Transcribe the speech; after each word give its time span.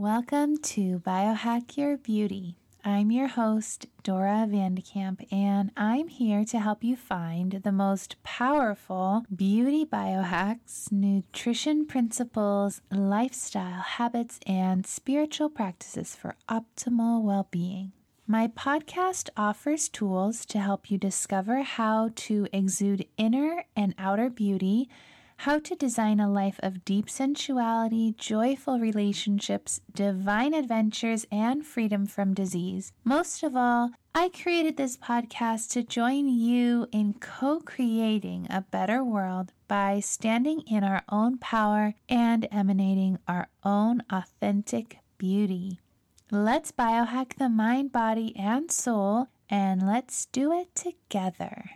Welcome 0.00 0.56
to 0.56 1.00
Biohack 1.00 1.76
Your 1.76 1.98
Beauty. 1.98 2.56
I'm 2.82 3.10
your 3.10 3.26
host, 3.26 3.84
Dora 4.02 4.46
Vandekamp, 4.48 5.30
and 5.30 5.70
I'm 5.76 6.08
here 6.08 6.42
to 6.46 6.58
help 6.58 6.82
you 6.82 6.96
find 6.96 7.60
the 7.62 7.70
most 7.70 8.16
powerful 8.22 9.26
beauty 9.36 9.84
biohacks, 9.84 10.90
nutrition 10.90 11.84
principles, 11.84 12.80
lifestyle 12.90 13.82
habits, 13.82 14.40
and 14.46 14.86
spiritual 14.86 15.50
practices 15.50 16.16
for 16.16 16.34
optimal 16.48 17.20
well 17.22 17.48
being. 17.50 17.92
My 18.26 18.48
podcast 18.48 19.28
offers 19.36 19.90
tools 19.90 20.46
to 20.46 20.60
help 20.60 20.90
you 20.90 20.96
discover 20.96 21.60
how 21.60 22.12
to 22.14 22.46
exude 22.54 23.04
inner 23.18 23.64
and 23.76 23.94
outer 23.98 24.30
beauty 24.30 24.88
how 25.40 25.58
to 25.58 25.74
design 25.74 26.20
a 26.20 26.30
life 26.30 26.60
of 26.62 26.84
deep 26.84 27.08
sensuality, 27.08 28.14
joyful 28.18 28.78
relationships, 28.78 29.80
divine 29.94 30.52
adventures, 30.52 31.24
and 31.32 31.64
freedom 31.64 32.04
from 32.04 32.34
disease. 32.34 32.92
Most 33.04 33.42
of 33.42 33.56
all, 33.56 33.92
I 34.14 34.28
created 34.28 34.76
this 34.76 34.98
podcast 34.98 35.70
to 35.70 35.82
join 35.82 36.28
you 36.28 36.88
in 36.92 37.14
co 37.14 37.60
creating 37.60 38.48
a 38.50 38.66
better 38.70 39.02
world 39.02 39.52
by 39.66 40.00
standing 40.00 40.60
in 40.66 40.84
our 40.84 41.04
own 41.08 41.38
power 41.38 41.94
and 42.06 42.46
emanating 42.52 43.18
our 43.26 43.48
own 43.64 44.02
authentic 44.10 44.98
beauty. 45.16 45.80
Let's 46.30 46.70
biohack 46.70 47.36
the 47.38 47.48
mind, 47.48 47.92
body, 47.92 48.36
and 48.36 48.70
soul, 48.70 49.28
and 49.48 49.86
let's 49.86 50.26
do 50.26 50.52
it 50.52 50.74
together. 50.74 51.70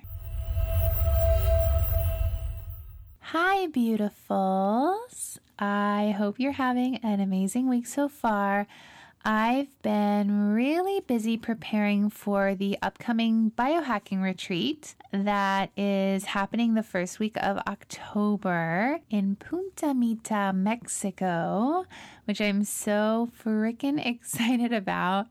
Hi, 3.29 3.69
beautifuls. 3.69 5.39
I 5.59 6.15
hope 6.17 6.39
you're 6.39 6.53
having 6.53 6.97
an 6.97 7.21
amazing 7.21 7.71
week 7.71 7.87
so 7.87 8.07
far. 8.07 8.67
I've 9.25 9.81
been 9.81 10.53
really 10.53 11.01
busy 11.01 11.39
preparing 11.39 12.11
for 12.11 12.55
the 12.55 12.77
upcoming 12.83 13.51
biohacking 13.57 14.23
retreat 14.23 14.95
that 15.11 15.71
is 15.75 16.27
happening 16.27 16.75
the 16.75 16.83
first 16.83 17.19
week 17.19 17.39
of 17.39 17.57
October 17.67 19.01
in 19.09 19.37
Punta 19.37 19.95
Mita, 19.95 20.53
Mexico, 20.55 21.87
which 22.27 22.43
I'm 22.43 22.63
so 22.63 23.31
freaking 23.43 24.05
excited 24.07 24.75
about. 24.75 25.29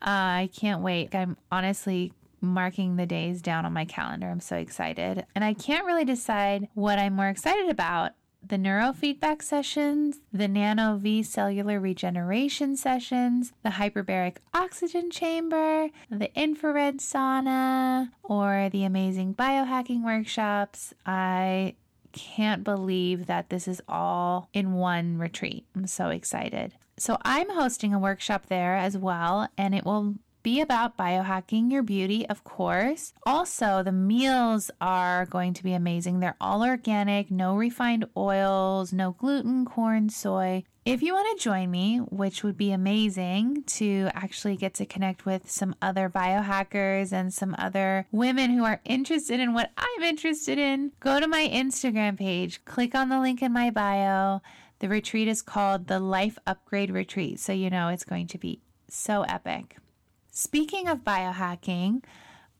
Uh, 0.00 0.48
I 0.48 0.50
can't 0.58 0.80
wait. 0.80 1.14
I'm 1.14 1.36
honestly 1.52 2.14
marking 2.44 2.96
the 2.96 3.06
days 3.06 3.42
down 3.42 3.64
on 3.64 3.72
my 3.72 3.84
calendar. 3.84 4.28
I'm 4.28 4.40
so 4.40 4.56
excited. 4.56 5.26
And 5.34 5.44
I 5.44 5.54
can't 5.54 5.86
really 5.86 6.04
decide 6.04 6.68
what 6.74 6.98
I'm 6.98 7.14
more 7.14 7.28
excited 7.28 7.68
about 7.68 8.12
the 8.46 8.56
neurofeedback 8.56 9.42
sessions, 9.42 10.20
the 10.32 10.46
NanoVi 10.46 11.24
cellular 11.24 11.80
regeneration 11.80 12.76
sessions, 12.76 13.52
the 13.62 13.70
hyperbaric 13.70 14.36
oxygen 14.52 15.10
chamber, 15.10 15.88
the 16.10 16.30
infrared 16.38 16.98
sauna, 16.98 18.10
or 18.22 18.68
the 18.70 18.84
amazing 18.84 19.34
biohacking 19.34 20.04
workshops. 20.04 20.92
I 21.06 21.74
can't 22.12 22.62
believe 22.64 23.26
that 23.26 23.50
this 23.50 23.66
is 23.66 23.82
all 23.88 24.48
in 24.52 24.74
one 24.74 25.18
retreat. 25.18 25.64
I'm 25.74 25.86
so 25.86 26.08
excited. 26.08 26.74
So, 26.96 27.18
I'm 27.22 27.50
hosting 27.50 27.92
a 27.92 27.98
workshop 27.98 28.46
there 28.46 28.76
as 28.76 28.96
well, 28.96 29.48
and 29.58 29.74
it 29.74 29.84
will 29.84 30.14
be 30.44 30.60
about 30.60 30.96
biohacking 30.96 31.72
your 31.72 31.82
beauty, 31.82 32.24
of 32.28 32.44
course. 32.44 33.12
Also, 33.26 33.82
the 33.82 33.90
meals 33.90 34.70
are 34.80 35.26
going 35.26 35.54
to 35.54 35.64
be 35.64 35.72
amazing. 35.72 36.20
They're 36.20 36.36
all 36.40 36.62
organic, 36.62 37.30
no 37.30 37.56
refined 37.56 38.04
oils, 38.16 38.92
no 38.92 39.12
gluten, 39.12 39.64
corn, 39.64 40.10
soy. 40.10 40.62
If 40.84 41.00
you 41.02 41.14
want 41.14 41.38
to 41.38 41.42
join 41.42 41.70
me, 41.70 41.96
which 41.96 42.44
would 42.44 42.58
be 42.58 42.70
amazing 42.70 43.64
to 43.78 44.10
actually 44.12 44.56
get 44.56 44.74
to 44.74 44.84
connect 44.84 45.24
with 45.24 45.50
some 45.50 45.74
other 45.80 46.10
biohackers 46.10 47.10
and 47.10 47.32
some 47.32 47.56
other 47.56 48.06
women 48.12 48.50
who 48.50 48.64
are 48.64 48.82
interested 48.84 49.40
in 49.40 49.54
what 49.54 49.70
I'm 49.78 50.02
interested 50.02 50.58
in, 50.58 50.92
go 51.00 51.18
to 51.18 51.26
my 51.26 51.48
Instagram 51.50 52.18
page, 52.18 52.66
click 52.66 52.94
on 52.94 53.08
the 53.08 53.18
link 53.18 53.42
in 53.42 53.50
my 53.50 53.70
bio. 53.70 54.42
The 54.80 54.90
retreat 54.90 55.26
is 55.26 55.40
called 55.40 55.86
the 55.86 56.00
Life 56.00 56.36
Upgrade 56.46 56.90
Retreat, 56.90 57.40
so 57.40 57.54
you 57.54 57.70
know 57.70 57.88
it's 57.88 58.04
going 58.04 58.26
to 58.26 58.38
be 58.38 58.60
so 58.90 59.22
epic. 59.22 59.78
Speaking 60.36 60.88
of 60.88 61.04
biohacking, 61.04 62.02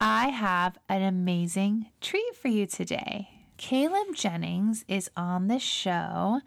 I 0.00 0.28
have 0.28 0.78
an 0.88 1.02
amazing 1.02 1.86
treat 2.00 2.36
for 2.36 2.46
you 2.46 2.66
today. 2.66 3.30
Caleb 3.56 4.14
Jennings 4.14 4.84
is 4.86 5.10
on 5.16 5.48
the 5.48 5.58
show, 5.58 6.40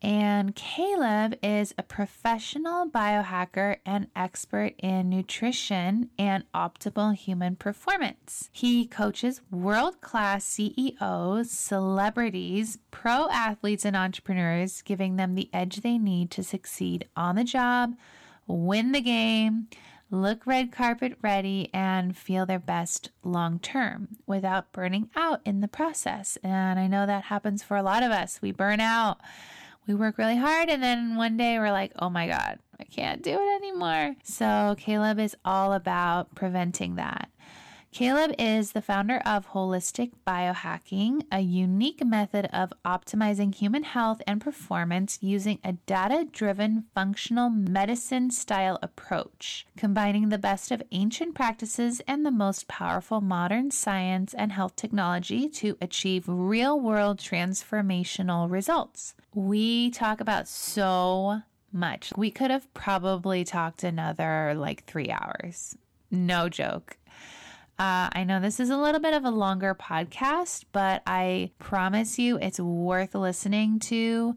and 0.00 0.54
Caleb 0.54 1.34
is 1.42 1.74
a 1.76 1.82
professional 1.82 2.88
biohacker 2.88 3.78
and 3.84 4.06
expert 4.14 4.74
in 4.78 5.08
nutrition 5.08 6.10
and 6.16 6.44
optimal 6.54 7.16
human 7.16 7.56
performance. 7.56 8.48
He 8.52 8.86
coaches 8.86 9.40
world 9.50 10.00
class 10.00 10.44
CEOs, 10.44 11.50
celebrities, 11.50 12.78
pro 12.92 13.28
athletes, 13.30 13.84
and 13.84 13.96
entrepreneurs, 13.96 14.82
giving 14.82 15.16
them 15.16 15.34
the 15.34 15.50
edge 15.52 15.80
they 15.80 15.98
need 15.98 16.30
to 16.30 16.44
succeed 16.44 17.08
on 17.16 17.34
the 17.34 17.42
job, 17.42 17.96
win 18.46 18.92
the 18.92 19.00
game 19.00 19.66
look 20.10 20.46
red 20.46 20.72
carpet 20.72 21.18
ready 21.22 21.68
and 21.72 22.16
feel 22.16 22.46
their 22.46 22.58
best 22.58 23.10
long 23.22 23.58
term 23.58 24.08
without 24.26 24.72
burning 24.72 25.10
out 25.16 25.40
in 25.44 25.60
the 25.60 25.68
process. 25.68 26.38
And 26.42 26.78
I 26.78 26.86
know 26.86 27.06
that 27.06 27.24
happens 27.24 27.62
for 27.62 27.76
a 27.76 27.82
lot 27.82 28.02
of 28.02 28.10
us. 28.10 28.40
We 28.40 28.52
burn 28.52 28.80
out, 28.80 29.18
we 29.86 29.94
work 29.94 30.18
really 30.18 30.36
hard, 30.36 30.68
and 30.68 30.82
then 30.82 31.16
one 31.16 31.36
day 31.36 31.58
we're 31.58 31.72
like, 31.72 31.92
oh 31.98 32.10
my 32.10 32.26
God, 32.28 32.58
I 32.80 32.84
can't 32.84 33.22
do 33.22 33.32
it 33.32 33.56
anymore. 33.62 34.16
So 34.22 34.76
Caleb 34.78 35.18
is 35.18 35.36
all 35.44 35.72
about 35.72 36.34
preventing 36.34 36.96
that. 36.96 37.30
Caleb 37.98 38.32
is 38.38 38.70
the 38.70 38.80
founder 38.80 39.16
of 39.26 39.48
Holistic 39.48 40.12
Biohacking, 40.24 41.24
a 41.32 41.40
unique 41.40 42.06
method 42.06 42.48
of 42.52 42.72
optimizing 42.84 43.52
human 43.52 43.82
health 43.82 44.22
and 44.24 44.40
performance 44.40 45.18
using 45.20 45.58
a 45.64 45.72
data 45.72 46.24
driven 46.30 46.84
functional 46.94 47.50
medicine 47.50 48.30
style 48.30 48.78
approach, 48.84 49.66
combining 49.76 50.28
the 50.28 50.38
best 50.38 50.70
of 50.70 50.80
ancient 50.92 51.34
practices 51.34 52.00
and 52.06 52.24
the 52.24 52.30
most 52.30 52.68
powerful 52.68 53.20
modern 53.20 53.72
science 53.72 54.32
and 54.32 54.52
health 54.52 54.76
technology 54.76 55.48
to 55.48 55.76
achieve 55.80 56.22
real 56.28 56.78
world 56.78 57.18
transformational 57.18 58.48
results. 58.48 59.16
We 59.34 59.90
talk 59.90 60.20
about 60.20 60.46
so 60.46 61.42
much. 61.72 62.12
We 62.16 62.30
could 62.30 62.52
have 62.52 62.72
probably 62.74 63.42
talked 63.42 63.82
another 63.82 64.54
like 64.56 64.84
three 64.84 65.10
hours. 65.10 65.76
No 66.12 66.48
joke. 66.48 66.97
Uh, 67.78 68.10
I 68.12 68.24
know 68.24 68.40
this 68.40 68.58
is 68.58 68.70
a 68.70 68.76
little 68.76 69.00
bit 69.00 69.14
of 69.14 69.24
a 69.24 69.30
longer 69.30 69.72
podcast, 69.72 70.64
but 70.72 71.00
I 71.06 71.52
promise 71.60 72.18
you 72.18 72.36
it's 72.38 72.58
worth 72.58 73.14
listening 73.14 73.78
to. 73.80 74.34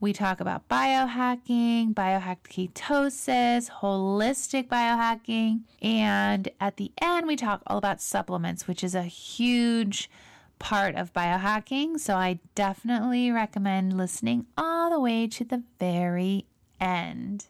We 0.00 0.12
talk 0.12 0.38
about 0.38 0.68
biohacking, 0.68 1.94
biohacked 1.94 2.50
ketosis, 2.50 3.70
holistic 3.80 4.68
biohacking, 4.68 5.60
and 5.80 6.50
at 6.60 6.76
the 6.76 6.92
end, 7.00 7.26
we 7.26 7.36
talk 7.36 7.62
all 7.66 7.78
about 7.78 8.02
supplements, 8.02 8.68
which 8.68 8.84
is 8.84 8.94
a 8.94 9.04
huge 9.04 10.10
part 10.58 10.94
of 10.94 11.14
biohacking. 11.14 11.98
So 11.98 12.16
I 12.16 12.38
definitely 12.54 13.30
recommend 13.30 13.96
listening 13.96 14.44
all 14.58 14.90
the 14.90 15.00
way 15.00 15.26
to 15.28 15.44
the 15.44 15.62
very 15.80 16.44
end. 16.78 17.46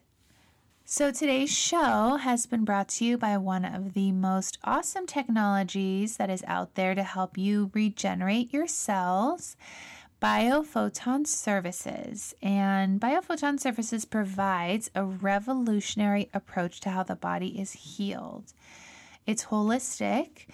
So, 0.87 1.09
today's 1.09 1.49
show 1.51 2.17
has 2.17 2.45
been 2.45 2.63
brought 2.63 2.89
to 2.89 3.05
you 3.05 3.17
by 3.17 3.39
one 3.39 3.65
of 3.65 3.95
the 3.95 4.11
most 4.11 4.59
awesome 4.63 5.07
technologies 5.07 6.17
that 6.17 6.29
is 6.29 6.43
out 6.45 6.75
there 6.75 6.93
to 6.93 7.01
help 7.01 7.39
you 7.39 7.71
regenerate 7.73 8.53
your 8.53 8.67
cells. 8.67 9.57
Biophoton 10.21 11.25
Services. 11.25 12.35
And 12.39 13.01
Biophoton 13.01 13.59
Services 13.59 14.05
provides 14.05 14.91
a 14.93 15.03
revolutionary 15.03 16.29
approach 16.35 16.81
to 16.81 16.91
how 16.91 17.01
the 17.01 17.15
body 17.15 17.59
is 17.59 17.71
healed. 17.71 18.53
It's 19.25 19.45
holistic 19.45 20.45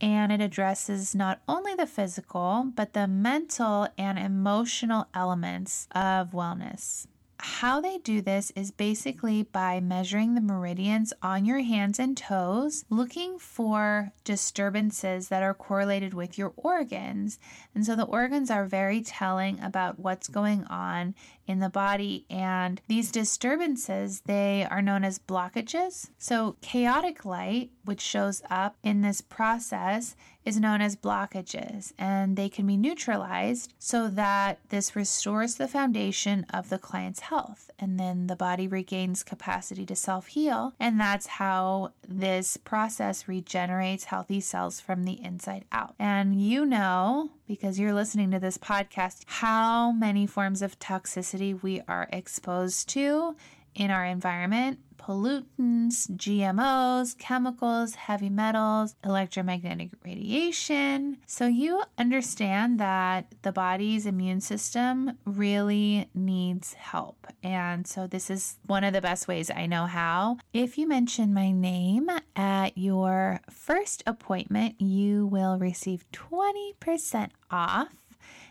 and 0.00 0.32
it 0.32 0.40
addresses 0.40 1.14
not 1.14 1.42
only 1.46 1.76
the 1.76 1.86
physical, 1.86 2.72
but 2.74 2.92
the 2.92 3.06
mental 3.06 3.86
and 3.96 4.18
emotional 4.18 5.06
elements 5.14 5.86
of 5.94 6.32
wellness 6.32 7.06
how 7.38 7.80
they 7.80 7.98
do 7.98 8.20
this 8.20 8.50
is 8.56 8.70
basically 8.70 9.42
by 9.42 9.80
measuring 9.80 10.34
the 10.34 10.40
meridians 10.40 11.12
on 11.22 11.44
your 11.44 11.60
hands 11.60 11.98
and 11.98 12.16
toes, 12.16 12.84
looking 12.90 13.38
for 13.38 14.12
disturbances 14.24 15.28
that 15.28 15.42
are 15.42 15.54
correlated 15.54 16.14
with 16.14 16.38
your 16.38 16.52
organs. 16.56 17.38
And 17.74 17.84
so 17.84 17.94
the 17.94 18.04
organs 18.04 18.50
are 18.50 18.64
very 18.64 19.02
telling 19.02 19.60
about 19.60 19.98
what's 19.98 20.28
going 20.28 20.64
on 20.64 21.14
in 21.46 21.60
the 21.60 21.68
body. 21.68 22.26
And 22.28 22.80
these 22.88 23.12
disturbances, 23.12 24.22
they 24.22 24.66
are 24.70 24.82
known 24.82 25.04
as 25.04 25.18
blockages. 25.18 26.10
So 26.18 26.56
chaotic 26.60 27.24
light, 27.24 27.70
which 27.84 28.00
shows 28.00 28.42
up 28.50 28.76
in 28.82 29.02
this 29.02 29.20
process, 29.20 30.16
is 30.46 30.60
known 30.60 30.80
as 30.80 30.94
blockages, 30.94 31.92
and 31.98 32.36
they 32.36 32.48
can 32.48 32.66
be 32.66 32.76
neutralized 32.76 33.74
so 33.80 34.08
that 34.08 34.60
this 34.68 34.94
restores 34.94 35.56
the 35.56 35.66
foundation 35.66 36.46
of 36.54 36.68
the 36.68 36.78
client's 36.78 37.20
health. 37.20 37.68
And 37.78 37.98
then 37.98 38.28
the 38.28 38.36
body 38.36 38.68
regains 38.68 39.24
capacity 39.24 39.84
to 39.86 39.96
self 39.96 40.28
heal. 40.28 40.72
And 40.78 40.98
that's 40.98 41.26
how 41.26 41.92
this 42.08 42.56
process 42.56 43.26
regenerates 43.26 44.04
healthy 44.04 44.40
cells 44.40 44.80
from 44.80 45.02
the 45.04 45.20
inside 45.22 45.64
out. 45.72 45.94
And 45.98 46.40
you 46.40 46.64
know, 46.64 47.30
because 47.48 47.78
you're 47.78 47.92
listening 47.92 48.30
to 48.30 48.38
this 48.38 48.56
podcast, 48.56 49.24
how 49.26 49.90
many 49.90 50.26
forms 50.26 50.62
of 50.62 50.78
toxicity 50.78 51.60
we 51.60 51.82
are 51.88 52.08
exposed 52.12 52.88
to 52.90 53.36
in 53.74 53.90
our 53.90 54.06
environment 54.06 54.78
pollutants, 55.06 56.10
GMOs, 56.10 57.16
chemicals, 57.16 57.94
heavy 57.94 58.28
metals, 58.28 58.96
electromagnetic 59.04 59.92
radiation. 60.04 61.18
So 61.26 61.46
you 61.46 61.84
understand 61.96 62.80
that 62.80 63.32
the 63.42 63.52
body's 63.52 64.04
immune 64.04 64.40
system 64.40 65.16
really 65.24 66.10
needs 66.14 66.74
help. 66.74 67.28
And 67.42 67.86
so 67.86 68.08
this 68.08 68.30
is 68.30 68.58
one 68.66 68.82
of 68.82 68.92
the 68.92 69.00
best 69.00 69.28
ways 69.28 69.48
I 69.50 69.66
know 69.66 69.86
how. 69.86 70.38
If 70.52 70.76
you 70.76 70.88
mention 70.88 71.32
my 71.32 71.52
name 71.52 72.10
at 72.34 72.76
your 72.76 73.40
first 73.48 74.02
appointment, 74.06 74.80
you 74.80 75.26
will 75.26 75.56
receive 75.58 76.04
20% 76.12 77.30
off. 77.50 77.88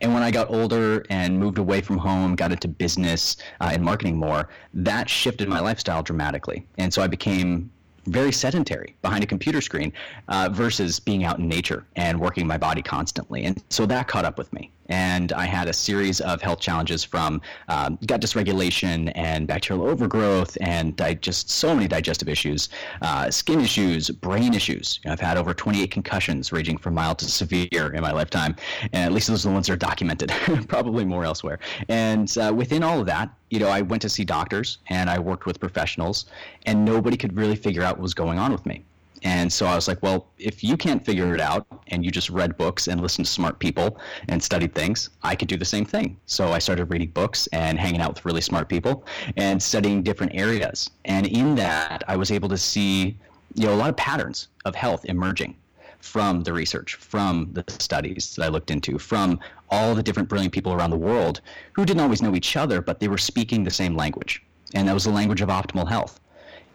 And 0.00 0.14
when 0.14 0.22
I 0.22 0.30
got 0.30 0.48
older 0.50 1.04
and 1.10 1.38
moved 1.38 1.58
away 1.58 1.80
from 1.80 1.98
home, 1.98 2.36
got 2.36 2.52
into 2.52 2.68
business 2.68 3.36
uh, 3.60 3.70
and 3.72 3.82
marketing 3.82 4.16
more, 4.16 4.48
that 4.74 5.10
shifted 5.10 5.48
my 5.48 5.58
lifestyle 5.58 6.04
dramatically. 6.04 6.66
And 6.78 6.94
so 6.94 7.02
I 7.02 7.08
became 7.08 7.70
very 8.06 8.30
sedentary 8.30 8.94
behind 9.02 9.24
a 9.24 9.26
computer 9.26 9.60
screen 9.60 9.92
uh, 10.28 10.48
versus 10.52 11.00
being 11.00 11.24
out 11.24 11.40
in 11.40 11.48
nature 11.48 11.84
and 11.96 12.20
working 12.20 12.46
my 12.46 12.58
body 12.58 12.82
constantly. 12.82 13.42
And 13.44 13.60
so 13.68 13.86
that 13.86 14.06
caught 14.06 14.24
up 14.24 14.38
with 14.38 14.52
me 14.52 14.70
and 14.88 15.32
I 15.32 15.46
had 15.46 15.68
a 15.68 15.72
series 15.72 16.20
of 16.20 16.40
health 16.40 16.60
challenges 16.60 17.04
from 17.04 17.40
um, 17.68 17.98
gut 18.06 18.20
dysregulation 18.20 19.12
and 19.14 19.46
bacterial 19.46 19.86
overgrowth 19.86 20.56
and 20.60 20.96
di- 20.96 21.14
just 21.14 21.50
so 21.50 21.74
many 21.74 21.88
digestive 21.88 22.28
issues, 22.28 22.68
uh, 23.02 23.30
skin 23.30 23.60
issues, 23.60 24.10
brain 24.10 24.54
issues. 24.54 25.00
I've 25.06 25.20
had 25.20 25.36
over 25.36 25.54
28 25.54 25.90
concussions, 25.90 26.52
ranging 26.52 26.78
from 26.78 26.94
mild 26.94 27.18
to 27.18 27.26
severe 27.26 27.92
in 27.94 28.00
my 28.00 28.12
lifetime, 28.12 28.56
and 28.92 29.04
at 29.04 29.12
least 29.12 29.28
those 29.28 29.44
are 29.44 29.48
the 29.48 29.54
ones 29.54 29.66
that 29.66 29.72
are 29.74 29.76
documented. 29.76 30.32
Probably 30.68 31.04
more 31.04 31.24
elsewhere. 31.24 31.58
And 31.88 32.36
uh, 32.38 32.52
within 32.54 32.82
all 32.82 33.00
of 33.00 33.06
that, 33.06 33.30
you 33.50 33.58
know, 33.58 33.68
I 33.68 33.82
went 33.82 34.02
to 34.02 34.08
see 34.08 34.24
doctors 34.24 34.78
and 34.88 35.08
I 35.08 35.18
worked 35.18 35.46
with 35.46 35.60
professionals, 35.60 36.26
and 36.64 36.84
nobody 36.84 37.16
could 37.16 37.36
really 37.36 37.56
figure 37.56 37.82
out 37.82 37.96
what 37.96 38.02
was 38.02 38.14
going 38.14 38.38
on 38.38 38.52
with 38.52 38.66
me. 38.66 38.84
And 39.26 39.52
so 39.52 39.66
I 39.66 39.74
was 39.74 39.88
like, 39.88 40.00
well, 40.04 40.28
if 40.38 40.62
you 40.62 40.76
can't 40.76 41.04
figure 41.04 41.34
it 41.34 41.40
out 41.40 41.66
and 41.88 42.04
you 42.04 42.12
just 42.12 42.30
read 42.30 42.56
books 42.56 42.86
and 42.86 43.00
listened 43.00 43.26
to 43.26 43.32
smart 43.32 43.58
people 43.58 43.98
and 44.28 44.40
studied 44.40 44.72
things, 44.72 45.10
I 45.24 45.34
could 45.34 45.48
do 45.48 45.56
the 45.56 45.64
same 45.64 45.84
thing. 45.84 46.16
So 46.26 46.52
I 46.52 46.60
started 46.60 46.84
reading 46.84 47.10
books 47.10 47.48
and 47.48 47.76
hanging 47.76 48.00
out 48.00 48.14
with 48.14 48.24
really 48.24 48.40
smart 48.40 48.68
people 48.68 49.04
and 49.36 49.60
studying 49.60 50.04
different 50.04 50.32
areas. 50.36 50.90
And 51.06 51.26
in 51.26 51.56
that, 51.56 52.04
I 52.06 52.16
was 52.16 52.30
able 52.30 52.48
to 52.50 52.56
see, 52.56 53.18
you 53.56 53.66
know, 53.66 53.74
a 53.74 53.80
lot 53.82 53.90
of 53.90 53.96
patterns 53.96 54.46
of 54.64 54.76
health 54.76 55.04
emerging 55.06 55.56
from 55.98 56.44
the 56.44 56.52
research, 56.52 56.94
from 56.94 57.48
the 57.52 57.64
studies 57.80 58.36
that 58.36 58.44
I 58.44 58.48
looked 58.48 58.70
into, 58.70 58.96
from 58.96 59.40
all 59.70 59.96
the 59.96 60.04
different 60.04 60.28
brilliant 60.28 60.54
people 60.54 60.72
around 60.72 60.90
the 60.90 60.96
world 60.96 61.40
who 61.72 61.84
didn't 61.84 62.00
always 62.00 62.22
know 62.22 62.36
each 62.36 62.56
other, 62.56 62.80
but 62.80 63.00
they 63.00 63.08
were 63.08 63.18
speaking 63.18 63.64
the 63.64 63.72
same 63.72 63.96
language. 63.96 64.44
And 64.72 64.86
that 64.86 64.94
was 64.94 65.02
the 65.02 65.10
language 65.10 65.40
of 65.40 65.48
optimal 65.48 65.88
health. 65.88 66.20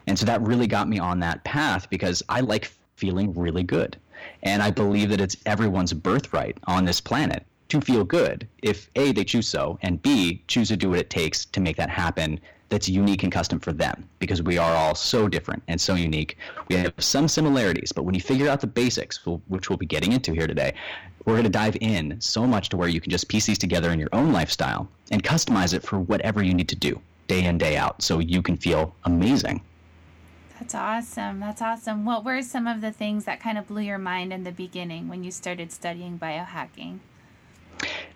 And 0.06 0.18
so 0.18 0.26
that 0.26 0.42
really 0.42 0.66
got 0.66 0.88
me 0.88 0.98
on 0.98 1.20
that 1.20 1.44
path 1.44 1.88
because 1.90 2.22
I 2.28 2.40
like 2.40 2.72
feeling 2.96 3.32
really 3.34 3.62
good. 3.62 3.96
And 4.42 4.62
I 4.62 4.70
believe 4.70 5.10
that 5.10 5.20
it's 5.20 5.36
everyone's 5.46 5.92
birthright 5.92 6.58
on 6.64 6.84
this 6.84 7.00
planet 7.00 7.44
to 7.68 7.80
feel 7.80 8.04
good 8.04 8.46
if 8.62 8.90
A, 8.96 9.12
they 9.12 9.24
choose 9.24 9.48
so, 9.48 9.78
and 9.82 10.00
B, 10.02 10.42
choose 10.46 10.68
to 10.68 10.76
do 10.76 10.90
what 10.90 10.98
it 10.98 11.10
takes 11.10 11.46
to 11.46 11.60
make 11.60 11.76
that 11.76 11.90
happen 11.90 12.38
that's 12.68 12.88
unique 12.88 13.22
and 13.22 13.30
custom 13.30 13.60
for 13.60 13.72
them 13.72 14.08
because 14.18 14.42
we 14.42 14.56
are 14.56 14.74
all 14.74 14.94
so 14.94 15.28
different 15.28 15.62
and 15.68 15.80
so 15.80 15.94
unique. 15.94 16.38
We 16.68 16.76
have 16.76 16.94
some 16.98 17.28
similarities, 17.28 17.92
but 17.92 18.04
when 18.04 18.14
you 18.14 18.20
figure 18.20 18.48
out 18.48 18.60
the 18.60 18.66
basics, 18.66 19.26
which 19.48 19.68
we'll 19.68 19.76
be 19.76 19.86
getting 19.86 20.12
into 20.12 20.32
here 20.32 20.46
today, 20.46 20.72
we're 21.24 21.34
going 21.34 21.44
to 21.44 21.50
dive 21.50 21.76
in 21.80 22.20
so 22.20 22.46
much 22.46 22.70
to 22.70 22.76
where 22.76 22.88
you 22.88 23.00
can 23.00 23.10
just 23.10 23.28
piece 23.28 23.46
these 23.46 23.58
together 23.58 23.90
in 23.90 23.98
your 23.98 24.08
own 24.12 24.32
lifestyle 24.32 24.88
and 25.10 25.22
customize 25.22 25.74
it 25.74 25.82
for 25.82 25.98
whatever 25.98 26.42
you 26.42 26.54
need 26.54 26.68
to 26.68 26.76
do 26.76 27.00
day 27.28 27.44
in, 27.44 27.58
day 27.58 27.76
out 27.76 28.02
so 28.02 28.18
you 28.18 28.42
can 28.42 28.56
feel 28.56 28.94
amazing. 29.04 29.62
That's 30.62 30.76
awesome. 30.76 31.40
That's 31.40 31.60
awesome. 31.60 32.04
What 32.04 32.24
were 32.24 32.40
some 32.40 32.68
of 32.68 32.82
the 32.82 32.92
things 32.92 33.24
that 33.24 33.40
kind 33.40 33.58
of 33.58 33.66
blew 33.66 33.82
your 33.82 33.98
mind 33.98 34.32
in 34.32 34.44
the 34.44 34.52
beginning 34.52 35.08
when 35.08 35.24
you 35.24 35.32
started 35.32 35.72
studying 35.72 36.20
biohacking? 36.20 37.00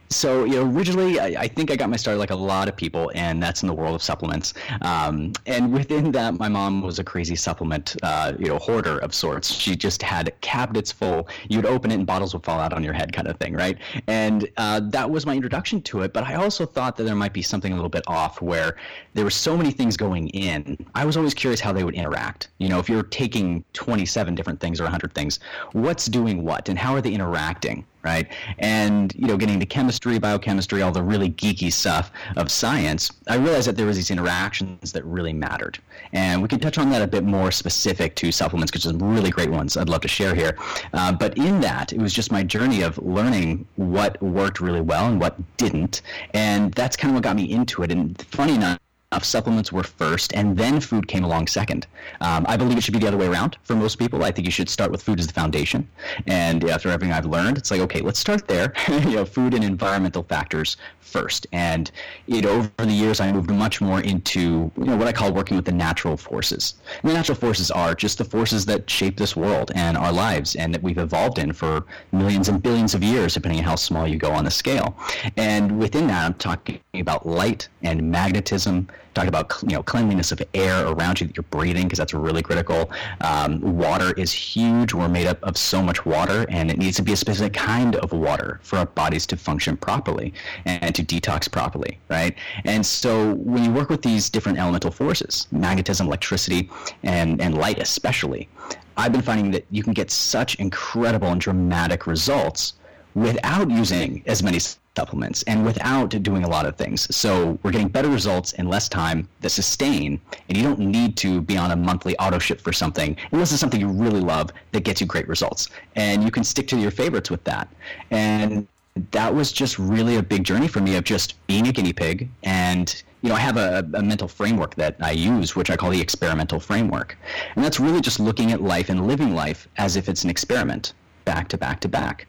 So 0.09 0.45
you 0.45 0.55
know 0.55 0.71
originally 0.71 1.19
I, 1.19 1.43
I, 1.43 1.49
think 1.49 1.71
i 1.71 1.77
got 1.77 1.91
my 1.91 1.97
start 1.97 2.19
like 2.19 2.31
a 2.31 2.37
lot 2.37 2.69
of 2.69 2.77
people 2.77 3.11
and 3.15 3.43
that's 3.43 3.63
in 3.63 3.67
the 3.67 3.75
world 3.75 3.95
of 3.95 4.03
supplements. 4.03 4.55
Um, 4.83 5.33
and 5.47 5.73
within 5.73 6.13
that 6.13 6.39
my 6.39 6.49
mom 6.49 6.83
was 6.83 6.99
a 6.99 7.05
crazy 7.05 7.37
supplement 7.37 7.97
uh, 8.03 8.33
you 8.39 8.47
know 8.49 8.59
hoarder 8.59 8.99
of 8.99 9.15
sorts. 9.15 9.53
She 9.53 9.77
just 9.77 10.03
had 10.03 10.33
cabinets 10.41 10.93
full. 10.93 11.29
You'd 11.49 11.67
open 11.67 11.91
it 11.91 11.95
and 11.95 12.07
bottles 12.07 12.35
would 12.35 12.45
fall 12.45 12.61
out 12.61 12.73
on 12.73 12.85
your 12.85 12.93
head 12.93 13.13
kind 13.13 13.29
of 13.29 13.37
thing 13.39 13.55
right? 13.55 13.79
And 14.07 14.49
uh, 14.57 14.81
that 14.85 15.11
was 15.11 15.27
my 15.27 15.35
introduction 15.35 15.83
to 15.83 16.03
it 16.03 16.13
but 16.13 16.25
i 16.25 16.35
also 16.35 16.65
thought 16.67 16.97
that 16.97 17.05
there 17.05 17.15
might 17.15 17.33
be 17.33 17.43
something 17.43 17.73
a 17.73 17.75
little 17.75 17.91
bit 17.91 18.05
off 18.07 18.41
where 18.41 18.77
there 19.15 19.25
were 19.25 19.31
so 19.31 19.57
many 19.57 19.71
things 19.71 19.97
going 19.97 20.29
in. 20.29 20.77
I 20.95 21.05
was 21.05 21.17
always 21.17 21.35
curious 21.35 21.61
how 21.61 21.73
they 21.73 21.85
would 21.85 21.95
interact. 21.95 22.49
You 22.59 22.69
know 22.69 22.79
if 22.79 22.89
you're 22.89 23.03
taking 23.03 23.65
27 23.73 24.35
different 24.35 24.61
things 24.61 24.81
or 24.81 24.85
100 24.85 25.15
things 25.15 25.41
what's 25.73 26.07
doing 26.07 26.45
what 26.45 26.69
and 26.69 26.79
how 26.79 26.95
are 26.95 27.01
they 27.01 27.13
interacting 27.13 27.85
right? 28.03 28.29
And 28.59 29.15
you 29.15 29.27
know, 29.27 29.37
getting 29.37 29.61
to 29.61 29.67
chemistry, 29.67 30.19
biochemistry, 30.19 30.83
all 30.83 30.93
the 30.93 31.03
really 31.03 31.31
geeky 31.31 31.73
stuff 31.73 32.11
of 32.37 32.51
science, 32.51 33.11
I 33.29 33.37
realized 33.37 33.67
that 33.69 33.77
there 33.77 33.87
was 33.87 33.97
these 33.97 34.11
interactions 34.11 34.93
that 34.93 35.05
really 35.05 35.33
mattered. 35.33 35.79
And 36.13 36.41
we 36.41 36.49
can 36.49 36.61
touch 36.61 36.79
on 36.79 36.91
that 36.91 37.03
a 37.03 37.07
bit 37.07 37.25
more 37.25 37.51
specific 37.51 38.15
to 38.17 38.31
supplements, 38.31 38.71
because 38.71 38.85
there's 38.85 38.99
some 38.99 39.15
really 39.15 39.31
great 39.31 39.51
ones 39.51 39.77
I'd 39.77 39.89
love 39.89 40.03
to 40.03 40.09
share 40.09 40.35
here. 40.35 40.57
Uh, 40.93 41.13
but 41.13 41.37
in 41.37 41.61
that, 41.61 41.93
it 41.93 41.99
was 41.99 42.13
just 42.13 42.31
my 42.31 42.43
journey 42.43 42.83
of 42.83 42.97
learning 42.99 43.67
what 43.77 44.21
worked 44.23 44.61
really 44.61 44.81
well 44.81 45.07
and 45.07 45.21
what 45.21 45.37
didn't, 45.57 46.03
and 46.35 46.73
that's 46.75 46.97
kind 46.97 47.11
of 47.11 47.17
what 47.17 47.25
got 47.25 47.37
me 47.37 47.51
into 47.51 47.83
it. 47.83 47.91
And 47.91 48.21
funny 48.31 48.55
enough 48.55 48.79
supplements 49.25 49.73
were 49.73 49.83
first, 49.83 50.35
and 50.35 50.57
then 50.57 50.81
food 50.81 51.09
came 51.09 51.25
along 51.25 51.47
second. 51.47 51.87
Um, 52.21 52.45
I 52.49 52.57
believe 52.57 52.77
it 52.77 52.83
should 52.83 52.95
be 52.95 53.01
the 53.01 53.09
other 53.09 53.17
way 53.17 53.27
around 53.27 53.57
for 53.63 53.77
most 53.77 53.97
people. 53.97 54.25
I 54.25 54.31
think 54.31 54.47
you 54.47 54.51
should 54.51 54.69
start 54.69 54.91
with 54.91 55.03
food 55.03 55.21
as 55.21 55.27
the 55.27 55.33
foundation, 55.33 55.89
and 56.27 56.69
after 56.69 56.91
everything 56.91 57.13
I've 57.13 57.27
learned, 57.27 57.59
it's 57.59 57.71
like 57.71 57.81
okay, 57.81 58.01
let's 58.01 58.19
start 58.19 58.49
there. 58.49 58.73
you 58.89 59.17
know, 59.17 59.25
food 59.25 59.55
and 59.55 59.65
environmental 59.65 60.23
factors 60.23 60.77
first. 61.01 61.47
And 61.53 61.91
know, 62.27 62.51
over 62.51 62.71
the 62.79 62.93
years, 62.93 63.21
I 63.21 63.33
moved 63.33 63.51
much 63.51 63.81
more 63.81 64.01
into 64.01 64.71
you 64.77 64.85
know 64.85 64.97
what 64.97 65.07
I 65.07 65.13
call 65.13 65.33
working 65.33 65.57
with 65.57 65.67
the 65.67 65.73
natural 65.73 66.17
forces. 66.17 66.75
And 67.03 67.11
the 67.11 67.15
natural 67.15 67.37
forces 67.37 67.71
are 67.71 67.95
just 67.95 68.19
the 68.19 68.25
forces 68.25 68.67
that 68.67 68.91
shape 68.91 69.17
this 69.17 69.37
world 69.37 69.71
and 69.75 69.97
our 69.97 70.13
lives, 70.13 70.57
and 70.57 70.75
that 70.75 70.83
we've 70.83 70.99
evolved 70.99 71.39
in 71.39 71.53
for 71.53 71.85
millions 72.13 72.49
and 72.49 72.63
billions 72.63 72.95
of 72.95 73.03
years, 73.03 73.35
depending 73.35 73.61
on 73.61 73.65
how 73.65 73.77
small 73.77 74.07
you 74.07 74.19
go 74.19 74.33
on 74.33 74.45
the 74.45 74.51
scale. 74.51 74.97
And 75.37 75.79
within 75.79 76.09
that, 76.09 76.27
I'm 76.27 76.35
talking 76.35 76.81
about 76.95 77.27
light 77.27 77.69
and 77.83 78.11
magnetism 78.11 78.89
talk 79.17 79.27
about 79.29 79.53
you 79.63 79.75
know 79.75 79.83
cleanliness 79.83 80.31
of 80.31 80.43
air 80.55 80.87
around 80.87 81.21
you 81.21 81.27
that 81.27 81.37
you're 81.37 81.45
breathing 81.45 81.85
because 81.85 81.99
that's 81.99 82.15
really 82.15 82.43
critical. 82.43 82.91
Um, 83.23 83.61
water 83.61 84.13
is 84.17 84.33
huge. 84.33 84.93
We're 84.93 85.09
made 85.09 85.27
up 85.27 85.43
of 85.43 85.57
so 85.57 85.83
much 85.83 86.05
water, 86.05 86.47
and 86.51 86.71
it 86.71 86.79
needs 86.79 86.97
to 86.97 87.03
be 87.03 87.13
a 87.13 87.17
specific 87.17 87.55
kind 87.55 87.97
of 87.97 88.13
water 88.13 88.61
for 88.63 88.77
our 88.77 88.87
bodies 88.87 89.27
to 89.29 89.37
function 89.37 89.77
properly 89.77 90.35
and 90.67 90.95
to 90.95 91.03
detox 91.03 91.51
properly, 91.51 91.99
right? 92.11 92.35
And 92.65 92.85
so 92.85 93.35
when 93.35 93.65
you 93.65 93.71
work 93.71 93.89
with 93.89 94.03
these 94.03 94.29
different 94.29 94.59
elemental 94.59 94.91
forces, 94.91 95.49
magnetism, 95.51 96.07
electricity, 96.07 96.71
and 97.03 97.41
and 97.41 97.57
light 97.57 97.79
especially, 97.79 98.49
I've 98.97 99.13
been 99.13 99.23
finding 99.23 99.51
that 99.53 99.65
you 99.71 99.83
can 99.83 99.95
get 99.95 100.11
such 100.11 100.57
incredible 100.57 101.29
and 101.29 101.41
dramatic 101.41 102.07
results 102.07 102.75
without 103.15 103.71
using 103.71 104.23
as 104.27 104.43
many 104.43 104.59
supplements 104.97 105.43
and 105.45 105.65
without 105.65 106.11
doing 106.23 106.45
a 106.45 106.49
lot 106.49 106.67
of 106.67 106.77
things. 106.77 107.15
So 107.15 107.59
we're 107.63 107.71
getting 107.71 107.89
better 107.89 108.09
results 108.09 108.53
in 108.55 108.69
less 108.69 108.89
time 108.89 109.29
that 109.41 109.51
sustain, 109.51 110.21
and 110.49 110.57
you 110.57 110.65
don't 110.65 110.79
need 110.79 111.17
to 111.19 111.41
be 111.43 111.57
on 111.57 111.71
a 111.71 111.77
monthly 111.77 112.17
auto 112.19 112.39
ship 112.39 112.61
for 112.61 112.73
something 112.73 113.17
unless 113.31 113.53
it's 113.53 113.61
something 113.61 113.81
you 113.81 113.89
really 113.89 114.21
love 114.21 114.51
that 114.73 114.85
gets 114.85 115.01
you 115.01 115.07
great 115.07 115.29
results. 115.29 115.69
And 115.95 116.25
you 116.25 116.31
can 116.31 116.43
stick 116.43 116.67
to 116.69 116.77
your 116.79 116.91
favorites 116.91 117.31
with 117.31 117.45
that. 117.45 117.69
And 118.11 118.67
that 119.11 119.35
was 119.35 119.53
just 119.53 119.79
really 119.79 120.17
a 120.17 120.23
big 120.23 120.43
journey 120.43 120.69
for 120.69 120.81
me 120.81 120.97
of 120.97 121.05
just 121.05 121.35
being 121.47 121.69
a 121.69 121.73
guinea 121.73 121.93
pig 121.93 122.31
and 122.45 123.03
you 123.21 123.29
know 123.29 123.35
i 123.35 123.39
have 123.39 123.59
a, 123.59 123.87
a, 123.93 124.03
mental 124.03 124.27
framework 124.27 124.75
that 124.75 124.97
i 125.01 125.11
use 125.11 125.55
which 125.55 125.69
i 125.69 125.77
call 125.77 125.91
the 125.91 126.01
experimental 126.01 126.59
framework 126.59 127.19
and 127.55 127.63
that's 127.63 127.79
really 127.79 128.01
just 128.01 128.19
looking 128.19 128.53
at 128.53 128.63
life 128.63 128.89
and 128.89 129.07
living 129.07 129.35
life 129.35 129.69
as 129.77 129.97
if 129.97 130.09
it's 130.09 130.25
an 130.25 130.31
experiment 130.31 130.95
back 131.27 131.47
to 131.47 131.59
back 131.59 131.79
to 131.79 131.89
back 131.89 132.27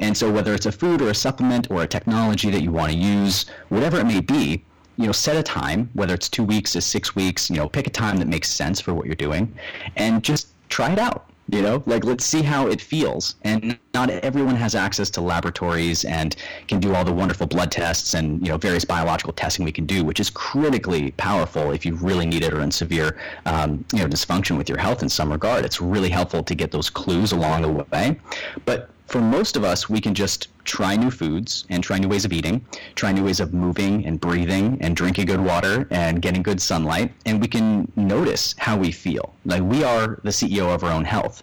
and 0.00 0.16
so 0.16 0.30
whether 0.30 0.54
it's 0.54 0.66
a 0.66 0.72
food 0.72 1.02
or 1.02 1.10
a 1.10 1.14
supplement 1.14 1.70
or 1.70 1.82
a 1.82 1.86
technology 1.86 2.50
that 2.50 2.62
you 2.62 2.70
want 2.70 2.92
to 2.92 2.98
use, 2.98 3.46
whatever 3.68 3.98
it 3.98 4.06
may 4.06 4.20
be, 4.20 4.62
you 4.96 5.06
know, 5.06 5.12
set 5.12 5.36
a 5.36 5.42
time, 5.42 5.88
whether 5.94 6.14
it's 6.14 6.28
two 6.28 6.44
weeks 6.44 6.72
to 6.72 6.80
six 6.80 7.14
weeks, 7.14 7.50
you 7.50 7.56
know, 7.56 7.68
pick 7.68 7.86
a 7.86 7.90
time 7.90 8.16
that 8.18 8.28
makes 8.28 8.48
sense 8.48 8.80
for 8.80 8.94
what 8.94 9.06
you're 9.06 9.14
doing 9.14 9.52
and 9.96 10.22
just 10.22 10.48
try 10.68 10.92
it 10.92 10.98
out. 10.98 11.24
You 11.50 11.62
know, 11.62 11.82
like 11.86 12.04
let's 12.04 12.26
see 12.26 12.42
how 12.42 12.68
it 12.68 12.78
feels. 12.78 13.36
And 13.42 13.78
not 13.94 14.10
everyone 14.10 14.54
has 14.56 14.74
access 14.74 15.08
to 15.10 15.22
laboratories 15.22 16.04
and 16.04 16.36
can 16.66 16.78
do 16.78 16.94
all 16.94 17.04
the 17.04 17.12
wonderful 17.12 17.46
blood 17.46 17.72
tests 17.72 18.12
and 18.12 18.42
you 18.42 18.52
know 18.52 18.58
various 18.58 18.84
biological 18.84 19.32
testing 19.32 19.64
we 19.64 19.72
can 19.72 19.86
do, 19.86 20.04
which 20.04 20.20
is 20.20 20.28
critically 20.28 21.12
powerful 21.12 21.70
if 21.70 21.86
you 21.86 21.94
really 21.94 22.26
need 22.26 22.44
it 22.44 22.52
or 22.52 22.60
in 22.60 22.70
severe 22.70 23.16
um, 23.46 23.82
you 23.94 24.00
know 24.00 24.06
dysfunction 24.06 24.58
with 24.58 24.68
your 24.68 24.76
health 24.76 25.02
in 25.02 25.08
some 25.08 25.32
regard. 25.32 25.64
It's 25.64 25.80
really 25.80 26.10
helpful 26.10 26.42
to 26.42 26.54
get 26.54 26.70
those 26.70 26.90
clues 26.90 27.32
along 27.32 27.62
the 27.62 27.86
way. 27.90 28.20
But 28.66 28.90
for 29.08 29.22
most 29.22 29.56
of 29.56 29.64
us, 29.64 29.88
we 29.88 30.00
can 30.00 30.14
just 30.14 30.48
try 30.64 30.94
new 30.94 31.10
foods 31.10 31.64
and 31.70 31.82
try 31.82 31.98
new 31.98 32.08
ways 32.08 32.26
of 32.26 32.32
eating, 32.32 32.64
try 32.94 33.10
new 33.10 33.24
ways 33.24 33.40
of 33.40 33.54
moving 33.54 34.04
and 34.04 34.20
breathing 34.20 34.76
and 34.82 34.94
drinking 34.94 35.24
good 35.24 35.40
water 35.40 35.88
and 35.90 36.20
getting 36.20 36.42
good 36.42 36.60
sunlight, 36.60 37.10
and 37.24 37.40
we 37.40 37.48
can 37.48 37.90
notice 37.96 38.54
how 38.58 38.76
we 38.76 38.92
feel. 38.92 39.34
Like 39.46 39.62
we 39.62 39.82
are 39.82 40.20
the 40.24 40.30
CEO 40.30 40.74
of 40.74 40.84
our 40.84 40.92
own 40.92 41.06
health. 41.06 41.42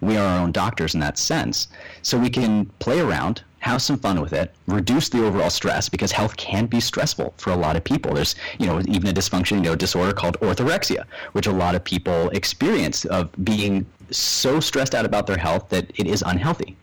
We 0.00 0.16
are 0.16 0.26
our 0.26 0.40
own 0.40 0.50
doctors 0.50 0.94
in 0.94 1.00
that 1.00 1.16
sense. 1.16 1.68
So 2.02 2.18
we 2.18 2.28
can 2.28 2.66
play 2.80 2.98
around, 2.98 3.44
have 3.60 3.80
some 3.80 3.96
fun 3.96 4.20
with 4.20 4.32
it, 4.32 4.52
reduce 4.66 5.08
the 5.08 5.24
overall 5.24 5.50
stress 5.50 5.88
because 5.88 6.10
health 6.10 6.36
can 6.36 6.66
be 6.66 6.80
stressful 6.80 7.32
for 7.36 7.50
a 7.50 7.56
lot 7.56 7.76
of 7.76 7.84
people. 7.84 8.12
There's, 8.12 8.34
you 8.58 8.66
know, 8.66 8.80
even 8.80 9.06
a 9.06 9.12
dysfunction, 9.12 9.58
you 9.58 9.62
know, 9.62 9.76
disorder 9.76 10.12
called 10.12 10.38
orthorexia, 10.40 11.04
which 11.30 11.46
a 11.46 11.52
lot 11.52 11.76
of 11.76 11.84
people 11.84 12.28
experience 12.30 13.04
of 13.04 13.30
being 13.44 13.86
so 14.10 14.58
stressed 14.58 14.96
out 14.96 15.04
about 15.06 15.28
their 15.28 15.38
health 15.38 15.68
that 15.68 15.90
it 15.94 16.08
is 16.08 16.22
unhealthy. 16.26 16.76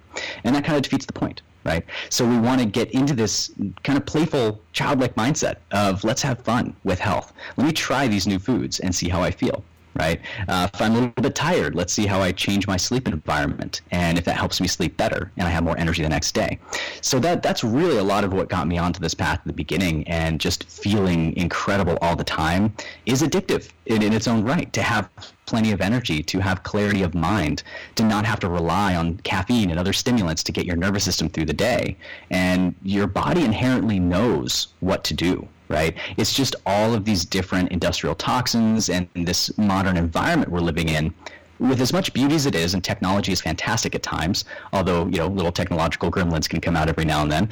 And 0.43 0.55
that 0.55 0.63
kind 0.63 0.77
of 0.77 0.83
defeats 0.83 1.05
the 1.05 1.13
point, 1.13 1.41
right? 1.63 1.85
So 2.09 2.27
we 2.27 2.37
want 2.37 2.59
to 2.61 2.65
get 2.65 2.91
into 2.91 3.13
this 3.13 3.51
kind 3.83 3.97
of 3.97 4.05
playful, 4.05 4.61
childlike 4.73 5.15
mindset 5.15 5.55
of 5.71 6.03
let's 6.03 6.21
have 6.21 6.39
fun 6.39 6.75
with 6.83 6.99
health. 6.99 7.33
Let 7.57 7.67
me 7.67 7.73
try 7.73 8.07
these 8.07 8.27
new 8.27 8.39
foods 8.39 8.79
and 8.79 8.93
see 8.93 9.09
how 9.09 9.21
I 9.21 9.31
feel 9.31 9.63
right? 9.95 10.21
Uh, 10.47 10.67
if 10.73 10.81
I'm 10.81 10.91
a 10.91 10.95
little 10.95 11.11
bit 11.21 11.35
tired, 11.35 11.75
let's 11.75 11.93
see 11.93 12.05
how 12.05 12.21
I 12.21 12.31
change 12.31 12.67
my 12.67 12.77
sleep 12.77 13.07
environment, 13.07 13.81
and 13.91 14.17
if 14.17 14.25
that 14.25 14.37
helps 14.37 14.61
me 14.61 14.67
sleep 14.67 14.97
better, 14.97 15.31
and 15.37 15.47
I 15.47 15.51
have 15.51 15.63
more 15.63 15.77
energy 15.77 16.01
the 16.01 16.09
next 16.09 16.33
day. 16.33 16.59
So 17.01 17.19
that 17.19 17.43
that's 17.43 17.63
really 17.63 17.97
a 17.97 18.03
lot 18.03 18.23
of 18.23 18.33
what 18.33 18.49
got 18.49 18.67
me 18.67 18.77
onto 18.77 18.99
this 18.99 19.13
path 19.13 19.39
at 19.39 19.45
the 19.45 19.53
beginning, 19.53 20.07
and 20.07 20.39
just 20.39 20.63
feeling 20.65 21.35
incredible 21.35 21.97
all 22.01 22.15
the 22.15 22.23
time 22.23 22.73
is 23.05 23.21
addictive 23.21 23.69
in, 23.85 24.01
in 24.01 24.13
its 24.13 24.27
own 24.27 24.43
right. 24.43 24.71
To 24.73 24.81
have 24.81 25.09
plenty 25.45 25.71
of 25.71 25.81
energy, 25.81 26.23
to 26.23 26.39
have 26.39 26.63
clarity 26.63 27.03
of 27.03 27.13
mind, 27.13 27.63
to 27.95 28.03
not 28.03 28.25
have 28.25 28.39
to 28.39 28.49
rely 28.49 28.95
on 28.95 29.17
caffeine 29.17 29.69
and 29.69 29.79
other 29.79 29.93
stimulants 29.93 30.43
to 30.43 30.51
get 30.51 30.65
your 30.65 30.77
nervous 30.77 31.03
system 31.03 31.27
through 31.29 31.45
the 31.45 31.53
day, 31.53 31.97
and 32.29 32.73
your 32.83 33.07
body 33.07 33.43
inherently 33.43 33.99
knows 33.99 34.69
what 34.79 35.03
to 35.03 35.13
do 35.13 35.47
right? 35.71 35.95
It's 36.17 36.33
just 36.33 36.55
all 36.65 36.93
of 36.93 37.05
these 37.05 37.25
different 37.25 37.71
industrial 37.71 38.15
toxins 38.15 38.89
and 38.89 39.07
this 39.15 39.57
modern 39.57 39.97
environment 39.97 40.51
we're 40.51 40.59
living 40.59 40.89
in 40.89 41.13
with 41.61 41.79
as 41.79 41.93
much 41.93 42.11
beauty 42.13 42.35
as 42.35 42.47
it 42.47 42.55
is, 42.55 42.73
and 42.73 42.83
technology 42.83 43.31
is 43.31 43.39
fantastic 43.39 43.93
at 43.93 44.01
times, 44.01 44.45
although 44.73 45.05
you 45.07 45.17
know 45.17 45.27
little 45.27 45.51
technological 45.51 46.11
gremlins 46.11 46.49
can 46.49 46.59
come 46.59 46.75
out 46.75 46.89
every 46.89 47.05
now 47.05 47.21
and 47.21 47.31
then, 47.31 47.49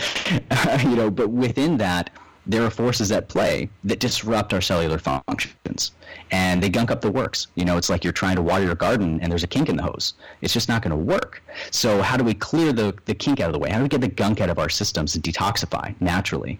you 0.89 0.95
know. 0.95 1.11
But 1.11 1.29
within 1.29 1.77
that, 1.77 2.09
there 2.47 2.63
are 2.63 2.71
forces 2.71 3.11
at 3.11 3.29
play 3.29 3.69
that 3.83 3.99
disrupt 3.99 4.53
our 4.53 4.61
cellular 4.61 4.97
functions, 4.97 5.91
and 6.31 6.61
they 6.61 6.69
gunk 6.69 6.89
up 6.89 7.01
the 7.01 7.11
works. 7.11 7.47
You 7.53 7.65
know, 7.65 7.77
it's 7.77 7.89
like 7.89 8.03
you're 8.03 8.11
trying 8.11 8.35
to 8.37 8.41
water 8.41 8.65
your 8.65 8.75
garden 8.75 9.19
and 9.21 9.31
there's 9.31 9.43
a 9.43 9.47
kink 9.47 9.69
in 9.69 9.77
the 9.77 9.83
hose. 9.83 10.15
It's 10.41 10.53
just 10.53 10.67
not 10.67 10.81
going 10.81 10.91
to 10.91 10.97
work. 10.97 11.43
So 11.69 12.01
how 12.01 12.17
do 12.17 12.23
we 12.23 12.33
clear 12.33 12.73
the 12.73 12.95
the 13.05 13.13
kink 13.13 13.39
out 13.39 13.47
of 13.47 13.53
the 13.53 13.59
way? 13.59 13.69
How 13.69 13.77
do 13.77 13.83
we 13.83 13.89
get 13.89 14.01
the 14.01 14.07
gunk 14.07 14.41
out 14.41 14.49
of 14.49 14.57
our 14.57 14.69
systems 14.69 15.13
and 15.13 15.23
detoxify 15.23 15.93
naturally? 16.01 16.59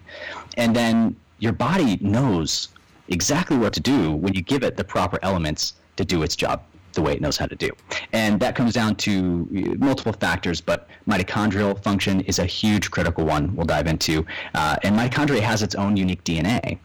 And 0.56 0.74
then 0.76 1.16
your 1.40 1.52
body 1.52 1.98
knows 2.00 2.68
exactly 3.08 3.58
what 3.58 3.72
to 3.72 3.80
do 3.80 4.12
when 4.12 4.34
you 4.34 4.42
give 4.42 4.62
it 4.62 4.76
the 4.76 4.84
proper 4.84 5.18
elements 5.22 5.74
to 5.96 6.04
do 6.04 6.22
its 6.22 6.36
job 6.36 6.62
the 6.92 7.02
way 7.02 7.12
it 7.12 7.20
knows 7.20 7.36
how 7.36 7.46
to 7.46 7.54
do. 7.54 7.70
And 8.12 8.40
that 8.40 8.56
comes 8.56 8.74
down 8.74 8.96
to 8.96 9.46
multiple 9.78 10.12
factors, 10.12 10.60
but 10.60 10.88
mitochondrial 11.08 11.80
function 11.82 12.20
is 12.22 12.40
a 12.40 12.46
huge 12.46 12.90
critical 12.90 13.24
one 13.24 13.54
we'll 13.54 13.66
dive 13.66 13.86
into. 13.86 14.26
Uh, 14.54 14.76
and 14.82 14.96
mitochondria 14.96 15.40
has 15.40 15.62
its 15.62 15.74
own 15.76 15.96
unique 15.96 16.24
DNA. 16.24 16.78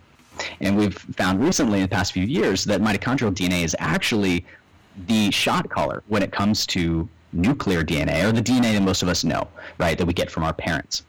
And 0.59 0.77
we've 0.77 0.95
found 0.95 1.43
recently 1.43 1.79
in 1.79 1.83
the 1.83 1.89
past 1.89 2.11
few 2.11 2.25
years 2.25 2.63
that 2.65 2.81
mitochondrial 2.81 3.33
DNA 3.33 3.63
is 3.63 3.75
actually 3.79 4.45
the 5.07 5.31
shot 5.31 5.69
caller 5.69 6.03
when 6.07 6.21
it 6.21 6.31
comes 6.31 6.65
to 6.67 7.09
nuclear 7.33 7.83
DNA, 7.83 8.23
or 8.23 8.31
the 8.31 8.41
DNA 8.41 8.73
that 8.73 8.81
most 8.81 9.01
of 9.01 9.09
us 9.09 9.23
know, 9.23 9.47
right, 9.77 9.97
that 9.97 10.05
we 10.05 10.13
get 10.13 10.29
from 10.29 10.43
our 10.43 10.53
parents 10.53 11.03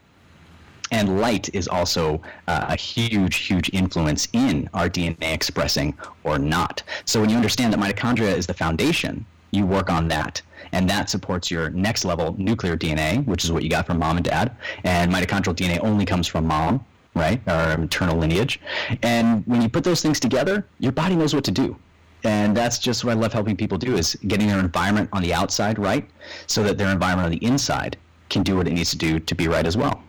and 0.90 1.20
light 1.20 1.52
is 1.54 1.68
also 1.68 2.20
uh, 2.46 2.66
a 2.68 2.76
huge, 2.76 3.36
huge 3.36 3.70
influence 3.72 4.28
in 4.32 4.68
our 4.74 4.88
DNA 4.88 5.32
expressing 5.34 5.96
or 6.24 6.38
not. 6.38 6.82
So 7.04 7.20
when 7.20 7.30
you 7.30 7.36
understand 7.36 7.72
that 7.72 7.80
mitochondria 7.80 8.36
is 8.36 8.46
the 8.46 8.54
foundation, 8.54 9.26
you 9.50 9.66
work 9.66 9.90
on 9.90 10.08
that. 10.08 10.42
And 10.72 10.88
that 10.90 11.08
supports 11.10 11.50
your 11.50 11.70
next 11.70 12.04
level 12.04 12.34
nuclear 12.38 12.76
DNA, 12.76 13.24
which 13.26 13.44
is 13.44 13.52
what 13.52 13.62
you 13.62 13.70
got 13.70 13.86
from 13.86 13.98
mom 13.98 14.16
and 14.16 14.24
dad. 14.24 14.56
And 14.84 15.12
mitochondrial 15.12 15.54
DNA 15.54 15.82
only 15.82 16.04
comes 16.04 16.26
from 16.26 16.46
mom, 16.46 16.84
right? 17.14 17.40
Our 17.48 17.78
maternal 17.78 18.16
lineage. 18.16 18.60
And 19.02 19.46
when 19.46 19.62
you 19.62 19.68
put 19.68 19.84
those 19.84 20.02
things 20.02 20.20
together, 20.20 20.66
your 20.78 20.92
body 20.92 21.16
knows 21.16 21.34
what 21.34 21.44
to 21.44 21.50
do. 21.50 21.76
And 22.24 22.56
that's 22.56 22.78
just 22.78 23.04
what 23.04 23.16
I 23.16 23.20
love 23.20 23.32
helping 23.32 23.56
people 23.56 23.78
do 23.78 23.96
is 23.96 24.16
getting 24.26 24.48
their 24.48 24.58
environment 24.58 25.08
on 25.12 25.22
the 25.22 25.32
outside 25.32 25.78
right 25.78 26.08
so 26.46 26.62
that 26.64 26.76
their 26.76 26.90
environment 26.90 27.26
on 27.26 27.32
the 27.32 27.44
inside 27.44 27.96
can 28.30 28.42
do 28.42 28.56
what 28.56 28.66
it 28.66 28.72
needs 28.72 28.90
to 28.90 28.98
do 28.98 29.20
to 29.20 29.34
be 29.34 29.46
right 29.46 29.64
as 29.64 29.76
well. 29.76 30.02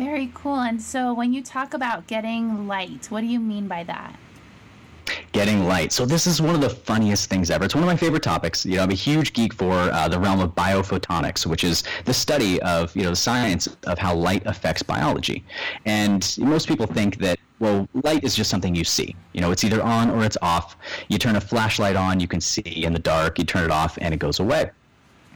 Very 0.00 0.30
cool. 0.32 0.60
And 0.60 0.80
so 0.80 1.12
when 1.12 1.34
you 1.34 1.42
talk 1.42 1.74
about 1.74 2.06
getting 2.06 2.66
light, 2.66 3.08
what 3.10 3.20
do 3.20 3.26
you 3.26 3.38
mean 3.38 3.68
by 3.68 3.84
that? 3.84 4.18
Getting 5.32 5.66
light. 5.66 5.92
So 5.92 6.06
this 6.06 6.26
is 6.26 6.40
one 6.40 6.54
of 6.54 6.62
the 6.62 6.70
funniest 6.70 7.28
things 7.28 7.50
ever. 7.50 7.66
It's 7.66 7.74
one 7.74 7.84
of 7.84 7.86
my 7.86 7.96
favorite 7.96 8.22
topics. 8.22 8.64
You 8.64 8.76
know, 8.76 8.84
I'm 8.84 8.90
a 8.90 8.94
huge 8.94 9.34
geek 9.34 9.52
for 9.52 9.74
uh, 9.74 10.08
the 10.08 10.18
realm 10.18 10.40
of 10.40 10.54
biophotonics, 10.54 11.44
which 11.44 11.64
is 11.64 11.84
the 12.06 12.14
study 12.14 12.62
of 12.62 12.96
you 12.96 13.02
know 13.02 13.10
the 13.10 13.16
science 13.16 13.68
of 13.84 13.98
how 13.98 14.14
light 14.14 14.42
affects 14.46 14.82
biology. 14.82 15.44
And 15.84 16.34
most 16.38 16.66
people 16.66 16.86
think 16.86 17.18
that 17.18 17.38
well, 17.58 17.86
light 18.02 18.24
is 18.24 18.34
just 18.34 18.48
something 18.48 18.74
you 18.74 18.84
see. 18.84 19.14
You 19.34 19.42
know, 19.42 19.50
it's 19.50 19.64
either 19.64 19.82
on 19.82 20.08
or 20.10 20.24
it's 20.24 20.38
off. 20.40 20.78
You 21.08 21.18
turn 21.18 21.36
a 21.36 21.40
flashlight 21.42 21.96
on, 21.96 22.20
you 22.20 22.28
can 22.28 22.40
see 22.40 22.84
in 22.84 22.94
the 22.94 22.98
dark. 22.98 23.38
You 23.38 23.44
turn 23.44 23.64
it 23.64 23.70
off, 23.70 23.98
and 24.00 24.14
it 24.14 24.18
goes 24.18 24.40
away. 24.40 24.70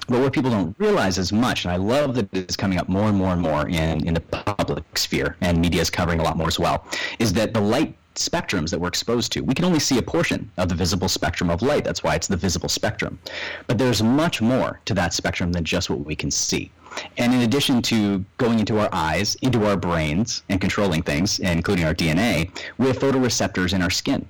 But 0.07 0.21
what 0.21 0.33
people 0.33 0.51
don't 0.51 0.77
realize 0.79 1.19
as 1.19 1.33
much, 1.33 1.65
and 1.65 1.73
I 1.73 1.77
love 1.77 2.15
that 2.17 2.29
it's 2.33 2.57
coming 2.57 2.79
up 2.79 2.89
more 2.89 3.09
and 3.09 3.17
more 3.17 3.33
and 3.33 3.41
more 3.41 3.69
in, 3.69 4.07
in 4.07 4.15
the 4.15 4.21
public 4.21 4.99
sphere, 4.99 5.37
and 5.41 5.59
media 5.59 5.81
is 5.81 5.89
covering 5.89 6.21
a 6.21 6.23
lot 6.23 6.37
more 6.37 6.49
as 6.49 6.59
well, 6.59 6.87
is 7.19 7.33
that 7.33 7.55
the 7.55 7.61
light 7.61 7.97
spectrums 8.15 8.71
that 8.71 8.79
we're 8.81 8.89
exposed 8.89 9.33
to. 9.33 9.41
We 9.41 9.55
can 9.55 9.65
only 9.65 9.81
see 9.81 9.99
a 9.99 10.03
portion 10.03 10.51
of 10.57 10.69
the 10.69 10.75
visible 10.75 11.09
spectrum 11.09 11.51
of 11.51 11.63
light. 11.63 11.85
That's 11.85 12.03
why 12.03 12.15
it's 12.15 12.29
the 12.29 12.37
visible 12.37 12.69
spectrum. 12.69 13.19
But 13.67 13.79
there's 13.79 14.03
much 14.03 14.41
more 14.41 14.81
to 14.85 14.95
that 14.95 15.15
spectrum 15.15 15.53
than 15.53 15.65
just 15.65 15.91
what 15.91 16.05
we 16.05 16.15
can 16.15 16.31
see. 16.31 16.71
And 17.17 17.35
in 17.35 17.41
addition 17.41 17.83
to 17.83 18.25
going 18.39 18.61
into 18.61 18.79
our 18.79 18.89
eyes, 18.93 19.35
into 19.37 19.67
our 19.67 19.77
brains, 19.77 20.43
and 20.49 20.61
controlling 20.61 21.03
things, 21.03 21.41
including 21.41 21.85
our 21.85 21.95
DNA, 21.95 22.51
we 22.79 22.87
have 22.87 22.99
photoreceptors 22.99 23.75
in 23.75 23.83
our 23.83 23.91
skin. 23.91 24.27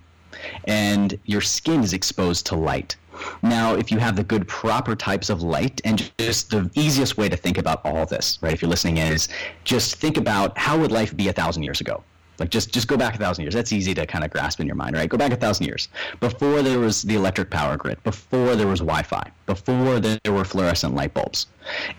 And 0.65 1.19
your 1.25 1.41
skin 1.41 1.83
is 1.83 1.93
exposed 1.93 2.47
to 2.47 2.57
light. 2.57 2.97
Now, 3.43 3.75
if 3.75 3.93
you 3.93 3.99
have 3.99 4.17
the 4.17 4.25
good 4.25 4.49
proper 4.49 4.97
types 4.97 5.31
of 5.31 5.43
light, 5.43 5.81
and 5.85 6.11
just 6.19 6.51
the 6.51 6.71
easiest 6.75 7.17
way 7.17 7.29
to 7.29 7.37
think 7.37 7.59
about 7.59 7.85
all 7.85 8.07
this, 8.07 8.39
right, 8.41 8.53
if 8.53 8.61
you're 8.61 8.71
listening 8.71 8.97
in, 8.97 9.13
is 9.13 9.29
just 9.63 9.97
think 9.97 10.17
about 10.17 10.57
how 10.59 10.79
would 10.79 10.91
life 10.91 11.17
be 11.17 11.29
a 11.29 11.33
thousand 11.33 11.63
years 11.63 11.81
ago? 11.81 12.03
Like 12.39 12.51
just 12.51 12.73
just 12.73 12.89
go 12.89 12.97
back 12.97 13.15
a 13.15 13.19
thousand 13.19 13.45
years. 13.45 13.55
That's 13.55 13.73
easy 13.73 13.95
to 13.95 14.07
kind 14.07 14.25
of 14.25 14.31
grasp 14.31 14.59
in 14.59 14.67
your 14.67 14.75
mind, 14.75 14.97
right? 14.97 15.09
Go 15.09 15.17
back 15.17 15.33
a 15.33 15.37
thousand 15.37 15.67
years 15.67 15.89
before 16.19 16.63
there 16.63 16.81
was 16.81 17.03
the 17.03 17.15
electric 17.15 17.51
power 17.51 17.77
grid, 17.77 18.03
before 18.03 18.57
there 18.57 18.67
was 18.67 18.81
Wi-Fi, 18.81 19.31
before 19.47 20.01
there 20.01 20.19
were 20.27 20.45
fluorescent 20.45 20.95
light 20.95 21.15
bulbs. 21.15 21.47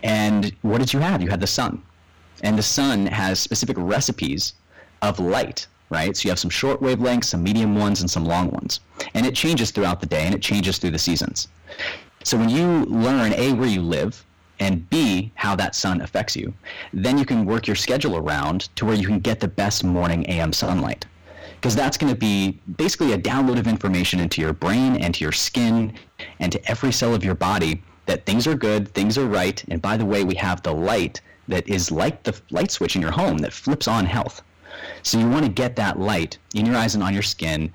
And 0.02 0.54
what 0.62 0.78
did 0.78 0.92
you 0.92 1.00
have? 1.00 1.22
You 1.22 1.30
had 1.30 1.40
the 1.40 1.46
sun, 1.46 1.82
and 2.42 2.58
the 2.58 2.62
sun 2.62 3.06
has 3.06 3.40
specific 3.40 3.76
recipes 3.78 4.52
of 5.00 5.18
light, 5.18 5.66
right? 5.90 6.16
So 6.16 6.26
you 6.26 6.30
have 6.30 6.38
some 6.38 6.50
short 6.50 6.80
wavelengths, 6.80 7.24
some 7.26 7.42
medium 7.42 7.76
ones, 7.76 8.00
and 8.00 8.10
some 8.10 8.24
long 8.24 8.50
ones, 8.50 8.80
and 9.14 9.26
it 9.26 9.34
changes 9.34 9.70
throughout 9.70 10.00
the 10.00 10.06
day, 10.06 10.24
and 10.24 10.34
it 10.34 10.42
changes 10.42 10.78
through 10.78 10.90
the 10.90 10.98
seasons. 10.98 11.48
So 12.24 12.36
when 12.36 12.48
you 12.48 12.84
learn 12.86 13.32
a 13.34 13.52
where 13.52 13.68
you 13.68 13.82
live 13.82 14.24
and 14.58 14.88
B, 14.90 15.30
how 15.34 15.54
that 15.56 15.74
sun 15.74 16.00
affects 16.00 16.34
you, 16.34 16.52
then 16.92 17.18
you 17.18 17.24
can 17.24 17.44
work 17.44 17.66
your 17.66 17.76
schedule 17.76 18.16
around 18.16 18.74
to 18.76 18.84
where 18.84 18.96
you 18.96 19.06
can 19.06 19.20
get 19.20 19.38
the 19.38 19.48
best 19.48 19.84
morning 19.84 20.24
AM 20.28 20.52
sunlight. 20.52 21.04
Because 21.56 21.76
that's 21.76 21.96
going 21.96 22.12
to 22.12 22.18
be 22.18 22.58
basically 22.76 23.12
a 23.12 23.18
download 23.18 23.58
of 23.58 23.66
information 23.66 24.20
into 24.20 24.40
your 24.40 24.52
brain 24.52 24.96
and 24.96 25.14
to 25.14 25.24
your 25.24 25.32
skin 25.32 25.94
and 26.40 26.50
to 26.52 26.70
every 26.70 26.92
cell 26.92 27.14
of 27.14 27.24
your 27.24 27.34
body 27.34 27.82
that 28.06 28.24
things 28.24 28.46
are 28.46 28.54
good, 28.54 28.88
things 28.94 29.18
are 29.18 29.26
right, 29.26 29.62
and 29.68 29.82
by 29.82 29.96
the 29.96 30.04
way, 30.04 30.24
we 30.24 30.34
have 30.36 30.62
the 30.62 30.72
light 30.72 31.20
that 31.48 31.68
is 31.68 31.90
like 31.90 32.22
the 32.22 32.38
light 32.50 32.70
switch 32.70 32.96
in 32.96 33.02
your 33.02 33.10
home 33.10 33.38
that 33.38 33.52
flips 33.52 33.88
on 33.88 34.04
health. 34.04 34.42
So 35.02 35.18
you 35.18 35.28
want 35.28 35.44
to 35.44 35.50
get 35.50 35.76
that 35.76 35.98
light 35.98 36.38
in 36.54 36.66
your 36.66 36.76
eyes 36.76 36.94
and 36.94 37.02
on 37.02 37.14
your 37.14 37.22
skin 37.22 37.72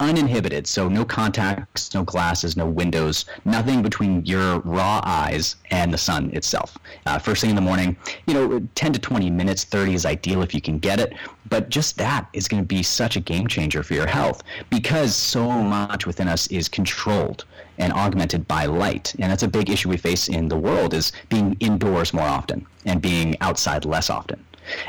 uninhibited. 0.00 0.66
So 0.66 0.88
no 0.88 1.04
contacts, 1.04 1.94
no 1.94 2.02
glasses, 2.02 2.56
no 2.56 2.66
windows, 2.66 3.24
nothing 3.44 3.82
between 3.82 4.24
your 4.26 4.60
raw 4.60 5.00
eyes 5.04 5.56
and 5.70 5.92
the 5.92 5.98
sun 5.98 6.30
itself. 6.34 6.76
Uh, 7.06 7.18
first 7.18 7.40
thing 7.40 7.50
in 7.50 7.56
the 7.56 7.62
morning, 7.62 7.96
you 8.26 8.34
know, 8.34 8.60
10 8.74 8.92
to 8.92 8.98
20 8.98 9.30
minutes, 9.30 9.64
30 9.64 9.94
is 9.94 10.06
ideal 10.06 10.42
if 10.42 10.54
you 10.54 10.60
can 10.60 10.78
get 10.78 11.00
it. 11.00 11.14
But 11.48 11.68
just 11.68 11.96
that 11.98 12.28
is 12.32 12.48
going 12.48 12.62
to 12.62 12.66
be 12.66 12.82
such 12.82 13.16
a 13.16 13.20
game 13.20 13.46
changer 13.46 13.82
for 13.82 13.94
your 13.94 14.06
health 14.06 14.42
because 14.70 15.14
so 15.14 15.50
much 15.50 16.06
within 16.06 16.28
us 16.28 16.46
is 16.48 16.68
controlled 16.68 17.44
and 17.78 17.92
augmented 17.92 18.48
by 18.48 18.66
light. 18.66 19.14
And 19.18 19.30
that's 19.30 19.42
a 19.42 19.48
big 19.48 19.70
issue 19.70 19.88
we 19.88 19.96
face 19.96 20.28
in 20.28 20.48
the 20.48 20.56
world 20.56 20.94
is 20.94 21.12
being 21.28 21.56
indoors 21.60 22.12
more 22.12 22.26
often 22.26 22.66
and 22.84 23.00
being 23.00 23.36
outside 23.40 23.84
less 23.84 24.10
often. 24.10 24.42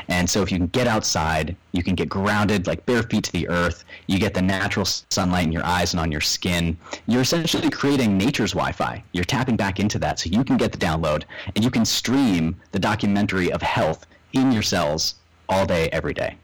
And 0.08 0.28
so 0.28 0.42
if 0.42 0.50
you 0.50 0.58
can 0.58 0.66
get 0.68 0.86
outside, 0.86 1.56
you 1.72 1.82
can 1.82 1.94
get 1.94 2.08
grounded 2.08 2.66
like 2.66 2.84
bare 2.86 3.02
feet 3.02 3.24
to 3.24 3.32
the 3.32 3.48
earth. 3.48 3.84
You 4.06 4.18
get 4.18 4.34
the 4.34 4.42
natural 4.42 4.84
sunlight 4.86 5.46
in 5.46 5.52
your 5.52 5.64
eyes 5.64 5.92
and 5.92 6.00
on 6.00 6.12
your 6.12 6.20
skin. 6.20 6.76
You're 7.06 7.22
essentially 7.22 7.70
creating 7.70 8.16
nature's 8.16 8.52
Wi-Fi. 8.52 9.02
You're 9.12 9.24
tapping 9.24 9.56
back 9.56 9.80
into 9.80 9.98
that 10.00 10.18
so 10.18 10.30
you 10.30 10.44
can 10.44 10.56
get 10.56 10.72
the 10.72 10.78
download 10.78 11.24
and 11.54 11.64
you 11.64 11.70
can 11.70 11.84
stream 11.84 12.56
the 12.72 12.78
documentary 12.78 13.52
of 13.52 13.62
health 13.62 14.06
in 14.32 14.52
your 14.52 14.62
cells 14.62 15.14
all 15.48 15.66
day, 15.66 15.88
every 15.90 16.14
day. 16.14 16.36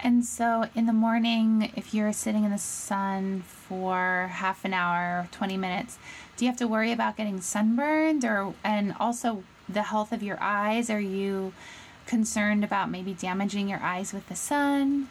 And 0.00 0.24
so 0.24 0.66
in 0.74 0.86
the 0.86 0.92
morning, 0.92 1.72
if 1.74 1.94
you're 1.94 2.12
sitting 2.12 2.44
in 2.44 2.50
the 2.50 2.58
sun 2.58 3.42
for 3.42 4.28
half 4.30 4.64
an 4.64 4.74
hour, 4.74 5.28
20 5.32 5.56
minutes, 5.56 5.98
do 6.36 6.44
you 6.44 6.50
have 6.50 6.58
to 6.58 6.68
worry 6.68 6.92
about 6.92 7.16
getting 7.16 7.40
sunburned 7.40 8.24
or 8.24 8.54
and 8.62 8.94
also 9.00 9.42
the 9.68 9.82
health 9.82 10.12
of 10.12 10.22
your 10.22 10.38
eyes? 10.40 10.90
Are 10.90 11.00
you 11.00 11.52
concerned 12.06 12.64
about 12.64 12.90
maybe 12.90 13.14
damaging 13.14 13.68
your 13.68 13.80
eyes 13.82 14.12
with 14.12 14.28
the 14.28 14.36
sun? 14.36 15.08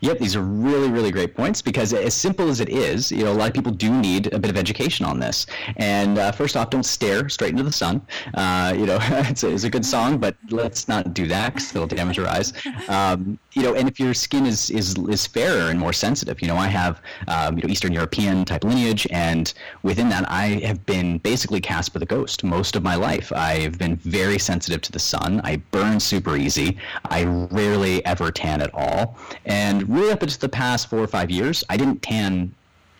Yep, 0.00 0.18
these 0.18 0.36
are 0.36 0.42
really, 0.42 0.90
really 0.90 1.10
great 1.10 1.34
points 1.34 1.62
because 1.62 1.92
as 1.92 2.14
simple 2.14 2.48
as 2.48 2.60
it 2.60 2.68
is, 2.68 3.10
you 3.10 3.24
know, 3.24 3.32
a 3.32 3.34
lot 3.34 3.48
of 3.48 3.54
people 3.54 3.72
do 3.72 3.92
need 3.92 4.32
a 4.32 4.38
bit 4.38 4.50
of 4.50 4.56
education 4.56 5.06
on 5.06 5.20
this. 5.20 5.46
And 5.76 6.18
uh, 6.18 6.32
first 6.32 6.56
off, 6.56 6.70
don't 6.70 6.84
stare 6.84 7.28
straight 7.28 7.50
into 7.50 7.62
the 7.62 7.72
sun. 7.72 8.02
Uh, 8.34 8.74
you 8.76 8.86
know, 8.86 8.98
it's, 9.02 9.42
a, 9.42 9.50
it's 9.50 9.64
a 9.64 9.70
good 9.70 9.84
song, 9.84 10.18
but 10.18 10.36
let's 10.50 10.88
not 10.88 11.14
do 11.14 11.26
that 11.28 11.54
because 11.54 11.74
it'll 11.74 11.86
damage 11.86 12.16
your 12.16 12.28
eyes. 12.28 12.52
Um, 12.88 13.38
you 13.52 13.62
know, 13.62 13.74
and 13.74 13.88
if 13.88 13.98
your 13.98 14.14
skin 14.14 14.46
is, 14.46 14.70
is, 14.70 14.96
is 15.08 15.26
fairer 15.26 15.70
and 15.70 15.78
more 15.78 15.92
sensitive, 15.92 16.40
you 16.40 16.48
know, 16.48 16.56
I 16.56 16.68
have, 16.68 17.00
um, 17.28 17.56
you 17.56 17.64
know, 17.64 17.70
Eastern 17.70 17.92
European 17.92 18.44
type 18.44 18.64
lineage, 18.64 19.06
and 19.10 19.52
within 19.82 20.08
that, 20.10 20.30
I 20.30 20.60
have 20.64 20.84
been 20.86 21.18
basically 21.18 21.60
cast 21.60 21.92
with 21.94 22.02
a 22.02 22.06
ghost 22.06 22.44
most 22.44 22.76
of 22.76 22.82
my 22.82 22.94
life. 22.94 23.32
I've 23.32 23.78
been 23.78 23.96
very 23.96 24.38
sensitive 24.38 24.80
to 24.82 24.92
the 24.92 24.98
sun. 24.98 25.40
I 25.44 25.56
burn 25.70 26.00
super 26.00 26.36
easy. 26.36 26.78
I 27.04 27.24
rarely 27.24 28.04
ever 28.06 28.30
tan 28.30 28.60
at 28.60 28.72
all. 28.74 29.16
And 29.46 29.69
really 29.78 30.12
up 30.12 30.22
into 30.22 30.38
the 30.38 30.48
past 30.48 30.88
four 30.88 31.00
or 31.00 31.06
five 31.06 31.30
years, 31.30 31.64
I 31.68 31.76
didn't 31.76 32.02
tan 32.02 32.54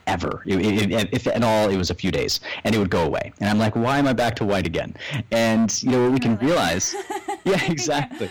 ever. 0.06 0.42
if 0.46 1.26
at 1.26 1.42
all, 1.44 1.70
it 1.70 1.76
was 1.76 1.90
a 1.90 1.94
few 1.94 2.11
days, 2.11 2.40
and 2.64 2.74
it 2.74 2.78
would 2.78 2.90
go 2.90 3.04
away. 3.04 3.33
And 3.40 3.48
I'm 3.48 3.59
like, 3.59 3.76
why 3.76 3.98
am 3.98 4.06
I 4.06 4.12
back 4.12 4.37
to 4.37 4.44
white 4.44 4.66
again? 4.66 4.96
And 5.30 5.83
you 5.83 5.90
know, 5.90 6.02
what 6.04 6.12
we 6.12 6.18
can 6.18 6.37
realize, 6.38 6.94
yeah, 7.44 7.64
exactly 7.70 8.30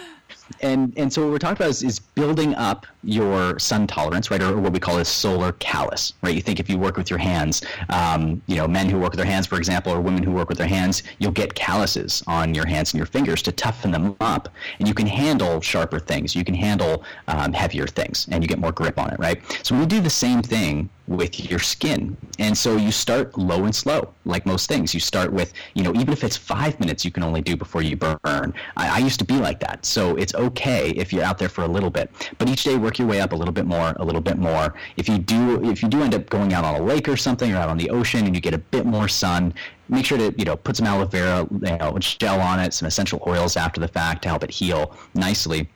and 0.62 0.94
and 0.98 1.12
so 1.12 1.24
what 1.24 1.32
we're 1.32 1.40
talking 1.40 1.58
about 1.58 1.70
is, 1.70 1.84
is 1.84 2.00
building 2.00 2.56
up 2.56 2.86
your 3.04 3.58
sun 3.60 3.88
tolerance, 3.88 4.30
right, 4.30 4.42
or, 4.42 4.58
what 4.58 4.74
we 4.74 4.80
call 4.80 4.98
a 4.98 5.06
solar 5.06 5.54
callus, 5.54 6.14
right? 6.22 6.36
You 6.36 6.42
think 6.42 6.60
if 6.60 6.70
you 6.70 6.78
work 6.78 6.98
with 6.98 7.10
your 7.10 7.20
hands, 7.20 7.62
um, 7.90 8.42
you 8.48 8.56
know, 8.56 8.68
men 8.68 8.90
who 8.90 9.00
work 9.00 9.12
with 9.12 9.18
their 9.18 9.26
hands, 9.26 9.48
for 9.48 9.58
example, 9.58 9.94
or 9.94 10.02
women 10.02 10.24
who 10.24 10.32
work 10.32 10.50
with 10.50 10.58
their 10.58 10.68
hands, 10.68 11.04
you'll 11.20 11.32
get 11.32 11.56
calluses 11.56 12.24
on 12.28 12.54
your 12.54 12.66
hands 12.66 12.94
and 12.94 12.98
your 12.98 13.06
fingers 13.06 13.42
to 13.44 13.52
toughen 13.52 13.92
them 13.92 14.16
up, 14.20 14.50
and 14.80 14.88
you 14.88 14.94
can 14.94 15.08
handle 15.08 15.62
sharper 15.62 16.00
things, 16.00 16.36
you 16.36 16.44
can 16.44 16.56
handle 16.56 17.04
um, 17.28 17.54
heavier 17.54 17.88
things, 17.88 18.28
and 18.32 18.44
you 18.44 18.48
get 18.48 18.60
more 18.60 18.72
grip 18.72 19.00
on 19.00 19.10
it, 19.12 19.20
right? 19.20 19.42
So 19.64 19.78
we 19.78 19.86
do 19.86 20.02
the 20.02 20.10
same 20.10 20.42
thing 20.42 20.90
with 21.10 21.50
your 21.50 21.60
skin. 21.60 22.16
And 22.38 22.56
so 22.56 22.78
you 22.78 22.92
start 22.92 23.36
low 23.36 23.66
and 23.66 23.76
slow, 23.76 24.14
like 24.26 24.46
most 24.46 24.70
things. 24.70 24.94
You 24.94 25.00
start 25.00 25.34
with, 25.34 25.54
you 25.74 25.82
know, 25.82 25.92
even 25.96 26.14
if 26.14 26.24
it's 26.24 26.38
five 26.38 26.80
minutes 26.80 27.04
you 27.04 27.10
can 27.12 27.24
only 27.24 27.42
do 27.42 27.58
before 27.58 27.82
you 27.82 27.98
burn. 27.98 28.20
I, 28.24 28.54
I, 28.78 28.98
used 29.00 29.18
to 29.20 29.26
be 29.26 29.38
like 29.38 29.60
that. 29.62 29.86
So 29.88 30.16
it's 30.18 30.36
okay 30.36 30.92
if 30.92 31.12
you're 31.12 31.24
out 31.24 31.40
there 31.40 31.50
for 31.50 31.64
a 31.64 31.68
little 31.68 31.90
bit. 31.90 32.12
But 32.38 32.48
each 32.48 32.64
day 32.64 32.78
work 32.78 33.00
your 33.00 33.08
way 33.08 33.22
up 33.22 33.34
a 33.34 33.36
little 33.36 33.54
bit 33.54 33.66
more, 33.66 33.94
a 33.98 34.06
little 34.06 34.22
bit 34.22 34.38
more. 34.38 34.76
If 34.98 35.10
you 35.10 35.18
do 35.18 35.64
if 35.68 35.82
you 35.82 35.90
do 35.90 36.04
end 36.04 36.14
up 36.14 36.30
going 36.30 36.54
out 36.54 36.64
on 36.64 36.80
a 36.80 36.84
lake 36.84 37.10
or 37.10 37.18
something 37.18 37.52
or 37.52 37.58
out 37.58 37.70
on 37.70 37.78
the 37.78 37.90
ocean 37.90 38.28
and 38.28 38.36
you 38.36 38.42
get 38.42 38.54
a 38.54 38.60
bit 38.60 38.86
more 38.86 39.08
sun, 39.08 39.52
make 39.90 40.06
sure 40.06 40.20
to, 40.20 40.32
you 40.38 40.46
know, 40.46 40.56
put 40.56 40.78
some 40.78 40.86
aloe 40.86 41.06
vera 41.06 41.48
you 41.50 41.78
know, 41.78 41.98
gel 42.00 42.40
on 42.40 42.60
it, 42.60 42.72
some 42.72 42.88
essential 42.88 43.22
oils 43.26 43.58
after 43.58 43.82
the 43.82 43.88
fact 43.88 44.22
to 44.22 44.30
help 44.30 44.44
it 44.44 44.52
heal 44.52 44.96
nicely 45.16 45.68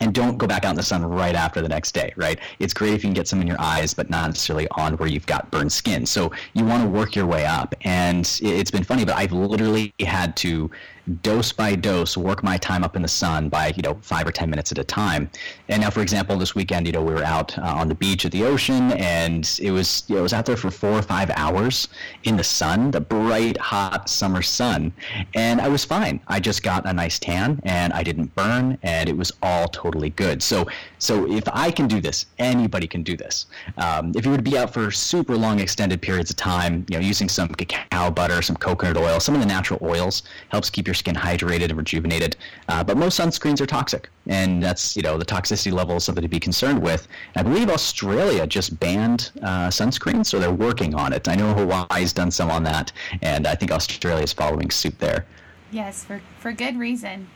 and 0.00 0.14
don't 0.14 0.38
go 0.38 0.46
back 0.46 0.64
out 0.64 0.70
in 0.70 0.76
the 0.76 0.82
sun 0.82 1.04
right 1.04 1.34
after 1.34 1.60
the 1.60 1.68
next 1.68 1.92
day, 1.92 2.12
right? 2.16 2.38
It's 2.58 2.72
great 2.72 2.94
if 2.94 3.02
you 3.02 3.08
can 3.08 3.14
get 3.14 3.28
some 3.28 3.40
in 3.40 3.46
your 3.46 3.60
eyes, 3.60 3.94
but 3.94 4.10
not 4.10 4.28
necessarily 4.28 4.68
on 4.72 4.96
where 4.96 5.08
you've 5.08 5.26
got 5.26 5.50
burned 5.50 5.72
skin. 5.72 6.06
So 6.06 6.32
you 6.54 6.64
want 6.64 6.82
to 6.82 6.88
work 6.88 7.16
your 7.16 7.26
way 7.26 7.46
up. 7.46 7.74
And 7.82 8.24
it's 8.42 8.70
been 8.70 8.84
funny, 8.84 9.04
but 9.04 9.16
I've 9.16 9.32
literally 9.32 9.92
had 10.00 10.36
to 10.38 10.70
dose 11.08 11.52
by 11.52 11.74
dose 11.74 12.16
work 12.16 12.42
my 12.42 12.56
time 12.56 12.84
up 12.84 12.96
in 12.96 13.02
the 13.02 13.08
sun 13.08 13.48
by 13.48 13.72
you 13.76 13.82
know 13.82 13.94
five 14.02 14.26
or 14.26 14.32
ten 14.32 14.50
minutes 14.50 14.72
at 14.72 14.78
a 14.78 14.84
time. 14.84 15.30
And 15.68 15.82
now 15.82 15.90
for 15.90 16.00
example 16.00 16.36
this 16.36 16.54
weekend 16.54 16.86
you 16.86 16.92
know 16.92 17.02
we 17.02 17.14
were 17.14 17.24
out 17.24 17.56
uh, 17.58 17.62
on 17.62 17.88
the 17.88 17.94
beach 17.94 18.24
at 18.26 18.32
the 18.32 18.44
ocean 18.44 18.92
and 18.92 19.58
it 19.62 19.70
was 19.70 20.04
you 20.08 20.14
know, 20.14 20.20
it 20.20 20.22
was 20.22 20.32
out 20.32 20.46
there 20.46 20.56
for 20.56 20.70
four 20.70 20.92
or 20.92 21.02
five 21.02 21.30
hours 21.34 21.88
in 22.24 22.36
the 22.36 22.44
sun 22.44 22.90
the 22.90 23.00
bright 23.00 23.56
hot 23.56 24.08
summer 24.08 24.42
sun. 24.42 24.92
And 25.34 25.60
i 25.60 25.68
was 25.68 25.84
fine. 25.84 26.20
I 26.28 26.40
just 26.40 26.62
got 26.62 26.86
a 26.86 26.92
nice 26.92 27.18
tan 27.18 27.60
and 27.64 27.92
i 27.92 28.02
didn't 28.02 28.34
burn 28.34 28.78
and 28.82 29.08
it 29.08 29.16
was 29.16 29.32
all 29.42 29.68
totally 29.68 30.10
good. 30.10 30.42
So 30.42 30.66
so 30.98 31.30
if 31.30 31.44
i 31.52 31.70
can 31.70 31.86
do 31.86 32.00
this 32.00 32.26
anybody 32.38 32.86
can 32.86 33.02
do 33.02 33.16
this. 33.16 33.46
Um, 33.78 34.12
if 34.14 34.24
you 34.24 34.30
were 34.30 34.36
to 34.36 34.42
be 34.42 34.58
out 34.58 34.72
for 34.72 34.90
super 34.90 35.36
long 35.36 35.60
extended 35.60 36.02
periods 36.02 36.30
of 36.30 36.36
time 36.36 36.84
you 36.88 36.98
know 36.98 37.04
using 37.04 37.28
some 37.28 37.48
cacao 37.48 38.10
butter 38.10 38.42
some 38.42 38.56
coconut 38.56 38.96
oil 38.96 39.20
some 39.20 39.34
of 39.34 39.40
the 39.40 39.46
natural 39.46 39.78
oils 39.82 40.22
helps 40.50 40.70
keep 40.70 40.86
your 40.86 40.94
skin 40.98 41.14
hydrated 41.14 41.70
and 41.70 41.76
rejuvenated. 41.76 42.36
Uh, 42.68 42.84
but 42.84 42.96
most 42.96 43.18
sunscreens 43.18 43.60
are 43.60 43.66
toxic, 43.66 44.08
and 44.26 44.62
that's 44.62 44.96
you 44.96 45.02
know 45.02 45.16
the 45.16 45.24
toxicity 45.24 45.72
level 45.72 45.96
is 45.96 46.04
something 46.04 46.22
to 46.22 46.28
be 46.28 46.40
concerned 46.40 46.82
with. 46.82 47.08
I 47.36 47.42
believe 47.42 47.70
Australia 47.70 48.46
just 48.46 48.78
banned 48.78 49.30
uh, 49.42 49.68
sunscreen, 49.68 50.24
so 50.24 50.38
they're 50.38 50.52
working 50.52 50.94
on 50.94 51.12
it. 51.12 51.28
I 51.28 51.34
know 51.34 51.54
Hawaii's 51.54 52.12
done 52.12 52.30
some 52.30 52.50
on 52.50 52.62
that, 52.64 52.92
and 53.22 53.46
I 53.46 53.54
think 53.54 53.70
Australia 53.70 54.24
is 54.24 54.32
following 54.32 54.70
suit 54.70 54.98
there. 54.98 55.26
Yes, 55.70 56.04
for 56.04 56.20
for 56.38 56.52
good 56.52 56.76
reason. 56.78 57.28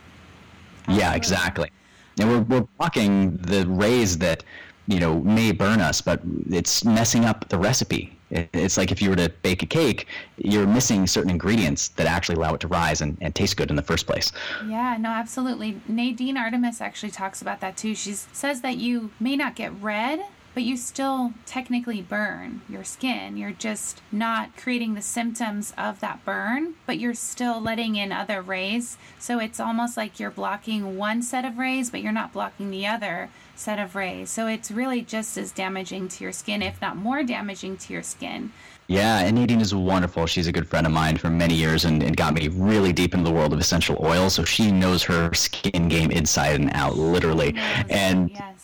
Absolutely. 0.81 1.01
Yeah, 1.01 1.15
exactly. 1.15 1.71
And 2.19 2.29
we're 2.29 2.41
we're 2.41 2.67
blocking 2.79 3.37
the 3.37 3.67
rays 3.67 4.19
that 4.19 4.45
you 4.87 5.01
know 5.01 5.21
may 5.21 5.53
burn 5.53 5.81
us, 5.81 6.01
but 6.01 6.21
it's 6.51 6.85
messing 6.85 7.25
up 7.25 7.49
the 7.49 7.59
recipe 7.59 8.17
It's 8.33 8.79
like 8.79 8.91
if 8.91 9.03
you 9.03 9.11
were 9.11 9.17
to 9.17 9.29
bake 9.43 9.63
a 9.63 9.67
cake, 9.67 10.07
you're 10.39 10.67
missing 10.67 11.07
certain 11.07 11.31
ingredients 11.31 11.89
that 11.89 12.07
actually 12.07 12.37
allow 12.37 12.55
it 12.55 12.61
to 12.61 12.69
rise 12.69 13.03
and, 13.03 13.17
and 13.21 13.35
taste 13.35 13.57
good 13.57 13.71
in 13.71 13.77
the 13.77 13.83
first 13.83 14.07
place. 14.07 14.33
Yeah, 14.67 14.97
no, 14.99 15.11
absolutely. 15.11 15.81
Nadine 15.87 16.37
Artemis 16.37 16.81
actually 16.81 17.11
talks 17.13 17.43
about 17.43 17.61
that 17.61 17.77
too. 17.77 17.95
She 17.95 18.15
says 18.15 18.63
that 18.63 18.79
you 18.79 19.11
may 19.21 19.37
not 19.37 19.55
get 19.55 19.73
red 19.81 20.25
but 20.55 20.63
you 20.63 20.77
still 20.77 21.33
technically 21.47 22.03
burn 22.03 22.61
your 22.69 22.85
skin. 22.85 23.37
You're 23.37 23.53
just 23.53 24.03
not 24.11 24.57
creating 24.57 24.95
the 24.95 25.03
symptoms 25.03 25.73
of 25.79 26.01
that 26.01 26.25
burn, 26.25 26.75
but 26.87 26.99
you're 26.99 27.15
still 27.15 27.61
letting 27.61 27.97
in 27.97 28.13
other 28.13 28.43
rays. 28.43 28.99
So 29.19 29.39
it's 29.39 29.61
almost 29.61 29.97
like 29.97 30.21
you're 30.21 30.31
blocking 30.31 30.97
one 30.97 31.23
set 31.23 31.45
of 31.45 31.59
rays, 31.59 31.91
but 31.91 32.03
you're 32.03 32.13
not 32.13 32.33
blocking 32.33 32.71
the 32.71 32.87
other 32.87 33.31
set 33.55 33.79
of 33.79 33.95
rays. 33.95 34.31
So 34.31 34.47
it's 34.47 34.71
really 34.71 35.03
just 35.03 35.37
as 35.37 35.53
damaging 35.53 36.09
to 36.09 36.25
your 36.25 36.33
skin, 36.33 36.63
if 36.63 36.81
not 36.81 36.97
more 36.97 37.23
damaging 37.23 37.77
to 37.79 37.93
your 37.93 38.03
skin. 38.03 38.53
Yeah, 38.89 39.21
and 39.21 39.37
Nadine 39.37 39.61
is 39.61 39.75
wonderful. 39.75 40.27
She's 40.27 40.49
a 40.49 40.53
good 40.53 40.69
friend 40.69 40.87
of 40.87 40.93
mine 40.93 41.17
for 41.17 41.31
many 41.31 41.55
years 41.55 41.85
and, 41.85 42.03
and 42.03 42.17
got 42.17 42.35
me 42.35 42.49
really 42.49 42.93
deep 42.93 43.15
into 43.15 43.25
the 43.25 43.35
world 43.35 43.53
of 43.53 43.61
essential 43.61 43.97
oils. 44.05 44.35
So 44.35 44.45
she 44.45 44.71
knows 44.71 45.03
her 45.05 45.33
skin 45.35 45.89
game 45.89 46.11
inside 46.11 46.61
and 46.61 46.71
out, 46.75 46.97
literally. 46.97 47.55
And 47.89 48.31
yes 48.31 48.62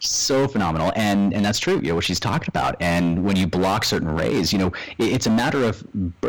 so 0.00 0.48
phenomenal 0.48 0.92
and 0.96 1.32
and 1.34 1.44
that's 1.44 1.58
true 1.58 1.76
you 1.76 1.88
know 1.88 1.94
what 1.94 2.04
she's 2.04 2.20
talked 2.20 2.48
about. 2.48 2.76
And 2.80 3.24
when 3.24 3.36
you 3.36 3.46
block 3.46 3.84
certain 3.84 4.08
rays 4.08 4.52
you 4.52 4.58
know 4.58 4.72
it, 4.98 5.12
it's 5.12 5.26
a 5.26 5.30
matter 5.30 5.64
of 5.64 5.86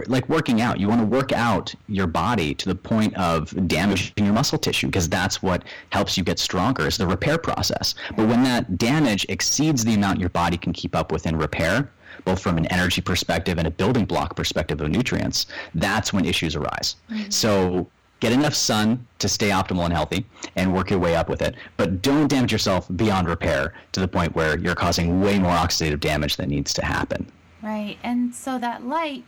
like 0.08 0.28
working 0.30 0.62
out. 0.62 0.80
You 0.80 0.88
want 0.88 1.02
to 1.02 1.08
work 1.08 1.32
out 1.32 1.74
your 1.88 2.08
body 2.08 2.54
to 2.56 2.70
the 2.70 2.76
point 2.76 3.16
of 3.16 3.68
damaging 3.68 4.26
your 4.26 4.34
muscle 4.34 4.58
tissue 4.58 4.88
because 4.88 5.10
that's 5.10 5.42
what 5.42 5.64
helps 5.90 6.18
you 6.18 6.24
get 6.24 6.40
stronger 6.40 6.88
is 6.88 6.98
the 6.98 7.08
repair 7.08 7.38
process. 7.38 7.96
But 8.16 8.28
when 8.28 8.44
that 8.44 8.78
damage 8.78 9.26
exceeds 9.30 9.84
the 9.84 9.94
amount 9.94 10.20
your 10.20 10.30
body 10.30 10.58
can 10.58 10.74
keep 10.74 10.96
up 10.96 11.12
with 11.12 11.26
in 11.26 11.38
repair 11.38 11.90
both 12.26 12.42
from 12.42 12.58
an 12.58 12.66
energy 12.68 13.02
perspective 13.02 13.58
and 13.58 13.68
a 13.68 13.72
building 13.72 14.06
block 14.06 14.36
perspective 14.36 14.82
of 14.82 14.90
nutrients 14.90 15.48
that's 15.76 16.14
when 16.14 16.26
issues 16.26 16.56
arise. 16.56 16.96
Mm-hmm. 17.10 17.30
so 17.30 17.88
get 18.22 18.32
enough 18.32 18.54
sun 18.54 19.06
to 19.20 19.28
stay 19.28 19.50
optimal 19.50 19.84
and 19.84 19.94
healthy 19.94 20.26
and 20.56 20.74
work 20.74 20.90
your 20.90 21.00
way 21.00 21.16
up 21.16 21.28
with 21.28 21.42
it. 21.42 21.56
But 21.76 22.02
don't 22.02 22.28
damage 22.28 22.52
yourself 22.54 22.88
beyond 22.96 23.28
repair 23.28 23.74
to 23.92 24.00
the 24.00 24.08
point 24.08 24.34
where 24.36 24.58
you're 24.58 24.76
causing 24.76 25.20
way 25.20 25.38
more 25.40 25.52
oxidative 25.52 26.00
damage 26.00 26.38
than 26.38 26.50
needs 26.50 26.74
to 26.76 26.86
happen. 26.86 27.30
Right. 27.62 27.98
And 28.04 28.34
so 28.34 28.58
that 28.60 28.86
light, 28.86 29.26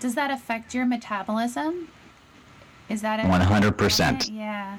does 0.00 0.14
that 0.16 0.30
affect 0.30 0.74
your 0.74 0.84
metabolism? 0.84 1.88
Is 2.88 3.00
that 3.02 3.20
a 3.20 3.22
100%? 3.22 4.30
Yeah. 4.34 4.78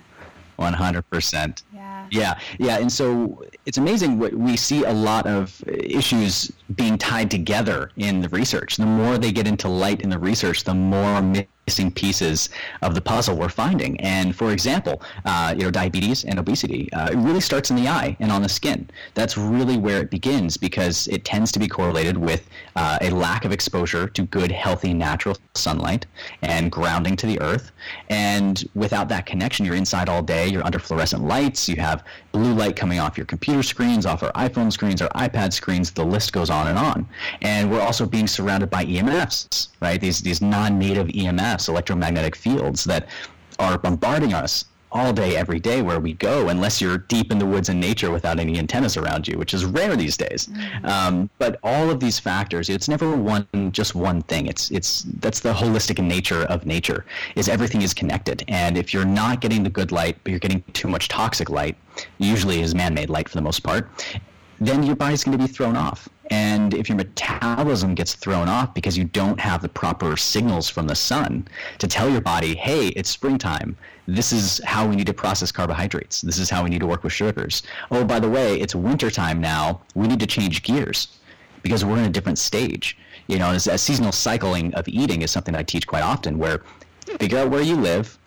100%. 0.59 1.63
Yeah. 1.73 2.07
Yeah. 2.11 2.39
Yeah. 2.59 2.77
And 2.77 2.91
so 2.91 3.43
it's 3.65 3.77
amazing 3.77 4.19
what 4.19 4.33
we 4.33 4.55
see 4.55 4.83
a 4.83 4.93
lot 4.93 5.25
of 5.25 5.63
issues 5.67 6.51
being 6.75 6.97
tied 6.97 7.31
together 7.31 7.91
in 7.97 8.21
the 8.21 8.29
research. 8.29 8.75
The 8.75 8.85
more 8.85 9.17
they 9.17 9.31
get 9.31 9.47
into 9.47 9.67
light 9.67 10.01
in 10.01 10.09
the 10.09 10.19
research, 10.19 10.63
the 10.63 10.75
more 10.75 11.21
missing 11.67 11.91
pieces 11.91 12.49
of 12.81 12.93
the 12.93 13.01
puzzle 13.01 13.37
we're 13.37 13.49
finding. 13.49 13.99
And 14.01 14.35
for 14.35 14.51
example, 14.51 15.01
uh, 15.25 15.53
you 15.57 15.63
know, 15.63 15.71
diabetes 15.71 16.25
and 16.25 16.37
obesity, 16.37 16.91
uh, 16.93 17.11
it 17.11 17.15
really 17.15 17.39
starts 17.39 17.69
in 17.69 17.77
the 17.77 17.87
eye 17.87 18.17
and 18.19 18.31
on 18.31 18.41
the 18.41 18.49
skin. 18.49 18.89
That's 19.13 19.37
really 19.37 19.77
where 19.77 20.01
it 20.01 20.09
begins 20.09 20.57
because 20.57 21.07
it 21.07 21.23
tends 21.23 21.51
to 21.53 21.59
be 21.59 21.67
correlated 21.67 22.17
with 22.17 22.49
uh, 22.75 22.97
a 23.01 23.09
lack 23.09 23.45
of 23.45 23.51
exposure 23.51 24.07
to 24.07 24.23
good, 24.23 24.51
healthy, 24.51 24.93
natural 24.93 25.37
sunlight 25.55 26.05
and 26.41 26.71
grounding 26.71 27.15
to 27.17 27.27
the 27.27 27.39
earth. 27.41 27.71
And 28.09 28.63
without 28.75 29.07
that 29.09 29.25
connection, 29.25 29.65
you're 29.65 29.75
inside 29.75 30.09
all 30.09 30.21
day. 30.21 30.47
You're 30.47 30.65
under 30.65 30.79
fluorescent 30.79 31.23
lights. 31.23 31.69
You 31.69 31.77
have 31.77 32.03
blue 32.33 32.53
light 32.53 32.75
coming 32.75 32.99
off 32.99 33.15
your 33.15 33.25
computer 33.25 33.63
screens, 33.63 34.05
off 34.05 34.23
our 34.23 34.31
iPhone 34.33 34.71
screens, 34.73 35.01
our 35.01 35.09
iPad 35.09 35.53
screens. 35.53 35.91
The 35.91 36.03
list 36.03 36.33
goes 36.33 36.49
on 36.49 36.67
and 36.67 36.77
on. 36.77 37.07
And 37.41 37.71
we're 37.71 37.81
also 37.81 38.05
being 38.05 38.27
surrounded 38.27 38.69
by 38.69 38.83
EMFs, 38.85 39.69
right? 39.79 40.01
These 40.01 40.21
these 40.21 40.41
non-native 40.41 41.07
EMFs, 41.07 41.69
electromagnetic 41.69 42.35
fields 42.35 42.83
that 42.85 43.07
are 43.59 43.77
bombarding 43.77 44.33
us 44.33 44.65
all 44.93 45.11
day, 45.11 45.35
every 45.35 45.59
day 45.59 45.81
where 45.81 45.99
we 45.99 46.13
go, 46.13 46.49
unless 46.49 46.79
you're 46.79 46.99
deep 46.99 47.31
in 47.31 47.39
the 47.39 47.45
woods 47.45 47.69
in 47.69 47.79
nature 47.79 48.11
without 48.11 48.39
any 48.39 48.57
antennas 48.59 48.95
around 48.95 49.27
you, 49.27 49.37
which 49.37 49.53
is 49.53 49.65
rare 49.65 49.95
these 49.95 50.15
days. 50.15 50.47
Mm-hmm. 50.47 50.85
Um, 50.85 51.29
but 51.39 51.59
all 51.63 51.89
of 51.89 51.99
these 51.99 52.19
factors, 52.19 52.69
it's 52.69 52.87
never 52.87 53.15
one 53.15 53.47
just 53.71 53.95
one 53.95 54.21
thing. 54.21 54.45
It's 54.47 54.71
it's 54.71 55.03
that's 55.19 55.39
the 55.39 55.53
holistic 55.53 56.01
nature 56.03 56.43
of 56.43 56.65
nature. 56.65 57.05
Is 57.35 57.49
everything 57.49 57.81
is 57.81 57.93
connected, 57.93 58.43
and 58.47 58.77
if 58.77 58.93
you're 58.93 59.05
not 59.05 59.41
getting 59.41 59.63
the 59.63 59.69
good 59.69 59.91
light, 59.91 60.17
but 60.23 60.29
you're 60.29 60.39
getting 60.39 60.63
too 60.73 60.87
much 60.87 61.07
toxic 61.07 61.49
light, 61.49 61.75
usually 62.19 62.61
is 62.61 62.75
man-made 62.75 63.09
light 63.09 63.27
for 63.27 63.35
the 63.35 63.41
most 63.41 63.61
part, 63.61 63.89
then 64.59 64.83
your 64.83 64.95
body's 64.95 65.23
going 65.23 65.37
to 65.37 65.43
be 65.43 65.51
thrown 65.51 65.75
off. 65.75 66.07
And 66.33 66.73
if 66.73 66.89
your 66.89 66.95
metabolism 66.95 67.93
gets 67.93 68.15
thrown 68.15 68.49
off 68.49 68.73
because 68.73 68.97
you 68.97 69.03
don't 69.03 69.39
have 69.39 69.61
the 69.61 69.69
proper 69.69 70.17
signals 70.17 70.67
from 70.67 70.87
the 70.87 70.95
sun 70.95 71.47
to 71.77 71.87
tell 71.87 72.09
your 72.09 72.21
body, 72.21 72.55
hey, 72.55 72.87
it's 72.87 73.11
springtime. 73.11 73.77
This 74.07 74.31
is 74.31 74.59
how 74.65 74.87
we 74.87 74.95
need 74.95 75.05
to 75.05 75.13
process 75.13 75.51
carbohydrates. 75.51 76.21
This 76.21 76.39
is 76.39 76.49
how 76.49 76.63
we 76.63 76.71
need 76.71 76.79
to 76.79 76.87
work 76.87 77.03
with 77.03 77.13
sugars. 77.13 77.61
Oh, 77.91 78.03
by 78.03 78.19
the 78.19 78.31
way, 78.31 78.59
it's 78.59 78.73
wintertime 78.73 79.41
now. 79.41 79.81
We 79.93 80.07
need 80.07 80.19
to 80.21 80.25
change 80.25 80.63
gears 80.63 81.19
because 81.61 81.85
we're 81.85 81.99
in 81.99 82.05
a 82.05 82.09
different 82.17 82.39
stage. 82.39 82.97
You 83.27 83.37
know, 83.37 83.51
a 83.51 83.77
seasonal 83.77 84.11
cycling 84.11 84.73
of 84.73 84.87
eating 84.87 85.21
is 85.21 85.29
something 85.29 85.53
I 85.53 85.61
teach 85.61 85.85
quite 85.85 86.03
often 86.03 86.39
where 86.39 86.63
figure 87.19 87.37
out 87.37 87.51
where 87.51 87.61
you 87.61 87.75
live, 87.75 88.17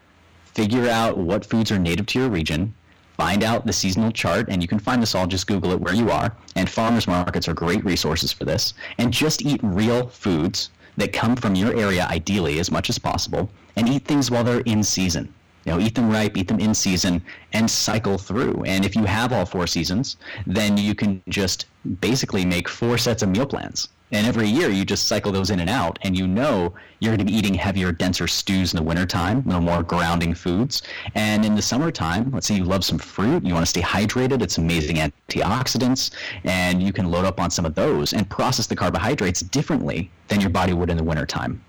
figure 0.55 0.88
out 0.88 1.19
what 1.19 1.45
foods 1.45 1.73
are 1.73 1.79
native 1.81 2.07
to 2.07 2.21
your 2.21 2.29
region, 2.29 2.73
find 3.16 3.42
out 3.42 3.66
the 3.66 3.72
seasonal 3.72 4.12
chart, 4.12 4.48
and 4.48 4.62
you 4.62 4.68
can 4.68 4.79
find 4.79 5.02
this 5.02 5.14
all, 5.14 5.26
just 5.26 5.46
Google 5.46 5.72
it 5.72 5.81
where 5.81 5.94
you 5.94 6.11
are. 6.11 6.37
And 6.55 6.68
farmers 6.68 7.07
markets 7.07 7.48
are 7.48 7.55
great 7.55 7.85
resources 7.85 8.33
for 8.33 8.44
this. 8.44 8.74
And 8.98 9.12
just 9.12 9.42
eat 9.42 9.61
real 9.62 10.09
foods 10.09 10.70
that 10.96 11.12
come 11.12 11.37
from 11.37 11.55
your 11.55 11.74
area, 11.76 12.07
ideally, 12.11 12.59
as 12.59 12.70
much 12.70 12.88
as 12.88 12.98
possible, 12.98 13.50
and 13.76 13.88
eat 13.88 14.05
things 14.05 14.31
while 14.31 14.44
they're 14.44 14.61
in 14.61 14.83
season. 14.83 15.33
You 15.64 15.72
know, 15.72 15.81
eat 15.81 15.94
them 15.94 16.11
ripe, 16.11 16.37
eat 16.37 16.48
them 16.48 16.61
in 16.61 16.74
season, 16.74 17.22
and 17.52 17.68
cycle 17.68 18.18
through. 18.18 18.62
And 18.64 18.85
if 18.85 18.94
you 18.94 19.05
have 19.05 19.33
all 19.33 19.44
four 19.44 19.66
seasons, 19.66 20.16
then 20.46 20.76
you 20.76 20.94
can 20.94 21.22
just 21.29 21.66
basically 22.00 22.44
make 22.44 22.68
four 22.68 22.98
sets 22.98 23.22
of 23.22 23.31
meal 23.31 23.46
plans 23.46 23.88
and 24.12 24.27
every 24.27 24.49
year 24.49 24.69
you 24.69 24.85
just 24.85 25.09
cycle 25.09 25.33
those 25.33 25.51
in 25.51 25.61
and 25.61 25.71
out, 25.71 25.99
and 26.03 26.16
you 26.16 26.27
know 26.27 26.75
you're 27.01 27.14
going 27.14 27.27
to 27.27 27.31
be 27.31 27.37
eating 27.37 27.55
heavier, 27.55 27.92
denser 27.92 28.27
stews 28.27 28.73
in 28.73 28.77
the 28.77 28.83
wintertime, 28.83 29.42
no 29.47 29.61
more 29.61 29.83
grounding 29.83 30.35
foods. 30.35 30.83
And 31.14 31.45
in 31.45 31.55
the 31.55 31.62
summertime, 31.62 32.31
let's 32.31 32.47
say 32.47 32.55
you 32.55 32.64
love 32.64 32.85
some 32.85 32.99
fruit, 32.99 33.45
you 33.45 33.53
want 33.53 33.64
to 33.64 33.71
stay 33.71 33.83
hydrated, 33.83 34.42
it's 34.42 34.59
amazing 34.59 34.97
antioxidants, 34.97 36.11
and 36.45 36.83
you 36.83 36.92
can 36.92 37.11
load 37.11 37.25
up 37.25 37.40
on 37.40 37.51
some 37.51 37.64
of 37.64 37.75
those 37.75 38.12
and 38.12 38.29
process 38.31 38.66
the 38.66 38.77
carbohydrates 38.77 39.40
differently 39.40 40.11
than 40.29 40.40
your 40.40 40.51
body 40.51 40.73
would 40.73 40.90
in 40.90 40.97
the 40.97 41.05
wintertime. 41.05 41.61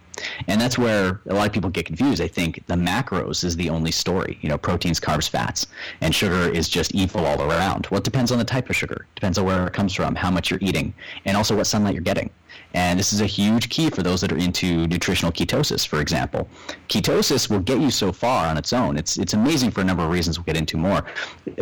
And 0.48 0.60
that's 0.60 0.78
where 0.78 1.22
a 1.28 1.34
lot 1.34 1.48
of 1.48 1.54
people 1.54 1.70
get 1.70 1.86
confused. 1.86 2.20
They 2.22 2.28
think 2.28 2.64
the 2.68 2.76
macros 2.76 3.44
is 3.44 3.56
the 3.56 3.70
only 3.70 3.92
story, 3.92 4.38
you 4.42 4.50
know, 4.50 4.58
proteins, 4.58 5.00
carbs, 5.00 5.30
fats, 5.30 5.68
and 6.02 6.14
sugar 6.14 6.50
is 6.50 6.70
just 6.70 6.94
evil 6.96 7.26
all 7.26 7.42
around. 7.42 7.88
Well, 7.92 8.00
it 8.00 8.04
depends 8.04 8.32
on 8.32 8.38
the 8.38 8.46
type 8.46 8.70
of 8.70 8.76
sugar, 8.76 9.06
depends 9.16 9.38
on 9.38 9.46
where 9.46 9.68
it 9.68 9.74
comes 9.74 9.94
from, 9.94 10.16
how 10.16 10.32
much 10.32 10.50
you're 10.50 10.60
eating, 10.62 10.94
and 11.26 11.38
also 11.38 11.56
what 11.56 11.68
sunlight 11.68 11.94
you're 11.94 12.04
getting. 12.04 12.30
And 12.74 13.00
this 13.00 13.14
is 13.14 13.22
a 13.22 13.26
huge 13.26 13.70
key 13.70 13.90
for 13.90 14.04
those 14.04 14.22
that 14.22 14.32
are 14.32 14.38
into 14.38 14.88
nutritional 14.88 15.32
ketosis, 15.32 15.88
for 15.88 16.02
example. 16.02 16.50
Ketosis 16.90 17.50
will 17.50 17.60
get 17.60 17.80
you 17.80 17.90
so 17.92 18.12
far 18.12 18.48
on 18.48 18.58
its 18.58 18.74
own. 18.74 18.98
It's 18.98 19.18
it's 19.18 19.34
amazing 19.34 19.72
for 19.72 19.82
a 19.82 19.84
number 19.84 20.04
of 20.04 20.12
reasons 20.12 20.38
we'll 20.38 20.46
get 20.46 20.58
into 20.58 20.78
more. 20.78 21.06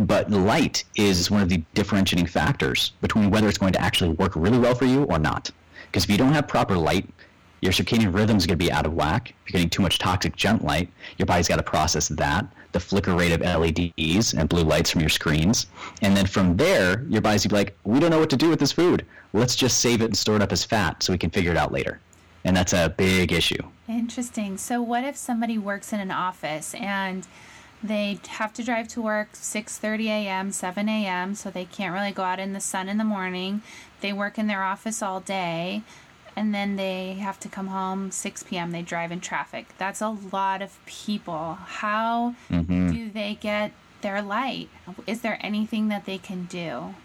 But 0.01 0.31
light 0.31 0.83
is 0.95 1.29
one 1.29 1.41
of 1.41 1.49
the 1.49 1.63
differentiating 1.73 2.27
factors 2.27 2.93
between 3.01 3.29
whether 3.29 3.47
it's 3.47 3.57
going 3.57 3.73
to 3.73 3.81
actually 3.81 4.11
work 4.11 4.35
really 4.35 4.57
well 4.57 4.75
for 4.75 4.85
you 4.85 5.03
or 5.03 5.19
not. 5.19 5.51
Because 5.85 6.03
if 6.03 6.09
you 6.09 6.17
don't 6.17 6.33
have 6.33 6.47
proper 6.47 6.77
light, 6.77 7.07
your 7.65 7.73
circadian 7.73 8.13
rhythm 8.13 8.37
is 8.37 8.45
going 8.45 8.57
to 8.59 8.63
be 8.63 8.71
out 8.71 8.85
of 8.85 8.93
whack. 8.93 9.29
If 9.29 9.51
you're 9.51 9.59
getting 9.59 9.71
too 9.71 9.81
much 9.81 9.97
toxic 9.97 10.35
junk 10.35 10.61
light, 10.61 10.87
your 11.17 11.25
body's 11.25 11.47
got 11.47 11.55
to 11.57 11.63
process 11.63 12.07
that, 12.09 12.45
the 12.71 12.79
flicker 12.79 13.15
rate 13.15 13.31
of 13.31 13.41
LEDs 13.41 14.33
and 14.33 14.47
blue 14.47 14.61
lights 14.61 14.91
from 14.91 15.01
your 15.01 15.09
screens. 15.09 15.65
And 16.03 16.15
then 16.15 16.27
from 16.27 16.55
there, 16.55 17.03
your 17.09 17.21
body's 17.21 17.45
going 17.45 17.49
to 17.49 17.49
be 17.49 17.55
like, 17.55 17.77
we 17.83 17.99
don't 17.99 18.11
know 18.11 18.19
what 18.19 18.29
to 18.29 18.37
do 18.37 18.49
with 18.49 18.59
this 18.59 18.71
food. 18.71 19.05
Let's 19.33 19.55
just 19.55 19.79
save 19.79 20.01
it 20.01 20.05
and 20.05 20.17
store 20.17 20.35
it 20.35 20.43
up 20.43 20.51
as 20.51 20.63
fat 20.63 21.01
so 21.01 21.11
we 21.11 21.17
can 21.17 21.31
figure 21.31 21.51
it 21.51 21.57
out 21.57 21.71
later. 21.71 21.99
And 22.43 22.55
that's 22.55 22.73
a 22.73 22.93
big 22.95 23.31
issue. 23.33 23.61
Interesting. 23.89 24.57
So 24.57 24.81
what 24.81 25.03
if 25.03 25.17
somebody 25.17 25.57
works 25.57 25.91
in 25.91 25.99
an 25.99 26.11
office 26.11 26.75
and 26.75 27.27
they 27.83 28.19
have 28.27 28.53
to 28.53 28.63
drive 28.63 28.87
to 28.89 29.01
work 29.01 29.33
6:30 29.33 30.05
a.m., 30.05 30.51
7 30.51 30.87
a.m., 30.87 31.35
so 31.35 31.49
they 31.49 31.65
can't 31.65 31.93
really 31.93 32.11
go 32.11 32.23
out 32.23 32.39
in 32.39 32.53
the 32.53 32.59
sun 32.59 32.87
in 32.87 32.97
the 32.97 33.03
morning. 33.03 33.61
They 34.01 34.13
work 34.13 34.37
in 34.37 34.47
their 34.47 34.63
office 34.63 35.01
all 35.01 35.19
day 35.19 35.83
and 36.35 36.53
then 36.53 36.75
they 36.75 37.13
have 37.13 37.39
to 37.41 37.49
come 37.49 37.67
home 37.67 38.11
6 38.11 38.43
p.m. 38.43 38.71
They 38.71 38.81
drive 38.81 39.11
in 39.11 39.21
traffic. 39.21 39.67
That's 39.77 40.01
a 40.01 40.17
lot 40.31 40.61
of 40.61 40.77
people. 40.85 41.57
How 41.65 42.35
mm-hmm. 42.49 42.91
do 42.91 43.09
they 43.09 43.37
get 43.39 43.71
their 44.01 44.21
light? 44.21 44.69
Is 45.07 45.21
there 45.21 45.39
anything 45.41 45.87
that 45.87 46.05
they 46.05 46.17
can 46.17 46.45
do? 46.45 46.95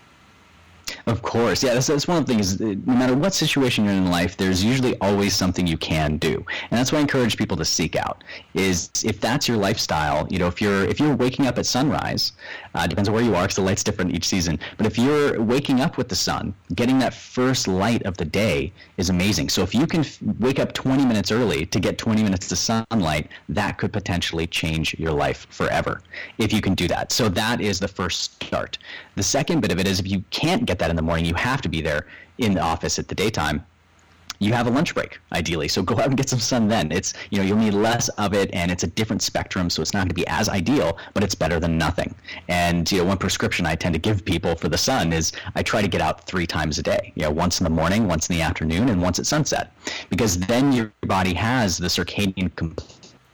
Of 1.06 1.22
course, 1.22 1.62
yeah. 1.62 1.74
That's, 1.74 1.86
that's 1.86 2.08
one 2.08 2.18
of 2.18 2.26
the 2.26 2.32
things. 2.32 2.60
No 2.60 2.94
matter 2.94 3.14
what 3.14 3.34
situation 3.34 3.84
you're 3.84 3.94
in 3.94 4.10
life, 4.10 4.36
there's 4.36 4.64
usually 4.64 4.98
always 5.00 5.34
something 5.34 5.66
you 5.66 5.76
can 5.76 6.16
do, 6.16 6.44
and 6.70 6.78
that's 6.78 6.92
why 6.92 6.98
I 6.98 7.02
encourage 7.02 7.36
people 7.36 7.56
to 7.56 7.64
seek 7.64 7.96
out. 7.96 8.24
Is 8.54 8.90
if 9.04 9.20
that's 9.20 9.48
your 9.48 9.56
lifestyle, 9.56 10.26
you 10.30 10.38
know, 10.38 10.46
if 10.46 10.60
you're 10.60 10.84
if 10.84 11.00
you're 11.00 11.14
waking 11.14 11.46
up 11.46 11.58
at 11.58 11.66
sunrise, 11.66 12.32
uh, 12.74 12.86
depends 12.86 13.08
on 13.08 13.14
where 13.14 13.24
you 13.24 13.34
are, 13.34 13.42
because 13.42 13.56
the 13.56 13.62
light's 13.62 13.84
different 13.84 14.14
each 14.14 14.26
season. 14.26 14.58
But 14.76 14.86
if 14.86 14.98
you're 14.98 15.40
waking 15.40 15.80
up 15.80 15.96
with 15.96 16.08
the 16.08 16.16
sun, 16.16 16.54
getting 16.74 16.98
that 17.00 17.14
first 17.14 17.68
light 17.68 18.02
of 18.02 18.16
the 18.16 18.24
day 18.24 18.72
is 18.96 19.10
amazing. 19.10 19.48
So 19.48 19.62
if 19.62 19.74
you 19.74 19.86
can 19.86 20.00
f- 20.00 20.18
wake 20.38 20.58
up 20.58 20.72
20 20.72 21.04
minutes 21.04 21.30
early 21.30 21.66
to 21.66 21.80
get 21.80 21.98
20 21.98 22.22
minutes 22.22 22.50
of 22.50 22.58
sunlight, 22.58 23.28
that 23.48 23.78
could 23.78 23.92
potentially 23.92 24.46
change 24.46 24.98
your 24.98 25.12
life 25.12 25.46
forever. 25.50 26.02
If 26.38 26.52
you 26.52 26.60
can 26.60 26.74
do 26.74 26.88
that, 26.88 27.12
so 27.12 27.28
that 27.30 27.60
is 27.60 27.78
the 27.78 27.88
first 27.88 28.42
start. 28.42 28.78
The 29.16 29.22
second 29.22 29.60
bit 29.60 29.70
of 29.72 29.78
it 29.78 29.86
is 29.86 30.00
if 30.00 30.08
you 30.08 30.24
can't 30.30 30.64
get 30.64 30.78
that 30.80 30.90
in 30.90 30.96
the 30.96 31.02
morning, 31.02 31.24
you 31.24 31.34
have 31.34 31.62
to 31.62 31.68
be 31.68 31.80
there 31.80 32.06
in 32.38 32.54
the 32.54 32.60
office 32.60 32.98
at 32.98 33.06
the 33.06 33.14
daytime. 33.14 33.64
You 34.42 34.54
have 34.54 34.66
a 34.66 34.70
lunch 34.70 34.94
break 34.94 35.20
ideally. 35.32 35.68
So 35.68 35.82
go 35.82 35.94
out 36.00 36.06
and 36.06 36.16
get 36.16 36.30
some 36.30 36.38
sun 36.38 36.66
then. 36.66 36.90
It's 36.90 37.12
you 37.30 37.38
know 37.38 37.44
you'll 37.44 37.58
need 37.58 37.74
less 37.74 38.08
of 38.10 38.32
it 38.32 38.50
and 38.54 38.70
it's 38.70 38.82
a 38.82 38.86
different 38.86 39.22
spectrum 39.22 39.68
so 39.68 39.82
it's 39.82 39.92
not 39.92 40.00
going 40.00 40.08
to 40.08 40.14
be 40.14 40.26
as 40.26 40.48
ideal 40.48 40.98
but 41.12 41.22
it's 41.22 41.34
better 41.34 41.60
than 41.60 41.76
nothing. 41.76 42.14
And 42.48 42.90
you 42.90 42.98
know 42.98 43.04
one 43.04 43.18
prescription 43.18 43.66
i 43.66 43.74
tend 43.74 43.92
to 43.92 43.98
give 44.00 44.24
people 44.24 44.54
for 44.54 44.68
the 44.70 44.78
sun 44.78 45.12
is 45.12 45.32
i 45.54 45.62
try 45.62 45.82
to 45.82 45.88
get 45.88 46.00
out 46.00 46.24
three 46.26 46.46
times 46.46 46.78
a 46.78 46.82
day 46.82 47.12
you 47.14 47.22
know 47.22 47.30
once 47.30 47.60
in 47.60 47.64
the 47.64 47.70
morning 47.70 48.08
once 48.08 48.30
in 48.30 48.36
the 48.36 48.42
afternoon 48.42 48.88
and 48.88 49.00
once 49.02 49.18
at 49.18 49.26
sunset. 49.26 49.72
Because 50.08 50.38
then 50.38 50.72
your 50.72 50.90
body 51.02 51.34
has 51.34 51.76
the 51.76 51.88
circadian 51.88 52.54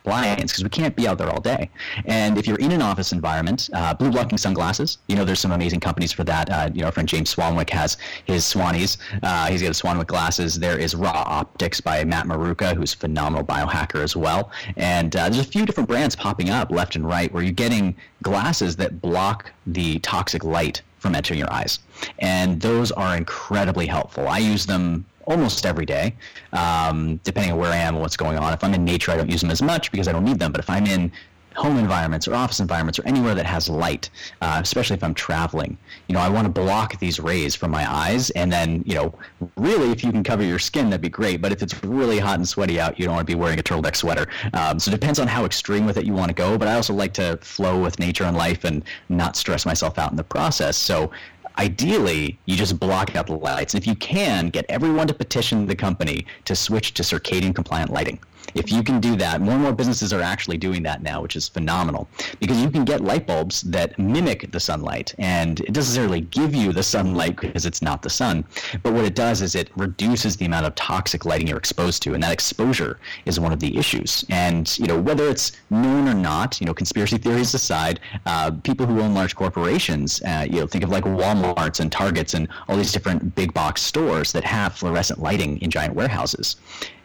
compliance 0.07 0.53
because 0.53 0.63
we 0.63 0.71
can't 0.71 0.95
be 0.95 1.09
out 1.09 1.19
there 1.19 1.29
all 1.29 1.41
day. 1.41 1.69
And 2.05 2.39
if 2.39 2.47
you're 2.47 2.59
in 2.59 2.71
an 2.71 2.81
office 2.81 3.11
environment, 3.13 3.69
uh, 3.73 3.93
blue 3.93 4.11
blocking 4.11 4.39
sunglasses, 4.39 4.99
you 5.09 5.17
know, 5.17 5.25
there's 5.25 5.41
some 5.41 5.51
amazing 5.51 5.81
companies 5.81 6.13
for 6.13 6.23
that. 6.25 6.49
Uh, 6.49 6.71
you 6.73 6.81
know, 6.81 6.87
our 6.87 6.93
friend 6.93 7.09
James 7.09 7.35
Swanwick 7.35 7.71
has 7.71 7.97
his 8.25 8.45
Swannies. 8.45 8.99
Uh, 9.25 9.47
he's 9.47 9.63
got 9.63 9.73
Swanwick 9.73 10.07
glasses. 10.07 10.59
There 10.59 10.79
is 10.79 10.95
Raw 10.95 11.25
Optics 11.27 11.81
by 11.81 12.05
Matt 12.05 12.27
Maruca, 12.27 12.77
who's 12.77 12.95
a 12.95 12.97
phenomenal 12.97 13.45
biohacker 13.45 14.03
as 14.03 14.15
well. 14.15 14.53
And 14.77 15.15
uh, 15.17 15.29
there's 15.29 15.45
a 15.45 15.51
few 15.51 15.67
different 15.67 15.89
brands 15.89 16.15
popping 16.15 16.51
up 16.51 16.71
left 16.71 16.95
and 16.95 17.05
right 17.07 17.33
where 17.33 17.43
you're 17.43 17.53
getting 17.53 17.97
glasses 18.23 18.77
that 18.77 19.01
block 19.01 19.51
the 19.67 19.99
toxic 20.01 20.45
light 20.45 20.83
from 20.99 21.17
entering 21.17 21.41
your 21.41 21.53
eyes. 21.53 21.81
And 22.21 22.61
those 22.61 22.93
are 22.93 23.17
incredibly 23.17 23.87
helpful. 23.87 24.29
I 24.29 24.39
use 24.39 24.67
them 24.67 25.05
almost 25.27 25.67
every 25.67 25.87
day, 25.87 26.15
um, 26.53 27.21
depending 27.25 27.53
on 27.53 27.59
where 27.59 27.71
I 27.71 27.77
am 27.77 27.95
and 27.95 28.03
what's 28.03 28.17
going 28.17 28.39
on. 28.39 28.53
If 28.53 28.65
I'm 28.65 28.75
in 28.75 28.85
nature, 28.85 29.13
I 29.13 29.17
don't 29.17 29.31
use 29.31 29.43
them 29.43 29.51
as 29.51 29.63
much 29.63 29.93
because 29.93 30.09
I 30.09 30.13
don't 30.13 30.25
need 30.25 30.39
them. 30.39 30.53
But 30.53 30.61
if 30.61 30.71
I'm 30.71 30.87
in 30.87 31.13
home 31.57 31.79
environments 31.79 32.29
or 32.29 32.35
office 32.35 32.61
environments 32.61 32.99
or 32.99 33.07
anywhere 33.07 33.35
that 33.35 33.47
has 33.47 33.69
light, 33.69 34.11
uh, 34.43 34.61
especially 34.63 34.95
if 34.95 35.03
I'm 35.03 35.15
traveling, 35.15 35.77
you 36.07 36.15
know, 36.15 36.21
I 36.21 36.29
want 36.29 36.45
to 36.45 36.51
block 36.51 36.99
these 36.99 37.19
rays 37.19 37.55
from 37.55 37.71
my 37.71 37.91
eyes. 37.91 38.31
And 38.31 38.53
then, 38.53 38.83
you 38.87 38.95
know, 38.95 39.15
really, 39.57 39.91
if 39.91 40.05
you 40.05 40.13
can 40.13 40.23
cover 40.23 40.45
your 40.45 40.59
skin, 40.59 40.91
that'd 40.91 41.01
be 41.01 41.09
great. 41.09 41.41
But 41.41 41.53
if 41.53 41.63
it's 41.63 41.83
really 41.83 42.19
hot 42.19 42.37
and 42.37 42.47
sweaty 42.47 42.79
out, 42.79 42.99
you 42.99 43.07
don't 43.07 43.15
want 43.15 43.27
to 43.27 43.33
be 43.33 43.39
wearing 43.39 43.59
a 43.59 43.63
turtleneck 43.63 43.97
sweater. 43.97 44.27
Um, 44.53 44.79
so 44.79 44.91
it 44.91 44.93
depends 44.93 45.19
on 45.19 45.27
how 45.27 45.45
extreme 45.45 45.87
with 45.87 45.97
it 45.97 46.05
you 46.05 46.13
want 46.13 46.29
to 46.29 46.35
go. 46.35 46.59
But 46.59 46.69
I 46.69 46.75
also 46.75 46.93
like 46.93 47.15
to 47.15 47.39
flow 47.41 47.81
with 47.81 47.99
nature 47.99 48.25
and 48.25 48.37
life 48.37 48.65
and 48.65 48.85
not 49.09 49.37
stress 49.37 49.65
myself 49.65 49.99
out 49.99 50.11
in 50.11 50.17
the 50.17 50.25
process. 50.25 50.77
So 50.77 51.11
ideally, 51.59 52.39
you 52.47 52.57
just 52.57 52.79
block 52.79 53.17
out 53.17 53.27
the 53.27 53.37
lights. 53.37 53.75
And 53.75 53.83
if 53.83 53.87
you 53.87 53.95
can, 53.95 54.51
get 54.51 54.67
everyone 54.69 55.07
to 55.09 55.15
petition 55.15 55.67
the 55.67 55.77
company 55.77 56.27
to 56.45 56.55
switch 56.55 56.95
to 56.95 57.03
circadian 57.03 57.55
compliant 57.55 57.91
lighting. 57.91 58.19
If 58.55 58.71
you 58.71 58.83
can 58.83 59.01
do 59.01 59.17
that, 59.17 59.41
more 59.41 59.55
and 59.55 59.63
more 59.63 59.73
businesses 59.73 60.13
are 60.13 60.21
actually 60.21 60.59
doing 60.59 60.83
that 60.85 61.03
now, 61.03 61.21
which 61.23 61.37
is 61.37 61.49
phenomenal 61.49 62.09
because 62.41 62.61
you 62.61 62.71
can 62.71 62.85
get 62.85 63.01
light 63.01 63.27
bulbs 63.27 63.63
that 63.63 63.99
mimic 63.99 64.51
the 64.53 64.61
sunlight 64.61 65.15
and 65.19 65.61
it 65.61 65.73
doesn't 65.73 65.87
necessarily 65.87 66.21
give 66.21 66.55
you 66.55 66.73
the 66.73 66.83
sunlight 66.83 67.37
because 67.37 67.65
it's 67.65 67.81
not 67.81 68.03
the 68.03 68.11
sun. 68.11 68.45
But 68.83 68.93
what 68.93 69.05
it 69.05 69.15
does 69.15 69.41
is 69.41 69.55
it 69.55 69.71
reduces 69.77 70.37
the 70.37 70.45
amount 70.45 70.67
of 70.67 70.75
toxic 70.75 71.25
lighting 71.25 71.47
you're 71.47 71.59
exposed 71.59 72.03
to, 72.03 72.15
and 72.15 72.23
that 72.23 72.33
exposure 72.33 72.99
is 73.25 73.41
one 73.41 73.53
of 73.53 73.61
the 73.61 73.77
issues. 73.79 74.25
And 74.31 74.79
you 74.79 74.87
know 74.87 75.01
whether 75.01 75.29
it's 75.29 75.53
known 75.71 76.09
or 76.09 76.15
not, 76.15 76.61
you 76.61 76.67
know 76.67 76.75
conspiracy 76.75 77.19
theories 77.19 77.55
aside, 77.55 78.01
uh, 78.27 78.51
people 78.63 78.87
who 78.87 79.01
own 79.01 79.15
large 79.15 79.35
corporations, 79.35 80.21
uh, 80.23 80.47
you 80.49 80.61
know 80.61 80.67
think 80.67 80.85
of 80.85 80.91
like 80.91 81.05
WalMarts 81.05 81.81
and 81.81 81.91
Targets 81.91 82.35
and 82.35 82.49
all 82.69 82.77
these 82.77 82.93
different 82.93 83.35
big 83.35 83.55
box 83.55 83.83
stores 83.83 84.33
that 84.33 84.45
have 84.45 84.75
fluorescent 84.75 85.21
lighting 85.21 85.59
in 85.63 85.71
giant 85.71 85.95
warehouses. 85.95 86.57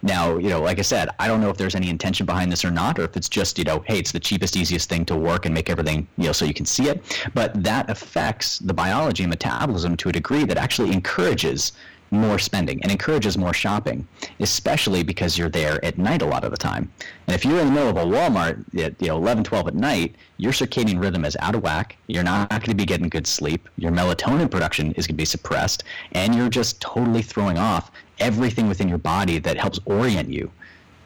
Now, 0.03 0.37
you 0.37 0.49
know, 0.49 0.61
like 0.61 0.79
I 0.79 0.83
said, 0.83 1.09
I 1.19 1.27
don't 1.27 1.41
know 1.41 1.49
if 1.49 1.57
there's 1.57 1.75
any 1.75 1.89
intention 1.89 2.25
behind 2.25 2.51
this 2.51 2.65
or 2.65 2.71
not, 2.71 2.97
or 2.97 3.03
if 3.03 3.15
it's 3.15 3.29
just, 3.29 3.57
you 3.57 3.63
know, 3.63 3.83
hey, 3.87 3.99
it's 3.99 4.11
the 4.11 4.19
cheapest, 4.19 4.55
easiest 4.55 4.89
thing 4.89 5.05
to 5.05 5.15
work 5.15 5.45
and 5.45 5.53
make 5.53 5.69
everything, 5.69 6.07
you 6.17 6.25
know, 6.25 6.31
so 6.31 6.45
you 6.45 6.53
can 6.53 6.65
see 6.65 6.87
it. 6.89 7.03
But 7.33 7.63
that 7.63 7.89
affects 7.89 8.59
the 8.59 8.73
biology 8.73 9.23
and 9.23 9.29
metabolism 9.29 9.97
to 9.97 10.09
a 10.09 10.11
degree 10.11 10.45
that 10.45 10.57
actually 10.57 10.91
encourages 10.91 11.73
more 12.11 12.37
spending 12.37 12.81
and 12.83 12.91
encourages 12.91 13.37
more 13.37 13.53
shopping, 13.53 14.05
especially 14.41 15.01
because 15.01 15.37
you're 15.37 15.49
there 15.49 15.83
at 15.83 15.97
night 15.97 16.21
a 16.21 16.25
lot 16.25 16.43
of 16.43 16.51
the 16.51 16.57
time. 16.57 16.91
And 17.27 17.33
if 17.33 17.45
you're 17.45 17.59
in 17.59 17.67
the 17.67 17.71
middle 17.71 17.89
of 17.89 17.97
a 17.97 18.03
Walmart 18.03 18.65
at 18.77 19.01
you 19.01 19.07
know 19.07 19.17
11, 19.17 19.45
12 19.45 19.67
at 19.69 19.75
night, 19.75 20.15
your 20.37 20.51
circadian 20.51 21.01
rhythm 21.01 21.23
is 21.23 21.37
out 21.39 21.55
of 21.55 21.63
whack. 21.63 21.95
You're 22.07 22.23
not 22.23 22.49
going 22.49 22.61
to 22.63 22.75
be 22.75 22.85
getting 22.85 23.07
good 23.07 23.25
sleep. 23.25 23.69
Your 23.77 23.91
melatonin 23.91 24.51
production 24.51 24.91
is 24.93 25.07
going 25.07 25.15
to 25.15 25.21
be 25.21 25.25
suppressed, 25.25 25.85
and 26.11 26.35
you're 26.35 26.49
just 26.49 26.81
totally 26.81 27.21
throwing 27.21 27.57
off 27.57 27.91
everything 28.21 28.67
within 28.67 28.87
your 28.87 28.97
body 28.97 29.39
that 29.39 29.57
helps 29.57 29.79
orient 29.85 30.29
you 30.29 30.51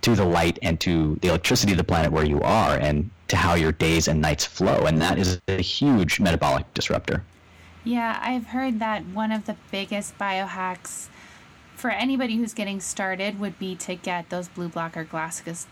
to 0.01 0.15
the 0.15 0.25
light 0.25 0.59
and 0.61 0.79
to 0.81 1.17
the 1.21 1.29
electricity 1.29 1.71
of 1.71 1.77
the 1.77 1.83
planet 1.83 2.11
where 2.11 2.25
you 2.25 2.41
are 2.41 2.77
and 2.77 3.09
to 3.27 3.35
how 3.35 3.55
your 3.55 3.71
days 3.71 4.07
and 4.07 4.21
nights 4.21 4.45
flow. 4.45 4.85
And 4.85 5.01
that 5.01 5.17
is 5.17 5.41
a 5.47 5.61
huge 5.61 6.19
metabolic 6.19 6.71
disruptor. 6.73 7.23
Yeah, 7.83 8.19
I've 8.21 8.47
heard 8.47 8.79
that 8.79 9.05
one 9.05 9.31
of 9.31 9.45
the 9.45 9.55
biggest 9.71 10.17
biohacks 10.17 11.07
for 11.75 11.89
anybody 11.89 12.37
who's 12.37 12.53
getting 12.53 12.79
started 12.79 13.39
would 13.39 13.57
be 13.57 13.75
to 13.77 13.95
get 13.95 14.29
those 14.29 14.47
blue 14.47 14.69
blocker 14.69 15.03
glasses 15.03 15.67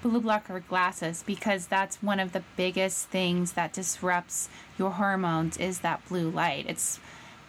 blue 0.00 0.20
blocker 0.20 0.60
glasses 0.60 1.22
because 1.26 1.66
that's 1.66 2.02
one 2.02 2.20
of 2.20 2.32
the 2.32 2.42
biggest 2.56 3.08
things 3.08 3.52
that 3.52 3.72
disrupts 3.72 4.48
your 4.78 4.92
hormones 4.92 5.56
is 5.56 5.80
that 5.80 6.06
blue 6.08 6.30
light. 6.30 6.64
It's 6.68 6.98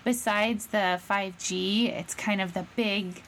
besides 0.04 0.68
the 0.68 1.00
5G, 1.10 1.90
it's 1.90 2.14
kind 2.16 2.42
of 2.42 2.54
the 2.54 2.66
big 2.76 3.22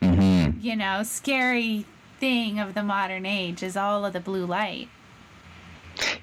mm-hmm. 0.00 0.58
you 0.60 0.76
know, 0.76 1.02
scary 1.02 1.84
thing 2.18 2.58
of 2.58 2.74
the 2.74 2.82
modern 2.82 3.26
age 3.26 3.62
is 3.62 3.76
all 3.76 4.04
of 4.04 4.12
the 4.12 4.20
blue 4.20 4.46
light. 4.46 4.88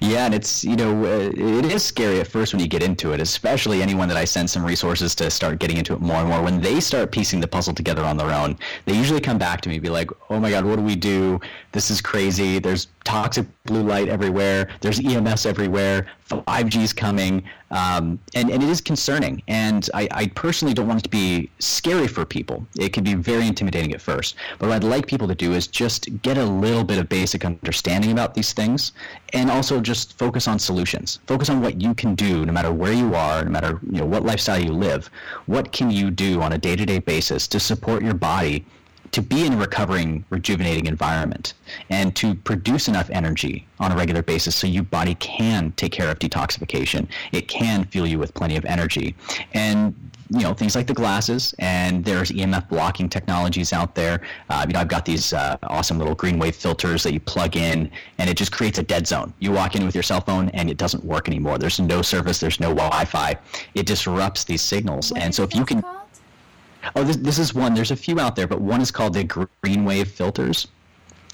Yeah, 0.00 0.26
and 0.26 0.34
it's 0.34 0.64
you 0.64 0.76
know 0.76 1.04
uh, 1.04 1.30
it 1.34 1.64
is 1.64 1.82
scary 1.82 2.20
at 2.20 2.28
first 2.28 2.52
when 2.52 2.60
you 2.60 2.68
get 2.68 2.82
into 2.82 3.12
it, 3.12 3.20
especially 3.20 3.82
anyone 3.82 4.06
that 4.08 4.16
I 4.16 4.24
send 4.24 4.48
some 4.48 4.64
resources 4.64 5.14
to 5.16 5.30
start 5.30 5.58
getting 5.58 5.76
into 5.76 5.94
it 5.94 6.00
more 6.00 6.16
and 6.16 6.28
more. 6.28 6.42
When 6.42 6.60
they 6.60 6.78
start 6.78 7.10
piecing 7.10 7.40
the 7.40 7.48
puzzle 7.48 7.74
together 7.74 8.04
on 8.04 8.16
their 8.16 8.30
own, 8.30 8.56
they 8.84 8.94
usually 8.94 9.20
come 9.20 9.36
back 9.36 9.60
to 9.62 9.68
me, 9.68 9.80
be 9.80 9.88
like, 9.88 10.10
"Oh 10.30 10.38
my 10.38 10.50
God, 10.50 10.64
what 10.64 10.76
do 10.76 10.82
we 10.82 10.94
do? 10.94 11.40
This 11.72 11.90
is 11.90 12.00
crazy. 12.00 12.60
There's 12.60 12.86
toxic 13.02 13.46
blue 13.64 13.82
light 13.82 14.08
everywhere. 14.08 14.68
There's 14.80 15.00
EMS 15.04 15.44
everywhere. 15.44 16.06
5G's 16.28 16.92
coming, 16.92 17.44
um, 17.70 18.18
and 18.34 18.50
and 18.50 18.62
it 18.62 18.68
is 18.68 18.80
concerning. 18.80 19.42
And 19.48 19.88
I, 19.94 20.08
I 20.10 20.26
personally 20.28 20.74
don't 20.74 20.88
want 20.88 21.00
it 21.00 21.04
to 21.04 21.08
be 21.10 21.50
scary 21.58 22.08
for 22.08 22.24
people. 22.24 22.66
It 22.78 22.92
can 22.92 23.04
be 23.04 23.14
very 23.14 23.46
intimidating 23.46 23.92
at 23.92 24.00
first. 24.00 24.36
But 24.58 24.68
what 24.68 24.76
I'd 24.76 24.84
like 24.84 25.06
people 25.06 25.28
to 25.28 25.34
do 25.34 25.52
is 25.52 25.66
just 25.66 26.08
get 26.22 26.38
a 26.38 26.44
little 26.44 26.84
bit 26.84 26.98
of 26.98 27.08
basic 27.08 27.44
understanding 27.44 28.12
about 28.12 28.34
these 28.34 28.52
things, 28.52 28.92
and 29.32 29.50
also 29.50 29.80
just 29.80 30.18
focus 30.18 30.48
on 30.48 30.58
solutions. 30.58 31.20
Focus 31.26 31.50
on 31.50 31.60
what 31.60 31.80
you 31.80 31.94
can 31.94 32.14
do, 32.14 32.44
no 32.46 32.52
matter 32.52 32.72
where 32.72 32.92
you 32.92 33.14
are, 33.14 33.44
no 33.44 33.50
matter 33.50 33.80
you 33.90 33.98
know 33.98 34.06
what 34.06 34.24
lifestyle 34.24 34.62
you 34.62 34.72
live. 34.72 35.10
What 35.46 35.72
can 35.72 35.90
you 35.90 36.10
do 36.10 36.40
on 36.40 36.52
a 36.52 36.58
day-to-day 36.58 37.00
basis 37.00 37.46
to 37.48 37.60
support 37.60 38.02
your 38.02 38.14
body 38.14 38.64
to 39.14 39.22
be 39.22 39.46
in 39.46 39.52
a 39.52 39.56
recovering, 39.56 40.24
rejuvenating 40.28 40.86
environment 40.86 41.54
and 41.88 42.16
to 42.16 42.34
produce 42.34 42.88
enough 42.88 43.08
energy 43.10 43.64
on 43.78 43.92
a 43.92 43.96
regular 43.96 44.22
basis 44.22 44.56
so 44.56 44.66
your 44.66 44.82
body 44.82 45.14
can 45.14 45.70
take 45.76 45.92
care 45.92 46.10
of 46.10 46.18
detoxification. 46.18 47.06
It 47.30 47.46
can 47.46 47.84
fuel 47.84 48.08
you 48.08 48.18
with 48.18 48.34
plenty 48.34 48.56
of 48.56 48.64
energy. 48.64 49.14
And 49.52 49.94
you 50.30 50.40
know 50.40 50.52
things 50.52 50.74
like 50.74 50.88
the 50.88 50.94
glasses 50.94 51.54
and 51.58 52.04
there's 52.04 52.32
EMF 52.32 52.68
blocking 52.68 53.08
technologies 53.08 53.72
out 53.72 53.94
there. 53.94 54.20
Uh, 54.50 54.64
you 54.66 54.72
know 54.72 54.80
I've 54.80 54.88
got 54.88 55.04
these 55.04 55.32
uh, 55.32 55.58
awesome 55.64 55.98
little 55.98 56.16
green 56.16 56.40
wave 56.40 56.56
filters 56.56 57.04
that 57.04 57.12
you 57.12 57.20
plug 57.20 57.56
in 57.56 57.88
and 58.18 58.28
it 58.28 58.36
just 58.36 58.50
creates 58.50 58.78
a 58.78 58.82
dead 58.82 59.06
zone. 59.06 59.32
You 59.38 59.52
walk 59.52 59.76
in 59.76 59.84
with 59.84 59.94
your 59.94 60.02
cell 60.02 60.22
phone 60.22 60.48
and 60.48 60.68
it 60.68 60.76
doesn't 60.76 61.04
work 61.04 61.28
anymore. 61.28 61.58
There's 61.58 61.78
no 61.78 62.02
service. 62.02 62.40
There's 62.40 62.58
no 62.58 62.74
Wi-Fi. 62.74 63.36
It 63.74 63.86
disrupts 63.86 64.42
these 64.42 64.62
signals. 64.62 65.12
What 65.12 65.22
and 65.22 65.32
so 65.32 65.44
if 65.44 65.54
you 65.54 65.64
can. 65.64 65.82
Called? 65.82 66.03
Oh, 66.94 67.04
this, 67.04 67.16
this 67.16 67.38
is 67.38 67.54
one. 67.54 67.74
There's 67.74 67.90
a 67.90 67.96
few 67.96 68.20
out 68.20 68.36
there, 68.36 68.46
but 68.46 68.60
one 68.60 68.80
is 68.80 68.90
called 68.90 69.14
the 69.14 69.24
green 69.24 69.84
wave 69.84 70.08
filters. 70.08 70.68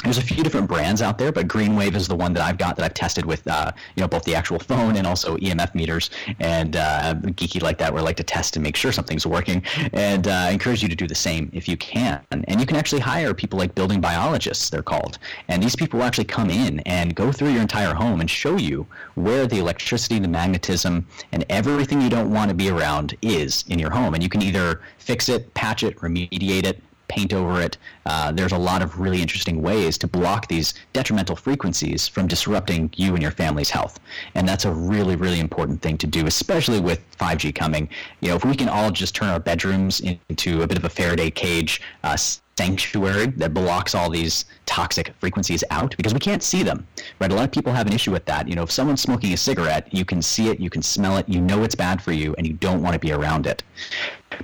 There's 0.02 0.18
a 0.18 0.22
few 0.22 0.42
different 0.42 0.68
brands 0.68 1.02
out 1.02 1.18
there, 1.18 1.32
but 1.32 1.46
GreenWave 1.46 1.94
is 1.94 2.08
the 2.08 2.16
one 2.16 2.32
that 2.34 2.42
I've 2.42 2.58
got 2.58 2.76
that 2.76 2.84
I've 2.84 2.94
tested 2.94 3.26
with, 3.26 3.46
uh, 3.46 3.72
you 3.96 4.00
know, 4.00 4.08
both 4.08 4.24
the 4.24 4.34
actual 4.34 4.58
phone 4.58 4.96
and 4.96 5.06
also 5.06 5.36
EMF 5.36 5.74
meters. 5.74 6.10
And 6.38 6.76
uh, 6.76 7.14
geeky 7.14 7.62
like 7.62 7.78
that, 7.78 7.92
where 7.92 8.00
I 8.00 8.04
like 8.04 8.16
to 8.16 8.24
test 8.24 8.56
and 8.56 8.62
make 8.62 8.76
sure 8.76 8.92
something's 8.92 9.26
working. 9.26 9.62
And 9.92 10.28
uh, 10.28 10.30
I 10.30 10.50
encourage 10.50 10.82
you 10.82 10.88
to 10.88 10.96
do 10.96 11.06
the 11.06 11.14
same 11.14 11.50
if 11.52 11.68
you 11.68 11.76
can. 11.76 12.20
And 12.30 12.60
you 12.60 12.66
can 12.66 12.76
actually 12.76 13.00
hire 13.00 13.34
people 13.34 13.58
like 13.58 13.74
building 13.74 14.00
biologists, 14.00 14.70
they're 14.70 14.82
called. 14.82 15.18
And 15.48 15.62
these 15.62 15.76
people 15.76 15.98
will 15.98 16.06
actually 16.06 16.24
come 16.24 16.50
in 16.50 16.80
and 16.80 17.14
go 17.14 17.32
through 17.32 17.50
your 17.50 17.62
entire 17.62 17.94
home 17.94 18.20
and 18.20 18.30
show 18.30 18.56
you 18.56 18.86
where 19.14 19.46
the 19.46 19.58
electricity, 19.58 20.18
the 20.18 20.28
magnetism, 20.28 21.06
and 21.32 21.44
everything 21.50 22.00
you 22.00 22.08
don't 22.08 22.30
want 22.30 22.48
to 22.48 22.54
be 22.54 22.70
around 22.70 23.16
is 23.22 23.64
in 23.68 23.78
your 23.78 23.90
home. 23.90 24.14
And 24.14 24.22
you 24.22 24.28
can 24.28 24.42
either 24.42 24.80
fix 24.98 25.28
it, 25.28 25.52
patch 25.54 25.82
it, 25.82 25.96
remediate 25.96 26.64
it, 26.64 26.82
paint 27.10 27.34
over 27.34 27.60
it. 27.60 27.76
Uh, 28.06 28.32
there's 28.32 28.52
a 28.52 28.58
lot 28.58 28.82
of 28.82 28.98
really 28.98 29.20
interesting 29.20 29.62
ways 29.62 29.98
to 29.98 30.06
block 30.06 30.48
these 30.48 30.74
detrimental 30.92 31.36
frequencies 31.36 32.08
from 32.08 32.26
disrupting 32.26 32.90
you 32.96 33.14
and 33.14 33.22
your 33.22 33.30
family's 33.30 33.70
health. 33.70 34.00
And 34.34 34.48
that's 34.48 34.64
a 34.64 34.72
really, 34.72 35.16
really 35.16 35.40
important 35.40 35.82
thing 35.82 35.98
to 35.98 36.06
do, 36.06 36.26
especially 36.26 36.80
with 36.80 37.00
5G 37.18 37.54
coming. 37.54 37.88
You 38.20 38.30
know, 38.30 38.36
if 38.36 38.44
we 38.44 38.54
can 38.54 38.68
all 38.68 38.90
just 38.90 39.14
turn 39.14 39.28
our 39.28 39.40
bedrooms 39.40 40.00
into 40.00 40.62
a 40.62 40.66
bit 40.66 40.78
of 40.78 40.84
a 40.84 40.88
Faraday 40.88 41.30
cage, 41.30 41.82
uh, 42.02 42.16
sanctuary 42.60 43.26
that 43.26 43.54
blocks 43.54 43.94
all 43.94 44.10
these 44.10 44.44
toxic 44.66 45.14
frequencies 45.18 45.64
out 45.70 45.96
because 45.96 46.12
we 46.12 46.20
can't 46.20 46.42
see 46.42 46.62
them 46.62 46.86
right 47.18 47.32
a 47.32 47.34
lot 47.34 47.44
of 47.44 47.50
people 47.50 47.72
have 47.72 47.86
an 47.86 47.92
issue 47.94 48.10
with 48.10 48.26
that 48.26 48.46
you 48.46 48.54
know 48.54 48.62
if 48.62 48.70
someone's 48.70 49.00
smoking 49.00 49.32
a 49.32 49.36
cigarette 49.36 49.88
you 49.94 50.04
can 50.04 50.20
see 50.20 50.48
it 50.48 50.60
you 50.60 50.68
can 50.68 50.82
smell 50.82 51.16
it 51.16 51.26
you 51.26 51.40
know 51.40 51.62
it's 51.62 51.74
bad 51.74 52.02
for 52.02 52.12
you 52.12 52.34
and 52.36 52.46
you 52.46 52.52
don't 52.52 52.82
want 52.82 52.92
to 52.92 52.98
be 52.98 53.12
around 53.12 53.46
it 53.46 53.62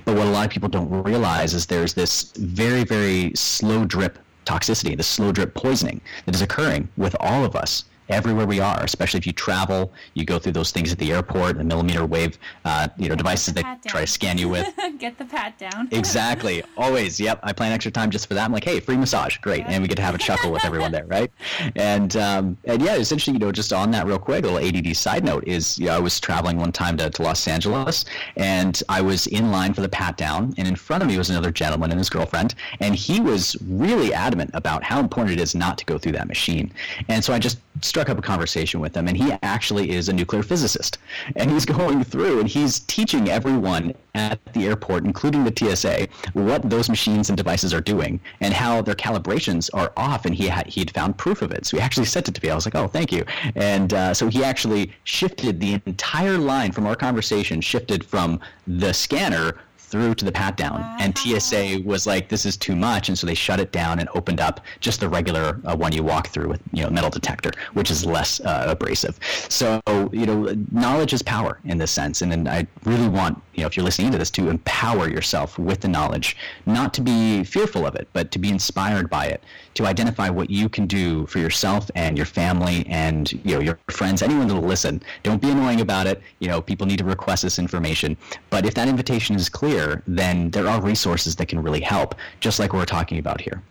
but 0.03 0.15
what 0.15 0.25
a 0.25 0.29
lot 0.31 0.45
of 0.47 0.51
people 0.51 0.67
don't 0.67 0.89
realize 1.03 1.53
is 1.53 1.67
there's 1.67 1.93
this 1.93 2.31
very 2.37 2.83
very 2.83 3.31
slow 3.57 3.85
drip 3.85 4.19
toxicity 4.45 4.95
the 4.95 5.03
slow 5.03 5.31
drip 5.31 5.53
poisoning 5.53 5.99
that 6.25 6.35
is 6.35 6.41
occurring 6.41 6.87
with 6.95 7.15
all 7.19 7.43
of 7.43 7.55
us 7.55 7.85
everywhere 8.09 8.45
we 8.45 8.59
are, 8.59 8.83
especially 8.83 9.17
if 9.17 9.27
you 9.27 9.33
travel, 9.33 9.93
you 10.13 10.25
go 10.25 10.39
through 10.39 10.53
those 10.53 10.71
things 10.71 10.91
at 10.91 10.97
the 10.97 11.11
airport, 11.11 11.57
the 11.57 11.63
millimeter 11.63 12.05
wave, 12.05 12.37
uh, 12.65 12.87
you 12.97 13.09
know, 13.09 13.15
devices 13.15 13.53
that 13.53 13.83
try 13.85 14.01
to 14.01 14.07
scan 14.07 14.37
you 14.37 14.49
with. 14.49 14.67
get 14.99 15.17
the 15.17 15.25
pat 15.25 15.57
down. 15.57 15.87
exactly. 15.91 16.63
Always. 16.77 17.19
Yep. 17.19 17.39
I 17.43 17.53
plan 17.53 17.71
extra 17.71 17.91
time 17.91 18.09
just 18.09 18.27
for 18.27 18.33
that. 18.33 18.45
I'm 18.45 18.51
like, 18.51 18.63
hey, 18.63 18.79
free 18.79 18.97
massage. 18.97 19.37
Great. 19.37 19.65
And 19.67 19.81
we 19.81 19.87
get 19.87 19.95
to 19.95 20.01
have 20.01 20.15
a 20.15 20.17
chuckle 20.17 20.51
with 20.51 20.65
everyone 20.65 20.91
there, 20.91 21.05
right? 21.05 21.31
And 21.75 22.15
um, 22.15 22.57
and 22.65 22.81
yeah, 22.81 22.95
essentially, 22.95 23.33
you 23.33 23.39
know, 23.39 23.51
just 23.51 23.73
on 23.73 23.91
that 23.91 24.05
real 24.05 24.19
quick, 24.19 24.45
a 24.45 24.47
little 24.47 24.67
ADD 24.67 24.95
side 24.95 25.23
note 25.23 25.43
is, 25.47 25.77
you 25.77 25.87
know, 25.87 25.95
I 25.95 25.99
was 25.99 26.19
traveling 26.19 26.57
one 26.57 26.71
time 26.71 26.97
to, 26.97 27.09
to 27.09 27.21
Los 27.21 27.47
Angeles 27.47 28.05
and 28.35 28.81
I 28.89 29.01
was 29.01 29.27
in 29.27 29.51
line 29.51 29.73
for 29.73 29.81
the 29.81 29.89
pat 29.89 30.17
down 30.17 30.53
and 30.57 30.67
in 30.67 30.75
front 30.75 31.03
of 31.03 31.09
me 31.09 31.17
was 31.17 31.29
another 31.29 31.51
gentleman 31.51 31.91
and 31.91 31.99
his 31.99 32.09
girlfriend 32.09 32.55
and 32.79 32.95
he 32.95 33.19
was 33.19 33.55
really 33.67 34.13
adamant 34.13 34.51
about 34.53 34.83
how 34.83 34.99
important 34.99 35.39
it 35.39 35.41
is 35.41 35.55
not 35.55 35.77
to 35.77 35.85
go 35.85 35.97
through 35.97 36.13
that 36.13 36.27
machine. 36.27 36.71
And 37.09 37.23
so 37.23 37.33
I 37.33 37.39
just 37.39 37.59
struck 37.97 38.09
up 38.09 38.19
a 38.19 38.21
conversation 38.21 38.79
with 38.79 38.95
him, 38.95 39.07
and 39.07 39.17
he 39.17 39.35
actually 39.41 39.89
is 39.89 40.07
a 40.07 40.13
nuclear 40.13 40.43
physicist. 40.43 40.99
And 41.35 41.49
he's 41.49 41.65
going 41.77 42.03
through 42.03 42.39
and 42.39 42.47
he's 42.47 42.81
teaching 42.81 43.27
everyone 43.27 43.95
at 44.13 44.39
the 44.53 44.67
airport, 44.67 45.03
including 45.03 45.43
the 45.43 45.51
TSA, 45.51 46.07
what 46.33 46.69
those 46.69 46.89
machines 46.89 47.29
and 47.31 47.37
devices 47.37 47.73
are 47.73 47.81
doing 47.81 48.19
and 48.41 48.53
how 48.53 48.83
their 48.83 48.93
calibrations 48.93 49.71
are 49.73 49.91
off. 49.97 50.25
And 50.25 50.35
he 50.35 50.45
had 50.45 50.67
he 50.67 50.81
had 50.81 50.91
found 50.91 51.17
proof 51.17 51.41
of 51.41 51.51
it. 51.51 51.65
So 51.65 51.77
he 51.77 51.81
actually 51.81 52.05
sent 52.05 52.27
it 52.27 52.35
to 52.35 52.43
me. 52.43 52.51
I 52.51 52.55
was 52.55 52.67
like, 52.67 52.75
oh, 52.75 52.87
thank 52.87 53.11
you. 53.11 53.25
And 53.55 53.91
uh, 53.91 54.13
so 54.13 54.27
he 54.27 54.43
actually 54.43 54.91
shifted 55.03 55.59
the 55.59 55.81
entire 55.87 56.37
line 56.37 56.73
from 56.73 56.85
our 56.85 56.95
conversation, 56.95 57.61
shifted 57.61 58.05
from 58.05 58.39
the 58.67 58.93
scanner 58.93 59.55
through 59.87 60.15
to 60.15 60.25
the 60.25 60.31
pat 60.31 60.57
down. 60.57 60.81
Wow. 60.81 60.97
And 60.99 61.17
TSA 61.17 61.81
was 61.85 62.05
like, 62.05 62.29
this 62.29 62.45
is 62.45 62.57
too 62.57 62.75
much. 62.75 63.09
And 63.09 63.17
so 63.17 63.25
they 63.25 63.33
shut 63.33 63.59
it 63.59 63.71
down 63.71 63.99
and 63.99 64.09
opened 64.13 64.39
up 64.39 64.61
just 64.79 64.99
the 64.99 65.09
regular 65.09 65.59
uh, 65.65 65.75
one 65.75 65.93
you 65.93 66.03
walk 66.03 66.27
through 66.27 66.49
with, 66.49 66.61
you 66.73 66.83
know, 66.83 66.89
metal 66.89 67.09
detector, 67.09 67.51
which 67.73 67.89
is 67.89 68.05
less 68.05 68.39
uh, 68.41 68.65
abrasive. 68.67 69.19
So, 69.49 69.81
you 70.11 70.25
know, 70.25 70.55
knowledge 70.71 71.13
is 71.13 71.21
power 71.21 71.59
in 71.63 71.77
this 71.77 71.91
sense. 71.91 72.21
And, 72.21 72.33
and 72.33 72.47
I 72.49 72.67
really 72.83 73.07
want, 73.07 73.41
you 73.57 73.63
know, 73.63 73.67
if 73.67 73.75
you're 73.75 73.83
listening 73.83 74.11
to 74.11 74.17
this, 74.19 74.29
to 74.31 74.49
empower 74.49 75.09
yourself 75.09 75.57
with 75.57 75.81
the 75.81 75.87
knowledge, 75.87 76.37
not 76.67 76.93
to 76.93 77.01
be 77.01 77.43
fearful 77.43 77.87
of 77.87 77.95
it, 77.95 78.07
but 78.13 78.31
to 78.31 78.39
be 78.39 78.49
inspired 78.49 79.09
by 79.09 79.25
it, 79.25 79.43
to 79.73 79.87
identify 79.87 80.29
what 80.29 80.49
you 80.49 80.69
can 80.69 80.85
do 80.85 81.25
for 81.25 81.39
yourself 81.39 81.89
and 81.95 82.15
your 82.15 82.27
family 82.27 82.85
and, 82.87 83.33
you 83.43 83.55
know, 83.55 83.59
your 83.59 83.79
friends, 83.89 84.21
anyone 84.21 84.47
that'll 84.47 84.63
listen. 84.63 85.01
Don't 85.23 85.41
be 85.41 85.49
annoying 85.49 85.81
about 85.81 86.05
it. 86.05 86.21
You 86.39 86.47
know, 86.47 86.61
people 86.61 86.85
need 86.85 86.99
to 86.99 87.03
request 87.03 87.41
this 87.41 87.57
information. 87.57 88.15
But 88.51 88.65
if 88.65 88.75
that 88.75 88.87
invitation 88.87 89.35
is 89.35 89.49
clear, 89.49 90.03
then 90.07 90.51
there 90.51 90.67
are 90.67 90.79
resources 90.79 91.35
that 91.37 91.47
can 91.47 91.61
really 91.61 91.81
help, 91.81 92.13
just 92.39 92.59
like 92.59 92.73
we're 92.73 92.85
talking 92.85 93.17
about 93.17 93.41
here. 93.41 93.63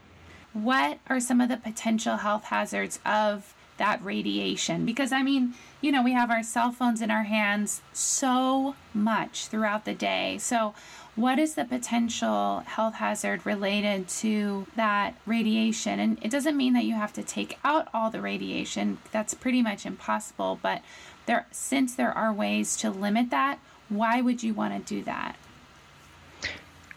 What 0.53 0.99
are 1.07 1.21
some 1.21 1.41
of 1.41 1.49
the 1.49 1.59
potential 1.59 2.17
health 2.17 2.45
hazards 2.45 2.99
of 3.07 3.55
that 3.77 4.03
radiation? 4.05 4.85
Because, 4.85 5.13
I 5.13 5.23
mean, 5.23 5.55
you 5.81 5.93
know, 5.93 6.03
we 6.03 6.13
have 6.13 6.31
our 6.31 6.43
cell 6.43 6.73
phones 6.73 7.03
in 7.03 7.11
our 7.11 7.25
hands 7.25 7.83
so 7.93 8.75
much 8.95 9.49
throughout 9.49 9.85
the 9.85 9.95
day. 9.95 10.39
So, 10.39 10.75
what 11.15 11.39
is 11.39 11.55
the 11.55 11.65
potential 11.65 12.61
health 12.67 12.97
hazard 12.97 13.47
related 13.47 14.07
to 14.09 14.67
that 14.77 15.15
radiation? 15.25 15.99
And 15.99 16.19
it 16.21 16.31
doesn't 16.31 16.57
mean 16.57 16.75
that 16.75 16.85
you 16.85 16.95
have 16.95 17.13
to 17.15 17.23
take 17.23 17.59
out 17.65 17.89
all 17.95 18.11
the 18.11 18.21
radiation, 18.21 18.99
that's 19.13 19.33
pretty 19.33 19.63
much 19.63 19.87
impossible. 19.87 20.59
But 20.61 20.83
there, 21.25 21.47
since 21.51 21.95
there 21.95 22.13
are 22.13 22.33
ways 22.33 22.77
to 22.79 22.91
limit 22.91 23.31
that, 23.31 23.59
why 23.89 24.21
would 24.21 24.43
you 24.43 24.53
want 24.53 24.75
to 24.75 24.95
do 24.95 25.03
that? 25.05 25.37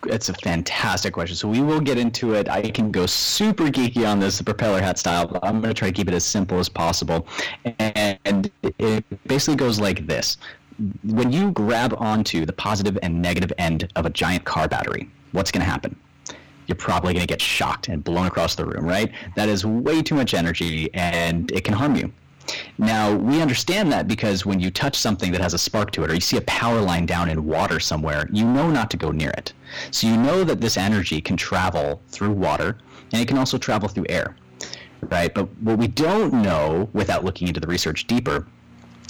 It's 0.06 0.30
a 0.30 0.34
fantastic 0.34 1.14
question. 1.14 1.36
So 1.36 1.48
we 1.48 1.62
will 1.62 1.82
get 1.82 1.98
into 1.98 2.34
it. 2.34 2.48
I 2.48 2.70
can 2.72 2.92
go 2.92 3.06
super 3.06 3.66
geeky 3.66 4.08
on 4.08 4.20
this 4.20 4.38
the 4.38 4.44
propeller 4.44 4.82
hat 4.82 4.98
style, 4.98 5.28
but 5.28 5.44
I'm 5.44 5.62
going 5.62 5.74
to 5.74 5.78
try 5.78 5.90
to 5.90 5.94
keep 5.94 6.08
it 6.08 6.14
as 6.14 6.24
simple 6.24 6.60
as 6.60 6.70
possible. 6.70 7.28
And 7.80 8.50
it 8.64 9.04
basically 9.28 9.58
goes 9.58 9.80
like 9.80 10.08
this. 10.08 10.38
When 11.04 11.32
you 11.32 11.52
grab 11.52 11.94
onto 11.98 12.46
the 12.46 12.54
positive 12.54 12.98
and 13.04 13.22
negative 13.22 13.52
end 13.58 13.92
of 13.98 14.06
a 14.06 14.10
giant 14.10 14.46
car 14.46 14.68
battery, 14.70 15.10
what's 15.34 15.52
going 15.52 15.66
to 15.66 15.70
happen? 15.70 15.96
You're 16.68 16.78
probably 16.78 17.14
going 17.14 17.26
to 17.26 17.28
get 17.28 17.42
shocked 17.42 17.90
and 17.90 18.02
blown 18.04 18.28
across 18.28 18.56
the 18.56 18.66
room, 18.66 18.86
right? 18.86 19.12
That 19.36 19.50
is 19.50 19.66
way 19.66 20.02
too 20.02 20.16
much 20.16 20.34
energy 20.34 20.90
and 20.94 21.52
it 21.52 21.66
can 21.66 21.74
harm 21.74 21.96
you. 21.96 22.14
Now, 22.78 23.16
we 23.16 23.42
understand 23.42 23.92
that 23.92 24.08
because 24.08 24.46
when 24.46 24.60
you 24.60 24.72
touch 24.72 24.96
something 24.96 25.32
that 25.32 25.42
has 25.42 25.54
a 25.54 25.58
spark 25.58 25.92
to 25.92 26.04
it, 26.04 26.12
or 26.12 26.14
you 26.14 26.22
see 26.22 26.38
a 26.38 26.42
power 26.42 26.82
line 26.82 27.06
down 27.06 27.30
in 27.30 27.46
water 27.46 27.80
somewhere, 27.80 28.28
you 28.32 28.46
know 28.46 28.70
not 28.70 28.90
to 28.92 28.98
go 28.98 29.12
near 29.12 29.32
it. 29.32 29.54
So 29.92 30.08
you 30.08 30.18
know 30.18 30.44
that 30.44 30.62
this 30.62 30.78
energy 30.78 31.22
can 31.22 31.38
travel 31.38 32.02
through 32.08 32.32
water, 32.32 32.78
and 33.12 33.22
it 33.22 33.28
can 33.28 33.38
also 33.38 33.58
travel 33.58 33.90
through 33.90 34.06
air, 34.10 34.36
right? 35.04 35.34
But 35.34 35.50
what 35.62 35.78
we 35.78 35.88
don't 35.88 36.34
know, 36.34 36.90
without 36.94 37.24
looking 37.24 37.48
into 37.48 37.60
the 37.60 37.68
research 37.68 38.08
deeper, 38.08 38.48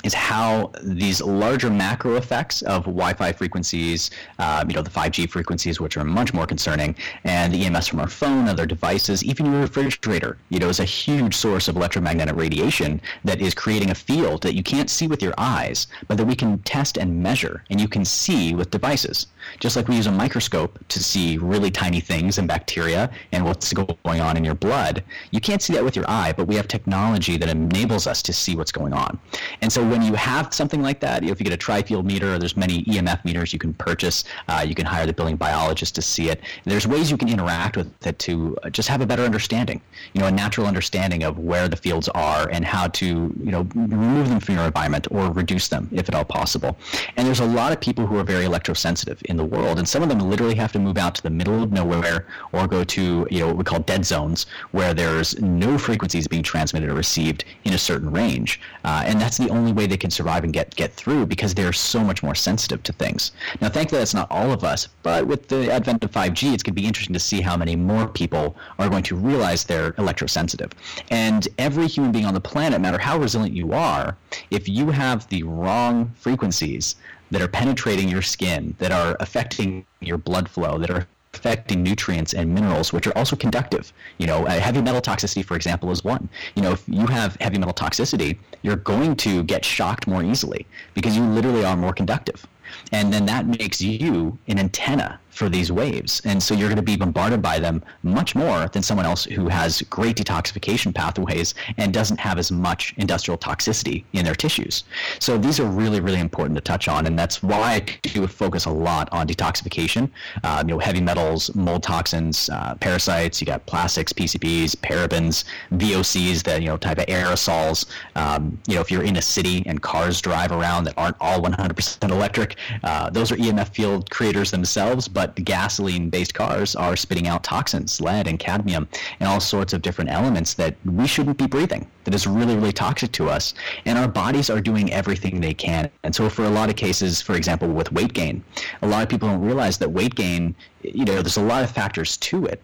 is 0.04 0.14
how 0.14 0.72
these 0.82 1.22
larger 1.22 1.70
macro 1.70 2.16
effects 2.16 2.62
of 2.62 2.84
Wi-Fi 2.86 3.32
frequencies, 3.34 4.12
um, 4.40 4.70
you 4.70 4.76
know, 4.76 4.82
the 4.82 4.90
5G 4.90 5.30
frequencies, 5.30 5.80
which 5.80 5.98
are 5.98 6.04
much 6.04 6.34
more 6.34 6.46
concerning, 6.46 6.96
and 7.24 7.54
the 7.54 7.66
EMS 7.66 7.88
from 7.88 8.00
our 8.00 8.08
phone, 8.08 8.48
other 8.48 8.66
devices, 8.66 9.24
even 9.24 9.46
your 9.48 9.62
refrigerator, 9.62 10.38
you 10.50 10.60
know, 10.60 10.70
is 10.70 10.80
a 10.80 10.86
huge 10.86 11.36
source 11.36 11.68
of 11.68 11.76
electromagnetic 11.76 12.36
radiation 12.36 13.02
that 13.26 13.42
is 13.42 13.54
creating 13.54 13.92
a 13.92 13.96
field 13.96 14.42
that 14.44 14.56
you 14.56 14.64
can't 14.64 14.90
see 14.90 15.08
with 15.08 15.22
your 15.22 15.34
eyes, 15.38 15.88
but 16.08 16.18
that 16.18 16.26
we 16.26 16.36
can 16.36 16.60
test 16.60 16.98
and 16.98 17.22
measure, 17.22 17.64
and 17.70 17.82
you 17.82 17.88
can 17.88 18.06
see 18.06 18.56
with 18.56 18.72
devices. 18.72 19.28
Just 19.60 19.76
like 19.76 19.88
we 19.88 19.96
use 19.96 20.08
a 20.08 20.12
microscope 20.12 20.80
to 20.88 21.04
see 21.04 21.38
really 21.38 21.72
tiny 21.72 22.00
things 22.00 22.38
and 22.38 22.48
bacteria 22.48 23.10
and 23.32 23.44
what's 23.44 23.74
going 23.74 24.22
on 24.22 24.38
in 24.38 24.44
your 24.44 24.54
blood, 24.54 25.04
you 25.32 25.42
can't 25.42 25.62
see 25.62 25.74
that 25.74 25.84
with 25.84 25.96
your 25.96 26.10
eye, 26.10 26.34
but 26.36 26.46
we 26.46 26.56
have 26.56 26.68
technology 26.68 27.38
that 27.38 27.50
enables 27.50 28.08
us 28.08 28.22
to 28.22 28.34
see 28.34 28.56
what's 28.56 28.72
going 28.72 28.94
on. 28.94 29.20
And 29.62 29.72
so 29.72 29.89
when 29.90 30.02
you 30.02 30.14
have 30.14 30.54
something 30.54 30.82
like 30.82 31.00
that, 31.00 31.24
if 31.24 31.40
you 31.40 31.44
get 31.44 31.54
a 31.54 31.58
tri-field 31.58 32.06
meter, 32.06 32.38
there's 32.38 32.56
many 32.56 32.84
EMF 32.84 33.26
meters 33.26 33.52
you 33.54 33.60
can 33.60 33.74
purchase, 33.74 34.24
uh, 34.48 34.64
you 34.68 34.76
can 34.76 34.86
hire 34.86 35.06
the 35.06 35.14
building 35.14 35.36
biologist 35.36 35.96
to 35.96 36.02
see 36.02 36.30
it. 36.30 36.42
There's 36.66 36.88
ways 36.88 37.10
you 37.10 37.18
can 37.18 37.30
interact 37.30 37.78
with 37.78 37.90
it 38.06 38.20
to 38.20 38.58
uh, 38.64 38.70
just 38.70 38.88
have 38.90 39.02
a 39.02 39.06
better 39.06 39.24
understanding, 39.24 39.82
you 40.14 40.22
know, 40.22 40.28
a 40.28 40.32
natural 40.32 40.68
understanding 40.68 41.24
of 41.24 41.40
where 41.40 41.68
the 41.68 41.76
fields 41.76 42.08
are 42.10 42.50
and 42.50 42.64
how 42.64 42.88
to, 42.88 43.06
you 43.06 43.52
know, 43.52 43.68
remove 43.76 44.30
them 44.30 44.40
from 44.40 44.56
your 44.56 44.66
environment 44.66 45.08
or 45.12 45.32
reduce 45.32 45.68
them 45.68 45.90
if 45.92 46.08
at 46.08 46.16
all 46.16 46.26
possible. 46.26 46.78
And 47.18 47.28
there's 47.28 47.40
a 47.40 47.46
lot 47.46 47.72
of 47.72 47.82
people 47.82 48.06
who 48.06 48.18
are 48.18 48.24
very 48.24 48.46
electrosensitive 48.46 49.22
in 49.24 49.38
the 49.38 49.46
world, 49.46 49.80
and 49.80 49.88
some 49.88 50.04
of 50.04 50.10
them 50.10 50.20
literally 50.20 50.56
have 50.56 50.72
to 50.74 50.80
move 50.80 50.98
out 50.98 51.16
to 51.16 51.24
the 51.24 51.30
middle 51.30 51.64
of 51.64 51.72
nowhere 51.72 52.28
or 52.52 52.68
go 52.68 52.84
to, 52.84 53.28
you 53.30 53.40
know, 53.40 53.48
what 53.48 53.58
we 53.58 53.64
call 53.64 53.80
dead 53.80 54.06
zones 54.06 54.46
where 54.72 54.94
there's 54.94 55.40
no 55.42 55.78
frequencies 55.78 56.28
being 56.28 56.44
transmitted 56.44 56.90
or 56.90 56.94
received 56.94 57.46
in 57.64 57.74
a 57.74 57.78
certain 57.78 58.12
range. 58.12 58.60
Uh, 58.84 59.04
and 59.06 59.20
that's 59.20 59.38
the 59.38 59.50
only 59.50 59.72
way 59.72 59.79
they 59.86 59.98
can 59.98 60.12
survive 60.12 60.44
and 60.44 60.54
get 60.54 60.76
get 60.76 60.94
through 60.94 61.26
because 61.26 61.54
they're 61.54 61.74
so 61.74 62.04
much 62.04 62.24
more 62.24 62.36
sensitive 62.36 62.84
to 62.84 62.94
things. 62.94 63.32
Now, 63.62 63.70
thankfully, 63.70 64.00
that's 64.00 64.14
not 64.14 64.30
all 64.32 64.52
of 64.52 64.64
us, 64.64 64.88
but 65.04 65.28
with 65.28 65.48
the 65.48 65.72
advent 65.72 66.04
of 66.04 66.12
5G, 66.12 66.54
it's 66.54 66.64
going 66.64 66.76
to 66.76 66.82
be 66.82 66.88
interesting 66.88 67.14
to 67.14 67.20
see 67.20 67.42
how 67.42 67.58
many 67.58 67.76
more 67.76 68.08
people 68.08 68.56
are 68.78 68.90
going 68.90 69.04
to 69.04 69.16
realize 69.16 69.64
they're 69.64 69.94
electrosensitive. 69.94 70.72
And 71.10 71.48
every 71.58 71.88
human 71.88 72.12
being 72.12 72.26
on 72.26 72.34
the 72.34 72.42
planet, 72.42 72.80
no 72.80 72.84
matter 72.84 72.98
how 72.98 73.18
resilient 73.18 73.56
you 73.56 73.74
are, 73.74 74.18
if 74.52 74.68
you 74.68 74.90
have 74.92 75.28
the 75.30 75.44
wrong 75.44 76.12
frequencies 76.16 76.96
that 77.32 77.42
are 77.42 77.48
penetrating 77.48 78.10
your 78.10 78.22
skin, 78.22 78.76
that 78.80 78.92
are 78.92 79.16
affecting 79.20 79.86
your 80.00 80.18
blood 80.18 80.50
flow, 80.50 80.78
that 80.80 80.90
are 80.90 81.08
affecting 81.34 81.84
nutrients 81.84 82.34
and 82.34 82.54
minerals, 82.54 82.92
which 82.92 83.08
are 83.08 83.18
also 83.18 83.36
conductive. 83.36 83.94
You 84.18 84.28
know, 84.28 84.46
uh, 84.46 84.60
heavy 84.60 84.82
metal 84.82 85.02
toxicity, 85.02 85.46
for 85.46 85.56
example, 85.56 85.92
is 85.92 86.04
one. 86.04 86.30
You 86.56 86.64
know, 86.64 86.72
if 86.72 86.84
you 86.88 87.06
have 87.08 87.36
heavy 87.40 87.58
metal 87.58 87.74
toxicity, 87.74 88.38
you're 88.62 88.76
going 88.76 89.16
to 89.18 89.44
get 89.44 89.64
shocked 89.64 90.08
more 90.08 90.24
easily 90.24 90.66
because 90.94 91.16
you 91.16 91.24
literally 91.24 91.64
are 91.64 91.78
more 91.78 91.94
conductive. 91.94 92.46
And 92.92 93.12
then 93.12 93.26
that 93.26 93.48
makes 93.48 93.82
you 93.82 94.38
an 94.48 94.60
antenna 94.60 95.20
for 95.40 95.48
these 95.48 95.72
waves. 95.72 96.22
And 96.26 96.44
so 96.44 96.54
you're 96.54 96.68
going 96.68 96.76
to 96.76 96.82
be 96.82 96.98
bombarded 96.98 97.42
by 97.42 97.60
them 97.60 97.82
much 98.04 98.36
more 98.36 98.68
than 98.68 98.84
someone 98.84 99.06
else 99.06 99.24
who 99.24 99.48
has 99.48 99.82
great 99.84 100.18
detoxification 100.18 100.94
pathways 100.94 101.56
and 101.78 101.94
doesn't 101.94 102.20
have 102.20 102.38
as 102.38 102.52
much 102.52 102.94
industrial 102.98 103.38
toxicity 103.38 104.04
in 104.12 104.26
their 104.26 104.36
tissues. 104.36 104.84
So 105.20 105.38
these 105.38 105.58
are 105.62 105.66
really, 105.66 106.02
really 106.02 106.20
important 106.20 106.58
to 106.58 106.62
touch 106.62 106.90
on. 106.90 107.08
And 107.08 107.18
that's 107.18 107.42
why 107.42 107.76
I 107.76 108.10
do 108.10 108.28
focus 108.28 108.66
a 108.66 108.70
lot 108.70 109.08
on 109.14 109.28
detoxification. 109.28 110.12
Um, 110.44 110.68
you 110.68 110.76
know, 110.76 110.80
heavy 110.80 111.00
metals, 111.00 111.56
mold 111.56 111.84
toxins, 111.84 112.50
uh, 112.50 112.76
parasites, 112.76 113.40
you 113.40 113.48
got 113.48 113.66
plastics, 113.66 114.12
PCBs, 114.12 114.76
parabens, 114.76 115.46
VOCs, 115.72 116.44
that, 116.44 116.62
you 116.62 116.68
know, 116.68 116.76
type 116.76 116.98
of 116.98 117.06
aerosols. 117.06 117.86
Um, 118.18 118.60
you 118.68 118.76
know, 118.76 118.82
if 118.82 118.92
you're 118.92 119.04
in 119.04 119.16
a 119.16 119.22
city 119.22 119.64
and 119.66 119.82
cars 119.82 120.20
drive 120.20 120.52
around 120.52 120.84
that 120.84 120.96
aren't 120.98 121.16
all 121.22 121.42
100% 121.42 122.12
electric, 122.12 122.58
uh, 122.84 123.10
those 123.10 123.32
are 123.32 123.38
EMF 123.38 123.70
field 123.70 124.10
creators 124.10 124.52
themselves, 124.52 125.08
but 125.08 125.29
gasoline 125.36 126.10
based 126.10 126.34
cars 126.34 126.76
are 126.76 126.96
spitting 126.96 127.28
out 127.28 127.44
toxins, 127.44 128.02
lead 128.02 128.28
and 128.28 128.40
cadmium, 128.40 128.88
and 129.20 129.30
all 129.30 129.40
sorts 129.40 129.74
of 129.74 129.82
different 129.82 130.10
elements 130.10 130.54
that 130.56 130.76
we 130.86 131.08
shouldn't 131.08 131.38
be 131.38 131.48
breathing, 131.48 131.90
that 132.04 132.14
is 132.14 132.28
really, 132.28 132.56
really 132.56 132.72
toxic 132.72 133.12
to 133.14 133.30
us. 133.30 133.54
And 133.86 133.98
our 133.98 134.08
bodies 134.08 134.50
are 134.50 134.62
doing 134.62 134.92
everything 134.92 135.40
they 135.40 135.54
can. 135.54 135.90
And 136.04 136.16
so, 136.16 136.30
for 136.30 136.46
a 136.46 136.50
lot 136.50 136.70
of 136.70 136.76
cases, 136.76 137.22
for 137.22 137.36
example, 137.36 137.68
with 137.68 137.92
weight 137.92 138.14
gain, 138.14 138.44
a 138.82 138.88
lot 138.88 139.04
of 139.04 139.10
people 139.10 139.30
don't 139.30 139.42
realize 139.42 139.78
that 139.78 139.92
weight 139.92 140.16
gain, 140.16 140.56
you 140.82 141.06
know, 141.06 141.22
there's 141.22 141.38
a 141.38 141.42
lot 141.42 141.64
of 141.64 141.72
factors 141.72 142.18
to 142.18 142.46
it 142.46 142.62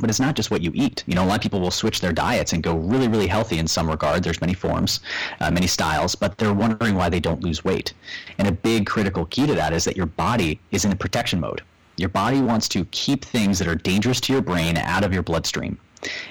but 0.00 0.10
it's 0.10 0.20
not 0.20 0.36
just 0.36 0.50
what 0.50 0.62
you 0.62 0.70
eat. 0.74 1.04
You 1.06 1.14
know, 1.14 1.24
a 1.24 1.26
lot 1.26 1.36
of 1.36 1.40
people 1.42 1.60
will 1.60 1.70
switch 1.70 2.00
their 2.00 2.12
diets 2.12 2.52
and 2.52 2.62
go 2.62 2.76
really, 2.76 3.08
really 3.08 3.26
healthy 3.26 3.58
in 3.58 3.66
some 3.66 3.90
regard. 3.90 4.22
There's 4.22 4.40
many 4.40 4.54
forms, 4.54 5.00
uh, 5.40 5.50
many 5.50 5.66
styles, 5.66 6.14
but 6.14 6.38
they're 6.38 6.54
wondering 6.54 6.94
why 6.94 7.08
they 7.08 7.20
don't 7.20 7.42
lose 7.42 7.64
weight. 7.64 7.94
And 8.38 8.48
a 8.48 8.52
big 8.52 8.86
critical 8.86 9.26
key 9.26 9.46
to 9.46 9.54
that 9.54 9.72
is 9.72 9.84
that 9.84 9.96
your 9.96 10.06
body 10.06 10.60
is 10.70 10.84
in 10.84 10.92
a 10.92 10.96
protection 10.96 11.40
mode. 11.40 11.62
Your 11.98 12.08
body 12.08 12.40
wants 12.40 12.68
to 12.68 12.84
keep 12.86 13.24
things 13.24 13.58
that 13.58 13.68
are 13.68 13.74
dangerous 13.74 14.20
to 14.22 14.32
your 14.32 14.42
brain 14.42 14.76
out 14.78 15.04
of 15.04 15.12
your 15.12 15.22
bloodstream. 15.22 15.78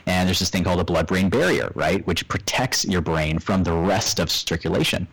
And 0.05 0.27
there's 0.27 0.39
this 0.39 0.49
thing 0.49 0.63
called 0.63 0.79
the 0.79 0.85
blood 0.85 1.07
brain 1.07 1.29
barrier, 1.29 1.71
right, 1.75 2.05
which 2.07 2.27
protects 2.29 2.85
your 2.85 3.01
brain 3.01 3.37
from 3.37 3.63
the 3.63 3.73
rest 3.73 4.19
of 4.19 4.31
circulation. 4.31 5.07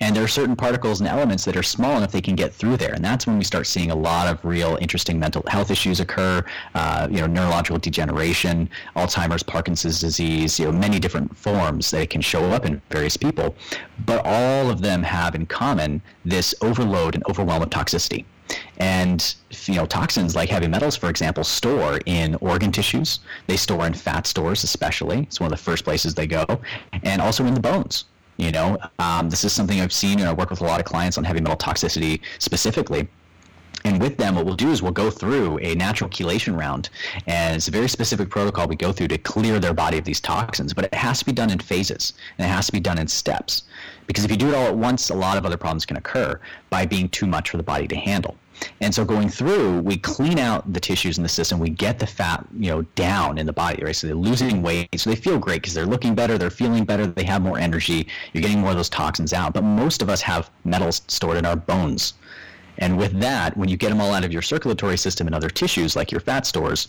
And 0.00 0.16
there 0.16 0.24
are 0.24 0.28
certain 0.28 0.56
particles 0.56 1.00
and 1.00 1.08
elements 1.08 1.44
that 1.44 1.56
are 1.56 1.62
small 1.62 1.96
enough 1.96 2.12
they 2.12 2.22
can 2.22 2.34
get 2.34 2.54
through 2.54 2.78
there. 2.78 2.94
And 2.94 3.04
that's 3.04 3.26
when 3.26 3.36
we 3.36 3.44
start 3.44 3.66
seeing 3.66 3.90
a 3.90 3.94
lot 3.94 4.26
of 4.26 4.42
real 4.44 4.78
interesting 4.80 5.18
mental 5.18 5.44
health 5.46 5.70
issues 5.70 6.00
occur, 6.00 6.42
uh, 6.74 7.08
you 7.10 7.20
know, 7.20 7.26
neurological 7.26 7.78
degeneration, 7.78 8.70
Alzheimer's, 8.96 9.42
Parkinson's 9.42 10.00
disease, 10.00 10.58
you 10.58 10.64
know, 10.64 10.72
many 10.72 10.98
different 10.98 11.36
forms 11.36 11.90
that 11.90 12.08
can 12.08 12.22
show 12.22 12.44
up 12.50 12.64
in 12.64 12.80
various 12.90 13.16
people. 13.16 13.54
But 14.06 14.22
all 14.24 14.70
of 14.70 14.80
them 14.80 15.02
have 15.02 15.34
in 15.34 15.44
common 15.44 16.00
this 16.24 16.54
overload 16.62 17.14
and 17.14 17.22
overwhelm 17.28 17.62
of 17.62 17.68
toxicity. 17.68 18.24
And 18.78 19.34
you 19.66 19.74
know, 19.74 19.86
toxins 19.86 20.34
like 20.34 20.48
heavy 20.48 20.68
metals, 20.68 20.96
for 20.96 21.10
example, 21.10 21.44
store 21.44 22.00
in 22.06 22.36
organ 22.36 22.72
tissues. 22.72 23.20
They 23.46 23.56
store 23.56 23.86
in 23.86 23.94
fat 23.94 24.26
stores, 24.26 24.64
especially. 24.64 25.20
It's 25.20 25.40
one 25.40 25.52
of 25.52 25.58
the 25.58 25.62
first 25.62 25.84
places 25.84 26.14
they 26.14 26.26
go, 26.26 26.44
and 27.02 27.20
also 27.20 27.44
in 27.44 27.54
the 27.54 27.60
bones. 27.60 28.04
You 28.36 28.52
know, 28.52 28.78
um, 29.00 29.28
this 29.30 29.42
is 29.42 29.52
something 29.52 29.80
I've 29.80 29.92
seen. 29.92 30.18
Know, 30.18 30.30
I 30.30 30.32
work 30.32 30.50
with 30.50 30.60
a 30.60 30.64
lot 30.64 30.78
of 30.78 30.86
clients 30.86 31.18
on 31.18 31.24
heavy 31.24 31.40
metal 31.40 31.56
toxicity 31.56 32.20
specifically. 32.38 33.08
And 33.84 34.00
with 34.00 34.16
them, 34.16 34.34
what 34.34 34.44
we'll 34.44 34.56
do 34.56 34.70
is 34.70 34.82
we'll 34.82 34.92
go 34.92 35.10
through 35.10 35.58
a 35.58 35.74
natural 35.74 36.10
chelation 36.10 36.58
round, 36.58 36.90
and 37.26 37.56
it's 37.56 37.68
a 37.68 37.70
very 37.70 37.88
specific 37.88 38.28
protocol 38.28 38.66
we 38.66 38.76
go 38.76 38.92
through 38.92 39.08
to 39.08 39.18
clear 39.18 39.60
their 39.60 39.72
body 39.72 39.98
of 39.98 40.04
these 40.04 40.20
toxins. 40.20 40.74
But 40.74 40.86
it 40.86 40.94
has 40.94 41.20
to 41.20 41.24
be 41.24 41.32
done 41.32 41.50
in 41.50 41.58
phases, 41.58 42.14
and 42.38 42.46
it 42.46 42.50
has 42.50 42.66
to 42.66 42.72
be 42.72 42.80
done 42.80 42.98
in 42.98 43.06
steps. 43.06 43.62
Because 44.08 44.24
if 44.24 44.30
you 44.30 44.36
do 44.36 44.48
it 44.48 44.54
all 44.54 44.66
at 44.66 44.76
once, 44.76 45.10
a 45.10 45.14
lot 45.14 45.38
of 45.38 45.46
other 45.46 45.56
problems 45.56 45.86
can 45.86 45.96
occur 45.96 46.40
by 46.70 46.84
being 46.84 47.08
too 47.10 47.26
much 47.26 47.50
for 47.50 47.58
the 47.58 47.62
body 47.62 47.86
to 47.86 47.94
handle. 47.94 48.36
And 48.80 48.92
so 48.92 49.04
going 49.04 49.28
through, 49.28 49.82
we 49.82 49.96
clean 49.98 50.38
out 50.38 50.72
the 50.72 50.80
tissues 50.80 51.18
in 51.18 51.22
the 51.22 51.28
system. 51.28 51.60
We 51.60 51.70
get 51.70 51.98
the 51.98 52.06
fat, 52.06 52.44
you 52.58 52.70
know, 52.70 52.82
down 52.96 53.38
in 53.38 53.46
the 53.46 53.52
body, 53.52 53.84
right? 53.84 53.94
So 53.94 54.08
they're 54.08 54.16
losing 54.16 54.62
weight, 54.62 54.88
so 54.98 55.10
they 55.10 55.16
feel 55.16 55.38
great 55.38 55.62
because 55.62 55.74
they're 55.74 55.86
looking 55.86 56.14
better, 56.16 56.38
they're 56.38 56.50
feeling 56.50 56.84
better, 56.84 57.06
they 57.06 57.22
have 57.24 57.42
more 57.42 57.58
energy. 57.58 58.08
You're 58.32 58.42
getting 58.42 58.60
more 58.60 58.70
of 58.70 58.76
those 58.76 58.88
toxins 58.88 59.32
out. 59.32 59.52
But 59.52 59.62
most 59.62 60.02
of 60.02 60.08
us 60.08 60.20
have 60.22 60.50
metals 60.64 61.02
stored 61.06 61.36
in 61.36 61.46
our 61.46 61.54
bones. 61.54 62.14
And 62.78 62.96
with 62.96 63.20
that, 63.20 63.56
when 63.56 63.68
you 63.68 63.76
get 63.76 63.90
them 63.90 64.00
all 64.00 64.12
out 64.12 64.24
of 64.24 64.32
your 64.32 64.42
circulatory 64.42 64.96
system 64.96 65.26
and 65.26 65.36
other 65.36 65.50
tissues 65.50 65.94
like 65.94 66.10
your 66.10 66.20
fat 66.20 66.46
stores, 66.46 66.88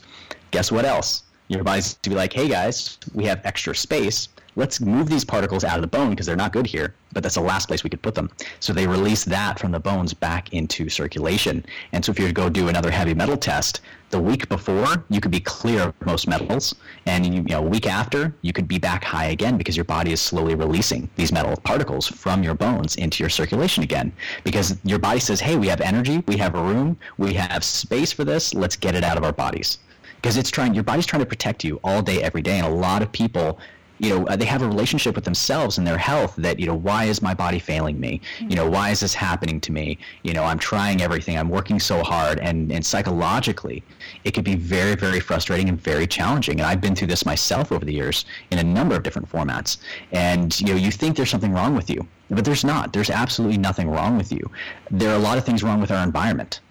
guess 0.51 0.71
what 0.71 0.85
else? 0.85 1.23
Your 1.49 1.63
body's 1.63 1.95
to 1.95 2.09
be 2.09 2.15
like, 2.15 2.31
hey 2.31 2.47
guys, 2.47 2.97
we 3.13 3.25
have 3.25 3.41
extra 3.43 3.75
space. 3.75 4.29
Let's 4.55 4.81
move 4.81 5.09
these 5.09 5.23
particles 5.23 5.63
out 5.63 5.75
of 5.75 5.81
the 5.81 5.87
bone 5.87 6.09
because 6.09 6.25
they're 6.25 6.35
not 6.35 6.53
good 6.53 6.67
here, 6.67 6.95
but 7.13 7.23
that's 7.23 7.35
the 7.35 7.41
last 7.41 7.67
place 7.67 7.83
we 7.83 7.89
could 7.89 8.01
put 8.01 8.15
them. 8.15 8.29
So 8.59 8.73
they 8.73 8.87
release 8.87 9.23
that 9.25 9.59
from 9.59 9.71
the 9.71 9.79
bones 9.79 10.13
back 10.13 10.53
into 10.53 10.89
circulation. 10.89 11.65
And 11.91 12.03
so 12.03 12.11
if 12.11 12.19
you 12.19 12.25
were 12.25 12.29
to 12.29 12.33
go 12.33 12.49
do 12.49 12.67
another 12.67 12.91
heavy 12.91 13.13
metal 13.13 13.37
test, 13.37 13.81
the 14.09 14.19
week 14.19 14.49
before 14.49 15.05
you 15.09 15.21
could 15.21 15.31
be 15.31 15.39
clear 15.39 15.81
of 15.83 16.05
most 16.05 16.27
metals, 16.27 16.73
and 17.05 17.25
you, 17.25 17.33
you 17.33 17.41
know, 17.41 17.59
a 17.59 17.69
week 17.69 17.87
after 17.87 18.33
you 18.41 18.51
could 18.51 18.67
be 18.67 18.79
back 18.79 19.03
high 19.03 19.25
again 19.25 19.55
because 19.57 19.77
your 19.77 19.85
body 19.85 20.11
is 20.11 20.19
slowly 20.19 20.55
releasing 20.55 21.09
these 21.15 21.31
metal 21.31 21.55
particles 21.57 22.07
from 22.07 22.41
your 22.41 22.55
bones 22.55 22.95
into 22.95 23.21
your 23.23 23.29
circulation 23.29 23.83
again. 23.83 24.11
Because 24.43 24.77
your 24.83 24.99
body 24.99 25.19
says, 25.19 25.39
"Hey, 25.39 25.57
we 25.57 25.67
have 25.67 25.81
energy, 25.81 26.23
we 26.27 26.37
have 26.37 26.53
room, 26.53 26.97
we 27.17 27.33
have 27.33 27.63
space 27.63 28.11
for 28.11 28.23
this. 28.23 28.53
Let's 28.53 28.75
get 28.75 28.95
it 28.95 29.03
out 29.03 29.17
of 29.17 29.23
our 29.23 29.33
bodies." 29.33 29.77
Because 30.15 30.37
it's 30.37 30.51
trying, 30.51 30.73
your 30.73 30.83
body's 30.83 31.05
trying 31.05 31.21
to 31.21 31.25
protect 31.25 31.63
you 31.63 31.79
all 31.83 32.01
day, 32.01 32.21
every 32.21 32.41
day, 32.41 32.57
and 32.57 32.67
a 32.67 32.69
lot 32.69 33.01
of 33.01 33.11
people 33.11 33.59
you 33.99 34.09
know, 34.09 34.25
uh, 34.27 34.35
they 34.35 34.45
have 34.45 34.61
a 34.61 34.67
relationship 34.67 35.15
with 35.15 35.25
themselves 35.25 35.77
and 35.77 35.85
their 35.85 35.97
health 35.97 36.35
that, 36.37 36.59
you 36.59 36.65
know, 36.65 36.75
why 36.75 37.05
is 37.05 37.21
my 37.21 37.33
body 37.33 37.59
failing 37.59 37.99
me? 37.99 38.21
You 38.39 38.55
know, 38.55 38.69
why 38.69 38.89
is 38.89 39.01
this 39.01 39.13
happening 39.13 39.59
to 39.61 39.71
me? 39.71 39.97
You 40.23 40.33
know, 40.33 40.43
I'm 40.43 40.57
trying 40.57 41.01
everything. 41.01 41.37
I'm 41.37 41.49
working 41.49 41.79
so 41.79 42.01
hard. 42.01 42.39
And, 42.39 42.71
and 42.71 42.85
psychologically, 42.85 43.83
it 44.23 44.31
could 44.31 44.45
be 44.45 44.55
very, 44.55 44.95
very 44.95 45.19
frustrating 45.19 45.69
and 45.69 45.79
very 45.79 46.07
challenging. 46.07 46.59
And 46.59 46.67
I've 46.67 46.81
been 46.81 46.95
through 46.95 47.07
this 47.07 47.25
myself 47.25 47.71
over 47.71 47.85
the 47.85 47.93
years 47.93 48.25
in 48.51 48.59
a 48.59 48.63
number 48.63 48.95
of 48.95 49.03
different 49.03 49.29
formats. 49.29 49.77
And, 50.11 50.59
you 50.61 50.67
know, 50.67 50.75
you 50.75 50.91
think 50.91 51.17
there's 51.17 51.29
something 51.29 51.53
wrong 51.53 51.75
with 51.75 51.89
you, 51.89 52.07
but 52.29 52.45
there's 52.45 52.63
not. 52.63 52.93
There's 52.93 53.09
absolutely 53.09 53.57
nothing 53.57 53.89
wrong 53.89 54.17
with 54.17 54.31
you. 54.31 54.49
There 54.89 55.11
are 55.11 55.15
a 55.15 55.19
lot 55.19 55.37
of 55.37 55.45
things 55.45 55.61
wrong 55.63 55.81
with 55.81 55.91
our 55.91 56.03
environment 56.03 56.61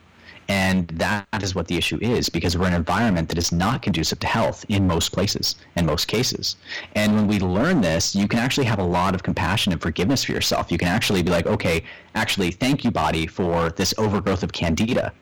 and 0.49 0.89
that 0.89 1.27
is 1.43 1.55
what 1.55 1.69
the 1.69 1.77
issue 1.77 1.99
is 2.01 2.31
because 2.31 2.57
we're 2.57 2.67
in 2.67 2.73
an 2.73 2.79
environment 2.79 3.29
that 3.29 3.37
is 3.37 3.53
not 3.53 3.83
conducive 3.83 4.19
to 4.21 4.27
health 4.27 4.65
in 4.71 4.87
most 4.87 5.13
places 5.13 5.57
and 5.77 5.87
most 5.87 6.09
cases. 6.09 6.57
And 6.95 7.15
when 7.15 7.27
we 7.29 7.39
learn 7.39 7.83
this, 7.83 8.17
you 8.17 8.27
can 8.27 8.39
actually 8.39 8.67
have 8.67 8.79
a 8.79 8.85
lot 8.85 9.15
of 9.15 9.23
compassion 9.23 9.73
and 9.73 9.81
forgiveness 9.81 10.25
for 10.25 10.33
yourself. 10.33 10.73
You 10.73 10.79
can 10.79 10.89
actually 10.89 11.23
be 11.23 11.31
like, 11.31 11.47
okay, 11.47 11.85
actually, 12.15 12.51
thank 12.51 12.83
you, 12.83 12.91
body, 12.91 13.27
for 13.27 13.71
this 13.71 13.93
overgrowth 13.99 14.43
of 14.43 14.53
candida. 14.53 15.13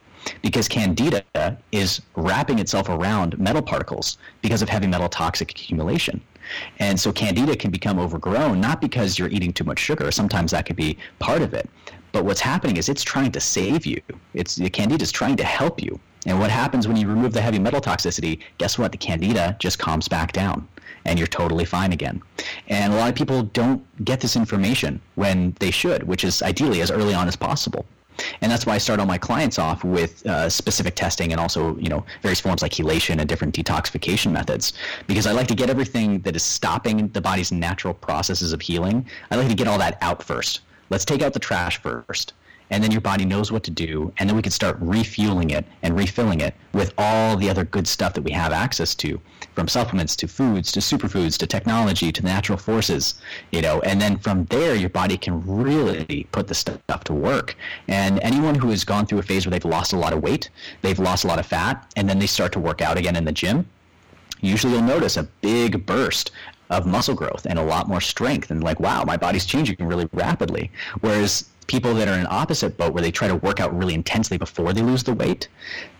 Because 0.42 0.68
candida 0.68 1.24
is 1.72 2.02
wrapping 2.16 2.58
itself 2.58 2.88
around 2.88 3.38
metal 3.38 3.62
particles 3.62 4.18
because 4.42 4.62
of 4.62 4.68
heavy 4.68 4.86
metal 4.86 5.08
toxic 5.08 5.50
accumulation. 5.50 6.20
And 6.78 6.98
so 6.98 7.12
candida 7.12 7.56
can 7.56 7.70
become 7.70 7.98
overgrown, 7.98 8.60
not 8.60 8.80
because 8.80 9.18
you're 9.18 9.28
eating 9.28 9.52
too 9.52 9.64
much 9.64 9.80
sugar. 9.80 10.10
Sometimes 10.10 10.52
that 10.52 10.66
could 10.66 10.76
be 10.76 10.98
part 11.18 11.42
of 11.42 11.54
it. 11.54 11.68
But 12.16 12.24
what's 12.24 12.40
happening 12.40 12.78
is 12.78 12.88
it's 12.88 13.02
trying 13.02 13.30
to 13.32 13.40
save 13.40 13.84
you. 13.84 14.00
It's 14.32 14.56
the 14.56 14.70
candida 14.70 15.02
is 15.02 15.12
trying 15.12 15.36
to 15.36 15.44
help 15.44 15.82
you. 15.82 16.00
And 16.24 16.40
what 16.40 16.50
happens 16.50 16.88
when 16.88 16.96
you 16.96 17.06
remove 17.06 17.34
the 17.34 17.42
heavy 17.42 17.58
metal 17.58 17.78
toxicity? 17.78 18.40
Guess 18.56 18.78
what? 18.78 18.90
The 18.90 18.96
candida 18.96 19.54
just 19.58 19.78
calms 19.78 20.08
back 20.08 20.32
down 20.32 20.66
and 21.04 21.18
you're 21.18 21.28
totally 21.28 21.66
fine 21.66 21.92
again. 21.92 22.22
And 22.68 22.94
a 22.94 22.96
lot 22.96 23.10
of 23.10 23.16
people 23.16 23.42
don't 23.42 23.84
get 24.02 24.22
this 24.22 24.34
information 24.34 24.98
when 25.16 25.54
they 25.60 25.70
should, 25.70 26.04
which 26.04 26.24
is 26.24 26.42
ideally 26.42 26.80
as 26.80 26.90
early 26.90 27.12
on 27.12 27.28
as 27.28 27.36
possible. 27.36 27.84
And 28.40 28.50
that's 28.50 28.64
why 28.64 28.76
I 28.76 28.78
start 28.78 28.98
all 28.98 29.04
my 29.04 29.18
clients 29.18 29.58
off 29.58 29.84
with 29.84 30.24
uh, 30.24 30.48
specific 30.48 30.94
testing 30.94 31.32
and 31.32 31.38
also, 31.38 31.76
you 31.76 31.90
know, 31.90 32.02
various 32.22 32.40
forms 32.40 32.62
like 32.62 32.72
chelation 32.72 33.20
and 33.20 33.28
different 33.28 33.54
detoxification 33.54 34.32
methods. 34.32 34.72
Because 35.06 35.26
I 35.26 35.32
like 35.32 35.48
to 35.48 35.54
get 35.54 35.68
everything 35.68 36.20
that 36.20 36.34
is 36.34 36.42
stopping 36.42 37.08
the 37.08 37.20
body's 37.20 37.52
natural 37.52 37.92
processes 37.92 38.54
of 38.54 38.62
healing. 38.62 39.04
I 39.30 39.36
like 39.36 39.48
to 39.48 39.54
get 39.54 39.68
all 39.68 39.76
that 39.76 39.98
out 40.00 40.22
first 40.22 40.62
let's 40.91 41.05
take 41.05 41.22
out 41.22 41.32
the 41.32 41.39
trash 41.39 41.80
first 41.80 42.32
and 42.70 42.82
then 42.82 42.91
your 42.91 43.01
body 43.01 43.24
knows 43.24 43.53
what 43.53 43.62
to 43.62 43.70
do 43.70 44.12
and 44.18 44.28
then 44.28 44.37
we 44.37 44.43
can 44.43 44.53
start 44.53 44.76
refueling 44.80 45.51
it 45.51 45.64
and 45.82 45.97
refilling 45.97 46.41
it 46.41 46.55
with 46.72 46.93
all 46.99 47.37
the 47.37 47.49
other 47.49 47.64
good 47.64 47.87
stuff 47.87 48.14
that 48.14 48.22
we 48.22 48.30
have 48.30 48.53
access 48.53 48.95
to 48.95 49.20
from 49.55 49.68
supplements 49.68 50.16
to 50.16 50.26
foods 50.26 50.72
to 50.72 50.80
superfoods 50.80 51.39
to 51.39 51.47
technology 51.47 52.11
to 52.11 52.22
natural 52.22 52.59
forces 52.59 53.14
you 53.53 53.62
know? 53.62 53.80
And 53.80 54.01
then 54.01 54.18
from 54.18 54.45
there 54.47 54.74
your 54.74 54.91
body 54.91 55.16
can 55.16 55.43
really 55.47 56.26
put 56.32 56.49
the 56.49 56.55
stuff 56.55 57.05
to 57.05 57.12
work. 57.12 57.57
And 57.89 58.20
anyone 58.20 58.55
who 58.55 58.70
has 58.70 58.84
gone 58.84 59.07
through 59.07 59.18
a 59.18 59.22
phase 59.22 59.47
where 59.47 59.53
they've 59.53 59.64
lost 59.64 59.93
a 59.93 59.97
lot 59.97 60.12
of 60.12 60.22
weight 60.22 60.51
they've 60.82 60.99
lost 60.99 61.24
a 61.24 61.28
lot 61.28 61.39
of 61.39 61.47
fat 61.47 61.93
and 61.97 62.09
then 62.09 62.18
they 62.18 62.26
start 62.26 62.53
to 62.53 62.61
work 62.61 62.80
out 62.80 62.99
again 62.99 63.16
in 63.16 63.24
the 63.24 63.32
gym 63.32 63.66
usually 64.41 64.72
you'll 64.72 64.82
notice 64.82 65.16
a 65.16 65.22
big 65.41 65.87
burst 65.87 66.30
of 66.70 66.86
muscle 66.86 67.14
growth 67.14 67.46
and 67.46 67.58
a 67.58 67.64
lot 67.64 67.88
more 67.88 68.00
strength 68.00 68.50
and 68.50 68.62
like 68.62 68.80
wow 68.80 69.04
my 69.04 69.16
body's 69.16 69.46
changing 69.46 69.76
really 69.80 70.08
rapidly 70.12 70.70
whereas 71.00 71.48
people 71.66 71.94
that 71.94 72.08
are 72.08 72.18
in 72.18 72.26
opposite 72.30 72.76
boat 72.76 72.92
where 72.92 73.02
they 73.02 73.10
try 73.10 73.28
to 73.28 73.36
work 73.36 73.60
out 73.60 73.76
really 73.76 73.94
intensely 73.94 74.38
before 74.38 74.72
they 74.72 74.82
lose 74.82 75.02
the 75.02 75.14
weight, 75.14 75.48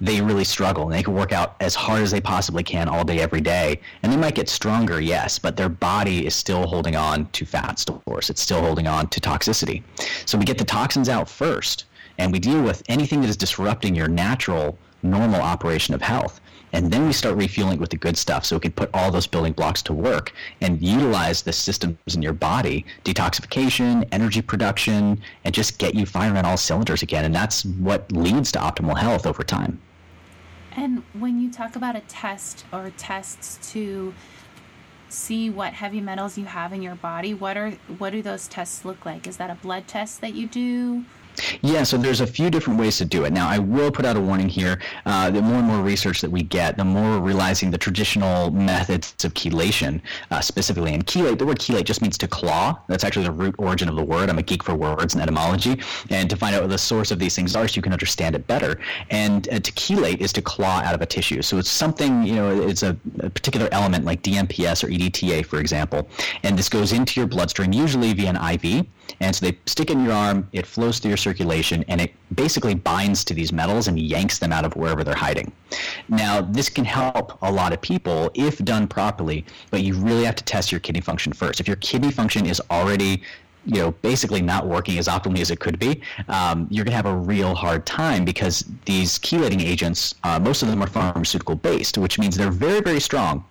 they 0.01 0.21
really 0.21 0.45
struggle. 0.45 0.85
And 0.85 0.93
they 0.93 1.03
can 1.03 1.15
work 1.15 1.33
out 1.33 1.57
as 1.61 1.75
hard 1.75 2.03
as 2.03 2.11
they 2.11 2.21
possibly 2.21 2.63
can 2.63 2.89
all 2.89 3.05
day, 3.05 3.21
every 3.21 3.41
day. 3.41 3.81
And 4.03 4.13
they 4.13 4.17
might 4.17 4.35
get 4.35 4.49
stronger, 4.49 5.01
yes, 5.01 5.39
but 5.39 5.57
their 5.57 5.69
body 5.69 6.27
is 6.27 6.35
still 6.35 6.67
holding 6.67 6.97
on 6.97 7.27
to 7.27 7.45
fat 7.45 7.79
stores. 7.79 8.31
It's 8.31 8.41
still 8.41 8.61
holding 8.61 8.87
on 8.87 9.09
to 9.09 9.21
toxicity. 9.21 9.83
So 10.25 10.39
we 10.39 10.45
get 10.45 10.59
the 10.59 10.65
toxins 10.65 11.09
out 11.09 11.29
first 11.29 11.87
and 12.19 12.33
we 12.33 12.39
deal 12.39 12.63
with 12.63 12.83
anything 12.89 13.21
that 13.21 13.31
is 13.31 13.37
disrupting 13.37 13.95
your 13.95 14.09
natural, 14.09 14.79
normal 15.03 15.41
operation 15.41 15.95
of 15.95 16.03
health 16.03 16.41
and 16.77 16.93
then 16.93 17.07
we 17.07 17.13
start 17.15 17.37
refueling 17.37 17.81
with 17.81 17.89
the 17.89 17.97
good 17.97 18.19
stuff 18.19 18.45
so 18.45 18.57
we 18.57 18.61
can 18.61 18.73
put 18.73 18.91
all 18.93 19.11
those 19.11 19.27
building 19.27 19.55
blocks 19.55 19.81
to 19.81 19.95
work 19.95 20.35
and 20.61 20.83
utilize 20.83 21.41
the 21.41 21.53
systems 21.53 21.97
in 22.15 22.21
your 22.21 22.35
body 22.35 22.85
detoxification 23.03 24.07
energy 24.13 24.43
production 24.43 25.19
and 25.45 25.55
just 25.55 25.79
get 25.79 25.95
you 25.95 26.05
firing 26.05 26.37
on 26.37 26.45
all 26.45 26.59
cylinders 26.59 27.03
again. 27.03 27.25
And 27.25 27.35
that's 27.35 27.65
what 27.65 28.13
leads 28.13 28.53
to 28.53 28.59
optimal 28.59 28.95
health 28.95 29.27
over 29.27 29.43
time. 29.43 29.81
And 30.73 31.03
when 31.15 31.41
you 31.41 31.51
talk 31.51 31.77
about 31.77 31.97
a 31.97 32.01
test 32.01 32.67
or 32.71 32.93
tests 32.99 33.73
to 33.73 34.13
see 35.09 35.49
what 35.49 35.73
heavy 35.73 36.03
metals 36.03 36.37
you 36.37 36.45
have 36.45 36.75
in 36.75 36.83
your 36.83 36.97
body 36.97 37.33
what 37.33 37.57
are 37.57 37.71
what 37.97 38.11
do 38.11 38.21
those 38.21 38.49
tests 38.49 38.85
look 38.85 39.07
like? 39.07 39.27
Is 39.27 39.39
that 39.39 39.49
a 39.49 39.55
blood 39.55 39.89
test 39.89 40.21
that 40.21 40.35
you 40.35 40.47
do 40.47 41.07
yeah, 41.63 41.83
so 41.83 41.97
there's 41.97 42.21
a 42.21 42.27
few 42.27 42.51
different 42.51 42.79
ways 42.79 42.99
to 42.99 43.05
do 43.05 43.25
it. 43.25 43.33
Now, 43.33 43.49
I 43.49 43.59
will 43.59 43.91
put 43.91 44.05
out 44.05 44.17
a 44.17 44.21
warning 44.21 44.49
here. 44.49 44.81
Uh, 45.05 45.31
the 45.31 45.43
more 45.43 45.59
and 45.59 45.67
more 45.67 45.83
research 45.83 46.21
that 46.21 46.31
we 46.31 46.43
get, 46.43 46.77
the 46.77 46.85
more 46.85 47.19
we're 47.19 47.27
realizing 47.27 47.71
the 47.71 47.79
traditional 47.79 48.51
methods 48.51 49.25
of 49.25 49.35
chelation, 49.35 50.01
uh, 50.31 50.41
specifically. 50.41 50.95
And 50.95 51.07
chelate, 51.07 51.39
the 51.39 51.47
word 51.47 51.59
chelate 51.59 51.85
just 51.85 52.03
means 52.03 52.19
to 52.19 52.29
claw. 52.29 52.79
That's 52.89 53.05
actually 53.05 53.27
the 53.27 53.33
root 53.33 53.55
origin 53.59 53.89
of 53.89 53.97
the 53.97 54.05
word. 54.05 54.31
I'm 54.31 54.39
a 54.39 54.43
geek 54.43 54.63
for 54.63 54.75
words 54.75 55.15
and 55.15 55.23
etymology. 55.23 55.81
And 56.11 56.29
to 56.31 56.37
find 56.37 56.55
out 56.55 56.63
what 56.63 56.71
the 56.71 56.79
source 56.79 57.11
of 57.11 57.19
these 57.19 57.35
things 57.35 57.55
are 57.57 57.67
so 57.69 57.77
you 57.77 57.83
can 57.83 57.93
understand 57.93 58.35
it 58.35 58.47
better. 58.47 58.81
And 59.11 59.49
uh, 59.49 59.61
to 59.61 59.73
chelate 59.73 60.21
is 60.21 60.33
to 60.35 60.43
claw 60.43 60.81
out 60.81 60.95
of 60.95 61.03
a 61.03 61.07
tissue. 61.07 61.43
So 61.43 61.59
it's 61.59 61.71
something, 61.71 62.23
you 62.25 62.35
know, 62.35 62.61
it's 62.63 62.83
a, 62.83 62.97
a 63.21 63.31
particular 63.31 63.69
element 63.73 64.05
like 64.05 64.23
DMPS 64.23 64.85
or 64.85 64.89
EDTA, 64.89 65.47
for 65.47 65.61
example. 65.61 66.09
And 66.43 66.59
this 66.59 66.69
goes 66.69 66.93
into 66.93 67.21
your 67.21 67.27
bloodstream, 67.27 67.73
usually 67.73 68.13
via 68.13 68.31
an 68.31 68.37
IV. 68.37 68.87
And 69.21 69.35
so 69.35 69.47
they 69.47 69.59
stick 69.67 69.91
it 69.91 69.95
in 69.95 70.05
your 70.05 70.13
arm, 70.13 70.49
it 70.53 70.67
flows 70.67 70.99
through 70.99 71.11
your 71.11 71.17
circulation, 71.17 71.85
and 71.89 72.01
it 72.01 72.13
basically 72.35 72.75
binds 72.75 73.25
to 73.25 73.35
these 73.35 73.53
metals 73.53 73.89
and 73.89 73.99
yanks 73.99 74.39
them 74.39 74.53
out 74.53 74.65
of 74.65 74.75
wherever 74.77 75.05
they're 75.05 75.15
hiding. 75.15 75.53
Now, 76.09 76.41
this 76.41 76.69
can 76.69 76.85
help 76.85 77.39
a 77.43 77.51
lot 77.51 77.73
of 77.73 77.81
people 77.81 78.31
if 78.35 78.59
done 78.59 78.87
properly, 78.87 79.45
but 79.71 79.83
you 79.83 79.95
really 79.95 80.25
have 80.25 80.37
to 80.37 80.45
test 80.45 80.73
your 80.73 80.81
kidney 80.81 81.01
function 81.01 81.33
first. 81.33 81.61
If 81.61 81.67
your 81.67 81.77
kidney 81.77 82.11
function 82.11 82.47
is 82.47 82.61
already 82.71 83.23
you 83.67 83.81
know, 83.81 83.91
basically 83.91 84.41
not 84.41 84.67
working 84.67 84.97
as 84.97 85.09
optimally 85.09 85.41
as 85.41 85.51
it 85.51 85.59
could 85.59 85.79
be, 85.79 86.01
um, 86.29 86.69
you're 86.71 86.85
going 86.85 86.93
to 86.93 86.97
have 86.97 87.07
a 87.07 87.17
real 87.17 87.55
hard 87.55 87.85
time 87.85 88.25
because 88.25 88.65
these 88.85 89.19
chelating 89.19 89.61
agents, 89.61 90.15
uh, 90.23 90.39
most 90.39 90.63
of 90.63 90.69
them 90.69 90.83
are 90.83 90.87
pharmaceutical 90.87 91.57
based, 91.57 91.99
which 91.99 92.19
means 92.19 92.37
they're 92.37 92.51
very, 92.51 92.81
very 92.81 93.01
strong, 93.01 93.45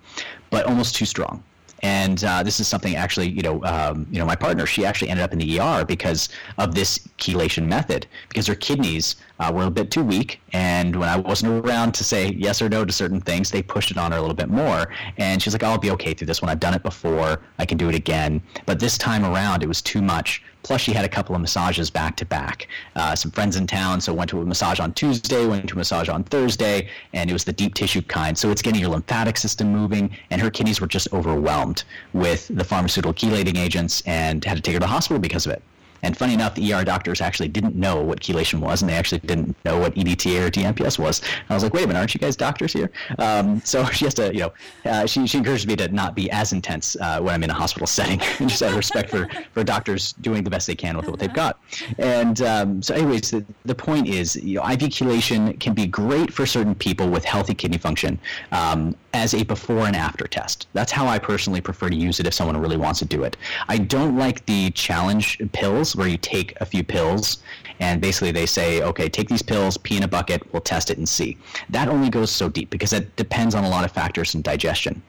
but 0.50 0.66
almost 0.66 0.96
too 0.96 1.06
strong. 1.06 1.44
And 1.86 2.24
uh, 2.24 2.42
this 2.42 2.60
is 2.60 2.68
something 2.68 2.96
actually, 2.96 3.30
you 3.30 3.44
know, 3.44 3.64
um, 3.64 4.08
you 4.10 4.18
know, 4.18 4.26
my 4.26 4.36
partner, 4.36 4.66
she 4.66 4.84
actually 4.84 5.10
ended 5.10 5.24
up 5.24 5.34
in 5.34 5.38
the 5.38 5.60
ER 5.60 5.86
because 5.86 6.30
of 6.58 6.74
this 6.74 6.98
chelation 7.20 7.68
method, 7.68 8.08
because 8.28 8.48
her 8.48 8.56
kidneys 8.56 9.18
uh, 9.40 9.52
were 9.54 9.66
a 9.66 9.70
bit 9.70 9.92
too 9.92 10.04
weak. 10.04 10.42
And 10.52 10.96
when 10.96 11.08
I 11.08 11.18
wasn't 11.18 11.64
around 11.64 11.94
to 11.94 12.04
say 12.04 12.30
yes 12.30 12.60
or 12.60 12.70
no 12.70 12.86
to 12.86 12.92
certain 12.92 13.22
things, 13.22 13.52
they 13.52 13.62
pushed 13.62 13.92
it 13.92 13.98
on 13.98 14.12
her 14.14 14.18
a 14.18 14.22
little 14.22 14.36
bit 14.36 14.50
more. 14.50 14.92
And 15.20 15.40
she's 15.40 15.54
like, 15.54 15.62
I'll 15.62 15.78
be 15.78 15.92
okay 15.92 16.16
through 16.16 16.26
this 16.26 16.42
one. 16.42 16.50
I've 16.50 16.60
done 16.60 16.74
it 16.74 16.82
before. 16.82 17.42
I 17.60 17.68
can 17.68 17.78
do 17.78 17.88
it 17.88 17.94
again. 17.94 18.42
But 18.66 18.80
this 18.80 18.98
time 18.98 19.24
around, 19.24 19.62
it 19.62 19.68
was 19.68 19.84
too 19.84 20.02
much. 20.02 20.42
Plus, 20.66 20.82
she 20.82 20.94
had 20.94 21.06
a 21.06 21.10
couple 21.10 21.36
of 21.36 21.42
massages 21.42 21.92
back 21.92 22.18
to 22.18 22.26
back. 22.26 22.68
Uh, 22.96 23.16
some 23.16 23.30
friends 23.30 23.56
in 23.56 23.68
town, 23.68 24.02
so 24.02 24.12
went 24.12 24.32
to 24.32 24.42
a 24.42 24.46
massage 24.46 24.80
on 24.80 24.92
Tuesday, 24.94 25.46
went 25.46 25.70
to 25.70 25.76
a 25.76 25.78
massage 25.78 26.10
on 26.10 26.24
Thursday, 26.24 26.90
and 27.14 27.30
it 27.30 27.34
was 27.34 27.44
the 27.44 27.54
deep 27.54 27.76
tissue 27.76 28.02
kind. 28.02 28.36
So 28.36 28.50
it's 28.50 28.64
getting 28.64 28.82
your 28.82 28.90
lymphatic 28.90 29.38
system 29.38 29.72
moving, 29.72 30.10
and 30.32 30.42
her 30.42 30.50
kidneys 30.50 30.82
were 30.82 30.88
just 30.88 31.14
overwhelmed 31.14 31.84
with 32.14 32.48
the 32.48 32.64
pharmaceutical 32.64 33.14
chelating 33.14 33.60
agents 33.60 34.02
and 34.08 34.44
had 34.44 34.56
to 34.56 34.62
take 34.64 34.74
her 34.74 34.80
to 34.80 34.86
the 34.86 34.92
hospital 34.92 35.20
because 35.20 35.46
of 35.46 35.52
it. 35.52 35.62
And 36.06 36.16
funny 36.16 36.36
enough, 36.36 36.54
the 36.54 36.72
ER 36.72 36.84
doctors 36.84 37.20
actually 37.20 37.48
didn't 37.48 37.76
know 37.76 38.00
what 38.00 38.20
chelation 38.20 38.60
was, 38.60 38.84
and 38.84 38.90
they 38.90 38.94
actually 38.94 39.20
didn't 39.20 39.56
know 39.66 39.80
what 39.80 39.96
EDTA 39.96 40.46
or 40.46 40.52
DMPS 40.52 41.00
was. 41.00 41.20
And 41.22 41.50
I 41.50 41.56
was 41.56 41.64
like, 41.64 41.74
wait 41.74 41.86
a 41.86 41.88
minute, 41.88 42.00
aren't 42.00 42.14
you 42.14 42.20
guys 42.20 42.36
doctors 42.36 42.74
here? 42.74 42.92
Um, 43.18 43.60
so 43.62 43.84
she 43.90 44.06
has 44.06 44.14
to, 44.14 44.32
you 44.32 44.42
know, 44.42 44.54
uh, 44.86 45.08
she, 45.08 45.26
she 45.26 45.40
encourages 45.40 45.66
me 45.66 45.76
to 45.78 45.88
not 45.88 46.16
be 46.16 46.30
as 46.30 46.54
intense 46.54 46.96
uh, 46.98 47.20
when 47.22 47.34
I'm 47.34 47.44
in 47.44 47.50
a 47.50 47.56
hospital 47.56 47.88
setting, 47.98 48.22
and 48.40 48.48
just 48.48 48.62
out 48.62 48.70
of 48.70 48.78
respect 48.78 49.10
for, 49.10 49.28
for 49.54 49.64
doctors 49.64 50.14
doing 50.14 50.44
the 50.44 50.50
best 50.52 50.68
they 50.68 50.76
can 50.76 50.96
with 50.96 51.08
what 51.08 51.20
they've 51.20 51.34
got. 51.34 51.60
And 51.98 52.40
um, 52.44 52.84
so, 52.84 52.94
anyways, 52.94 53.32
the, 53.32 53.44
the 53.64 53.76
point 53.76 54.08
is, 54.08 54.36
you 54.36 54.60
know, 54.60 54.70
IV 54.70 54.82
chelation 54.90 55.60
can 55.60 55.74
be 55.74 55.88
great 55.88 56.32
for 56.32 56.46
certain 56.46 56.76
people 56.76 57.10
with 57.10 57.26
healthy 57.26 57.56
kidney 57.56 57.80
function 57.80 58.20
um, 58.52 58.96
as 59.16 59.34
a 59.34 59.44
before 59.44 59.88
and 59.88 59.96
after 59.96 60.28
test. 60.28 60.68
That's 60.74 60.92
how 60.92 61.08
I 61.08 61.18
personally 61.18 61.62
prefer 61.62 61.90
to 61.90 61.96
use 61.96 62.20
it 62.20 62.28
if 62.28 62.34
someone 62.34 62.58
really 62.58 62.78
wants 62.78 63.00
to 63.00 63.06
do 63.06 63.24
it. 63.24 63.38
I 63.68 63.78
don't 63.78 64.18
like 64.18 64.46
the 64.46 64.72
challenge 64.72 65.42
pills 65.54 65.96
where 65.96 66.08
you 66.08 66.18
take 66.18 66.54
a 66.62 66.66
few 66.66 66.84
pills 66.84 67.38
and 67.80 68.02
basically 68.02 68.32
they 68.32 68.46
say, 68.46 68.82
okay, 68.82 69.10
take 69.10 69.30
these 69.30 69.42
pills, 69.42 69.78
pee 69.78 69.98
in 69.98 70.04
a 70.04 70.08
bucket, 70.08 70.42
we'll 70.54 70.62
test 70.62 70.90
it 70.90 70.98
and 70.98 71.08
see. 71.08 71.38
That 71.70 71.88
only 71.88 72.10
goes 72.10 72.30
so 72.30 72.50
deep 72.50 72.70
because 72.70 72.94
it 72.94 73.16
depends 73.16 73.56
on 73.56 73.64
a 73.64 73.70
lot 73.70 73.86
of 73.86 73.92
factors 73.92 74.36
in 74.36 74.42
digestion 74.42 75.02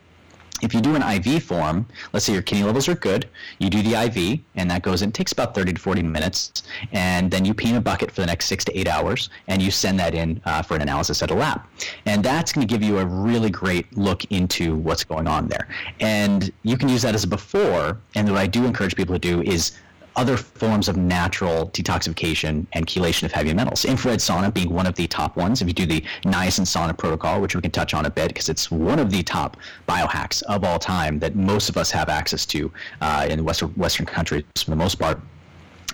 if 0.62 0.74
you 0.74 0.80
do 0.80 0.94
an 0.94 1.02
IV 1.02 1.42
form, 1.42 1.86
let's 2.12 2.24
say 2.26 2.32
your 2.32 2.42
kidney 2.42 2.64
levels 2.64 2.88
are 2.88 2.94
good, 2.94 3.28
you 3.58 3.70
do 3.70 3.82
the 3.82 3.94
IV, 3.94 4.40
and 4.54 4.70
that 4.70 4.82
goes 4.82 5.02
in, 5.02 5.12
takes 5.12 5.32
about 5.32 5.54
30 5.54 5.74
to 5.74 5.80
40 5.80 6.02
minutes, 6.02 6.62
and 6.92 7.30
then 7.30 7.44
you 7.44 7.54
pee 7.54 7.70
in 7.70 7.76
a 7.76 7.80
bucket 7.80 8.10
for 8.10 8.20
the 8.20 8.26
next 8.26 8.46
six 8.46 8.64
to 8.64 8.78
eight 8.78 8.88
hours, 8.88 9.30
and 9.48 9.60
you 9.60 9.70
send 9.70 9.98
that 9.98 10.14
in 10.14 10.40
uh, 10.44 10.62
for 10.62 10.74
an 10.76 10.82
analysis 10.82 11.22
at 11.22 11.30
a 11.30 11.34
lab. 11.34 11.62
And 12.06 12.24
that's 12.24 12.52
going 12.52 12.66
to 12.66 12.72
give 12.72 12.82
you 12.82 12.98
a 12.98 13.06
really 13.06 13.50
great 13.50 13.96
look 13.96 14.24
into 14.26 14.76
what's 14.76 15.04
going 15.04 15.26
on 15.26 15.48
there. 15.48 15.68
And 16.00 16.50
you 16.62 16.76
can 16.76 16.88
use 16.88 17.02
that 17.02 17.14
as 17.14 17.24
a 17.24 17.28
before, 17.28 17.98
and 18.14 18.28
what 18.28 18.38
I 18.38 18.46
do 18.46 18.64
encourage 18.64 18.96
people 18.96 19.14
to 19.14 19.18
do 19.18 19.42
is 19.42 19.72
other 20.16 20.36
forms 20.36 20.88
of 20.88 20.96
natural 20.96 21.68
detoxification 21.70 22.66
and 22.72 22.86
chelation 22.86 23.24
of 23.24 23.32
heavy 23.32 23.52
metals. 23.54 23.84
Infrared 23.84 24.18
sauna 24.18 24.52
being 24.52 24.70
one 24.70 24.86
of 24.86 24.94
the 24.94 25.06
top 25.06 25.36
ones. 25.36 25.62
If 25.62 25.68
you 25.68 25.74
do 25.74 25.86
the 25.86 26.00
niacin 26.24 26.66
sauna 26.66 26.96
protocol, 26.96 27.40
which 27.40 27.54
we 27.54 27.60
can 27.60 27.70
touch 27.70 27.94
on 27.94 28.06
a 28.06 28.10
bit 28.10 28.28
because 28.28 28.48
it's 28.48 28.70
one 28.70 28.98
of 28.98 29.10
the 29.10 29.22
top 29.22 29.56
biohacks 29.88 30.42
of 30.44 30.64
all 30.64 30.78
time 30.78 31.18
that 31.20 31.36
most 31.36 31.68
of 31.68 31.76
us 31.76 31.90
have 31.90 32.08
access 32.08 32.46
to 32.46 32.72
uh, 33.00 33.26
in 33.30 33.44
Western 33.44 33.70
Western 33.70 34.06
countries 34.06 34.44
for 34.56 34.70
the 34.70 34.76
most 34.76 34.96
part 34.96 35.20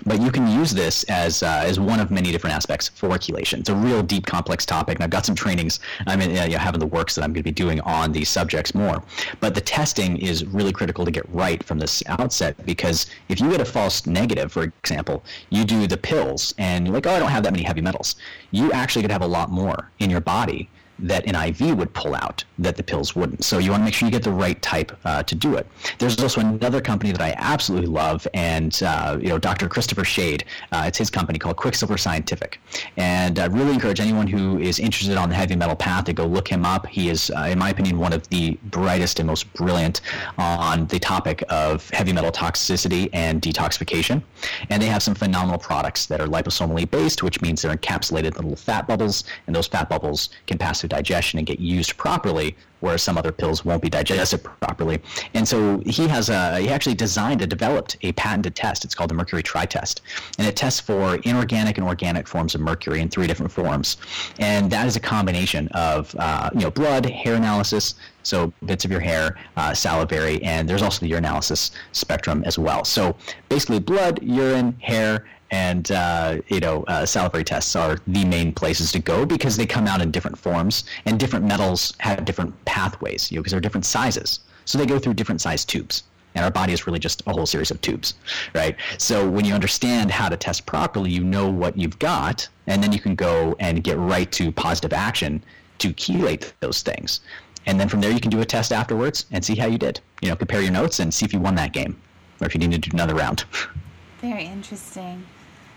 but 0.07 0.21
you 0.21 0.31
can 0.31 0.47
use 0.47 0.73
this 0.73 1.05
as 1.05 1.43
uh, 1.43 1.63
as 1.65 1.79
one 1.79 2.01
of 2.01 2.11
many 2.11 2.33
different 2.33 2.55
aspects 2.55 2.89
for 2.89 3.09
chelation. 3.11 3.61
It's 3.61 3.69
a 3.69 3.75
real 3.75 4.03
deep, 4.03 4.27
complex 4.27 4.65
topic, 4.65 4.97
and 4.97 5.05
I've 5.05 5.11
got 5.11 5.27
some 5.27 5.35
trainings 5.35 5.81
I'm 6.07 6.21
in, 6.21 6.31
you 6.31 6.57
know, 6.57 6.59
having 6.59 6.81
the 6.81 6.87
works 6.87 7.15
that 7.15 7.23
I'm 7.23 7.33
going 7.33 7.43
to 7.43 7.51
be 7.51 7.53
doing 7.53 7.81
on 7.81 8.13
these 8.13 8.29
subjects 8.29 8.75
more. 8.75 9.03
But 9.41 9.55
the 9.55 9.61
testing 9.61 10.19
is 10.19 10.45
really 10.45 10.73
critical 10.73 11.05
to 11.05 11.11
get 11.11 11.29
right 11.31 11.63
from 11.63 11.79
this 11.79 12.03
outset 12.07 12.57
because 12.65 13.07
if 13.29 13.41
you 13.41 13.51
get 13.51 13.61
a 13.61 13.65
false 13.65 14.07
negative, 14.07 14.53
for 14.53 14.65
example, 14.65 15.25
you 15.51 15.65
do 15.65 15.87
the 15.87 15.97
pills 15.97 16.55
and 16.59 16.87
you're 16.87 16.95
like, 16.95 17.07
oh, 17.07 17.15
I 17.15 17.19
don't 17.19 17.31
have 17.31 17.43
that 17.45 17.53
many 17.53 17.65
heavy 17.65 17.81
metals. 17.81 18.17
You 18.51 18.73
actually 18.73 19.03
could 19.03 19.11
have 19.11 19.23
a 19.23 19.27
lot 19.27 19.51
more 19.51 19.91
in 19.99 20.11
your 20.11 20.21
body 20.21 20.69
that 21.03 21.27
an 21.27 21.35
IV 21.35 21.77
would 21.77 21.93
pull 21.93 22.15
out 22.15 22.45
that 22.59 22.77
the 22.77 22.83
pills 22.83 23.15
wouldn't. 23.15 23.45
So 23.45 23.59
you 23.59 23.71
want 23.71 23.83
to 23.83 23.85
make 23.85 23.95
sure 23.95 24.07
you 24.07 24.13
get 24.13 24.23
the 24.23 24.31
right 24.31 24.61
type 24.63 24.97
uh, 25.05 25.23
to 25.25 25.35
do 25.35 25.57
it. 25.57 25.67
There's 25.99 26.21
also 26.21 26.41
another 26.41 26.81
company 26.81 27.13
that 27.13 27.21
I 27.21 27.35
absolutely 27.37 27.89
love, 27.89 28.27
and 28.35 28.81
uh, 28.83 29.19
you 29.21 29.29
know 29.29 29.39
Dr. 29.39 29.69
Christopher 29.69 30.05
Shade. 30.05 30.45
Uh, 30.71 30.85
it's 30.87 30.99
his 30.99 31.11
company 31.11 31.39
called 31.39 31.57
Quicksilver 31.57 31.99
Scientific, 31.99 32.61
and 32.97 33.39
I 33.39 33.47
really 33.47 33.73
encourage 33.73 34.01
anyone 34.01 34.27
who 34.27 34.59
is 34.59 34.79
interested 34.79 35.17
on 35.17 35.29
the 35.29 35.35
heavy 35.35 35.57
metal 35.57 35.77
path 35.77 36.05
to 36.05 36.13
go 36.13 36.27
look 36.27 36.49
him 36.49 36.65
up. 36.65 36.87
He 36.87 37.09
is, 37.09 37.31
uh, 37.31 37.49
in 37.51 37.59
my 37.59 37.71
opinion, 37.71 37.99
one 37.99 38.13
of 38.13 38.29
the 38.29 38.59
brightest 38.65 39.19
and 39.19 39.27
most 39.27 39.53
brilliant 39.55 40.01
on 40.39 40.87
the 40.87 40.99
topic 40.99 41.43
of 41.49 41.89
heavy 41.91 42.13
metal 42.13 42.31
toxicity 42.31 43.09
and 43.13 43.43
detoxification. 43.43 44.23
And 44.71 44.83
they 44.83 44.87
have 44.87 45.03
some 45.03 45.15
phenomenal 45.15 45.59
products 45.59 46.07
that 46.07 46.21
are 46.21 46.27
liposomally 46.27 46.91
based, 46.91 47.23
which 47.23 47.41
means 47.41 47.63
they're 47.63 47.75
encapsulated 47.75 48.37
in 48.37 48.43
little 48.43 48.57
fat 48.57 48.87
bubbles, 48.87 49.25
and 49.47 49.55
those 49.55 49.67
fat 49.67 49.89
bubbles 49.89 50.31
can 50.47 50.59
pass 50.59 50.81
through 50.81 50.92
digestion 50.93 51.39
and 51.39 51.47
get 51.47 51.59
used 51.59 51.97
properly, 51.97 52.57
whereas 52.81 53.03
some 53.03 53.17
other 53.17 53.33
pills 53.33 53.65
won't 53.65 53.83
be 53.83 53.89
digested 53.89 54.43
properly. 54.43 55.01
And 55.35 55.47
so 55.47 55.81
he 55.87 56.07
has 56.09 56.29
a 56.29 56.59
he 56.61 56.69
actually 56.69 56.95
designed 56.95 57.41
and 57.41 57.51
developed 57.51 57.97
a 58.03 58.13
patented 58.13 58.55
test. 58.55 58.85
It's 58.85 58.95
called 58.95 59.11
the 59.11 59.15
Mercury 59.15 59.43
Tri 59.43 59.65
Test, 59.67 60.03
and 60.39 60.47
it 60.47 60.55
tests 60.57 60.81
for 60.81 61.17
inorganic 61.31 61.79
and 61.79 61.87
organic 61.87 62.29
forms 62.29 62.55
of 62.55 62.61
mercury 62.61 63.01
in 63.01 63.09
three 63.09 63.27
different 63.27 63.51
forms. 63.51 63.97
And 64.39 64.71
that 64.71 64.87
is 64.87 64.97
a 64.97 65.01
combination 65.01 65.69
of 65.69 66.15
uh, 66.19 66.51
you 66.55 66.61
know 66.61 66.71
blood, 66.71 67.07
hair 67.07 67.35
analysis, 67.35 67.95
so 68.23 68.53
bits 68.65 68.85
of 68.85 68.91
your 68.91 69.01
hair, 69.01 69.39
uh, 69.57 69.73
salivary, 69.75 70.43
and 70.43 70.69
there's 70.69 70.83
also 70.83 71.07
the 71.07 71.11
urinalysis 71.13 71.71
spectrum 71.93 72.43
as 72.45 72.59
well. 72.59 72.85
So 72.85 73.17
basically, 73.49 73.81
blood, 73.81 74.23
urine, 74.23 74.77
hair, 74.81 75.27
and 75.53 75.93
uh, 75.93 76.39
you 76.49 76.59
know 76.59 76.83
uh, 76.89 77.07
salivary 77.07 77.45
tests 77.45 77.77
are 77.77 77.99
the 78.09 78.25
main 78.25 78.53
places 78.53 78.91
to 78.91 78.99
go 78.99 79.25
because 79.25 79.57
they 79.57 79.67
come 79.67 79.87
out 79.87 80.01
in 80.01 80.11
different 80.11 80.37
forms 80.37 80.85
and 81.07 81.21
different 81.21 81.45
metals 81.45 81.95
have 81.99 82.25
different 82.25 82.53
pathways 82.65 83.31
you 83.31 83.37
know 83.37 83.43
because 83.43 83.53
they're 83.53 83.61
different 83.61 83.87
sizes 83.87 84.41
so 84.65 84.79
they 84.79 84.87
go 84.87 84.99
through 84.99 85.15
different 85.15 85.41
size 85.41 85.65
tubes 85.65 86.03
and 86.35 86.45
our 86.45 86.51
body 86.51 86.73
is 86.73 86.87
really 86.87 86.99
just 86.99 87.23
a 87.27 87.33
whole 87.33 87.47
series 87.47 87.71
of 87.71 87.81
tubes, 87.83 88.15
right? 88.55 88.77
So 88.99 89.29
when 89.29 89.45
you 89.45 89.53
understand 89.53 90.11
how 90.11 90.31
to 90.31 90.37
test 90.37 90.65
properly, 90.65 91.11
you 91.11 91.23
know 91.23 91.51
what 91.51 91.77
you've 91.77 91.99
got, 91.99 92.49
and 92.67 92.83
then 92.83 92.93
you 92.93 93.01
can 93.01 93.15
go 93.15 93.55
and 93.61 93.85
get 93.85 93.99
right 93.99 94.31
to 94.33 94.51
positive 94.51 94.95
action 94.95 95.43
to 95.79 95.93
chelate 95.93 96.53
those 96.61 96.83
things. 96.83 97.21
And 97.67 97.79
then 97.79 97.89
from 97.89 98.01
there, 98.01 98.11
you 98.11 98.21
can 98.21 98.31
do 98.31 98.41
a 98.41 98.45
test 98.45 98.73
afterwards 98.73 99.27
and 99.31 99.45
see 99.45 99.55
how 99.55 99.67
you 99.67 99.79
did. 99.79 100.01
You 100.21 100.31
know, 100.31 100.37
compare 100.37 100.63
your 100.63 100.73
notes 100.73 101.01
and 101.01 101.13
see 101.13 101.27
if 101.27 101.33
you 101.33 101.39
won 101.39 101.55
that 101.57 101.73
game, 101.73 102.01
or 102.41 102.47
if 102.47 102.55
you 102.55 102.61
need 102.61 102.73
to 102.73 102.79
do 102.79 102.95
another 102.95 103.15
round. 103.15 103.45
Very 104.21 104.47
interesting. 104.47 105.25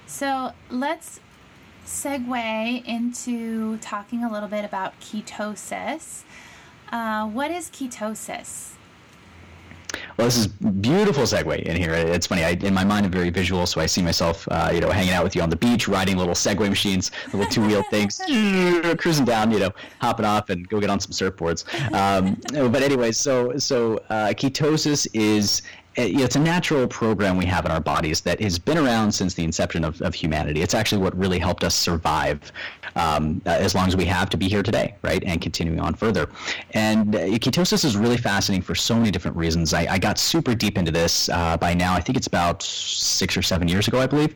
So 0.08 0.52
let's 0.70 1.20
segue 1.86 2.86
into 2.86 3.78
talking 3.78 4.24
a 4.24 4.32
little 4.32 4.50
bit 4.50 4.66
about 4.66 5.00
ketosis. 5.00 6.24
Uh, 6.92 7.28
what 7.28 7.52
is 7.52 7.70
ketosis? 7.70 8.72
Well, 10.18 10.28
this 10.28 10.38
is 10.38 10.48
beautiful 10.48 11.24
segue 11.24 11.62
in 11.64 11.76
here. 11.76 11.94
It's 11.94 12.28
funny. 12.28 12.44
I, 12.44 12.52
in 12.52 12.74
my 12.74 12.84
mind, 12.84 13.06
I'm 13.06 13.12
very 13.12 13.30
visual, 13.30 13.66
so 13.66 13.82
I 13.82 13.86
see 13.86 14.02
myself, 14.02 14.48
uh, 14.50 14.72
you 14.74 14.80
know, 14.80 14.90
hanging 14.90 15.14
out 15.14 15.24
with 15.24 15.36
you 15.36 15.42
on 15.42 15.50
the 15.50 15.56
beach, 15.56 15.88
riding 15.88 16.18
little 16.18 16.34
Segway 16.34 16.70
machines, 16.70 17.12
little 17.34 17.50
two-wheel 17.52 17.84
things, 17.90 18.22
cruising 18.98 19.26
down, 19.26 19.52
you 19.52 19.60
know, 19.60 19.72
hopping 20.00 20.26
off 20.26 20.50
and 20.50 20.68
go 20.70 20.80
get 20.80 20.90
on 20.90 21.00
some 21.00 21.12
surfboards. 21.12 21.66
Um, 21.94 22.40
but 22.72 22.82
anyways, 22.82 23.18
so 23.18 23.58
so 23.58 23.98
uh, 24.10 24.28
ketosis 24.30 25.08
is 25.14 25.62
it's 25.96 26.36
a 26.36 26.40
natural 26.40 26.88
program 26.88 27.38
we 27.38 27.46
have 27.46 27.66
in 27.66 27.72
our 27.72 27.80
bodies 27.80 28.22
that 28.22 28.42
has 28.42 28.60
been 28.60 28.78
around 28.78 29.12
since 29.12 29.34
the 29.34 29.44
inception 29.44 29.84
of, 29.84 30.02
of 30.02 30.14
humanity. 30.14 30.62
It's 30.62 30.74
actually 30.74 31.02
what 31.02 31.18
really 31.18 31.40
helped 31.40 31.64
us 31.64 31.76
survive 31.76 32.52
um, 32.96 33.42
as 33.46 33.76
long 33.76 33.88
as 33.88 33.96
we 33.96 34.06
have 34.06 34.30
to 34.30 34.38
be 34.38 34.50
here 34.50 34.64
today, 34.64 34.96
right? 35.02 35.24
And 35.24 35.42
continuing 35.42 35.80
on 35.80 35.94
further. 35.94 36.30
And 36.72 37.16
uh, 37.16 37.20
ketosis 37.20 37.86
is 37.86 37.96
really 37.96 38.18
fascinating 38.18 38.64
for 38.64 38.76
so 38.76 38.96
many 38.96 39.12
different 39.12 39.38
reasons. 39.38 39.74
I, 39.74 39.86
I 39.94 39.98
got 39.98 40.18
super 40.18 40.54
deep 40.54 40.78
into 40.78 40.92
this 40.92 41.30
uh, 41.30 41.58
by 41.58 41.74
now. 41.74 41.94
I 41.94 42.02
think 42.02 42.18
it's 42.18 42.28
about 42.28 42.62
six 42.62 43.38
or 43.38 43.42
seven 43.42 43.68
years 43.68 43.88
ago, 43.88 44.00
I 44.00 44.08
believe 44.08 44.36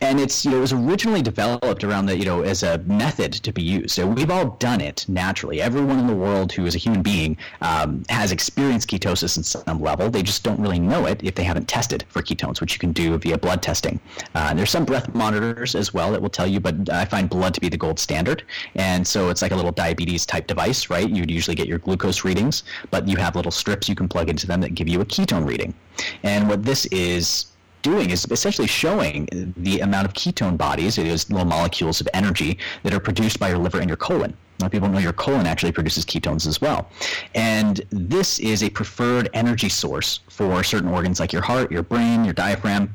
and 0.00 0.20
it's 0.20 0.44
you 0.44 0.50
know 0.50 0.58
it 0.58 0.60
was 0.60 0.72
originally 0.72 1.22
developed 1.22 1.84
around 1.84 2.06
the 2.06 2.16
you 2.16 2.24
know 2.24 2.42
as 2.42 2.62
a 2.62 2.78
method 2.78 3.32
to 3.32 3.52
be 3.52 3.62
used. 3.62 3.90
So 3.90 4.06
we've 4.06 4.30
all 4.30 4.50
done 4.58 4.80
it 4.80 5.04
naturally. 5.08 5.60
Everyone 5.60 5.98
in 5.98 6.06
the 6.06 6.14
world 6.14 6.52
who 6.52 6.66
is 6.66 6.74
a 6.74 6.78
human 6.78 7.02
being 7.02 7.36
um, 7.60 8.04
has 8.08 8.32
experienced 8.32 8.90
ketosis 8.90 9.36
in 9.36 9.42
some 9.42 9.80
level. 9.80 10.10
They 10.10 10.22
just 10.22 10.42
don't 10.44 10.60
really 10.60 10.78
know 10.78 11.06
it 11.06 11.22
if 11.22 11.34
they 11.34 11.44
haven't 11.44 11.68
tested 11.68 12.04
for 12.08 12.22
ketones, 12.22 12.60
which 12.60 12.74
you 12.74 12.78
can 12.78 12.92
do 12.92 13.16
via 13.18 13.38
blood 13.38 13.62
testing. 13.62 14.00
Uh, 14.34 14.54
there's 14.54 14.70
some 14.70 14.84
breath 14.84 15.14
monitors 15.14 15.74
as 15.74 15.92
well 15.94 16.12
that 16.12 16.20
will 16.20 16.30
tell 16.30 16.46
you, 16.46 16.60
but 16.60 16.90
I 16.90 17.04
find 17.04 17.28
blood 17.28 17.54
to 17.54 17.60
be 17.60 17.68
the 17.68 17.76
gold 17.76 17.98
standard. 17.98 18.44
And 18.74 19.06
so 19.06 19.28
it's 19.30 19.42
like 19.42 19.52
a 19.52 19.56
little 19.56 19.72
diabetes 19.72 20.26
type 20.26 20.46
device, 20.46 20.90
right? 20.90 21.08
You'd 21.08 21.30
usually 21.30 21.54
get 21.54 21.66
your 21.66 21.78
glucose 21.78 22.24
readings, 22.24 22.64
but 22.90 23.06
you 23.08 23.16
have 23.16 23.36
little 23.36 23.52
strips 23.52 23.88
you 23.88 23.94
can 23.94 24.08
plug 24.08 24.28
into 24.28 24.46
them 24.46 24.60
that 24.60 24.74
give 24.74 24.88
you 24.88 25.00
a 25.00 25.04
ketone 25.04 25.46
reading. 25.46 25.74
And 26.22 26.48
what 26.48 26.62
this 26.62 26.86
is 26.86 27.46
doing 27.90 28.10
is 28.10 28.26
essentially 28.30 28.68
showing 28.68 29.26
the 29.56 29.80
amount 29.80 30.06
of 30.06 30.12
ketone 30.12 30.56
bodies, 30.56 30.98
it 30.98 31.06
is 31.06 31.30
little 31.30 31.46
molecules 31.46 32.00
of 32.02 32.08
energy 32.12 32.58
that 32.82 32.92
are 32.92 33.00
produced 33.00 33.38
by 33.40 33.48
your 33.48 33.58
liver 33.58 33.80
and 33.80 33.88
your 33.88 33.96
colon. 33.96 34.32
A 34.58 34.62
lot 34.62 34.66
of 34.66 34.72
people 34.72 34.88
know 34.88 34.98
your 34.98 35.14
colon 35.14 35.46
actually 35.46 35.72
produces 35.72 36.04
ketones 36.04 36.46
as 36.46 36.60
well. 36.60 36.90
And 37.34 37.80
this 37.90 38.40
is 38.40 38.62
a 38.62 38.70
preferred 38.70 39.30
energy 39.32 39.68
source 39.68 40.20
for 40.28 40.62
certain 40.62 40.88
organs 40.88 41.18
like 41.20 41.32
your 41.32 41.42
heart, 41.42 41.72
your 41.72 41.82
brain, 41.82 42.24
your 42.24 42.34
diaphragm, 42.34 42.94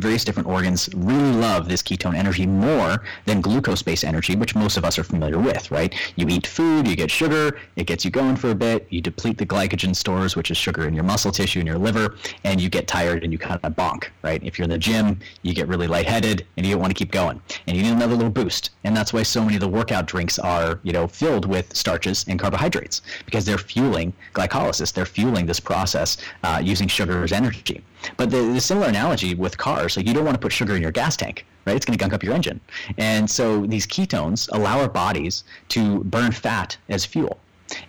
various 0.00 0.24
different 0.24 0.48
organs 0.48 0.88
really 0.94 1.32
love 1.32 1.68
this 1.68 1.82
ketone 1.82 2.16
energy 2.16 2.46
more 2.46 3.02
than 3.24 3.40
glucose-based 3.40 4.04
energy, 4.04 4.36
which 4.36 4.54
most 4.54 4.76
of 4.76 4.84
us 4.84 4.98
are 4.98 5.04
familiar 5.04 5.38
with, 5.38 5.70
right? 5.70 5.94
You 6.16 6.28
eat 6.28 6.46
food, 6.46 6.86
you 6.86 6.96
get 6.96 7.10
sugar, 7.10 7.58
it 7.76 7.86
gets 7.86 8.04
you 8.04 8.10
going 8.10 8.36
for 8.36 8.50
a 8.50 8.54
bit, 8.54 8.86
you 8.90 9.00
deplete 9.00 9.38
the 9.38 9.46
glycogen 9.46 9.94
stores, 9.94 10.36
which 10.36 10.50
is 10.50 10.56
sugar 10.56 10.86
in 10.86 10.94
your 10.94 11.04
muscle 11.04 11.32
tissue 11.32 11.60
and 11.60 11.66
your 11.66 11.78
liver, 11.78 12.16
and 12.44 12.60
you 12.60 12.68
get 12.68 12.86
tired 12.86 13.24
and 13.24 13.32
you 13.32 13.38
kind 13.38 13.60
of 13.62 13.72
bonk, 13.74 14.08
right? 14.22 14.42
If 14.42 14.58
you're 14.58 14.64
in 14.64 14.70
the 14.70 14.78
gym, 14.78 15.20
you 15.42 15.54
get 15.54 15.68
really 15.68 15.86
lightheaded 15.86 16.46
and 16.56 16.66
you 16.66 16.72
don't 16.72 16.80
want 16.80 16.90
to 16.90 16.98
keep 16.98 17.12
going, 17.12 17.40
and 17.66 17.76
you 17.76 17.82
need 17.82 17.92
another 17.92 18.14
little 18.14 18.30
boost. 18.30 18.70
And 18.84 18.96
that's 18.96 19.12
why 19.12 19.22
so 19.22 19.42
many 19.42 19.56
of 19.56 19.60
the 19.60 19.68
workout 19.68 20.06
drinks 20.06 20.38
are, 20.38 20.80
you 20.82 20.92
know, 20.92 21.06
filled 21.06 21.46
with 21.46 21.74
starches 21.76 22.24
and 22.28 22.38
carbohydrates 22.38 23.02
because 23.24 23.44
they're 23.44 23.58
fueling 23.58 24.12
glycolysis. 24.34 24.92
They're 24.92 25.06
fueling 25.06 25.46
this 25.46 25.60
process 25.60 26.16
uh, 26.42 26.60
using 26.62 26.88
sugar 26.88 27.22
as 27.24 27.32
energy. 27.32 27.82
But 28.16 28.30
the, 28.30 28.42
the 28.42 28.60
similar 28.60 28.88
analogy 28.88 29.34
with 29.34 29.58
cars, 29.58 29.96
like 29.96 30.06
you 30.06 30.14
don't 30.14 30.24
want 30.24 30.34
to 30.34 30.40
put 30.40 30.52
sugar 30.52 30.76
in 30.76 30.82
your 30.82 30.92
gas 30.92 31.16
tank, 31.16 31.46
right? 31.66 31.76
It's 31.76 31.84
going 31.84 31.98
to 31.98 32.02
gunk 32.02 32.12
up 32.12 32.22
your 32.22 32.34
engine. 32.34 32.60
And 32.98 33.28
so 33.28 33.66
these 33.66 33.86
ketones 33.86 34.48
allow 34.52 34.80
our 34.80 34.88
bodies 34.88 35.44
to 35.70 36.04
burn 36.04 36.32
fat 36.32 36.76
as 36.88 37.04
fuel. 37.04 37.38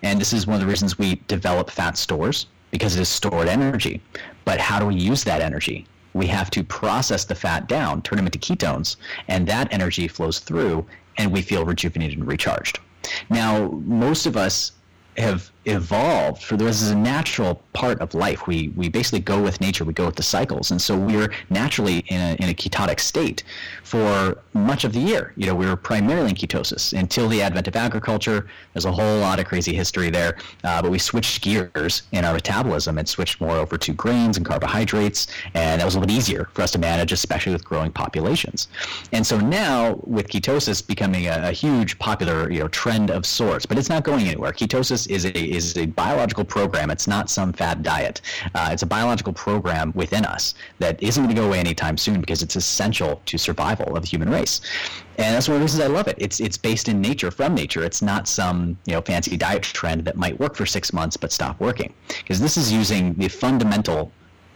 And 0.04 0.20
this 0.20 0.34
is 0.34 0.48
one 0.48 0.56
of 0.56 0.62
the 0.62 0.68
reasons 0.68 0.98
we 0.98 1.22
develop 1.28 1.70
fat 1.70 1.98
stores 1.98 2.48
because 2.72 2.96
it 2.96 3.02
is 3.02 3.10
stored 3.10 3.48
energy. 3.48 4.02
But 4.46 4.60
how 4.60 4.80
do 4.80 4.86
we 4.88 4.96
use 4.96 5.24
that 5.24 5.42
energy? 5.42 5.86
We 6.14 6.26
have 6.28 6.50
to 6.52 6.64
process 6.64 7.26
the 7.26 7.36
fat 7.36 7.68
down, 7.68 8.02
turn 8.02 8.18
them 8.18 8.26
into 8.26 8.40
ketones, 8.40 8.96
and 9.28 9.48
that 9.48 9.72
energy 9.72 10.08
flows 10.08 10.40
through, 10.40 10.86
and 11.18 11.32
we 11.32 11.42
feel 11.42 11.64
rejuvenated 11.64 12.18
and 12.18 12.28
recharged. 12.28 12.80
Now, 13.30 13.70
most 13.86 14.26
of 14.26 14.36
us 14.36 14.72
have 15.18 15.52
evolved 15.68 16.42
for 16.44 16.58
this 16.58 16.82
is 16.82 16.92
a 16.92 16.98
natural 16.98 17.62
part 17.74 18.00
of 18.00 18.14
life. 18.14 18.48
We 18.48 18.70
we 18.70 18.90
basically 18.90 19.20
go 19.20 19.42
with 19.42 19.62
nature. 19.62 19.84
We 19.86 19.94
go 19.94 20.06
with 20.06 20.16
the 20.16 20.24
cycles, 20.24 20.72
and 20.72 20.82
so 20.82 20.98
we're 20.98 21.32
naturally 21.50 22.00
in 22.08 22.20
a, 22.20 22.34
in 22.44 22.50
a 22.50 22.54
ketotic 22.54 23.00
state 23.00 23.44
for 23.84 24.38
much 24.54 24.84
of 24.84 24.94
the 24.94 25.00
year. 25.00 25.34
You 25.36 25.48
know, 25.48 25.56
we 25.56 25.66
were 25.66 25.76
primarily 25.76 26.30
in 26.30 26.36
ketosis 26.36 26.98
until 26.98 27.28
the 27.28 27.42
advent 27.42 27.68
of 27.68 27.76
agriculture. 27.76 28.48
There's 28.74 28.86
a 28.86 28.92
whole 28.92 29.20
lot 29.20 29.40
of 29.40 29.46
crazy 29.46 29.74
history 29.74 30.10
there, 30.10 30.38
uh, 30.64 30.82
but 30.82 30.90
we 30.92 31.00
switched 31.00 31.42
gears 31.42 32.04
in 32.12 32.26
our 32.26 32.34
metabolism 32.34 32.98
and 32.98 33.08
switched 33.08 33.40
more 33.40 33.58
over 33.58 33.78
to 33.78 33.94
grains 33.94 34.38
and 34.38 34.46
carbohydrates, 34.46 35.28
and 35.54 35.80
that 35.80 35.86
was 35.86 35.96
a 35.96 36.00
little 36.00 36.08
bit 36.08 36.18
easier 36.18 36.50
for 36.54 36.62
us 36.62 36.72
to 36.72 36.80
manage, 36.80 37.12
especially 37.12 37.54
with 37.54 37.64
growing 37.64 37.92
populations. 37.92 38.68
And 39.12 39.26
so 39.26 39.40
now, 39.40 40.00
with 40.04 40.28
ketosis 40.30 40.86
becoming 40.86 41.28
a, 41.28 41.50
a 41.50 41.52
huge 41.52 42.00
popular 42.00 42.52
you 42.52 42.60
know 42.60 42.68
trend 42.70 43.12
of 43.12 43.26
sorts, 43.26 43.66
but 43.66 43.78
it's 43.78 43.90
not 43.90 44.04
going 44.04 44.28
anywhere. 44.28 44.52
Ketosis 44.52 45.10
is 45.10 45.26
a 45.26 45.57
is 45.66 45.78
a 45.78 45.86
biological 45.86 46.44
program. 46.44 46.90
It's 46.90 47.08
not 47.08 47.30
some 47.30 47.54
fad 47.54 47.84
diet. 47.84 48.22
Uh, 48.56 48.70
it's 48.72 48.84
a 48.84 48.86
biological 48.86 49.34
program 49.34 49.92
within 49.96 50.26
us 50.26 50.54
that 50.80 51.02
isn't 51.02 51.24
going 51.24 51.36
to 51.36 51.42
go 51.42 51.48
away 51.48 51.60
anytime 51.60 51.98
soon 51.98 52.22
because 52.22 52.42
it's 52.42 52.56
essential 52.56 53.22
to 53.26 53.38
survival 53.38 53.96
of 53.96 54.04
the 54.04 54.08
human 54.08 54.30
race. 54.30 54.62
And 55.18 55.36
that's 55.36 55.48
one 55.48 55.56
of 55.56 55.62
the 55.62 55.66
reasons 55.66 55.84
I 55.84 55.88
love 55.88 56.08
it. 56.08 56.16
It's 56.20 56.40
it's 56.40 56.58
based 56.58 56.88
in 56.90 57.02
nature, 57.02 57.32
from 57.32 57.56
nature. 57.56 57.84
It's 57.84 58.02
not 58.02 58.28
some 58.28 58.78
you 58.86 58.94
know 58.94 59.02
fancy 59.02 59.36
diet 59.36 59.64
trend 59.64 60.06
that 60.06 60.16
might 60.16 60.40
work 60.40 60.56
for 60.56 60.66
six 60.66 60.94
months 60.94 61.18
but 61.18 61.32
stop 61.32 61.60
working. 61.60 61.94
Because 62.08 62.40
this 62.40 62.58
is 62.58 62.72
using 62.72 63.14
the 63.16 63.28
fundamental 63.28 64.12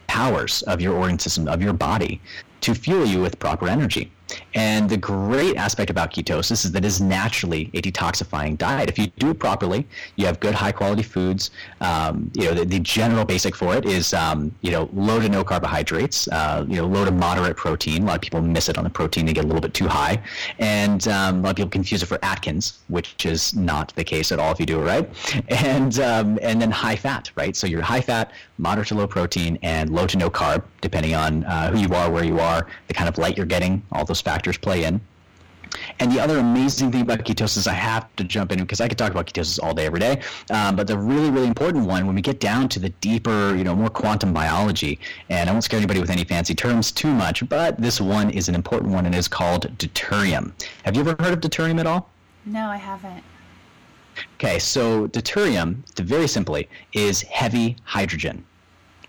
powers 0.08 0.62
of 0.64 0.82
your 0.82 0.96
organ 0.96 1.18
system, 1.18 1.48
of 1.48 1.62
your 1.62 1.74
body, 1.74 2.22
to 2.62 2.76
fuel 2.76 3.06
you 3.06 3.22
with 3.22 3.40
proper 3.40 3.68
energy. 3.68 4.12
And 4.54 4.90
the 4.90 4.98
great 4.98 5.56
aspect 5.56 5.90
about 5.90 6.12
ketosis 6.12 6.66
is 6.66 6.72
that 6.72 6.84
it 6.84 6.88
is 6.88 7.00
naturally 7.00 7.70
a 7.74 7.82
detoxifying 7.82 8.58
diet. 8.58 8.90
If 8.90 9.00
you 9.00 9.08
do 9.08 9.30
it 9.30 9.40
properly, 9.40 9.88
you 10.16 10.26
have 10.26 10.40
good 10.40 10.54
high 10.54 10.72
quality 10.72 11.04
foods. 11.04 11.52
Um, 11.80 12.32
you 12.34 12.46
know, 12.46 12.54
the, 12.54 12.66
the, 12.66 12.82
general 12.82 13.24
basic 13.24 13.56
for 13.56 13.76
it 13.76 13.86
is, 13.86 14.14
um, 14.14 14.54
you 14.62 14.72
know, 14.72 14.90
low 14.92 15.20
to 15.20 15.30
no 15.30 15.44
carbohydrates, 15.44 16.28
uh, 16.30 16.66
you 16.68 16.76
know, 16.76 16.86
low 16.86 17.06
to 17.06 17.12
moderate 17.12 17.56
protein. 17.56 18.04
A 18.04 18.06
lot 18.06 18.16
of 18.16 18.22
people 18.22 18.42
miss 18.42 18.68
it 18.68 18.78
on 18.78 18.84
the 18.84 18.90
protein. 18.90 19.26
They 19.26 19.34
get 19.34 19.46
a 19.46 19.48
little 19.48 19.62
bit 19.62 19.74
too 19.74 19.88
high. 19.88 20.22
And 20.60 21.08
um, 21.08 21.40
a 21.40 21.42
lot 21.42 21.50
of 21.52 21.56
people 21.56 21.70
confuse 21.70 22.04
it 22.04 22.08
for 22.08 22.20
Atkins, 22.24 22.80
which 22.90 23.26
is 23.26 23.54
not 23.54 23.94
the 23.96 24.04
case 24.04 24.32
at 24.32 24.40
all 24.40 24.52
if 24.52 24.60
you 24.60 24.66
do 24.66 24.82
it 24.82 24.84
right. 24.84 25.10
And, 25.50 26.00
um, 26.00 26.40
and 26.42 26.62
then 26.62 26.72
high 26.72 26.96
fat, 26.96 27.32
right? 27.36 27.56
So 27.56 27.68
you're 27.68 27.82
high 27.82 28.02
fat, 28.02 28.32
moderate 28.58 28.90
to 28.90 28.96
low 28.96 29.08
protein, 29.08 29.60
and 29.62 29.90
low 29.90 30.08
to 30.08 30.18
no 30.18 30.30
carb, 30.30 30.64
depending 30.82 31.14
on 31.16 31.44
uh, 31.46 31.72
who 31.72 31.80
you 31.80 31.94
are, 31.94 32.10
where 32.10 32.24
you 32.24 32.40
are, 32.40 32.68
the 32.88 32.94
kind 32.94 33.08
of 33.08 33.18
light 33.18 33.38
you're 33.38 33.46
getting, 33.46 33.82
all 33.92 34.04
those 34.04 34.22
factors 34.22 34.41
play 34.62 34.84
in. 34.84 35.02
And 36.00 36.12
the 36.12 36.20
other 36.20 36.40
amazing 36.40 36.92
thing 36.92 37.02
about 37.02 37.20
ketosis, 37.20 37.68
I 37.68 37.74
have 37.74 38.14
to 38.18 38.24
jump 38.24 38.52
in 38.52 38.60
because 38.60 38.82
I 38.82 38.88
could 38.88 38.98
talk 38.98 39.12
about 39.12 39.28
ketosis 39.28 39.62
all 39.62 39.74
day, 39.74 39.86
every 39.86 40.00
day. 40.00 40.22
Um, 40.50 40.76
but 40.76 40.88
the 40.88 40.98
really, 40.98 41.30
really 41.30 41.48
important 41.48 41.86
one, 41.86 42.06
when 42.06 42.16
we 42.16 42.22
get 42.22 42.40
down 42.40 42.68
to 42.70 42.80
the 42.80 42.90
deeper, 42.90 43.56
you 43.56 43.64
know, 43.64 43.76
more 43.76 43.90
quantum 43.90 44.34
biology, 44.34 45.00
and 45.30 45.50
I 45.50 45.54
won't 45.54 45.64
scare 45.64 45.78
anybody 45.78 46.00
with 46.00 46.10
any 46.10 46.24
fancy 46.24 46.56
terms 46.56 46.92
too 46.92 47.14
much, 47.14 47.48
but 47.48 47.80
this 47.80 48.02
one 48.02 48.30
is 48.32 48.50
an 48.50 48.56
important 48.56 48.92
one 48.92 49.06
and 49.06 49.16
is 49.16 49.28
called 49.28 49.78
deuterium. 49.78 50.52
Have 50.84 50.96
you 50.96 51.02
ever 51.02 51.16
heard 51.24 51.34
of 51.34 51.40
deuterium 51.40 51.80
at 51.80 51.88
all? 51.88 52.10
No, 52.46 52.68
I 52.68 52.78
haven't. 52.78 53.24
Okay, 54.36 54.60
so 54.60 55.08
deuterium, 55.08 55.84
very 55.96 56.28
simply, 56.28 56.68
is 56.94 57.22
heavy 57.22 57.78
hydrogen 57.84 58.46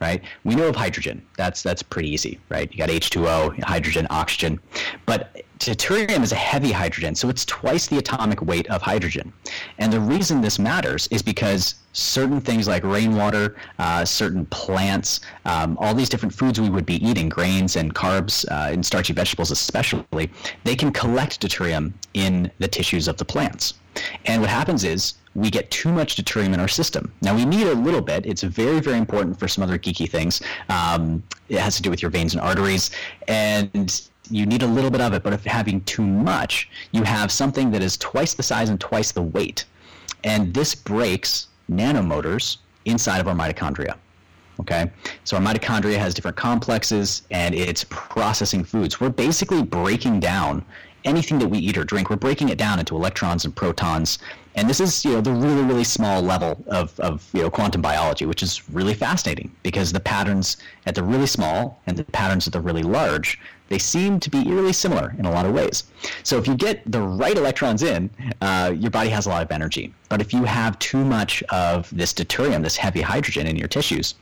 right? 0.03 0.21
We 0.43 0.57
know 0.57 0.69
of 0.69 0.75
hydrogen. 0.75 1.25
That's 1.37 1.63
that's 1.63 1.83
pretty 1.83 2.11
easy, 2.11 2.41
right? 2.49 2.71
You 2.73 2.79
got 2.79 2.89
H2O, 2.89 3.63
hydrogen, 3.63 4.09
oxygen. 4.11 4.59
But 5.07 5.45
deuterium 5.61 6.25
is 6.25 6.33
a 6.33 6.43
heavy 6.51 6.73
hydrogen, 6.73 7.15
so 7.15 7.29
it's 7.29 7.45
twice 7.45 7.87
the 7.87 7.99
atomic 7.99 8.43
weight 8.43 8.67
of 8.69 8.83
hydrogen. 8.83 9.33
And 9.79 9.93
the 9.93 10.01
reason 10.01 10.41
this 10.41 10.59
matters 10.59 11.07
is 11.13 11.23
because 11.23 11.77
certain 11.93 12.41
things 12.41 12.67
like 12.67 12.83
rainwater, 12.83 13.55
uh, 13.79 14.05
certain 14.05 14.45
plants, 14.47 15.21
um, 15.45 15.79
all 15.79 15.95
these 15.95 16.09
different 16.09 16.35
foods 16.35 16.61
we 16.61 16.69
would 16.69 16.87
be 16.87 16.97
eating, 17.07 17.29
grains 17.29 17.77
and 17.77 17.95
carbs 17.95 18.45
uh, 18.51 18.73
and 18.73 18.85
starchy 18.85 19.13
vegetables 19.13 19.53
especially, 19.53 20.31
they 20.65 20.75
can 20.75 20.91
collect 20.93 21.41
deuterium 21.41 21.93
in 22.15 22.51
the 22.59 22.67
tissues 22.67 23.07
of 23.07 23.17
the 23.19 23.25
plants. 23.25 23.75
And 24.25 24.41
what 24.41 24.51
happens 24.51 24.83
is 24.83 25.15
we 25.35 25.51
get 25.51 25.71
too 25.71 25.93
much 25.93 26.17
deuterium 26.17 26.53
in 26.53 26.61
our 26.61 26.69
system. 26.69 27.13
Now, 27.23 27.35
we 27.35 27.45
need 27.45 27.67
a 27.67 27.75
little 27.75 28.01
bit. 28.03 28.27
It's 28.27 28.43
very, 28.43 28.81
very 28.81 28.99
important 28.99 29.39
for 29.39 29.49
some 29.49 29.65
other 29.65 29.79
geeky 29.79 30.09
things. 30.09 30.43
Um, 30.69 31.23
it 31.49 31.59
has 31.59 31.77
to 31.77 31.83
do 31.83 31.91
with 31.91 32.03
your 32.03 32.11
veins 32.11 32.35
and 32.35 32.43
arteries. 32.43 32.91
And 33.29 34.09
you 34.31 34.47
need 34.47 34.63
a 34.63 34.67
little 34.67 34.91
bit 34.91 35.01
of 35.01 35.13
it, 35.15 35.23
but 35.23 35.33
if 35.33 35.45
having 35.45 35.81
too 35.83 36.03
much, 36.03 36.69
you 36.93 37.03
have 37.03 37.33
something 37.33 37.71
that 37.71 37.83
is 37.83 37.97
twice 37.97 38.35
the 38.35 38.43
size 38.43 38.69
and 38.69 38.81
twice 38.81 39.13
the 39.13 39.23
weight. 39.23 39.65
And 40.25 40.55
this 40.55 40.75
breaks 40.75 41.49
nanomotors 41.71 42.59
inside 42.85 43.21
of 43.21 43.29
our 43.29 43.35
mitochondria. 43.35 43.97
Okay, 44.61 44.91
so 45.25 45.37
our 45.37 45.43
mitochondria 45.43 45.97
has 45.97 46.15
different 46.15 46.37
complexes 46.37 47.23
and 47.31 47.55
it's 47.55 47.85
processing 47.89 48.63
foods. 48.63 49.01
We're 49.01 49.09
basically 49.09 49.63
breaking 49.63 50.21
down 50.21 50.65
anything 51.05 51.39
that 51.41 51.49
we 51.49 51.59
eat 51.59 51.77
or 51.77 51.85
drink, 51.85 52.11
we're 52.11 52.17
breaking 52.17 52.49
it 52.49 52.59
down 52.59 52.79
into 52.79 52.95
electrons 52.95 53.45
and 53.45 53.57
protons. 53.57 54.19
And 54.55 54.69
this 54.69 54.81
is, 54.81 55.05
you 55.05 55.13
know, 55.13 55.21
the 55.21 55.33
really, 55.33 55.63
really 55.63 55.85
small 55.85 56.21
level 56.21 56.63
of, 56.67 56.99
of 57.01 57.29
you 57.33 57.43
know, 57.43 57.51
quantum 57.51 57.81
biology, 57.81 58.27
which 58.27 58.43
is 58.43 58.69
really 58.69 58.95
fascinating 58.95 59.51
because 59.63 59.93
the 59.93 60.01
patterns 60.01 60.59
at 60.87 60.95
the 60.95 61.03
really 61.03 61.27
small 61.27 61.81
and 61.87 61.97
the 61.97 62.05
patterns 62.05 62.47
at 62.47 62.53
the 62.53 62.61
really 62.61 62.83
large, 62.83 63.41
they 63.69 63.79
seem 63.79 64.21
to 64.21 64.29
be 64.29 64.47
eerily 64.47 64.73
similar 64.73 65.15
in 65.19 65.25
a 65.25 65.31
lot 65.31 65.47
of 65.47 65.55
ways. 65.55 65.85
So 66.23 66.37
if 66.37 66.47
you 66.47 66.55
get 66.55 66.83
the 66.91 67.01
right 67.01 67.37
electrons 67.37 67.83
in, 67.83 68.11
uh, 68.43 68.75
your 68.77 68.91
body 68.91 69.09
has 69.09 69.25
a 69.25 69.31
lot 69.31 69.43
of 69.43 69.51
energy. 69.51 69.95
But 70.11 70.21
if 70.21 70.35
you 70.35 70.45
have 70.45 70.79
too 70.79 71.03
much 71.03 71.43
of 71.45 71.89
this 71.91 72.13
deuterium, 72.13 72.63
this 72.63 72.77
heavy 72.77 73.01
hydrogen 73.01 73.47
in 73.47 73.57
your 73.57 73.69
tissues, 73.69 74.15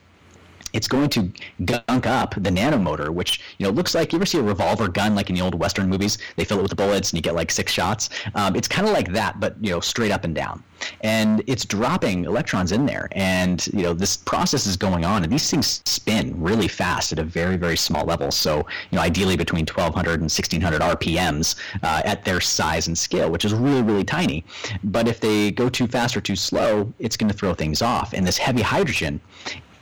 it's 0.72 0.88
going 0.88 1.08
to 1.10 1.30
gunk 1.64 2.06
up 2.06 2.34
the 2.34 2.50
nanomotor, 2.50 3.10
which 3.10 3.40
you 3.58 3.66
know 3.66 3.72
looks 3.72 3.94
like 3.94 4.12
you 4.12 4.18
ever 4.18 4.26
see 4.26 4.38
a 4.38 4.42
revolver 4.42 4.88
gun 4.88 5.14
like 5.14 5.30
in 5.30 5.36
the 5.36 5.42
old 5.42 5.54
Western 5.54 5.88
movies? 5.88 6.18
They 6.36 6.44
fill 6.44 6.58
it 6.58 6.62
with 6.62 6.76
bullets 6.76 7.10
and 7.10 7.18
you 7.18 7.22
get 7.22 7.34
like 7.34 7.50
six 7.50 7.72
shots. 7.72 8.10
Um, 8.34 8.56
it's 8.56 8.68
kind 8.68 8.86
of 8.86 8.94
like 8.94 9.12
that, 9.12 9.40
but 9.40 9.56
you 9.60 9.70
know 9.70 9.80
straight 9.80 10.10
up 10.10 10.24
and 10.24 10.34
down, 10.34 10.62
and 11.02 11.42
it's 11.46 11.64
dropping 11.64 12.24
electrons 12.24 12.72
in 12.72 12.86
there, 12.86 13.08
and 13.12 13.66
you 13.68 13.82
know 13.82 13.92
this 13.94 14.16
process 14.16 14.66
is 14.66 14.76
going 14.76 15.04
on, 15.04 15.24
and 15.24 15.32
these 15.32 15.50
things 15.50 15.82
spin 15.84 16.40
really 16.40 16.68
fast 16.68 17.12
at 17.12 17.18
a 17.18 17.24
very 17.24 17.56
very 17.56 17.76
small 17.76 18.04
level. 18.04 18.30
So 18.30 18.58
you 18.90 18.96
know 18.96 19.02
ideally 19.02 19.36
between 19.36 19.66
1200 19.66 20.12
and 20.14 20.30
1600 20.30 20.80
RPMs 20.80 21.56
uh, 21.82 22.02
at 22.04 22.24
their 22.24 22.40
size 22.40 22.86
and 22.88 22.96
scale, 22.96 23.30
which 23.30 23.44
is 23.44 23.54
really 23.54 23.82
really 23.82 24.04
tiny. 24.04 24.44
But 24.84 25.08
if 25.08 25.20
they 25.20 25.50
go 25.50 25.68
too 25.68 25.86
fast 25.86 26.16
or 26.16 26.20
too 26.20 26.36
slow, 26.36 26.92
it's 26.98 27.16
going 27.16 27.30
to 27.30 27.36
throw 27.36 27.54
things 27.54 27.82
off, 27.82 28.12
and 28.12 28.26
this 28.26 28.38
heavy 28.38 28.62
hydrogen 28.62 29.20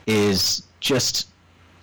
is 0.09 0.65
just 0.81 1.29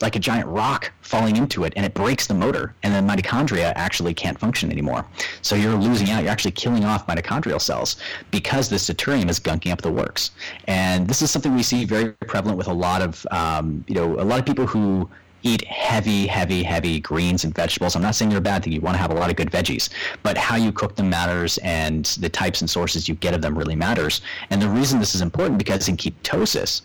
like 0.02 0.16
a 0.16 0.20
giant 0.20 0.48
rock 0.48 0.92
falling 1.02 1.38
into 1.38 1.64
it 1.64 1.72
and 1.78 1.86
it 1.86 1.94
breaks 1.94 2.28
the 2.28 2.34
motor 2.34 2.76
and 2.84 2.94
then 2.94 3.08
mitochondria 3.08 3.72
actually 3.76 4.14
can't 4.14 4.38
function 4.38 4.70
anymore 4.70 5.06
so 5.42 5.56
you're 5.56 5.76
losing 5.76 6.10
out 6.10 6.22
you're 6.22 6.32
actually 6.32 6.52
killing 6.52 6.84
off 6.84 7.08
mitochondrial 7.08 7.62
cells 7.62 7.96
because 8.32 8.68
this 8.68 8.90
deuterium 8.90 9.30
is 9.30 9.40
gunking 9.40 9.72
up 9.72 9.82
the 9.82 9.92
works 9.92 10.32
and 10.68 11.08
this 11.08 11.22
is 11.22 11.32
something 11.32 11.56
we 11.56 11.64
see 11.64 11.86
very 11.86 12.12
prevalent 12.28 12.58
with 12.58 12.68
a 12.68 12.74
lot 12.74 13.02
of 13.02 13.26
um, 13.32 13.86
you 13.88 13.96
know 13.96 14.20
a 14.20 14.26
lot 14.26 14.38
of 14.38 14.46
people 14.46 14.68
who 14.68 15.10
eat 15.46 15.64
heavy, 15.66 16.26
heavy, 16.26 16.64
heavy 16.64 17.00
greens 17.00 17.44
and 17.44 17.54
vegetables. 17.54 17.96
I'm 17.96 18.02
not 18.02 18.16
saying 18.16 18.30
they're 18.30 18.40
a 18.40 18.42
bad 18.42 18.64
thing. 18.64 18.74
You 18.74 18.82
want 18.82 18.96
to 18.96 19.00
have 19.00 19.12
a 19.12 19.14
lot 19.14 19.30
of 19.30 19.36
good 19.36 19.52
veggies, 19.52 19.90
but 20.24 20.38
how 20.38 20.56
you 20.56 20.72
cook 20.72 20.96
them 20.96 21.10
matters, 21.10 21.60
and 21.60 22.06
the 22.20 22.30
types 22.30 22.62
and 22.62 22.70
sources 22.70 23.08
you 23.08 23.14
get 23.14 23.36
of 23.36 23.42
them 23.44 23.56
really 23.56 23.76
matters. 23.76 24.22
And 24.50 24.60
the 24.60 24.70
reason 24.70 25.00
this 25.00 25.14
is 25.14 25.22
important 25.22 25.60
because 25.60 25.88
in 25.88 25.98
ketosis, 25.98 26.82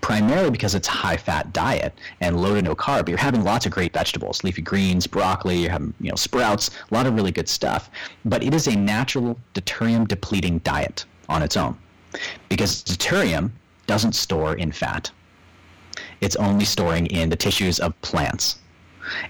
primarily 0.00 0.50
because 0.50 0.74
it's 0.74 0.88
a 0.88 0.92
high 0.92 1.16
fat 1.16 1.52
diet 1.52 1.98
and 2.20 2.40
low 2.40 2.54
to 2.54 2.62
no 2.62 2.74
carb. 2.74 3.08
You're 3.08 3.18
having 3.18 3.44
lots 3.44 3.66
of 3.66 3.72
great 3.72 3.92
vegetables, 3.92 4.44
leafy 4.44 4.62
greens, 4.62 5.06
broccoli, 5.06 5.58
you're 5.58 5.70
having 5.70 5.94
you 6.00 6.10
know 6.10 6.16
sprouts, 6.16 6.70
a 6.90 6.94
lot 6.94 7.06
of 7.06 7.14
really 7.14 7.32
good 7.32 7.48
stuff. 7.48 7.90
But 8.24 8.42
it 8.42 8.54
is 8.54 8.66
a 8.66 8.76
natural 8.76 9.38
deuterium 9.54 10.06
depleting 10.06 10.58
diet 10.58 11.04
on 11.28 11.42
its 11.42 11.56
own. 11.56 11.76
Because 12.48 12.82
deuterium 12.82 13.50
doesn't 13.86 14.14
store 14.14 14.54
in 14.54 14.72
fat. 14.72 15.10
It's 16.20 16.36
only 16.36 16.64
storing 16.64 17.06
in 17.06 17.28
the 17.28 17.36
tissues 17.36 17.80
of 17.80 18.00
plants. 18.02 18.58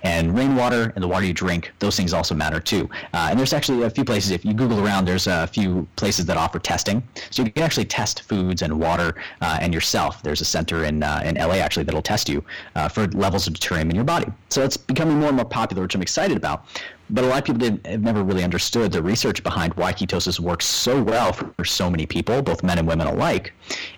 And 0.02 0.36
rainwater 0.36 0.92
and 0.94 1.02
the 1.02 1.08
water 1.08 1.26
you 1.26 1.32
drink, 1.32 1.72
those 1.78 1.96
things 1.96 2.12
also 2.12 2.34
matter 2.34 2.60
too. 2.60 2.88
Uh, 3.12 3.28
and 3.30 3.38
there's 3.38 3.52
actually 3.52 3.82
a 3.82 3.90
few 3.90 4.04
places, 4.04 4.30
if 4.30 4.44
you 4.44 4.54
Google 4.54 4.84
around, 4.84 5.04
there's 5.04 5.26
a 5.26 5.46
few 5.46 5.86
places 5.96 6.26
that 6.26 6.36
offer 6.36 6.58
testing. 6.58 7.02
So 7.30 7.42
you 7.42 7.50
can 7.50 7.62
actually 7.62 7.86
test 7.86 8.22
foods 8.22 8.62
and 8.62 8.78
water 8.78 9.14
uh, 9.40 9.58
and 9.60 9.72
yourself. 9.72 10.22
There's 10.22 10.40
a 10.40 10.44
center 10.44 10.84
in, 10.84 11.02
uh, 11.02 11.22
in 11.24 11.36
LA 11.36 11.56
actually 11.56 11.84
that'll 11.84 12.02
test 12.02 12.28
you 12.28 12.44
uh, 12.74 12.88
for 12.88 13.06
levels 13.08 13.46
of 13.46 13.54
deuterium 13.54 13.90
in 13.90 13.94
your 13.94 14.04
body. 14.04 14.26
So 14.50 14.64
it's 14.64 14.76
becoming 14.76 15.18
more 15.18 15.28
and 15.28 15.36
more 15.36 15.44
popular, 15.44 15.82
which 15.82 15.94
I'm 15.94 16.02
excited 16.02 16.36
about. 16.36 16.66
But 17.10 17.24
a 17.24 17.26
lot 17.26 17.38
of 17.38 17.44
people 17.44 17.58
didn't, 17.58 17.86
have 17.86 18.02
never 18.02 18.22
really 18.22 18.44
understood 18.44 18.92
the 18.92 19.02
research 19.02 19.42
behind 19.42 19.72
why 19.74 19.92
ketosis 19.92 20.38
works 20.38 20.66
so 20.66 21.02
well 21.02 21.32
for 21.32 21.64
so 21.64 21.90
many 21.90 22.04
people, 22.06 22.42
both 22.42 22.62
men 22.62 22.78
and 22.78 22.86
women 22.86 23.06
alike. 23.06 23.52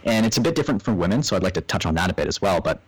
And 0.05 0.25
it's 0.25 0.37
a 0.37 0.41
bit 0.41 0.55
different 0.55 0.83
for 0.83 0.93
women, 0.93 1.23
so 1.23 1.35
I'd 1.35 1.43
like 1.43 1.55
to 1.55 1.61
touch 1.61 1.87
on 1.87 1.95
that 1.97 2.11
a 2.11 2.15
bit 2.15 2.29
as 2.29 2.41
well. 2.41 2.61
But 2.61 2.81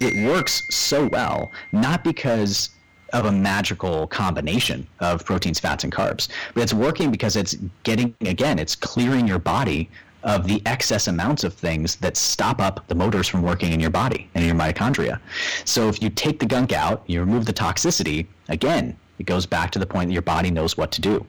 it 0.00 0.26
works 0.26 0.62
so 0.70 1.06
well, 1.08 1.52
not 1.72 2.04
because 2.04 2.70
of 3.12 3.26
a 3.26 3.32
magical 3.32 4.06
combination 4.08 4.86
of 5.00 5.24
proteins, 5.24 5.60
fats, 5.60 5.84
and 5.84 5.92
carbs, 5.92 6.28
but 6.52 6.62
it's 6.62 6.74
working 6.74 7.10
because 7.10 7.36
it's 7.36 7.56
getting, 7.84 8.14
again, 8.22 8.58
it's 8.58 8.74
clearing 8.74 9.26
your 9.26 9.38
body 9.38 9.88
of 10.24 10.46
the 10.46 10.62
excess 10.66 11.06
amounts 11.06 11.44
of 11.44 11.52
things 11.54 11.96
that 11.96 12.16
stop 12.16 12.60
up 12.60 12.86
the 12.88 12.94
motors 12.94 13.28
from 13.28 13.42
working 13.42 13.72
in 13.72 13.78
your 13.78 13.90
body 13.90 14.28
and 14.34 14.42
in 14.42 14.48
your 14.48 14.58
mitochondria. 14.58 15.20
So 15.64 15.88
if 15.88 16.02
you 16.02 16.08
take 16.10 16.40
the 16.40 16.46
gunk 16.46 16.72
out, 16.72 17.04
you 17.06 17.20
remove 17.20 17.44
the 17.44 17.52
toxicity, 17.52 18.26
again, 18.48 18.96
it 19.18 19.26
goes 19.26 19.46
back 19.46 19.70
to 19.72 19.78
the 19.78 19.86
point 19.86 20.08
that 20.08 20.12
your 20.12 20.22
body 20.22 20.50
knows 20.50 20.76
what 20.76 20.90
to 20.92 21.00
do 21.00 21.24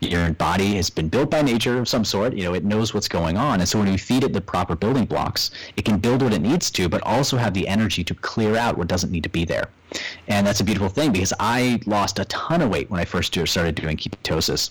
your 0.00 0.32
body 0.32 0.76
has 0.76 0.90
been 0.90 1.08
built 1.08 1.30
by 1.30 1.42
nature 1.42 1.78
of 1.78 1.88
some 1.88 2.04
sort. 2.04 2.34
You 2.34 2.44
know, 2.44 2.54
it 2.54 2.64
knows 2.64 2.94
what's 2.94 3.08
going 3.08 3.36
on. 3.36 3.60
And 3.60 3.68
so 3.68 3.78
when 3.78 3.90
we 3.90 3.96
feed 3.96 4.24
it 4.24 4.32
the 4.32 4.40
proper 4.40 4.76
building 4.76 5.04
blocks, 5.04 5.50
it 5.76 5.84
can 5.84 5.98
build 5.98 6.22
what 6.22 6.32
it 6.32 6.40
needs 6.40 6.70
to, 6.72 6.88
but 6.88 7.02
also 7.02 7.36
have 7.36 7.54
the 7.54 7.66
energy 7.66 8.04
to 8.04 8.14
clear 8.14 8.56
out 8.56 8.78
what 8.78 8.88
doesn't 8.88 9.10
need 9.10 9.22
to 9.24 9.28
be 9.28 9.44
there. 9.44 9.68
And 10.28 10.46
that's 10.46 10.60
a 10.60 10.64
beautiful 10.64 10.88
thing 10.88 11.12
because 11.12 11.32
I 11.40 11.80
lost 11.86 12.18
a 12.18 12.24
ton 12.26 12.62
of 12.62 12.70
weight 12.70 12.90
when 12.90 13.00
I 13.00 13.04
first 13.04 13.36
started 13.46 13.74
doing 13.74 13.96
ketosis. 13.96 14.70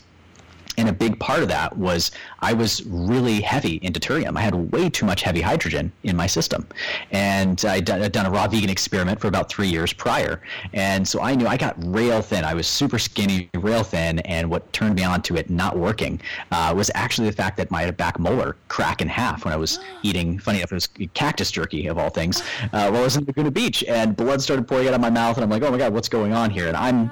And 0.77 0.89
a 0.89 0.93
big 0.93 1.19
part 1.19 1.41
of 1.41 1.47
that 1.47 1.75
was 1.75 2.11
I 2.39 2.53
was 2.53 2.85
really 2.85 3.41
heavy 3.41 3.75
in 3.77 3.93
deuterium. 3.93 4.37
I 4.37 4.41
had 4.41 4.71
way 4.71 4.89
too 4.89 5.07
much 5.07 5.23
heavy 5.23 5.41
hydrogen 5.41 5.91
in 6.03 6.15
my 6.15 6.27
system. 6.27 6.67
And 7.11 7.63
I'd 7.65 7.85
done, 7.85 8.03
I'd 8.03 8.11
done 8.11 8.27
a 8.27 8.29
raw 8.29 8.47
vegan 8.47 8.69
experiment 8.69 9.19
for 9.19 9.27
about 9.27 9.49
three 9.49 9.67
years 9.67 9.91
prior. 9.91 10.41
And 10.73 11.07
so 11.07 11.19
I 11.21 11.33
knew 11.33 11.47
I 11.47 11.57
got 11.57 11.75
rail 11.83 12.21
thin. 12.21 12.45
I 12.45 12.53
was 12.53 12.67
super 12.67 12.99
skinny, 12.99 13.49
rail 13.55 13.83
thin. 13.83 14.19
And 14.19 14.51
what 14.51 14.71
turned 14.71 14.95
me 14.95 15.03
on 15.03 15.23
to 15.23 15.35
it 15.35 15.49
not 15.49 15.77
working 15.77 16.21
uh, 16.51 16.73
was 16.77 16.91
actually 16.93 17.27
the 17.27 17.35
fact 17.35 17.57
that 17.57 17.71
my 17.71 17.89
back 17.89 18.19
molar 18.19 18.55
cracked 18.67 19.01
in 19.01 19.07
half 19.07 19.45
when 19.45 19.53
I 19.53 19.57
was 19.57 19.79
eating, 20.03 20.37
funny 20.37 20.59
enough, 20.59 20.71
it 20.71 20.75
was 20.75 20.87
cactus 21.15 21.49
jerky 21.49 21.87
of 21.87 21.97
all 21.97 22.09
things, 22.09 22.41
uh, 22.73 22.89
while 22.89 22.97
I 22.97 23.03
was 23.03 23.17
in 23.17 23.25
Laguna 23.25 23.49
Beach. 23.49 23.83
And 23.87 24.15
blood 24.15 24.41
started 24.41 24.67
pouring 24.67 24.87
out 24.87 24.93
of 24.93 25.01
my 25.01 25.09
mouth. 25.09 25.37
And 25.37 25.43
I'm 25.43 25.49
like, 25.49 25.63
oh 25.63 25.71
my 25.71 25.77
God, 25.77 25.91
what's 25.91 26.09
going 26.09 26.33
on 26.33 26.51
here? 26.51 26.67
And 26.67 26.77
I'm 26.77 27.09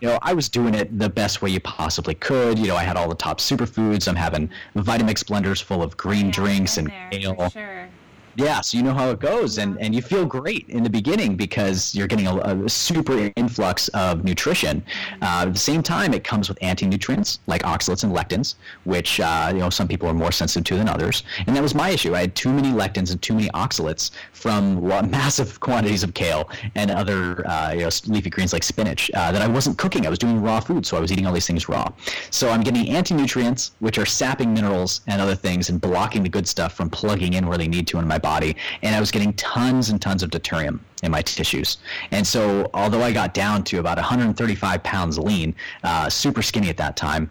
you 0.00 0.08
know, 0.08 0.18
I 0.22 0.32
was 0.32 0.48
doing 0.48 0.74
it 0.74 0.98
the 0.98 1.08
best 1.08 1.42
way 1.42 1.50
you 1.50 1.60
possibly 1.60 2.14
could. 2.14 2.58
You 2.58 2.68
know, 2.68 2.76
I 2.76 2.82
had 2.82 2.96
all 2.96 3.08
the 3.08 3.14
top 3.14 3.38
superfoods. 3.38 4.08
I'm 4.08 4.16
having 4.16 4.50
Vitamix 4.76 5.24
blenders 5.24 5.62
full 5.62 5.82
of 5.82 5.96
green 5.96 6.26
yeah, 6.26 6.32
drinks 6.32 6.78
and 6.78 6.90
kale. 7.10 7.48
Sure 7.50 7.88
yeah, 8.36 8.60
so 8.60 8.76
you 8.76 8.82
know 8.82 8.94
how 8.94 9.10
it 9.10 9.20
goes, 9.20 9.58
and, 9.58 9.78
and 9.80 9.94
you 9.94 10.02
feel 10.02 10.24
great 10.24 10.68
in 10.68 10.82
the 10.82 10.90
beginning 10.90 11.36
because 11.36 11.94
you're 11.94 12.06
getting 12.06 12.26
a, 12.26 12.36
a 12.36 12.68
super 12.68 13.30
influx 13.36 13.88
of 13.88 14.24
nutrition. 14.24 14.82
Uh, 15.22 15.44
at 15.46 15.52
the 15.52 15.58
same 15.58 15.82
time, 15.82 16.14
it 16.14 16.24
comes 16.24 16.48
with 16.48 16.58
anti-nutrients 16.62 17.40
like 17.46 17.62
oxalates 17.62 18.04
and 18.04 18.14
lectins, 18.14 18.54
which 18.84 19.20
uh, 19.20 19.50
you 19.52 19.58
know 19.58 19.70
some 19.70 19.88
people 19.88 20.08
are 20.08 20.14
more 20.14 20.32
sensitive 20.32 20.64
to 20.64 20.76
than 20.76 20.88
others. 20.88 21.24
And 21.46 21.56
that 21.56 21.62
was 21.62 21.74
my 21.74 21.90
issue. 21.90 22.14
I 22.14 22.20
had 22.20 22.34
too 22.34 22.52
many 22.52 22.68
lectins 22.68 23.10
and 23.10 23.20
too 23.20 23.34
many 23.34 23.48
oxalates 23.50 24.10
from 24.32 24.86
massive 25.10 25.60
quantities 25.60 26.02
of 26.02 26.14
kale 26.14 26.48
and 26.74 26.90
other 26.90 27.46
uh, 27.46 27.72
you 27.72 27.80
know, 27.80 27.90
leafy 28.06 28.30
greens 28.30 28.52
like 28.52 28.62
spinach 28.62 29.10
uh, 29.14 29.32
that 29.32 29.42
I 29.42 29.48
wasn't 29.48 29.78
cooking. 29.78 30.06
I 30.06 30.10
was 30.10 30.18
doing 30.18 30.40
raw 30.40 30.60
food, 30.60 30.86
so 30.86 30.96
I 30.96 31.00
was 31.00 31.10
eating 31.10 31.26
all 31.26 31.32
these 31.32 31.46
things 31.46 31.68
raw. 31.68 31.88
So 32.30 32.50
I'm 32.50 32.62
getting 32.62 32.88
anti-nutrients, 32.88 33.72
which 33.80 33.98
are 33.98 34.06
sapping 34.06 34.54
minerals 34.54 35.00
and 35.06 35.20
other 35.20 35.34
things, 35.34 35.68
and 35.68 35.80
blocking 35.80 36.22
the 36.22 36.28
good 36.28 36.46
stuff 36.46 36.74
from 36.74 36.90
plugging 36.90 37.34
in 37.34 37.46
where 37.46 37.58
they 37.58 37.68
need 37.68 37.86
to 37.88 37.98
in 37.98 38.06
my 38.06 38.18
body, 38.20 38.56
and 38.82 38.94
I 38.94 39.00
was 39.00 39.10
getting 39.10 39.32
tons 39.34 39.90
and 39.90 40.00
tons 40.00 40.22
of 40.22 40.30
deuterium 40.30 40.80
in 41.02 41.10
my 41.10 41.22
tissues. 41.22 41.78
And 42.10 42.26
so, 42.26 42.70
although 42.74 43.02
I 43.02 43.12
got 43.12 43.34
down 43.34 43.64
to 43.64 43.78
about 43.78 43.96
135 43.96 44.82
pounds 44.82 45.18
lean, 45.18 45.54
uh, 45.82 46.08
super 46.08 46.42
skinny 46.42 46.68
at 46.68 46.76
that 46.76 46.96
time, 46.96 47.30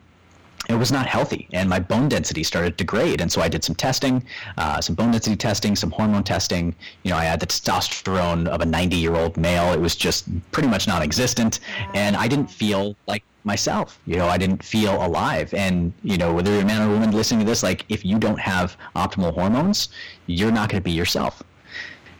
it 0.70 0.76
was 0.76 0.92
not 0.92 1.08
healthy 1.08 1.48
and 1.52 1.68
my 1.68 1.80
bone 1.80 2.08
density 2.08 2.44
started 2.44 2.78
to 2.78 2.84
degrade 2.84 3.22
and 3.22 3.32
so 3.32 3.42
i 3.42 3.50
did 3.50 3.64
some 3.64 3.76
testing 3.76 4.24
uh, 4.58 4.80
some 4.80 4.96
bone 4.96 5.12
density 5.12 5.36
testing 5.36 5.76
some 5.76 5.92
hormone 5.92 6.24
testing 6.24 6.74
you 7.04 7.12
know 7.12 7.18
i 7.18 7.24
had 7.24 7.40
the 7.40 7.48
testosterone 7.48 8.48
of 8.48 8.62
a 8.62 8.66
90 8.66 8.96
year 8.96 9.16
old 9.16 9.36
male 9.36 9.74
it 9.74 9.80
was 9.80 9.96
just 9.96 10.28
pretty 10.52 10.70
much 10.70 10.88
non-existent 10.88 11.60
and 11.94 12.16
i 12.16 12.28
didn't 12.28 12.50
feel 12.50 12.96
like 13.08 13.24
myself. 13.44 14.00
You 14.06 14.18
know, 14.18 14.28
I 14.28 14.38
didn't 14.38 14.64
feel 14.64 15.04
alive. 15.04 15.54
And, 15.54 15.94
you 16.04 16.18
know, 16.18 16.34
whether 16.34 16.52
you're 16.52 16.62
a 16.62 16.66
man 16.66 16.82
or 16.82 16.90
a 16.92 16.94
woman 16.94 17.12
listening 17.12 17.40
to 17.42 17.46
this, 17.46 17.64
like 17.64 17.86
if 17.90 18.06
you 18.06 18.20
don't 18.20 18.40
have 18.40 18.78
optimal 18.96 19.34
hormones, 19.34 19.90
you're 20.28 20.52
not 20.52 20.70
going 20.70 20.82
to 20.82 20.84
be 20.84 20.92
yourself. 20.92 21.42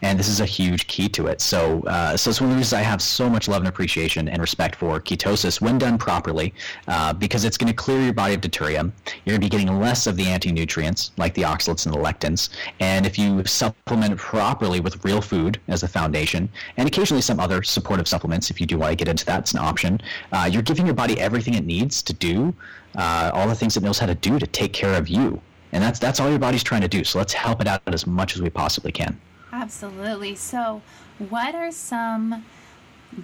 And 0.02 0.18
this 0.18 0.28
is 0.28 0.40
a 0.40 0.46
huge 0.46 0.86
key 0.86 1.08
to 1.10 1.26
it. 1.26 1.40
So, 1.40 1.82
uh, 1.82 2.16
so 2.16 2.30
it's 2.30 2.40
one 2.40 2.50
of 2.50 2.56
the 2.56 2.58
reasons 2.58 2.74
I 2.74 2.82
have 2.82 3.02
so 3.02 3.28
much 3.28 3.48
love 3.48 3.62
and 3.62 3.68
appreciation 3.68 4.28
and 4.28 4.40
respect 4.40 4.76
for 4.76 5.00
ketosis 5.00 5.60
when 5.60 5.78
done 5.78 5.98
properly, 5.98 6.54
uh, 6.88 7.12
because 7.12 7.44
it's 7.44 7.56
going 7.56 7.72
to 7.72 7.76
clear 7.76 8.00
your 8.00 8.12
body 8.12 8.34
of 8.34 8.40
deuterium. 8.40 8.92
You're 9.24 9.36
going 9.36 9.40
to 9.40 9.46
be 9.46 9.48
getting 9.48 9.80
less 9.80 10.06
of 10.06 10.16
the 10.16 10.26
anti-nutrients 10.26 11.12
like 11.16 11.34
the 11.34 11.42
oxalates 11.42 11.86
and 11.86 11.94
the 11.94 11.98
lectins, 11.98 12.50
and 12.80 13.06
if 13.06 13.18
you 13.18 13.44
supplement 13.44 14.16
properly 14.18 14.80
with 14.80 15.04
real 15.04 15.20
food 15.20 15.60
as 15.68 15.82
a 15.82 15.88
foundation, 15.88 16.48
and 16.76 16.88
occasionally 16.88 17.22
some 17.22 17.40
other 17.40 17.62
supportive 17.62 18.08
supplements, 18.08 18.50
if 18.50 18.60
you 18.60 18.66
do 18.66 18.78
want 18.78 18.90
to 18.90 18.96
get 18.96 19.08
into 19.08 19.24
that, 19.26 19.40
it's 19.40 19.52
an 19.52 19.58
option. 19.58 20.00
Uh, 20.32 20.48
you're 20.50 20.62
giving 20.62 20.86
your 20.86 20.94
body 20.94 21.18
everything 21.20 21.54
it 21.54 21.64
needs 21.64 22.02
to 22.02 22.12
do 22.12 22.54
uh, 22.96 23.30
all 23.34 23.46
the 23.46 23.54
things 23.54 23.76
it 23.76 23.82
knows 23.82 23.98
how 23.98 24.06
to 24.06 24.14
do 24.14 24.38
to 24.38 24.46
take 24.46 24.72
care 24.72 24.94
of 24.94 25.08
you. 25.08 25.40
And 25.72 25.82
that's 25.82 25.98
that's 25.98 26.18
all 26.18 26.28
your 26.28 26.38
body's 26.38 26.64
trying 26.64 26.80
to 26.80 26.88
do. 26.88 27.04
So 27.04 27.18
let's 27.18 27.32
help 27.32 27.60
it 27.60 27.68
out 27.68 27.82
as 27.86 28.06
much 28.06 28.34
as 28.34 28.42
we 28.42 28.50
possibly 28.50 28.90
can. 28.90 29.20
Absolutely. 29.52 30.34
So, 30.36 30.82
what 31.18 31.54
are 31.54 31.72
some 31.72 32.44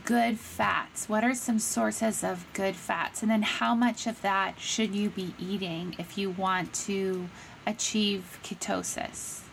good 0.04 0.38
fats? 0.38 1.08
What 1.08 1.22
are 1.22 1.34
some 1.34 1.58
sources 1.58 2.24
of 2.24 2.44
good 2.52 2.74
fats? 2.74 3.22
And 3.22 3.30
then 3.30 3.42
how 3.42 3.74
much 3.74 4.06
of 4.06 4.20
that 4.22 4.58
should 4.58 4.94
you 4.94 5.10
be 5.10 5.34
eating 5.38 5.94
if 5.98 6.18
you 6.18 6.30
want 6.30 6.74
to 6.86 7.28
achieve 7.66 8.38
ketosis? 8.42 9.45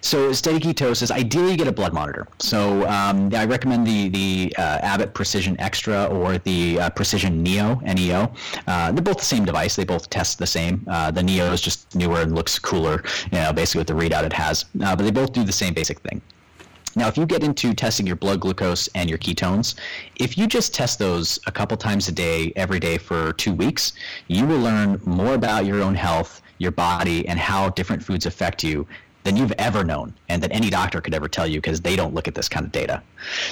So 0.00 0.32
steady 0.32 0.60
ketosis, 0.60 1.10
ideally 1.10 1.52
you 1.52 1.56
get 1.56 1.68
a 1.68 1.72
blood 1.72 1.92
monitor. 1.92 2.26
So 2.38 2.88
um, 2.88 3.30
I 3.34 3.44
recommend 3.44 3.86
the 3.86 4.08
the 4.08 4.54
uh, 4.56 4.78
Abbott 4.82 5.14
Precision 5.14 5.58
Extra 5.60 6.06
or 6.06 6.38
the 6.38 6.80
uh, 6.80 6.90
Precision 6.90 7.42
Neo 7.42 7.80
NEO. 7.80 8.32
Uh, 8.66 8.92
they're 8.92 9.02
both 9.02 9.18
the 9.18 9.24
same 9.24 9.44
device. 9.44 9.76
They 9.76 9.84
both 9.84 10.10
test 10.10 10.38
the 10.38 10.46
same. 10.46 10.84
Uh, 10.88 11.10
the 11.10 11.22
Neo 11.22 11.52
is 11.52 11.60
just 11.60 11.94
newer 11.94 12.20
and 12.20 12.34
looks 12.34 12.58
cooler, 12.58 13.02
you 13.32 13.38
know, 13.38 13.52
basically 13.52 13.80
with 13.80 13.88
the 13.88 13.94
readout 13.94 14.24
it 14.24 14.32
has. 14.32 14.66
Uh, 14.82 14.94
but 14.94 15.04
they 15.04 15.10
both 15.10 15.32
do 15.32 15.44
the 15.44 15.52
same 15.52 15.74
basic 15.74 16.00
thing. 16.00 16.20
Now, 16.96 17.08
if 17.08 17.16
you 17.16 17.26
get 17.26 17.42
into 17.42 17.74
testing 17.74 18.06
your 18.06 18.16
blood 18.16 18.40
glucose 18.40 18.88
and 18.94 19.10
your 19.10 19.18
ketones, 19.18 19.74
if 20.16 20.38
you 20.38 20.46
just 20.46 20.72
test 20.72 21.00
those 21.00 21.40
a 21.46 21.52
couple 21.52 21.76
times 21.76 22.06
a 22.08 22.12
day, 22.12 22.52
every 22.54 22.78
day 22.78 22.98
for 22.98 23.32
two 23.32 23.52
weeks, 23.52 23.94
you 24.28 24.46
will 24.46 24.60
learn 24.60 25.00
more 25.04 25.34
about 25.34 25.66
your 25.66 25.82
own 25.82 25.96
health, 25.96 26.40
your 26.58 26.70
body, 26.70 27.26
and 27.26 27.38
how 27.38 27.70
different 27.70 28.00
foods 28.00 28.26
affect 28.26 28.62
you 28.62 28.86
than 29.24 29.36
you've 29.36 29.52
ever 29.52 29.82
known 29.82 30.14
and 30.28 30.42
that 30.42 30.52
any 30.52 30.70
doctor 30.70 31.00
could 31.00 31.14
ever 31.14 31.28
tell 31.28 31.46
you 31.46 31.60
because 31.60 31.80
they 31.80 31.96
don't 31.96 32.14
look 32.14 32.28
at 32.28 32.34
this 32.34 32.48
kind 32.48 32.64
of 32.64 32.70
data. 32.70 33.02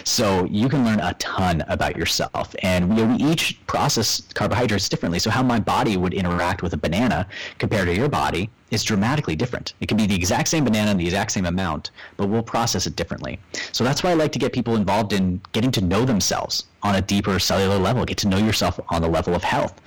So 0.04 0.44
you 0.44 0.68
can 0.68 0.84
learn 0.84 1.00
a 1.00 1.14
ton 1.14 1.64
about 1.66 1.96
yourself. 1.96 2.54
And 2.62 2.94
we, 2.94 3.24
each 3.24 3.58
process 3.66 4.20
carbohydrates 4.34 4.88
differently. 4.88 5.18
So 5.18 5.30
how 5.30 5.42
my 5.42 5.58
body 5.58 5.96
would 5.96 6.12
interact 6.12 6.62
with 6.62 6.74
a 6.74 6.76
banana 6.76 7.26
compared 7.58 7.88
to 7.88 7.94
your 7.94 8.10
body 8.10 8.50
is 8.70 8.84
dramatically 8.84 9.34
different. 9.34 9.72
It 9.80 9.88
can 9.88 9.96
be 9.96 10.06
the 10.06 10.14
exact 10.14 10.48
same 10.48 10.64
banana 10.64 10.90
and 10.90 11.00
the 11.00 11.06
exact 11.06 11.32
same 11.32 11.46
amount, 11.46 11.90
but 12.18 12.28
we'll 12.28 12.42
process 12.42 12.86
it 12.86 12.94
differently. 12.94 13.38
So 13.72 13.82
that's 13.82 14.02
why 14.02 14.10
I 14.10 14.14
like 14.14 14.32
to 14.32 14.38
get 14.38 14.52
people 14.52 14.76
involved 14.76 15.14
in 15.14 15.40
getting 15.52 15.70
to 15.72 15.80
know 15.80 16.04
themselves 16.04 16.64
on 16.82 16.96
a 16.96 17.00
deeper 17.00 17.38
cellular 17.38 17.78
level, 17.78 18.04
get 18.04 18.18
to 18.18 18.28
know 18.28 18.38
yourself 18.38 18.78
on 18.90 19.00
the 19.00 19.08
level 19.08 19.34
of 19.34 19.42
health 19.42 19.80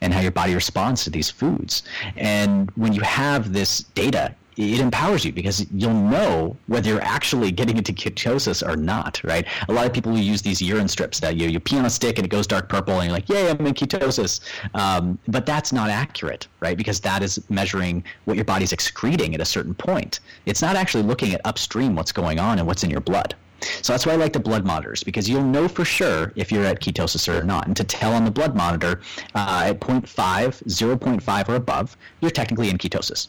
and 0.00 0.12
how 0.12 0.20
your 0.20 0.30
body 0.30 0.54
responds 0.54 1.04
to 1.04 1.10
these 1.10 1.30
foods. 1.30 1.82
And 2.16 2.70
when 2.72 2.92
you 2.92 3.00
have 3.02 3.52
this 3.52 3.80
data, 3.94 4.34
it 4.56 4.80
empowers 4.80 5.24
you 5.24 5.32
because 5.32 5.66
you'll 5.70 5.92
know 5.92 6.56
whether 6.66 6.88
you're 6.88 7.02
actually 7.02 7.50
getting 7.50 7.76
into 7.76 7.92
ketosis 7.92 8.66
or 8.66 8.74
not, 8.76 9.20
right? 9.22 9.46
A 9.68 9.72
lot 9.72 9.86
of 9.86 9.92
people 9.92 10.12
will 10.12 10.18
use 10.18 10.40
these 10.40 10.62
urine 10.62 10.88
strips 10.88 11.20
that 11.20 11.36
you, 11.36 11.48
you 11.48 11.60
pee 11.60 11.78
on 11.78 11.84
a 11.84 11.90
stick 11.90 12.18
and 12.18 12.24
it 12.24 12.30
goes 12.30 12.46
dark 12.46 12.68
purple 12.68 12.94
and 12.94 13.04
you're 13.04 13.12
like, 13.12 13.28
yay, 13.28 13.50
I'm 13.50 13.66
in 13.66 13.74
ketosis. 13.74 14.40
Um, 14.74 15.18
but 15.28 15.44
that's 15.44 15.72
not 15.72 15.90
accurate, 15.90 16.48
right? 16.60 16.76
Because 16.76 17.00
that 17.00 17.22
is 17.22 17.38
measuring 17.50 18.02
what 18.24 18.36
your 18.36 18.46
body's 18.46 18.72
excreting 18.72 19.34
at 19.34 19.40
a 19.40 19.44
certain 19.44 19.74
point. 19.74 20.20
It's 20.46 20.62
not 20.62 20.74
actually 20.74 21.02
looking 21.02 21.34
at 21.34 21.42
upstream 21.44 21.94
what's 21.94 22.12
going 22.12 22.38
on 22.38 22.58
and 22.58 22.66
what's 22.66 22.82
in 22.82 22.88
your 22.88 23.00
blood. 23.00 23.34
So 23.82 23.92
that's 23.92 24.06
why 24.06 24.12
I 24.12 24.16
like 24.16 24.32
the 24.32 24.40
blood 24.40 24.64
monitors 24.64 25.02
because 25.02 25.28
you'll 25.28 25.42
know 25.42 25.66
for 25.68 25.84
sure 25.84 26.32
if 26.36 26.52
you're 26.52 26.64
at 26.64 26.80
ketosis 26.80 27.28
or 27.28 27.42
not. 27.42 27.66
And 27.66 27.76
to 27.76 27.84
tell 27.84 28.12
on 28.12 28.24
the 28.24 28.30
blood 28.30 28.54
monitor 28.54 29.00
uh, 29.34 29.64
at 29.66 29.80
0.5, 29.80 30.06
0.5 30.06 31.48
or 31.48 31.54
above, 31.54 31.96
you're 32.20 32.30
technically 32.30 32.68
in 32.68 32.78
ketosis. 32.78 33.28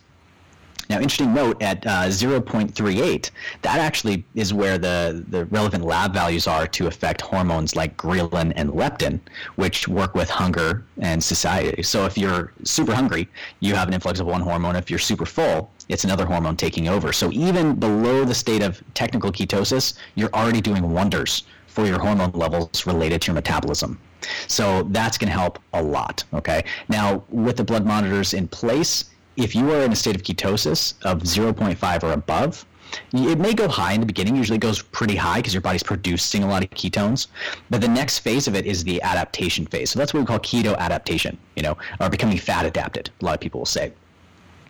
Now, 0.90 0.98
interesting 0.98 1.34
note 1.34 1.62
at 1.62 1.86
uh, 1.86 2.06
0.38, 2.06 3.32
that 3.62 3.80
actually 3.80 4.24
is 4.36 4.54
where 4.54 4.78
the, 4.78 5.26
the 5.30 5.46
relevant 5.46 5.84
lab 5.84 6.14
values 6.14 6.48
are 6.48 6.68
to 6.68 6.88
affect 6.88 7.22
hormones 7.22 7.76
like 7.76 7.98
ghrelin 7.98 8.54
and 8.56 8.70
leptin, 8.70 9.20
which 9.56 9.88
work 9.88 10.16
with 10.16 10.30
hunger 10.30 10.86
and 11.00 11.22
satiety. 11.22 11.84
So 11.84 12.06
if 12.06 12.18
you're 12.18 12.54
super 12.64 12.94
hungry, 12.94 13.28
you 13.60 13.76
have 13.76 13.88
an 13.88 13.94
influx 13.94 14.20
of 14.20 14.28
one 14.28 14.42
hormone. 14.42 14.76
If 14.76 14.90
you're 14.90 15.00
super 15.00 15.26
full, 15.26 15.72
it's 15.90 16.04
another 16.04 16.26
hormone 16.26 16.56
taking 16.56 16.88
over. 16.88 17.12
So 17.12 17.32
even 17.32 17.76
below 17.76 18.24
the 18.24 18.36
state 18.36 18.62
of 18.62 18.82
technical 18.94 19.32
ketosis, 19.32 19.98
you're 20.16 20.34
already 20.34 20.62
doing 20.62 20.92
wonders 20.92 21.44
for 21.68 21.86
your 21.86 22.00
hormone 22.00 22.32
levels 22.32 22.88
related 22.88 23.22
to 23.22 23.28
your 23.28 23.36
metabolism. 23.36 24.00
So 24.48 24.84
that's 24.84 25.18
going 25.18 25.28
to 25.28 25.38
help 25.38 25.60
a 25.74 25.82
lot. 25.82 26.24
Okay. 26.34 26.64
Now, 26.90 27.24
with 27.30 27.58
the 27.58 27.64
blood 27.64 27.86
monitors 27.86 28.34
in 28.34 28.48
place, 28.48 29.06
if 29.38 29.56
you 29.56 29.72
are 29.72 29.82
in 29.84 29.92
a 29.92 29.96
state 29.96 30.16
of 30.16 30.24
ketosis 30.24 30.94
of 31.04 31.22
0.5 31.22 32.04
or 32.04 32.12
above, 32.12 32.66
it 33.14 33.38
may 33.38 33.54
go 33.54 33.68
high 33.68 33.94
in 33.94 34.00
the 34.00 34.06
beginning. 34.06 34.36
Usually 34.36 34.58
goes 34.58 34.82
pretty 34.82 35.16
high 35.16 35.38
because 35.38 35.54
your 35.54 35.62
body's 35.62 35.84
producing 35.84 36.44
a 36.44 36.48
lot 36.48 36.64
of 36.64 36.70
ketones. 36.72 37.28
But 37.70 37.82
the 37.82 37.88
next 37.88 38.20
phase 38.20 38.48
of 38.48 38.56
it 38.56 38.66
is 38.66 38.84
the 38.84 39.02
adaptation 39.02 39.66
phase. 39.66 39.92
So 39.92 40.00
that's 40.00 40.14
what 40.14 40.22
we 40.22 40.26
call 40.26 40.40
keto 40.40 40.76
adaptation, 40.78 41.38
you 41.56 41.64
know, 41.64 41.78
or 42.00 42.10
becoming 42.10 42.38
fat 42.38 42.66
adapted, 42.66 43.10
a 43.22 43.26
lot 43.26 43.36
of 43.36 43.40
people 43.40 43.62
will 43.62 43.66
say. 43.66 43.94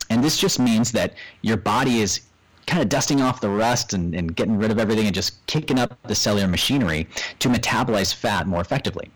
And 0.09 0.23
this 0.23 0.37
just 0.37 0.59
means 0.59 0.91
that 0.93 1.13
your 1.41 1.57
body 1.57 2.01
is 2.01 2.21
kind 2.65 2.81
of 2.81 2.89
dusting 2.89 3.21
off 3.21 3.39
the 3.39 3.49
rust 3.49 3.93
and, 3.93 4.13
and 4.13 4.35
getting 4.35 4.57
rid 4.57 4.71
of 4.71 4.79
everything 4.79 5.05
and 5.05 5.15
just 5.15 5.45
kicking 5.47 5.79
up 5.79 5.97
the 6.03 6.15
cellular 6.15 6.47
machinery 6.47 7.07
to 7.39 7.49
metabolize 7.49 8.13
fat 8.13 8.47
more 8.47 8.61
effectively. 8.61 9.09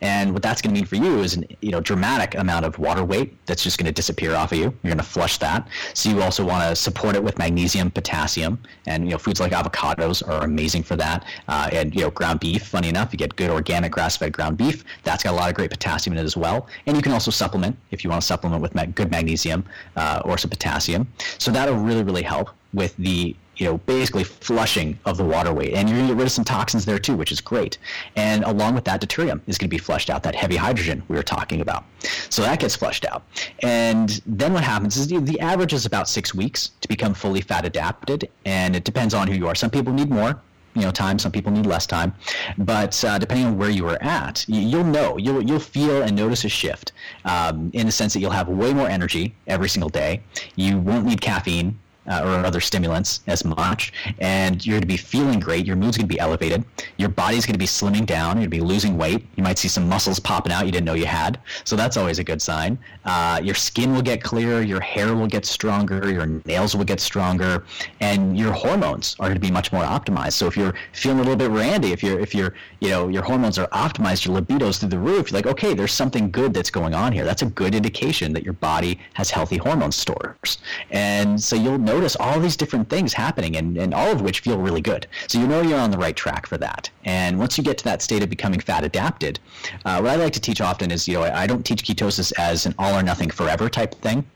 And 0.00 0.32
what 0.32 0.42
that's 0.42 0.60
going 0.62 0.74
to 0.74 0.80
mean 0.80 0.86
for 0.86 0.96
you 0.96 1.20
is 1.20 1.34
an 1.34 1.44
you 1.60 1.70
know 1.70 1.80
dramatic 1.80 2.34
amount 2.34 2.64
of 2.64 2.78
water 2.78 3.04
weight 3.04 3.36
that's 3.46 3.62
just 3.62 3.78
going 3.78 3.86
to 3.86 3.92
disappear 3.92 4.34
off 4.34 4.52
of 4.52 4.58
you. 4.58 4.64
You're 4.64 4.94
going 4.94 4.98
to 4.98 5.02
flush 5.02 5.38
that. 5.38 5.68
So 5.94 6.10
you 6.10 6.22
also 6.22 6.44
want 6.44 6.68
to 6.68 6.76
support 6.76 7.16
it 7.16 7.22
with 7.22 7.38
magnesium, 7.38 7.90
potassium, 7.90 8.58
and 8.86 9.04
you 9.04 9.10
know 9.10 9.18
foods 9.18 9.40
like 9.40 9.52
avocados 9.52 10.26
are 10.26 10.44
amazing 10.44 10.82
for 10.82 10.96
that. 10.96 11.24
Uh, 11.48 11.68
and 11.72 11.94
you 11.94 12.02
know 12.02 12.10
ground 12.10 12.40
beef. 12.40 12.66
Funny 12.66 12.88
enough, 12.88 13.12
you 13.12 13.18
get 13.18 13.36
good 13.36 13.50
organic 13.50 13.92
grass-fed 13.92 14.32
ground 14.32 14.56
beef. 14.56 14.84
That's 15.02 15.22
got 15.22 15.32
a 15.32 15.36
lot 15.36 15.48
of 15.48 15.54
great 15.54 15.70
potassium 15.70 16.16
in 16.16 16.22
it 16.22 16.24
as 16.24 16.36
well. 16.36 16.68
And 16.86 16.96
you 16.96 17.02
can 17.02 17.12
also 17.12 17.30
supplement 17.30 17.76
if 17.90 18.04
you 18.04 18.10
want 18.10 18.22
to 18.22 18.26
supplement 18.26 18.62
with 18.62 18.94
good 18.94 19.10
magnesium 19.10 19.64
uh, 19.96 20.22
or 20.24 20.38
some 20.38 20.50
potassium. 20.50 21.06
So 21.38 21.50
that'll 21.50 21.76
really 21.76 22.02
really 22.02 22.22
help 22.22 22.50
with 22.72 22.96
the 22.96 23.34
you 23.56 23.66
know, 23.66 23.78
basically 23.78 24.24
flushing 24.24 24.98
of 25.04 25.16
the 25.16 25.24
water 25.24 25.52
weight. 25.52 25.74
And 25.74 25.88
you're 25.88 25.98
going 25.98 26.08
to 26.08 26.14
get 26.14 26.18
rid 26.18 26.26
of 26.26 26.32
some 26.32 26.44
toxins 26.44 26.84
there 26.84 26.98
too, 26.98 27.16
which 27.16 27.32
is 27.32 27.40
great. 27.40 27.78
And 28.16 28.44
along 28.44 28.74
with 28.74 28.84
that, 28.84 29.00
deuterium 29.00 29.40
is 29.46 29.58
going 29.58 29.68
to 29.68 29.74
be 29.74 29.78
flushed 29.78 30.10
out, 30.10 30.22
that 30.24 30.34
heavy 30.34 30.56
hydrogen 30.56 31.02
we 31.08 31.16
were 31.16 31.22
talking 31.22 31.60
about. 31.60 31.84
So 32.28 32.42
that 32.42 32.60
gets 32.60 32.76
flushed 32.76 33.04
out. 33.06 33.24
And 33.62 34.20
then 34.26 34.52
what 34.52 34.64
happens 34.64 34.96
is 34.96 35.08
the, 35.08 35.40
average 35.40 35.72
is 35.72 35.86
about 35.86 36.08
six 36.08 36.34
weeks 36.34 36.70
to 36.80 36.88
become 36.88 37.14
fully 37.14 37.40
fat 37.40 37.64
adapted. 37.64 38.30
And 38.44 38.74
it 38.74 38.84
depends 38.84 39.14
on 39.14 39.28
who 39.28 39.34
you 39.34 39.46
are. 39.46 39.54
Some 39.54 39.70
people 39.70 39.92
need 39.92 40.10
more, 40.10 40.40
you 40.74 40.82
know 40.82 40.90
time 40.90 41.18
some 41.18 41.32
people 41.32 41.50
need 41.50 41.64
less 41.64 41.86
time 41.86 42.14
but 42.58 43.02
uh, 43.02 43.18
depending 43.18 43.46
on 43.46 43.56
where 43.56 43.70
you 43.70 43.88
are 43.88 44.00
at 44.02 44.44
you'll 44.46 44.84
know 44.84 45.16
you'll 45.16 45.42
you'll 45.42 45.58
feel 45.58 46.02
and 46.02 46.14
notice 46.14 46.44
a 46.44 46.50
shift 46.50 46.92
um, 47.24 47.70
in 47.72 47.86
the 47.86 47.92
sense 47.92 48.12
that 48.12 48.20
you'll 48.20 48.30
have 48.30 48.48
way 48.48 48.74
more 48.74 48.86
energy 48.86 49.34
every 49.46 49.70
single 49.70 49.88
day 49.88 50.20
you 50.54 50.78
won't 50.78 51.06
need 51.06 51.20
caffeine 51.20 51.78
uh, 52.08 52.22
or 52.24 52.44
other 52.44 52.60
stimulants 52.60 53.20
as 53.26 53.44
much, 53.44 53.92
and 54.18 54.64
you're 54.64 54.74
going 54.74 54.82
to 54.82 54.86
be 54.86 54.96
feeling 54.96 55.40
great. 55.40 55.66
Your 55.66 55.76
mood's 55.76 55.96
going 55.96 56.08
to 56.08 56.14
be 56.14 56.20
elevated. 56.20 56.64
Your 56.96 57.08
body's 57.08 57.46
going 57.46 57.54
to 57.54 57.58
be 57.58 57.66
slimming 57.66 58.06
down. 58.06 58.36
You're 58.36 58.48
going 58.48 58.50
to 58.50 58.56
be 58.56 58.60
losing 58.60 58.96
weight. 58.96 59.26
You 59.36 59.42
might 59.42 59.58
see 59.58 59.68
some 59.68 59.88
muscles 59.88 60.18
popping 60.18 60.52
out 60.52 60.66
you 60.66 60.72
didn't 60.72 60.86
know 60.86 60.94
you 60.94 61.06
had. 61.06 61.38
So 61.64 61.76
that's 61.76 61.96
always 61.96 62.18
a 62.18 62.24
good 62.24 62.40
sign. 62.42 62.78
Uh, 63.04 63.40
your 63.42 63.54
skin 63.54 63.94
will 63.94 64.02
get 64.02 64.22
clearer. 64.22 64.62
Your 64.62 64.80
hair 64.80 65.14
will 65.14 65.26
get 65.26 65.44
stronger. 65.46 66.10
Your 66.10 66.26
nails 66.44 66.74
will 66.76 66.84
get 66.84 67.00
stronger, 67.00 67.64
and 68.00 68.38
your 68.38 68.52
hormones 68.52 69.16
are 69.20 69.28
going 69.28 69.34
to 69.34 69.40
be 69.40 69.50
much 69.50 69.72
more 69.72 69.82
optimized. 69.82 70.34
So 70.34 70.46
if 70.46 70.56
you're 70.56 70.74
feeling 70.92 71.18
a 71.18 71.22
little 71.22 71.36
bit 71.36 71.50
randy, 71.50 71.92
if 71.92 72.02
you're 72.02 72.18
if 72.18 72.34
you're 72.34 72.54
you 72.80 72.90
know 72.90 73.08
your 73.08 73.22
hormones 73.22 73.58
are 73.58 73.68
optimized, 73.68 74.24
your 74.24 74.34
libido's 74.34 74.78
through 74.78 74.90
the 74.90 74.98
roof. 74.98 75.30
You're 75.30 75.38
like, 75.38 75.46
okay, 75.46 75.74
there's 75.74 75.92
something 75.92 76.30
good 76.30 76.52
that's 76.54 76.70
going 76.70 76.94
on 76.94 77.12
here. 77.12 77.24
That's 77.24 77.42
a 77.42 77.46
good 77.46 77.74
indication 77.74 78.32
that 78.32 78.44
your 78.44 78.54
body 78.54 78.98
has 79.14 79.30
healthy 79.30 79.56
hormone 79.56 79.92
stores, 79.92 80.58
and 80.90 81.40
so 81.40 81.56
you'll 81.56 81.78
know 81.78 81.95
notice 81.96 82.16
all 82.16 82.38
these 82.38 82.56
different 82.56 82.88
things 82.90 83.14
happening 83.14 83.56
and, 83.56 83.78
and 83.78 83.94
all 83.94 84.12
of 84.12 84.20
which 84.20 84.40
feel 84.40 84.58
really 84.58 84.82
good. 84.82 85.06
So 85.28 85.38
you 85.40 85.46
know 85.46 85.62
you're 85.62 85.78
on 85.78 85.90
the 85.90 85.98
right 85.98 86.14
track 86.14 86.46
for 86.46 86.58
that. 86.58 86.90
And 87.04 87.38
once 87.38 87.56
you 87.56 87.64
get 87.64 87.78
to 87.78 87.84
that 87.84 88.02
state 88.02 88.22
of 88.22 88.28
becoming 88.28 88.60
fat 88.60 88.84
adapted, 88.84 89.38
uh, 89.86 90.00
what 90.00 90.10
I 90.10 90.16
like 90.16 90.34
to 90.34 90.40
teach 90.40 90.60
often 90.60 90.90
is, 90.90 91.08
you 91.08 91.14
know, 91.14 91.22
I 91.22 91.46
don't 91.46 91.64
teach 91.64 91.84
ketosis 91.84 92.32
as 92.38 92.66
an 92.66 92.74
all 92.78 92.94
or 92.94 93.02
nothing 93.02 93.30
forever 93.30 93.70
type 93.70 93.94
thing. 93.94 94.26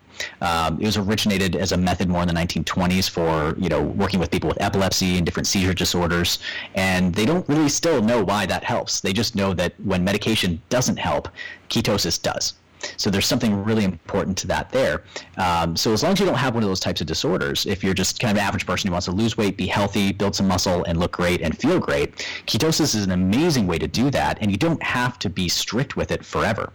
Um, 0.40 0.78
it 0.80 0.86
was 0.86 0.96
originated 0.96 1.56
as 1.56 1.72
a 1.72 1.76
method 1.76 2.08
more 2.08 2.22
in 2.22 2.28
the 2.28 2.34
1920s 2.34 3.08
for 3.08 3.58
you 3.58 3.70
know 3.70 3.82
working 3.82 4.20
with 4.20 4.30
people 4.30 4.48
with 4.48 4.60
epilepsy 4.60 5.16
and 5.16 5.24
different 5.24 5.46
seizure 5.46 5.72
disorders, 5.72 6.40
and 6.74 7.14
they 7.14 7.24
don't 7.24 7.48
really 7.48 7.70
still 7.70 8.02
know 8.02 8.22
why 8.22 8.44
that 8.44 8.62
helps. 8.62 9.00
They 9.00 9.14
just 9.14 9.34
know 9.34 9.54
that 9.54 9.72
when 9.82 10.04
medication 10.04 10.60
doesn't 10.68 10.98
help, 10.98 11.30
ketosis 11.70 12.20
does. 12.20 12.52
So 12.96 13.10
there's 13.10 13.26
something 13.26 13.64
really 13.64 13.84
important 13.84 14.36
to 14.38 14.46
that 14.48 14.70
there. 14.70 15.04
Um, 15.36 15.76
so 15.76 15.92
as 15.92 16.02
long 16.02 16.12
as 16.12 16.20
you 16.20 16.26
don't 16.26 16.34
have 16.34 16.54
one 16.54 16.62
of 16.62 16.68
those 16.68 16.80
types 16.80 17.00
of 17.00 17.06
disorders, 17.06 17.66
if 17.66 17.84
you're 17.84 17.94
just 17.94 18.20
kind 18.20 18.36
of 18.36 18.42
average 18.42 18.66
person 18.66 18.88
who 18.88 18.92
wants 18.92 19.06
to 19.06 19.12
lose 19.12 19.36
weight, 19.36 19.56
be 19.56 19.66
healthy, 19.66 20.12
build 20.12 20.34
some 20.34 20.48
muscle, 20.48 20.84
and 20.84 20.98
look 20.98 21.12
great 21.12 21.40
and 21.40 21.56
feel 21.58 21.78
great, 21.78 22.16
ketosis 22.46 22.94
is 22.94 23.04
an 23.04 23.12
amazing 23.12 23.66
way 23.66 23.78
to 23.78 23.86
do 23.86 24.10
that, 24.10 24.38
and 24.40 24.50
you 24.50 24.56
don't 24.56 24.82
have 24.82 25.18
to 25.20 25.30
be 25.30 25.48
strict 25.48 25.96
with 25.96 26.10
it 26.10 26.24
forever. 26.24 26.72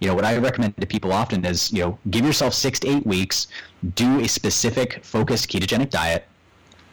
You 0.00 0.08
know, 0.08 0.14
what 0.14 0.24
I 0.24 0.36
recommend 0.36 0.76
to 0.76 0.86
people 0.86 1.12
often 1.12 1.44
is, 1.44 1.72
you 1.72 1.82
know, 1.82 1.98
give 2.10 2.24
yourself 2.24 2.54
six 2.54 2.78
to 2.80 2.88
eight 2.88 3.06
weeks, 3.06 3.48
do 3.94 4.20
a 4.20 4.28
specific 4.28 5.04
focused 5.04 5.50
ketogenic 5.50 5.90
diet, 5.90 6.24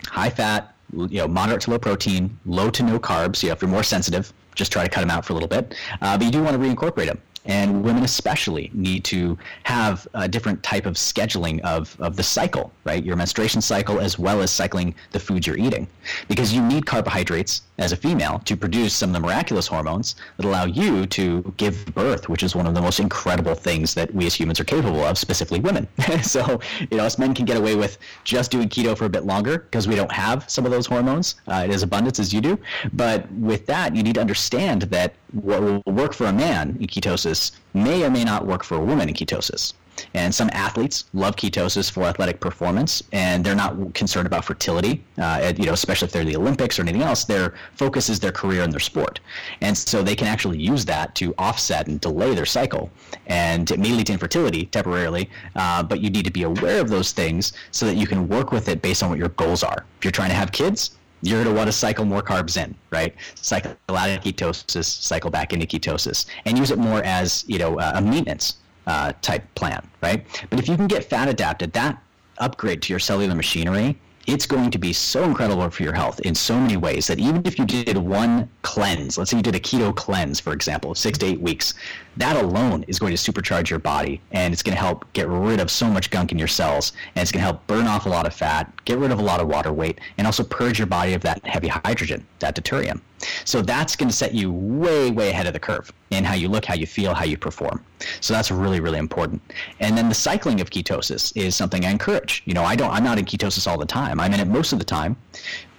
high 0.07 0.30
fat, 0.30 0.74
you 0.93 1.20
know, 1.20 1.28
moderate 1.28 1.62
to 1.62 1.72
low 1.72 1.80
protein, 1.80 2.38
low 2.45 2.70
to 2.72 2.84
no 2.84 2.99
carbs. 2.99 3.43
You 3.43 3.49
know, 3.49 3.53
if 3.53 3.62
you're 3.62 3.70
more 3.70 3.84
sensitive, 3.84 4.34
just 4.55 4.72
try 4.72 4.84
to 4.84 4.89
cut 4.89 5.01
them 5.01 5.12
out 5.12 5.26
for 5.26 5.34
a 5.34 5.36
little 5.36 5.49
bit. 5.49 5.76
Uh, 6.01 6.18
but 6.18 6.26
you 6.26 6.32
do 6.32 6.43
want 6.43 6.59
to 6.59 6.68
reincorporate 6.68 7.05
them 7.05 7.22
and 7.45 7.83
women 7.83 8.03
especially 8.03 8.69
need 8.73 9.03
to 9.05 9.37
have 9.63 10.07
a 10.13 10.27
different 10.27 10.61
type 10.63 10.85
of 10.85 10.95
scheduling 10.95 11.59
of, 11.61 11.95
of 11.99 12.15
the 12.15 12.23
cycle 12.23 12.71
right? 12.83 13.03
Your 13.03 13.15
menstruation 13.15 13.61
cycle 13.61 13.99
as 13.99 14.17
well 14.17 14.41
as 14.41 14.51
cycling 14.51 14.95
the 15.11 15.19
foods 15.19 15.45
you're 15.47 15.57
eating. 15.57 15.87
Because 16.27 16.53
you 16.53 16.61
need 16.61 16.85
carbohydrates 16.85 17.63
as 17.82 17.91
a 17.91 17.97
female 17.97 18.39
to 18.45 18.55
produce 18.55 18.93
some 18.93 19.09
of 19.09 19.13
the 19.13 19.19
miraculous 19.19 19.67
hormones 19.67 20.15
that 20.38 20.45
allow 20.45 20.65
you 20.65 21.05
to 21.07 21.53
give 21.57 21.86
birth 21.93 22.29
which 22.29 22.43
is 22.43 22.55
one 22.55 22.67
of 22.67 22.73
the 22.73 22.82
most 22.82 22.99
incredible 22.99 23.55
things 23.55 23.93
that 23.93 24.13
we 24.13 24.25
as 24.25 24.34
humans 24.34 24.59
are 24.59 24.63
capable 24.63 25.03
of 25.03 25.17
specifically 25.17 25.59
women. 25.59 25.88
So 26.21 26.59
you 26.79 26.97
know 26.97 27.05
us 27.05 27.17
men 27.17 27.34
can 27.34 27.45
get 27.45 27.57
away 27.57 27.75
with 27.75 27.97
just 28.23 28.51
doing 28.51 28.69
keto 28.69 28.97
for 28.97 29.05
a 29.05 29.09
bit 29.09 29.25
longer 29.25 29.59
because 29.59 29.88
we 29.88 29.95
don't 29.95 30.11
have 30.11 30.49
some 30.49 30.65
of 30.65 30.71
those 30.71 30.86
hormones. 30.86 31.36
Uh, 31.47 31.63
in 31.65 31.71
as 31.71 31.84
abundance 31.84 32.19
as 32.19 32.34
you 32.34 32.41
do. 32.41 32.59
But 32.93 33.29
with 33.32 33.65
that 33.65 33.95
you 33.95 34.03
need 34.03 34.15
to 34.15 34.21
understand 34.21 34.84
that 34.84 35.15
what 35.32 35.61
will 35.61 35.82
work 35.86 36.13
for 36.13 36.25
a 36.25 36.34
man 36.34 36.77
in 36.79 36.88
ketosis 36.88 37.51
may 37.73 38.03
or 38.03 38.09
may 38.09 38.23
not 38.23 38.45
work 38.45 38.63
for 38.63 38.75
a 38.75 38.84
woman 38.84 39.09
in 39.09 39.15
ketosis. 39.15 39.73
And 40.13 40.33
some 40.33 40.49
athletes 40.53 41.05
love 41.13 41.35
ketosis 41.35 41.91
for 41.91 42.03
athletic 42.03 42.39
performance, 42.39 43.03
and 43.11 43.43
they're 43.43 43.55
not 43.55 43.93
concerned 43.93 44.27
about 44.27 44.45
fertility. 44.45 45.03
Uh, 45.17 45.53
you 45.57 45.65
know, 45.65 45.73
especially 45.73 46.07
if 46.07 46.11
they're 46.11 46.25
the 46.25 46.35
Olympics 46.35 46.79
or 46.79 46.83
anything 46.83 47.01
else, 47.01 47.25
their 47.25 47.53
focus 47.75 48.09
is 48.09 48.19
their 48.19 48.31
career 48.31 48.63
and 48.63 48.71
their 48.71 48.79
sport, 48.79 49.19
and 49.61 49.77
so 49.77 50.01
they 50.01 50.15
can 50.15 50.27
actually 50.27 50.57
use 50.57 50.85
that 50.85 51.13
to 51.15 51.33
offset 51.37 51.87
and 51.87 52.01
delay 52.01 52.33
their 52.33 52.45
cycle. 52.45 52.89
And 53.27 53.69
it 53.71 53.79
may 53.79 53.91
lead 53.91 54.07
to 54.07 54.13
infertility 54.13 54.65
temporarily, 54.65 55.29
uh, 55.55 55.83
but 55.83 56.01
you 56.01 56.09
need 56.09 56.25
to 56.25 56.31
be 56.31 56.43
aware 56.43 56.81
of 56.81 56.89
those 56.89 57.11
things 57.11 57.53
so 57.71 57.85
that 57.85 57.95
you 57.95 58.07
can 58.07 58.27
work 58.27 58.51
with 58.51 58.69
it 58.69 58.81
based 58.81 59.03
on 59.03 59.09
what 59.09 59.19
your 59.19 59.29
goals 59.29 59.63
are. 59.63 59.85
If 59.99 60.05
you're 60.05 60.11
trying 60.11 60.29
to 60.29 60.35
have 60.35 60.51
kids, 60.51 60.91
you're 61.21 61.43
going 61.43 61.53
to 61.53 61.57
want 61.57 61.67
to 61.67 61.71
cycle 61.71 62.05
more 62.05 62.21
carbs 62.21 62.57
in, 62.57 62.73
right? 62.89 63.13
Cycle 63.35 63.75
out 63.89 64.09
of 64.09 64.21
ketosis, 64.21 64.85
cycle 64.85 65.29
back 65.29 65.53
into 65.53 65.67
ketosis, 65.67 66.25
and 66.45 66.57
use 66.57 66.71
it 66.71 66.79
more 66.79 67.03
as 67.03 67.45
you 67.47 67.59
know 67.59 67.79
a 67.79 68.01
maintenance 68.01 68.55
uh, 68.88 69.13
type 69.21 69.43
plan, 69.55 69.88
right? 70.01 70.25
But 70.49 70.59
if 70.59 70.67
you 70.67 70.75
can 70.75 70.88
get 70.88 71.03
fat 71.03 71.27
adapted, 71.27 71.73
that 71.73 72.01
upgrade 72.38 72.82
to 72.84 72.93
your 72.93 72.99
cellular 72.99 73.36
machinery 73.36 73.97
it's 74.27 74.45
going 74.45 74.69
to 74.71 74.77
be 74.77 74.93
so 74.93 75.23
incredible 75.23 75.69
for 75.69 75.84
your 75.84 75.93
health 75.93 76.19
in 76.21 76.36
so 76.36 76.59
many 76.59 76.77
ways 76.77 77.07
that 77.07 77.19
even 77.19 77.41
if 77.45 77.57
you 77.57 77.65
did 77.65 77.97
one 77.97 78.49
cleanse, 78.61 79.17
let's 79.17 79.32
say 79.32 79.38
you 79.38 79.43
did 79.43 79.55
a 79.55 79.59
keto 79.59 79.95
cleanse, 79.95 80.39
for 80.39 80.53
example, 80.53 80.93
six 80.93 81.17
to 81.19 81.25
eight 81.25 81.41
weeks, 81.41 81.73
that 82.18 82.36
alone 82.36 82.84
is 82.88 82.99
going 82.99 83.16
to 83.16 83.32
supercharge 83.32 83.70
your 83.70 83.80
body 83.80 84.22
and 84.32 84.53
it's 84.53 84.64
going 84.64 84.76
to 84.76 84.82
help 84.82 85.12
get 85.14 85.28
rid 85.28 85.59
of 85.59 85.72
so 85.72 85.88
much 85.88 86.09
gunk 86.12 86.32
in 86.32 86.38
your 86.38 86.47
cells 86.47 86.93
and 87.16 87.22
it's 87.22 87.32
going 87.32 87.39
to 87.39 87.45
help 87.45 87.66
burn 87.68 87.88
off 87.88 88.05
a 88.05 88.09
lot 88.09 88.28
of 88.28 88.34
fat, 88.34 88.72
get 88.86 88.97
rid 88.97 89.12
of 89.12 89.20
a 89.20 89.24
lot 89.24 89.39
of 89.39 89.47
water 89.47 89.72
weight, 89.72 89.99
and 90.18 90.28
also 90.28 90.43
purge 90.43 90.78
your 90.78 90.88
body 90.88 91.14
of 91.14 91.22
that 91.22 91.45
heavy 91.45 91.68
hydrogen, 91.68 92.26
that 92.39 92.55
deuterium. 92.55 93.01
So 93.45 93.62
that's 93.62 93.95
going 93.95 94.09
to 94.09 94.16
set 94.16 94.34
you 94.34 94.51
way, 94.51 95.12
way 95.12 95.30
ahead 95.30 95.47
of 95.47 95.53
the 95.53 95.59
curve 95.59 95.91
in 96.09 96.24
how 96.24 96.34
you 96.34 96.49
look, 96.49 96.66
how 96.66 96.74
you 96.74 96.88
feel, 96.88 97.14
how 97.14 97.24
you 97.24 97.38
perform. 97.38 97.84
So 98.20 98.34
that's 98.34 98.49
really, 98.49 98.80
really 98.80 98.97
important. 98.97 99.41
And 99.80 99.97
then 99.97 100.09
the 100.09 100.16
cycling 100.16 100.59
of 100.59 100.70
ketosis 100.70 101.32
is 101.36 101.55
something 101.55 101.86
I 101.86 101.91
encourage. 101.91 102.41
You 102.45 102.53
know, 102.53 102.64
I 102.64 102.76
don't, 102.76 102.91
I'm 102.91 103.03
not 103.03 103.20
in 103.20 103.26
ketosis 103.26 103.68
all 103.68 103.78
the 103.78 103.86
time. 103.86 104.20
I'm 104.20 104.34
in 104.34 104.39
it 104.39 104.47
most 104.47 104.74
of 104.74 104.80
the 104.80 104.86
time 104.86 105.16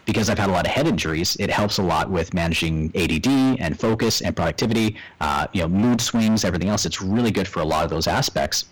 because 0.05 0.29
I've 0.29 0.39
had 0.39 0.49
a 0.49 0.53
lot 0.53 0.67
of 0.67 0.73
head 0.73 0.87
injuries, 0.87 1.37
it 1.39 1.51
helps 1.51 1.79
a 1.79 1.83
lot 1.83 2.11
with 2.11 2.35
managing 2.35 2.91
ADD 2.95 3.61
and 3.61 3.79
focus 3.79 4.21
and 4.21 4.35
productivity, 4.35 4.97
uh, 5.21 5.47
you 5.53 5.63
know, 5.63 5.69
mood 5.69 6.01
swings, 6.01 6.45
everything 6.45 6.69
else. 6.69 6.85
It's 6.87 7.01
really 7.01 7.31
good 7.31 7.47
for 7.47 7.61
a 7.61 7.65
lot 7.65 7.85
of 7.85 7.91
those 7.91 8.07
aspects 8.07 8.67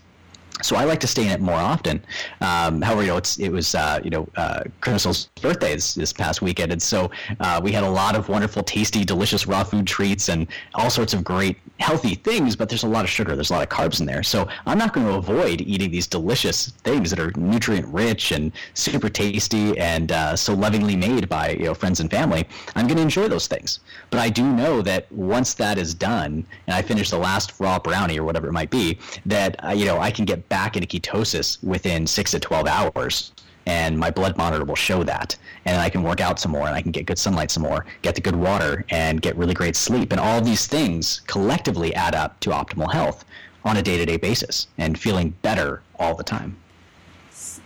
so 0.63 0.77
I 0.77 0.85
like 0.85 1.01
to 1.01 1.07
stay 1.07 1.27
in 1.27 1.33
it 1.33 1.41
more 1.41 1.55
often. 1.55 2.03
Um, 2.41 2.83
however, 2.83 3.03
you 3.03 3.09
know, 3.09 3.17
it's, 3.17 3.39
it 3.39 3.51
was 3.51 3.75
uh, 3.75 4.01
you 4.03 4.11
know 4.11 4.29
uh, 4.37 4.63
Crystal's 4.81 5.29
birthday 5.41 5.75
this, 5.75 5.95
this, 5.95 6.13
past 6.13 6.43
weekend, 6.43 6.73
and 6.73 6.83
so 6.83 7.11
uh, 7.41 7.61
we 7.63 7.73
had 7.73 7.85
a 7.85 7.91
lot 7.91 8.17
of 8.17 8.29
wonderful, 8.29 8.63
tasty, 8.63 9.05
delicious 9.05 9.47
raw 9.47 9.65
food 9.65 9.87
treats 9.87 10.29
and 10.29 10.47
all 10.75 10.91
sorts 10.91 11.15
of 11.15 11.25
great 11.25 11.57
healthy 11.79 12.15
things. 12.15 12.57
But 12.57 12.69
there's 12.69 12.83
a 12.83 12.89
lot 12.89 13.05
of 13.05 13.11
sugar, 13.11 13.35
there's 13.35 13.51
a 13.51 13.55
lot 13.55 13.63
of 13.63 13.69
carbs 13.69 14.01
in 14.01 14.07
there. 14.07 14.23
So 14.23 14.49
I'm 14.67 14.79
not 14.79 14.93
going 14.93 15.07
to 15.07 15.15
avoid 15.15 15.61
eating 15.63 15.91
these 15.91 16.07
delicious 16.07 16.69
things 16.85 17.11
that 17.11 17.19
are 17.19 17.33
nutrient 17.37 17.87
rich 17.89 18.33
and 18.33 18.53
super 18.75 19.09
tasty 19.09 19.79
and 19.79 20.13
uh, 20.13 20.37
so 20.37 20.55
lovingly 20.55 20.97
made 20.97 21.29
by 21.29 21.51
you 21.51 21.65
know 21.65 21.75
friends 21.75 22.01
and 22.01 22.11
family. 22.11 22.47
I'm 22.77 22.87
going 22.87 22.97
to 22.97 23.03
enjoy 23.03 23.29
those 23.29 23.47
things. 23.47 23.81
But 24.11 24.21
I 24.21 24.29
do 24.29 24.45
know 24.45 24.83
that 24.83 25.11
once 25.13 25.55
that 25.55 25.79
is 25.79 25.95
done, 25.95 26.47
and 26.67 26.75
I 26.75 26.83
finish 26.83 27.11
the 27.11 27.19
last 27.19 27.59
raw 27.61 27.79
brownie 27.79 28.19
or 28.19 28.25
whatever 28.25 28.49
it 28.49 28.53
might 28.53 28.71
be, 28.71 28.99
that 29.27 29.63
uh, 29.65 29.71
you 29.71 29.87
know 29.87 29.99
I 29.99 30.11
can 30.11 30.25
get 30.25 30.49
back 30.51 30.77
into 30.77 30.87
ketosis 30.87 31.63
within 31.65 32.07
six 32.07 32.33
to 32.33 32.39
12 32.39 32.67
hours. 32.67 33.33
And 33.67 33.99
my 33.99 34.11
blood 34.11 34.37
monitor 34.37 34.65
will 34.65 34.77
show 34.77 35.03
that. 35.05 35.37
And 35.65 35.81
I 35.81 35.89
can 35.89 36.03
work 36.03 36.21
out 36.21 36.39
some 36.39 36.53
more 36.53 36.67
and 36.67 36.75
I 36.77 36.83
can 36.83 36.91
get 36.91 37.07
good 37.07 37.19
sunlight 37.19 37.51
some 37.51 37.63
more, 37.63 37.87
get 38.03 38.15
the 38.15 38.21
good 38.21 38.37
water, 38.37 38.85
and 38.91 39.23
get 39.23 39.37
really 39.37 39.55
great 39.55 39.77
sleep. 39.77 40.13
And 40.13 40.21
all 40.21 40.41
these 40.43 40.67
things 40.67 41.21
collectively 41.27 41.95
add 41.95 42.15
up 42.15 42.39
to 42.41 42.51
optimal 42.51 42.93
health 42.93 43.25
on 43.65 43.77
a 43.79 43.83
day 43.83 43.97
to 43.97 44.05
day 44.05 44.17
basis 44.17 44.67
and 44.77 44.99
feeling 44.99 45.35
better 45.43 45.83
all 45.99 46.15
the 46.15 46.25
time. 46.25 46.57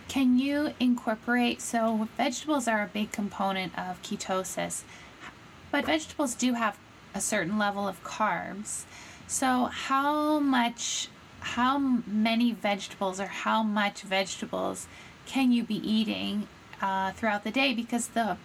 Can 0.07 0.37
you 0.37 0.73
incorporate? 0.79 1.61
So, 1.61 2.07
vegetables 2.15 2.67
are 2.67 2.81
a 2.83 2.87
big 2.87 3.11
component 3.11 3.77
of 3.77 4.01
ketosis, 4.01 4.83
but 5.71 5.85
vegetables 5.85 6.35
do 6.35 6.53
have 6.53 6.77
a 7.13 7.19
certain 7.19 7.57
level 7.57 7.87
of 7.87 8.01
carbs. 8.03 8.83
So, 9.27 9.65
how 9.65 10.39
much 10.39 11.09
how 11.45 11.77
many 11.77 12.51
vegetables 12.51 13.19
or 13.19 13.27
how 13.27 13.61
much 13.61 14.01
vegetables 14.01 14.87
can 15.27 15.51
you 15.51 15.63
be 15.63 15.75
eating 15.75 16.47
uh, 16.81 17.11
throughout 17.11 17.43
the 17.43 17.51
day 17.51 17.73
because 17.73 18.07
the 18.09 18.37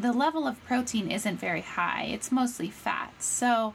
the 0.00 0.12
level 0.12 0.48
of 0.48 0.64
protein 0.64 1.10
isn't 1.10 1.38
very 1.38 1.60
high. 1.60 2.04
It's 2.04 2.32
mostly 2.32 2.70
fat. 2.70 3.12
So 3.22 3.74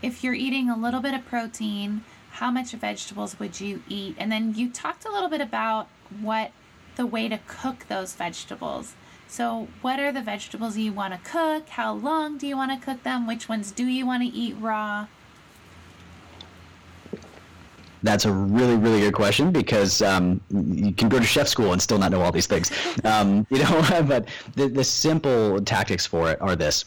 if 0.00 0.22
you're 0.24 0.34
eating 0.34 0.70
a 0.70 0.78
little 0.78 1.00
bit 1.00 1.12
of 1.12 1.26
protein, 1.26 2.04
how 2.30 2.50
much 2.50 2.70
vegetables 2.70 3.38
would 3.38 3.60
you 3.60 3.82
eat? 3.88 4.14
And 4.16 4.30
then 4.30 4.54
you 4.54 4.70
talked 4.70 5.04
a 5.04 5.10
little 5.10 5.28
bit 5.28 5.40
about 5.40 5.88
what 6.20 6.52
the 6.96 7.04
way 7.04 7.28
to 7.28 7.40
cook 7.48 7.86
those 7.88 8.14
vegetables. 8.14 8.94
So, 9.26 9.68
what 9.80 10.00
are 10.00 10.12
the 10.12 10.22
vegetables 10.22 10.76
you 10.76 10.92
want 10.92 11.12
to 11.12 11.30
cook? 11.30 11.68
How 11.70 11.92
long 11.92 12.38
do 12.38 12.46
you 12.46 12.56
want 12.56 12.72
to 12.72 12.84
cook 12.84 13.02
them? 13.02 13.26
Which 13.26 13.48
ones 13.48 13.70
do 13.72 13.86
you 13.86 14.06
want 14.06 14.22
to 14.22 14.28
eat 14.28 14.56
raw? 14.58 15.06
That's 18.02 18.24
a 18.24 18.32
really, 18.32 18.76
really 18.76 19.00
good 19.00 19.14
question 19.14 19.52
because 19.52 20.02
um, 20.02 20.40
you 20.50 20.92
can 20.92 21.08
go 21.08 21.18
to 21.18 21.24
chef 21.24 21.48
school 21.48 21.72
and 21.72 21.80
still 21.80 21.98
not 21.98 22.12
know 22.12 22.20
all 22.22 22.32
these 22.32 22.46
things. 22.46 22.70
Um, 23.04 23.46
you 23.50 23.58
know, 23.58 23.86
but 24.06 24.28
the, 24.54 24.68
the 24.68 24.84
simple 24.84 25.60
tactics 25.60 26.06
for 26.06 26.30
it 26.30 26.40
are 26.40 26.56
this. 26.56 26.84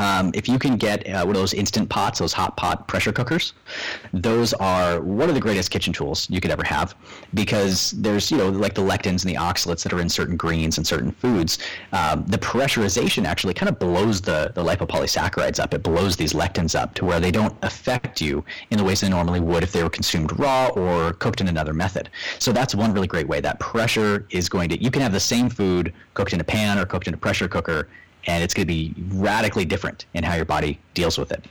Um, 0.00 0.30
if 0.32 0.48
you 0.48 0.58
can 0.58 0.76
get 0.76 1.06
uh, 1.06 1.24
one 1.26 1.36
of 1.36 1.42
those 1.42 1.52
instant 1.52 1.90
pots, 1.90 2.20
those 2.20 2.32
hot 2.32 2.56
pot 2.56 2.88
pressure 2.88 3.12
cookers, 3.12 3.52
those 4.14 4.54
are 4.54 5.02
one 5.02 5.28
of 5.28 5.34
the 5.34 5.40
greatest 5.40 5.70
kitchen 5.70 5.92
tools 5.92 6.26
you 6.30 6.40
could 6.40 6.50
ever 6.50 6.64
have 6.64 6.94
because 7.34 7.90
there's, 7.90 8.30
you 8.30 8.38
know, 8.38 8.48
like 8.48 8.74
the 8.74 8.80
lectins 8.80 9.24
and 9.24 9.28
the 9.28 9.34
oxalates 9.34 9.82
that 9.82 9.92
are 9.92 10.00
in 10.00 10.08
certain 10.08 10.38
greens 10.38 10.78
and 10.78 10.86
certain 10.86 11.12
foods. 11.12 11.58
Um, 11.92 12.24
the 12.26 12.38
pressurization 12.38 13.26
actually 13.26 13.52
kind 13.52 13.68
of 13.68 13.78
blows 13.78 14.22
the, 14.22 14.52
the 14.54 14.64
lipopolysaccharides 14.64 15.60
up. 15.60 15.74
It 15.74 15.82
blows 15.82 16.16
these 16.16 16.32
lectins 16.32 16.74
up 16.74 16.94
to 16.94 17.04
where 17.04 17.20
they 17.20 17.30
don't 17.30 17.54
affect 17.60 18.22
you 18.22 18.42
in 18.70 18.78
the 18.78 18.84
ways 18.84 19.02
they 19.02 19.10
normally 19.10 19.40
would 19.40 19.62
if 19.62 19.70
they 19.70 19.82
were 19.82 19.90
consumed 19.90 20.38
raw 20.38 20.68
or 20.68 21.12
cooked 21.12 21.42
in 21.42 21.48
another 21.48 21.74
method. 21.74 22.08
So 22.38 22.52
that's 22.52 22.74
one 22.74 22.94
really 22.94 23.06
great 23.06 23.28
way. 23.28 23.42
That 23.42 23.60
pressure 23.60 24.26
is 24.30 24.48
going 24.48 24.70
to, 24.70 24.82
you 24.82 24.90
can 24.90 25.02
have 25.02 25.12
the 25.12 25.20
same 25.20 25.50
food 25.50 25.92
cooked 26.14 26.32
in 26.32 26.40
a 26.40 26.44
pan 26.44 26.78
or 26.78 26.86
cooked 26.86 27.06
in 27.06 27.12
a 27.12 27.18
pressure 27.18 27.48
cooker 27.48 27.88
and 28.26 28.42
it's 28.42 28.54
going 28.54 28.66
to 28.66 28.72
be 28.72 28.94
radically 29.12 29.64
different 29.64 30.06
in 30.14 30.24
how 30.24 30.34
your 30.34 30.44
body 30.44 30.78
deals 30.94 31.18
with 31.18 31.32
it. 31.32 31.44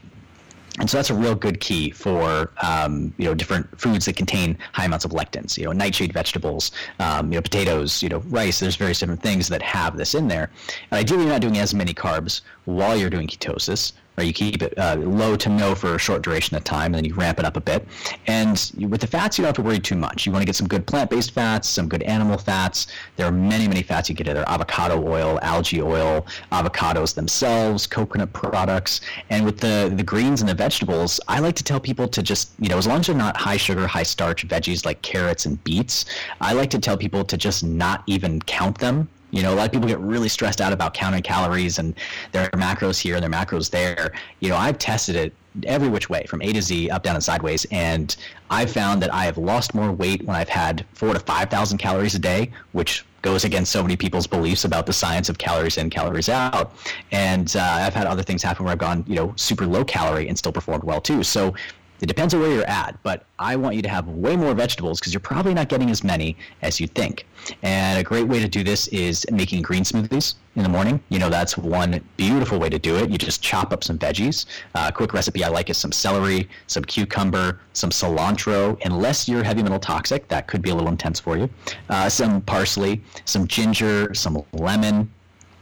And 0.80 0.90
so 0.90 0.98
that's 0.98 1.10
a 1.10 1.14
real 1.14 1.36
good 1.36 1.60
key 1.60 1.92
for 1.92 2.52
um, 2.62 3.14
you 3.18 3.26
know 3.26 3.34
different 3.34 3.80
foods 3.80 4.06
that 4.06 4.16
contain 4.16 4.58
high 4.72 4.86
amounts 4.86 5.04
of 5.04 5.12
lectins. 5.12 5.58
You 5.58 5.66
know, 5.66 5.74
nightshade 5.74 6.14
vegetables, 6.14 6.72
um, 7.00 7.32
you 7.32 7.38
know, 7.38 7.42
potatoes, 7.42 8.02
you 8.02 8.08
know, 8.08 8.20
rice. 8.28 8.60
There's 8.60 8.78
various 8.78 9.00
different 9.00 9.22
things 9.22 9.50
that 9.50 9.62
have 9.62 9.98
this 9.98 10.16
in 10.16 10.28
there. 10.30 10.50
And 10.92 11.00
ideally, 11.00 11.24
you're 11.24 11.34
not 11.34 11.42
doing 11.42 11.58
as 11.58 11.74
many 11.74 11.94
carbs 11.94 12.42
while 12.64 12.96
you're 12.96 13.10
doing 13.10 13.28
ketosis, 13.28 13.92
or 14.20 14.24
you 14.24 14.34
keep 14.34 14.62
it 14.62 14.78
uh, 14.78 14.96
low 14.98 15.36
to 15.36 15.50
no 15.50 15.76
for 15.76 15.96
a 15.96 15.98
short 15.98 16.22
duration 16.22 16.56
of 16.58 16.64
time, 16.64 16.88
and 16.88 16.96
then 16.96 17.06
you 17.06 17.14
ramp 17.14 17.40
it 17.40 17.46
up 17.46 17.58
a 17.58 17.62
bit. 17.62 17.88
And 18.28 18.72
with 18.78 19.02
the 19.02 19.08
fats, 19.08 19.38
you 19.38 19.44
don't 19.44 19.50
have 19.50 19.56
to 19.56 19.62
worry 19.62 19.80
too 19.80 19.96
much. 19.96 20.26
You 20.26 20.32
want 20.32 20.42
to 20.42 20.46
get 20.46 20.56
some 20.56 20.68
good 20.68 20.86
plant-based 20.86 21.32
fats, 21.32 21.68
some 21.68 21.88
good 21.88 22.04
animal 22.04 22.38
fats. 22.38 22.88
There 23.16 23.26
are 23.28 23.32
many, 23.32 23.68
many 23.68 23.84
fats 23.84 24.10
you 24.10 24.16
can 24.16 24.26
get 24.26 24.34
there: 24.34 24.48
avocado 24.48 25.06
oil, 25.08 25.40
algae 25.42 25.82
oil, 25.82 26.26
avocados 26.52 27.14
themselves, 27.14 27.88
coconut 27.88 28.34
products, 28.34 29.02
and 29.30 29.46
with 29.46 29.60
the 29.60 29.92
the 29.96 30.04
greens 30.04 30.42
and 30.42 30.50
the 30.50 30.56
vegetables, 30.56 31.20
I 31.28 31.40
like 31.40 31.56
to 31.56 31.64
tell 31.64 31.80
people 31.80 32.08
to 32.08 32.22
just 32.22 32.52
you 32.60 32.70
know 32.70 32.78
as 32.78 32.88
long 32.88 33.00
as 33.00 33.08
they're 33.08 33.16
not 33.16 33.38
high 33.38 33.58
sugar, 33.58 33.88
high 33.88 34.04
starch 34.04 34.48
veggies 34.48 34.86
like 34.86 35.02
carrots 35.02 35.46
and 35.46 35.64
beets, 35.64 36.06
I 36.42 36.54
like 36.54 36.70
to 36.72 36.80
tell 36.80 36.98
people 36.98 37.24
to 37.26 37.38
just 37.38 37.64
not 37.64 38.04
even 38.08 38.42
count 38.42 38.78
them 38.80 39.08
you 39.32 39.44
know, 39.44 39.54
a 39.54 39.56
lot 39.56 39.66
of 39.66 39.72
people 39.72 39.88
get 39.88 40.00
really 40.00 40.30
stressed 40.30 40.62
out 40.62 40.74
about 40.74 40.94
counting 40.94 41.22
calories 41.22 41.80
and 41.80 41.96
their 42.32 42.50
macros 42.52 43.00
here 43.00 43.16
and 43.16 43.24
their 43.24 43.32
macros 43.32 43.70
there. 43.70 44.12
You 44.40 44.50
know, 44.50 44.58
I've 44.58 44.78
tested 44.78 45.16
it 45.16 45.34
every 45.66 45.90
which 45.90 46.10
way 46.10 46.26
from 46.26 46.42
A 46.42 46.54
to 46.54 46.62
Z, 46.62 46.90
up, 46.90 47.04
down, 47.04 47.16
and 47.16 47.24
sideways. 47.24 47.66
And 47.72 48.16
I've 48.50 48.72
found 48.72 49.02
that 49.02 49.14
I 49.14 49.26
have 49.26 49.38
lost 49.38 49.74
more 49.74 49.92
weight 49.92 50.26
when 50.26 50.36
I've 50.36 50.50
had 50.50 50.86
four 50.94 51.14
to 51.14 51.20
5,000 51.20 51.78
calories 51.78 52.16
a 52.16 52.20
day, 52.20 52.52
which 52.72 53.06
goes 53.22 53.44
against 53.44 53.72
so 53.72 53.82
many 53.82 53.98
people's 53.98 54.28
beliefs 54.28 54.64
about 54.64 54.86
the 54.86 54.94
science 54.94 55.28
of 55.28 55.38
calories 55.38 55.78
in, 55.78 55.90
calories 55.90 56.30
out. 56.30 56.74
And 57.12 57.54
uh, 57.56 57.62
I've 57.62 57.94
had 57.94 58.08
other 58.08 58.24
things 58.24 58.42
happen 58.42 58.64
where 58.64 58.72
I've 58.72 58.80
gone, 58.80 59.04
you 59.08 59.16
know, 59.16 59.34
super 59.36 59.66
low 59.66 59.84
calorie 59.84 60.30
and 60.30 60.38
still 60.38 60.54
performed 60.54 60.84
well 60.84 61.02
too. 61.02 61.24
So 61.24 61.54
it 62.02 62.06
depends 62.06 62.34
on 62.34 62.40
where 62.40 62.52
you're 62.52 62.68
at, 62.68 63.02
but 63.04 63.26
I 63.40 63.56
want 63.56 63.76
you 63.76 63.82
to 63.82 63.90
have 63.90 64.08
way 64.08 64.36
more 64.36 64.54
vegetables 64.54 65.00
because 65.00 65.14
you're 65.14 65.20
probably 65.20 65.54
not 65.54 65.70
getting 65.70 65.90
as 65.90 66.04
many 66.04 66.38
as 66.62 66.80
you 66.80 66.88
think. 66.88 67.26
And 67.64 68.00
a 68.00 68.04
great 68.04 68.28
way 68.28 68.40
to 68.40 68.48
do 68.48 68.64
this 68.64 68.88
is 68.88 69.26
making 69.32 69.62
green 69.62 69.84
smoothies 69.84 70.36
in 70.56 70.64
the 70.64 70.70
morning. 70.70 71.02
You 71.10 71.20
know, 71.20 71.30
that's 71.30 71.58
one 71.58 72.02
beautiful 72.18 72.60
way 72.60 72.70
to 72.70 72.80
do 72.80 72.96
it. 72.98 73.10
You 73.10 73.18
just 73.18 73.42
chop 73.42 73.74
up 73.74 73.84
some 73.84 73.98
veggies. 73.98 74.46
Uh, 74.76 74.86
a 74.90 74.92
quick 74.92 75.14
recipe 75.14 75.44
I 75.44 75.50
like 75.50 75.70
is 75.70 75.78
some 75.78 75.92
celery, 75.92 76.50
some 76.68 76.84
cucumber, 76.84 77.60
some 77.74 77.90
cilantro. 77.90 78.80
Unless 78.86 79.28
you're 79.28 79.44
heavy 79.44 79.64
metal 79.64 79.80
toxic, 79.80 80.28
that 80.30 80.48
could 80.48 80.62
be 80.62 80.70
a 80.70 80.76
little 80.76 80.90
intense 80.90 81.20
for 81.20 81.38
you. 81.38 81.50
Uh, 81.90 82.10
some 82.10 82.42
parsley, 82.42 83.02
some 83.26 83.48
ginger, 83.48 84.14
some 84.14 84.44
lemon, 84.54 85.10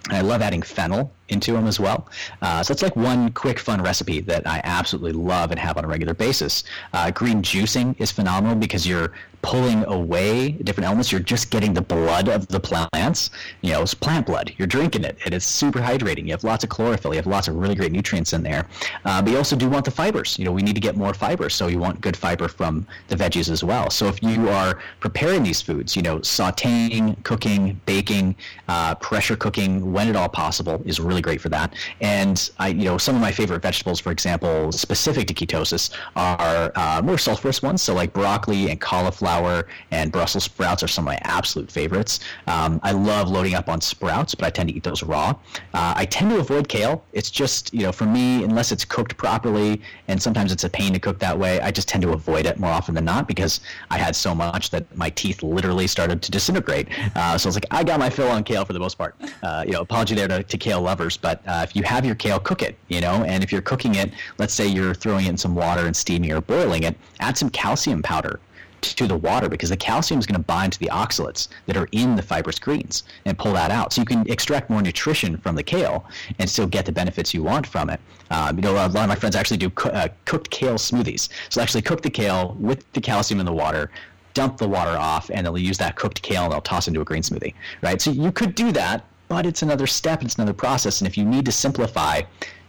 I 0.09 0.21
love 0.21 0.41
adding 0.41 0.61
fennel 0.61 1.11
into 1.29 1.51
them 1.53 1.67
as 1.67 1.79
well. 1.79 2.07
Uh, 2.41 2.63
so 2.63 2.71
it's 2.71 2.81
like 2.81 2.95
one 2.95 3.31
quick, 3.31 3.59
fun 3.59 3.81
recipe 3.81 4.21
that 4.21 4.47
I 4.47 4.61
absolutely 4.63 5.13
love 5.13 5.51
and 5.51 5.59
have 5.59 5.77
on 5.77 5.85
a 5.85 5.87
regular 5.87 6.13
basis. 6.13 6.63
Uh, 6.93 7.11
green 7.11 7.41
juicing 7.41 7.95
is 7.99 8.11
phenomenal 8.11 8.55
because 8.55 8.87
you're 8.87 9.13
pulling 9.41 9.85
away 9.85 10.51
different 10.51 10.85
elements. 10.85 11.11
You're 11.11 11.21
just 11.21 11.51
getting 11.51 11.73
the 11.73 11.81
blood 11.81 12.27
of 12.27 12.47
the 12.47 12.59
plants. 12.59 13.29
You 13.61 13.73
know, 13.73 13.81
it's 13.81 13.93
plant 13.93 14.25
blood. 14.25 14.53
You're 14.57 14.67
drinking 14.67 15.03
it, 15.03 15.17
and 15.25 15.33
it's 15.33 15.45
super 15.45 15.79
hydrating. 15.79 16.25
You 16.25 16.31
have 16.31 16.43
lots 16.43 16.63
of 16.63 16.69
chlorophyll. 16.69 17.13
You 17.13 17.17
have 17.17 17.27
lots 17.27 17.47
of 17.47 17.55
really 17.55 17.75
great 17.75 17.91
nutrients 17.91 18.33
in 18.33 18.43
there. 18.43 18.67
Uh, 19.05 19.21
but 19.21 19.31
you 19.31 19.37
also 19.37 19.55
do 19.55 19.69
want 19.69 19.85
the 19.85 19.91
fibers. 19.91 20.37
You 20.37 20.45
know, 20.45 20.51
we 20.51 20.61
need 20.61 20.75
to 20.75 20.81
get 20.81 20.97
more 20.97 21.13
fiber, 21.13 21.49
so 21.49 21.67
you 21.67 21.79
want 21.79 22.01
good 22.01 22.17
fiber 22.17 22.47
from 22.47 22.85
the 23.07 23.15
veggies 23.15 23.49
as 23.49 23.63
well. 23.63 23.89
So 23.89 24.07
if 24.07 24.21
you 24.21 24.49
are 24.49 24.79
preparing 24.99 25.43
these 25.43 25.61
foods, 25.61 25.95
you 25.95 26.01
know, 26.01 26.19
sautéing, 26.19 27.23
cooking, 27.23 27.79
baking, 27.85 28.35
uh, 28.67 28.95
pressure 28.95 29.35
cooking, 29.35 29.93
when 29.93 30.09
at 30.09 30.15
all 30.15 30.29
possible, 30.29 30.81
is 30.85 30.99
really 30.99 31.16
great 31.21 31.41
for 31.41 31.49
that. 31.49 31.73
And 32.01 32.49
I, 32.59 32.69
you 32.69 32.85
know, 32.85 32.97
some 32.97 33.15
of 33.15 33.21
my 33.21 33.31
favorite 33.31 33.61
vegetables, 33.61 33.99
for 33.99 34.11
example, 34.11 34.71
specific 34.71 35.27
to 35.27 35.33
ketosis, 35.33 35.91
are 36.15 36.71
uh, 36.75 37.01
more 37.03 37.15
sulfurous 37.15 37.61
ones. 37.63 37.81
So 37.81 37.93
like 37.93 38.13
broccoli 38.13 38.69
and 38.69 38.79
cauliflower 38.79 39.07
cauliflower 39.07 39.67
and 39.91 40.11
Brussels 40.11 40.43
sprouts 40.43 40.83
are 40.83 40.87
some 40.87 41.05
of 41.05 41.13
my 41.13 41.19
absolute 41.23 41.71
favorites. 41.71 42.19
Um, 42.47 42.79
I 42.83 42.91
love 42.91 43.29
loading 43.29 43.55
up 43.55 43.69
on 43.69 43.79
sprouts, 43.79 44.35
but 44.35 44.45
I 44.45 44.49
tend 44.49 44.69
to 44.69 44.75
eat 44.75 44.83
those 44.83 45.03
raw. 45.03 45.29
Uh, 45.73 45.93
I 45.95 46.05
tend 46.05 46.29
to 46.31 46.37
avoid 46.39 46.67
kale. 46.67 47.03
It's 47.13 47.31
just, 47.31 47.73
you 47.73 47.83
know, 47.83 47.91
for 47.91 48.05
me, 48.05 48.43
unless 48.43 48.71
it's 48.71 48.83
cooked 48.83 49.15
properly, 49.17 49.81
and 50.07 50.21
sometimes 50.21 50.51
it's 50.51 50.65
a 50.65 50.69
pain 50.69 50.91
to 50.93 50.99
cook 50.99 51.19
that 51.19 51.37
way, 51.37 51.61
I 51.61 51.71
just 51.71 51.87
tend 51.87 52.01
to 52.03 52.11
avoid 52.11 52.45
it 52.45 52.59
more 52.59 52.69
often 52.69 52.95
than 52.95 53.05
not 53.05 53.27
because 53.27 53.61
I 53.89 53.97
had 53.97 54.15
so 54.15 54.35
much 54.35 54.71
that 54.71 54.83
my 54.95 55.09
teeth 55.11 55.41
literally 55.41 55.87
started 55.87 56.21
to 56.21 56.31
disintegrate. 56.31 56.87
Uh, 57.15 57.37
so 57.37 57.47
I 57.47 57.49
was 57.49 57.55
like, 57.55 57.65
I 57.71 57.83
got 57.83 57.99
my 57.99 58.09
fill 58.09 58.29
on 58.29 58.43
kale 58.43 58.65
for 58.65 58.73
the 58.73 58.79
most 58.79 58.97
part. 58.97 59.15
Uh, 59.41 59.63
you 59.65 59.73
know, 59.73 59.81
apology 59.81 60.15
there 60.15 60.27
to, 60.27 60.43
to 60.43 60.57
kale 60.57 60.81
lovers, 60.81 61.06
but 61.15 61.41
uh, 61.47 61.61
if 61.63 61.75
you 61.75 61.83
have 61.83 62.05
your 62.05 62.15
kale, 62.15 62.39
cook 62.39 62.61
it, 62.61 62.75
you 62.89 62.99
know, 62.99 63.23
and 63.23 63.43
if 63.43 63.51
you're 63.51 63.61
cooking 63.61 63.95
it, 63.95 64.11
let's 64.39 64.53
say 64.53 64.67
you're 64.67 64.93
throwing 64.93 65.27
it 65.27 65.29
in 65.29 65.37
some 65.37 65.55
water 65.55 65.85
and 65.85 65.95
steaming 65.95 66.31
or 66.31 66.41
boiling 66.41 66.83
it, 66.83 66.97
add 67.21 67.37
some 67.37 67.49
calcium 67.49 68.01
powder 68.01 68.39
to 68.81 69.07
the 69.07 69.17
water 69.17 69.49
because 69.49 69.69
the 69.69 69.77
calcium 69.77 70.19
is 70.19 70.25
going 70.25 70.39
to 70.39 70.45
bind 70.45 70.73
to 70.73 70.79
the 70.79 70.87
oxalates 70.87 71.47
that 71.65 71.77
are 71.77 71.87
in 71.91 72.15
the 72.15 72.21
fibrous 72.21 72.59
greens 72.59 73.03
and 73.25 73.37
pull 73.37 73.53
that 73.53 73.71
out. 73.71 73.93
So 73.93 74.01
you 74.01 74.05
can 74.05 74.29
extract 74.29 74.69
more 74.69 74.81
nutrition 74.81 75.37
from 75.37 75.55
the 75.55 75.63
kale 75.63 76.05
and 76.39 76.49
still 76.49 76.67
get 76.67 76.85
the 76.85 76.91
benefits 76.91 77.33
you 77.33 77.43
want 77.43 77.65
from 77.65 77.89
it. 77.89 77.99
Um, 78.29 78.57
you 78.57 78.61
know, 78.61 78.73
a 78.73 78.87
lot 78.87 78.95
of 78.95 79.07
my 79.07 79.15
friends 79.15 79.35
actually 79.35 79.57
do 79.57 79.69
co- 79.69 79.89
uh, 79.89 80.09
cooked 80.25 80.49
kale 80.49 80.75
smoothies. 80.75 81.29
So 81.49 81.61
actually 81.61 81.81
cook 81.81 82.01
the 82.01 82.09
kale 82.09 82.55
with 82.59 82.91
the 82.93 83.01
calcium 83.01 83.39
in 83.39 83.45
the 83.45 83.53
water, 83.53 83.89
dump 84.33 84.57
the 84.57 84.67
water 84.67 84.97
off, 84.97 85.31
and 85.33 85.45
they'll 85.45 85.57
use 85.57 85.77
that 85.79 85.95
cooked 85.95 86.21
kale 86.21 86.43
and 86.43 86.53
they'll 86.53 86.61
toss 86.61 86.87
into 86.87 87.01
a 87.01 87.05
green 87.05 87.23
smoothie, 87.23 87.53
right? 87.81 88.01
So 88.01 88.11
you 88.11 88.31
could 88.31 88.53
do 88.53 88.71
that, 88.73 89.05
but 89.27 89.45
it's 89.45 89.61
another 89.61 89.87
step, 89.87 90.23
it's 90.23 90.35
another 90.35 90.53
process. 90.53 91.01
And 91.01 91.07
if 91.07 91.17
you 91.17 91.25
need 91.25 91.45
to 91.45 91.51
simplify, 91.51 92.21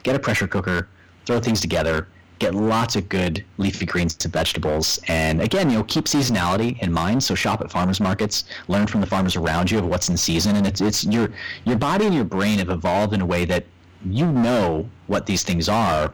get 0.03 0.17
a 0.17 0.19
pressure 0.19 0.47
cooker, 0.47 0.89
throw 1.27 1.41
things 1.41 1.61
together, 1.61 2.09
get 2.39 2.55
lots 2.55 2.97
of 2.97 3.09
good 3.09 3.45
leafy 3.59 3.85
greens 3.85 4.17
and 4.25 4.33
vegetables. 4.33 5.01
And 5.09 5.41
again, 5.41 5.71
you 5.71 5.79
know, 5.79 5.85
keep 5.85 6.05
seasonality 6.05 6.79
in 6.81 6.93
mind. 6.93 7.23
So 7.23 7.35
shop 7.35 7.61
at 7.61 7.71
farmers 7.71 8.01
markets, 8.01 8.45
learn 8.69 8.87
from 8.87 9.01
the 9.01 9.07
farmers 9.07 9.37
around 9.37 9.71
you 9.71 9.79
of 9.79 9.87
what's 9.87 10.09
in 10.09 10.17
season. 10.17 10.57
And 10.57 10.67
it's 10.67 10.81
it's 10.81 11.05
your 11.05 11.31
your 11.65 11.77
body 11.77 12.07
and 12.07 12.15
your 12.15 12.25
brain 12.25 12.59
have 12.59 12.71
evolved 12.71 13.13
in 13.13 13.21
a 13.21 13.27
way 13.27 13.45
that 13.47 13.65
you 14.07 14.31
know 14.31 14.89
what 15.07 15.27
these 15.27 15.43
things 15.43 15.69
are 15.69 16.13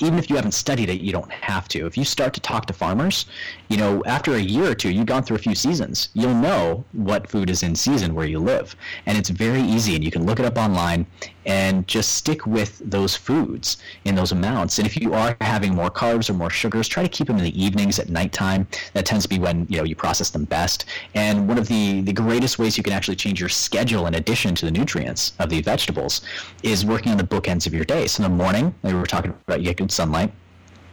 even 0.00 0.18
if 0.18 0.28
you 0.28 0.36
haven't 0.36 0.52
studied 0.52 0.88
it, 0.88 1.00
you 1.00 1.12
don't 1.12 1.30
have 1.30 1.68
to. 1.68 1.86
If 1.86 1.96
you 1.96 2.04
start 2.04 2.34
to 2.34 2.40
talk 2.40 2.66
to 2.66 2.72
farmers, 2.72 3.26
you 3.68 3.76
know, 3.76 4.02
after 4.06 4.34
a 4.34 4.40
year 4.40 4.70
or 4.70 4.74
two, 4.74 4.90
you've 4.90 5.06
gone 5.06 5.22
through 5.22 5.36
a 5.36 5.40
few 5.40 5.54
seasons, 5.54 6.10
you'll 6.14 6.34
know 6.34 6.84
what 6.92 7.28
food 7.28 7.50
is 7.50 7.62
in 7.62 7.74
season 7.74 8.14
where 8.14 8.26
you 8.26 8.38
live. 8.38 8.76
And 9.06 9.16
it's 9.16 9.30
very 9.30 9.62
easy, 9.62 9.94
and 9.94 10.04
you 10.04 10.10
can 10.10 10.26
look 10.26 10.38
it 10.38 10.44
up 10.44 10.58
online 10.58 11.06
and 11.50 11.88
just 11.88 12.14
stick 12.14 12.46
with 12.46 12.78
those 12.78 13.16
foods 13.16 13.78
in 14.04 14.14
those 14.14 14.30
amounts. 14.30 14.78
And 14.78 14.86
if 14.86 14.96
you 14.96 15.14
are 15.14 15.36
having 15.40 15.74
more 15.74 15.90
carbs 15.90 16.30
or 16.30 16.34
more 16.34 16.48
sugars, 16.48 16.86
try 16.86 17.02
to 17.02 17.08
keep 17.08 17.26
them 17.26 17.38
in 17.38 17.42
the 17.42 17.60
evenings 17.60 17.98
at 17.98 18.08
nighttime. 18.08 18.68
That 18.92 19.04
tends 19.04 19.24
to 19.24 19.28
be 19.28 19.40
when, 19.40 19.66
you 19.68 19.78
know, 19.78 19.82
you 19.82 19.96
process 19.96 20.30
them 20.30 20.44
best. 20.44 20.84
And 21.16 21.48
one 21.48 21.58
of 21.58 21.66
the, 21.66 22.02
the 22.02 22.12
greatest 22.12 22.60
ways 22.60 22.76
you 22.76 22.84
can 22.84 22.92
actually 22.92 23.16
change 23.16 23.40
your 23.40 23.48
schedule 23.48 24.06
in 24.06 24.14
addition 24.14 24.54
to 24.54 24.64
the 24.64 24.70
nutrients 24.70 25.32
of 25.40 25.50
the 25.50 25.60
vegetables 25.60 26.20
is 26.62 26.86
working 26.86 27.10
on 27.10 27.18
the 27.18 27.24
bookends 27.24 27.66
of 27.66 27.74
your 27.74 27.84
day. 27.84 28.06
So 28.06 28.22
in 28.22 28.30
the 28.30 28.36
morning, 28.36 28.72
like 28.84 28.92
we 28.92 29.00
were 29.00 29.06
talking 29.06 29.34
about, 29.48 29.58
you 29.58 29.66
get 29.66 29.78
good 29.78 29.90
sunlight 29.90 30.32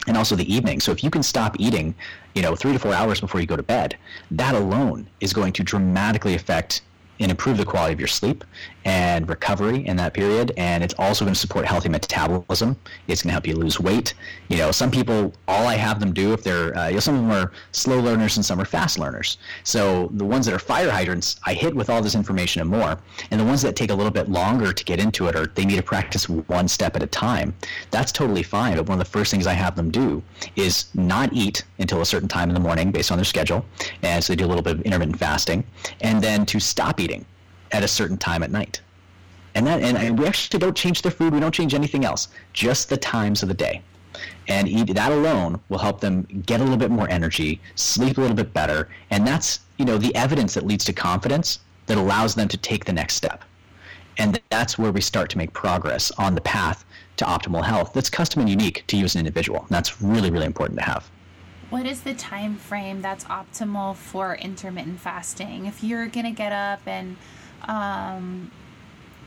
and 0.07 0.17
also 0.17 0.35
the 0.35 0.51
evening. 0.51 0.79
So 0.79 0.91
if 0.91 1.03
you 1.03 1.11
can 1.11 1.21
stop 1.21 1.55
eating, 1.59 1.93
you 2.33 2.41
know, 2.41 2.55
three 2.55 2.73
to 2.73 2.79
four 2.79 2.93
hours 2.93 3.21
before 3.21 3.41
you 3.41 3.45
go 3.45 3.57
to 3.57 3.61
bed, 3.61 3.95
that 4.31 4.55
alone 4.55 5.07
is 5.19 5.33
going 5.33 5.53
to 5.53 5.63
dramatically 5.63 6.33
affect 6.33 6.81
and 7.19 7.31
improve 7.31 7.57
the 7.57 7.65
quality 7.65 7.93
of 7.93 7.99
your 7.99 8.07
sleep 8.07 8.43
and 8.87 9.27
recovery 9.27 9.85
in 9.85 9.97
that 9.97 10.13
period. 10.13 10.53
And 10.55 10.81
it's 10.81 10.93
also 10.97 11.25
going 11.25 11.33
to 11.33 11.39
support 11.39 11.65
healthy 11.65 11.89
metabolism. 11.89 12.77
It's 13.09 13.21
going 13.21 13.29
to 13.29 13.33
help 13.33 13.45
you 13.45 13.53
lose 13.53 13.81
weight. 13.81 14.13
You 14.47 14.57
know, 14.57 14.71
some 14.71 14.89
people, 14.89 15.33
all 15.49 15.67
I 15.67 15.75
have 15.75 15.99
them 15.99 16.13
do 16.13 16.31
if 16.31 16.41
they're, 16.41 16.75
uh, 16.75 16.87
you 16.87 16.93
know, 16.93 16.99
some 17.01 17.15
of 17.15 17.21
them 17.21 17.31
are 17.31 17.51
slow 17.73 17.99
learners 17.99 18.37
and 18.37 18.45
some 18.45 18.61
are 18.61 18.65
fast 18.65 18.97
learners. 18.97 19.39
So 19.65 20.09
the 20.13 20.23
ones 20.23 20.45
that 20.45 20.55
are 20.55 20.59
fire 20.59 20.89
hydrants, 20.89 21.37
I 21.45 21.53
hit 21.53 21.75
with 21.75 21.89
all 21.89 22.01
this 22.01 22.15
information 22.15 22.61
and 22.61 22.69
more. 22.69 22.97
And 23.29 23.41
the 23.41 23.43
ones 23.43 23.61
that 23.63 23.75
take 23.75 23.91
a 23.91 23.93
little 23.93 24.11
bit 24.11 24.29
longer 24.29 24.71
to 24.71 24.83
get 24.85 25.01
into 25.01 25.27
it 25.27 25.35
or 25.35 25.47
they 25.47 25.65
need 25.65 25.75
to 25.75 25.83
practice 25.83 26.29
one 26.29 26.69
step 26.69 26.95
at 26.95 27.03
a 27.03 27.07
time, 27.07 27.53
that's 27.91 28.13
totally 28.13 28.43
fine. 28.43 28.77
But 28.77 28.87
one 28.87 28.97
of 28.97 29.05
the 29.05 29.11
first 29.11 29.31
things 29.31 29.47
I 29.47 29.53
have 29.53 29.75
them 29.75 29.91
do 29.91 30.23
is 30.55 30.85
not 30.95 31.33
eat 31.33 31.65
until 31.79 31.99
a 31.99 32.05
certain 32.05 32.29
time 32.29 32.49
in 32.49 32.53
the 32.53 32.61
morning 32.61 32.93
based 32.93 33.11
on 33.11 33.17
their 33.17 33.25
schedule. 33.25 33.65
And 34.01 34.23
so 34.23 34.31
they 34.31 34.37
do 34.37 34.45
a 34.45 34.47
little 34.47 34.63
bit 34.63 34.75
of 34.75 34.81
intermittent 34.83 35.19
fasting. 35.19 35.65
And 35.99 36.23
then 36.23 36.45
to 36.45 36.61
stop 36.61 37.01
eating 37.01 37.25
at 37.71 37.83
a 37.83 37.87
certain 37.87 38.17
time 38.17 38.43
at 38.43 38.51
night. 38.51 38.81
And 39.55 39.65
that 39.65 39.81
and 39.81 40.19
we 40.19 40.27
actually 40.27 40.59
don't 40.59 40.77
change 40.77 41.01
their 41.01 41.11
food. 41.11 41.33
We 41.33 41.39
don't 41.39 41.53
change 41.53 41.73
anything 41.73 42.05
else. 42.05 42.27
Just 42.53 42.89
the 42.89 42.97
times 42.97 43.41
of 43.41 43.49
the 43.49 43.55
day. 43.55 43.81
And 44.47 44.67
eat, 44.67 44.93
that 44.93 45.11
alone 45.11 45.59
will 45.69 45.79
help 45.79 45.99
them 45.99 46.27
get 46.45 46.59
a 46.59 46.63
little 46.63 46.77
bit 46.77 46.91
more 46.91 47.09
energy, 47.09 47.59
sleep 47.75 48.17
a 48.17 48.21
little 48.21 48.35
bit 48.35 48.53
better, 48.53 48.89
and 49.09 49.25
that's 49.25 49.61
you 49.77 49.85
know 49.85 49.97
the 49.97 50.13
evidence 50.15 50.53
that 50.53 50.65
leads 50.65 50.85
to 50.85 50.93
confidence 50.93 51.59
that 51.87 51.97
allows 51.97 52.35
them 52.35 52.47
to 52.49 52.57
take 52.57 52.85
the 52.85 52.93
next 52.93 53.15
step. 53.15 53.43
And 54.19 54.39
that's 54.49 54.77
where 54.77 54.91
we 54.91 55.01
start 55.01 55.29
to 55.31 55.37
make 55.37 55.53
progress 55.53 56.11
on 56.11 56.35
the 56.35 56.41
path 56.41 56.85
to 57.17 57.25
optimal 57.25 57.63
health. 57.63 57.93
That's 57.93 58.09
custom 58.09 58.41
and 58.41 58.49
unique 58.49 58.83
to 58.87 58.97
you 58.97 59.05
as 59.05 59.15
an 59.15 59.19
individual. 59.19 59.61
And 59.61 59.69
that's 59.69 60.01
really 60.01 60.29
really 60.29 60.45
important 60.45 60.77
to 60.79 60.85
have. 60.85 61.09
What 61.69 61.85
is 61.85 62.01
the 62.01 62.13
time 62.13 62.55
frame 62.57 63.01
that's 63.01 63.25
optimal 63.25 63.95
for 63.95 64.35
intermittent 64.35 64.99
fasting? 64.99 65.65
If 65.65 65.83
you're 65.83 66.07
gonna 66.07 66.31
get 66.31 66.51
up 66.51 66.81
and 66.85 67.17
um, 67.63 68.51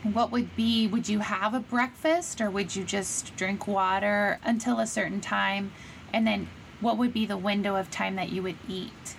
what 0.03 0.31
would 0.31 0.55
be 0.55 0.87
would 0.87 1.07
you 1.07 1.19
have 1.19 1.53
a 1.53 1.59
breakfast 1.59 2.41
or 2.41 2.49
would 2.49 2.75
you 2.75 2.83
just 2.83 3.35
drink 3.35 3.67
water 3.67 4.39
until 4.43 4.79
a 4.79 4.87
certain 4.87 5.21
time? 5.21 5.71
And 6.13 6.25
then 6.25 6.49
what 6.79 6.97
would 6.97 7.13
be 7.13 7.25
the 7.25 7.37
window 7.37 7.75
of 7.75 7.91
time 7.91 8.15
that 8.15 8.29
you 8.29 8.41
would 8.41 8.57
eat? 8.67 9.15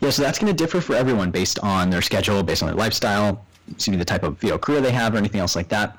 Yeah 0.00 0.10
so 0.10 0.22
that's 0.22 0.38
going 0.38 0.54
to 0.54 0.56
differ 0.56 0.80
for 0.80 0.94
everyone 0.94 1.30
based 1.30 1.58
on 1.60 1.90
their 1.90 2.02
schedule 2.02 2.42
based 2.42 2.62
on 2.62 2.68
their 2.68 2.76
lifestyle 2.76 3.44
excuse 3.70 3.92
me 3.92 3.98
the 3.98 4.04
type 4.04 4.22
of 4.22 4.42
you 4.42 4.50
know 4.50 4.58
career 4.58 4.80
they 4.80 4.90
have 4.90 5.14
or 5.14 5.18
anything 5.18 5.40
else 5.40 5.54
like 5.54 5.68
that 5.68 5.98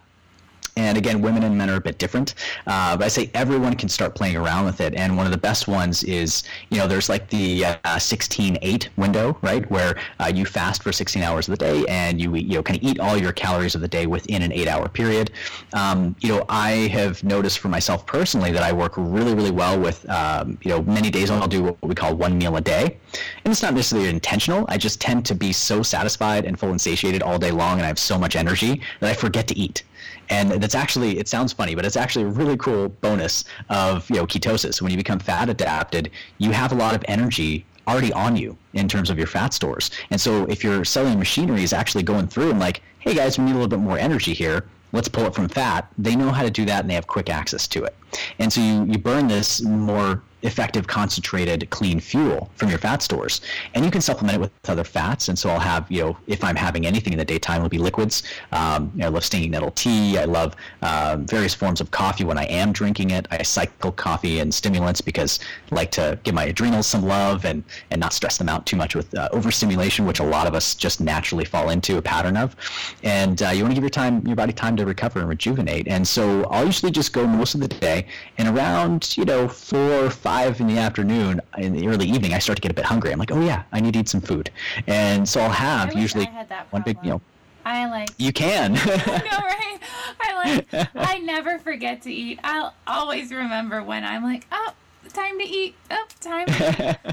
And 0.77 0.97
again, 0.97 1.21
women 1.21 1.43
and 1.43 1.57
men 1.57 1.69
are 1.69 1.75
a 1.75 1.81
bit 1.81 1.97
different. 1.97 2.35
Uh, 2.65 2.95
but 2.97 3.05
I 3.05 3.07
say 3.07 3.29
everyone 3.33 3.75
can 3.75 3.89
start 3.89 4.15
playing 4.15 4.37
around 4.37 4.65
with 4.65 4.79
it. 4.81 4.93
And 4.95 5.17
one 5.17 5.25
of 5.25 5.31
the 5.31 5.37
best 5.37 5.67
ones 5.67 6.03
is, 6.03 6.43
you 6.69 6.77
know, 6.77 6.87
there's 6.87 7.09
like 7.09 7.29
the 7.29 7.65
uh, 7.65 7.77
16-8 7.85 8.89
window, 8.97 9.37
right, 9.41 9.69
where 9.69 9.99
uh, 10.19 10.31
you 10.33 10.45
fast 10.45 10.83
for 10.83 10.91
16 10.91 11.21
hours 11.21 11.47
of 11.47 11.57
the 11.57 11.65
day 11.65 11.85
and 11.87 12.21
you, 12.21 12.35
you 12.35 12.55
know, 12.55 12.63
kind 12.63 12.77
of 12.77 12.83
eat 12.83 12.99
all 12.99 13.17
your 13.17 13.31
calories 13.31 13.75
of 13.75 13.81
the 13.81 13.87
day 13.87 14.07
within 14.07 14.41
an 14.41 14.51
eight-hour 14.53 14.89
period. 14.89 15.31
Um, 15.73 16.15
you 16.21 16.29
know, 16.29 16.45
I 16.49 16.71
have 16.93 17.23
noticed 17.23 17.59
for 17.59 17.67
myself 17.67 18.05
personally 18.05 18.51
that 18.51 18.63
I 18.63 18.71
work 18.71 18.93
really, 18.97 19.35
really 19.35 19.51
well 19.51 19.79
with, 19.79 20.07
um, 20.09 20.57
you 20.61 20.71
know, 20.71 20.81
many 20.83 21.09
days 21.09 21.29
I'll 21.29 21.47
do 21.47 21.63
what 21.63 21.81
we 21.81 21.95
call 21.95 22.15
one 22.15 22.37
meal 22.37 22.55
a 22.55 22.61
day. 22.61 22.97
And 23.43 23.51
it's 23.51 23.61
not 23.61 23.73
necessarily 23.73 24.09
intentional. 24.09 24.65
I 24.69 24.77
just 24.77 25.01
tend 25.01 25.25
to 25.25 25.35
be 25.35 25.51
so 25.51 25.83
satisfied 25.83 26.45
and 26.45 26.57
full 26.57 26.69
and 26.69 26.79
satiated 26.79 27.21
all 27.21 27.37
day 27.37 27.51
long 27.51 27.73
and 27.73 27.83
I 27.83 27.87
have 27.87 27.99
so 27.99 28.17
much 28.17 28.35
energy 28.35 28.81
that 28.99 29.09
I 29.09 29.13
forget 29.13 29.47
to 29.49 29.57
eat 29.57 29.83
and 30.31 30.51
that's 30.51 30.73
actually 30.73 31.19
it 31.19 31.27
sounds 31.27 31.53
funny 31.53 31.75
but 31.75 31.85
it's 31.85 31.97
actually 31.97 32.25
a 32.25 32.29
really 32.29 32.57
cool 32.57 32.89
bonus 32.89 33.43
of 33.69 34.09
you 34.09 34.15
know 34.15 34.25
ketosis. 34.25 34.81
When 34.81 34.89
you 34.89 34.97
become 34.97 35.19
fat 35.19 35.49
adapted 35.49 36.09
you 36.39 36.51
have 36.51 36.71
a 36.71 36.75
lot 36.75 36.95
of 36.95 37.05
energy 37.07 37.65
already 37.87 38.13
on 38.13 38.35
you 38.35 38.57
in 38.73 38.87
terms 38.87 39.09
of 39.09 39.17
your 39.17 39.27
fat 39.27 39.53
stores. 39.53 39.91
And 40.11 40.21
so 40.21 40.45
if 40.45 40.63
your 40.63 40.85
cellular 40.85 41.17
machinery 41.17 41.63
is 41.63 41.73
actually 41.73 42.03
going 42.03 42.27
through 42.27 42.49
and 42.49 42.59
like 42.59 42.81
hey 42.99 43.13
guys 43.13 43.37
we 43.37 43.45
need 43.45 43.51
a 43.51 43.55
little 43.55 43.67
bit 43.67 43.79
more 43.79 43.99
energy 43.99 44.33
here. 44.33 44.65
Let's 44.93 45.07
pull 45.07 45.25
it 45.25 45.35
from 45.35 45.47
fat 45.47 45.87
they 45.97 46.15
know 46.15 46.31
how 46.31 46.43
to 46.43 46.51
do 46.51 46.65
that 46.65 46.81
and 46.81 46.89
they 46.89 46.95
have 46.95 47.07
quick 47.07 47.29
access 47.29 47.67
to 47.69 47.83
it 47.83 47.95
and 48.39 48.51
so 48.51 48.61
you, 48.61 48.85
you 48.85 48.97
burn 48.97 49.27
this 49.27 49.61
more 49.61 50.21
effective 50.43 50.87
concentrated 50.87 51.69
clean 51.69 51.99
fuel 51.99 52.49
from 52.55 52.69
your 52.69 52.79
fat 52.79 53.01
stores. 53.01 53.41
And 53.73 53.85
you 53.85 53.91
can 53.91 54.01
supplement 54.01 54.37
it 54.37 54.41
with 54.41 54.51
other 54.67 54.83
fats. 54.83 55.29
And 55.29 55.37
so 55.37 55.49
i'll 55.49 55.59
have 55.59 55.89
you 55.91 56.01
know 56.01 56.17
if 56.27 56.43
i'm 56.43 56.55
having 56.55 56.85
anything 56.85 57.13
in 57.13 57.19
the 57.19 57.25
daytime 57.25 57.57
it'll 57.57 57.69
be 57.69 57.77
liquids. 57.77 58.23
Um, 58.51 58.91
i 59.01 59.07
love 59.07 59.23
stinging 59.23 59.51
nettle 59.51 59.71
tea. 59.71 60.17
I 60.17 60.25
love 60.25 60.55
um, 60.81 61.25
various 61.25 61.53
forms 61.53 61.81
of 61.81 61.91
coffee 61.91 62.23
when 62.23 62.37
i 62.37 62.45
am 62.45 62.71
drinking 62.71 63.11
it. 63.11 63.27
I 63.31 63.43
cycle 63.43 63.91
coffee 63.91 64.39
and 64.39 64.53
stimulants 64.53 65.01
because 65.01 65.39
i 65.71 65.75
like 65.75 65.91
to 65.91 66.19
give 66.23 66.33
my 66.33 66.45
adrenals 66.45 66.87
some 66.87 67.03
love 67.03 67.45
and 67.45 67.63
and 67.91 67.99
not 67.99 68.13
stress 68.13 68.37
them 68.37 68.49
out 68.49 68.65
too 68.65 68.75
much 68.75 68.95
with 68.95 69.13
uh, 69.15 69.29
overstimulation 69.31 70.05
which 70.05 70.19
a 70.19 70.23
lot 70.23 70.47
of 70.47 70.53
us 70.53 70.75
just 70.75 71.01
naturally 71.01 71.45
fall 71.45 71.69
into 71.69 71.97
a 71.97 72.01
pattern 72.01 72.37
of. 72.37 72.55
And 73.03 73.41
uh, 73.41 73.49
you 73.49 73.63
want 73.63 73.71
to 73.71 73.75
give 73.75 73.83
your 73.83 73.89
time 73.89 74.25
your 74.25 74.35
body 74.35 74.53
time 74.53 74.75
to 74.77 74.85
recover 74.85 75.19
and 75.19 75.29
rejuvenate. 75.29 75.87
And 75.87 76.07
so 76.07 76.45
i'll 76.45 76.65
usually 76.65 76.91
just 76.91 77.13
go 77.13 77.27
most 77.27 77.53
of 77.55 77.61
the 77.61 77.67
day 77.67 78.00
and 78.37 78.55
around 78.55 79.15
you 79.17 79.25
know 79.25 79.47
four 79.47 80.05
or 80.05 80.09
five 80.09 80.59
in 80.59 80.67
the 80.67 80.77
afternoon 80.77 81.41
in 81.57 81.73
the 81.73 81.87
early 81.87 82.07
evening, 82.07 82.33
I 82.33 82.39
start 82.39 82.57
to 82.57 82.61
get 82.61 82.71
a 82.71 82.75
bit 82.75 82.85
hungry. 82.85 83.11
I'm 83.11 83.19
like, 83.19 83.31
oh 83.31 83.41
yeah, 83.41 83.63
I 83.71 83.79
need 83.79 83.93
to 83.93 83.99
eat 83.99 84.09
some 84.09 84.21
food, 84.21 84.49
and 84.87 85.27
so 85.27 85.41
I'll 85.41 85.49
have 85.49 85.93
usually 85.93 86.25
one 86.71 86.81
big, 86.83 86.97
you 87.03 87.11
know. 87.11 87.21
I 87.65 87.85
like. 87.87 88.09
You 88.17 88.33
can. 88.33 88.75
I 88.77 88.85
know, 88.85 88.85
right? 88.85 89.77
I 90.19 90.61
like. 90.71 90.89
I 90.95 91.19
never 91.19 91.59
forget 91.59 92.01
to 92.03 92.11
eat. 92.11 92.39
I'll 92.43 92.73
always 92.87 93.31
remember 93.31 93.83
when 93.83 94.03
I'm 94.03 94.23
like, 94.23 94.47
oh, 94.51 94.73
time 95.11 95.39
to 95.39 95.45
eat. 95.45 95.75
Oh, 95.89 96.05
time. 96.19 96.47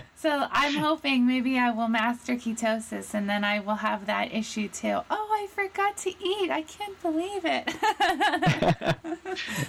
so 0.16 0.46
I'm 0.50 0.74
hoping 0.74 1.26
maybe 1.26 1.58
I 1.58 1.70
will 1.70 1.88
master 1.88 2.34
ketosis, 2.34 3.14
and 3.14 3.28
then 3.28 3.44
I 3.44 3.60
will 3.60 3.76
have 3.76 4.06
that 4.06 4.32
issue 4.32 4.68
too. 4.68 5.00
Oh, 5.10 5.28
I 5.32 5.46
forgot 5.54 5.96
to 5.98 6.10
eat. 6.10 6.50
I 6.50 6.62
can't 6.62 7.00
believe 7.02 7.44
it. 7.44 7.68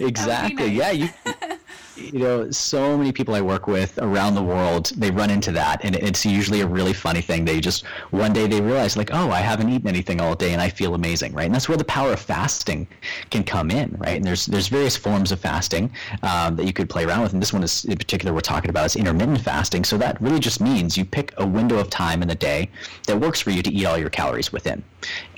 exactly. 0.00 0.76
Nice. 0.76 0.76
Yeah. 0.76 0.90
You. 0.90 1.08
You 1.96 2.18
know, 2.18 2.50
so 2.50 2.96
many 2.96 3.12
people 3.12 3.34
I 3.34 3.40
work 3.40 3.66
with 3.66 3.98
around 3.98 4.34
the 4.34 4.42
world, 4.42 4.92
they 4.96 5.10
run 5.10 5.28
into 5.28 5.52
that, 5.52 5.84
and 5.84 5.96
it's 5.96 6.24
usually 6.24 6.62
a 6.62 6.66
really 6.66 6.92
funny 6.92 7.20
thing. 7.20 7.44
They 7.44 7.60
just 7.60 7.84
one 8.10 8.32
day 8.32 8.46
they 8.46 8.60
realize, 8.60 8.96
like, 8.96 9.10
oh, 9.12 9.30
I 9.30 9.40
haven't 9.40 9.68
eaten 9.68 9.88
anything 9.88 10.20
all 10.20 10.34
day, 10.34 10.52
and 10.52 10.62
I 10.62 10.70
feel 10.70 10.94
amazing, 10.94 11.34
right? 11.34 11.46
And 11.46 11.54
that's 11.54 11.68
where 11.68 11.76
the 11.76 11.84
power 11.84 12.12
of 12.12 12.20
fasting 12.20 12.86
can 13.30 13.44
come 13.44 13.70
in, 13.70 13.94
right? 13.98 14.16
And 14.16 14.24
there's 14.24 14.46
there's 14.46 14.68
various 14.68 14.96
forms 14.96 15.32
of 15.32 15.40
fasting 15.40 15.90
um, 16.22 16.56
that 16.56 16.64
you 16.64 16.72
could 16.72 16.88
play 16.88 17.04
around 17.04 17.22
with, 17.22 17.32
and 17.32 17.42
this 17.42 17.52
one 17.52 17.62
is 17.62 17.84
in 17.84 17.98
particular 17.98 18.32
we're 18.32 18.40
talking 18.40 18.70
about 18.70 18.86
is 18.86 18.96
intermittent 18.96 19.40
fasting. 19.40 19.84
So 19.84 19.98
that 19.98 20.20
really 20.20 20.40
just 20.40 20.60
means 20.60 20.96
you 20.96 21.04
pick 21.04 21.34
a 21.36 21.46
window 21.46 21.78
of 21.78 21.90
time 21.90 22.22
in 22.22 22.28
the 22.28 22.34
day 22.34 22.70
that 23.06 23.20
works 23.20 23.40
for 23.40 23.50
you 23.50 23.62
to 23.62 23.72
eat 23.72 23.84
all 23.84 23.98
your 23.98 24.10
calories 24.10 24.52
within. 24.52 24.82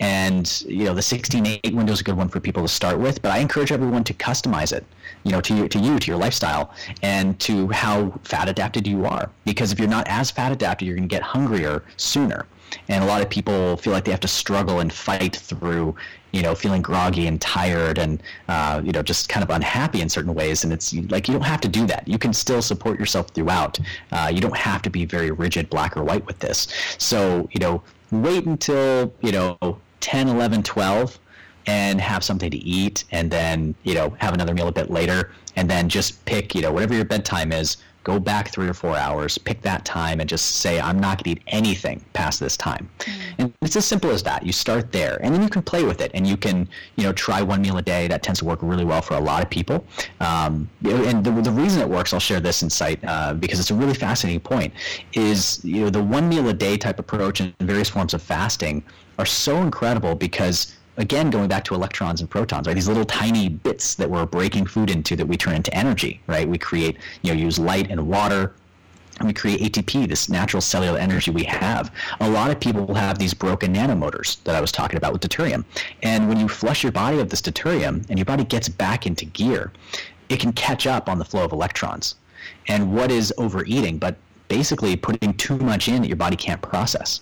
And 0.01 0.63
you 0.67 0.85
know, 0.85 0.95
the 0.95 1.01
16-8 1.01 1.75
window 1.75 1.93
is 1.93 2.01
a 2.01 2.05
good 2.05 2.17
one 2.17 2.29
for 2.29 2.41
people 2.41 2.63
to 2.63 2.69
start 2.69 2.99
with, 2.99 3.23
but 3.23 3.31
I 3.31 3.39
encourage 3.39 3.73
everyone 3.73 4.05
to 4.05 4.15
customize 4.15 4.73
it 4.73 4.85
you 5.25 5.33
know, 5.33 5.41
to 5.41 5.55
you, 5.55 5.69
to 5.69 5.79
you, 5.79 5.99
to 5.99 6.07
your 6.07 6.19
lifestyle, 6.19 6.73
and 7.03 7.39
to 7.41 7.69
how 7.69 8.19
fat 8.25 8.49
adapted 8.49 8.87
you 8.87 9.05
are. 9.07 9.31
Because 9.45 9.73
if 9.73 9.79
you're 9.79 9.89
not 9.89 10.07
as 10.09 10.31
fat 10.31 10.53
adapted, 10.53 10.87
you're 10.87 10.97
going 10.97 11.09
to 11.09 11.15
get 11.15 11.23
hungrier 11.23 11.83
sooner. 11.97 12.47
And 12.89 13.05
a 13.05 13.07
lot 13.07 13.23
of 13.23 13.29
people 13.29 13.77
feel 13.77 13.93
like 13.93 14.05
they 14.05 14.11
have 14.11 14.21
to 14.21 14.29
struggle 14.29 14.81
and 14.81 14.93
fight 14.93 15.37
through, 15.37 15.95
you 16.33 16.43
know, 16.43 16.55
feeling 16.55 16.83
groggy 16.83 17.27
and 17.27 17.41
tired 17.41 17.99
and, 17.99 18.23
uh, 18.49 18.81
you 18.85 18.93
know, 18.93 19.03
just 19.03 19.29
kind 19.29 19.45
of 19.45 19.51
unhappy 19.51 20.01
in 20.01 20.09
certain 20.09 20.35
ways. 20.35 20.65
And 20.65 20.73
it's 20.73 20.95
like 21.11 21.29
you 21.29 21.35
don't 21.35 21.43
have 21.43 21.61
to 21.63 21.69
do 21.69 21.87
that. 21.87 22.07
You 22.09 22.19
can 22.19 22.33
still 22.33 22.63
support 22.63 22.99
yourself 22.99 23.29
throughout. 23.29 23.79
Uh, 24.11 24.31
you 24.33 24.41
don't 24.41 24.57
have 24.57 24.83
to 24.83 24.91
be 24.91 25.05
very 25.05 25.31
rigid, 25.31 25.69
black 25.71 25.97
or 25.97 26.05
white 26.05 26.27
with 26.27 26.39
this. 26.39 26.69
So, 26.99 27.49
you 27.53 27.61
know, 27.61 27.83
wait 28.11 28.47
until, 28.47 29.13
you 29.21 29.33
know, 29.33 29.59
10, 30.01 30.29
11, 30.29 30.63
12 30.63 31.19
and 31.67 32.01
have 32.01 32.25
something 32.25 32.51
to 32.51 32.59
eat 32.59 33.05
and 33.11 33.31
then 33.31 33.75
you 33.83 33.95
know 33.95 34.11
have 34.19 34.35
another 34.35 34.55
meal 34.55 34.69
a 34.69 34.73
bit 34.73 34.91
later. 34.91 35.31
And 35.57 35.69
then 35.69 35.89
just 35.89 36.25
pick 36.25 36.55
you 36.55 36.63
know 36.63 36.73
whatever 36.73 36.95
your 36.95 37.05
bedtime 37.05 37.53
is 37.53 37.77
go 38.05 38.19
back 38.19 38.49
three 38.51 38.67
or 38.67 38.75
four 38.75 38.97
hours 38.97 39.39
pick 39.39 39.63
that 39.63 39.85
time 39.85 40.19
and 40.19 40.29
just 40.29 40.57
say 40.57 40.81
i'm 40.81 40.99
not 40.99 41.23
going 41.23 41.37
to 41.37 41.41
eat 41.41 41.47
anything 41.47 42.05
past 42.15 42.41
this 42.41 42.57
time. 42.57 42.89
Mm-hmm. 42.99 43.43
and 43.43 43.53
it's 43.61 43.77
as 43.77 43.85
simple 43.85 44.11
as 44.11 44.23
that. 44.25 44.45
You 44.45 44.53
start 44.53 44.93
there. 44.93 45.19
And 45.23 45.35
then 45.35 45.43
you 45.43 45.49
can 45.49 45.63
play 45.63 45.85
with 45.85 46.01
it. 46.01 46.11
And 46.15 46.27
you 46.27 46.37
can 46.37 46.69
you 46.97 47.05
know 47.05 47.13
try 47.13 47.43
one 47.43 47.63
meal 47.63 47.79
a 47.79 47.83
day. 47.83 48.09
That 48.09 48.23
tends 48.23 48.41
to 48.41 48.45
work 48.45 48.59
really 48.63 48.85
well 48.85 49.03
for 49.03 49.15
a 49.15 49.21
lot 49.21 49.43
of 49.43 49.51
people. 49.51 49.85
Um, 50.21 50.69
and 50.85 51.25
the, 51.25 51.31
the 51.31 51.51
reason 51.51 51.81
it 51.81 51.89
works 51.89 52.13
i'll 52.13 52.21
share 52.21 52.41
this 52.41 52.63
insight 52.63 52.99
uh, 53.05 53.35
because 53.35 53.61
it's 53.61 53.71
a 53.71 53.75
really 53.75 53.95
fascinating 53.95 54.41
point 54.41 54.73
is 55.13 55.65
you 55.65 55.81
know 55.83 55.91
the 55.91 56.03
one 56.03 56.29
meal 56.29 56.49
a 56.49 56.53
day 56.53 56.77
type 56.77 56.99
approach 56.99 57.41
and 57.41 57.55
various 57.61 57.89
forms 57.89 58.15
of 58.15 58.23
fasting 58.23 58.83
are 59.19 59.27
so 59.27 59.63
incredible 59.63 60.15
because 60.15 60.77
again 60.97 61.31
going 61.31 61.49
back 61.49 61.65
to 61.65 61.75
electrons 61.75 62.21
and 62.21 62.29
protons 62.29 62.67
right 62.67 62.75
these 62.75 62.89
little 62.89 63.05
tiny 63.05 63.49
bits 63.49 63.95
that 63.95 64.09
we're 64.09 64.27
breaking 64.27 64.67
food 64.67 64.91
into 64.91 65.17
that 65.17 65.27
we 65.27 65.37
turn 65.37 65.55
into 65.55 65.73
energy 65.75 66.21
right 66.27 66.49
we 66.49 66.59
create 66.59 66.99
you 67.23 67.33
know 67.33 67.39
use 67.39 67.59
light 67.59 67.91
and 67.91 68.07
water 68.07 68.55
and 69.19 69.29
we 69.29 69.35
create 69.35 69.61
ATP, 69.61 70.09
this 70.09 70.29
natural 70.29 70.61
cellular 70.61 70.99
energy 70.99 71.31
we 71.31 71.45
have. 71.45 71.95
A 72.21 72.29
lot 72.29 72.51
of 72.51 72.59
people 72.59 72.95
have 72.95 73.19
these 73.19 73.35
broken 73.35 73.73
nanomotors 73.73 74.43
that 74.45 74.57
I 74.57 74.61
was 74.61 74.73
talking 74.73 74.97
about 74.97 75.13
with 75.13 75.23
deuterium. 75.23 75.65
And 76.03 76.29
when 76.29 76.41
you 76.41 76.49
flush 76.49 76.83
your 76.83 76.93
body 76.93 77.21
of 77.21 77.29
this 77.29 77.43
deuterium 77.43 78.05
and 78.09 78.19
your 78.19 78.25
body 78.25 78.43
gets 78.43 78.69
back 78.69 79.07
into 79.07 79.27
gear, 79.27 79.71
it 80.29 80.41
can 80.41 80.53
catch 80.53 80.87
up 80.87 81.09
on 81.09 81.19
the 81.19 81.25
flow 81.25 81.45
of 81.45 81.53
electrons. 81.53 82.17
And 82.69 82.93
what 82.95 83.11
is 83.11 83.33
overeating? 83.39 83.99
But 83.99 84.17
basically 84.49 84.97
putting 84.97 85.35
too 85.35 85.57
much 85.59 85.89
in 85.89 86.03
that 86.03 86.09
your 86.09 86.17
body 86.17 86.37
can't 86.37 86.61
process. 86.61 87.21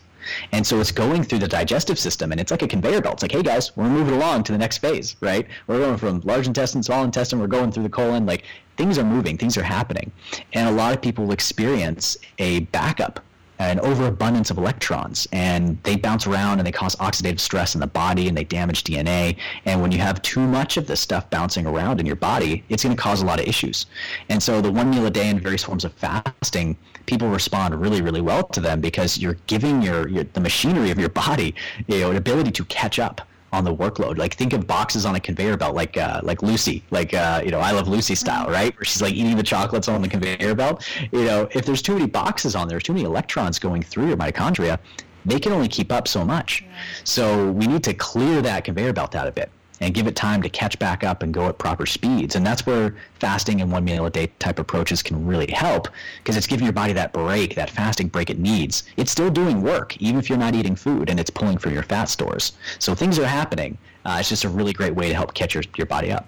And 0.53 0.67
so 0.67 0.81
it's 0.81 0.93
going 0.93 1.25
through 1.25 1.41
the 1.41 1.49
digestive 1.49 1.99
system 1.99 2.33
and 2.33 2.41
it's 2.41 2.51
like 2.51 2.63
a 2.63 2.69
conveyor 2.69 3.01
belt. 3.01 3.15
It's 3.15 3.23
like, 3.23 3.33
hey 3.33 3.43
guys, 3.43 3.77
we're 3.77 3.89
moving 3.89 4.15
along 4.15 4.45
to 4.45 4.53
the 4.53 4.59
next 4.59 4.79
phase, 4.79 5.17
right? 5.21 5.47
We're 5.67 5.79
going 5.79 5.97
from 5.97 6.21
large 6.21 6.47
intestine, 6.47 6.83
small 6.83 7.05
intestine, 7.05 7.41
we're 7.41 7.47
going 7.47 7.73
through 7.73 7.85
the 7.85 7.91
colon. 7.91 8.27
Like 8.27 8.45
things 8.77 8.99
are 8.99 9.05
moving, 9.05 9.37
things 9.37 9.57
are 9.57 9.63
happening. 9.63 10.11
And 10.53 10.69
a 10.69 10.73
lot 10.73 10.95
of 10.95 11.03
people 11.03 11.25
will 11.25 11.33
experience 11.33 12.17
a 12.39 12.61
backup 12.61 13.21
an 13.61 13.79
overabundance 13.81 14.51
of 14.51 14.57
electrons 14.57 15.29
and 15.33 15.79
they 15.83 15.95
bounce 15.95 16.27
around 16.27 16.59
and 16.59 16.67
they 16.67 16.73
cause 16.73 16.97
oxidative 16.97 17.39
stress 17.39 17.75
in 17.75 17.81
the 17.81 17.87
body 17.87 18.27
and 18.27 18.37
they 18.37 18.43
damage 18.43 18.85
DNA. 18.85 19.37
And 19.67 19.83
when 19.83 19.93
you 19.93 19.99
have 19.99 20.23
too 20.23 20.41
much 20.41 20.79
of 20.79 20.87
this 20.87 20.99
stuff 20.99 21.29
bouncing 21.29 21.67
around 21.67 22.01
in 22.01 22.07
your 22.07 22.17
body, 22.17 22.65
it's 22.71 22.83
going 22.83 22.97
to 22.97 23.01
cause 23.01 23.21
a 23.21 23.27
lot 23.27 23.39
of 23.39 23.47
issues. 23.47 23.85
And 24.31 24.43
so 24.43 24.63
the 24.63 24.73
one 24.73 24.89
meal 24.89 25.05
a 25.05 25.11
day 25.11 25.29
and 25.29 25.43
various 25.43 25.63
forms 25.63 25.85
of 25.85 25.93
fasting, 25.93 26.75
people 27.11 27.29
respond 27.29 27.75
really, 27.75 28.03
really 28.03 28.21
well 28.21 28.45
to 28.45 28.61
them 28.61 28.81
because 28.81 29.19
you're 29.19 29.37
giving 29.49 29.83
your, 29.83 30.09
your 30.09 30.23
the 30.33 30.41
machinery 30.41 30.91
of 30.93 30.99
your 30.99 31.09
body 31.09 31.55
you 31.89 31.99
know, 31.99 32.11
an 32.11 32.17
ability 32.17 32.53
to 32.53 32.65
catch 32.67 33.01
up 33.01 33.21
on 33.53 33.65
the 33.65 33.75
workload. 33.75 34.17
Like 34.17 34.35
think 34.35 34.53
of 34.53 34.65
boxes 34.65 35.05
on 35.05 35.17
a 35.17 35.21
conveyor 35.21 35.57
belt, 35.57 35.75
like 35.75 35.97
uh, 35.97 36.21
like 36.23 36.41
Lucy, 36.41 36.85
like 36.93 37.13
uh, 37.13 37.43
you 37.45 37.51
know 37.51 37.59
I 37.59 37.73
Love 37.73 37.89
Lucy 37.89 38.15
style, 38.15 38.45
mm-hmm. 38.45 38.53
right? 38.53 38.77
Where 38.77 38.85
she's 38.85 39.03
like 39.03 39.15
eating 39.15 39.37
the 39.37 39.43
chocolates 39.43 39.89
on 39.89 40.01
the 40.03 40.09
conveyor 40.09 40.55
belt. 40.55 40.89
You 41.11 41.25
know, 41.25 41.49
if 41.51 41.67
there's 41.67 41.83
too 41.83 41.95
many 41.95 42.07
boxes 42.07 42.55
on 42.55 42.69
there, 42.69 42.81
too 42.81 42.93
many 42.93 43.05
electrons 43.05 43.59
going 43.59 43.83
through 43.83 44.07
your 44.07 44.17
mitochondria, 44.17 44.79
they 45.27 45.41
can 45.41 45.51
only 45.51 45.69
keep 45.69 45.91
up 45.91 46.07
so 46.07 46.25
much. 46.25 46.65
So 47.03 47.51
we 47.51 47.67
need 47.67 47.83
to 47.85 47.95
clear 47.95 48.41
that 48.43 48.63
conveyor 48.63 48.93
belt 48.93 49.17
out 49.17 49.27
a 49.27 49.33
bit 49.33 49.51
and 49.81 49.95
give 49.95 50.07
it 50.07 50.15
time 50.15 50.43
to 50.43 50.49
catch 50.49 50.79
back 50.79 51.03
up 51.03 51.23
and 51.23 51.33
go 51.33 51.47
at 51.47 51.59
proper 51.59 51.87
speeds. 51.87 52.37
And 52.37 52.47
that's 52.47 52.67
where 52.67 52.95
fasting 53.19 53.61
and 53.61 53.73
one 53.73 53.85
meal 53.85 54.07
a 54.07 54.11
day 54.11 54.31
type 54.39 54.59
approaches 54.59 55.03
can 55.03 55.27
really 55.27 55.51
help 55.51 55.89
because 56.19 56.37
it's 56.37 56.47
giving 56.47 56.65
your 56.65 56.73
body 56.73 56.93
that 56.93 57.13
break, 57.13 57.55
that 57.55 57.71
fasting 57.71 58.09
break 58.09 58.31
it 58.31 58.39
needs. 58.39 58.85
It's 58.97 59.11
still 59.11 59.31
doing 59.31 59.63
work, 59.63 59.97
even 60.01 60.19
if 60.19 60.29
you're 60.29 60.39
not 60.39 60.55
eating 60.55 60.77
food 60.77 61.09
and 61.09 61.19
it's 61.19 61.31
pulling 61.31 61.59
from 61.59 61.73
your 61.73 61.83
fat 61.83 62.11
stores. 62.11 62.53
So 62.79 62.95
things 62.95 63.19
are 63.19 63.27
happening. 63.27 63.79
Uh, 64.05 64.19
it's 64.21 64.29
just 64.29 64.45
a 64.45 64.49
really 64.49 64.73
great 64.73 64.95
way 64.95 65.09
to 65.09 65.15
help 65.15 65.35
catch 65.35 65.55
your, 65.55 65.65
your 65.77 65.87
body 65.87 66.13
up. 66.13 66.27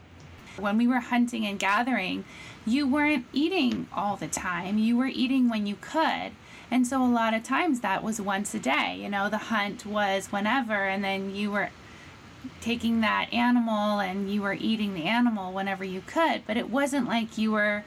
When 0.59 0.77
we 0.77 0.87
were 0.87 1.01
hunting 1.01 1.47
and 1.47 1.59
gathering, 1.59 2.25
you 2.67 2.87
weren't 2.87 3.27
eating 3.33 3.87
all 3.95 4.17
the 4.17 4.29
time. 4.29 4.79
You 4.79 4.97
were 4.97 5.07
eating 5.07 5.49
when 5.49 5.67
you 5.67 5.77
could. 5.81 6.33
And 6.71 6.87
so 6.87 7.03
a 7.03 7.07
lot 7.07 7.35
of 7.35 7.43
times 7.43 7.81
that 7.81 8.03
was 8.03 8.21
once 8.21 8.55
a 8.55 8.59
day. 8.59 8.99
You 9.03 9.11
know, 9.11 9.29
the 9.29 9.39
hunt 9.39 9.85
was 9.85 10.29
whenever, 10.29 10.87
and 10.89 11.05
then 11.05 11.35
you 11.35 11.51
were 11.51 11.69
taking 12.61 13.01
that 13.01 13.33
animal 13.33 14.01
and 14.01 14.31
you 14.31 14.43
were 14.43 14.55
eating 14.55 14.95
the 14.95 15.05
animal 15.05 15.53
whenever 15.53 15.85
you 15.85 16.03
could, 16.07 16.43
but 16.47 16.57
it 16.57 16.71
wasn't 16.71 17.07
like 17.07 17.39
you 17.39 17.53
were 17.53 17.85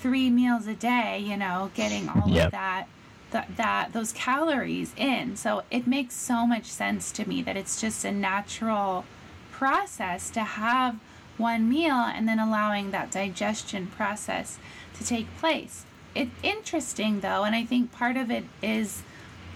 three 0.00 0.30
meals 0.30 0.66
a 0.66 0.74
day, 0.74 1.18
you 1.18 1.36
know, 1.36 1.70
getting 1.74 2.08
all 2.08 2.28
yep. 2.28 2.46
of 2.46 2.52
that 2.52 2.86
that 3.30 3.56
that 3.56 3.92
those 3.92 4.12
calories 4.12 4.94
in. 4.96 5.36
So 5.36 5.62
it 5.70 5.86
makes 5.86 6.14
so 6.14 6.46
much 6.46 6.66
sense 6.66 7.10
to 7.12 7.28
me 7.28 7.42
that 7.42 7.56
it's 7.56 7.80
just 7.80 8.04
a 8.04 8.12
natural 8.12 9.04
process 9.50 10.30
to 10.30 10.40
have 10.40 10.96
one 11.36 11.68
meal 11.68 11.94
and 11.94 12.28
then 12.28 12.38
allowing 12.38 12.90
that 12.90 13.10
digestion 13.10 13.86
process 13.88 14.58
to 14.98 15.04
take 15.04 15.34
place. 15.38 15.84
It's 16.14 16.30
interesting 16.42 17.20
though, 17.20 17.44
and 17.44 17.54
I 17.54 17.64
think 17.64 17.92
part 17.92 18.16
of 18.16 18.30
it 18.30 18.44
is 18.62 19.02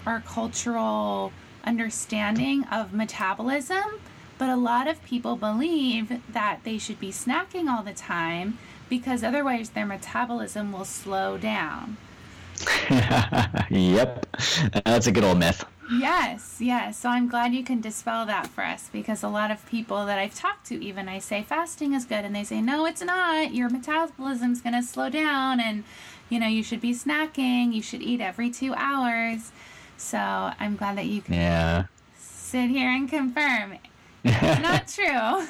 our 0.05 0.21
cultural 0.21 1.31
understanding 1.63 2.63
of 2.65 2.93
metabolism, 2.93 3.99
but 4.41 4.49
a 4.49 4.55
lot 4.55 4.87
of 4.87 5.03
people 5.03 5.35
believe 5.35 6.19
that 6.33 6.61
they 6.63 6.79
should 6.79 6.99
be 6.99 7.11
snacking 7.11 7.69
all 7.69 7.83
the 7.83 7.93
time 7.93 8.57
because 8.89 9.23
otherwise 9.23 9.69
their 9.69 9.85
metabolism 9.85 10.71
will 10.71 10.83
slow 10.83 11.37
down. 11.37 11.95
yep, 13.69 14.25
that's 14.83 15.05
a 15.05 15.11
good 15.11 15.23
old 15.23 15.37
myth. 15.37 15.63
Yes, 15.91 16.57
yes. 16.59 16.97
So 16.97 17.09
I'm 17.09 17.27
glad 17.27 17.53
you 17.53 17.63
can 17.63 17.81
dispel 17.81 18.25
that 18.25 18.47
for 18.47 18.63
us 18.63 18.89
because 18.91 19.21
a 19.21 19.27
lot 19.27 19.51
of 19.51 19.63
people 19.67 20.07
that 20.07 20.17
I've 20.17 20.33
talked 20.33 20.65
to, 20.69 20.83
even 20.83 21.07
I 21.07 21.19
say 21.19 21.43
fasting 21.43 21.93
is 21.93 22.05
good, 22.05 22.25
and 22.25 22.35
they 22.35 22.43
say, 22.43 22.61
no, 22.61 22.87
it's 22.87 23.03
not. 23.03 23.53
Your 23.53 23.69
metabolism's 23.69 24.59
going 24.59 24.73
to 24.73 24.81
slow 24.81 25.11
down, 25.11 25.59
and 25.59 25.83
you 26.29 26.39
know, 26.39 26.47
you 26.47 26.63
should 26.63 26.81
be 26.81 26.95
snacking, 26.95 27.73
you 27.75 27.83
should 27.83 28.01
eat 28.01 28.21
every 28.21 28.49
two 28.49 28.73
hours. 28.73 29.51
So 29.97 30.17
I'm 30.17 30.77
glad 30.77 30.97
that 30.97 31.05
you 31.05 31.21
can 31.21 31.35
yeah. 31.35 31.83
sit 32.17 32.71
here 32.71 32.89
and 32.89 33.07
confirm 33.07 33.77
not 34.23 34.87
true. 34.95 35.47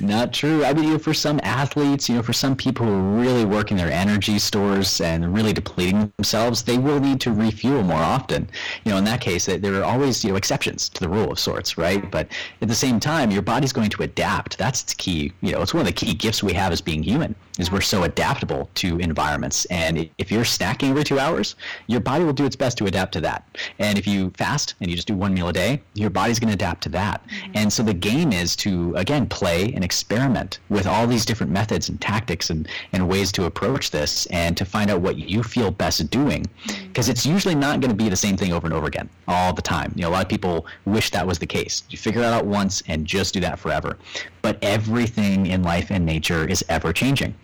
Not 0.00 0.32
true. 0.32 0.64
I 0.64 0.72
mean, 0.72 0.84
you 0.84 0.90
know, 0.92 0.98
for 0.98 1.14
some 1.14 1.40
athletes, 1.42 2.08
you 2.08 2.16
know, 2.16 2.22
for 2.22 2.32
some 2.32 2.56
people 2.56 2.86
who 2.86 2.92
are 2.92 3.20
really 3.20 3.44
working 3.44 3.76
their 3.76 3.90
energy 3.90 4.38
stores 4.38 5.00
and 5.00 5.34
really 5.34 5.52
depleting 5.52 6.12
themselves, 6.16 6.62
they 6.62 6.78
will 6.78 7.00
need 7.00 7.20
to 7.22 7.32
refuel 7.32 7.82
more 7.82 8.00
often. 8.00 8.48
You 8.84 8.92
know, 8.92 8.98
in 8.98 9.04
that 9.04 9.20
case, 9.20 9.46
there 9.46 9.74
are 9.74 9.84
always 9.84 10.24
you 10.24 10.30
know 10.30 10.36
exceptions 10.36 10.88
to 10.90 11.00
the 11.00 11.08
rule 11.08 11.30
of 11.32 11.38
sorts, 11.38 11.76
right? 11.76 12.10
But 12.10 12.28
at 12.60 12.68
the 12.68 12.74
same 12.74 13.00
time, 13.00 13.30
your 13.30 13.42
body's 13.42 13.72
going 13.72 13.90
to 13.90 14.02
adapt. 14.02 14.58
That's 14.58 14.82
the 14.82 14.94
key. 14.94 15.32
You 15.40 15.52
know, 15.52 15.62
it's 15.62 15.74
one 15.74 15.82
of 15.82 15.86
the 15.86 15.92
key 15.92 16.14
gifts 16.14 16.42
we 16.42 16.52
have 16.54 16.72
as 16.72 16.80
being 16.80 17.02
human 17.02 17.34
is 17.58 17.70
we're 17.70 17.80
so 17.80 18.04
adaptable 18.04 18.70
to 18.76 18.98
environments. 18.98 19.64
And 19.66 20.08
if 20.18 20.30
you're 20.30 20.44
snacking 20.44 20.90
every 20.90 21.04
two 21.04 21.18
hours, 21.18 21.56
your 21.86 22.00
body 22.00 22.24
will 22.24 22.32
do 22.32 22.44
its 22.44 22.56
best 22.56 22.78
to 22.78 22.86
adapt 22.86 23.12
to 23.12 23.20
that. 23.22 23.46
And 23.78 23.98
if 23.98 24.06
you 24.06 24.30
fast 24.36 24.74
and 24.80 24.90
you 24.90 24.96
just 24.96 25.08
do 25.08 25.14
one 25.14 25.34
meal 25.34 25.48
a 25.48 25.52
day, 25.52 25.82
your 25.94 26.10
body's 26.10 26.38
going 26.38 26.48
to 26.48 26.54
adapt 26.54 26.82
to 26.84 26.88
that. 26.90 27.26
Mm-hmm. 27.26 27.52
And 27.54 27.72
so 27.72 27.82
the 27.82 27.94
game 27.94 28.32
is 28.32 28.56
to 28.56 28.94
again 28.96 29.26
play 29.26 29.72
and 29.74 29.84
experiment 29.84 30.60
with 30.68 30.86
all 30.86 31.06
these 31.06 31.24
different 31.24 31.52
methods 31.52 31.88
and 31.88 32.00
tactics 32.00 32.50
and, 32.50 32.68
and 32.92 33.08
ways 33.08 33.32
to 33.32 33.44
approach 33.44 33.90
this 33.90 34.26
and 34.26 34.56
to 34.56 34.64
find 34.64 34.90
out 34.90 35.00
what 35.00 35.16
you 35.16 35.42
feel 35.42 35.70
best 35.70 36.10
doing 36.10 36.46
because 36.88 37.08
it's 37.08 37.24
usually 37.24 37.54
not 37.54 37.80
going 37.80 37.90
to 37.90 37.96
be 37.96 38.08
the 38.08 38.16
same 38.16 38.36
thing 38.36 38.52
over 38.52 38.66
and 38.66 38.74
over 38.74 38.86
again 38.86 39.08
all 39.28 39.52
the 39.52 39.62
time 39.62 39.92
you 39.94 40.02
know 40.02 40.08
a 40.08 40.10
lot 40.10 40.22
of 40.22 40.28
people 40.28 40.66
wish 40.84 41.10
that 41.10 41.26
was 41.26 41.38
the 41.38 41.46
case 41.46 41.82
you 41.90 41.98
figure 41.98 42.20
it 42.20 42.26
out 42.26 42.46
once 42.46 42.82
and 42.88 43.06
just 43.06 43.34
do 43.34 43.40
that 43.40 43.58
forever 43.58 43.98
but 44.42 44.58
everything 44.60 45.46
in 45.46 45.62
life 45.62 45.90
and 45.90 46.04
nature 46.04 46.46
is 46.46 46.64
ever 46.68 46.92
changing. 46.92 47.34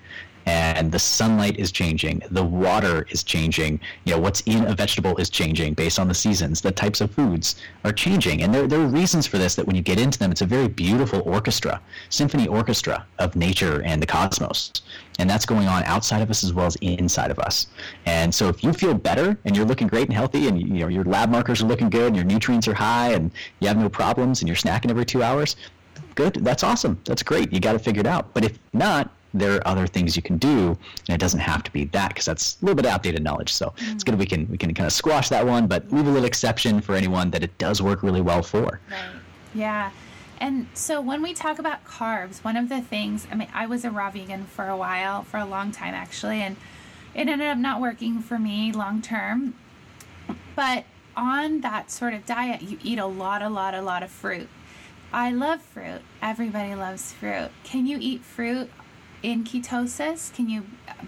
And 0.46 0.90
the 0.90 0.98
sunlight 0.98 1.58
is 1.58 1.70
changing 1.70 2.22
the 2.30 2.42
water 2.42 3.06
is 3.10 3.22
changing 3.22 3.80
you 4.06 4.14
know 4.14 4.18
what's 4.18 4.40
in 4.46 4.64
a 4.64 4.74
vegetable 4.74 5.14
is 5.18 5.28
changing 5.28 5.74
based 5.74 5.98
on 5.98 6.08
the 6.08 6.14
seasons 6.14 6.62
the 6.62 6.72
types 6.72 7.02
of 7.02 7.10
foods 7.10 7.56
are 7.84 7.92
changing. 7.92 8.42
And 8.42 8.54
there, 8.54 8.66
there 8.66 8.80
are 8.80 8.86
reasons 8.86 9.26
for 9.26 9.36
this 9.36 9.54
that 9.56 9.66
when 9.66 9.76
you 9.76 9.82
get 9.82 10.00
into 10.00 10.18
them 10.18 10.30
it's 10.30 10.40
a 10.40 10.46
very 10.46 10.66
beautiful 10.66 11.20
orchestra 11.26 11.82
symphony 12.08 12.48
orchestra 12.48 13.04
of 13.18 13.36
nature 13.36 13.82
and 13.82 14.00
the 14.00 14.06
cosmos. 14.06 14.72
And 15.18 15.28
that's 15.28 15.44
going 15.44 15.68
on 15.68 15.82
outside 15.84 16.22
of 16.22 16.30
us 16.30 16.42
as 16.42 16.54
well 16.54 16.64
as 16.64 16.76
inside 16.76 17.30
of 17.30 17.38
us. 17.40 17.66
And 18.06 18.34
so 18.34 18.48
if 18.48 18.64
you 18.64 18.72
feel 18.72 18.94
better 18.94 19.36
and 19.44 19.54
you're 19.54 19.66
looking 19.66 19.88
great 19.88 20.04
and 20.04 20.14
healthy 20.14 20.48
and 20.48 20.58
you 20.58 20.80
know 20.80 20.88
your 20.88 21.04
lab 21.04 21.28
markers 21.28 21.60
are 21.60 21.66
looking 21.66 21.90
good 21.90 22.06
and 22.06 22.16
your 22.16 22.24
nutrients 22.24 22.68
are 22.68 22.74
high 22.74 23.12
and 23.12 23.32
you 23.60 23.68
have 23.68 23.76
no 23.76 23.90
problems 23.90 24.40
and 24.40 24.48
you're 24.48 24.56
snacking 24.56 24.88
every 24.88 25.04
two 25.04 25.22
hours 25.22 25.56
good 26.14 26.34
that's 26.42 26.62
awesome 26.62 26.98
that's 27.04 27.22
great 27.22 27.52
you 27.52 27.60
got 27.60 27.72
to 27.72 27.78
figure 27.78 28.00
it 28.00 28.06
out 28.06 28.32
but 28.34 28.44
if 28.44 28.58
not 28.72 29.10
there 29.34 29.56
are 29.56 29.68
other 29.68 29.86
things 29.86 30.16
you 30.16 30.22
can 30.22 30.38
do, 30.38 30.68
and 31.08 31.14
it 31.14 31.18
doesn't 31.18 31.40
have 31.40 31.62
to 31.62 31.70
be 31.70 31.84
that 31.84 32.08
because 32.08 32.24
that's 32.24 32.60
a 32.60 32.64
little 32.64 32.76
bit 32.76 32.86
outdated 32.86 33.22
knowledge. 33.22 33.52
So 33.52 33.66
mm-hmm. 33.66 33.92
it's 33.92 34.04
good 34.04 34.18
we 34.18 34.26
can 34.26 34.48
we 34.48 34.56
can 34.56 34.72
kind 34.74 34.86
of 34.86 34.92
squash 34.92 35.28
that 35.28 35.46
one, 35.46 35.66
but 35.66 35.90
leave 35.92 36.06
a 36.06 36.10
little 36.10 36.24
exception 36.24 36.80
for 36.80 36.94
anyone 36.94 37.30
that 37.30 37.42
it 37.42 37.56
does 37.58 37.82
work 37.82 38.02
really 38.02 38.20
well 38.20 38.42
for. 38.42 38.80
Right. 38.90 39.00
Yeah. 39.54 39.90
And 40.40 40.68
so 40.72 41.00
when 41.00 41.20
we 41.20 41.34
talk 41.34 41.58
about 41.58 41.84
carbs, 41.84 42.44
one 42.44 42.56
of 42.56 42.68
the 42.68 42.80
things 42.80 43.26
I 43.30 43.34
mean, 43.34 43.48
I 43.52 43.66
was 43.66 43.84
a 43.84 43.90
raw 43.90 44.10
vegan 44.10 44.44
for 44.44 44.66
a 44.68 44.76
while, 44.76 45.22
for 45.24 45.38
a 45.38 45.44
long 45.44 45.72
time 45.72 45.94
actually, 45.94 46.40
and 46.40 46.56
it 47.14 47.28
ended 47.28 47.48
up 47.48 47.58
not 47.58 47.80
working 47.80 48.20
for 48.20 48.38
me 48.38 48.72
long 48.72 49.02
term. 49.02 49.54
But 50.54 50.84
on 51.16 51.60
that 51.60 51.90
sort 51.90 52.14
of 52.14 52.24
diet, 52.26 52.62
you 52.62 52.78
eat 52.82 52.98
a 52.98 53.06
lot, 53.06 53.42
a 53.42 53.48
lot, 53.48 53.74
a 53.74 53.82
lot 53.82 54.02
of 54.02 54.10
fruit. 54.10 54.48
I 55.12 55.30
love 55.30 55.62
fruit. 55.62 56.02
Everybody 56.20 56.74
loves 56.74 57.12
fruit. 57.12 57.50
Can 57.64 57.86
you 57.86 57.98
eat 58.00 58.22
fruit 58.22 58.70
in 59.22 59.44
ketosis? 59.44 60.34
Can 60.34 60.48
you 60.48 60.64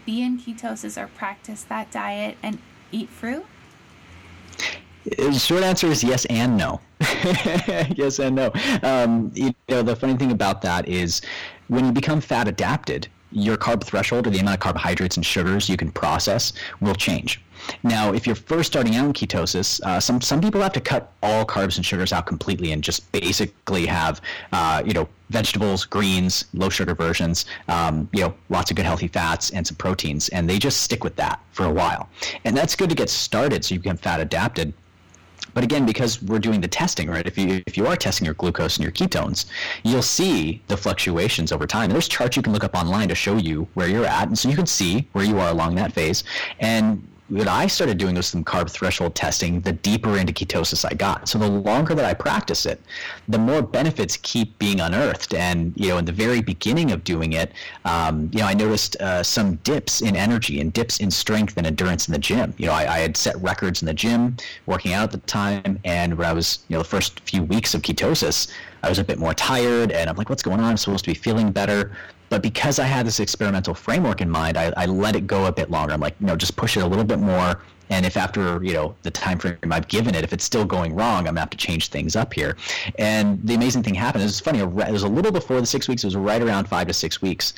be 0.06 0.22
in 0.22 0.38
ketosis 0.38 1.00
or 1.00 1.08
practice 1.08 1.64
that 1.64 1.90
diet 1.90 2.36
and 2.42 2.58
eat 2.92 3.08
fruit? 3.08 3.44
The 5.04 5.32
short 5.32 5.62
answer 5.62 5.86
is 5.86 6.04
yes 6.04 6.24
and 6.26 6.56
no. 6.56 6.80
yes 7.00 8.18
and 8.18 8.36
no. 8.36 8.52
Um, 8.82 9.30
you 9.34 9.54
know, 9.68 9.82
the 9.82 9.96
funny 9.96 10.16
thing 10.16 10.32
about 10.32 10.62
that 10.62 10.88
is 10.88 11.22
when 11.68 11.84
you 11.86 11.92
become 11.92 12.20
fat 12.20 12.48
adapted, 12.48 13.08
your 13.32 13.56
carb 13.56 13.84
threshold 13.84 14.26
or 14.26 14.30
the 14.30 14.38
amount 14.38 14.56
of 14.56 14.60
carbohydrates 14.60 15.16
and 15.16 15.24
sugars 15.24 15.68
you 15.68 15.76
can 15.76 15.90
process 15.90 16.52
will 16.80 16.94
change. 16.94 17.40
Now, 17.82 18.12
if 18.12 18.26
you're 18.26 18.36
first 18.36 18.72
starting 18.72 18.96
out 18.96 19.06
in 19.06 19.12
ketosis, 19.12 19.80
uh, 19.82 20.00
some 20.00 20.20
some 20.20 20.40
people 20.40 20.60
have 20.60 20.72
to 20.74 20.80
cut 20.80 21.12
all 21.22 21.44
carbs 21.44 21.76
and 21.76 21.84
sugars 21.84 22.12
out 22.12 22.26
completely 22.26 22.72
and 22.72 22.82
just 22.82 23.10
basically 23.12 23.86
have 23.86 24.20
uh, 24.52 24.82
you 24.84 24.92
know 24.92 25.08
vegetables, 25.30 25.84
greens, 25.84 26.46
low 26.54 26.68
sugar 26.68 26.94
versions, 26.94 27.46
um, 27.68 28.08
you 28.12 28.22
know 28.22 28.34
lots 28.48 28.70
of 28.70 28.76
good 28.76 28.86
healthy 28.86 29.08
fats 29.08 29.50
and 29.50 29.66
some 29.66 29.76
proteins, 29.76 30.28
and 30.30 30.48
they 30.48 30.58
just 30.58 30.82
stick 30.82 31.04
with 31.04 31.16
that 31.16 31.40
for 31.52 31.64
a 31.64 31.72
while. 31.72 32.08
And 32.44 32.56
that's 32.56 32.76
good 32.76 32.90
to 32.90 32.96
get 32.96 33.10
started 33.10 33.64
so 33.64 33.74
you 33.74 33.80
become 33.80 33.96
fat 33.96 34.20
adapted. 34.20 34.72
But 35.54 35.64
again, 35.64 35.84
because 35.84 36.22
we're 36.22 36.38
doing 36.38 36.60
the 36.60 36.68
testing, 36.68 37.08
right? 37.08 37.26
If 37.26 37.36
you 37.36 37.62
if 37.66 37.76
you 37.76 37.86
are 37.86 37.96
testing 37.96 38.24
your 38.24 38.34
glucose 38.34 38.76
and 38.76 38.82
your 38.84 38.92
ketones, 38.92 39.46
you'll 39.82 40.02
see 40.02 40.62
the 40.68 40.76
fluctuations 40.76 41.52
over 41.52 41.66
time. 41.66 41.84
And 41.84 41.92
there's 41.92 42.08
charts 42.08 42.36
you 42.36 42.42
can 42.42 42.52
look 42.52 42.64
up 42.64 42.76
online 42.76 43.08
to 43.08 43.14
show 43.14 43.36
you 43.36 43.66
where 43.74 43.88
you're 43.88 44.06
at, 44.06 44.28
and 44.28 44.38
so 44.38 44.48
you 44.48 44.56
can 44.56 44.66
see 44.66 45.08
where 45.12 45.24
you 45.24 45.38
are 45.38 45.50
along 45.50 45.74
that 45.76 45.92
phase. 45.92 46.24
And 46.60 47.06
what 47.30 47.46
I 47.46 47.68
started 47.68 47.96
doing 47.96 48.16
was 48.16 48.26
some 48.26 48.44
carb 48.44 48.68
threshold 48.68 49.14
testing, 49.14 49.60
the 49.60 49.72
deeper 49.72 50.18
into 50.18 50.32
ketosis 50.32 50.84
I 50.84 50.94
got. 50.94 51.28
So 51.28 51.38
the 51.38 51.48
longer 51.48 51.94
that 51.94 52.04
I 52.04 52.12
practice 52.12 52.66
it, 52.66 52.80
the 53.28 53.38
more 53.38 53.62
benefits 53.62 54.16
keep 54.16 54.58
being 54.58 54.80
unearthed. 54.80 55.32
And, 55.34 55.72
you 55.76 55.88
know, 55.88 55.98
in 55.98 56.04
the 56.04 56.12
very 56.12 56.42
beginning 56.42 56.90
of 56.90 57.04
doing 57.04 57.34
it, 57.34 57.52
um, 57.84 58.30
you 58.32 58.40
know, 58.40 58.46
I 58.46 58.54
noticed 58.54 58.96
uh, 58.96 59.22
some 59.22 59.56
dips 59.56 60.02
in 60.02 60.16
energy 60.16 60.60
and 60.60 60.72
dips 60.72 60.98
in 60.98 61.10
strength 61.10 61.56
and 61.56 61.66
endurance 61.66 62.08
in 62.08 62.12
the 62.12 62.18
gym. 62.18 62.52
You 62.58 62.66
know, 62.66 62.72
I, 62.72 62.94
I, 62.94 62.98
had 62.98 63.16
set 63.16 63.40
records 63.40 63.80
in 63.80 63.86
the 63.86 63.94
gym, 63.94 64.36
working 64.66 64.92
out 64.92 65.04
at 65.04 65.12
the 65.12 65.18
time. 65.26 65.78
And 65.84 66.18
when 66.18 66.26
I 66.26 66.32
was, 66.32 66.64
you 66.68 66.74
know, 66.74 66.82
the 66.82 66.88
first 66.88 67.20
few 67.20 67.44
weeks 67.44 67.74
of 67.74 67.82
ketosis, 67.82 68.50
I 68.82 68.88
was 68.88 68.98
a 68.98 69.04
bit 69.04 69.18
more 69.18 69.34
tired 69.34 69.92
and 69.92 70.10
I'm 70.10 70.16
like, 70.16 70.30
what's 70.30 70.42
going 70.42 70.58
on? 70.58 70.66
I'm 70.66 70.76
supposed 70.76 71.04
to 71.04 71.10
be 71.10 71.14
feeling 71.14 71.52
better. 71.52 71.92
But 72.30 72.42
because 72.42 72.78
I 72.78 72.84
had 72.84 73.06
this 73.06 73.20
experimental 73.20 73.74
framework 73.74 74.20
in 74.20 74.30
mind, 74.30 74.56
I, 74.56 74.72
I 74.76 74.86
let 74.86 75.16
it 75.16 75.26
go 75.26 75.46
a 75.46 75.52
bit 75.52 75.70
longer. 75.70 75.92
I'm 75.92 76.00
like, 76.00 76.14
you 76.20 76.26
know, 76.26 76.36
just 76.36 76.56
push 76.56 76.76
it 76.76 76.82
a 76.82 76.86
little 76.86 77.04
bit 77.04 77.18
more. 77.18 77.60
And 77.90 78.06
if 78.06 78.16
after 78.16 78.62
you 78.62 78.72
know 78.72 78.94
the 79.02 79.10
time 79.10 79.36
frame 79.36 79.58
I've 79.72 79.88
given 79.88 80.14
it, 80.14 80.22
if 80.22 80.32
it's 80.32 80.44
still 80.44 80.64
going 80.64 80.94
wrong, 80.94 81.18
I'm 81.18 81.24
gonna 81.24 81.40
have 81.40 81.50
to 81.50 81.56
change 81.56 81.88
things 81.88 82.14
up 82.14 82.32
here. 82.32 82.56
And 83.00 83.44
the 83.44 83.54
amazing 83.54 83.82
thing 83.82 83.94
happened. 83.94 84.22
It 84.22 84.26
was 84.26 84.38
funny. 84.38 84.60
It 84.60 84.92
was 84.92 85.02
a 85.02 85.08
little 85.08 85.32
before 85.32 85.60
the 85.60 85.66
six 85.66 85.88
weeks. 85.88 86.04
It 86.04 86.06
was 86.06 86.14
right 86.14 86.40
around 86.40 86.68
five 86.68 86.86
to 86.86 86.92
six 86.92 87.20
weeks. 87.20 87.54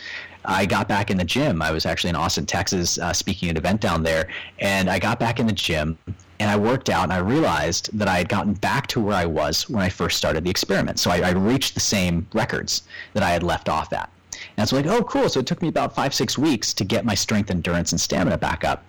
I 0.46 0.64
got 0.64 0.88
back 0.88 1.10
in 1.10 1.18
the 1.18 1.24
gym. 1.24 1.60
I 1.60 1.70
was 1.70 1.84
actually 1.84 2.10
in 2.10 2.16
Austin, 2.16 2.46
Texas, 2.46 2.98
uh, 2.98 3.12
speaking 3.12 3.50
at 3.50 3.52
an 3.52 3.56
event 3.58 3.82
down 3.82 4.02
there, 4.02 4.28
and 4.58 4.88
I 4.88 4.98
got 4.98 5.20
back 5.20 5.38
in 5.38 5.46
the 5.46 5.52
gym 5.52 5.98
and 6.40 6.50
I 6.50 6.56
worked 6.56 6.88
out 6.88 7.04
and 7.04 7.12
I 7.12 7.18
realized 7.18 7.96
that 7.96 8.08
I 8.08 8.16
had 8.16 8.28
gotten 8.28 8.54
back 8.54 8.86
to 8.88 9.00
where 9.00 9.14
I 9.14 9.26
was 9.26 9.68
when 9.68 9.82
I 9.82 9.90
first 9.90 10.16
started 10.16 10.44
the 10.44 10.50
experiment. 10.50 10.98
So 10.98 11.10
I, 11.10 11.18
I 11.18 11.30
reached 11.32 11.74
the 11.74 11.80
same 11.80 12.26
records 12.32 12.82
that 13.12 13.22
I 13.22 13.30
had 13.30 13.42
left 13.42 13.68
off 13.68 13.92
at. 13.92 14.10
And 14.56 14.62
it's 14.62 14.72
like, 14.72 14.86
oh, 14.86 15.02
cool. 15.04 15.28
So 15.28 15.40
it 15.40 15.46
took 15.46 15.62
me 15.62 15.68
about 15.68 15.94
five, 15.94 16.12
six 16.14 16.36
weeks 16.36 16.74
to 16.74 16.84
get 16.84 17.04
my 17.04 17.14
strength, 17.14 17.50
endurance, 17.50 17.92
and 17.92 18.00
stamina 18.00 18.38
back 18.38 18.64
up. 18.64 18.84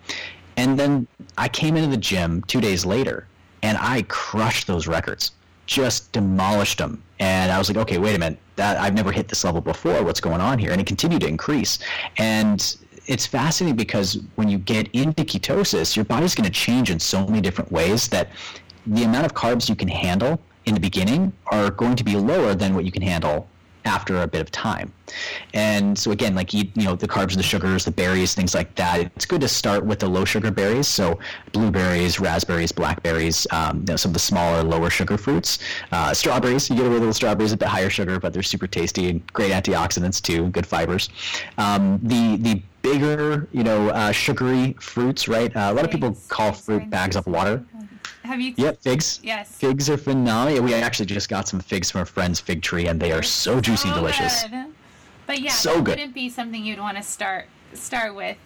And 0.56 0.78
then 0.78 1.06
I 1.36 1.48
came 1.48 1.76
into 1.76 1.90
the 1.90 1.96
gym 1.96 2.42
two 2.42 2.60
days 2.60 2.84
later 2.84 3.26
and 3.62 3.78
I 3.78 4.02
crushed 4.08 4.66
those 4.66 4.86
records, 4.86 5.32
just 5.66 6.12
demolished 6.12 6.78
them. 6.78 7.02
And 7.18 7.50
I 7.50 7.58
was 7.58 7.68
like, 7.68 7.78
okay, 7.78 7.98
wait 7.98 8.14
a 8.14 8.18
minute. 8.18 8.38
That 8.56 8.78
I've 8.78 8.94
never 8.94 9.10
hit 9.10 9.28
this 9.28 9.42
level 9.42 9.60
before. 9.60 10.04
What's 10.04 10.20
going 10.20 10.40
on 10.40 10.58
here? 10.58 10.70
And 10.70 10.80
it 10.80 10.86
continued 10.86 11.22
to 11.22 11.28
increase. 11.28 11.78
And 12.18 12.76
it's 13.06 13.26
fascinating 13.26 13.76
because 13.76 14.18
when 14.36 14.48
you 14.48 14.58
get 14.58 14.88
into 14.92 15.24
ketosis, 15.24 15.96
your 15.96 16.04
body's 16.04 16.34
going 16.34 16.44
to 16.44 16.52
change 16.52 16.90
in 16.90 17.00
so 17.00 17.26
many 17.26 17.40
different 17.40 17.72
ways 17.72 18.08
that 18.08 18.28
the 18.86 19.02
amount 19.02 19.26
of 19.26 19.34
carbs 19.34 19.68
you 19.68 19.74
can 19.74 19.88
handle 19.88 20.40
in 20.66 20.74
the 20.74 20.80
beginning 20.80 21.32
are 21.46 21.70
going 21.70 21.96
to 21.96 22.04
be 22.04 22.16
lower 22.16 22.54
than 22.54 22.74
what 22.74 22.84
you 22.84 22.92
can 22.92 23.02
handle 23.02 23.48
after 23.84 24.22
a 24.22 24.26
bit 24.26 24.40
of 24.40 24.50
time. 24.50 24.92
And 25.52 25.98
so 25.98 26.10
again, 26.10 26.34
like 26.34 26.54
eat, 26.54 26.70
you 26.74 26.84
know, 26.84 26.96
the 26.96 27.08
carbs, 27.08 27.30
and 27.30 27.38
the 27.38 27.42
sugars, 27.42 27.84
the 27.84 27.90
berries, 27.90 28.34
things 28.34 28.54
like 28.54 28.74
that. 28.76 29.00
It's 29.00 29.26
good 29.26 29.40
to 29.42 29.48
start 29.48 29.84
with 29.84 29.98
the 29.98 30.08
low 30.08 30.24
sugar 30.24 30.50
berries. 30.50 30.88
So 30.88 31.18
blueberries, 31.52 32.18
raspberries, 32.18 32.72
blackberries, 32.72 33.46
um, 33.50 33.80
you 33.80 33.84
know, 33.86 33.96
some 33.96 34.10
of 34.10 34.14
the 34.14 34.20
smaller, 34.20 34.62
lower 34.62 34.90
sugar 34.90 35.16
fruits. 35.16 35.58
Uh, 35.92 36.14
strawberries, 36.14 36.70
you 36.70 36.76
get 36.76 36.86
away 36.86 36.94
with 36.94 37.00
little 37.00 37.14
strawberries, 37.14 37.52
a 37.52 37.56
bit 37.56 37.68
higher 37.68 37.90
sugar, 37.90 38.18
but 38.18 38.32
they're 38.32 38.42
super 38.42 38.66
tasty 38.66 39.10
and 39.10 39.32
great 39.32 39.52
antioxidants 39.52 40.20
too, 40.20 40.48
good 40.48 40.66
fibers. 40.66 41.08
Um, 41.58 42.00
the 42.02 42.36
the 42.36 42.62
bigger, 42.84 43.48
you 43.52 43.64
know, 43.64 43.88
uh, 43.88 44.12
sugary 44.12 44.74
fruits, 44.78 45.26
right? 45.26 45.54
Uh, 45.56 45.70
a 45.70 45.74
lot 45.74 45.86
of 45.86 45.90
people 45.90 46.16
call 46.28 46.52
fruit 46.52 46.88
bags 46.90 47.16
of 47.16 47.26
water. 47.26 47.64
Have 48.22 48.40
you? 48.40 48.54
Yep, 48.56 48.80
figs. 48.82 49.20
Yes. 49.22 49.54
Figs 49.56 49.90
are 49.90 49.96
phenomenal. 49.98 50.62
We 50.62 50.74
actually 50.74 51.06
just 51.06 51.28
got 51.28 51.46
some 51.48 51.60
figs 51.60 51.90
from 51.90 52.00
a 52.02 52.06
friend's 52.06 52.40
fig 52.40 52.62
tree, 52.62 52.86
and 52.86 52.98
they 53.00 53.12
are 53.12 53.22
so 53.22 53.60
juicy 53.60 53.88
and 53.88 53.96
delicious. 53.96 54.44
Good. 54.44 54.66
But 55.26 55.40
yeah, 55.40 55.50
So 55.50 55.74
that 55.76 55.84
good. 55.84 55.98
wouldn't 55.98 56.14
be 56.14 56.28
something 56.28 56.64
you'd 56.64 56.78
want 56.78 56.96
to 56.96 57.02
start 57.02 57.46
start 57.74 58.14
with. 58.14 58.36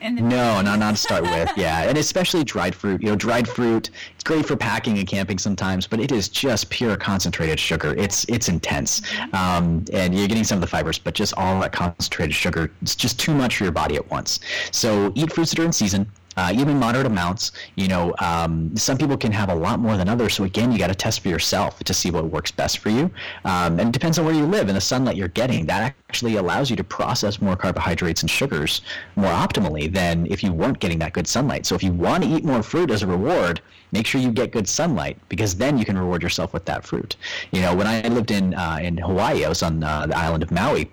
In 0.00 0.14
the 0.14 0.20
No, 0.22 0.60
not 0.60 0.78
not 0.78 0.90
to 0.90 0.96
start 0.96 1.22
with. 1.22 1.50
Yeah, 1.56 1.82
and 1.88 1.96
especially 1.96 2.44
dried 2.44 2.74
fruit. 2.74 3.00
You 3.00 3.08
know, 3.10 3.16
dried 3.16 3.48
fruit. 3.48 3.90
It's 4.14 4.24
great 4.24 4.44
for 4.44 4.54
packing 4.54 4.98
and 4.98 5.08
camping 5.08 5.38
sometimes, 5.38 5.86
but 5.86 6.00
it 6.00 6.12
is 6.12 6.28
just 6.28 6.68
pure 6.68 6.96
concentrated 6.96 7.58
sugar. 7.58 7.94
It's 7.96 8.24
it's 8.28 8.48
intense, 8.48 9.00
um, 9.32 9.84
and 9.92 10.14
you're 10.14 10.28
getting 10.28 10.44
some 10.44 10.56
of 10.56 10.60
the 10.60 10.66
fibers, 10.66 10.98
but 10.98 11.14
just 11.14 11.32
all 11.38 11.58
that 11.60 11.72
concentrated 11.72 12.34
sugar. 12.34 12.70
It's 12.82 12.94
just 12.94 13.18
too 13.18 13.34
much 13.34 13.56
for 13.56 13.64
your 13.64 13.72
body 13.72 13.96
at 13.96 14.08
once. 14.10 14.40
So 14.70 15.12
eat 15.14 15.32
fruits 15.32 15.50
that 15.52 15.60
are 15.60 15.64
in 15.64 15.72
season. 15.72 16.06
Uh, 16.36 16.52
even 16.54 16.78
moderate 16.78 17.06
amounts. 17.06 17.52
You 17.76 17.88
know, 17.88 18.14
um, 18.18 18.76
some 18.76 18.98
people 18.98 19.16
can 19.16 19.32
have 19.32 19.48
a 19.48 19.54
lot 19.54 19.80
more 19.80 19.96
than 19.96 20.08
others. 20.08 20.34
So 20.34 20.44
again, 20.44 20.72
you 20.72 20.78
got 20.78 20.88
to 20.88 20.94
test 20.94 21.20
for 21.20 21.28
yourself 21.28 21.78
to 21.82 21.94
see 21.94 22.10
what 22.10 22.24
works 22.26 22.50
best 22.50 22.78
for 22.78 22.90
you. 22.90 23.10
Um, 23.44 23.78
and 23.78 23.88
it 23.88 23.92
depends 23.92 24.18
on 24.18 24.24
where 24.24 24.34
you 24.34 24.46
live 24.46 24.68
and 24.68 24.76
the 24.76 24.80
sunlight 24.80 25.16
you're 25.16 25.28
getting. 25.28 25.66
That 25.66 25.94
actually 26.08 26.36
allows 26.36 26.70
you 26.70 26.76
to 26.76 26.84
process 26.84 27.40
more 27.40 27.56
carbohydrates 27.56 28.22
and 28.22 28.30
sugars 28.30 28.82
more 29.16 29.32
optimally 29.32 29.92
than 29.92 30.26
if 30.26 30.42
you 30.42 30.52
weren't 30.52 30.78
getting 30.78 30.98
that 31.00 31.12
good 31.12 31.26
sunlight. 31.26 31.66
So 31.66 31.74
if 31.74 31.82
you 31.82 31.92
want 31.92 32.24
to 32.24 32.28
eat 32.28 32.44
more 32.44 32.62
fruit 32.62 32.90
as 32.90 33.02
a 33.02 33.06
reward, 33.06 33.60
make 33.92 34.06
sure 34.06 34.20
you 34.20 34.30
get 34.30 34.52
good 34.52 34.68
sunlight 34.68 35.18
because 35.28 35.54
then 35.54 35.78
you 35.78 35.84
can 35.84 35.98
reward 35.98 36.22
yourself 36.22 36.52
with 36.52 36.64
that 36.66 36.84
fruit. 36.84 37.16
You 37.52 37.62
know, 37.62 37.74
when 37.74 37.86
I 37.86 38.06
lived 38.08 38.30
in 38.30 38.54
uh, 38.54 38.78
in 38.82 38.98
Hawaii, 38.98 39.44
I 39.44 39.48
was 39.48 39.62
on 39.62 39.82
uh, 39.82 40.06
the 40.06 40.16
island 40.16 40.42
of 40.42 40.50
Maui 40.50 40.90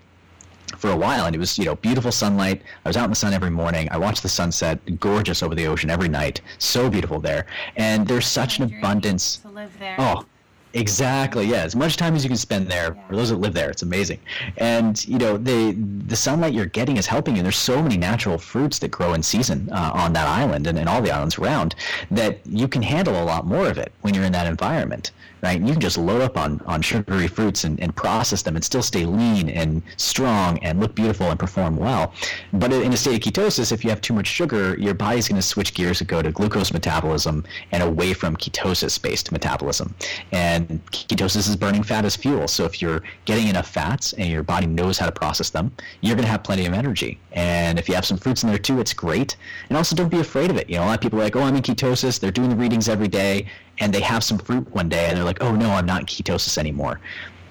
for 0.78 0.90
a 0.90 0.96
while 0.96 1.26
and 1.26 1.34
it 1.34 1.38
was 1.38 1.58
you 1.58 1.64
know 1.64 1.74
beautiful 1.76 2.12
sunlight 2.12 2.62
i 2.84 2.88
was 2.88 2.96
out 2.96 3.04
in 3.04 3.10
the 3.10 3.16
sun 3.16 3.32
every 3.32 3.50
morning 3.50 3.88
i 3.90 3.96
watched 3.96 4.22
the 4.22 4.28
sunset 4.28 4.78
gorgeous 5.00 5.42
over 5.42 5.54
the 5.54 5.66
ocean 5.66 5.90
every 5.90 6.08
night 6.08 6.40
so 6.58 6.88
beautiful 6.90 7.20
there 7.20 7.46
and 7.76 8.06
there's 8.06 8.26
such 8.26 8.58
an 8.58 8.64
abundance 8.64 9.36
to 9.38 9.48
live 9.48 9.78
there. 9.78 9.96
Oh, 9.98 10.24
exactly. 10.72 11.46
Yeah, 11.46 11.62
as 11.62 11.76
much 11.76 11.96
time 11.96 12.14
as 12.14 12.24
you 12.24 12.28
can 12.28 12.36
spend 12.36 12.68
there. 12.68 12.96
For 13.08 13.16
those 13.16 13.30
that 13.30 13.36
live 13.36 13.54
there, 13.54 13.70
it's 13.70 13.82
amazing. 13.82 14.18
And 14.56 15.04
you 15.06 15.18
know, 15.18 15.36
the 15.36 15.72
the 16.06 16.16
sunlight 16.16 16.52
you're 16.52 16.66
getting 16.66 16.96
is 16.96 17.06
helping 17.06 17.36
you. 17.36 17.42
There's 17.42 17.56
so 17.56 17.82
many 17.82 17.96
natural 17.96 18.38
fruits 18.38 18.78
that 18.80 18.90
grow 18.90 19.14
in 19.14 19.22
season 19.22 19.68
uh, 19.70 19.90
on 19.94 20.12
that 20.14 20.26
island 20.26 20.66
and, 20.66 20.78
and 20.78 20.88
all 20.88 21.00
the 21.02 21.10
islands 21.10 21.38
around 21.38 21.74
that 22.10 22.40
you 22.46 22.68
can 22.68 22.82
handle 22.82 23.22
a 23.22 23.24
lot 23.24 23.46
more 23.46 23.68
of 23.68 23.78
it 23.78 23.92
when 24.00 24.14
you're 24.14 24.24
in 24.24 24.32
that 24.32 24.46
environment. 24.46 25.12
Right? 25.44 25.60
You 25.60 25.72
can 25.72 25.80
just 25.80 25.98
load 25.98 26.22
up 26.22 26.38
on, 26.38 26.62
on 26.64 26.80
sugary 26.80 27.28
fruits 27.28 27.64
and, 27.64 27.78
and 27.78 27.94
process 27.94 28.40
them 28.40 28.56
and 28.56 28.64
still 28.64 28.82
stay 28.82 29.04
lean 29.04 29.50
and 29.50 29.82
strong 29.98 30.58
and 30.60 30.80
look 30.80 30.94
beautiful 30.94 31.26
and 31.30 31.38
perform 31.38 31.76
well. 31.76 32.14
But 32.54 32.72
in 32.72 32.94
a 32.94 32.96
state 32.96 33.16
of 33.16 33.20
ketosis, 33.20 33.70
if 33.70 33.84
you 33.84 33.90
have 33.90 34.00
too 34.00 34.14
much 34.14 34.26
sugar, 34.26 34.74
your 34.78 34.94
body's 34.94 35.28
going 35.28 35.36
to 35.36 35.46
switch 35.46 35.74
gears 35.74 36.00
and 36.00 36.08
go 36.08 36.22
to 36.22 36.32
glucose 36.32 36.72
metabolism 36.72 37.44
and 37.72 37.82
away 37.82 38.14
from 38.14 38.38
ketosis 38.38 39.00
based 39.00 39.32
metabolism. 39.32 39.94
And 40.32 40.82
ketosis 40.86 41.46
is 41.46 41.56
burning 41.56 41.82
fat 41.82 42.06
as 42.06 42.16
fuel. 42.16 42.48
So 42.48 42.64
if 42.64 42.80
you're 42.80 43.02
getting 43.26 43.48
enough 43.48 43.68
fats 43.68 44.14
and 44.14 44.30
your 44.30 44.44
body 44.44 44.66
knows 44.66 44.96
how 44.96 45.04
to 45.04 45.12
process 45.12 45.50
them, 45.50 45.72
you're 46.00 46.16
going 46.16 46.24
to 46.24 46.30
have 46.30 46.42
plenty 46.42 46.64
of 46.64 46.72
energy. 46.72 47.20
And 47.32 47.78
if 47.78 47.86
you 47.86 47.94
have 47.96 48.06
some 48.06 48.16
fruits 48.16 48.44
in 48.44 48.48
there 48.48 48.56
too, 48.56 48.80
it's 48.80 48.94
great. 48.94 49.36
And 49.68 49.76
also 49.76 49.94
don't 49.94 50.08
be 50.08 50.20
afraid 50.20 50.50
of 50.50 50.56
it. 50.56 50.70
You 50.70 50.76
know, 50.76 50.84
a 50.84 50.86
lot 50.86 50.94
of 50.94 51.00
people 51.02 51.20
are 51.20 51.24
like, 51.24 51.36
oh, 51.36 51.42
I'm 51.42 51.54
in 51.54 51.62
ketosis. 51.62 52.18
They're 52.18 52.30
doing 52.30 52.48
the 52.48 52.56
readings 52.56 52.88
every 52.88 53.08
day 53.08 53.46
and 53.78 53.92
they 53.92 54.00
have 54.00 54.22
some 54.22 54.38
fruit 54.38 54.68
one 54.74 54.88
day 54.88 55.06
and 55.06 55.16
they're 55.16 55.24
like, 55.24 55.42
oh 55.42 55.54
no, 55.54 55.70
I'm 55.70 55.86
not 55.86 56.00
in 56.00 56.06
ketosis 56.06 56.58
anymore. 56.58 57.00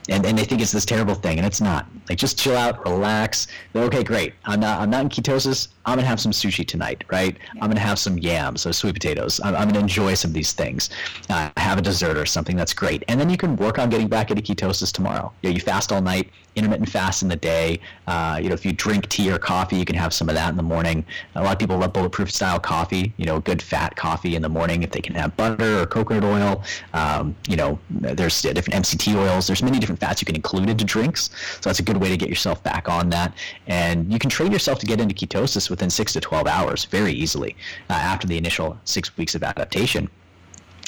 And, 0.09 0.25
and 0.25 0.37
they 0.37 0.43
think 0.43 0.61
it's 0.61 0.73
this 0.73 0.83
terrible 0.83 1.15
thing, 1.15 1.37
and 1.37 1.47
it's 1.47 1.61
not. 1.61 1.87
Like 2.09 2.17
just 2.17 2.37
chill 2.37 2.57
out, 2.57 2.85
relax. 2.85 3.47
Okay, 3.73 4.03
great. 4.03 4.33
I'm 4.43 4.59
not 4.59 4.81
I'm 4.81 4.89
not 4.89 5.01
in 5.03 5.09
ketosis. 5.09 5.69
I'm 5.85 5.97
gonna 5.97 6.07
have 6.07 6.19
some 6.19 6.31
sushi 6.31 6.65
tonight, 6.65 7.03
right? 7.11 7.37
I'm 7.61 7.69
gonna 7.69 7.79
have 7.79 7.99
some 7.99 8.17
yams, 8.17 8.65
or 8.65 8.73
sweet 8.73 8.93
potatoes. 8.93 9.39
I'm, 9.43 9.55
I'm 9.55 9.67
gonna 9.67 9.79
enjoy 9.79 10.13
some 10.13 10.29
of 10.29 10.35
these 10.35 10.53
things. 10.53 10.89
Uh, 11.29 11.49
have 11.57 11.77
a 11.77 11.81
dessert 11.81 12.17
or 12.17 12.25
something 12.25 12.55
that's 12.55 12.73
great, 12.73 13.03
and 13.07 13.19
then 13.19 13.29
you 13.29 13.37
can 13.37 13.55
work 13.55 13.79
on 13.79 13.89
getting 13.89 14.07
back 14.07 14.31
into 14.31 14.41
ketosis 14.41 14.91
tomorrow. 14.91 15.31
You 15.41 15.49
know, 15.49 15.55
you 15.55 15.59
fast 15.59 15.91
all 15.91 16.01
night, 16.01 16.29
intermittent 16.55 16.89
fast 16.89 17.21
in 17.23 17.29
the 17.29 17.35
day. 17.35 17.79
Uh, 18.07 18.39
you 18.41 18.49
know, 18.49 18.53
if 18.53 18.65
you 18.65 18.73
drink 18.73 19.09
tea 19.09 19.31
or 19.31 19.37
coffee, 19.37 19.77
you 19.77 19.85
can 19.85 19.95
have 19.95 20.13
some 20.13 20.29
of 20.29 20.35
that 20.35 20.49
in 20.49 20.57
the 20.57 20.63
morning. 20.63 21.05
A 21.35 21.43
lot 21.43 21.53
of 21.53 21.59
people 21.59 21.77
love 21.77 21.93
bulletproof 21.93 22.31
style 22.31 22.59
coffee. 22.59 23.13
You 23.17 23.25
know, 23.25 23.39
good 23.39 23.61
fat 23.61 23.95
coffee 23.95 24.35
in 24.35 24.41
the 24.41 24.49
morning. 24.49 24.83
If 24.83 24.91
they 24.91 25.01
can 25.01 25.15
have 25.15 25.35
butter 25.35 25.81
or 25.81 25.85
coconut 25.85 26.23
oil, 26.23 26.63
um, 26.93 27.35
you 27.47 27.55
know, 27.55 27.79
there's 27.89 28.41
different 28.41 28.85
MCT 28.85 29.15
oils. 29.15 29.47
There's 29.47 29.63
many 29.63 29.79
different 29.79 29.99
fats 29.99 30.21
you 30.21 30.25
can 30.25 30.35
include 30.35 30.69
into 30.69 30.85
drinks. 30.85 31.29
So 31.61 31.69
that's 31.69 31.79
a 31.79 31.83
good 31.83 31.97
way 31.97 32.09
to 32.09 32.17
get 32.17 32.29
yourself 32.29 32.63
back 32.63 32.87
on 32.87 33.09
that. 33.09 33.33
And 33.67 34.11
you 34.11 34.19
can 34.19 34.29
train 34.29 34.51
yourself 34.51 34.79
to 34.79 34.85
get 34.85 34.99
into 35.01 35.15
ketosis 35.15 35.69
within 35.73 35.89
six 35.89 36.13
to 36.13 36.21
12 36.21 36.45
hours 36.45 36.85
very 36.85 37.11
easily 37.11 37.55
uh, 37.89 37.93
after 37.93 38.27
the 38.27 38.37
initial 38.37 38.77
six 38.85 39.17
weeks 39.17 39.33
of 39.33 39.41
adaptation. 39.41 40.07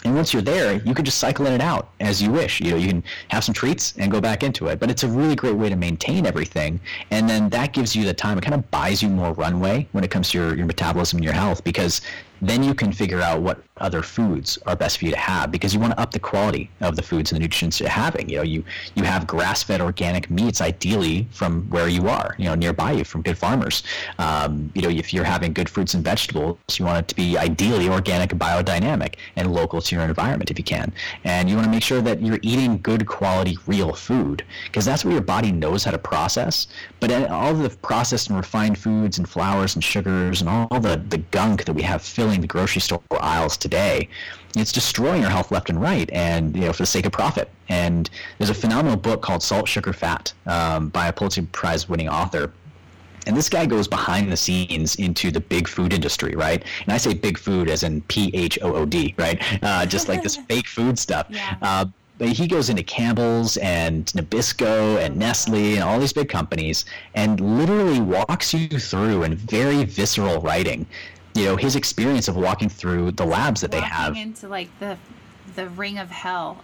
And 0.06 0.14
once 0.14 0.32
you're 0.34 0.44
there, 0.44 0.74
you 0.86 0.94
can 0.94 1.03
just 1.03 1.18
cycle 1.18 1.48
in 1.48 1.53
and 1.53 1.64
out 1.64 1.90
as 1.99 2.22
you 2.22 2.32
wish. 2.32 2.62
You 2.62 2.72
know, 2.72 2.78
you 2.78 2.88
can 2.88 3.03
have 3.30 3.44
some 3.44 3.56
treats 3.56 3.95
and 3.98 4.12
go 4.12 4.22
back 4.22 4.44
into 4.44 4.68
it. 4.68 4.80
But 4.80 4.91
it's 4.91 5.02
a 5.03 5.07
really 5.07 5.36
great 5.36 5.56
way 5.56 5.68
to 5.68 5.76
maintain 5.76 6.28
everything. 6.28 6.80
And 7.10 7.28
then 7.28 7.49
that 7.49 7.74
gives 7.74 7.95
you 7.95 8.06
the 8.06 8.14
time. 8.14 8.38
It 8.38 8.41
kind 8.41 8.53
of 8.53 8.70
buys 8.70 9.02
you 9.02 9.10
more 9.10 9.34
runway 9.34 9.88
when 9.94 10.03
it 10.03 10.12
comes 10.12 10.30
to 10.30 10.38
your, 10.38 10.56
your 10.56 10.68
metabolism 10.68 11.18
and 11.18 11.24
your 11.24 11.34
health 11.34 11.64
because 11.64 12.02
then 12.40 12.62
you 12.62 12.76
can 12.76 12.91
figure 12.91 13.20
out 13.20 13.41
what 13.41 13.64
other 13.77 14.02
foods 14.02 14.57
are 14.65 14.76
best 14.76 14.97
for 14.97 15.06
you 15.06 15.11
to 15.11 15.18
have 15.18 15.52
because 15.52 15.73
you 15.73 15.80
want 15.80 15.91
to 15.93 15.99
up 15.99 16.11
the 16.11 16.19
quality 16.19 16.69
of 16.81 16.95
the 16.95 17.02
foods 17.02 17.31
and 17.31 17.38
the 17.38 17.43
nutrients 17.43 17.80
you're 17.80 17.89
having. 17.89 18.30
You 18.30 18.38
know, 18.38 18.43
you 18.43 18.64
you 18.95 19.03
have 19.03 19.27
grass-fed 19.27 19.81
organic 19.81 20.30
meats 20.30 20.61
ideally 20.61 21.27
from 21.31 21.69
where 21.69 21.88
you 21.88 22.07
are, 22.07 22.35
you 22.38 22.45
know, 22.45 22.56
nearby 22.56 22.93
you 22.93 23.03
from 23.03 23.22
good 23.22 23.38
farmers. 23.38 23.84
Um, 24.18 24.72
you 24.76 24.81
know, 24.81 24.89
if 24.89 25.14
you're 25.14 25.26
having 25.26 25.52
good 25.53 25.69
fruits 25.69 25.93
and 25.93 26.03
vegetables, 26.03 26.57
you 26.77 26.85
want 26.85 26.99
it 26.99 27.07
to 27.10 27.15
be 27.15 27.38
ideally 27.38 27.89
organic, 27.89 28.30
biodynamic, 28.31 29.15
and 29.35 29.53
local 29.53 29.81
to 29.81 29.95
your 29.95 30.06
environment 30.06 30.52
if 30.52 30.57
you 30.57 30.64
can. 30.64 30.93
And 31.23 31.49
you 31.49 31.56
want 31.56 31.65
to 31.65 31.72
make 31.72 31.84
sure 31.84 32.02
that 32.02 32.22
you're 32.22 32.39
eating 32.41 32.80
good 32.81 33.06
quality, 33.06 33.57
real 33.68 33.93
food 33.93 34.43
because 34.65 34.85
that's 34.85 35.03
what 35.03 35.11
your 35.11 35.22
body 35.22 35.52
knows 35.52 35.84
how 35.84 35.91
to 35.91 35.97
process. 35.97 36.68
But 36.99 37.11
all 37.30 37.53
the 37.53 37.69
processed 37.69 38.30
and 38.30 38.38
refined 38.38 38.77
foods 38.77 39.18
and 39.18 39.27
flours 39.27 39.76
and 39.76 39.84
sugars 39.84 40.41
and 40.41 40.49
all 40.49 40.80
the, 40.80 41.03
the 41.10 41.18
gunk 41.18 41.65
that 41.65 41.73
we 41.73 41.81
have 41.81 42.02
filling 42.02 42.41
the 42.41 42.47
grocery 42.47 42.81
store 42.81 43.02
aisles 43.19 43.57
today, 43.66 44.08
it's 44.56 44.72
destroying 44.72 45.26
our 45.26 45.32
health 45.32 45.50
left 45.50 45.72
and 45.72 45.82
right, 45.82 46.08
and 46.12 46.56
you 46.56 46.62
know 46.62 46.74
for 46.74 46.84
the 46.84 46.88
sake 46.98 47.08
of 47.08 47.12
profit. 47.12 47.50
And 47.68 48.10
there's 48.38 48.52
a 48.52 48.60
phenomenal 48.64 48.96
book 48.96 49.24
called 49.24 49.42
Salt, 49.42 49.68
Sugar, 49.68 49.92
Fat 49.92 50.32
um, 50.46 50.90
by 50.90 51.08
a 51.08 51.14
Pulitzer 51.14 51.42
Prize-winning 51.52 52.08
author. 52.08 52.54
And 53.26 53.36
this 53.36 53.50
guy 53.50 53.66
goes 53.66 53.88
behind 53.88 54.32
the 54.32 54.38
scenes 54.38 54.98
into 54.98 55.32
the 55.32 55.40
big 55.40 55.68
food 55.68 55.94
industry, 55.94 56.36
right? 56.36 56.64
And 56.84 56.94
I 56.94 56.98
say 56.98 57.16
big 57.16 57.40
food 57.40 57.72
as 57.72 57.82
in 57.82 58.02
P 58.04 58.30
H 58.36 58.60
O 58.62 58.76
O 58.76 58.86
D, 58.86 59.16
right? 59.18 59.42
Uh, 59.64 59.84
just 59.88 60.08
like 60.08 60.22
this 60.22 60.36
fake 60.48 60.68
food 60.68 61.00
stuff. 61.00 61.26
Yeah. 61.32 61.58
Uh, 61.64 61.86
but 62.18 62.30
he 62.30 62.48
goes 62.48 62.70
into 62.70 62.84
Campbell's 62.84 63.58
and 63.58 64.06
Nabisco 64.06 65.04
and 65.04 65.18
Nestle 65.18 65.74
and 65.74 65.84
all 65.84 66.00
these 66.00 66.14
big 66.14 66.30
companies 66.30 66.86
and 67.14 67.42
literally 67.42 68.00
walks 68.00 68.54
you 68.54 68.80
through 68.80 69.24
in 69.24 69.36
very 69.36 69.84
visceral 69.84 70.40
writing, 70.40 70.86
you 71.36 71.45
know, 71.45 71.56
his 71.56 71.76
experience 71.76 72.28
of 72.28 72.36
walking 72.36 72.70
through 72.70 73.12
the 73.12 73.26
labs 73.26 73.62
that 73.62 73.70
they 73.70 73.82
have. 73.82 74.16
into 74.16 74.48
like 74.48 74.70
the 74.80 74.98
the 75.56 75.70
ring 75.70 75.98
of 75.99 76.10
hell. 76.10 76.62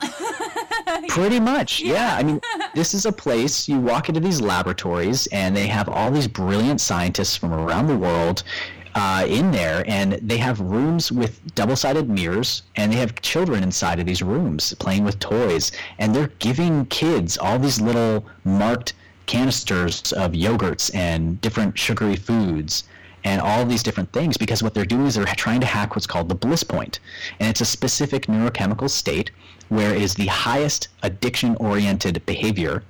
Pretty 1.07 1.39
much, 1.39 1.81
yeah. 1.81 2.15
I 2.17 2.23
mean, 2.23 2.41
this 2.73 2.93
is 2.93 3.05
a 3.05 3.11
place 3.11 3.69
you 3.69 3.79
walk 3.79 4.09
into 4.09 4.19
these 4.19 4.41
laboratories, 4.41 5.27
and 5.27 5.55
they 5.55 5.67
have 5.67 5.87
all 5.87 6.11
these 6.11 6.27
brilliant 6.27 6.81
scientists 6.81 7.37
from 7.37 7.53
around 7.53 7.87
the 7.87 7.97
world 7.97 8.43
uh, 8.95 9.25
in 9.27 9.51
there, 9.51 9.85
and 9.87 10.13
they 10.13 10.37
have 10.37 10.59
rooms 10.59 11.11
with 11.11 11.39
double-sided 11.55 12.09
mirrors, 12.09 12.63
and 12.75 12.91
they 12.91 12.97
have 12.97 13.21
children 13.21 13.63
inside 13.63 13.99
of 13.99 14.05
these 14.05 14.21
rooms 14.21 14.73
playing 14.79 15.05
with 15.05 15.19
toys, 15.19 15.71
and 15.99 16.13
they're 16.13 16.31
giving 16.39 16.85
kids 16.87 17.37
all 17.37 17.57
these 17.57 17.79
little 17.79 18.25
marked 18.43 18.93
canisters 19.25 20.11
of 20.13 20.31
yogurts 20.31 20.93
and 20.93 21.39
different 21.39 21.77
sugary 21.77 22.17
foods 22.17 22.83
and 23.23 23.41
all 23.41 23.65
these 23.65 23.83
different 23.83 24.11
things 24.11 24.37
because 24.37 24.63
what 24.63 24.73
they're 24.73 24.85
doing 24.85 25.05
is 25.05 25.15
they're 25.15 25.25
trying 25.25 25.59
to 25.59 25.67
hack 25.67 25.95
what's 25.95 26.07
called 26.07 26.29
the 26.29 26.35
bliss 26.35 26.63
point 26.63 26.99
and 27.39 27.49
it's 27.49 27.61
a 27.61 27.65
specific 27.65 28.27
neurochemical 28.27 28.89
state 28.89 29.31
where 29.69 29.93
it 29.93 30.01
is 30.01 30.15
the 30.15 30.27
highest 30.27 30.89
addiction 31.03 31.55
oriented 31.57 32.23
behavior 32.25 32.83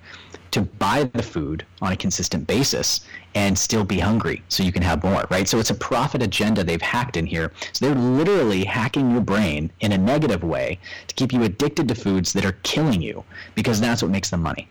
to 0.52 0.62
buy 0.62 1.03
the 1.14 1.24
food 1.24 1.66
on 1.82 1.94
a 1.94 1.95
consistent 1.95 2.45
basis 2.45 3.02
and 3.36 3.58
still 3.58 3.86
be 3.86 3.99
hungry 3.99 4.44
so 4.49 4.64
you 4.64 4.72
can 4.72 4.82
have 4.82 5.03
more, 5.03 5.26
right? 5.30 5.48
So 5.48 5.60
it's 5.60 5.70
a 5.70 5.76
profit 5.76 6.22
agenda 6.22 6.64
they've 6.64 6.82
hacked 6.82 7.18
in 7.18 7.26
here. 7.26 7.53
So 7.72 7.86
they're 7.86 7.95
literally 7.95 8.66
hacking 8.66 9.12
your 9.12 9.22
brain 9.22 9.72
in 9.80 9.94
a 9.94 9.98
negative 9.98 10.44
way 10.44 10.78
to 11.08 11.16
keep 11.16 11.32
you 11.32 11.44
addicted 11.44 11.88
to 11.88 11.95
foods 11.95 12.34
that 12.34 12.45
are 12.45 12.58
killing 12.64 13.02
you 13.02 13.24
because 13.56 13.80
that's 13.80 14.02
what 14.02 14.12
makes 14.12 14.30
them 14.30 14.41
money. 14.41 14.68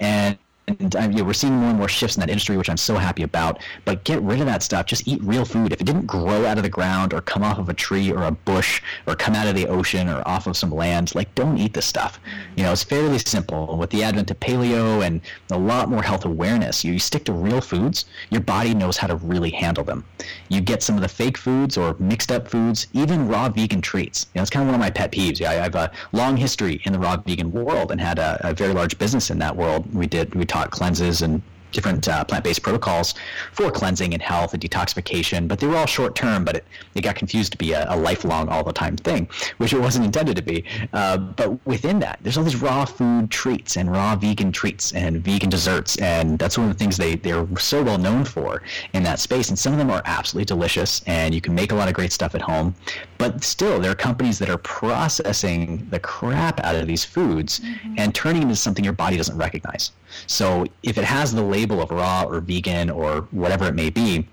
And 0.00 0.38
and 0.66 0.96
um, 0.96 1.12
you 1.12 1.18
know, 1.18 1.24
we're 1.24 1.34
seeing 1.34 1.52
more 1.52 1.70
and 1.70 1.78
more 1.78 1.88
shifts 1.88 2.16
in 2.16 2.20
that 2.20 2.30
industry, 2.30 2.56
which 2.56 2.70
I'm 2.70 2.76
so 2.76 2.96
happy 2.96 3.22
about. 3.22 3.60
But 3.84 4.04
get 4.04 4.22
rid 4.22 4.40
of 4.40 4.46
that 4.46 4.62
stuff. 4.62 4.86
Just 4.86 5.06
eat 5.06 5.22
real 5.22 5.44
food. 5.44 5.72
If 5.72 5.80
it 5.80 5.84
didn't 5.84 6.06
grow 6.06 6.46
out 6.46 6.56
of 6.56 6.62
the 6.62 6.70
ground 6.70 7.12
or 7.12 7.20
come 7.20 7.42
off 7.42 7.58
of 7.58 7.68
a 7.68 7.74
tree 7.74 8.10
or 8.10 8.22
a 8.22 8.30
bush 8.30 8.82
or 9.06 9.14
come 9.14 9.34
out 9.34 9.46
of 9.46 9.54
the 9.54 9.66
ocean 9.66 10.08
or 10.08 10.26
off 10.26 10.46
of 10.46 10.56
some 10.56 10.70
land, 10.70 11.14
like 11.14 11.34
don't 11.34 11.58
eat 11.58 11.74
this 11.74 11.84
stuff. 11.84 12.18
You 12.56 12.64
know, 12.64 12.72
it's 12.72 12.82
fairly 12.82 13.18
simple. 13.18 13.76
With 13.76 13.90
the 13.90 14.02
advent 14.02 14.30
of 14.30 14.40
paleo 14.40 15.04
and 15.04 15.20
a 15.50 15.58
lot 15.58 15.90
more 15.90 16.02
health 16.02 16.24
awareness, 16.24 16.84
you, 16.84 16.92
you 16.92 16.98
stick 16.98 17.24
to 17.24 17.32
real 17.32 17.60
foods, 17.60 18.06
your 18.30 18.40
body 18.40 18.74
knows 18.74 18.96
how 18.96 19.06
to 19.06 19.16
really 19.16 19.50
handle 19.50 19.84
them. 19.84 20.04
You 20.48 20.60
get 20.60 20.82
some 20.82 20.96
of 20.96 21.02
the 21.02 21.08
fake 21.08 21.36
foods 21.36 21.76
or 21.76 21.94
mixed 21.98 22.32
up 22.32 22.48
foods, 22.48 22.86
even 22.94 23.28
raw 23.28 23.48
vegan 23.50 23.82
treats. 23.82 24.26
You 24.34 24.38
know, 24.38 24.42
it's 24.42 24.50
kind 24.50 24.62
of 24.62 24.68
one 24.68 24.74
of 24.74 24.80
my 24.80 24.90
pet 24.90 25.12
peeves. 25.12 25.40
Yeah, 25.40 25.50
I 25.50 25.54
have 25.54 25.74
a 25.74 25.92
long 26.12 26.36
history 26.36 26.80
in 26.84 26.92
the 26.92 26.98
raw 26.98 27.16
vegan 27.18 27.52
world 27.52 27.90
and 27.90 28.00
had 28.00 28.18
a, 28.18 28.38
a 28.48 28.54
very 28.54 28.72
large 28.72 28.98
business 28.98 29.30
in 29.30 29.38
that 29.40 29.54
world. 29.54 29.92
We 29.94 30.06
did 30.06 30.34
we 30.34 30.46
taught 30.54 30.70
cleanses 30.70 31.20
and 31.20 31.42
different 31.74 32.08
uh, 32.08 32.24
plant-based 32.24 32.62
protocols 32.62 33.14
for 33.52 33.70
cleansing 33.70 34.14
and 34.14 34.22
health 34.22 34.54
and 34.54 34.62
detoxification, 34.62 35.46
but 35.48 35.58
they 35.58 35.66
were 35.66 35.76
all 35.76 35.86
short-term. 35.86 36.44
But 36.44 36.56
it, 36.56 36.64
it 36.94 37.00
got 37.02 37.16
confused 37.16 37.52
to 37.52 37.58
be 37.58 37.72
a, 37.72 37.92
a 37.92 37.96
lifelong, 37.96 38.48
all-the-time 38.48 38.96
thing, 38.96 39.28
which 39.58 39.72
it 39.72 39.80
wasn't 39.80 40.04
intended 40.04 40.36
to 40.36 40.42
be. 40.42 40.64
Uh, 40.92 41.18
but 41.18 41.64
within 41.66 41.98
that, 42.00 42.18
there's 42.22 42.38
all 42.38 42.44
these 42.44 42.56
raw 42.56 42.84
food 42.84 43.30
treats 43.30 43.76
and 43.76 43.90
raw 43.90 44.16
vegan 44.16 44.52
treats 44.52 44.92
and 44.92 45.18
vegan 45.18 45.50
desserts, 45.50 45.96
and 45.98 46.38
that's 46.38 46.56
one 46.56 46.68
of 46.68 46.72
the 46.72 46.78
things 46.78 46.96
they 46.96 47.16
they're 47.16 47.46
so 47.58 47.82
well 47.82 47.98
known 47.98 48.24
for 48.24 48.62
in 48.92 49.02
that 49.02 49.18
space. 49.18 49.48
And 49.48 49.58
some 49.58 49.72
of 49.72 49.78
them 49.78 49.90
are 49.90 50.02
absolutely 50.04 50.46
delicious, 50.46 51.02
and 51.06 51.34
you 51.34 51.40
can 51.40 51.54
make 51.54 51.72
a 51.72 51.74
lot 51.74 51.88
of 51.88 51.94
great 51.94 52.12
stuff 52.12 52.34
at 52.34 52.42
home. 52.42 52.74
But 53.18 53.42
still, 53.42 53.80
there 53.80 53.90
are 53.90 53.94
companies 53.94 54.38
that 54.38 54.50
are 54.50 54.58
processing 54.58 55.86
the 55.90 55.98
crap 55.98 56.60
out 56.60 56.76
of 56.76 56.86
these 56.86 57.04
foods 57.04 57.60
mm-hmm. 57.60 57.94
and 57.98 58.14
turning 58.14 58.42
it 58.42 58.44
into 58.44 58.56
something 58.56 58.84
your 58.84 58.92
body 58.92 59.16
doesn't 59.16 59.36
recognize. 59.36 59.92
So 60.26 60.66
if 60.82 60.98
it 60.98 61.04
has 61.04 61.32
the 61.32 61.42
label 61.42 61.63
of 61.72 61.90
raw 61.90 62.24
or 62.24 62.40
vegan 62.40 62.90
or 62.90 63.22
whatever 63.30 63.66
it 63.66 63.74
may 63.74 63.90
be, 63.90 64.26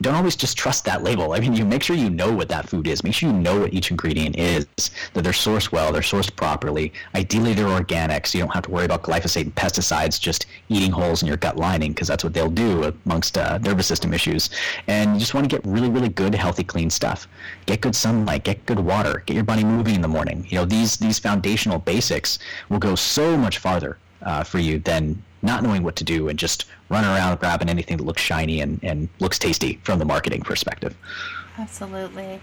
don't 0.00 0.14
always 0.16 0.34
just 0.34 0.58
trust 0.58 0.84
that 0.84 1.04
label. 1.04 1.32
I 1.32 1.40
mean, 1.40 1.54
you 1.54 1.64
make 1.64 1.82
sure 1.82 1.94
you 1.94 2.10
know 2.10 2.32
what 2.32 2.48
that 2.48 2.68
food 2.68 2.88
is. 2.88 3.04
Make 3.04 3.14
sure 3.14 3.30
you 3.30 3.36
know 3.36 3.60
what 3.60 3.72
each 3.72 3.90
ingredient 3.90 4.36
is, 4.36 4.66
that 5.12 5.22
they're 5.22 5.32
sourced 5.32 5.70
well, 5.70 5.92
they're 5.92 6.02
sourced 6.02 6.34
properly. 6.34 6.92
Ideally, 7.14 7.54
they're 7.54 7.68
organic, 7.68 8.26
so 8.26 8.38
you 8.38 8.44
don't 8.44 8.52
have 8.52 8.64
to 8.64 8.70
worry 8.70 8.86
about 8.86 9.02
glyphosate 9.02 9.42
and 9.42 9.54
pesticides 9.54 10.20
just 10.20 10.46
eating 10.68 10.90
holes 10.90 11.22
in 11.22 11.28
your 11.28 11.36
gut 11.36 11.56
lining, 11.56 11.92
because 11.92 12.08
that's 12.08 12.24
what 12.24 12.34
they'll 12.34 12.50
do 12.50 12.92
amongst 13.06 13.38
uh, 13.38 13.58
nervous 13.58 13.86
system 13.86 14.12
issues. 14.12 14.50
And 14.88 15.12
you 15.12 15.20
just 15.20 15.32
want 15.32 15.48
to 15.48 15.56
get 15.56 15.64
really, 15.64 15.90
really 15.90 16.08
good, 16.08 16.34
healthy, 16.34 16.64
clean 16.64 16.90
stuff. 16.90 17.28
Get 17.66 17.80
good 17.80 17.94
sunlight, 17.94 18.42
get 18.42 18.66
good 18.66 18.80
water, 18.80 19.22
get 19.26 19.34
your 19.34 19.44
body 19.44 19.62
moving 19.62 19.94
in 19.94 20.00
the 20.00 20.08
morning. 20.08 20.44
You 20.48 20.58
know, 20.58 20.64
these 20.64 20.96
these 20.96 21.20
foundational 21.20 21.78
basics 21.78 22.40
will 22.68 22.80
go 22.80 22.96
so 22.96 23.36
much 23.36 23.58
farther 23.58 23.98
uh, 24.24 24.42
for 24.42 24.58
you 24.58 24.78
than 24.78 25.22
not 25.42 25.62
knowing 25.62 25.82
what 25.82 25.96
to 25.96 26.04
do 26.04 26.28
and 26.28 26.38
just 26.38 26.64
running 26.88 27.10
around 27.10 27.38
grabbing 27.38 27.68
anything 27.68 27.98
that 27.98 28.04
looks 28.04 28.22
shiny 28.22 28.60
and, 28.60 28.80
and 28.82 29.08
looks 29.20 29.38
tasty 29.38 29.78
from 29.84 29.98
the 29.98 30.04
marketing 30.04 30.40
perspective. 30.40 30.96
Absolutely. 31.58 32.40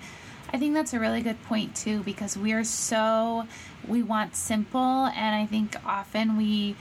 I 0.54 0.58
think 0.58 0.74
that's 0.74 0.94
a 0.94 1.00
really 1.00 1.22
good 1.22 1.42
point 1.44 1.76
too 1.76 2.04
because 2.04 2.38
we're 2.38 2.64
so 2.64 3.48
we 3.88 4.04
want 4.04 4.36
simple 4.36 5.06
and 5.08 5.36
I 5.36 5.46
think 5.46 5.76
often 5.86 6.38
we 6.38 6.76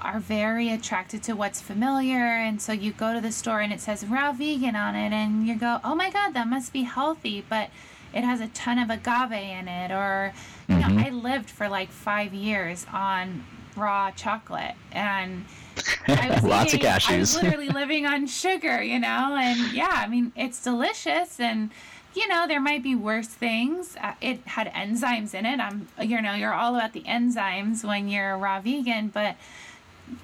are 0.00 0.20
very 0.20 0.70
attracted 0.70 1.24
to 1.24 1.34
what's 1.34 1.60
familiar 1.60 2.24
and 2.24 2.62
so 2.62 2.72
you 2.72 2.92
go 2.92 3.12
to 3.12 3.20
the 3.20 3.32
store 3.32 3.60
and 3.60 3.72
it 3.72 3.80
says 3.80 4.06
raw 4.06 4.32
vegan 4.32 4.76
on 4.76 4.94
it 4.94 5.12
and 5.12 5.46
you 5.46 5.56
go, 5.56 5.80
"Oh 5.82 5.96
my 5.96 6.10
god, 6.10 6.34
that 6.34 6.46
must 6.46 6.72
be 6.72 6.82
healthy," 6.82 7.44
but 7.48 7.70
it 8.14 8.22
has 8.22 8.40
a 8.40 8.46
ton 8.48 8.78
of 8.78 8.88
agave 8.88 9.32
in 9.32 9.66
it 9.66 9.90
or 9.90 10.32
you 10.68 10.76
mm-hmm. 10.76 10.96
know, 10.96 11.04
I 11.04 11.10
lived 11.10 11.50
for 11.50 11.68
like 11.68 11.90
5 11.90 12.32
years 12.32 12.86
on 12.92 13.44
raw 13.78 14.10
chocolate 14.10 14.74
and 14.92 15.44
I 16.08 16.30
was 16.30 16.42
lots 16.42 16.74
eating, 16.74 16.86
of 16.86 16.92
cashews. 16.94 17.10
I 17.10 17.18
was 17.18 17.34
literally 17.42 17.68
living 17.68 18.06
on 18.06 18.26
sugar, 18.26 18.82
you 18.82 18.98
know, 18.98 19.36
and 19.40 19.72
yeah, 19.72 19.92
I 19.92 20.08
mean 20.08 20.32
it's 20.36 20.62
delicious 20.62 21.38
and 21.40 21.70
you 22.14 22.26
know 22.28 22.46
there 22.46 22.60
might 22.60 22.82
be 22.82 22.94
worse 22.94 23.28
things. 23.28 23.96
Uh, 24.00 24.14
it 24.20 24.40
had 24.46 24.72
enzymes 24.72 25.34
in 25.34 25.46
it. 25.46 25.60
I'm 25.60 25.88
you 26.00 26.20
know 26.20 26.34
you're 26.34 26.54
all 26.54 26.74
about 26.74 26.92
the 26.92 27.02
enzymes 27.02 27.84
when 27.84 28.08
you're 28.08 28.36
raw 28.36 28.60
vegan, 28.60 29.08
but 29.08 29.36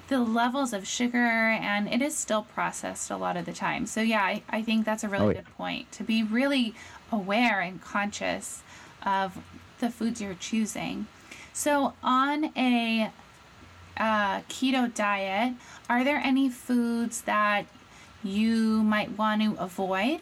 the 0.07 0.19
levels 0.19 0.73
of 0.73 0.87
sugar 0.87 1.17
and 1.17 1.87
it 1.87 2.01
is 2.01 2.15
still 2.15 2.43
processed 2.43 3.11
a 3.11 3.17
lot 3.17 3.37
of 3.37 3.45
the 3.45 3.53
time. 3.53 3.85
So 3.85 4.01
yeah, 4.01 4.23
I, 4.23 4.43
I 4.49 4.61
think 4.61 4.85
that's 4.85 5.03
a 5.03 5.09
really 5.09 5.25
oh, 5.25 5.29
yeah. 5.29 5.35
good 5.35 5.57
point 5.57 5.91
to 5.93 6.03
be 6.03 6.23
really 6.23 6.73
aware 7.11 7.61
and 7.61 7.81
conscious 7.81 8.61
of 9.03 9.37
the 9.79 9.89
foods 9.89 10.21
you're 10.21 10.33
choosing. 10.33 11.07
So 11.53 11.93
on 12.03 12.51
a 12.57 13.11
uh, 13.97 14.41
keto 14.41 14.93
diet, 14.93 15.53
are 15.89 16.03
there 16.03 16.17
any 16.17 16.49
foods 16.49 17.21
that 17.21 17.65
you 18.23 18.83
might 18.83 19.17
want 19.17 19.41
to 19.41 19.55
avoid? 19.61 20.21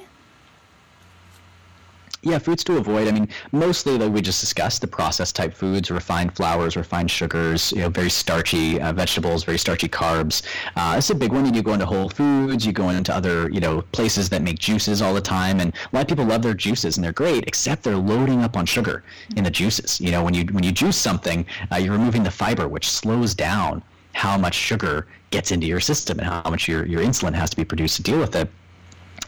Yeah, 2.26 2.38
foods 2.38 2.64
to 2.64 2.78
avoid. 2.78 3.10
I 3.10 3.12
mean, 3.12 3.28
mostly 3.52 3.98
like 3.98 4.14
we 4.14 4.22
just 4.22 4.40
discussed, 4.40 4.80
the 4.80 4.88
processed 4.88 5.36
type 5.36 5.54
foods, 5.54 5.92
refined 5.92 6.34
flours, 6.34 6.78
refined 6.78 7.12
sugars, 7.12 7.74
you 7.74 7.80
know, 7.80 7.90
very 7.90 8.10
starchy 8.10 8.80
uh, 8.80 8.94
vegetables, 8.94 9.44
very 9.44 9.58
starchy 9.58 9.90
carbs. 9.90 10.42
Uh, 10.78 10.96
it's 10.98 11.10
a 11.10 11.16
big 11.16 11.34
one. 11.34 11.54
You 11.54 11.62
go 11.62 11.74
into 11.74 11.86
Whole 11.86 12.08
Foods, 12.08 12.66
you 12.66 12.72
go 12.72 12.90
into 12.90 13.14
other, 13.14 13.50
you 13.50 13.60
know, 13.60 13.82
places 13.92 14.30
that 14.30 14.42
make 14.42 14.58
juices 14.58 15.02
all 15.02 15.14
the 15.14 15.20
time, 15.20 15.60
and 15.60 15.74
a 15.74 15.96
lot 15.96 16.04
of 16.04 16.08
people 16.08 16.24
love 16.24 16.42
their 16.42 16.54
juices 16.54 16.96
and 16.96 17.04
they're 17.04 17.12
great, 17.12 17.44
except 17.46 17.84
they're 17.84 17.98
loading 17.98 18.42
up 18.42 18.56
on 18.56 18.66
sugar 18.66 19.04
in 19.36 19.44
the 19.44 19.52
juices. 19.52 20.00
You 20.00 20.12
know, 20.12 20.24
when 20.24 20.34
you 20.34 20.46
when 20.46 20.64
you 20.64 20.72
juice 20.72 20.96
something, 20.96 21.46
uh, 21.74 21.76
you're 21.76 21.92
removing 21.92 22.24
the 22.24 22.32
fiber, 22.32 22.70
which 22.70 22.90
slows 22.90 23.36
down 23.36 23.84
how 24.14 24.38
much 24.38 24.56
sugar 24.56 25.08
gets 25.32 25.52
into 25.52 25.68
your 25.68 25.82
system 25.82 26.20
and 26.20 26.28
how 26.28 26.50
much 26.50 26.70
your, 26.70 26.86
your 26.86 27.02
insulin 27.02 27.34
has 27.34 27.50
to 27.50 27.58
be 27.58 27.66
produced 27.66 27.98
to 27.98 28.04
deal 28.04 28.20
with 28.20 28.36
it. 28.36 28.48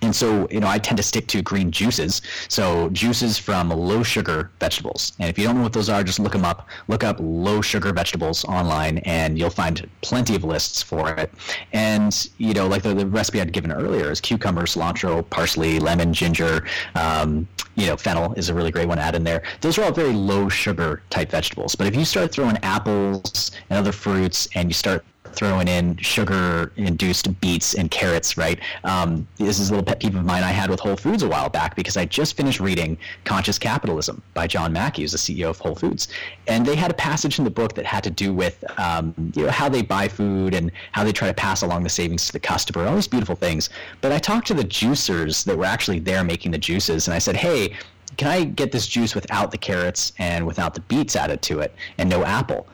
And 0.01 0.15
so, 0.15 0.47
you 0.51 0.59
know, 0.59 0.67
I 0.67 0.77
tend 0.77 0.97
to 0.97 1.03
stick 1.03 1.27
to 1.27 1.41
green 1.41 1.71
juices. 1.71 2.21
So 2.47 2.89
juices 2.89 3.37
from 3.37 3.69
low 3.69 4.03
sugar 4.03 4.51
vegetables. 4.59 5.13
And 5.19 5.29
if 5.29 5.37
you 5.37 5.45
don't 5.45 5.55
know 5.57 5.63
what 5.63 5.73
those 5.73 5.89
are, 5.89 6.03
just 6.03 6.19
look 6.19 6.33
them 6.33 6.45
up. 6.45 6.67
Look 6.87 7.03
up 7.03 7.17
low 7.19 7.61
sugar 7.61 7.93
vegetables 7.93 8.43
online 8.45 8.99
and 8.99 9.37
you'll 9.37 9.49
find 9.49 9.89
plenty 10.01 10.35
of 10.35 10.43
lists 10.43 10.81
for 10.81 11.09
it. 11.15 11.31
And, 11.73 12.29
you 12.37 12.53
know, 12.53 12.67
like 12.67 12.83
the, 12.83 12.93
the 12.93 13.07
recipe 13.07 13.41
I'd 13.41 13.51
given 13.53 13.71
earlier 13.71 14.11
is 14.11 14.21
cucumber, 14.21 14.63
cilantro, 14.63 15.27
parsley, 15.29 15.79
lemon, 15.79 16.13
ginger, 16.13 16.65
um, 16.95 17.47
you 17.75 17.87
know, 17.87 17.97
fennel 17.97 18.33
is 18.33 18.49
a 18.49 18.53
really 18.53 18.71
great 18.71 18.87
one 18.87 18.97
to 18.97 19.03
add 19.03 19.15
in 19.15 19.23
there. 19.23 19.43
Those 19.61 19.77
are 19.77 19.83
all 19.83 19.91
very 19.91 20.13
low 20.13 20.49
sugar 20.49 21.01
type 21.09 21.29
vegetables. 21.29 21.75
But 21.75 21.87
if 21.87 21.95
you 21.95 22.05
start 22.05 22.31
throwing 22.31 22.57
apples 22.63 23.51
and 23.69 23.77
other 23.77 23.91
fruits 23.91 24.47
and 24.55 24.69
you 24.69 24.73
start 24.73 25.03
throwing 25.35 25.67
in 25.67 25.97
sugar-induced 25.97 27.39
beets 27.41 27.75
and 27.75 27.91
carrots, 27.91 28.37
right? 28.37 28.59
Um, 28.83 29.27
this 29.37 29.59
is 29.59 29.69
a 29.69 29.73
little 29.73 29.85
pet 29.85 29.99
peeve 29.99 30.15
of 30.15 30.25
mine 30.25 30.43
I 30.43 30.51
had 30.51 30.69
with 30.69 30.79
Whole 30.79 30.95
Foods 30.95 31.23
a 31.23 31.27
while 31.27 31.49
back 31.49 31.75
because 31.75 31.97
I 31.97 32.05
just 32.05 32.37
finished 32.37 32.59
reading 32.59 32.97
Conscious 33.23 33.59
Capitalism 33.59 34.21
by 34.33 34.47
John 34.47 34.73
Mackey, 34.73 35.01
who's 35.01 35.11
the 35.11 35.17
CEO 35.17 35.49
of 35.49 35.59
Whole 35.59 35.75
Foods, 35.75 36.07
and 36.47 36.65
they 36.65 36.75
had 36.75 36.91
a 36.91 36.95
passage 36.95 37.37
in 37.37 37.45
the 37.45 37.51
book 37.51 37.75
that 37.75 37.85
had 37.85 38.03
to 38.03 38.09
do 38.09 38.33
with 38.33 38.63
um, 38.79 39.13
you 39.35 39.43
know 39.43 39.51
how 39.51 39.69
they 39.69 39.81
buy 39.81 40.07
food 40.07 40.53
and 40.53 40.71
how 40.91 41.03
they 41.03 41.11
try 41.11 41.27
to 41.27 41.33
pass 41.33 41.61
along 41.61 41.83
the 41.83 41.89
savings 41.89 42.25
to 42.27 42.33
the 42.33 42.39
customer, 42.39 42.85
all 42.85 42.95
these 42.95 43.07
beautiful 43.07 43.35
things. 43.35 43.69
But 44.01 44.11
I 44.11 44.19
talked 44.19 44.47
to 44.47 44.53
the 44.53 44.63
juicers 44.63 45.43
that 45.45 45.57
were 45.57 45.65
actually 45.65 45.99
there 45.99 46.23
making 46.23 46.51
the 46.51 46.57
juices, 46.57 47.07
and 47.07 47.15
I 47.15 47.19
said, 47.19 47.35
hey 47.35 47.75
can 48.17 48.27
I 48.29 48.45
get 48.45 48.71
this 48.71 48.87
juice 48.87 49.13
without 49.13 49.51
the 49.51 49.57
carrots 49.57 50.13
and 50.19 50.45
without 50.45 50.73
the 50.73 50.81
beets 50.81 51.15
added 51.15 51.41
to 51.43 51.59
it 51.59 51.73
and 51.97 52.09
no 52.09 52.23
apple? 52.23 52.67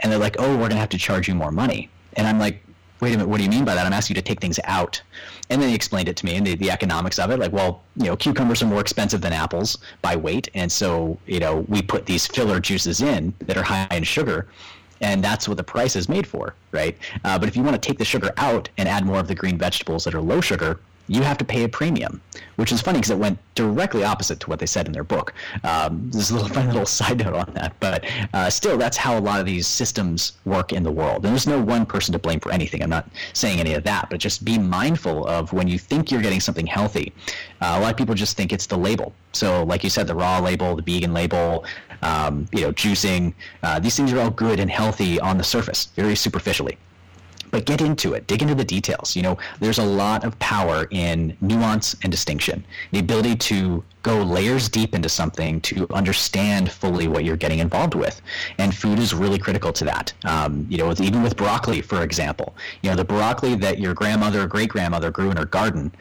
And 0.00 0.10
they're 0.10 0.18
like, 0.18 0.36
oh, 0.38 0.50
we're 0.52 0.68
going 0.68 0.70
to 0.70 0.76
have 0.76 0.88
to 0.90 0.98
charge 0.98 1.28
you 1.28 1.34
more 1.34 1.50
money. 1.50 1.90
And 2.18 2.26
I'm 2.26 2.38
like, 2.38 2.60
wait 3.00 3.14
a 3.14 3.16
minute, 3.16 3.28
what 3.28 3.38
do 3.38 3.44
you 3.44 3.48
mean 3.48 3.64
by 3.64 3.74
that? 3.74 3.86
I'm 3.86 3.92
asking 3.92 4.16
you 4.16 4.22
to 4.22 4.26
take 4.26 4.40
things 4.40 4.58
out. 4.64 5.00
And 5.50 5.62
then 5.62 5.68
he 5.68 5.74
explained 5.74 6.08
it 6.08 6.16
to 6.16 6.26
me 6.26 6.34
and 6.34 6.46
the, 6.46 6.56
the 6.56 6.70
economics 6.70 7.18
of 7.18 7.30
it. 7.30 7.38
Like, 7.38 7.52
well, 7.52 7.82
you 7.96 8.06
know, 8.06 8.16
cucumbers 8.16 8.60
are 8.60 8.66
more 8.66 8.80
expensive 8.80 9.20
than 9.20 9.32
apples 9.32 9.78
by 10.02 10.16
weight. 10.16 10.48
And 10.54 10.70
so, 10.70 11.16
you 11.26 11.38
know, 11.38 11.64
we 11.68 11.80
put 11.80 12.06
these 12.06 12.26
filler 12.26 12.60
juices 12.60 13.00
in 13.00 13.32
that 13.46 13.56
are 13.56 13.62
high 13.62 13.86
in 13.92 14.02
sugar. 14.02 14.48
And 15.00 15.22
that's 15.22 15.46
what 15.46 15.56
the 15.56 15.64
price 15.64 15.94
is 15.94 16.08
made 16.08 16.26
for, 16.26 16.54
right? 16.72 16.98
Uh, 17.24 17.38
but 17.38 17.48
if 17.48 17.56
you 17.56 17.62
want 17.62 17.80
to 17.80 17.88
take 17.88 17.98
the 17.98 18.04
sugar 18.04 18.32
out 18.36 18.68
and 18.78 18.88
add 18.88 19.06
more 19.06 19.20
of 19.20 19.28
the 19.28 19.34
green 19.34 19.56
vegetables 19.56 20.02
that 20.04 20.14
are 20.14 20.20
low 20.20 20.40
sugar, 20.40 20.80
you 21.08 21.22
have 21.22 21.38
to 21.38 21.44
pay 21.44 21.64
a 21.64 21.68
premium, 21.68 22.20
which 22.56 22.70
is 22.70 22.80
funny 22.80 22.98
because 22.98 23.10
it 23.10 23.18
went 23.18 23.38
directly 23.54 24.04
opposite 24.04 24.38
to 24.40 24.50
what 24.50 24.58
they 24.58 24.66
said 24.66 24.86
in 24.86 24.92
their 24.92 25.04
book. 25.04 25.32
Um, 25.64 26.10
there's 26.10 26.30
a 26.30 26.34
little 26.34 26.48
funny 26.54 26.68
little 26.68 26.86
side 26.86 27.18
note 27.18 27.34
on 27.34 27.50
that, 27.54 27.74
but 27.80 28.04
uh, 28.34 28.50
still, 28.50 28.76
that's 28.76 28.96
how 28.96 29.18
a 29.18 29.20
lot 29.20 29.40
of 29.40 29.46
these 29.46 29.66
systems 29.66 30.32
work 30.44 30.72
in 30.72 30.82
the 30.82 30.92
world. 30.92 31.24
And 31.24 31.32
there's 31.32 31.46
no 31.46 31.60
one 31.60 31.86
person 31.86 32.12
to 32.12 32.18
blame 32.18 32.40
for 32.40 32.52
anything. 32.52 32.82
I'm 32.82 32.90
not 32.90 33.08
saying 33.32 33.58
any 33.58 33.74
of 33.74 33.84
that, 33.84 34.10
but 34.10 34.20
just 34.20 34.44
be 34.44 34.58
mindful 34.58 35.26
of 35.26 35.52
when 35.52 35.66
you 35.66 35.78
think 35.78 36.10
you're 36.10 36.22
getting 36.22 36.40
something 36.40 36.66
healthy. 36.66 37.12
Uh, 37.60 37.76
a 37.78 37.80
lot 37.80 37.90
of 37.90 37.96
people 37.96 38.14
just 38.14 38.36
think 38.36 38.52
it's 38.52 38.66
the 38.66 38.78
label. 38.78 39.12
So, 39.32 39.64
like 39.64 39.82
you 39.82 39.90
said, 39.90 40.06
the 40.06 40.14
raw 40.14 40.38
label, 40.38 40.76
the 40.76 40.82
vegan 40.82 41.12
label, 41.12 41.64
um, 42.02 42.46
you 42.52 42.60
know, 42.60 42.72
juicing. 42.72 43.34
Uh, 43.62 43.78
these 43.78 43.96
things 43.96 44.12
are 44.12 44.20
all 44.20 44.30
good 44.30 44.60
and 44.60 44.70
healthy 44.70 45.18
on 45.18 45.38
the 45.38 45.44
surface, 45.44 45.86
very 45.96 46.14
superficially 46.14 46.78
but 47.50 47.64
get 47.64 47.80
into 47.80 48.14
it. 48.14 48.26
Dig 48.26 48.42
into 48.42 48.54
the 48.54 48.64
details. 48.64 49.16
You 49.16 49.22
know 49.22 49.38
there's 49.60 49.78
a 49.78 49.84
lot 49.84 50.24
of 50.24 50.38
power 50.38 50.86
in 50.90 51.36
nuance 51.40 51.96
and 52.02 52.10
distinction. 52.10 52.64
The 52.92 52.98
ability 53.00 53.36
to 53.36 53.82
go 54.02 54.22
layers 54.22 54.68
deep 54.68 54.94
into 54.94 55.08
something 55.08 55.60
to 55.60 55.86
understand 55.92 56.70
fully 56.70 57.08
what 57.08 57.24
you're 57.24 57.36
getting 57.36 57.58
involved 57.58 57.94
with. 57.94 58.22
And 58.58 58.74
food 58.74 58.98
is 58.98 59.12
really 59.12 59.38
critical 59.38 59.72
to 59.72 59.84
that. 59.84 60.12
Um, 60.24 60.66
you 60.68 60.78
know 60.78 60.92
even 61.00 61.22
with 61.22 61.36
broccoli 61.36 61.80
for 61.80 62.02
example 62.02 62.54
you 62.82 62.90
know 62.90 62.96
the 62.96 63.04
broccoli 63.04 63.54
that 63.56 63.78
your 63.78 63.94
grandmother 63.94 64.42
or 64.42 64.46
great 64.46 64.68
grandmother 64.68 65.10
grew 65.10 65.30
in 65.30 65.36
her 65.36 65.44
garden 65.44 65.92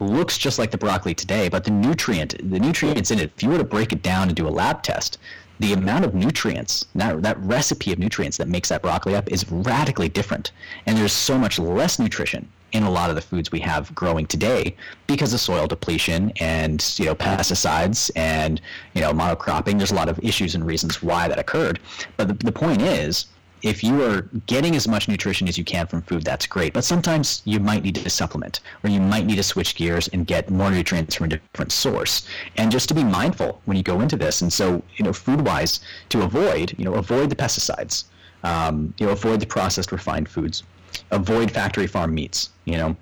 looks 0.00 0.36
just 0.36 0.58
like 0.58 0.70
the 0.70 0.78
broccoli 0.78 1.14
today 1.14 1.48
but 1.48 1.64
the 1.64 1.70
nutrient 1.70 2.34
the 2.50 2.58
nutrients 2.58 3.10
in 3.10 3.18
it 3.18 3.30
if 3.36 3.42
you 3.42 3.48
were 3.48 3.58
to 3.58 3.64
break 3.64 3.92
it 3.92 4.02
down 4.02 4.28
and 4.28 4.36
do 4.36 4.46
a 4.46 4.50
lab 4.50 4.82
test 4.82 5.18
the 5.58 5.72
amount 5.72 6.04
of 6.04 6.14
nutrients, 6.14 6.84
that, 6.94 7.22
that 7.22 7.38
recipe 7.40 7.92
of 7.92 7.98
nutrients 7.98 8.36
that 8.36 8.48
makes 8.48 8.68
that 8.68 8.82
broccoli 8.82 9.14
up 9.14 9.30
is 9.30 9.50
radically 9.50 10.08
different. 10.08 10.52
And 10.86 10.96
there's 10.96 11.12
so 11.12 11.38
much 11.38 11.58
less 11.58 11.98
nutrition 11.98 12.48
in 12.72 12.82
a 12.82 12.90
lot 12.90 13.10
of 13.10 13.16
the 13.16 13.22
foods 13.22 13.52
we 13.52 13.60
have 13.60 13.94
growing 13.94 14.26
today 14.26 14.76
because 15.06 15.32
of 15.32 15.40
soil 15.40 15.66
depletion 15.66 16.32
and 16.40 16.94
you 16.98 17.06
know 17.06 17.14
pesticides 17.14 18.10
and 18.16 18.60
you 18.94 19.00
know 19.00 19.12
monocropping 19.12 19.78
there's 19.78 19.92
a 19.92 19.94
lot 19.94 20.08
of 20.08 20.18
issues 20.22 20.54
and 20.54 20.66
reasons 20.66 21.00
why 21.00 21.28
that 21.28 21.38
occurred 21.38 21.78
but 22.16 22.26
the, 22.26 22.34
the 22.44 22.52
point 22.52 22.82
is 22.82 23.26
if 23.66 23.82
you 23.82 24.02
are 24.04 24.22
getting 24.46 24.76
as 24.76 24.86
much 24.86 25.08
nutrition 25.08 25.48
as 25.48 25.58
you 25.58 25.64
can 25.64 25.86
from 25.86 26.02
food, 26.02 26.22
that's 26.22 26.46
great. 26.46 26.72
But 26.72 26.84
sometimes 26.84 27.42
you 27.44 27.58
might 27.58 27.82
need 27.82 27.96
to 27.96 28.10
supplement, 28.10 28.60
or 28.84 28.90
you 28.90 29.00
might 29.00 29.26
need 29.26 29.36
to 29.36 29.42
switch 29.42 29.74
gears 29.74 30.08
and 30.08 30.26
get 30.26 30.50
more 30.50 30.70
nutrients 30.70 31.16
from 31.16 31.26
a 31.26 31.28
different 31.30 31.72
source. 31.72 32.26
And 32.56 32.70
just 32.70 32.88
to 32.88 32.94
be 32.94 33.02
mindful 33.02 33.60
when 33.64 33.76
you 33.76 33.82
go 33.82 34.00
into 34.00 34.16
this. 34.16 34.40
And 34.42 34.52
so, 34.52 34.82
you 34.96 35.04
know, 35.04 35.12
food-wise, 35.12 35.80
to 36.10 36.22
avoid, 36.22 36.74
you 36.78 36.84
know, 36.84 36.94
avoid 36.94 37.30
the 37.30 37.36
pesticides. 37.36 38.04
Um, 38.44 38.94
you 38.98 39.06
know, 39.06 39.12
avoid 39.12 39.40
the 39.40 39.46
processed 39.46 39.90
refined 39.90 40.28
foods. 40.28 40.62
Avoid 41.10 41.50
factory 41.50 41.86
farm 41.86 42.14
meats. 42.14 42.50
You 42.64 42.76
know, 42.76 42.96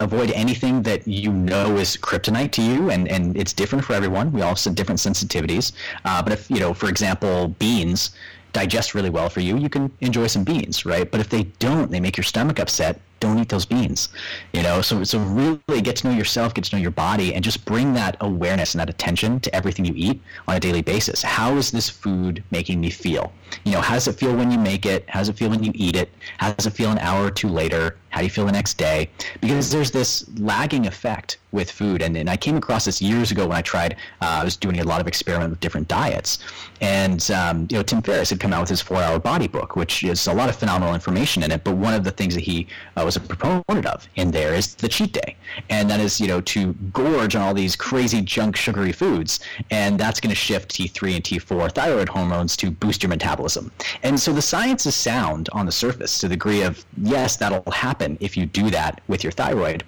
avoid 0.00 0.30
anything 0.32 0.82
that 0.82 1.06
you 1.06 1.32
know 1.32 1.76
is 1.76 1.96
kryptonite 1.96 2.50
to 2.52 2.62
you 2.62 2.90
and, 2.90 3.08
and 3.08 3.36
it's 3.36 3.52
different 3.52 3.84
for 3.84 3.92
everyone 3.92 4.32
we 4.32 4.42
all 4.42 4.56
have 4.56 4.74
different 4.74 4.98
sensitivities 4.98 5.72
uh, 6.04 6.20
but 6.22 6.32
if 6.32 6.50
you 6.50 6.58
know 6.58 6.74
for 6.74 6.88
example 6.88 7.48
beans 7.60 8.10
digest 8.54 8.94
really 8.94 9.10
well 9.10 9.28
for 9.28 9.40
you, 9.40 9.58
you 9.58 9.68
can 9.68 9.92
enjoy 10.00 10.26
some 10.28 10.44
beans, 10.44 10.86
right? 10.86 11.10
But 11.10 11.20
if 11.20 11.28
they 11.28 11.42
don't, 11.58 11.90
they 11.90 12.00
make 12.00 12.16
your 12.16 12.24
stomach 12.24 12.58
upset, 12.58 13.00
don't 13.20 13.38
eat 13.38 13.48
those 13.48 13.64
beans. 13.64 14.08
You 14.52 14.62
know, 14.62 14.82
so 14.82 15.04
so 15.04 15.18
really 15.18 15.80
get 15.82 15.96
to 15.96 16.08
know 16.08 16.14
yourself, 16.14 16.54
get 16.54 16.64
to 16.64 16.76
know 16.76 16.82
your 16.82 16.90
body, 16.90 17.34
and 17.34 17.42
just 17.42 17.64
bring 17.64 17.92
that 17.94 18.16
awareness 18.20 18.74
and 18.74 18.80
that 18.80 18.90
attention 18.90 19.40
to 19.40 19.54
everything 19.54 19.84
you 19.84 19.94
eat 19.96 20.20
on 20.48 20.56
a 20.56 20.60
daily 20.60 20.82
basis. 20.82 21.22
How 21.22 21.56
is 21.56 21.70
this 21.70 21.88
food 21.88 22.42
making 22.50 22.80
me 22.80 22.90
feel? 22.90 23.32
You 23.64 23.72
know, 23.72 23.80
how 23.80 23.94
does 23.94 24.08
it 24.08 24.14
feel 24.14 24.34
when 24.34 24.50
you 24.50 24.58
make 24.58 24.86
it? 24.86 25.08
How 25.08 25.20
does 25.20 25.28
it 25.28 25.36
feel 25.36 25.50
when 25.50 25.62
you 25.62 25.72
eat 25.74 25.96
it? 25.96 26.10
How 26.38 26.52
does 26.52 26.66
it 26.66 26.72
feel 26.72 26.90
an 26.90 26.98
hour 26.98 27.26
or 27.26 27.30
two 27.30 27.48
later? 27.48 27.96
How 28.10 28.20
do 28.20 28.26
you 28.26 28.30
feel 28.30 28.46
the 28.46 28.52
next 28.52 28.74
day? 28.74 29.10
Because 29.40 29.72
there's 29.72 29.90
this 29.90 30.24
lagging 30.38 30.86
effect 30.86 31.38
with 31.50 31.70
food, 31.70 32.00
and, 32.00 32.16
and 32.16 32.30
I 32.30 32.36
came 32.36 32.56
across 32.56 32.84
this 32.84 33.02
years 33.02 33.32
ago 33.32 33.46
when 33.48 33.56
I 33.56 33.62
tried. 33.62 33.94
Uh, 34.20 34.38
I 34.40 34.44
was 34.44 34.56
doing 34.56 34.78
a 34.78 34.84
lot 34.84 35.00
of 35.00 35.08
experiment 35.08 35.50
with 35.50 35.60
different 35.60 35.88
diets, 35.88 36.38
and 36.80 37.28
um, 37.32 37.66
you 37.70 37.76
know, 37.76 37.82
Tim 37.82 38.02
Ferriss 38.02 38.30
had 38.30 38.38
come 38.38 38.52
out 38.52 38.60
with 38.60 38.70
his 38.70 38.80
Four-Hour 38.80 39.18
Body 39.18 39.48
Book, 39.48 39.74
which 39.74 40.04
is 40.04 40.28
a 40.28 40.32
lot 40.32 40.48
of 40.48 40.54
phenomenal 40.54 40.94
information 40.94 41.42
in 41.42 41.50
it. 41.50 41.64
But 41.64 41.76
one 41.76 41.94
of 41.94 42.04
the 42.04 42.10
things 42.12 42.34
that 42.34 42.42
he 42.42 42.68
uh, 42.96 43.03
was 43.04 43.16
a 43.16 43.20
proponent 43.20 43.86
of 43.86 44.08
in 44.16 44.30
there 44.30 44.54
is 44.54 44.74
the 44.74 44.88
cheat 44.88 45.12
day, 45.12 45.36
and 45.70 45.88
that 45.90 46.00
is 46.00 46.20
you 46.20 46.26
know 46.26 46.40
to 46.42 46.72
gorge 46.92 47.36
on 47.36 47.42
all 47.42 47.54
these 47.54 47.76
crazy 47.76 48.20
junk 48.20 48.56
sugary 48.56 48.92
foods, 48.92 49.40
and 49.70 49.98
that's 49.98 50.20
going 50.20 50.30
to 50.30 50.36
shift 50.36 50.74
T3 50.74 51.16
and 51.16 51.24
T4 51.24 51.72
thyroid 51.72 52.08
hormones 52.08 52.56
to 52.58 52.70
boost 52.70 53.02
your 53.02 53.10
metabolism. 53.10 53.70
And 54.02 54.18
so 54.18 54.32
the 54.32 54.42
science 54.42 54.86
is 54.86 54.94
sound 54.94 55.48
on 55.52 55.66
the 55.66 55.72
surface 55.72 56.18
to 56.20 56.28
the 56.28 56.34
degree 56.34 56.62
of 56.62 56.84
yes, 57.02 57.36
that'll 57.36 57.70
happen 57.70 58.16
if 58.20 58.36
you 58.36 58.46
do 58.46 58.70
that 58.70 59.00
with 59.08 59.22
your 59.22 59.32
thyroid 59.32 59.84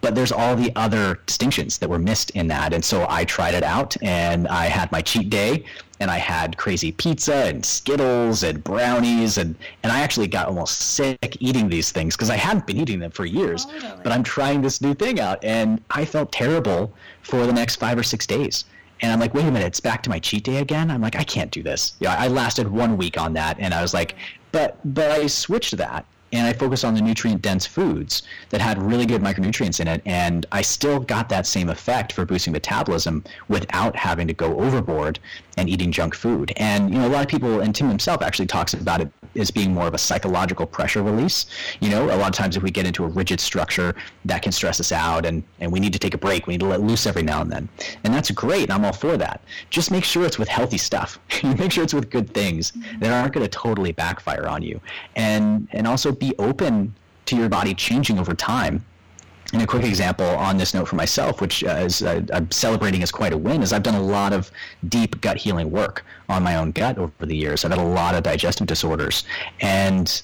but 0.00 0.14
there's 0.14 0.32
all 0.32 0.56
the 0.56 0.72
other 0.76 1.20
distinctions 1.26 1.78
that 1.78 1.88
were 1.88 1.98
missed 1.98 2.30
in 2.30 2.46
that. 2.48 2.72
And 2.72 2.84
so 2.84 3.06
I 3.08 3.24
tried 3.24 3.54
it 3.54 3.62
out 3.62 3.96
and 4.02 4.48
I 4.48 4.66
had 4.66 4.90
my 4.92 5.02
cheat 5.02 5.30
day 5.30 5.64
and 6.00 6.10
I 6.10 6.16
had 6.16 6.56
crazy 6.56 6.92
pizza 6.92 7.34
and 7.34 7.64
Skittles 7.64 8.42
and 8.42 8.64
brownies 8.64 9.38
and, 9.38 9.54
and 9.82 9.92
I 9.92 10.00
actually 10.00 10.26
got 10.26 10.48
almost 10.48 10.94
sick 10.94 11.36
eating 11.40 11.68
these 11.68 11.92
things 11.92 12.16
because 12.16 12.30
I 12.30 12.36
hadn't 12.36 12.66
been 12.66 12.78
eating 12.78 12.98
them 12.98 13.10
for 13.10 13.26
years. 13.26 13.66
Oh, 13.68 14.00
But 14.02 14.12
I'm 14.12 14.22
trying 14.22 14.62
this 14.62 14.80
new 14.80 14.94
thing 14.94 15.20
out 15.20 15.44
and 15.44 15.82
I 15.90 16.04
felt 16.06 16.32
terrible 16.32 16.92
for 17.22 17.46
the 17.46 17.52
next 17.52 17.76
five 17.76 17.98
or 17.98 18.02
six 18.02 18.26
days. 18.26 18.64
And 19.02 19.12
I'm 19.12 19.20
like, 19.20 19.34
wait 19.34 19.44
a 19.44 19.50
minute, 19.50 19.66
it's 19.66 19.80
back 19.80 20.02
to 20.04 20.10
my 20.10 20.18
cheat 20.18 20.44
day 20.44 20.56
again. 20.56 20.90
I'm 20.90 21.00
like, 21.00 21.16
I 21.16 21.24
can't 21.24 21.50
do 21.50 21.62
this. 21.62 21.94
Yeah, 22.00 22.16
I 22.18 22.28
lasted 22.28 22.68
one 22.68 22.98
week 22.98 23.18
on 23.18 23.32
that, 23.32 23.58
and 23.58 23.72
I 23.72 23.80
was 23.80 23.94
like, 23.94 24.14
but 24.52 24.78
but 24.94 25.10
I 25.10 25.26
switched 25.26 25.76
that 25.78 26.04
and 26.32 26.46
I 26.46 26.52
focused 26.52 26.84
on 26.84 26.94
the 26.94 27.00
nutrient 27.00 27.42
dense 27.42 27.66
foods 27.66 28.22
that 28.50 28.60
had 28.60 28.80
really 28.80 29.06
good 29.06 29.20
micronutrients 29.20 29.80
in 29.80 29.88
it. 29.88 30.02
And 30.06 30.46
I 30.52 30.62
still 30.62 31.00
got 31.00 31.28
that 31.30 31.46
same 31.46 31.68
effect 31.68 32.12
for 32.12 32.24
boosting 32.24 32.52
metabolism 32.52 33.24
without 33.48 33.96
having 33.96 34.28
to 34.28 34.34
go 34.34 34.58
overboard 34.60 35.18
and 35.60 35.68
eating 35.68 35.92
junk 35.92 36.14
food. 36.14 36.52
And, 36.56 36.92
you 36.92 36.98
know, 36.98 37.06
a 37.06 37.10
lot 37.10 37.22
of 37.22 37.28
people, 37.28 37.60
and 37.60 37.74
Tim 37.74 37.88
himself 37.88 38.22
actually 38.22 38.46
talks 38.46 38.72
about 38.74 39.00
it 39.00 39.12
as 39.36 39.50
being 39.50 39.72
more 39.72 39.86
of 39.86 39.94
a 39.94 39.98
psychological 39.98 40.66
pressure 40.66 41.02
release. 41.02 41.46
You 41.80 41.90
know, 41.90 42.06
a 42.06 42.16
lot 42.16 42.28
of 42.28 42.34
times 42.34 42.56
if 42.56 42.62
we 42.62 42.70
get 42.70 42.86
into 42.86 43.04
a 43.04 43.08
rigid 43.08 43.40
structure, 43.40 43.94
that 44.24 44.42
can 44.42 44.52
stress 44.52 44.80
us 44.80 44.90
out 44.90 45.26
and, 45.26 45.44
and 45.60 45.70
we 45.70 45.78
need 45.78 45.92
to 45.92 45.98
take 45.98 46.14
a 46.14 46.18
break. 46.18 46.46
We 46.46 46.54
need 46.54 46.60
to 46.60 46.66
let 46.66 46.80
loose 46.80 47.06
every 47.06 47.22
now 47.22 47.42
and 47.42 47.52
then. 47.52 47.68
And 48.04 48.12
that's 48.12 48.30
great. 48.30 48.64
And 48.64 48.72
I'm 48.72 48.84
all 48.84 48.92
for 48.92 49.16
that. 49.18 49.42
Just 49.68 49.90
make 49.90 50.04
sure 50.04 50.24
it's 50.24 50.38
with 50.38 50.48
healthy 50.48 50.78
stuff. 50.78 51.18
make 51.44 51.70
sure 51.70 51.84
it's 51.84 51.94
with 51.94 52.10
good 52.10 52.32
things 52.32 52.72
mm-hmm. 52.72 53.00
that 53.00 53.12
aren't 53.12 53.34
going 53.34 53.44
to 53.44 53.50
totally 53.50 53.92
backfire 53.92 54.48
on 54.48 54.62
you. 54.62 54.80
And, 55.14 55.68
and 55.72 55.86
also 55.86 56.10
be 56.10 56.34
open 56.38 56.94
to 57.26 57.36
your 57.36 57.48
body 57.48 57.74
changing 57.74 58.18
over 58.18 58.34
time. 58.34 58.84
And 59.52 59.62
a 59.62 59.66
quick 59.66 59.84
example 59.84 60.26
on 60.26 60.56
this 60.58 60.74
note 60.74 60.86
for 60.86 60.96
myself, 60.96 61.40
which 61.40 61.64
uh, 61.64 61.70
is, 61.70 62.02
uh, 62.02 62.22
I'm 62.32 62.50
celebrating 62.52 63.02
as 63.02 63.10
quite 63.10 63.32
a 63.32 63.36
win, 63.36 63.62
is 63.62 63.72
I've 63.72 63.82
done 63.82 63.96
a 63.96 64.02
lot 64.02 64.32
of 64.32 64.50
deep 64.88 65.20
gut 65.20 65.36
healing 65.36 65.70
work 65.70 66.04
on 66.28 66.42
my 66.42 66.54
own 66.54 66.70
gut 66.70 66.98
over 66.98 67.26
the 67.26 67.36
years. 67.36 67.64
I've 67.64 67.72
had 67.72 67.80
a 67.80 67.84
lot 67.84 68.14
of 68.14 68.22
digestive 68.22 68.68
disorders, 68.68 69.24
and 69.60 70.22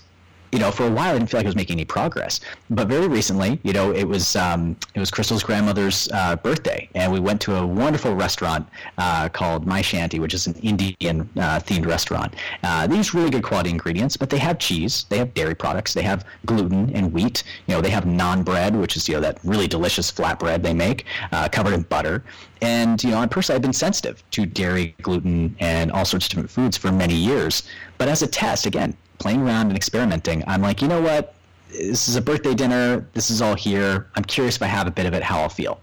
you 0.57 0.61
know, 0.61 0.71
for 0.71 0.87
a 0.87 0.91
while 0.91 1.11
I 1.11 1.19
didn't 1.19 1.29
feel 1.29 1.41
like 1.41 1.45
I 1.45 1.49
was 1.49 1.55
making 1.55 1.77
any 1.77 1.85
progress. 1.85 2.41
But 2.71 2.89
very 2.89 3.09
recently, 3.09 3.61
you 3.63 3.75
know, 3.75 3.93
it 3.93 4.05
was 4.05 4.37
um, 4.37 4.75
it 4.95 5.01
was 5.01 5.11
Crystal's 5.11 5.43
grandmother's 5.43 6.09
uh, 6.15 6.37
birthday, 6.37 6.89
and 6.95 7.13
we 7.13 7.21
went 7.21 7.43
to 7.43 7.57
a 7.57 7.67
wonderful 7.67 8.15
restaurant 8.15 8.67
uh, 8.97 9.29
called 9.29 9.67
My 9.67 9.83
Shanty, 9.83 10.19
which 10.19 10.33
is 10.33 10.47
an 10.47 10.55
Indian 10.63 11.29
uh, 11.37 11.61
themed 11.61 11.85
restaurant. 11.85 12.33
Uh, 12.63 12.87
they 12.87 12.97
use 12.97 13.13
really 13.13 13.29
good 13.29 13.43
quality 13.43 13.69
ingredients, 13.69 14.17
but 14.17 14.31
they 14.31 14.39
have 14.39 14.59
cheese, 14.59 15.05
they 15.11 15.19
have 15.19 15.35
dairy 15.35 15.55
products, 15.55 15.93
they 15.93 16.03
have 16.03 16.25
gluten 16.47 16.89
and 16.97 17.13
wheat. 17.13 17.45
You 17.67 17.75
know, 17.75 17.83
they 17.83 17.91
have 17.91 18.05
naan 18.05 18.43
bread, 18.43 18.75
which 18.75 18.97
is 18.97 19.07
you 19.11 19.15
know 19.17 19.21
that 19.21 19.39
really 19.45 19.69
delicious 19.69 20.11
flat 20.11 20.39
bread 20.39 20.63
they 20.63 20.73
make, 20.73 21.05
uh, 21.33 21.51
covered 21.51 21.75
in 21.75 21.83
butter. 21.83 22.25
And 22.63 23.05
you 23.05 23.11
know, 23.11 23.19
I 23.19 23.27
personally, 23.27 23.57
I've 23.57 23.63
been 23.63 23.75
sensitive 23.75 24.23
to 24.31 24.47
dairy, 24.47 24.95
gluten, 25.03 25.55
and 25.61 25.93
all 25.93 26.07
sorts 26.07 26.25
of 26.25 26.31
different 26.31 26.51
foods 26.51 26.79
for 26.79 26.91
many 26.91 27.15
years. 27.15 27.65
But 27.99 28.09
as 28.09 28.23
a 28.23 28.27
test, 28.27 28.65
again, 28.65 28.97
playing 29.19 29.43
around 29.43 29.69
and 29.69 29.77
experimenting, 29.77 30.45
I'm 30.47 30.63
like, 30.63 30.83
you 30.83 30.89
know 30.89 31.01
what? 31.01 31.35
This 31.71 32.09
is 32.09 32.17
a 32.17 32.21
birthday 32.21 32.55
dinner. 32.55 33.07
This 33.13 33.31
is 33.31 33.43
all 33.43 33.55
here. 33.55 34.07
I'm 34.15 34.25
curious 34.25 34.57
if 34.57 34.63
I 34.63 34.67
have 34.67 34.87
a 34.87 34.91
bit 34.91 35.07
of 35.07 35.15
it, 35.15 35.23
how 35.23 35.41
I'll 35.41 35.49
feel. 35.49 35.81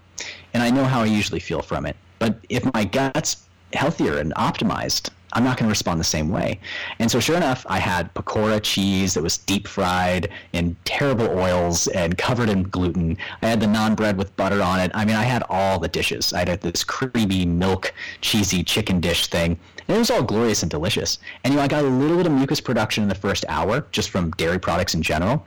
And 0.54 0.62
I 0.62 0.70
know 0.70 0.84
how 0.84 1.02
I 1.02 1.06
usually 1.06 1.40
feel 1.40 1.62
from 1.62 1.86
it. 1.86 1.96
But 2.18 2.38
if 2.48 2.64
my 2.72 2.84
gut's 2.84 3.44
healthier 3.72 4.18
and 4.18 4.34
optimized, 4.34 5.10
I'm 5.34 5.44
not 5.44 5.56
going 5.56 5.66
to 5.66 5.70
respond 5.70 6.00
the 6.00 6.04
same 6.04 6.28
way. 6.28 6.60
And 6.98 7.10
so, 7.10 7.20
sure 7.20 7.36
enough, 7.36 7.66
I 7.68 7.78
had 7.78 8.12
pakora 8.14 8.60
cheese 8.62 9.14
that 9.14 9.22
was 9.22 9.38
deep 9.38 9.66
fried 9.66 10.30
in 10.52 10.76
terrible 10.84 11.26
oils 11.38 11.88
and 11.88 12.16
covered 12.16 12.48
in 12.48 12.62
gluten. 12.64 13.16
I 13.42 13.48
had 13.48 13.60
the 13.60 13.66
naan 13.66 13.96
bread 13.96 14.16
with 14.16 14.34
butter 14.36 14.62
on 14.62 14.80
it. 14.80 14.90
I 14.94 15.04
mean, 15.04 15.16
I 15.16 15.24
had 15.24 15.42
all 15.48 15.78
the 15.78 15.88
dishes. 15.88 16.32
I 16.32 16.48
had 16.48 16.60
this 16.60 16.84
creamy 16.84 17.44
milk, 17.44 17.92
cheesy 18.20 18.62
chicken 18.62 19.00
dish 19.00 19.26
thing. 19.26 19.58
And 19.88 19.96
it 19.96 19.98
was 19.98 20.10
all 20.10 20.22
glorious 20.22 20.62
and 20.62 20.70
delicious. 20.70 21.18
And 21.42 21.52
you 21.52 21.58
know, 21.58 21.64
I 21.64 21.68
got 21.68 21.84
a 21.84 21.88
little 21.88 22.16
bit 22.16 22.26
of 22.26 22.32
mucus 22.32 22.60
production 22.60 23.02
in 23.02 23.08
the 23.08 23.14
first 23.14 23.44
hour 23.48 23.86
just 23.92 24.10
from 24.10 24.30
dairy 24.32 24.58
products 24.58 24.94
in 24.94 25.02
general. 25.02 25.44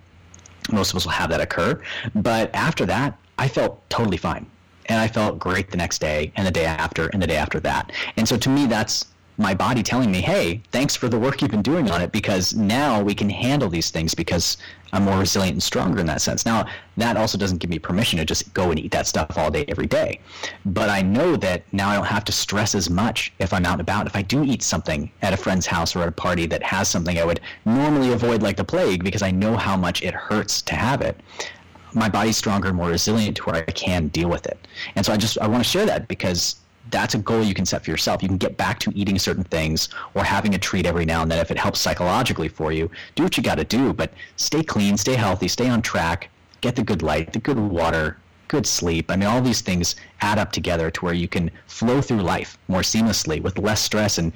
Most 0.72 0.92
of 0.92 0.98
us 0.98 1.06
will 1.06 1.14
have 1.14 1.30
that 1.30 1.42
occur. 1.42 1.82
But 2.14 2.54
after 2.54 2.86
that, 2.86 3.18
I 3.38 3.48
felt 3.48 3.90
totally 3.90 4.18
fine. 4.18 4.46
And 4.88 5.00
I 5.00 5.08
felt 5.08 5.40
great 5.40 5.70
the 5.70 5.78
next 5.78 6.00
day 6.00 6.32
and 6.36 6.48
the 6.48 6.52
day 6.52 6.66
after 6.66 7.08
and 7.08 7.22
the 7.22 7.28
day 7.28 7.36
after 7.36 7.60
that. 7.62 7.92
And 8.16 8.28
so 8.28 8.38
to 8.38 8.50
me, 8.50 8.66
that's 8.66 9.08
my 9.38 9.54
body 9.54 9.84
telling 9.84 10.12
me, 10.12 10.20
hey, 10.20 10.62
thanks 10.72 10.96
for 10.96 11.08
the 11.10 11.18
work 11.18 11.42
you've 11.42 11.52
been 11.52 11.62
doing 11.62 11.92
on 11.92 12.02
it 12.02 12.12
because 12.12 12.56
now 12.56 13.02
we 13.02 13.14
can 13.14 13.30
handle 13.30 13.70
these 13.70 13.92
things 13.92 14.16
because 14.16 14.58
I'm 14.94 15.04
more 15.04 15.20
resilient 15.20 15.54
and 15.54 15.64
stronger 15.64 16.00
in 16.00 16.08
that 16.08 16.22
sense. 16.22 16.46
Now, 16.46 16.66
that 16.98 17.18
also 17.18 17.38
doesn't 17.38 17.60
give 17.60 17.70
me 17.70 17.78
permission 17.78 18.18
to 18.18 18.26
just 18.26 18.52
go 18.56 18.72
and 18.72 18.80
eat 18.80 18.92
that 18.92 19.06
stuff 19.06 19.38
all 19.38 19.52
day, 19.52 19.66
every 19.68 19.86
day. 19.86 20.20
But 20.66 20.90
I 20.90 21.02
know 21.04 21.36
that 21.36 21.62
now 21.72 21.90
I 21.90 21.96
don't 21.96 22.06
have 22.06 22.26
to 22.26 22.32
stress 22.32 22.74
as 22.74 22.90
much 22.90 23.32
if 23.38 23.54
I'm 23.54 23.66
out 23.66 23.74
and 23.74 23.82
about. 23.82 24.08
If 24.08 24.16
I 24.16 24.24
do 24.24 24.44
eat 24.44 24.64
something 24.64 25.12
at 25.22 25.34
a 25.34 25.38
friend's 25.38 25.68
house 25.68 25.96
or 25.96 26.02
at 26.02 26.08
a 26.08 26.12
party 26.12 26.48
that 26.48 26.64
has 26.64 26.88
something 26.88 27.20
I 27.20 27.26
would 27.26 27.42
normally 27.66 28.14
avoid 28.14 28.42
like 28.42 28.58
the 28.58 28.64
plague 28.64 29.04
because 29.04 29.22
I 29.22 29.30
know 29.30 29.56
how 29.56 29.78
much 29.78 30.02
it 30.02 30.16
hurts 30.16 30.64
to 30.64 30.76
have 30.76 31.02
it, 31.02 31.20
my 31.94 32.10
body's 32.10 32.38
stronger 32.38 32.70
and 32.70 32.78
more 32.78 32.90
resilient 32.90 33.38
to 33.38 33.44
where 33.44 33.56
I 33.56 33.72
can 33.72 34.08
deal 34.08 34.30
with 34.30 34.46
it. 34.48 34.68
And 34.96 35.06
so 35.06 35.14
I 35.14 35.18
just 35.18 35.38
I 35.40 35.48
want 35.48 35.64
to 35.64 35.70
share 35.70 35.86
that 35.86 36.08
because 36.08 36.56
that's 36.92 37.16
a 37.16 37.18
goal 37.18 37.44
you 37.44 37.54
can 37.54 37.66
set 37.66 37.84
for 37.84 37.92
yourself. 37.92 38.22
You 38.22 38.30
can 38.30 38.38
get 38.38 38.58
back 38.58 38.80
to 38.80 38.92
eating 38.96 39.20
certain 39.20 39.44
things 39.44 39.90
or 40.14 40.24
having 40.24 40.56
a 40.56 40.58
treat 40.58 40.86
every 40.86 41.06
now 41.06 41.22
and 41.22 41.32
then 41.32 41.40
if 41.40 41.52
it 41.52 41.58
helps 41.58 41.80
psychologically 41.80 42.48
for 42.48 42.72
you. 42.72 42.90
Do 43.16 43.24
what 43.24 43.38
you 43.38 43.44
got 43.44 43.56
to 43.56 43.64
do, 43.64 43.94
but 43.94 44.12
stay 44.36 44.64
clean, 44.64 44.98
stay 44.98 45.16
healthy, 45.16 45.48
stay 45.48 45.70
on 45.70 45.82
track, 45.82 46.30
get 46.62 46.76
the 46.76 46.84
good 46.84 47.02
light, 47.02 47.34
the 47.34 47.40
good 47.40 47.60
water, 47.60 48.18
good 48.48 48.66
sleep. 48.66 49.12
I 49.12 49.16
mean, 49.16 49.28
all 49.28 49.42
these 49.42 49.62
things 49.62 49.96
add 50.22 50.40
up 50.40 50.52
together 50.52 50.90
to 50.92 51.06
where 51.06 51.14
you 51.14 51.28
can 51.28 51.52
flow 51.68 52.02
through 52.02 52.22
life 52.22 52.58
more 52.68 52.82
seamlessly 52.82 53.42
with 53.42 53.58
less 53.58 53.82
stress 53.82 54.18
and 54.18 54.32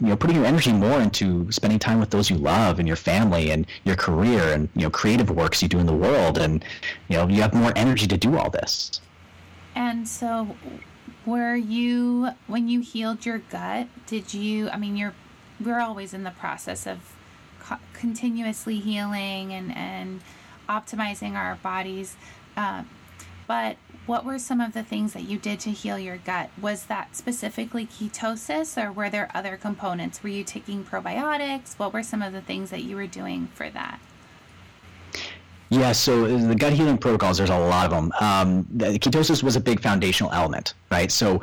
you 0.00 0.08
know 0.08 0.16
putting 0.16 0.36
your 0.36 0.46
energy 0.46 0.72
more 0.72 1.00
into 1.00 1.50
spending 1.52 1.78
time 1.78 2.00
with 2.00 2.10
those 2.10 2.28
you 2.28 2.36
love 2.36 2.80
and 2.80 2.88
your 2.88 2.96
family 2.96 3.52
and 3.52 3.66
your 3.84 3.94
career 3.94 4.52
and 4.52 4.68
you 4.74 4.82
know 4.82 4.90
creative 4.90 5.30
works 5.30 5.62
you 5.62 5.68
do 5.68 5.78
in 5.78 5.86
the 5.86 5.92
world 5.92 6.38
and 6.38 6.64
you 7.08 7.16
know 7.16 7.28
you 7.28 7.40
have 7.40 7.54
more 7.54 7.72
energy 7.76 8.06
to 8.06 8.16
do 8.16 8.36
all 8.36 8.50
this 8.50 9.00
and 9.76 10.06
so 10.06 10.56
were 11.26 11.54
you 11.54 12.30
when 12.46 12.68
you 12.68 12.80
healed 12.80 13.24
your 13.24 13.38
gut 13.38 13.86
did 14.06 14.34
you 14.34 14.68
i 14.70 14.76
mean 14.76 14.96
you're 14.96 15.14
we're 15.64 15.80
always 15.80 16.12
in 16.12 16.24
the 16.24 16.30
process 16.30 16.86
of 16.86 17.14
co- 17.60 17.76
continuously 17.92 18.78
healing 18.78 19.52
and 19.52 19.74
and 19.76 20.20
optimizing 20.68 21.34
our 21.34 21.56
bodies 21.56 22.16
uh, 22.56 22.82
but 23.46 23.76
what 24.04 24.24
were 24.24 24.38
some 24.38 24.60
of 24.60 24.72
the 24.72 24.82
things 24.82 25.12
that 25.12 25.22
you 25.22 25.38
did 25.38 25.60
to 25.60 25.70
heal 25.70 25.98
your 25.98 26.16
gut? 26.16 26.50
Was 26.60 26.86
that 26.86 27.14
specifically 27.14 27.86
ketosis 27.86 28.82
or 28.82 28.90
were 28.90 29.08
there 29.08 29.30
other 29.32 29.56
components? 29.56 30.22
Were 30.22 30.28
you 30.28 30.42
taking 30.42 30.84
probiotics? 30.84 31.78
What 31.78 31.92
were 31.92 32.02
some 32.02 32.20
of 32.20 32.32
the 32.32 32.40
things 32.40 32.70
that 32.70 32.82
you 32.82 32.96
were 32.96 33.06
doing 33.06 33.48
for 33.54 33.70
that? 33.70 34.00
Yeah, 35.72 35.92
so 35.92 36.36
the 36.36 36.54
gut 36.54 36.74
healing 36.74 36.98
protocols, 36.98 37.38
there's 37.38 37.48
a 37.48 37.58
lot 37.58 37.86
of 37.86 37.90
them. 37.92 38.12
Um, 38.20 38.66
the 38.74 38.98
ketosis 38.98 39.42
was 39.42 39.56
a 39.56 39.60
big 39.60 39.80
foundational 39.80 40.30
element, 40.30 40.74
right? 40.90 41.10
So 41.10 41.40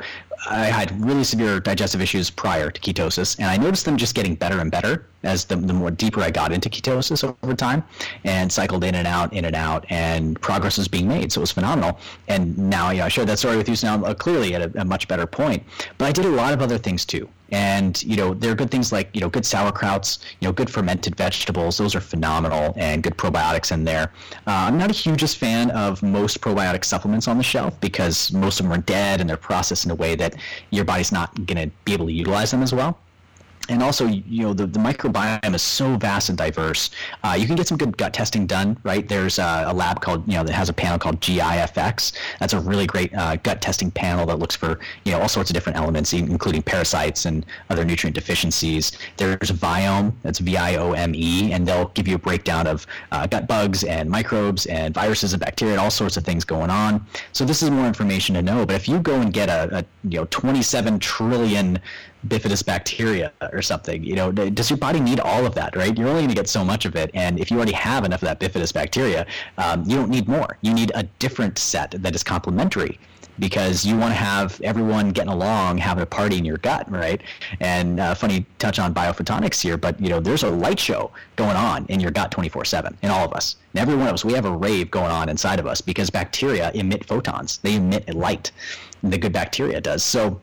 I 0.48 0.66
had 0.66 0.98
really 1.04 1.24
severe 1.24 1.60
digestive 1.60 2.00
issues 2.00 2.30
prior 2.30 2.70
to 2.70 2.80
ketosis, 2.80 3.38
and 3.38 3.46
I 3.46 3.56
noticed 3.56 3.84
them 3.84 3.96
just 3.96 4.14
getting 4.14 4.34
better 4.34 4.60
and 4.60 4.70
better 4.70 5.06
as 5.22 5.44
the, 5.44 5.56
the 5.56 5.72
more 5.72 5.90
deeper 5.90 6.22
I 6.22 6.30
got 6.30 6.52
into 6.52 6.70
ketosis 6.70 7.22
over 7.42 7.54
time 7.54 7.84
and 8.24 8.50
cycled 8.50 8.84
in 8.84 8.94
and 8.94 9.06
out, 9.06 9.32
in 9.32 9.44
and 9.44 9.54
out, 9.54 9.84
and 9.90 10.40
progress 10.40 10.78
was 10.78 10.88
being 10.88 11.08
made. 11.08 11.32
So 11.32 11.40
it 11.40 11.42
was 11.42 11.52
phenomenal. 11.52 11.98
And 12.28 12.56
now, 12.56 12.90
yeah, 12.90 13.04
I 13.04 13.08
shared 13.08 13.28
that 13.28 13.38
story 13.38 13.56
with 13.56 13.68
you 13.68 13.76
so 13.76 13.88
now 13.88 13.94
I'm 13.94 14.04
uh, 14.04 14.14
clearly 14.14 14.54
at 14.54 14.62
a, 14.62 14.80
a 14.80 14.84
much 14.84 15.08
better 15.08 15.26
point. 15.26 15.62
But 15.98 16.06
I 16.06 16.12
did 16.12 16.24
a 16.24 16.30
lot 16.30 16.54
of 16.54 16.62
other 16.62 16.78
things 16.78 17.04
too. 17.04 17.28
And, 17.52 18.00
you 18.04 18.16
know, 18.16 18.32
there 18.32 18.52
are 18.52 18.54
good 18.54 18.70
things 18.70 18.92
like, 18.92 19.10
you 19.12 19.20
know, 19.20 19.28
good 19.28 19.42
sauerkrauts, 19.42 20.20
you 20.40 20.46
know, 20.46 20.52
good 20.52 20.70
fermented 20.70 21.16
vegetables. 21.16 21.78
Those 21.78 21.96
are 21.96 22.00
phenomenal 22.00 22.74
and 22.76 23.02
good 23.02 23.16
probiotics 23.16 23.72
in 23.72 23.84
there. 23.84 24.12
Uh, 24.46 24.68
I'm 24.68 24.78
not 24.78 24.88
a 24.88 24.92
hugest 24.92 25.36
fan 25.36 25.72
of 25.72 26.00
most 26.00 26.40
probiotic 26.40 26.84
supplements 26.84 27.26
on 27.26 27.38
the 27.38 27.42
shelf 27.42 27.80
because 27.80 28.32
most 28.32 28.60
of 28.60 28.66
them 28.66 28.72
are 28.72 28.82
dead 28.82 29.20
and 29.20 29.28
they're 29.28 29.36
processed 29.36 29.84
in 29.84 29.90
a 29.90 29.96
way 29.96 30.14
that 30.14 30.29
your 30.70 30.84
body's 30.84 31.12
not 31.12 31.34
going 31.46 31.68
to 31.68 31.74
be 31.84 31.92
able 31.92 32.06
to 32.06 32.12
utilize 32.12 32.50
them 32.50 32.62
as 32.62 32.72
well 32.72 32.98
and 33.68 33.82
also 33.82 34.06
you 34.06 34.42
know 34.42 34.52
the, 34.52 34.66
the 34.66 34.78
microbiome 34.78 35.54
is 35.54 35.62
so 35.62 35.96
vast 35.96 36.28
and 36.28 36.38
diverse. 36.38 36.90
Uh, 37.22 37.36
you 37.38 37.46
can 37.46 37.56
get 37.56 37.66
some 37.66 37.78
good 37.78 37.96
gut 37.96 38.12
testing 38.12 38.46
done 38.46 38.76
right? 38.82 39.08
There's 39.08 39.38
a, 39.38 39.64
a, 39.66 39.74
lab 39.74 40.00
called 40.00 40.26
you 40.26 40.34
know 40.34 40.44
that 40.44 40.52
has 40.52 40.68
a 40.68 40.72
panel 40.72 40.98
called 40.98 41.20
GI 41.20 41.40
Effects 41.40 42.12
that's 42.38 42.52
a 42.52 42.60
really 42.60 42.86
great 42.86 43.14
uh, 43.14 43.36
gut 43.36 43.60
testing 43.60 43.90
panel 43.90 44.26
that 44.26 44.38
looks 44.38 44.56
for 44.56 44.80
you 45.04 45.12
know 45.12 45.20
all 45.20 45.28
sorts 45.28 45.50
of 45.50 45.54
different 45.54 45.78
elements 45.78 46.12
including 46.12 46.62
parasites 46.62 47.26
and 47.26 47.46
other 47.70 47.84
nutrient 47.84 48.14
deficiencies. 48.14 48.92
There's 49.16 49.50
a 49.50 49.54
Viome 49.54 50.12
that's 50.22 50.38
v-i-o-m-e 50.38 51.52
and 51.52 51.66
they'll 51.66 51.88
give 51.88 52.08
you 52.08 52.16
a 52.16 52.18
breakdown 52.18 52.66
of 52.66 52.86
uh, 53.12 53.26
gut 53.26 53.46
bugs 53.46 53.84
and 53.84 54.10
microbes 54.10 54.66
and 54.66 54.94
viruses 54.94 55.32
and 55.32 55.40
bacteria 55.40 55.74
and 55.74 55.80
all 55.80 55.90
sorts 55.90 56.16
of 56.16 56.24
things 56.24 56.44
going 56.44 56.70
on. 56.70 57.04
So 57.32 57.44
this 57.44 57.62
is 57.62 57.70
more 57.70 57.86
information 57.86 58.34
to 58.34 58.42
know 58.42 58.66
but 58.66 58.76
if 58.76 58.88
you 58.88 58.98
go 58.98 59.20
and 59.20 59.32
get 59.32 59.48
a, 59.48 59.78
a 59.78 59.84
you 60.04 60.18
know 60.18 60.26
27 60.30 60.98
trillion 60.98 61.78
bifidus 62.26 62.64
bacteria 62.64 63.32
or 63.52 63.62
something. 63.62 64.02
You 64.04 64.14
know, 64.14 64.32
does 64.32 64.70
your 64.70 64.76
body 64.76 65.00
need 65.00 65.20
all 65.20 65.46
of 65.46 65.54
that, 65.54 65.76
right? 65.76 65.96
You're 65.96 66.08
only 66.08 66.22
going 66.22 66.28
to 66.28 66.34
get 66.34 66.48
so 66.48 66.64
much 66.64 66.84
of 66.84 66.96
it, 66.96 67.10
and 67.14 67.38
if 67.38 67.50
you 67.50 67.56
already 67.56 67.72
have 67.72 68.04
enough 68.04 68.22
of 68.22 68.28
that 68.28 68.40
bifidus 68.40 68.72
bacteria, 68.72 69.26
um, 69.58 69.84
you 69.86 69.96
don't 69.96 70.10
need 70.10 70.28
more. 70.28 70.58
You 70.62 70.74
need 70.74 70.92
a 70.94 71.04
different 71.18 71.58
set 71.58 71.92
that 72.02 72.14
is 72.14 72.22
complementary 72.22 72.98
because 73.40 73.86
you 73.86 73.96
want 73.96 74.10
to 74.10 74.16
have 74.16 74.60
everyone 74.60 75.10
getting 75.10 75.32
along, 75.32 75.78
having 75.78 76.02
a 76.02 76.06
party 76.06 76.36
in 76.36 76.44
your 76.44 76.58
gut, 76.58 76.88
right? 76.90 77.22
And 77.60 77.98
uh, 77.98 78.14
funny 78.14 78.44
touch 78.58 78.78
on 78.78 78.94
biophotonics 78.94 79.60
here, 79.60 79.76
but 79.76 79.98
you 80.00 80.08
know, 80.08 80.20
there's 80.20 80.42
a 80.42 80.50
light 80.50 80.78
show 80.78 81.10
going 81.36 81.56
on 81.56 81.86
in 81.86 81.98
your 81.98 82.10
gut 82.10 82.30
24/7 82.30 82.94
in 83.02 83.10
all 83.10 83.24
of 83.24 83.32
us. 83.32 83.56
In 83.74 83.80
every 83.80 83.96
one 83.96 84.08
of 84.08 84.14
us, 84.14 84.24
we 84.24 84.34
have 84.34 84.44
a 84.44 84.56
rave 84.56 84.90
going 84.90 85.10
on 85.10 85.28
inside 85.28 85.58
of 85.58 85.66
us 85.66 85.80
because 85.80 86.10
bacteria 86.10 86.70
emit 86.74 87.04
photons. 87.04 87.58
They 87.58 87.76
emit 87.76 88.14
light. 88.14 88.52
The 89.02 89.16
good 89.16 89.32
bacteria 89.32 89.80
does. 89.80 90.04
So 90.04 90.40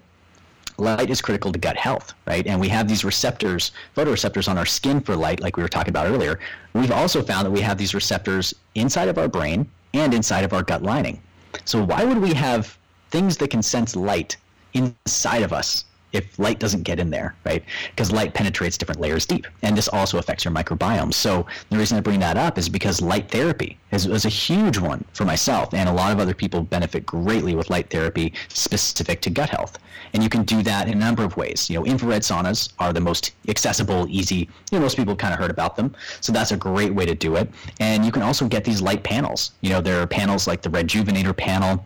light 0.78 1.10
is 1.10 1.22
critical 1.22 1.52
to 1.52 1.60
gut 1.60 1.76
health, 1.76 2.14
right? 2.26 2.46
And 2.46 2.60
we 2.60 2.70
have 2.70 2.88
these 2.88 3.04
receptors, 3.04 3.72
photoreceptors 3.96 4.48
on 4.48 4.58
our 4.58 4.66
skin 4.66 5.02
for 5.02 5.16
light, 5.16 5.40
like 5.40 5.58
we 5.58 5.64
were 5.64 5.70
talking 5.70 5.90
about 5.90 6.08
earlier. 6.08 6.40
We've 6.74 6.92
also 6.92 7.22
found 7.22 7.46
that 7.46 7.52
we 7.52 7.62
have 7.62 7.78
these 7.78 7.94
receptors 7.94 8.54
inside 8.76 9.08
of 9.08 9.18
our 9.18 9.28
brain 9.28 9.70
and 9.94 10.14
inside 10.14 10.44
of 10.44 10.54
our 10.54 10.64
gut 10.64 10.84
lining. 10.84 11.22
So 11.66 11.84
why 11.84 12.04
would 12.04 12.20
we 12.20 12.34
have 12.34 12.78
things 13.10 13.38
that 13.38 13.50
can 13.50 13.64
sense 13.64 13.96
light 13.96 14.38
inside 14.74 15.44
of 15.44 15.54
us 15.54 15.86
if 16.14 16.40
light 16.40 16.60
doesn't 16.60 16.84
get 16.84 17.00
in 17.00 17.10
there, 17.10 17.36
right? 17.46 17.64
Because 17.90 18.12
light 18.12 18.34
penetrates 18.34 18.78
different 18.78 19.02
layers 19.02 19.26
deep, 19.26 19.46
and 19.62 19.78
this 19.78 19.88
also 19.88 20.18
affects 20.18 20.46
your 20.46 20.54
microbiome. 20.54 21.14
So 21.14 21.46
the 21.70 21.78
reason 21.78 21.98
I 21.98 22.02
bring 22.02 22.20
that 22.22 22.38
up 22.38 22.58
is 22.58 22.70
because 22.70 23.02
light 23.02 23.30
therapy 23.30 23.78
is, 23.92 24.26
a 24.26 24.30
huge 24.30 24.78
one 24.78 25.04
for 25.14 25.26
myself, 25.26 25.74
and 25.74 25.88
a 25.88 25.92
lot 25.92 26.12
of 26.12 26.20
other 26.20 26.34
people 26.34 26.62
benefit 26.62 27.06
greatly 27.06 27.56
with 27.56 27.70
light 27.70 27.90
therapy 27.90 28.34
specific 28.48 29.22
to 29.22 29.30
gut 29.30 29.50
health. 29.50 29.78
And 30.14 30.24
you 30.24 30.30
can 30.30 30.44
do 30.44 30.64
that 30.64 30.88
in 30.88 30.94
a 30.94 31.00
number 31.00 31.24
of 31.24 31.36
ways. 31.38 31.70
You 31.70 31.78
know, 31.78 31.86
infrared 31.86 32.22
saunas 32.22 32.72
are 32.80 32.94
the 32.94 33.02
most 33.02 33.34
accessible, 33.48 34.08
easy. 34.10 34.50
You 34.72 34.78
know, 34.78 34.80
most 34.80 34.98
people 34.98 35.16
kind 35.16 35.34
of 35.34 35.40
heard 35.40 35.52
about 35.52 35.76
them, 35.76 35.96
so 36.22 36.32
that's 36.32 36.52
a 36.52 36.58
great 36.58 36.94
way 36.94 37.06
to 37.06 37.16
do 37.16 37.36
it. 37.36 37.50
And 37.80 38.06
you 38.06 38.12
can 38.12 38.22
also 38.22 38.48
get 38.48 38.64
these 38.64 38.82
light 38.82 39.04
panels. 39.04 39.52
You 39.62 39.72
know, 39.72 39.82
there 39.82 40.02
are 40.02 40.08
panels 40.08 40.48
like 40.48 40.62
the 40.62 40.70
Rejuvenator 40.70 41.36
panel 41.36 41.86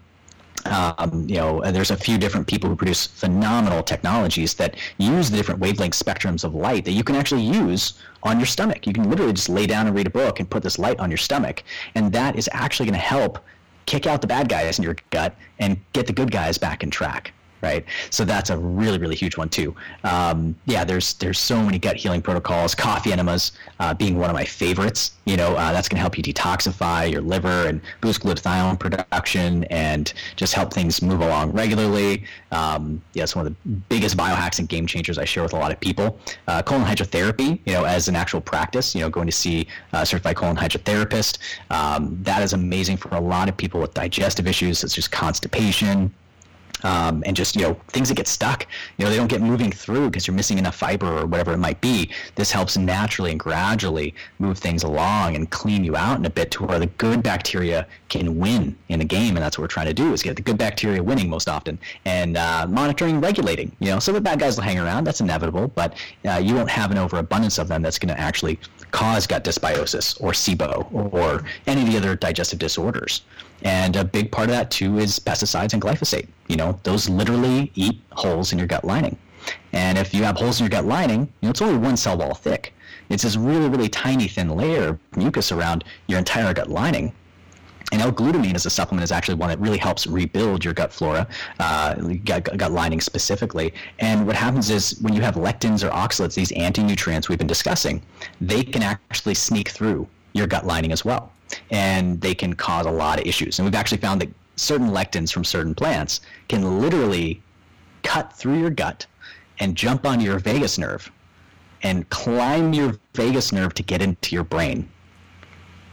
um, 0.66 1.26
you 1.28 1.38
know, 1.38 1.62
there's 1.72 1.92
a 1.92 1.98
few 1.98 2.18
different 2.18 2.48
people 2.48 2.70
who 2.70 2.76
produce 2.76 3.08
phenomenal 3.08 3.84
technologies 3.84 4.54
that 4.56 4.76
use 4.98 5.30
the 5.30 5.38
different 5.38 5.60
wavelength 5.60 5.94
spectrums 5.94 6.44
of 6.44 6.56
light 6.56 6.86
that 6.86 6.92
you 6.92 7.04
can 7.04 7.16
actually 7.16 7.44
use 7.44 7.94
on 8.24 8.40
your 8.40 8.46
stomach. 8.46 8.88
You 8.88 8.94
can 8.94 9.10
literally 9.10 9.34
just 9.34 9.50
lay 9.50 9.66
down 9.66 9.88
and 9.88 9.96
read 9.96 10.08
a 10.08 10.12
book 10.12 10.40
and 10.40 10.50
put 10.50 10.64
this 10.64 10.78
light 10.78 11.00
on 11.00 11.10
your 11.10 11.18
stomach, 11.18 11.64
and 11.96 12.12
that 12.14 12.36
is 12.36 12.50
actually 12.54 12.86
going 12.88 13.00
to 13.00 13.06
help 13.06 13.40
kick 13.86 14.06
out 14.06 14.22
the 14.22 14.28
bad 14.28 14.48
guys 14.48 14.78
in 14.78 14.84
your 14.84 14.96
gut 15.10 15.36
and 15.60 15.80
get 15.94 16.08
the 16.08 16.14
good 16.14 16.32
guys 16.32 16.58
back 16.58 16.84
in 16.84 16.90
track 16.90 17.34
right? 17.62 17.86
So 18.10 18.26
that's 18.26 18.50
a 18.50 18.58
really, 18.58 18.98
really 18.98 19.16
huge 19.16 19.38
one 19.38 19.50
too. 19.50 19.76
Um, 20.04 20.56
yeah, 20.66 20.84
there's 20.84 21.14
there's 21.16 21.40
so 21.40 21.62
many 21.62 21.80
gut 21.80 21.96
healing 21.96 22.22
protocols. 22.22 22.76
Coffee 22.76 23.12
enemas 23.12 23.52
uh, 23.80 23.94
being 23.94 24.18
one 24.18 24.30
of 24.30 24.36
my 24.36 24.46
favorites. 24.46 25.12
You 25.26 25.38
know, 25.38 25.56
uh, 25.56 25.72
that's 25.72 25.88
going 25.88 25.98
to 25.98 26.02
help 26.02 26.18
you 26.18 26.24
detoxify 26.24 27.12
your 27.12 27.22
liver 27.22 27.68
and 27.68 27.82
boost 28.02 28.22
glutathione 28.22 28.80
production 28.80 29.64
and 29.66 30.14
just 30.36 30.54
help 30.54 30.74
things 30.74 31.02
move 31.02 31.22
along 31.22 31.52
regularly. 31.52 32.26
Um, 32.52 33.02
yeah, 33.14 33.24
it's 33.24 33.36
one 33.36 33.46
of 33.46 33.54
the 33.54 33.70
biggest 33.90 34.18
biohacks 34.18 34.60
and 34.60 34.68
game 34.68 34.88
changers 34.88 35.18
I 35.18 35.26
share 35.26 35.44
with 35.44 35.54
a 35.54 35.58
lot 35.58 35.72
of 35.72 35.80
people. 35.80 36.20
Uh, 36.48 36.62
colon 36.62 36.86
hydrotherapy, 36.86 37.60
you 37.66 37.74
know, 37.74 37.86
as 37.86 38.08
an 38.08 38.16
actual 38.16 38.42
practice, 38.42 38.96
you 38.96 39.02
know, 39.02 39.10
going 39.10 39.28
to 39.28 39.32
see 39.32 39.68
a 39.94 40.06
certified 40.06 40.36
colon 40.36 40.56
hydrotherapist. 40.56 41.38
Um, 41.70 42.18
that 42.24 42.42
is 42.42 42.54
amazing 42.54 42.98
for 42.98 43.10
a 43.16 43.20
lot 43.20 43.48
of 43.48 43.56
people 43.56 43.80
with 43.80 43.94
digestive 43.94 44.48
issues. 44.48 44.84
It's 44.84 44.96
just 44.96 45.12
constipation, 45.12 46.14
um, 46.84 47.24
and 47.26 47.36
just 47.36 47.56
you 47.56 47.64
know 47.64 47.74
things 47.90 48.10
that 48.10 48.16
get 48.16 48.28
stuck 48.28 48.66
you 48.98 49.06
know 49.06 49.12
they 49.12 49.18
don't 49.18 49.28
get 49.28 49.42
moving 49.42 49.72
through 49.72 50.10
because 50.10 50.28
you're 50.28 50.36
missing 50.36 50.58
enough 50.58 50.76
fiber 50.76 51.20
or 51.20 51.26
whatever 51.26 51.54
it 51.54 51.58
might 51.58 51.80
be. 51.82 52.10
This 52.36 52.52
helps 52.52 52.78
naturally 52.78 53.32
and 53.32 53.40
gradually 53.40 54.14
move 54.40 54.58
things 54.58 54.84
along 54.84 55.36
and 55.36 55.50
clean 55.50 55.84
you 55.84 55.96
out 55.96 56.18
in 56.18 56.26
a 56.26 56.30
bit 56.30 56.52
to 56.52 56.66
where 56.66 56.80
the 56.80 56.88
good 56.88 57.24
bacteria 57.24 57.88
can 58.10 58.38
win 58.38 58.76
in 58.90 59.02
a 59.02 59.06
game 59.06 59.36
and 59.36 59.44
that's 59.44 59.58
what 59.58 59.64
we're 59.64 59.68
trying 59.68 59.88
to 59.88 59.94
do 59.94 60.14
is 60.14 60.24
get 60.24 60.36
the 60.36 60.42
good 60.42 60.58
bacteria 60.58 61.02
winning 61.02 61.30
most 61.30 61.48
often 61.48 61.78
and 62.06 62.38
uh, 62.38 62.66
monitoring 62.68 63.22
regulating 63.22 63.72
you 63.80 63.88
know. 63.88 64.00
So 64.00 64.12
the 64.12 64.22
bad 64.22 64.40
guys 64.40 64.56
will 64.56 64.64
hang 64.64 64.80
around 64.80 65.04
that's 65.06 65.22
inevitable 65.22 65.68
but 65.70 65.96
uh, 66.26 66.38
you 66.38 66.56
won't 66.56 66.70
have 66.70 66.92
an 66.92 66.98
overabundance 66.98 67.58
of 67.58 67.68
them 67.68 67.82
that's 67.82 68.00
going 68.00 68.14
to 68.14 68.20
actually 68.20 68.60
cause 68.92 69.26
gut 69.26 69.44
dysbiosis 69.44 70.22
or 70.22 70.32
SIBO 70.32 71.14
or 71.14 71.44
any 71.68 71.82
of 71.82 71.92
the 71.92 71.98
other 71.98 72.16
digestive 72.16 72.60
disorders 72.60 73.22
and 73.64 73.96
a 73.96 74.04
big 74.04 74.32
part 74.32 74.50
of 74.50 74.56
that 74.56 74.72
too 74.72 74.98
is 74.98 75.20
pesticides 75.20 75.74
and 75.74 75.82
glyphosate. 75.82 76.28
You 76.48 76.56
know, 76.56 76.80
those 76.84 77.08
literally 77.10 77.72
eat 77.76 78.02
holes 78.12 78.52
in 78.52 78.58
your 78.58 78.68
gut 78.68 78.84
lining. 78.84 79.18
And 79.74 79.98
if 79.98 80.14
you 80.14 80.24
have 80.24 80.38
holes 80.38 80.60
in 80.60 80.66
your 80.66 80.70
gut 80.70 80.86
lining, 80.86 81.22
you 81.22 81.28
know, 81.48 81.50
it's 81.50 81.62
only 81.62 81.78
one 81.78 81.98
cell 81.98 82.18
wall 82.18 82.34
thick. 82.34 82.74
It's 83.10 83.24
this 83.24 83.36
really, 83.36 83.70
really 83.70 83.90
tiny 83.90 84.28
thin 84.28 84.50
layer 84.50 84.90
of 84.90 85.00
mucus 85.16 85.52
around 85.52 85.84
your 86.08 86.20
entire 86.20 86.54
gut 86.54 86.70
lining. 86.70 87.14
And 87.92 88.02
L-glutamine 88.02 88.56
as 88.56 88.66
a 88.66 88.70
supplement 88.70 89.04
is 89.04 89.12
actually 89.12 89.36
one 89.36 89.50
that 89.50 89.60
really 89.60 89.78
helps 89.78 90.08
rebuild 90.08 90.64
your 90.64 90.74
gut 90.74 90.94
flora, 90.94 91.28
uh, 91.60 91.96
gut, 91.96 92.58
gut 92.58 92.72
lining 92.72 93.02
specifically. 93.02 93.74
And 94.00 94.26
what 94.26 94.36
happens 94.36 94.70
is 94.70 94.98
when 95.02 95.14
you 95.14 95.22
have 95.22 95.36
lectins 95.36 95.84
or 95.84 95.92
oxalates, 95.92 96.36
these 96.36 96.52
anti-nutrients 96.54 97.28
we've 97.28 97.38
been 97.38 97.48
discussing, 97.48 98.02
they 98.40 98.64
can 98.64 98.82
actually 98.82 99.36
sneak 99.36 99.70
through 99.70 100.08
your 100.34 100.48
gut 100.48 100.66
lining 100.66 100.92
as 100.94 101.04
well 101.04 101.32
and 101.70 102.20
they 102.22 102.34
can 102.34 102.54
cause 102.54 102.86
a 102.86 102.92
lot 102.92 103.20
of 103.20 103.26
issues. 103.26 103.60
And 103.60 103.66
we've 103.66 103.76
actually 103.76 103.98
found 103.98 104.22
that 104.22 104.30
certain 104.56 104.90
lectins 104.90 105.32
from 105.32 105.44
certain 105.44 105.76
plants 105.76 106.22
can 106.48 106.80
literally 106.80 107.42
cut 108.04 108.34
through 108.34 108.60
your 108.60 108.70
gut 108.70 109.06
and 109.60 109.76
jump 109.76 110.06
onto 110.06 110.26
your 110.26 110.40
vagus 110.40 110.78
nerve 110.78 111.12
and 111.84 112.10
climb 112.10 112.74
your 112.74 112.98
vagus 113.16 113.52
nerve 113.52 113.74
to 113.74 113.84
get 113.84 114.02
into 114.02 114.36
your 114.36 114.44
brain. 114.44 114.90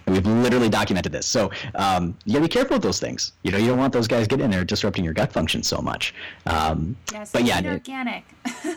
And 0.08 0.16
we've 0.16 0.26
literally 0.26 0.70
documented 0.70 1.12
this. 1.12 1.26
So 1.26 1.50
um, 1.74 2.16
you 2.24 2.32
gotta 2.32 2.46
be 2.46 2.48
careful 2.48 2.76
with 2.76 2.82
those 2.82 2.98
things. 2.98 3.32
You 3.42 3.52
know, 3.52 3.58
you 3.58 3.66
don't 3.66 3.76
want 3.78 3.92
those 3.92 4.08
guys 4.08 4.26
getting 4.26 4.46
in 4.46 4.50
there 4.50 4.64
disrupting 4.64 5.04
your 5.04 5.12
gut 5.12 5.30
function 5.30 5.62
so 5.62 5.82
much. 5.82 6.14
Um, 6.46 6.96
Yes, 7.12 7.30
but 7.30 7.44
yeah, 7.44 7.60
organic. 7.62 8.24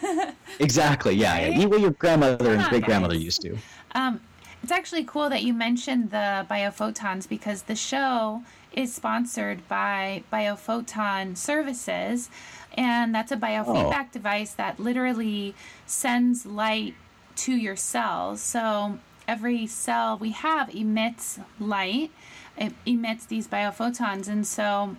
exactly. 0.60 1.14
Yeah, 1.14 1.36
Right? 1.36 1.58
eat 1.58 1.68
what 1.68 1.80
your 1.80 1.92
grandmother 1.92 2.54
and 2.54 2.64
great 2.66 2.84
grandmother 2.84 3.16
used 3.16 3.42
to. 3.44 3.58
Um, 3.96 4.20
it's 4.62 4.74
actually 4.74 5.06
cool 5.06 5.30
that 5.30 5.42
you 5.44 5.54
mentioned 5.54 6.12
the 6.12 6.46
biophotons 6.52 7.30
because 7.30 7.62
the 7.64 7.78
show 7.78 8.44
is 8.74 8.94
sponsored 8.94 9.66
by 9.70 10.24
Biophoton 10.34 11.38
Services, 11.38 12.30
and 12.78 13.16
that's 13.16 13.32
a 13.32 13.38
biofeedback 13.38 14.12
device 14.12 14.52
that 14.56 14.82
literally 14.82 15.56
sends 15.86 16.46
light 16.46 16.94
to 17.38 17.54
your 17.54 17.78
cells. 17.78 18.42
So 18.42 19.00
every 19.32 19.66
cell 19.66 20.18
we 20.18 20.32
have 20.32 20.76
emits 20.76 21.40
light, 21.58 22.12
it 22.58 22.74
emits 22.86 23.26
these 23.26 23.48
biophotons, 23.48 24.28
and 24.28 24.46
so 24.46 24.98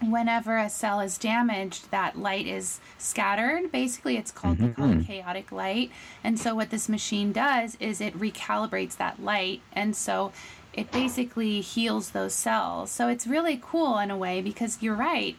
whenever 0.00 0.56
a 0.56 0.70
cell 0.70 1.00
is 1.00 1.18
damaged, 1.18 1.90
that 1.90 2.16
light 2.16 2.46
is 2.46 2.80
scattered. 2.96 3.72
Basically, 3.72 4.16
it's 4.16 4.30
called 4.30 4.58
call 4.58 4.66
it 4.68 4.76
mm-hmm. 4.76 5.00
chaotic 5.00 5.50
light. 5.50 5.90
And 6.22 6.38
so, 6.38 6.54
what 6.54 6.70
this 6.70 6.88
machine 6.88 7.32
does 7.32 7.76
is 7.80 8.00
it 8.00 8.16
recalibrates 8.16 8.96
that 8.98 9.20
light, 9.22 9.62
and 9.72 9.96
so 9.96 10.32
it 10.72 10.92
basically 10.92 11.60
heals 11.60 12.10
those 12.10 12.34
cells. 12.34 12.90
So 12.92 13.08
it's 13.08 13.26
really 13.26 13.58
cool 13.60 13.98
in 13.98 14.10
a 14.10 14.16
way 14.16 14.42
because 14.42 14.82
you're 14.82 14.94
right. 14.94 15.36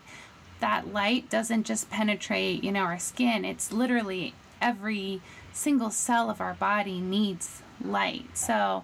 That 0.59 0.91
light 0.91 1.29
doesn't 1.29 1.63
just 1.63 1.91
penetrate, 1.91 2.63
you 2.63 2.71
know, 2.71 2.81
our 2.81 2.99
skin. 2.99 3.45
It's 3.45 3.71
literally 3.71 4.33
every 4.59 5.21
single 5.53 5.91
cell 5.91 6.31
of 6.31 6.41
our 6.41 6.55
body 6.55 6.99
needs 6.99 7.61
light. 7.83 8.25
So 8.37 8.83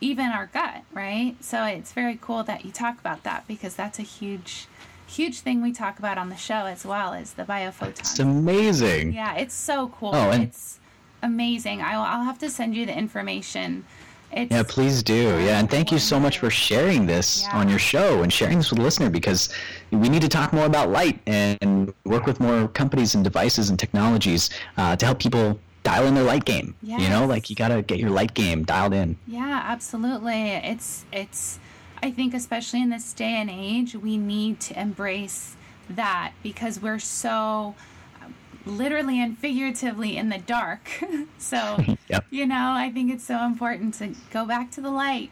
even 0.00 0.26
our 0.26 0.46
gut, 0.46 0.82
right? 0.92 1.36
So 1.40 1.64
it's 1.64 1.92
very 1.92 2.18
cool 2.20 2.42
that 2.44 2.64
you 2.64 2.70
talk 2.72 2.98
about 2.98 3.22
that 3.24 3.46
because 3.46 3.74
that's 3.74 3.98
a 3.98 4.02
huge, 4.02 4.66
huge 5.06 5.40
thing 5.40 5.62
we 5.62 5.72
talk 5.72 5.98
about 5.98 6.16
on 6.18 6.28
the 6.30 6.36
show 6.36 6.66
as 6.66 6.84
well 6.86 7.12
as 7.12 7.34
the 7.34 7.44
biophoton. 7.44 7.98
It's 8.00 8.18
amazing. 8.18 9.12
Yeah, 9.12 9.34
it's 9.36 9.54
so 9.54 9.88
cool. 9.88 10.10
Oh, 10.14 10.30
and- 10.30 10.44
it's 10.44 10.78
amazing. 11.22 11.82
I'll, 11.82 12.00
I'll 12.02 12.24
have 12.24 12.38
to 12.38 12.48
send 12.50 12.74
you 12.74 12.86
the 12.86 12.96
information. 12.96 13.84
It's, 14.32 14.50
Yeah, 14.52 14.62
please 14.62 15.02
do. 15.02 15.14
Yeah, 15.40 15.58
and 15.58 15.68
thank 15.68 15.90
you 15.90 15.98
so 15.98 16.20
much 16.20 16.38
for 16.38 16.50
sharing 16.50 17.04
this 17.04 17.42
Yeah. 17.42 17.58
on 17.58 17.68
your 17.68 17.80
show 17.80 18.22
and 18.22 18.32
sharing 18.32 18.58
this 18.58 18.70
with 18.70 18.78
the 18.78 18.84
listener 18.84 19.10
because 19.10 19.48
we 19.90 20.08
need 20.08 20.22
to 20.22 20.28
talk 20.28 20.52
more 20.52 20.66
about 20.66 20.88
light 20.88 21.18
and 21.26 21.92
work 22.04 22.26
with 22.26 22.38
more 22.38 22.68
companies 22.68 23.16
and 23.16 23.24
devices 23.24 23.70
and 23.70 23.78
technologies 23.78 24.48
uh, 24.76 24.94
to 24.96 25.04
help 25.04 25.18
people 25.18 25.58
dial 25.82 26.06
in 26.06 26.14
their 26.14 26.24
light 26.24 26.44
game. 26.44 26.74
You 26.82 27.08
know, 27.08 27.26
like 27.26 27.50
you 27.50 27.56
got 27.56 27.68
to 27.68 27.82
get 27.82 27.98
your 27.98 28.10
light 28.10 28.34
game 28.34 28.64
dialed 28.64 28.92
in. 28.94 29.16
Yeah, 29.26 29.62
absolutely. 29.64 30.50
It's 30.50 31.04
it's 31.12 31.58
I 32.02 32.10
think 32.10 32.34
especially 32.34 32.82
in 32.82 32.90
this 32.90 33.12
day 33.12 33.34
and 33.34 33.50
age, 33.50 33.94
we 33.94 34.16
need 34.16 34.60
to 34.60 34.80
embrace 34.80 35.56
that 35.88 36.32
because 36.42 36.80
we're 36.80 36.98
so 36.98 37.74
um, 38.22 38.34
literally 38.64 39.20
and 39.20 39.36
figuratively 39.36 40.16
in 40.16 40.28
the 40.28 40.38
dark. 40.38 40.88
so, 41.38 41.84
Yep. 42.08 42.24
you 42.30 42.46
know, 42.46 42.72
I 42.72 42.90
think 42.92 43.12
it's 43.12 43.24
so 43.24 43.44
important 43.44 43.94
to 43.94 44.14
go 44.30 44.44
back 44.46 44.70
to 44.72 44.80
the 44.80 44.90
light. 44.90 45.30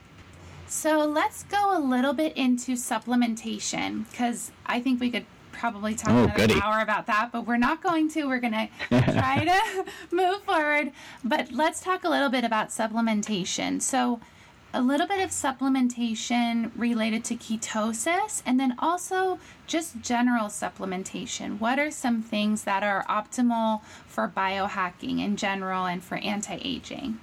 So, 0.66 1.04
let's 1.06 1.44
go 1.44 1.76
a 1.76 1.80
little 1.80 2.12
bit 2.12 2.36
into 2.36 2.72
supplementation 2.72 4.04
cuz 4.14 4.50
I 4.66 4.80
think 4.80 5.00
we 5.00 5.10
could 5.10 5.24
probably 5.58 5.94
talk 5.94 6.10
Oh, 6.10 6.24
another 6.24 6.36
goody. 6.46 6.60
hour 6.60 6.80
about 6.80 7.06
that, 7.06 7.30
but 7.32 7.46
we're 7.46 7.56
not 7.56 7.82
going 7.82 8.08
to. 8.10 8.24
We're 8.24 8.38
going 8.40 8.52
to 8.52 8.68
try 8.90 9.44
to 9.44 9.84
move 10.14 10.42
forward. 10.44 10.92
But 11.24 11.52
let's 11.52 11.80
talk 11.80 12.04
a 12.04 12.08
little 12.08 12.28
bit 12.30 12.44
about 12.44 12.68
supplementation. 12.68 13.82
So, 13.82 14.20
a 14.74 14.82
little 14.82 15.06
bit 15.06 15.20
of 15.24 15.30
supplementation 15.30 16.70
related 16.76 17.24
to 17.24 17.34
ketosis, 17.36 18.42
and 18.44 18.60
then 18.60 18.74
also 18.78 19.38
just 19.66 20.00
general 20.02 20.48
supplementation. 20.48 21.58
What 21.58 21.78
are 21.78 21.90
some 21.90 22.22
things 22.22 22.64
that 22.64 22.82
are 22.82 23.04
optimal 23.08 23.82
for 24.06 24.30
biohacking 24.34 25.20
in 25.20 25.36
general 25.36 25.86
and 25.86 26.04
for 26.04 26.16
anti 26.18 26.58
aging? 26.62 27.18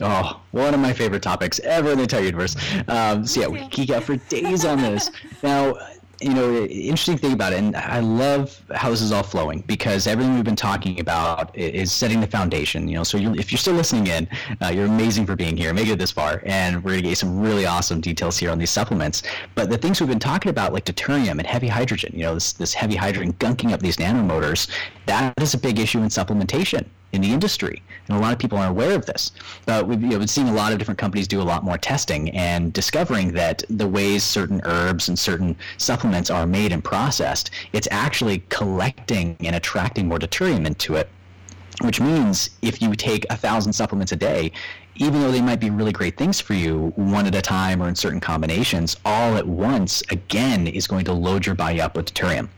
Oh, 0.00 0.40
one 0.52 0.72
of 0.72 0.80
my 0.80 0.94
favorite 0.94 1.22
topics 1.22 1.60
ever 1.60 1.90
in 1.92 1.98
the 1.98 2.04
entire 2.04 2.22
universe. 2.22 2.56
Um, 2.88 3.26
so 3.26 3.42
yeah, 3.42 3.46
we 3.48 3.68
geek 3.68 3.90
out 3.90 4.02
for 4.04 4.16
days 4.16 4.64
on 4.64 4.78
this. 4.80 5.10
Now, 5.42 5.76
you 6.22 6.34
know, 6.34 6.64
interesting 6.64 7.18
thing 7.18 7.32
about 7.32 7.52
it, 7.52 7.58
and 7.58 7.76
I 7.76 8.00
love 8.00 8.60
how 8.74 8.90
this 8.90 9.00
is 9.00 9.12
all 9.12 9.22
flowing 9.22 9.60
because 9.66 10.06
everything 10.06 10.34
we've 10.34 10.44
been 10.44 10.56
talking 10.56 11.00
about 11.00 11.56
is 11.56 11.92
setting 11.92 12.20
the 12.20 12.26
foundation. 12.26 12.88
You 12.88 12.96
know, 12.96 13.04
so 13.04 13.18
you 13.18 13.34
if 13.34 13.50
you're 13.50 13.58
still 13.58 13.74
listening 13.74 14.06
in, 14.06 14.28
uh, 14.62 14.68
you're 14.68 14.86
amazing 14.86 15.26
for 15.26 15.36
being 15.36 15.56
here. 15.56 15.72
Make 15.74 15.88
it 15.88 15.98
this 15.98 16.10
far, 16.10 16.42
and 16.44 16.82
we're 16.84 16.92
gonna 16.92 17.02
get 17.02 17.18
some 17.18 17.40
really 17.40 17.66
awesome 17.66 18.00
details 18.00 18.38
here 18.38 18.50
on 18.50 18.58
these 18.58 18.70
supplements. 18.70 19.22
But 19.54 19.70
the 19.70 19.78
things 19.78 20.00
we've 20.00 20.08
been 20.08 20.18
talking 20.18 20.50
about, 20.50 20.72
like 20.72 20.84
deuterium 20.84 21.38
and 21.38 21.46
heavy 21.46 21.68
hydrogen, 21.68 22.12
you 22.14 22.22
know, 22.22 22.34
this 22.34 22.52
this 22.52 22.74
heavy 22.74 22.96
hydrogen 22.96 23.32
gunking 23.34 23.72
up 23.72 23.80
these 23.80 23.96
nanomotors, 23.96 24.68
that 25.06 25.34
is 25.40 25.54
a 25.54 25.58
big 25.58 25.78
issue 25.78 25.98
in 25.98 26.08
supplementation 26.08 26.86
in 27.12 27.20
the 27.20 27.32
industry, 27.32 27.82
and 28.08 28.16
a 28.16 28.20
lot 28.20 28.32
of 28.32 28.38
people 28.38 28.58
aren't 28.58 28.70
aware 28.70 28.94
of 28.94 29.06
this. 29.06 29.32
But 29.66 29.86
we've 29.86 30.02
you 30.02 30.18
know, 30.18 30.26
seeing 30.26 30.48
a 30.48 30.52
lot 30.54 30.72
of 30.72 30.78
different 30.78 30.98
companies 30.98 31.28
do 31.28 31.40
a 31.40 31.44
lot 31.44 31.64
more 31.64 31.78
testing 31.78 32.30
and 32.30 32.72
discovering 32.72 33.32
that 33.32 33.62
the 33.70 33.86
ways 33.86 34.24
certain 34.24 34.60
herbs 34.64 35.08
and 35.08 35.18
certain 35.18 35.56
supplements 35.78 36.30
are 36.30 36.46
made 36.46 36.72
and 36.72 36.82
processed, 36.82 37.50
it's 37.72 37.88
actually 37.90 38.42
collecting 38.48 39.36
and 39.40 39.54
attracting 39.56 40.08
more 40.08 40.18
deuterium 40.18 40.66
into 40.66 40.96
it 40.96 41.08
which 41.80 42.00
means 42.00 42.50
if 42.60 42.80
you 42.80 42.94
take 42.94 43.26
a 43.30 43.36
thousand 43.36 43.72
supplements 43.72 44.12
a 44.12 44.16
day, 44.16 44.52
even 45.02 45.20
though 45.20 45.32
they 45.32 45.42
might 45.42 45.58
be 45.58 45.68
really 45.68 45.90
great 45.90 46.16
things 46.16 46.40
for 46.40 46.54
you 46.54 46.92
one 46.94 47.26
at 47.26 47.34
a 47.34 47.42
time 47.42 47.82
or 47.82 47.88
in 47.88 47.94
certain 47.94 48.20
combinations, 48.20 48.96
all 49.04 49.36
at 49.36 49.44
once, 49.44 50.00
again, 50.10 50.68
is 50.68 50.86
going 50.86 51.04
to 51.04 51.12
load 51.12 51.44
your 51.44 51.56
body 51.56 51.80
up 51.80 51.96
with 51.96 52.06
deuterium. 52.06 52.48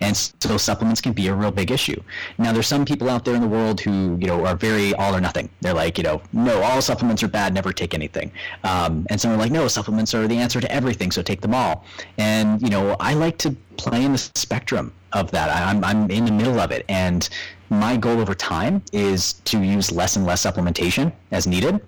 And 0.00 0.16
so 0.16 0.56
supplements 0.56 1.02
can 1.02 1.12
be 1.12 1.26
a 1.26 1.34
real 1.34 1.50
big 1.50 1.70
issue. 1.70 2.02
Now, 2.38 2.52
there's 2.52 2.66
some 2.66 2.86
people 2.86 3.10
out 3.10 3.26
there 3.26 3.34
in 3.34 3.42
the 3.42 3.48
world 3.48 3.80
who, 3.80 4.16
you 4.18 4.28
know, 4.28 4.46
are 4.46 4.56
very 4.56 4.94
all 4.94 5.14
or 5.14 5.20
nothing. 5.20 5.50
They're 5.60 5.74
like, 5.74 5.98
you 5.98 6.04
know, 6.04 6.22
no, 6.32 6.62
all 6.62 6.80
supplements 6.80 7.22
are 7.22 7.28
bad, 7.28 7.52
never 7.52 7.70
take 7.70 7.92
anything. 7.92 8.32
Um, 8.64 9.06
and 9.10 9.20
some 9.20 9.32
are 9.32 9.36
like, 9.36 9.52
no, 9.52 9.68
supplements 9.68 10.14
are 10.14 10.26
the 10.26 10.38
answer 10.38 10.58
to 10.58 10.72
everything, 10.72 11.10
so 11.10 11.20
take 11.20 11.42
them 11.42 11.54
all. 11.54 11.84
And, 12.16 12.62
you 12.62 12.70
know, 12.70 12.96
I 12.98 13.12
like 13.12 13.36
to 13.38 13.54
play 13.76 14.06
in 14.06 14.12
the 14.12 14.18
spectrum 14.18 14.94
of 15.12 15.30
that. 15.32 15.50
I'm, 15.50 15.84
I'm 15.84 16.10
in 16.10 16.24
the 16.24 16.32
middle 16.32 16.60
of 16.60 16.70
it. 16.70 16.86
And 16.88 17.28
my 17.68 17.96
goal 17.96 18.20
over 18.20 18.34
time 18.34 18.82
is 18.92 19.34
to 19.44 19.62
use 19.62 19.92
less 19.92 20.16
and 20.16 20.24
less 20.24 20.44
supplementation 20.44 21.12
as 21.30 21.46
needed 21.46 21.80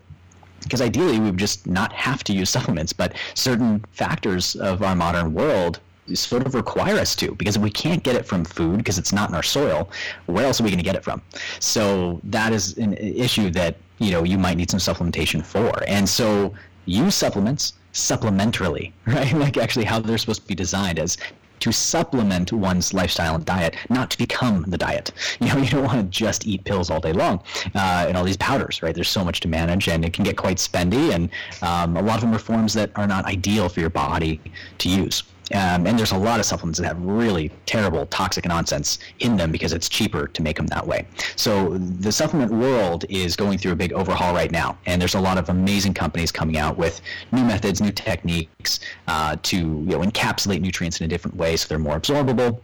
because 0.62 0.80
ideally 0.80 1.18
we 1.18 1.26
would 1.26 1.38
just 1.38 1.66
not 1.66 1.92
have 1.92 2.24
to 2.24 2.32
use 2.32 2.50
supplements 2.50 2.92
but 2.92 3.14
certain 3.34 3.84
factors 3.92 4.56
of 4.56 4.82
our 4.82 4.94
modern 4.94 5.32
world 5.32 5.80
sort 6.14 6.46
of 6.46 6.54
require 6.54 6.96
us 6.96 7.14
to 7.16 7.34
because 7.36 7.56
if 7.56 7.62
we 7.62 7.70
can't 7.70 8.02
get 8.02 8.16
it 8.16 8.26
from 8.26 8.44
food 8.44 8.78
because 8.78 8.98
it's 8.98 9.12
not 9.12 9.28
in 9.28 9.34
our 9.34 9.42
soil. 9.42 9.90
Where 10.26 10.44
else 10.44 10.60
are 10.60 10.64
we 10.64 10.70
going 10.70 10.78
to 10.78 10.84
get 10.84 10.96
it 10.96 11.04
from? 11.04 11.22
So 11.60 12.20
that 12.24 12.52
is 12.52 12.76
an 12.78 12.94
issue 12.94 13.50
that 13.50 13.76
you 13.98 14.10
know 14.10 14.24
you 14.24 14.38
might 14.38 14.56
need 14.56 14.70
some 14.70 14.80
supplementation 14.80 15.44
for. 15.44 15.72
And 15.86 16.08
so 16.08 16.52
use 16.86 17.14
supplements 17.14 17.74
supplementarily 17.92 18.92
right? 19.06 19.32
Like 19.32 19.56
actually 19.56 19.84
how 19.84 20.00
they're 20.00 20.18
supposed 20.18 20.42
to 20.42 20.48
be 20.48 20.54
designed 20.54 20.98
as 20.98 21.18
to 21.62 21.70
supplement 21.70 22.52
one's 22.52 22.92
lifestyle 22.92 23.36
and 23.36 23.44
diet, 23.44 23.76
not 23.88 24.10
to 24.10 24.18
become 24.18 24.64
the 24.66 24.76
diet. 24.76 25.12
You 25.40 25.46
know, 25.46 25.56
you 25.62 25.70
don't 25.70 25.84
want 25.84 25.98
to 25.98 26.04
just 26.04 26.46
eat 26.46 26.64
pills 26.64 26.90
all 26.90 27.00
day 27.00 27.12
long 27.12 27.40
uh, 27.74 28.06
and 28.08 28.16
all 28.16 28.24
these 28.24 28.36
powders, 28.36 28.82
right? 28.82 28.94
There's 28.94 29.08
so 29.08 29.24
much 29.24 29.40
to 29.40 29.48
manage, 29.48 29.88
and 29.88 30.04
it 30.04 30.12
can 30.12 30.24
get 30.24 30.36
quite 30.36 30.56
spendy, 30.56 31.14
and 31.14 31.30
um, 31.62 31.96
a 31.96 32.02
lot 32.02 32.16
of 32.16 32.22
them 32.22 32.34
are 32.34 32.40
forms 32.40 32.74
that 32.74 32.90
are 32.96 33.06
not 33.06 33.24
ideal 33.26 33.68
for 33.68 33.78
your 33.78 33.90
body 33.90 34.40
to 34.78 34.88
use. 34.88 35.22
Um, 35.52 35.86
and 35.86 35.98
there's 35.98 36.12
a 36.12 36.16
lot 36.16 36.40
of 36.40 36.46
supplements 36.46 36.78
that 36.78 36.86
have 36.86 37.00
really 37.00 37.50
terrible 37.66 38.06
toxic 38.06 38.46
nonsense 38.46 38.98
in 39.20 39.36
them 39.36 39.52
because 39.52 39.72
it's 39.72 39.88
cheaper 39.88 40.26
to 40.28 40.42
make 40.42 40.56
them 40.56 40.66
that 40.68 40.86
way. 40.86 41.06
So 41.36 41.76
the 41.78 42.12
supplement 42.12 42.52
world 42.52 43.04
is 43.08 43.36
going 43.36 43.58
through 43.58 43.72
a 43.72 43.76
big 43.76 43.92
overhaul 43.92 44.34
right 44.34 44.50
now, 44.50 44.78
and 44.86 45.00
there's 45.00 45.14
a 45.14 45.20
lot 45.20 45.38
of 45.38 45.48
amazing 45.48 45.94
companies 45.94 46.32
coming 46.32 46.56
out 46.56 46.76
with 46.78 47.00
new 47.32 47.44
methods, 47.44 47.80
new 47.80 47.92
techniques 47.92 48.80
uh, 49.08 49.36
to 49.42 49.56
you 49.56 49.84
know 49.84 50.00
encapsulate 50.00 50.60
nutrients 50.60 51.00
in 51.00 51.04
a 51.04 51.08
different 51.08 51.36
way 51.36 51.56
so 51.56 51.68
they're 51.68 51.78
more 51.78 51.98
absorbable 51.98 52.60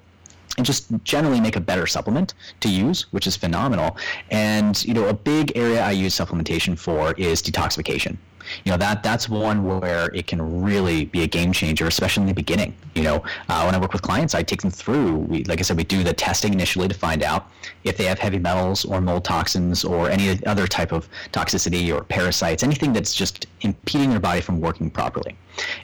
and 0.56 0.66
just 0.66 0.88
generally 1.04 1.40
make 1.40 1.56
a 1.56 1.60
better 1.60 1.86
supplement 1.86 2.34
to 2.60 2.68
use, 2.68 3.02
which 3.12 3.26
is 3.26 3.36
phenomenal. 3.36 3.96
And 4.30 4.84
you 4.84 4.92
know, 4.92 5.08
a 5.08 5.14
big 5.14 5.56
area 5.56 5.82
I 5.82 5.92
use 5.92 6.14
supplementation 6.14 6.76
for 6.78 7.12
is 7.12 7.42
detoxification. 7.42 8.16
You 8.64 8.72
know 8.72 8.78
that 8.78 9.02
that's 9.02 9.28
one 9.28 9.64
where 9.64 10.10
it 10.14 10.26
can 10.26 10.62
really 10.62 11.06
be 11.06 11.22
a 11.22 11.26
game 11.26 11.52
changer, 11.52 11.86
especially 11.86 12.22
in 12.22 12.28
the 12.28 12.34
beginning. 12.34 12.74
You 12.94 13.02
know, 13.02 13.16
uh, 13.48 13.62
when 13.62 13.74
I 13.74 13.78
work 13.78 13.92
with 13.92 14.02
clients, 14.02 14.34
I 14.34 14.42
take 14.42 14.62
them 14.62 14.70
through. 14.70 15.16
We, 15.16 15.44
like 15.44 15.58
I 15.58 15.62
said, 15.62 15.76
we 15.76 15.84
do 15.84 16.02
the 16.02 16.12
testing 16.12 16.52
initially 16.52 16.88
to 16.88 16.94
find 16.94 17.22
out 17.22 17.50
if 17.84 17.96
they 17.96 18.04
have 18.04 18.18
heavy 18.18 18.38
metals 18.38 18.84
or 18.84 19.00
mold 19.00 19.24
toxins 19.24 19.84
or 19.84 20.10
any 20.10 20.44
other 20.46 20.66
type 20.66 20.92
of 20.92 21.08
toxicity 21.32 21.94
or 21.94 22.04
parasites, 22.04 22.62
anything 22.62 22.92
that's 22.92 23.14
just 23.14 23.46
impeding 23.62 24.10
their 24.10 24.20
body 24.20 24.40
from 24.40 24.60
working 24.60 24.90
properly. 24.90 25.36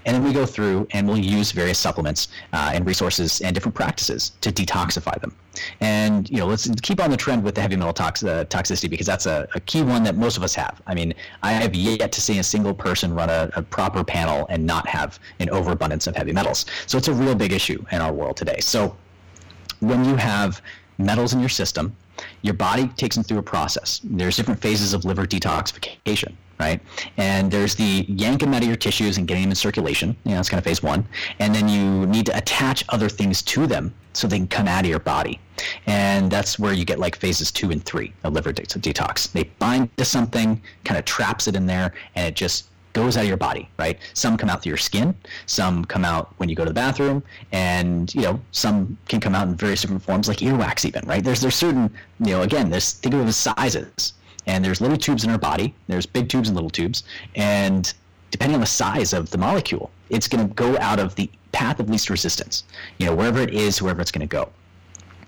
And 0.05 0.15
then 0.15 0.23
we 0.23 0.33
go 0.33 0.47
through 0.47 0.87
and 0.93 1.07
we'll 1.09 1.19
use 1.19 1.53
various 1.53 1.79
supplements 1.79 2.29
uh, 2.53 2.71
and 2.73 2.87
resources 2.87 3.41
and 3.41 3.55
different 3.55 3.75
practices 3.75 4.33
to 4.41 4.53
detoxify 4.53 5.21
them. 5.21 5.35
And 5.81 6.29
you 6.31 6.39
know, 6.39 6.47
let's 6.47 6.69
keep 6.83 7.01
on 7.01 7.11
the 7.11 7.17
trend 7.17 7.43
with 7.45 7.55
the 7.55 7.61
heavy 7.61 7.77
metal 7.77 7.93
tox- 7.93 8.25
uh, 8.25 8.45
toxicity 8.45 8.91
because 8.91 9.07
that's 9.07 9.27
a, 9.27 9.49
a, 9.55 9.61
key 9.61 9.83
one 9.83 10.03
that 10.05 10.17
most 10.17 10.37
of 10.37 10.43
us 10.43 10.55
have. 10.55 10.81
I 10.87 10.95
mean, 10.95 11.15
I 11.43 11.53
have 11.53 11.75
yet 11.75 12.11
to 12.13 12.21
see 12.21 12.39
a 12.39 12.43
single 12.43 12.75
person 12.75 13.15
run 13.15 13.31
a, 13.31 13.51
a 13.55 13.63
proper 13.63 14.03
panel 14.05 14.47
and 14.51 14.65
not 14.67 14.87
have 14.89 15.19
an 15.39 15.51
overabundance 15.51 16.07
of 16.07 16.17
heavy 16.17 16.33
metals. 16.33 16.67
So 16.87 16.99
it's 16.99 17.09
a 17.09 17.13
real 17.13 17.35
big 17.35 17.53
issue 17.53 17.85
in 17.93 18.01
our 18.01 18.13
world 18.13 18.37
today. 18.37 18.59
So 18.61 18.97
when 19.81 20.05
you 20.05 20.17
have 20.17 20.61
metals 20.99 21.33
in 21.35 21.41
your 21.41 21.49
system, 21.49 21.97
your 22.43 22.55
body 22.55 22.89
takes 22.97 23.17
them 23.17 23.25
through 23.25 23.39
a 23.39 23.43
process. 23.43 24.01
There's 24.05 24.37
different 24.37 24.61
phases 24.61 24.95
of 24.95 25.05
liver 25.05 25.27
detoxification, 25.27 26.35
right? 26.59 26.81
And 27.17 27.51
there's 27.51 27.75
the 27.75 28.05
yanking 28.09 28.49
them 28.49 28.55
out 28.55 28.63
of 28.63 28.69
your 28.69 28.77
tissues 28.77 29.19
and 29.19 29.27
getting 29.27 29.45
them 29.45 29.51
in 29.51 29.57
circulation. 29.57 30.17
You 30.25 30.33
know, 30.33 30.37
that's 30.37 30.49
kind 30.49 30.59
of 30.59 30.65
phase 30.65 30.83
one. 30.83 31.07
And 31.39 31.55
then 31.55 31.69
you 31.69 32.07
need 32.07 32.27
to 32.27 32.37
attach 32.37 32.85
other 32.89 33.09
things 33.09 33.43
to 33.43 33.67
them 33.67 33.95
so 34.13 34.29
they 34.29 34.39
can 34.39 34.49
come 34.49 34.69
out 34.69 34.85
of 34.85 34.91
your 34.91 35.01
body. 35.01 35.41
And 35.87 36.31
that's 36.31 36.59
where 36.59 36.73
you 36.73 36.85
get 36.85 36.99
like 36.99 37.17
phases 37.17 37.51
two 37.51 37.71
and 37.71 37.85
three 37.85 38.13
of 38.23 38.33
liver 38.33 38.53
de- 38.53 38.63
detox. 38.63 39.31
They 39.31 39.45
bind 39.59 39.97
to 39.97 40.05
something, 40.05 40.61
kind 40.85 40.99
of 40.99 41.05
traps 41.05 41.49
it 41.49 41.57
in 41.57 41.67
there, 41.67 41.93
and 42.15 42.27
it 42.27 42.35
just 42.35 42.69
goes 42.95 43.17
out 43.17 43.23
of 43.23 43.29
your 43.29 43.37
body, 43.37 43.69
right? 43.77 43.99
Some 44.15 44.37
come 44.37 44.49
out 44.49 44.63
through 44.63 44.71
your 44.71 44.79
skin, 44.79 45.15
some 45.47 45.85
come 45.85 46.05
out 46.05 46.33
when 46.39 46.49
you 46.49 46.55
go 46.55 46.65
to 46.65 46.71
the 46.71 46.75
bathroom, 46.75 47.23
and 47.53 48.15
you 48.15 48.23
know, 48.23 48.41
some 48.53 48.97
can 49.09 49.21
come 49.21 49.35
out 49.35 49.49
in 49.49 49.57
various 49.57 49.83
different 49.83 50.03
forms, 50.03 50.29
like 50.29 50.39
earwax, 50.39 50.85
even, 50.85 51.07
right? 51.07 51.23
There's 51.23 51.41
there's 51.41 51.57
certain, 51.57 51.93
you 52.21 52.33
know, 52.33 52.43
again, 52.43 52.71
there's 52.71 52.93
think 52.93 53.15
of 53.15 53.21
it 53.21 53.27
as 53.27 53.37
sizes, 53.37 54.15
and 54.47 54.65
there's 54.65 54.81
little 54.81 54.97
tubes 54.97 55.25
in 55.25 55.31
our 55.31 55.39
body, 55.39 55.75
there's 55.89 56.07
big 56.07 56.29
tubes 56.29 56.49
and 56.49 56.57
little 56.57 56.71
tubes, 56.71 57.05
and 57.35 57.95
depending 58.31 58.55
on 58.55 58.61
the 58.61 58.67
size 58.67 59.13
of 59.13 59.31
the 59.31 59.39
molecule, 59.39 59.91
it's 60.11 60.29
going 60.29 60.49
to 60.49 60.55
go 60.55 60.77
out 60.79 60.99
of 60.99 61.15
the 61.15 61.31
path 61.53 61.81
of 61.81 61.89
least 61.89 62.11
resistance, 62.11 62.65
you 62.99 63.07
know, 63.07 63.15
wherever 63.15 63.41
it 63.41 63.55
is, 63.55 63.81
wherever 63.81 64.01
it's 64.01 64.11
going 64.11 64.27
to 64.27 64.31
go. 64.31 64.49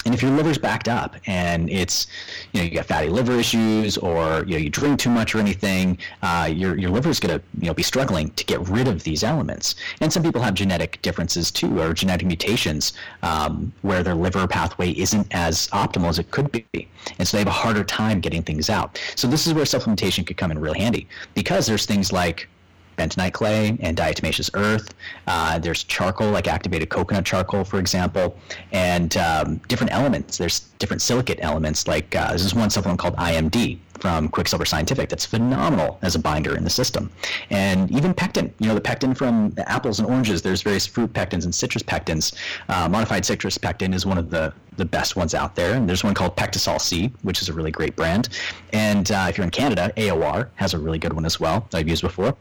And 0.07 0.15
if 0.15 0.23
your 0.23 0.31
liver's 0.31 0.57
backed 0.57 0.89
up 0.89 1.17
and 1.27 1.69
it's, 1.69 2.07
you 2.53 2.61
know, 2.61 2.65
you 2.65 2.75
got 2.77 2.87
fatty 2.87 3.09
liver 3.09 3.33
issues 3.33 3.99
or 3.99 4.45
you 4.47 4.53
know 4.53 4.59
you 4.59 4.71
drink 4.71 5.01
too 5.01 5.11
much 5.11 5.35
or 5.35 5.39
anything, 5.39 5.99
uh, 6.23 6.49
your 6.51 6.79
your 6.79 6.91
liver's 6.91 7.19
going 7.19 7.37
to 7.37 7.45
you 7.61 7.67
know 7.67 7.75
be 7.75 7.83
struggling 7.83 8.31
to 8.31 8.45
get 8.45 8.67
rid 8.69 8.87
of 8.87 9.03
these 9.03 9.25
elements. 9.25 9.75
And 10.01 10.13
some 10.13 10.23
people 10.23 10.41
have 10.41 10.55
genetic 10.55 11.03
differences 11.03 11.51
too, 11.51 11.81
or 11.81 11.93
genetic 11.93 12.27
mutations 12.27 12.93
um, 13.25 13.73
where 13.83 14.05
their 14.05 14.15
liver 14.15 14.47
pathway 14.47 14.93
isn't 14.93 15.27
as 15.33 15.67
optimal 15.69 16.09
as 16.09 16.21
it 16.21 16.31
could 16.31 16.53
be, 16.53 16.89
and 17.19 17.27
so 17.27 17.37
they 17.37 17.41
have 17.41 17.49
a 17.49 17.51
harder 17.51 17.83
time 17.83 18.21
getting 18.21 18.45
things 18.45 18.71
out. 18.71 19.01
So 19.17 19.27
this 19.27 19.49
is 19.49 19.55
where 19.55 19.65
supplementation 19.65 20.25
could 20.25 20.37
come 20.37 20.53
in 20.53 20.59
real 20.61 20.75
handy 20.75 21.09
because 21.35 21.67
there's 21.67 21.85
things 21.85 22.13
like 22.13 22.49
bentonite 22.97 23.33
clay 23.33 23.77
and 23.81 23.97
diatomaceous 23.97 24.51
earth. 24.55 24.95
Uh, 25.27 25.59
there's 25.59 25.85
charcoal, 25.85 26.31
like 26.31 26.49
activated 26.49 26.89
coconut 26.89 27.25
charcoal, 27.25 27.65
for 27.65 27.79
example, 27.79 28.37
and 28.73 29.17
um, 29.17 29.57
different 29.69 29.93
elements. 29.93 30.39
There's 30.39 30.61
different 30.79 31.03
silicate 31.03 31.39
elements, 31.43 31.89
like 31.89 32.15
uh, 32.15 32.33
this 32.33 32.45
is 32.45 32.55
one 32.55 32.71
supplement 32.71 32.99
called 32.99 33.17
IMD 33.17 33.79
from 34.01 34.29
Quicksilver 34.29 34.65
Scientific 34.65 35.09
that's 35.09 35.27
phenomenal 35.27 35.99
as 36.03 36.15
a 36.15 36.19
binder 36.19 36.57
in 36.57 36.65
the 36.65 36.71
system. 36.71 37.11
And 37.51 37.91
even 37.91 38.15
pectin, 38.15 38.53
you 38.59 38.69
know, 38.69 38.75
the 38.75 38.81
pectin 38.81 39.15
from 39.15 39.55
apples 39.59 39.99
and 39.99 40.09
oranges, 40.09 40.43
there's 40.43 40.63
various 40.63 40.87
fruit 40.87 41.13
pectins 41.13 41.45
and 41.45 41.55
citrus 41.55 41.83
pectins. 41.83 42.35
Uh, 42.69 42.89
modified 42.89 43.25
citrus 43.25 43.59
pectin 43.59 43.95
is 43.95 44.07
one 44.07 44.19
of 44.19 44.31
the, 44.31 44.53
the 44.77 44.85
best 44.85 45.17
ones 45.17 45.35
out 45.35 45.55
there. 45.55 45.75
And 45.75 45.89
there's 45.89 46.05
one 46.05 46.15
called 46.15 46.37
PectaSol-C, 46.37 47.13
which 47.23 47.43
is 47.43 47.49
a 47.49 47.53
really 47.53 47.71
great 47.71 47.97
brand. 47.97 48.29
And 48.73 49.11
uh, 49.11 49.27
if 49.29 49.39
you're 49.39 49.45
in 49.45 49.51
Canada, 49.51 49.93
AOR 49.97 50.49
has 50.57 50.75
a 50.75 50.79
really 50.79 50.99
good 50.99 51.13
one 51.13 51.25
as 51.25 51.41
well 51.41 51.67
that 51.71 51.79
I've 51.79 51.89
used 51.89 52.03
before. 52.03 52.37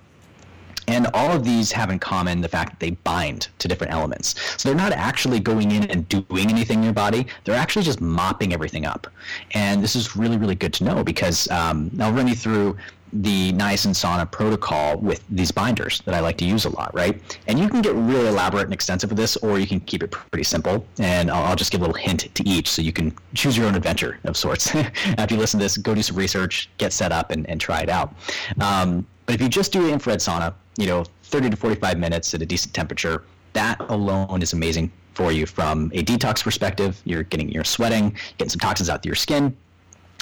And 0.88 1.08
all 1.14 1.32
of 1.32 1.44
these 1.44 1.72
have 1.72 1.90
in 1.90 2.00
common 2.00 2.42
the 2.42 2.48
fact 2.48 2.72
that 2.72 2.80
they 2.80 2.92
bind 2.92 3.48
to 3.60 3.68
different 3.68 3.94
elements. 3.94 4.36
So 4.62 4.70
they're 4.70 4.78
not 4.78 4.92
actually 4.92 5.40
going 5.40 5.72
in 5.72 5.84
and 5.86 6.08
doing 6.10 6.50
anything 6.50 6.80
in 6.80 6.84
your 6.84 6.94
body. 6.94 7.28
They're 7.44 7.56
actually 7.56 7.84
just 7.84 8.02
mopping 8.02 8.54
everything 8.54 8.86
up. 8.86 9.08
And 9.52 9.84
this 9.84 9.96
is 9.96 10.16
really, 10.16 10.38
really 10.38 10.56
good 10.56 10.74
to 10.74 10.84
know 10.84 11.04
because 11.04 11.50
um, 11.52 11.92
I'll 12.00 12.14
run 12.14 12.28
you 12.28 12.36
through 12.36 12.78
the 13.14 13.54
niacin 13.54 13.92
sauna 13.92 14.30
protocol 14.30 14.98
with 14.98 15.24
these 15.30 15.52
binders 15.52 16.02
that 16.06 16.14
I 16.14 16.20
like 16.20 16.38
to 16.38 16.46
use 16.46 16.66
a 16.66 16.70
lot, 16.70 16.94
right? 16.94 17.40
And 17.48 17.58
you 17.58 17.70
can 17.70 17.82
get 17.82 17.94
really 17.96 18.28
elaborate 18.28 18.64
and 18.64 18.74
extensive 18.74 19.10
with 19.10 19.18
this, 19.18 19.38
or 19.38 19.58
you 19.58 19.68
can 19.68 19.80
keep 19.82 20.04
it 20.04 20.12
pretty 20.12 20.44
simple. 20.44 20.86
And 21.00 21.32
I'll, 21.32 21.46
I'll 21.46 21.56
just 21.56 21.72
give 21.72 21.82
a 21.82 21.86
little 21.86 22.02
hint 22.02 22.34
to 22.36 22.48
each 22.48 22.70
so 22.70 22.82
you 22.82 22.92
can 22.92 23.16
choose 23.34 23.58
your 23.58 23.68
own 23.68 23.76
adventure 23.76 24.20
of 24.26 24.36
sorts. 24.36 24.76
After 25.18 25.36
you 25.36 25.40
listen 25.40 25.60
to 25.60 25.66
this, 25.66 25.78
go 25.78 25.96
do 25.96 26.02
some 26.02 26.18
research, 26.18 26.70
get 26.78 26.92
set 26.92 27.12
up, 27.12 27.32
and, 27.32 27.50
and 27.50 27.62
try 27.62 27.80
it 27.80 27.90
out. 27.90 28.14
Um, 28.60 29.08
but 29.26 29.36
if 29.36 29.42
you 29.42 29.50
just 29.50 29.72
do 29.72 29.88
infrared 29.90 30.20
sauna, 30.20 30.54
you 30.78 30.88
know, 30.88 31.06
30 31.24 31.50
to 31.52 31.56
45 31.58 31.98
minutes 31.98 32.34
at 32.34 32.42
a 32.42 32.46
decent 32.46 32.74
temperature, 32.74 33.24
that 33.54 33.80
alone 33.90 34.42
is 34.42 34.54
amazing 34.54 34.92
for 35.14 35.32
you 35.32 35.46
from 35.46 35.90
a 35.94 36.04
detox 36.04 36.44
perspective. 36.44 37.02
You're 37.06 37.24
getting, 37.24 37.50
you're 37.50 37.64
sweating, 37.64 38.16
getting 38.38 38.50
some 38.50 38.60
toxins 38.60 38.90
out 38.90 39.02
through 39.02 39.12
your 39.12 39.16
skin, 39.16 39.56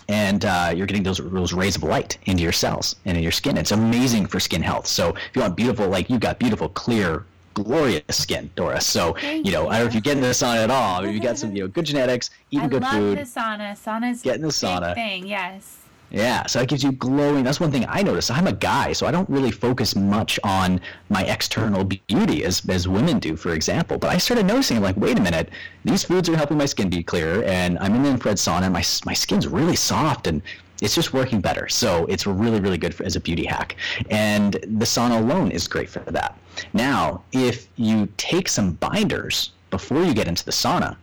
and 0.10 0.46
uh, 0.46 0.72
you're 0.76 0.86
getting 0.86 1.04
those 1.04 1.18
those 1.18 1.54
rays 1.54 1.76
of 1.76 1.84
light 1.84 2.18
into 2.26 2.44
your 2.44 2.52
cells 2.52 2.96
and 3.06 3.18
in 3.18 3.24
your 3.24 3.32
skin. 3.32 3.58
It's 3.58 3.72
amazing 3.72 4.28
for 4.28 4.40
skin 4.40 4.62
health. 4.62 4.86
So 4.88 5.10
if 5.10 5.32
you 5.34 5.42
want 5.42 5.56
beautiful, 5.56 5.88
like 5.88 6.10
you've 6.10 6.20
got 6.20 6.38
beautiful, 6.40 6.70
clear, 6.70 7.26
glorious 7.56 8.04
skin, 8.10 8.50
Doris. 8.56 8.86
So 8.86 9.14
Thank 9.14 9.46
you 9.46 9.52
know, 9.54 9.64
you. 9.64 9.68
I 9.70 9.78
don't 9.78 9.86
know 9.86 9.90
if 9.90 9.96
you 9.96 10.02
get 10.02 10.18
in 10.18 10.22
the 10.22 10.30
sauna 10.30 10.64
at 10.66 10.72
all. 10.72 11.04
If 11.06 11.14
you 11.14 11.20
got 11.22 11.38
some, 11.38 11.56
you 11.56 11.64
know, 11.64 11.68
good 11.70 11.86
genetics, 11.86 12.30
eating 12.52 12.66
I 12.66 12.70
good 12.70 12.82
love 12.84 12.92
food. 12.94 13.18
the 13.18 13.22
sauna. 13.22 13.72
Sauna's 13.74 14.22
Get 14.22 14.36
in 14.36 14.42
the 14.42 14.48
big 14.48 14.54
sauna. 14.54 14.94
thing. 14.94 15.26
Yes. 15.26 15.80
Yeah, 16.14 16.46
so 16.46 16.60
that 16.60 16.68
gives 16.68 16.84
you 16.84 16.92
glowing. 16.92 17.44
That's 17.44 17.60
one 17.60 17.72
thing 17.72 17.88
I 17.90 18.04
notice. 18.04 18.30
I'm 18.30 18.46
a 18.46 18.54
guy, 18.54 18.94
so 18.94 19.08
I 19.08 19.12
don't 19.12 19.28
really 19.28 19.50
focus 19.50 19.96
much 19.96 20.40
on 20.44 20.80
my 21.10 21.24
external 21.24 21.84
beauty 21.84 22.46
as 22.46 22.62
as 22.70 22.88
women 22.88 23.18
do, 23.18 23.36
for 23.36 23.54
example. 23.54 23.98
But 23.98 24.12
I 24.12 24.20
started 24.20 24.46
noticing, 24.46 24.80
like, 24.80 24.96
wait 24.96 25.18
a 25.18 25.22
minute, 25.22 25.50
these 25.84 26.04
foods 26.04 26.30
are 26.30 26.38
helping 26.38 26.60
my 26.60 26.68
skin 26.68 26.88
be 26.88 27.02
clearer, 27.02 27.44
and 27.46 27.80
I'm 27.80 27.96
in 27.96 28.04
the 28.04 28.10
infrared 28.10 28.38
sauna, 28.38 28.66
and 28.66 28.74
my 28.74 28.84
my 29.06 29.14
skin's 29.14 29.48
really 29.48 29.76
soft, 29.76 30.28
and 30.28 30.44
it's 30.84 30.94
just 30.94 31.14
working 31.14 31.42
better. 31.42 31.68
So 31.68 32.06
it's 32.06 32.28
really 32.28 32.60
really 32.60 32.78
good 32.78 32.94
for, 32.94 33.04
as 33.06 33.16
a 33.16 33.20
beauty 33.20 33.46
hack, 33.46 33.76
and 34.12 34.54
the 34.54 34.86
sauna 34.86 35.20
alone 35.20 35.50
is 35.50 35.68
great 35.68 35.90
for 35.90 36.02
that. 36.02 36.38
Now, 36.74 37.24
if 37.32 37.70
you 37.76 38.08
take 38.18 38.50
some 38.50 38.74
binders 38.74 39.54
before 39.72 40.04
you 40.04 40.14
get 40.14 40.28
into 40.28 40.46
the 40.46 40.52
sauna, 40.52 40.96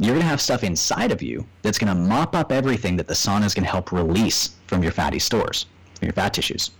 you're 0.00 0.14
going 0.14 0.22
to 0.22 0.28
have 0.28 0.40
stuff 0.40 0.64
inside 0.64 1.12
of 1.12 1.20
you 1.20 1.46
that's 1.60 1.78
going 1.78 1.94
to 1.94 1.94
mop 1.94 2.34
up 2.34 2.50
everything 2.50 2.96
that 2.96 3.06
the 3.06 3.12
sauna 3.12 3.44
is 3.44 3.54
going 3.54 3.64
to 3.64 3.70
help 3.70 3.92
release 3.92 4.54
from 4.66 4.82
your 4.82 4.92
fatty 4.92 5.18
stores, 5.18 5.66
from 5.98 6.06
your 6.06 6.14
fat 6.14 6.32
tissues. 6.32 6.70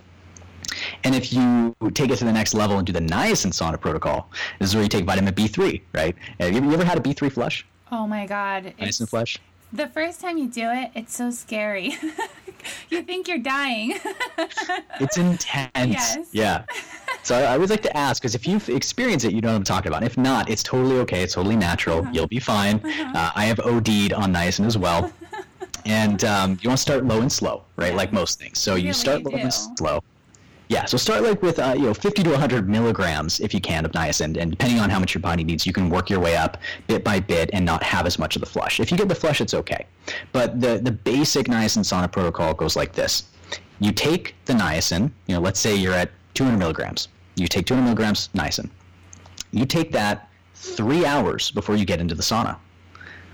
And 1.03 1.13
if 1.13 1.31
you 1.31 1.75
take 1.93 2.09
it 2.09 2.17
to 2.17 2.25
the 2.25 2.33
next 2.33 2.55
level 2.55 2.77
and 2.77 2.87
do 2.87 2.91
the 2.91 2.99
niacin 2.99 3.51
sauna 3.51 3.79
protocol, 3.79 4.31
this 4.59 4.69
is 4.69 4.75
where 4.75 4.83
you 4.83 4.89
take 4.89 5.05
vitamin 5.05 5.33
B3, 5.35 5.81
right? 5.93 6.15
Have 6.39 6.51
you, 6.51 6.73
ever 6.73 6.83
had 6.83 6.97
a 6.97 7.01
B3 7.01 7.31
flush? 7.31 7.65
Oh 7.91 8.07
my 8.07 8.25
God. 8.25 8.73
It's, 8.79 8.99
Niacin 8.99 9.09
flush? 9.09 9.37
the 9.71 9.87
first 9.87 10.19
time 10.19 10.37
you 10.37 10.47
do 10.47 10.69
it, 10.71 10.91
it's 10.95 11.15
so 11.15 11.29
scary. 11.29 11.95
you 12.89 13.01
think 13.03 13.27
you're 13.27 13.37
dying. 13.39 13.99
It's 14.99 15.17
intense. 15.17 15.71
Yes. 15.75 16.17
Yeah. 16.31 16.65
So 17.23 17.35
I, 17.37 17.41
I 17.41 17.53
always 17.53 17.69
like 17.69 17.81
to 17.83 17.95
ask 17.97 18.21
because 18.21 18.35
if 18.35 18.47
you've 18.47 18.67
experienced 18.69 19.25
it, 19.25 19.33
you 19.33 19.41
know 19.41 19.49
what 19.49 19.55
I'm 19.57 19.63
talking 19.63 19.91
about. 19.91 20.03
If 20.03 20.17
not, 20.17 20.49
it's 20.49 20.63
totally 20.63 20.97
okay. 20.99 21.21
It's 21.23 21.33
totally 21.33 21.55
natural. 21.55 22.07
You'll 22.11 22.27
be 22.27 22.39
fine. 22.39 22.81
Uh, 22.85 23.31
I 23.35 23.45
have 23.45 23.59
OD'd 23.59 24.13
on 24.13 24.33
niacin 24.33 24.65
as 24.65 24.77
well. 24.77 25.11
And 25.83 26.23
um, 26.25 26.59
you 26.61 26.69
want 26.69 26.77
to 26.77 26.81
start 26.81 27.05
low 27.05 27.21
and 27.21 27.31
slow, 27.31 27.63
right? 27.75 27.95
Like 27.95 28.13
most 28.13 28.37
things. 28.37 28.59
So 28.59 28.75
you 28.75 28.83
Really 28.89 28.93
start 28.93 29.23
low 29.23 29.31
do. 29.31 29.37
and 29.37 29.51
slow. 29.51 30.03
Yeah, 30.71 30.85
so 30.85 30.95
start 30.95 31.23
like 31.23 31.41
with 31.41 31.59
uh, 31.59 31.73
you 31.75 31.87
know 31.87 31.93
50 31.93 32.23
to 32.23 32.29
100 32.29 32.69
milligrams 32.69 33.41
if 33.41 33.53
you 33.53 33.59
can 33.59 33.83
of 33.83 33.91
niacin, 33.91 34.37
and 34.37 34.51
depending 34.51 34.79
on 34.79 34.89
how 34.89 34.99
much 34.99 35.13
your 35.13 35.21
body 35.21 35.43
needs, 35.43 35.65
you 35.65 35.73
can 35.73 35.89
work 35.89 36.09
your 36.09 36.21
way 36.21 36.37
up 36.37 36.57
bit 36.87 37.03
by 37.03 37.19
bit 37.19 37.49
and 37.51 37.65
not 37.65 37.83
have 37.83 38.05
as 38.05 38.17
much 38.17 38.37
of 38.37 38.39
the 38.39 38.45
flush. 38.45 38.79
If 38.79 38.89
you 38.89 38.97
get 38.97 39.09
the 39.09 39.15
flush, 39.15 39.41
it's 39.41 39.53
okay. 39.53 39.85
But 40.31 40.61
the 40.61 40.77
the 40.77 40.93
basic 40.93 41.47
niacin 41.47 41.83
sauna 41.83 42.09
protocol 42.09 42.53
goes 42.53 42.77
like 42.77 42.93
this: 42.93 43.25
you 43.81 43.91
take 43.91 44.33
the 44.45 44.53
niacin, 44.53 45.11
you 45.27 45.35
know, 45.35 45.41
let's 45.41 45.59
say 45.59 45.75
you're 45.75 45.93
at 45.93 46.09
200 46.35 46.57
milligrams. 46.57 47.09
You 47.35 47.49
take 47.49 47.65
200 47.65 47.83
milligrams 47.83 48.29
niacin. 48.33 48.69
You 49.51 49.65
take 49.65 49.91
that 49.91 50.29
three 50.55 51.05
hours 51.05 51.51
before 51.51 51.75
you 51.75 51.83
get 51.83 51.99
into 51.99 52.15
the 52.15 52.23
sauna. 52.23 52.55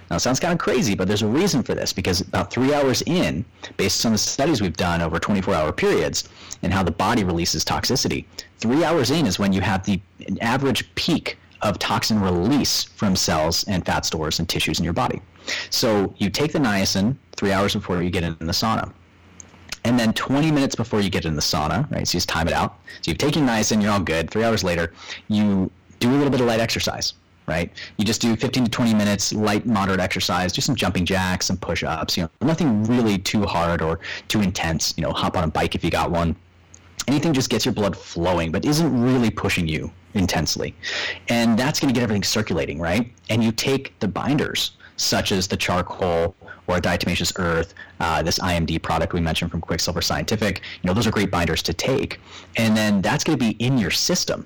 Now, 0.09 0.15
it 0.15 0.19
sounds 0.19 0.39
kind 0.39 0.53
of 0.53 0.59
crazy, 0.59 0.95
but 0.95 1.07
there's 1.07 1.21
a 1.21 1.27
reason 1.27 1.63
for 1.63 1.75
this 1.75 1.91
because 1.91 2.21
about 2.21 2.51
three 2.51 2.73
hours 2.73 3.01
in, 3.05 3.43
based 3.75 4.05
on 4.05 4.13
the 4.13 4.17
studies 4.17 4.61
we've 4.61 4.77
done 4.77 5.01
over 5.01 5.19
24 5.19 5.53
hour 5.53 5.71
periods 5.71 6.29
and 6.63 6.73
how 6.73 6.83
the 6.83 6.91
body 6.91 7.23
releases 7.23 7.65
toxicity, 7.65 8.25
three 8.59 8.83
hours 8.83 9.11
in 9.11 9.25
is 9.25 9.37
when 9.37 9.51
you 9.51 9.61
have 9.61 9.85
the 9.85 9.99
average 10.41 10.93
peak 10.95 11.37
of 11.61 11.79
toxin 11.79 12.21
release 12.21 12.83
from 12.83 13.15
cells 13.15 13.63
and 13.65 13.85
fat 13.85 14.05
stores 14.05 14.39
and 14.39 14.47
tissues 14.47 14.79
in 14.79 14.85
your 14.85 14.93
body. 14.93 15.21
So 15.69 16.13
you 16.17 16.29
take 16.29 16.53
the 16.53 16.59
niacin 16.59 17.15
three 17.35 17.51
hours 17.51 17.73
before 17.73 18.01
you 18.01 18.09
get 18.09 18.23
in 18.23 18.35
the 18.39 18.53
sauna. 18.53 18.91
And 19.83 19.97
then 19.97 20.13
20 20.13 20.51
minutes 20.51 20.75
before 20.75 20.99
you 21.01 21.09
get 21.09 21.25
in 21.25 21.35
the 21.35 21.41
sauna, 21.41 21.89
right? 21.91 22.05
So 22.07 22.15
you 22.15 22.17
just 22.17 22.29
time 22.29 22.47
it 22.47 22.53
out. 22.53 22.77
So 23.01 23.11
you've 23.11 23.17
taken 23.17 23.45
niacin, 23.45 23.81
you're 23.81 23.91
all 23.91 24.01
good. 24.01 24.29
Three 24.29 24.43
hours 24.43 24.63
later, 24.63 24.93
you 25.29 25.71
do 25.99 26.09
a 26.09 26.15
little 26.15 26.29
bit 26.29 26.41
of 26.41 26.47
light 26.47 26.59
exercise, 26.59 27.13
right? 27.47 27.71
You 27.97 28.05
just 28.05 28.21
do 28.21 28.35
15 28.35 28.65
to 28.65 28.71
20 28.71 28.93
minutes 28.93 29.33
light, 29.33 29.65
moderate 29.65 29.99
exercise, 29.99 30.51
do 30.51 30.61
some 30.61 30.75
jumping 30.75 31.05
jacks, 31.05 31.47
some 31.47 31.57
push-ups, 31.57 32.17
you 32.17 32.23
know, 32.23 32.29
nothing 32.41 32.83
really 32.83 33.17
too 33.17 33.43
hard 33.43 33.81
or 33.81 33.99
too 34.27 34.41
intense. 34.41 34.93
You 34.97 35.03
know, 35.03 35.11
hop 35.11 35.37
on 35.37 35.43
a 35.45 35.47
bike 35.47 35.73
if 35.73 35.83
you 35.83 35.89
got 35.89 36.11
one. 36.11 36.35
Anything 37.07 37.31
just 37.31 37.49
gets 37.49 37.63
your 37.63 37.73
blood 37.73 37.95
flowing, 37.95 38.51
but 38.51 38.65
isn't 38.65 39.01
really 39.01 39.29
pushing 39.29 39.65
you 39.65 39.89
intensely. 40.13 40.75
And 41.29 41.57
that's 41.57 41.79
going 41.79 41.93
to 41.93 41.97
get 41.97 42.03
everything 42.03 42.23
circulating, 42.23 42.79
right? 42.79 43.11
And 43.29 43.41
you 43.41 43.53
take 43.53 43.97
the 43.99 44.09
binders 44.09 44.71
such 44.97 45.31
as 45.31 45.47
the 45.47 45.55
charcoal 45.55 46.35
or 46.65 46.79
diatomaceous 46.79 47.31
earth, 47.39 47.73
uh, 48.01 48.21
this 48.23 48.39
IMD 48.39 48.81
product 48.81 49.13
we 49.13 49.21
mentioned 49.21 49.51
from 49.51 49.61
Quicksilver 49.61 50.01
Scientific. 50.01 50.61
You 50.81 50.87
know, 50.87 50.93
those 50.93 51.07
are 51.07 51.11
great 51.11 51.31
binders 51.31 51.61
to 51.63 51.73
take, 51.73 52.19
and 52.57 52.75
then 52.75 53.01
that's 53.01 53.23
going 53.23 53.37
to 53.37 53.45
be 53.45 53.51
in 53.63 53.77
your 53.77 53.91
system 53.91 54.45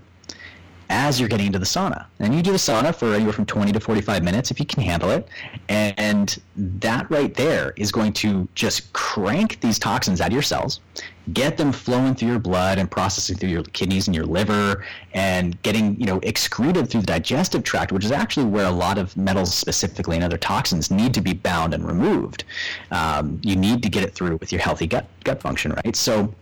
as 0.91 1.19
you're 1.19 1.29
getting 1.29 1.47
into 1.47 1.57
the 1.57 1.65
sauna. 1.65 2.05
And 2.19 2.35
you 2.35 2.41
do 2.41 2.51
the 2.51 2.57
sauna 2.57 2.93
for 2.93 3.13
anywhere 3.13 3.33
from 3.33 3.45
20 3.45 3.71
to 3.71 3.79
45 3.79 4.23
minutes 4.23 4.51
if 4.51 4.59
you 4.59 4.65
can 4.65 4.83
handle 4.83 5.09
it. 5.09 5.27
And 5.69 6.37
that 6.55 7.09
right 7.09 7.33
there 7.33 7.73
is 7.77 7.91
going 7.91 8.13
to 8.13 8.47
just 8.55 8.91
crank 8.91 9.59
these 9.61 9.79
toxins 9.79 10.19
out 10.19 10.27
of 10.27 10.33
your 10.33 10.41
cells, 10.41 10.81
get 11.33 11.55
them 11.55 11.71
flowing 11.71 12.13
through 12.13 12.27
your 12.27 12.39
blood 12.39 12.77
and 12.77 12.91
processing 12.91 13.37
through 13.37 13.49
your 13.49 13.63
kidneys 13.63 14.07
and 14.07 14.15
your 14.15 14.25
liver 14.25 14.85
and 15.13 15.59
getting, 15.63 15.97
you 15.99 16.05
know, 16.05 16.19
excreted 16.23 16.89
through 16.89 17.01
the 17.01 17.07
digestive 17.07 17.63
tract, 17.63 17.93
which 17.93 18.03
is 18.03 18.11
actually 18.11 18.45
where 18.45 18.65
a 18.65 18.71
lot 18.71 18.97
of 18.97 19.15
metals 19.15 19.53
specifically 19.53 20.17
and 20.17 20.25
other 20.25 20.37
toxins 20.37 20.91
need 20.91 21.13
to 21.13 21.21
be 21.21 21.33
bound 21.33 21.73
and 21.73 21.87
removed. 21.87 22.43
Um, 22.91 23.39
you 23.43 23.55
need 23.55 23.81
to 23.83 23.89
get 23.89 24.03
it 24.03 24.13
through 24.13 24.37
with 24.37 24.51
your 24.51 24.61
healthy 24.61 24.87
gut 24.87 25.05
gut 25.23 25.41
function, 25.41 25.71
right? 25.71 25.95
So 25.95 26.33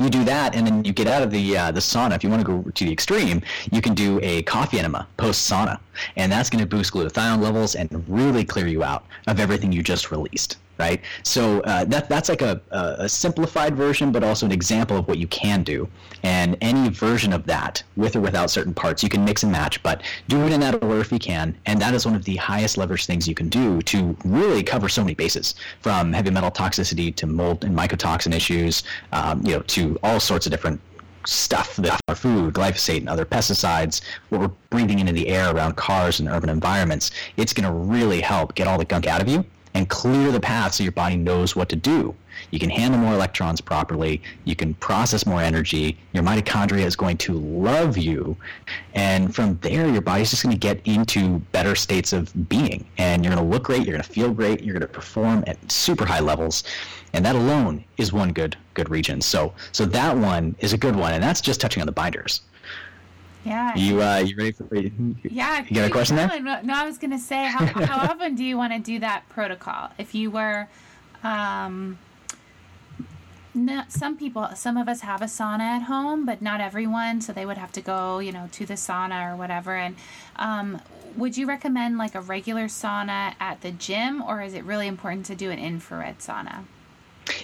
you 0.00 0.10
do 0.10 0.24
that 0.24 0.54
and 0.54 0.66
then 0.66 0.84
you 0.84 0.92
get 0.92 1.06
out 1.06 1.22
of 1.22 1.30
the 1.30 1.56
uh, 1.56 1.70
the 1.70 1.80
sauna. 1.80 2.16
If 2.16 2.24
you 2.24 2.30
want 2.30 2.44
to 2.44 2.46
go 2.46 2.70
to 2.70 2.84
the 2.84 2.92
extreme 2.92 3.42
you 3.72 3.80
can 3.80 3.94
do 3.94 4.18
a 4.22 4.42
coffee 4.42 4.78
enema 4.78 5.06
post 5.16 5.50
sauna 5.50 5.78
and 6.16 6.30
that's 6.30 6.50
going 6.50 6.62
to 6.62 6.66
boost 6.66 6.92
glutathione 6.92 7.40
levels 7.40 7.74
and 7.74 8.04
really 8.08 8.44
clear 8.44 8.66
you 8.66 8.82
out 8.82 9.04
of 9.26 9.38
everything 9.40 9.72
you 9.72 9.82
just 9.82 10.10
released 10.10 10.56
right? 10.80 11.00
So 11.22 11.60
uh, 11.60 11.84
that 11.84 12.08
that's 12.08 12.28
like 12.28 12.42
a, 12.42 12.60
a 12.70 13.08
simplified 13.08 13.76
version, 13.76 14.10
but 14.10 14.24
also 14.24 14.46
an 14.46 14.52
example 14.52 14.96
of 14.96 15.06
what 15.06 15.18
you 15.18 15.28
can 15.28 15.62
do. 15.62 15.88
And 16.22 16.56
any 16.60 16.88
version 16.88 17.32
of 17.32 17.46
that, 17.46 17.82
with 17.96 18.16
or 18.16 18.20
without 18.20 18.50
certain 18.50 18.74
parts, 18.74 19.02
you 19.02 19.08
can 19.08 19.24
mix 19.24 19.42
and 19.42 19.52
match. 19.52 19.82
But 19.82 20.02
do 20.28 20.42
it 20.46 20.52
in 20.52 20.60
that 20.60 20.82
order 20.82 21.00
if 21.00 21.12
you 21.12 21.18
can, 21.18 21.56
and 21.66 21.80
that 21.80 21.94
is 21.94 22.04
one 22.06 22.16
of 22.16 22.24
the 22.24 22.36
highest 22.36 22.76
leverage 22.78 23.06
things 23.06 23.28
you 23.28 23.34
can 23.34 23.48
do 23.48 23.82
to 23.82 24.16
really 24.24 24.62
cover 24.62 24.88
so 24.88 25.02
many 25.02 25.14
bases, 25.14 25.54
from 25.80 26.12
heavy 26.12 26.30
metal 26.30 26.50
toxicity 26.50 27.14
to 27.14 27.26
mold 27.26 27.64
and 27.64 27.76
mycotoxin 27.76 28.34
issues, 28.34 28.82
um, 29.12 29.42
you 29.44 29.52
know, 29.52 29.62
to 29.62 29.98
all 30.02 30.18
sorts 30.18 30.46
of 30.46 30.50
different 30.50 30.80
stuff 31.26 31.76
that 31.76 32.00
our 32.08 32.14
food, 32.14 32.54
glyphosate 32.54 32.98
and 32.98 33.08
other 33.08 33.26
pesticides, 33.26 34.00
what 34.30 34.40
we're 34.40 34.50
breathing 34.70 34.98
into 34.98 35.12
the 35.12 35.28
air 35.28 35.54
around 35.54 35.76
cars 35.76 36.20
and 36.20 36.28
urban 36.28 36.48
environments, 36.48 37.10
it's 37.36 37.52
going 37.52 37.68
to 37.68 37.72
really 37.72 38.20
help 38.20 38.54
get 38.54 38.66
all 38.66 38.78
the 38.78 38.84
gunk 38.84 39.06
out 39.06 39.20
of 39.20 39.28
you 39.28 39.44
and 39.74 39.88
clear 39.88 40.32
the 40.32 40.40
path 40.40 40.74
so 40.74 40.82
your 40.82 40.92
body 40.92 41.16
knows 41.16 41.54
what 41.54 41.68
to 41.68 41.76
do. 41.76 42.14
You 42.50 42.58
can 42.58 42.70
handle 42.70 42.98
more 43.00 43.14
electrons 43.14 43.60
properly. 43.60 44.22
You 44.44 44.56
can 44.56 44.74
process 44.74 45.26
more 45.26 45.40
energy. 45.40 45.98
Your 46.12 46.22
mitochondria 46.22 46.84
is 46.84 46.96
going 46.96 47.18
to 47.18 47.34
love 47.34 47.98
you. 47.98 48.36
And 48.94 49.34
from 49.34 49.58
there, 49.62 49.88
your 49.88 50.00
body's 50.00 50.30
just 50.30 50.42
going 50.42 50.54
to 50.54 50.58
get 50.58 50.80
into 50.86 51.38
better 51.52 51.74
states 51.74 52.12
of 52.12 52.48
being. 52.48 52.86
And 52.98 53.24
you're 53.24 53.34
going 53.34 53.44
to 53.44 53.50
look 53.50 53.64
great. 53.64 53.84
You're 53.86 53.92
going 53.92 54.02
to 54.02 54.12
feel 54.12 54.32
great. 54.32 54.62
You're 54.62 54.74
going 54.74 54.80
to 54.80 54.92
perform 54.92 55.44
at 55.46 55.70
super 55.70 56.04
high 56.04 56.20
levels. 56.20 56.64
And 57.12 57.24
that 57.24 57.36
alone 57.36 57.84
is 57.96 58.12
one 58.12 58.32
good 58.32 58.56
good 58.74 58.88
region. 58.88 59.20
So 59.20 59.52
so 59.72 59.84
that 59.86 60.16
one 60.16 60.54
is 60.60 60.72
a 60.72 60.78
good 60.78 60.94
one. 60.96 61.12
And 61.12 61.22
that's 61.22 61.40
just 61.40 61.60
touching 61.60 61.80
on 61.82 61.86
the 61.86 61.92
binders. 61.92 62.42
Yeah. 63.44 63.74
You 63.74 64.02
uh, 64.02 64.18
you 64.18 64.36
ready 64.36 64.52
for? 64.52 64.68
Yeah. 64.74 65.64
You 65.68 65.74
got 65.74 65.88
a 65.88 65.90
question 65.90 66.16
there? 66.16 66.40
No, 66.40 66.74
I 66.74 66.84
was 66.84 66.98
gonna 66.98 67.18
say, 67.18 67.46
how, 67.46 67.64
how 67.86 68.10
often 68.10 68.34
do 68.34 68.44
you 68.44 68.56
want 68.56 68.72
to 68.72 68.78
do 68.78 68.98
that 69.00 69.28
protocol? 69.28 69.90
If 69.98 70.14
you 70.14 70.30
were, 70.30 70.68
um, 71.22 71.98
no, 73.54 73.82
some 73.88 74.16
people, 74.16 74.48
some 74.54 74.76
of 74.76 74.88
us 74.88 75.00
have 75.00 75.22
a 75.22 75.26
sauna 75.26 75.60
at 75.60 75.82
home, 75.82 76.24
but 76.24 76.40
not 76.40 76.60
everyone, 76.60 77.20
so 77.20 77.32
they 77.32 77.46
would 77.46 77.58
have 77.58 77.72
to 77.72 77.80
go, 77.80 78.18
you 78.18 78.30
know, 78.30 78.48
to 78.52 78.66
the 78.66 78.74
sauna 78.74 79.32
or 79.32 79.36
whatever. 79.36 79.74
And 79.74 79.96
um, 80.36 80.80
would 81.16 81.36
you 81.36 81.46
recommend 81.46 81.98
like 81.98 82.14
a 82.14 82.20
regular 82.20 82.66
sauna 82.66 83.34
at 83.40 83.60
the 83.62 83.72
gym, 83.72 84.22
or 84.22 84.42
is 84.42 84.54
it 84.54 84.64
really 84.64 84.86
important 84.86 85.26
to 85.26 85.34
do 85.34 85.50
an 85.50 85.58
infrared 85.58 86.18
sauna? 86.18 86.64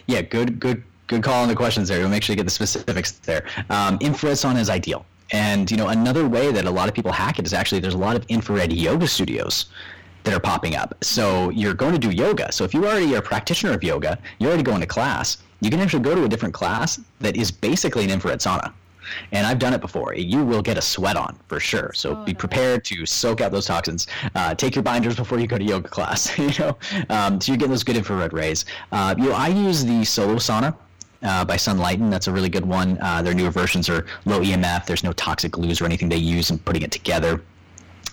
Yeah, 0.06 0.22
good, 0.22 0.60
good, 0.60 0.84
good 1.06 1.22
call 1.22 1.42
on 1.42 1.48
the 1.48 1.56
questions 1.56 1.88
there. 1.88 1.98
We'll 2.00 2.08
make 2.08 2.22
sure 2.22 2.34
you 2.34 2.36
get 2.36 2.44
the 2.44 2.50
specifics 2.50 3.12
there. 3.12 3.46
Um, 3.70 3.98
infrared 4.00 4.36
sauna 4.36 4.60
is 4.60 4.70
ideal. 4.70 5.04
And 5.32 5.70
you 5.70 5.76
know, 5.76 5.88
another 5.88 6.28
way 6.28 6.52
that 6.52 6.64
a 6.64 6.70
lot 6.70 6.88
of 6.88 6.94
people 6.94 7.12
hack 7.12 7.38
it 7.38 7.46
is 7.46 7.52
actually 7.52 7.80
there's 7.80 7.94
a 7.94 7.98
lot 7.98 8.16
of 8.16 8.24
infrared 8.28 8.72
yoga 8.72 9.06
studios 9.06 9.66
that 10.24 10.34
are 10.34 10.40
popping 10.40 10.74
up. 10.74 10.94
So 11.02 11.50
you're 11.50 11.74
going 11.74 11.92
to 11.92 11.98
do 11.98 12.10
yoga. 12.10 12.50
So 12.52 12.64
if 12.64 12.74
you 12.74 12.84
already 12.84 13.14
are 13.14 13.18
a 13.18 13.22
practitioner 13.22 13.72
of 13.72 13.82
yoga, 13.82 14.18
you're 14.38 14.48
already 14.48 14.64
going 14.64 14.80
to 14.80 14.86
class. 14.86 15.38
You 15.60 15.70
can 15.70 15.80
actually 15.80 16.02
go 16.02 16.14
to 16.14 16.24
a 16.24 16.28
different 16.28 16.52
class 16.52 17.00
that 17.20 17.36
is 17.36 17.50
basically 17.50 18.04
an 18.04 18.10
infrared 18.10 18.40
sauna. 18.40 18.72
And 19.30 19.46
I've 19.46 19.60
done 19.60 19.72
it 19.72 19.80
before. 19.80 20.14
You 20.14 20.44
will 20.44 20.62
get 20.62 20.76
a 20.76 20.82
sweat 20.82 21.16
on 21.16 21.38
for 21.46 21.60
sure. 21.60 21.92
So 21.94 22.16
be 22.24 22.34
prepared 22.34 22.84
to 22.86 23.06
soak 23.06 23.40
out 23.40 23.52
those 23.52 23.66
toxins. 23.66 24.08
Uh, 24.34 24.54
take 24.54 24.74
your 24.74 24.82
binders 24.82 25.14
before 25.14 25.38
you 25.38 25.46
go 25.46 25.58
to 25.58 25.64
yoga 25.64 25.88
class. 25.88 26.36
you 26.38 26.50
know, 26.58 26.76
um, 27.08 27.40
so 27.40 27.52
you're 27.52 27.56
getting 27.56 27.70
those 27.70 27.84
good 27.84 27.96
infrared 27.96 28.32
rays. 28.32 28.64
Uh, 28.90 29.14
you 29.16 29.26
know, 29.26 29.32
I 29.32 29.48
use 29.48 29.84
the 29.84 30.04
solo 30.04 30.36
sauna 30.36 30.76
uh, 31.22 31.44
by 31.44 31.56
Sunlighten. 31.56 32.10
That's 32.10 32.26
a 32.26 32.32
really 32.32 32.48
good 32.48 32.64
one. 32.64 32.98
Uh, 33.00 33.22
their 33.22 33.34
newer 33.34 33.50
versions 33.50 33.88
are 33.88 34.06
low 34.24 34.40
EMF. 34.40 34.86
There's 34.86 35.04
no 35.04 35.12
toxic 35.12 35.52
glues 35.52 35.80
or 35.80 35.84
anything 35.84 36.08
they 36.08 36.16
use 36.16 36.50
in 36.50 36.58
putting 36.58 36.82
it 36.82 36.90
together. 36.90 37.42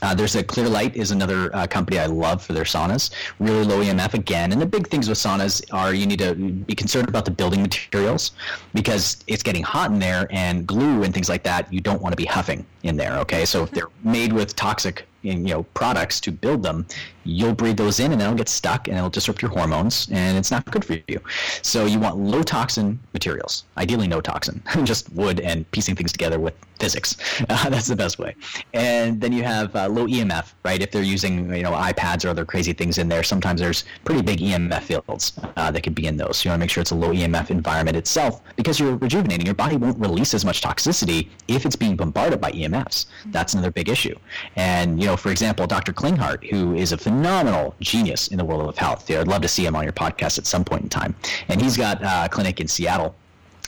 Uh, 0.03 0.13
there's 0.13 0.35
a 0.35 0.43
Clearlight 0.43 0.95
is 0.95 1.11
another 1.11 1.49
uh, 1.55 1.65
company 1.65 1.97
I 1.97 2.07
love 2.07 2.43
for 2.43 2.51
their 2.51 2.65
saunas. 2.65 3.11
Really 3.39 3.63
low 3.63 3.81
EMF 3.81 4.13
again. 4.13 4.51
And 4.51 4.61
the 4.61 4.65
big 4.65 4.88
things 4.88 5.07
with 5.07 5.17
saunas 5.17 5.63
are 5.71 5.93
you 5.93 6.05
need 6.05 6.19
to 6.19 6.35
be 6.35 6.75
concerned 6.75 7.07
about 7.07 7.23
the 7.23 7.31
building 7.31 7.61
materials 7.61 8.31
because 8.73 9.23
it's 9.27 9.43
getting 9.43 9.63
hot 9.63 9.91
in 9.91 9.99
there 9.99 10.27
and 10.30 10.67
glue 10.67 11.03
and 11.03 11.13
things 11.13 11.30
like 11.30 11.43
that. 11.43 11.71
You 11.71 11.80
don't 11.80 12.01
want 12.01 12.11
to 12.11 12.17
be 12.17 12.25
huffing 12.25 12.65
in 12.84 12.97
there. 12.97 13.17
Okay, 13.19 13.45
so 13.45 13.63
if 13.63 13.71
they're 13.71 13.88
made 14.03 14.34
with 14.34 14.57
toxic 14.57 15.07
you 15.23 15.35
know 15.35 15.63
products 15.73 16.19
to 16.19 16.31
build 16.31 16.61
them 16.61 16.85
you'll 17.24 17.54
breathe 17.54 17.78
those 17.78 18.00
in 18.00 18.12
and 18.12 18.20
then 18.20 18.28
it'll 18.28 18.38
get 18.38 18.50
stuck 18.50 18.88
and 18.88 18.98
it'll 18.98 19.10
disrupt 19.10 19.41
your 19.41 19.52
hormones 19.52 20.08
and 20.12 20.38
it's 20.38 20.52
not 20.52 20.66
good 20.72 20.84
for 20.84 20.98
you. 21.08 21.20
So 21.62 21.86
you 21.86 22.00
want 22.00 22.18
low 22.18 22.44
toxin 22.44 23.00
materials 23.14 23.64
ideally 23.78 24.08
no 24.08 24.22
toxin 24.22 24.62
just 24.84 25.12
wood 25.14 25.40
and 25.40 25.70
piecing 25.72 25.95
things 25.95 26.12
together 26.12 26.40
with 26.40 26.54
physics. 26.80 27.16
Uh, 27.54 27.70
that's 27.70 27.88
the 27.88 27.95
best 27.95 28.18
way. 28.20 28.36
And 28.74 29.22
then 29.22 29.32
you 29.32 29.44
have 29.44 29.76
uh, 29.76 29.88
low 29.88 30.08
emf 30.08 30.54
right? 30.64 30.82
If 30.82 30.91
they're 30.91 31.04
using 31.04 31.54
you 31.54 31.62
know 31.62 31.72
ipads 31.72 32.26
or 32.26 32.30
other 32.30 32.45
crazy 32.45 32.74
things 32.74 32.98
in 32.98 33.08
there 33.10 33.22
sometimes 33.22 33.62
there's 33.62 33.84
pretty 34.06 34.22
big 34.22 34.40
emf 34.40 34.82
fields 34.82 35.34
uh, 35.56 35.70
that 35.70 35.82
could 35.82 35.94
be 35.94 36.08
in 36.08 36.18
those. 36.18 36.38
So 36.38 36.48
you 36.48 36.52
want 36.52 36.60
to 36.60 36.64
make 36.64 36.70
sure 36.70 36.82
it's 36.82 36.91
a 36.91 36.95
low 36.95 37.14
emf 37.14 37.52
environment 37.52 37.98
itself 37.98 38.41
because 38.56 38.80
you're 38.80 38.95
rejuvenating. 38.95 39.45
Your 39.45 39.56
body 39.56 39.78
won't 39.78 40.00
release 40.00 40.34
as 40.34 40.45
much 40.45 40.62
toxicity 40.62 41.30
if 41.48 41.66
it's 41.66 41.76
being 41.76 41.95
bombarded 41.95 42.41
by 42.41 42.52
emfs 42.52 43.06
that's 43.28 43.54
another 43.54 43.72
big 43.72 43.90
issue. 43.90 44.16
And 44.56 45.00
you 45.00 45.08
know 45.08 45.18
for 45.18 45.32
example 45.32 45.68
dr 45.68 45.91
klinghardt 45.94 46.50
who 46.50 46.76
is 46.76 46.91
a 46.91 46.98
phenomenal 47.14 47.76
genius 47.80 48.30
in 48.30 48.38
the 48.38 48.45
world 48.45 48.68
of 48.68 48.76
health. 48.76 49.10
I'd 49.11 49.27
love 49.27 49.44
to 49.44 49.48
see 49.48 49.65
him 49.65 49.76
on 49.76 49.84
your 49.84 49.94
podcast 49.94 50.40
at 50.40 50.48
some 50.48 50.65
point 50.65 50.81
in 50.81 50.90
time. 50.90 51.15
And 51.48 51.61
he's 51.61 51.77
got 51.77 52.02
a 52.02 52.27
clinic 52.27 52.60
in 52.60 52.68
Seattle. 52.68 53.14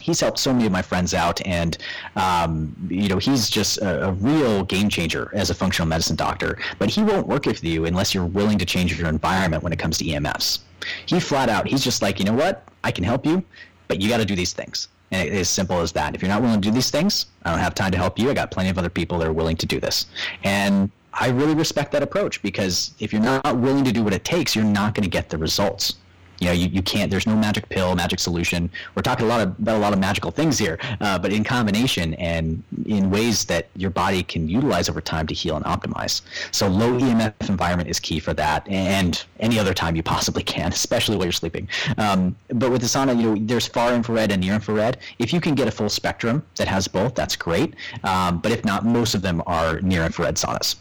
He's 0.02 0.20
helped 0.20 0.40
so 0.40 0.52
many 0.52 0.66
of 0.66 0.72
my 0.72 0.82
friends 0.82 1.14
out 1.14 1.46
and 1.46 1.78
um, 2.16 2.76
you 2.90 3.08
know 3.08 3.18
he's 3.18 3.50
just 3.50 3.78
a, 3.80 4.10
a, 4.10 4.12
real 4.12 4.64
game 4.64 4.88
changer 4.88 5.32
as 5.34 5.50
a 5.50 5.56
functional 5.56 5.88
medicine 5.88 6.16
doctor. 6.16 6.60
But 6.80 6.90
he 6.90 7.04
won't 7.04 7.28
work 7.28 7.46
with 7.46 7.64
you 7.64 7.86
unless 7.86 8.14
you're 8.14 8.26
willing 8.26 8.58
to 8.60 8.66
change 8.66 8.98
your 9.00 9.10
environment 9.10 9.64
when 9.64 9.74
it 9.74 9.80
comes 9.80 9.98
to 10.00 10.06
emfs 10.06 10.60
he 11.08 11.20
flat 11.20 11.50
out 11.50 11.68
he's 11.68 11.84
just 11.84 12.04
like 12.04 12.20
you 12.20 12.26
know 12.26 12.34
what? 12.34 12.68
I 12.84 12.92
can 12.92 13.04
help 13.04 13.26
you 13.26 13.44
but 13.88 14.02
you 14.02 14.10
got 14.10 14.18
to 14.18 14.26
do 14.26 14.36
these 14.36 14.54
things. 14.54 14.90
And 15.12 15.28
it's 15.28 15.38
as 15.38 15.50
simple 15.50 15.80
as 15.80 15.92
that. 15.94 16.16
If 16.16 16.22
you're 16.22 16.30
not 16.30 16.42
willing 16.42 16.62
to 16.62 16.68
do 16.68 16.74
these 16.74 16.90
things 16.90 17.28
i 17.44 17.52
don't 17.52 17.60
have 17.60 17.76
time 17.76 17.92
to 17.92 17.98
help 17.98 18.20
you. 18.20 18.30
I 18.30 18.34
got 18.34 18.52
plenty 18.52 18.70
of 18.70 18.78
other 18.78 18.90
people 18.90 19.20
that 19.20 19.28
are 19.28 19.34
willing 19.34 19.58
to 19.58 19.66
do 19.66 19.80
this. 19.80 20.08
And 20.44 20.92
I 21.18 21.30
really 21.30 21.56
respect 21.56 21.92
that 21.94 22.04
approach 22.04 22.42
because 22.42 22.94
if 23.00 23.14
you're 23.14 23.22
not 23.22 23.58
willing 23.58 23.86
to 23.86 23.92
do 23.92 24.04
what 24.04 24.14
it 24.14 24.26
takes, 24.26 24.56
you're 24.56 24.66
not 24.66 24.94
going 24.94 25.04
to 25.04 25.10
get 25.10 25.30
the 25.30 25.38
results. 25.38 25.96
You 26.40 26.48
know, 26.48 26.54
you, 26.54 26.68
you 26.68 26.82
can't. 26.82 27.10
There's 27.10 27.26
no 27.26 27.36
magic 27.36 27.70
pill, 27.70 27.96
magic 27.96 28.20
solution. 28.20 28.70
We're 28.94 29.04
talking 29.04 29.26
a 29.26 29.30
lot 29.30 29.40
of, 29.40 29.58
about 29.58 29.78
a 29.78 29.80
lot 29.80 29.94
of 29.94 30.00
magical 30.00 30.32
things 30.32 30.58
here, 30.58 30.78
uh, 31.00 31.18
but 31.18 31.32
in 31.32 31.46
combination 31.46 32.14
and 32.16 32.62
in 32.86 33.10
ways 33.10 33.46
that 33.46 33.70
your 33.78 33.90
body 33.90 34.22
can 34.22 34.50
utilize 34.50 34.90
over 34.90 35.00
time 35.00 35.28
to 35.28 35.34
heal 35.34 35.56
and 35.56 35.64
optimize. 35.64 36.22
So 36.52 36.68
low 36.68 37.00
EMF 37.00 37.50
environment 37.50 37.90
is 37.90 38.02
key 38.02 38.20
for 38.20 38.34
that, 38.34 38.68
and 38.68 39.24
any 39.40 39.58
other 39.58 39.74
time 39.74 39.96
you 39.96 40.04
possibly 40.04 40.44
can, 40.44 40.72
especially 40.74 41.16
while 41.16 41.26
you're 41.26 41.32
sleeping. 41.32 41.70
Um, 41.98 42.36
but 42.50 42.70
with 42.70 42.82
the 42.82 42.88
sauna, 42.88 43.16
you 43.16 43.36
know, 43.36 43.36
there's 43.40 43.68
far 43.68 43.94
infrared 43.94 44.32
and 44.32 44.42
near 44.42 44.56
infrared. 44.56 44.98
If 45.20 45.32
you 45.32 45.40
can 45.40 45.56
get 45.56 45.70
a 45.70 45.72
full 45.72 45.90
spectrum 45.90 46.44
that 46.58 46.68
has 46.68 46.90
both, 46.90 47.16
that's 47.16 47.38
great. 47.38 47.76
Um, 48.04 48.40
but 48.40 48.52
if 48.52 48.66
not, 48.66 48.86
most 48.86 49.16
of 49.16 49.22
them 49.22 49.42
are 49.48 49.80
near 49.80 50.04
infrared 50.04 50.36
saunas. 50.36 50.76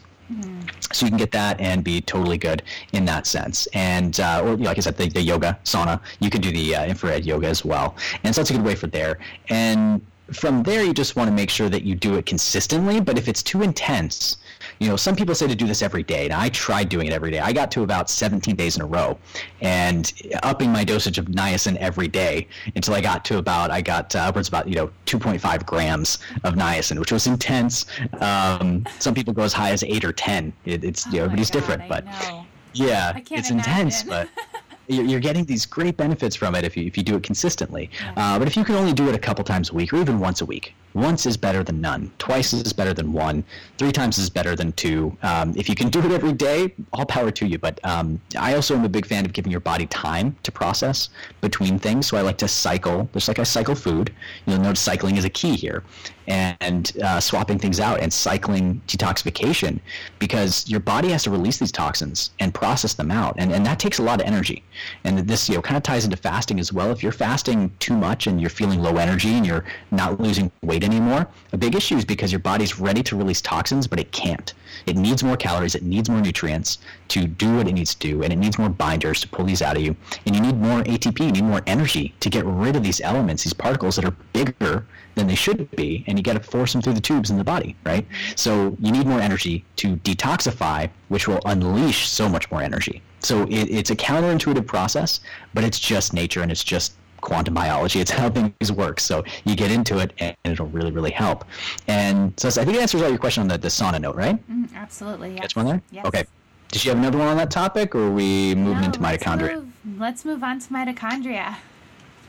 So 0.91 1.05
you 1.05 1.11
can 1.11 1.17
get 1.17 1.31
that 1.31 1.59
and 1.59 1.83
be 1.83 2.01
totally 2.01 2.37
good 2.37 2.63
in 2.93 3.05
that 3.05 3.27
sense. 3.27 3.67
And 3.73 4.19
uh, 4.19 4.41
or 4.43 4.57
like 4.57 4.77
I 4.77 4.81
said, 4.81 4.97
the, 4.97 5.07
the, 5.09 5.21
yoga 5.21 5.59
sauna, 5.63 5.99
you 6.19 6.29
can 6.29 6.41
do 6.41 6.51
the 6.51 6.75
uh, 6.75 6.85
infrared 6.85 7.25
yoga 7.25 7.47
as 7.47 7.63
well. 7.63 7.95
And 8.23 8.33
so 8.33 8.41
that's 8.41 8.49
a 8.49 8.53
good 8.53 8.63
way 8.65 8.75
for 8.75 8.87
there. 8.87 9.19
And 9.49 10.01
from 10.33 10.63
there, 10.63 10.83
you 10.83 10.93
just 10.93 11.15
want 11.15 11.29
to 11.29 11.33
make 11.33 11.49
sure 11.49 11.69
that 11.69 11.83
you 11.83 11.95
do 11.95 12.15
it 12.15 12.25
consistently. 12.25 12.99
But 12.99 13.17
if 13.17 13.27
it's 13.27 13.43
too 13.43 13.61
intense, 13.61 14.37
you 14.79 14.89
know, 14.89 14.95
some 14.95 15.15
people 15.15 15.35
say 15.35 15.47
to 15.47 15.55
do 15.55 15.67
this 15.67 15.81
every 15.81 16.03
day, 16.03 16.25
and 16.25 16.33
I 16.33 16.49
tried 16.49 16.89
doing 16.89 17.07
it 17.07 17.13
every 17.13 17.31
day. 17.31 17.39
I 17.39 17.53
got 17.53 17.71
to 17.71 17.83
about 17.83 18.09
17 18.09 18.55
days 18.55 18.75
in 18.75 18.81
a 18.81 18.85
row, 18.85 19.17
and 19.61 20.11
upping 20.43 20.71
my 20.71 20.83
dosage 20.83 21.17
of 21.17 21.25
niacin 21.25 21.77
every 21.77 22.07
day 22.07 22.47
until 22.75 22.93
I 22.93 23.01
got 23.01 23.23
to 23.25 23.37
about 23.37 23.71
I 23.71 23.81
got 23.81 24.15
uh, 24.15 24.19
upwards 24.19 24.47
about 24.47 24.67
you 24.67 24.75
know 24.75 24.89
2.5 25.05 25.65
grams 25.65 26.19
of 26.43 26.55
niacin, 26.55 26.99
which 26.99 27.11
was 27.11 27.27
intense. 27.27 27.85
Um, 28.19 28.85
some 28.99 29.13
people 29.13 29.33
go 29.33 29.43
as 29.43 29.53
high 29.53 29.71
as 29.71 29.83
eight 29.83 30.03
or 30.03 30.11
10. 30.11 30.53
It, 30.65 30.83
it's 30.83 31.05
you 31.07 31.13
know, 31.13 31.19
oh 31.19 31.23
everybody's 31.25 31.49
God, 31.49 31.59
different, 31.59 31.81
I 31.83 31.87
but. 31.87 32.05
Know 32.05 32.45
Yeah, 32.73 33.17
it's 33.31 33.51
intense, 33.51 34.03
but 34.03 34.27
you're 34.87 35.05
you're 35.05 35.19
getting 35.19 35.45
these 35.45 35.65
great 35.65 35.97
benefits 35.97 36.35
from 36.35 36.55
it 36.55 36.63
if 36.65 36.75
you, 36.75 36.85
if 36.85 36.97
you 36.97 37.03
do 37.03 37.15
it 37.15 37.23
consistently. 37.23 37.89
Uh, 38.17 38.37
but 38.37 38.47
if 38.47 38.57
you 38.57 38.63
can 38.65 38.75
only 38.75 38.93
do 38.93 39.07
it 39.07 39.15
a 39.15 39.19
couple 39.19 39.43
times 39.43 39.69
a 39.69 39.73
week 39.73 39.93
or 39.93 39.97
even 39.97 40.19
once 40.19 40.41
a 40.41 40.45
week, 40.45 40.75
once 40.95 41.25
is 41.25 41.35
better 41.35 41.61
than 41.61 41.81
none. 41.81 42.11
Twice 42.17 42.53
is 42.53 42.71
better 42.71 42.93
than 42.93 43.11
one. 43.11 43.43
Three 43.77 43.91
times 43.91 44.17
is 44.17 44.29
better 44.29 44.55
than 44.55 44.71
two. 44.71 45.15
Um, 45.21 45.53
if 45.57 45.67
you 45.67 45.75
can 45.75 45.89
do 45.89 45.99
it 45.99 46.11
every 46.11 46.31
day, 46.31 46.73
all 46.93 47.05
power 47.05 47.31
to 47.31 47.45
you. 47.45 47.59
But 47.59 47.79
um, 47.83 48.19
I 48.39 48.55
also 48.55 48.75
am 48.75 48.85
a 48.85 48.89
big 48.89 49.05
fan 49.05 49.25
of 49.25 49.33
giving 49.33 49.51
your 49.51 49.59
body 49.59 49.85
time 49.87 50.35
to 50.43 50.51
process 50.51 51.09
between 51.41 51.77
things. 51.77 52.07
So 52.07 52.17
I 52.17 52.21
like 52.21 52.37
to 52.37 52.47
cycle, 52.47 53.09
just 53.13 53.27
like 53.27 53.39
I 53.39 53.43
cycle 53.43 53.75
food. 53.75 54.13
You'll 54.45 54.59
notice 54.59 54.79
cycling 54.79 55.17
is 55.17 55.25
a 55.25 55.29
key 55.29 55.55
here. 55.55 55.83
And 56.27 56.91
uh, 57.03 57.19
swapping 57.19 57.59
things 57.59 57.79
out 57.79 57.99
and 57.99 58.11
cycling 58.11 58.81
detoxification 58.87 59.79
because 60.17 60.67
your 60.67 60.79
body 60.79 61.09
has 61.09 61.23
to 61.23 61.29
release 61.29 61.59
these 61.59 61.71
toxins 61.71 62.31
and 62.39 62.51
process 62.51 62.95
them 62.95 63.11
out. 63.11 63.35
And, 63.37 63.51
and 63.51 63.63
that 63.65 63.79
takes 63.79 63.99
a 63.99 64.01
lot 64.01 64.21
of 64.21 64.25
energy. 64.25 64.63
And 65.03 65.19
this 65.19 65.47
you 65.49 65.55
know 65.55 65.61
kind 65.61 65.77
of 65.77 65.83
ties 65.83 66.03
into 66.03 66.17
fasting 66.17 66.59
as 66.59 66.73
well. 66.73 66.89
If 66.89 67.03
you're 67.03 67.11
fasting 67.11 67.71
too 67.79 67.95
much 67.95 68.25
and 68.25 68.41
you're 68.41 68.49
feeling 68.49 68.81
low 68.81 68.97
energy 68.97 69.33
and 69.33 69.45
you're 69.45 69.65
not 69.91 70.19
losing 70.19 70.51
weight 70.63 70.83
anymore, 70.85 71.27
a 71.51 71.57
big 71.57 71.75
issue 71.75 71.97
is 71.97 72.05
because 72.05 72.31
your 72.31 72.39
body's 72.39 72.79
ready 72.79 73.03
to 73.03 73.17
release 73.17 73.41
toxins, 73.41 73.87
but 73.87 73.99
it 73.99 74.11
can't. 74.11 74.53
It 74.85 74.95
needs 74.95 75.23
more 75.23 75.35
calories, 75.35 75.75
it 75.75 75.83
needs 75.83 76.09
more 76.09 76.21
nutrients 76.21 76.77
to 77.09 77.27
do 77.27 77.57
what 77.57 77.67
it 77.67 77.73
needs 77.73 77.95
to 77.95 78.07
do, 78.07 78.23
and 78.23 78.31
it 78.31 78.37
needs 78.37 78.57
more 78.57 78.69
binders 78.69 79.19
to 79.21 79.27
pull 79.27 79.45
these 79.45 79.61
out 79.61 79.75
of 79.75 79.83
you. 79.83 79.95
And 80.25 80.35
you 80.35 80.41
need 80.41 80.57
more 80.57 80.81
ATP, 80.83 81.19
you 81.19 81.31
need 81.31 81.43
more 81.43 81.61
energy 81.67 82.13
to 82.19 82.29
get 82.29 82.45
rid 82.45 82.75
of 82.75 82.83
these 82.83 83.01
elements, 83.01 83.43
these 83.43 83.53
particles 83.53 83.95
that 83.95 84.05
are 84.05 84.15
bigger 84.31 84.85
than 85.15 85.27
they 85.27 85.35
should 85.35 85.69
be, 85.71 86.03
and 86.07 86.17
you 86.17 86.23
got 86.23 86.33
to 86.33 86.39
force 86.39 86.73
them 86.73 86.81
through 86.81 86.93
the 86.93 87.01
tubes 87.01 87.31
in 87.31 87.37
the 87.37 87.43
body, 87.43 87.75
right? 87.85 88.05
So 88.35 88.77
you 88.79 88.91
need 88.91 89.07
more 89.07 89.19
energy 89.19 89.65
to 89.77 89.95
detoxify, 89.97 90.89
which 91.07 91.27
will 91.27 91.39
unleash 91.45 92.07
so 92.07 92.29
much 92.29 92.51
more 92.51 92.61
energy. 92.61 93.01
So 93.19 93.43
it, 93.43 93.69
it's 93.71 93.89
a 93.89 93.95
counterintuitive 93.95 94.67
process, 94.67 95.21
but 95.53 95.63
it's 95.63 95.79
just 95.79 96.13
nature 96.13 96.41
and 96.41 96.51
it's 96.51 96.63
just 96.63 96.93
quantum 97.25 97.53
biology. 97.53 97.99
It's 97.99 98.11
how 98.11 98.29
things 98.29 98.71
work. 98.71 99.01
So 99.01 99.25
you 99.43 99.55
get 99.55 99.71
into 99.71 99.97
it, 99.97 100.13
and 100.19 100.37
it'll 100.45 100.67
really, 100.67 100.91
really 100.91 101.11
help. 101.11 101.43
And 101.87 102.39
so 102.39 102.47
I 102.47 102.63
think 102.63 102.77
it 102.77 102.81
answers 102.81 103.01
all 103.01 103.09
your 103.09 103.17
question 103.17 103.41
on 103.41 103.47
the, 103.49 103.57
the 103.57 103.67
sauna 103.67 103.99
note, 103.99 104.15
right? 104.15 104.37
Mm, 104.49 104.73
absolutely. 104.75 105.31
Yes. 105.31 105.41
Catch 105.41 105.55
one 105.57 105.65
there? 105.65 105.81
Yes. 105.91 106.05
Okay. 106.05 106.23
Did 106.69 106.85
you 106.85 106.91
have 106.91 106.99
another 106.99 107.17
one 107.17 107.27
on 107.27 107.37
that 107.37 107.51
topic, 107.51 107.95
or 107.95 108.07
are 108.07 108.11
we 108.11 108.55
moving 108.55 108.81
No, 108.81 108.85
into 108.85 109.01
let's 109.01 109.23
mitochondria? 109.23 109.55
Move, 109.55 109.99
let's 109.99 110.25
move 110.25 110.43
on 110.43 110.59
to 110.59 110.67
mitochondria. 110.69 111.55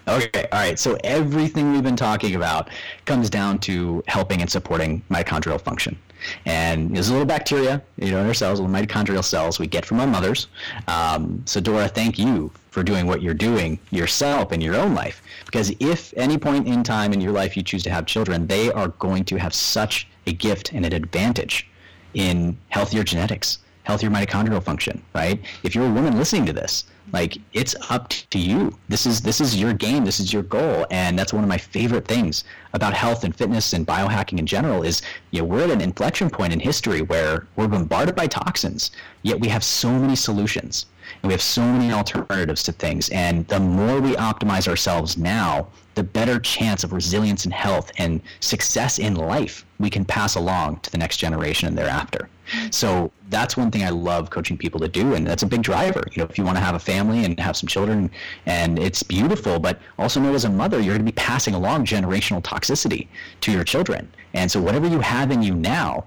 Okay, 0.09 0.47
all 0.53 0.61
right. 0.61 0.79
So 0.79 0.97
everything 1.03 1.73
we've 1.73 1.83
been 1.83 1.97
talking 1.97 2.37
about 2.37 2.71
comes 3.07 3.29
down 3.29 3.59
to 3.61 4.05
helping 4.07 4.41
and 4.41 4.51
supporting 4.51 5.03
mitochondrial 5.11 5.61
function. 5.61 5.99
And 6.45 6.95
there's 6.95 7.09
a 7.09 7.13
little 7.13 7.27
bacteria, 7.27 7.83
you 7.97 8.11
know, 8.11 8.21
in 8.21 8.27
our 8.27 8.35
cells, 8.35 8.61
little 8.61 8.75
mitochondrial 8.75 9.25
cells 9.25 9.59
we 9.59 9.67
get 9.67 9.85
from 9.85 10.01
our 10.01 10.07
mothers. 10.07 10.49
Um, 10.89 11.43
so 11.47 11.61
Dora, 11.61 11.89
thank 11.89 12.19
you 12.19 12.51
for 12.71 12.83
doing 12.83 13.07
what 13.07 13.23
you're 13.23 13.35
doing 13.35 13.79
yourself 13.91 14.53
in 14.53 14.61
your 14.61 14.75
own 14.75 14.95
life. 14.95 15.23
Because 15.47 15.73
if 15.81 16.13
any 16.17 16.37
point 16.37 16.67
in 16.67 16.83
time 16.83 17.13
in 17.13 17.21
your 17.21 17.33
life 17.33 17.57
you 17.57 17.63
choose 17.63 17.83
to 17.85 17.91
have 17.91 18.07
children, 18.07 18.47
they 18.47 18.71
are 18.71 18.89
going 18.89 19.25
to 19.25 19.37
have 19.37 19.55
such 19.55 20.07
a 20.27 20.33
gift 20.33 20.73
and 20.73 20.85
an 20.85 20.93
advantage 20.93 21.69
in 22.15 22.57
healthier 22.69 23.05
genetics, 23.05 23.59
healthier 23.85 24.11
mitochondrial 24.11 24.63
function, 24.63 25.03
right? 25.15 25.41
If 25.63 25.75
you're 25.75 25.87
a 25.87 25.93
woman 25.93 26.19
listening 26.19 26.47
to 26.47 26.53
this, 26.53 26.85
like 27.13 27.39
it's 27.53 27.75
up 27.91 28.11
to 28.11 28.39
you. 28.39 28.77
This 28.89 29.07
is 29.07 29.21
this 29.21 29.41
is 29.41 29.59
your 29.61 29.73
game. 29.73 30.05
This 30.05 30.21
is 30.21 30.33
your 30.33 30.43
goal, 30.43 30.87
and 30.91 31.19
that's 31.19 31.33
one 31.33 31.45
of 31.45 31.49
my 31.49 31.59
favorite 31.59 32.07
things 32.07 32.45
about 32.73 32.95
health 32.95 33.25
and 33.25 33.35
fitness 33.35 33.73
and 33.73 33.87
biohacking 33.87 34.39
in 34.39 34.47
general. 34.47 34.83
Is 34.83 35.03
you 35.31 35.41
know 35.41 35.47
we're 35.47 35.65
at 35.65 35.71
an 35.71 35.81
inflection 35.81 36.31
point 36.31 36.53
in 36.53 36.61
history 36.61 37.03
where 37.03 37.47
we're 37.57 37.69
bombarded 37.69 38.15
by 38.15 38.27
toxins, 38.27 38.91
yet 39.23 39.41
we 39.41 39.49
have 39.49 39.65
so 39.65 39.91
many 39.91 40.17
solutions 40.17 40.87
and 41.23 41.29
we 41.29 41.33
have 41.33 41.43
so 41.43 41.63
many 41.63 41.93
alternatives 41.93 42.63
to 42.65 42.73
things. 42.73 43.09
And 43.11 43.47
the 43.49 43.61
more 43.61 44.01
we 44.01 44.15
optimize 44.17 44.69
ourselves 44.69 45.17
now, 45.17 45.69
the 45.95 46.03
better 46.03 46.39
chance 46.39 46.85
of 46.85 46.93
resilience 46.93 47.45
and 47.45 47.55
health 47.55 47.91
and 47.99 48.21
success 48.41 48.99
in 48.99 49.15
life 49.15 49.65
we 49.79 49.91
can 49.91 50.05
pass 50.05 50.35
along 50.35 50.81
to 50.81 50.91
the 50.91 50.99
next 50.99 51.19
generation 51.19 51.69
and 51.69 51.79
thereafter. 51.79 52.29
So 52.71 53.11
that's 53.29 53.57
one 53.57 53.71
thing 53.71 53.83
I 53.85 53.91
love 53.91 54.31
coaching 54.31 54.57
people 54.57 54.81
to 54.81 54.89
do, 54.89 55.15
and 55.15 55.27
that's 55.27 55.43
a 55.43 55.47
big 55.47 55.63
driver. 55.63 56.05
You 56.13 56.23
know, 56.23 56.29
if 56.29 56.39
you 56.39 56.45
want 56.45 56.57
to 56.57 56.63
have 56.63 56.75
a 56.75 56.79
family 56.81 57.25
and 57.25 57.39
have 57.41 57.57
some 57.57 57.67
children, 57.67 58.11
and 58.47 58.79
it's 58.79 59.03
beautiful, 59.03 59.59
but 59.59 59.81
also 59.99 60.21
know 60.21 60.35
as 60.35 60.45
a 60.45 60.51
mother, 60.51 60.79
you're 60.79 60.95
going 60.95 61.05
to 61.07 61.13
be 61.13 61.17
passing 61.17 61.55
along 61.55 61.87
generational 61.87 62.43
toxicity 62.43 63.09
to 63.41 63.53
your 63.53 63.65
children. 63.65 64.09
And 64.35 64.51
so 64.51 64.61
whatever 64.61 64.87
you 64.87 65.01
have 65.01 65.31
in 65.31 65.43
you 65.43 65.55
now, 65.55 66.05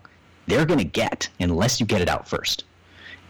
they're 0.47 0.65
going 0.65 0.79
to 0.79 0.85
get 0.85 1.29
unless 1.39 1.79
you 1.79 1.85
get 1.85 2.01
it 2.01 2.09
out 2.09 2.27
first. 2.27 2.63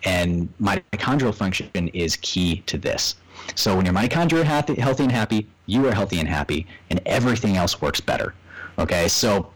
And 0.04 0.48
mitochondrial 0.62 1.36
function 1.36 1.70
is 1.90 2.16
key 2.18 2.62
to 2.68 2.78
this. 2.78 3.16
So 3.56 3.76
when 3.76 3.86
your 3.86 3.94
mitochondria 3.94 4.42
are 4.42 4.82
healthy 4.82 5.04
and 5.04 5.12
happy, 5.12 5.48
you 5.66 5.88
are 5.88 5.94
healthy 5.94 6.20
and 6.20 6.28
happy, 6.28 6.68
and 6.90 7.02
everything 7.06 7.58
else 7.58 7.82
works 7.82 8.00
better. 8.00 8.34
Okay, 8.78 9.08
so 9.08 9.52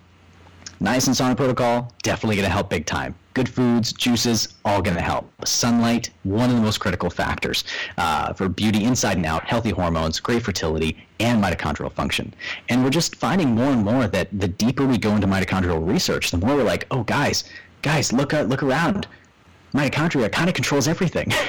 niacin 0.81 1.13
sauna 1.13 1.35
protocol 1.35 1.93
definitely 2.03 2.35
going 2.35 2.47
to 2.47 2.51
help 2.51 2.69
big 2.69 2.85
time. 2.85 3.15
Good 3.33 3.49
foods, 3.49 3.93
juices, 3.93 4.55
all 4.63 4.81
going 4.81 4.95
to 4.95 5.01
help. 5.01 5.27
Sunlight, 5.45 6.11
one 6.23 6.49
of 6.49 6.55
the 6.55 6.61
most 6.61 6.79
critical 6.79 7.09
factors 7.09 7.63
uh, 7.97 8.31
for 8.33 8.47
beauty 8.47 8.83
inside 8.83 9.17
and 9.17 9.25
out, 9.25 9.43
healthy 9.43 9.71
hormones, 9.71 10.19
great 10.19 10.43
fertility, 10.43 10.97
and 11.19 11.43
mitochondrial 11.43 11.91
function. 11.91 12.33
And 12.69 12.83
we're 12.83 12.91
just 12.91 13.15
finding 13.15 13.55
more 13.55 13.71
and 13.71 13.83
more 13.83 14.07
that 14.07 14.27
the 14.39 14.47
deeper 14.47 14.85
we 14.85 14.99
go 14.99 15.15
into 15.15 15.25
mitochondrial 15.25 15.87
research, 15.87 16.29
the 16.29 16.37
more 16.37 16.55
we're 16.55 16.63
like, 16.63 16.85
oh, 16.91 17.03
guys, 17.03 17.45
guys, 17.81 18.13
look, 18.13 18.33
uh, 18.33 18.41
look 18.41 18.61
around 18.61 19.07
mitochondria 19.73 20.31
kind 20.31 20.49
of 20.49 20.55
controls 20.55 20.87
everything. 20.87 21.31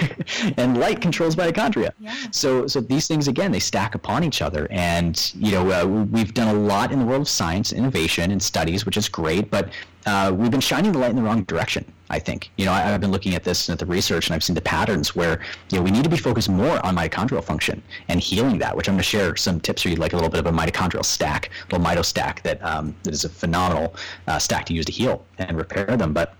And 0.57 0.79
light 0.79 1.01
controls 1.01 1.37
mitochondria. 1.37 1.91
Yeah. 1.99 2.15
so 2.31 2.67
so 2.67 2.81
these 2.81 3.07
things 3.07 3.29
again 3.29 3.53
they 3.53 3.61
stack 3.61 3.95
upon 3.95 4.25
each 4.25 4.43
other. 4.43 4.67
And 4.71 5.33
you 5.35 5.53
know 5.53 5.71
uh, 5.71 5.87
we've 5.87 6.35
done 6.35 6.55
a 6.55 6.59
lot 6.59 6.93
in 6.93 6.99
the 6.99 7.05
world 7.05 7.23
of 7.23 7.29
science 7.29 7.73
innovation 7.73 8.31
and 8.31 8.43
studies 8.43 8.85
which 8.87 8.97
is 8.97 9.09
great. 9.09 9.51
But 9.51 9.71
uh, 10.07 10.33
we've 10.37 10.51
been 10.51 10.61
shining 10.61 10.93
the 10.93 10.99
light 10.99 11.11
in 11.11 11.17
the 11.17 11.23
wrong 11.23 11.45
direction 11.45 11.85
i 12.11 12.19
think. 12.19 12.51
You 12.59 12.67
know 12.67 12.73
I, 12.73 12.93
i've 12.93 13.01
been 13.01 13.11
looking 13.11 13.35
at 13.35 13.43
this 13.43 13.69
and 13.69 13.73
at 13.75 13.79
the 13.79 13.91
research 13.91 14.27
and 14.27 14.35
i've 14.35 14.45
seen 14.45 14.55
the 14.55 14.61
patterns 14.61 15.17
where 15.17 15.41
you 15.71 15.79
know 15.79 15.83
we 15.83 15.91
need 15.91 16.05
to 16.05 16.11
be 16.11 16.19
focused 16.19 16.51
more 16.51 16.85
on 16.85 16.95
mitochondrial 16.95 17.43
function 17.43 17.83
and 18.09 18.21
healing 18.21 18.59
that 18.59 18.77
which 18.77 18.87
i'm 18.87 18.95
going 18.95 19.03
to 19.03 19.09
share 19.09 19.35
some 19.37 19.59
tips 19.61 19.81
for 19.83 19.89
you 19.89 19.97
like 19.97 20.13
a 20.13 20.17
little 20.17 20.31
bit 20.31 20.41
of 20.41 20.47
a 20.47 20.53
mitochondrial 20.53 21.05
stack 21.05 21.49
a 21.49 21.75
little 21.75 21.85
mito 21.85 22.05
stack 22.05 22.43
that 22.43 22.63
um, 22.63 22.95
that 23.03 23.15
is 23.15 23.25
a 23.25 23.29
phenomenal 23.29 23.95
uh, 24.27 24.39
stack 24.39 24.67
to 24.67 24.75
use 24.75 24.85
to 24.85 24.93
heal 24.93 25.25
and 25.39 25.57
repair 25.57 25.97
them. 25.97 26.13
But 26.13 26.35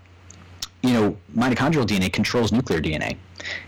you 0.85 0.93
know, 0.93 1.17
mitochondrial 1.35 1.85
DNA 1.85 2.11
controls 2.11 2.51
nuclear 2.51 2.79
DNA. 2.79 3.17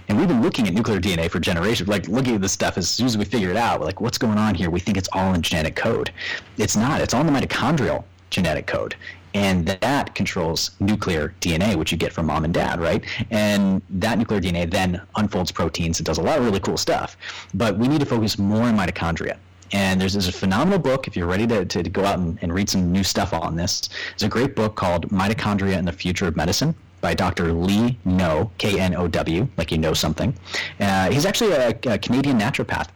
And 0.07 0.17
we've 0.17 0.27
been 0.27 0.41
looking 0.41 0.67
at 0.67 0.73
nuclear 0.73 0.99
DNA 0.99 1.29
for 1.29 1.39
generations, 1.39 1.89
like 1.89 2.07
looking 2.07 2.35
at 2.35 2.41
this 2.41 2.51
stuff 2.51 2.77
as 2.77 2.89
soon 2.89 3.07
as 3.07 3.17
we 3.17 3.25
figure 3.25 3.49
it 3.49 3.57
out, 3.57 3.81
like, 3.81 4.01
what's 4.01 4.17
going 4.17 4.37
on 4.37 4.55
here? 4.55 4.69
We 4.69 4.79
think 4.79 4.97
it's 4.97 5.09
all 5.13 5.33
in 5.33 5.41
genetic 5.41 5.75
code. 5.75 6.11
It's 6.57 6.75
not. 6.75 7.01
It's 7.01 7.13
all 7.13 7.25
in 7.25 7.31
the 7.31 7.39
mitochondrial 7.39 8.03
genetic 8.29 8.67
code. 8.67 8.95
And 9.33 9.67
that 9.67 10.15
controls 10.15 10.71
nuclear 10.79 11.33
DNA, 11.41 11.75
which 11.75 11.91
you 11.91 11.97
get 11.97 12.11
from 12.11 12.27
mom 12.27 12.43
and 12.43 12.53
dad, 12.53 12.79
right? 12.79 13.03
And 13.29 13.81
that 13.89 14.17
nuclear 14.17 14.41
DNA 14.41 14.69
then 14.69 15.01
unfolds 15.15 15.51
proteins. 15.51 15.99
It 15.99 16.05
does 16.05 16.17
a 16.17 16.23
lot 16.23 16.39
of 16.39 16.45
really 16.45 16.59
cool 16.59 16.77
stuff. 16.77 17.17
But 17.53 17.77
we 17.77 17.87
need 17.87 17.99
to 17.99 18.05
focus 18.05 18.39
more 18.39 18.63
on 18.63 18.77
mitochondria. 18.77 19.37
And 19.73 19.99
there's, 19.99 20.13
there's 20.13 20.29
a 20.29 20.33
phenomenal 20.33 20.79
book, 20.79 21.07
if 21.07 21.15
you're 21.15 21.27
ready 21.27 21.45
to, 21.47 21.65
to, 21.65 21.83
to 21.83 21.89
go 21.89 22.05
out 22.05 22.19
and, 22.19 22.39
and 22.41 22.53
read 22.53 22.69
some 22.69 22.91
new 22.91 23.03
stuff 23.03 23.33
on 23.33 23.55
this. 23.55 23.89
It's 24.13 24.23
a 24.23 24.29
great 24.29 24.55
book 24.55 24.75
called 24.75 25.09
Mitochondria 25.09 25.77
and 25.77 25.87
the 25.87 25.91
Future 25.91 26.25
of 26.25 26.37
Medicine 26.37 26.73
by 27.01 27.13
Dr. 27.13 27.53
Lee 27.53 27.97
Know, 28.05 28.51
K-N-O-W, 28.57 29.47
like 29.57 29.71
you 29.71 29.77
know 29.77 29.93
something. 29.93 30.33
Uh, 30.79 31.11
he's 31.11 31.25
actually 31.25 31.51
a, 31.51 31.69
a 31.85 31.97
Canadian 31.97 32.39
naturopath 32.39 32.89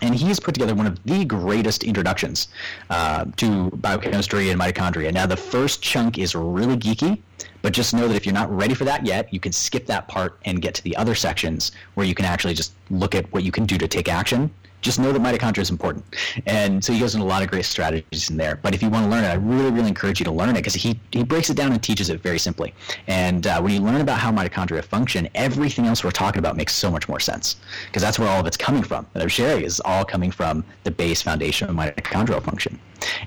and 0.00 0.14
he's 0.14 0.38
put 0.38 0.54
together 0.54 0.74
one 0.74 0.86
of 0.86 1.02
the 1.04 1.24
greatest 1.24 1.82
introductions 1.82 2.48
uh, 2.90 3.24
to 3.36 3.70
biochemistry 3.70 4.50
and 4.50 4.60
mitochondria. 4.60 5.12
Now, 5.12 5.26
the 5.26 5.36
first 5.36 5.82
chunk 5.82 6.18
is 6.18 6.34
really 6.34 6.76
geeky, 6.76 7.20
but 7.62 7.72
just 7.72 7.94
know 7.94 8.06
that 8.06 8.14
if 8.14 8.24
you're 8.24 8.34
not 8.34 8.50
ready 8.54 8.74
for 8.74 8.84
that 8.84 9.04
yet, 9.04 9.32
you 9.32 9.40
can 9.40 9.52
skip 9.52 9.86
that 9.86 10.06
part 10.08 10.38
and 10.44 10.62
get 10.62 10.74
to 10.74 10.84
the 10.84 10.96
other 10.96 11.14
sections 11.14 11.72
where 11.94 12.06
you 12.06 12.14
can 12.14 12.24
actually 12.24 12.54
just 12.54 12.72
look 12.90 13.14
at 13.14 13.30
what 13.32 13.42
you 13.42 13.52
can 13.52 13.66
do 13.66 13.76
to 13.78 13.88
take 13.88 14.08
action. 14.08 14.50
Just 14.80 14.98
know 14.98 15.12
that 15.12 15.20
mitochondria 15.20 15.58
is 15.58 15.70
important. 15.70 16.04
And 16.46 16.84
so 16.84 16.92
he 16.92 17.00
goes 17.00 17.14
into 17.14 17.26
a 17.26 17.28
lot 17.28 17.42
of 17.42 17.50
great 17.50 17.64
strategies 17.64 18.30
in 18.30 18.36
there. 18.36 18.56
But 18.56 18.74
if 18.74 18.82
you 18.82 18.88
want 18.88 19.04
to 19.06 19.10
learn 19.10 19.24
it, 19.24 19.28
I 19.28 19.34
really, 19.34 19.70
really 19.70 19.88
encourage 19.88 20.20
you 20.20 20.24
to 20.24 20.30
learn 20.30 20.50
it 20.50 20.54
because 20.54 20.74
he, 20.74 20.98
he 21.10 21.24
breaks 21.24 21.50
it 21.50 21.56
down 21.56 21.72
and 21.72 21.82
teaches 21.82 22.10
it 22.10 22.20
very 22.20 22.38
simply. 22.38 22.74
And 23.06 23.46
uh, 23.46 23.60
when 23.60 23.72
you 23.72 23.80
learn 23.80 24.00
about 24.00 24.18
how 24.18 24.30
mitochondria 24.30 24.84
function, 24.84 25.28
everything 25.34 25.86
else 25.86 26.04
we're 26.04 26.10
talking 26.10 26.38
about 26.38 26.56
makes 26.56 26.74
so 26.74 26.90
much 26.90 27.08
more 27.08 27.20
sense 27.20 27.56
because 27.86 28.02
that's 28.02 28.18
where 28.18 28.28
all 28.28 28.40
of 28.40 28.46
it's 28.46 28.56
coming 28.56 28.82
from. 28.82 29.06
That 29.12 29.22
I'm 29.22 29.28
sharing 29.28 29.64
is 29.64 29.80
all 29.84 30.04
coming 30.04 30.30
from 30.30 30.64
the 30.84 30.90
base 30.90 31.22
foundation 31.22 31.68
of 31.68 31.76
mitochondrial 31.76 32.42
function. 32.42 32.78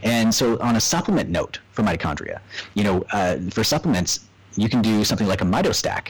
And 0.04 0.34
so 0.34 0.60
on 0.60 0.76
a 0.76 0.82
supplement 0.82 1.30
note 1.30 1.60
for 1.72 1.84
mitochondria, 1.84 2.40
you 2.74 2.84
know, 2.84 3.06
uh, 3.12 3.38
for 3.50 3.64
supplements, 3.64 4.22
you 4.56 4.70
can 4.70 4.82
do 4.82 5.04
something 5.04 5.28
like 5.28 5.42
a 5.42 5.46
mitostack. 5.46 6.10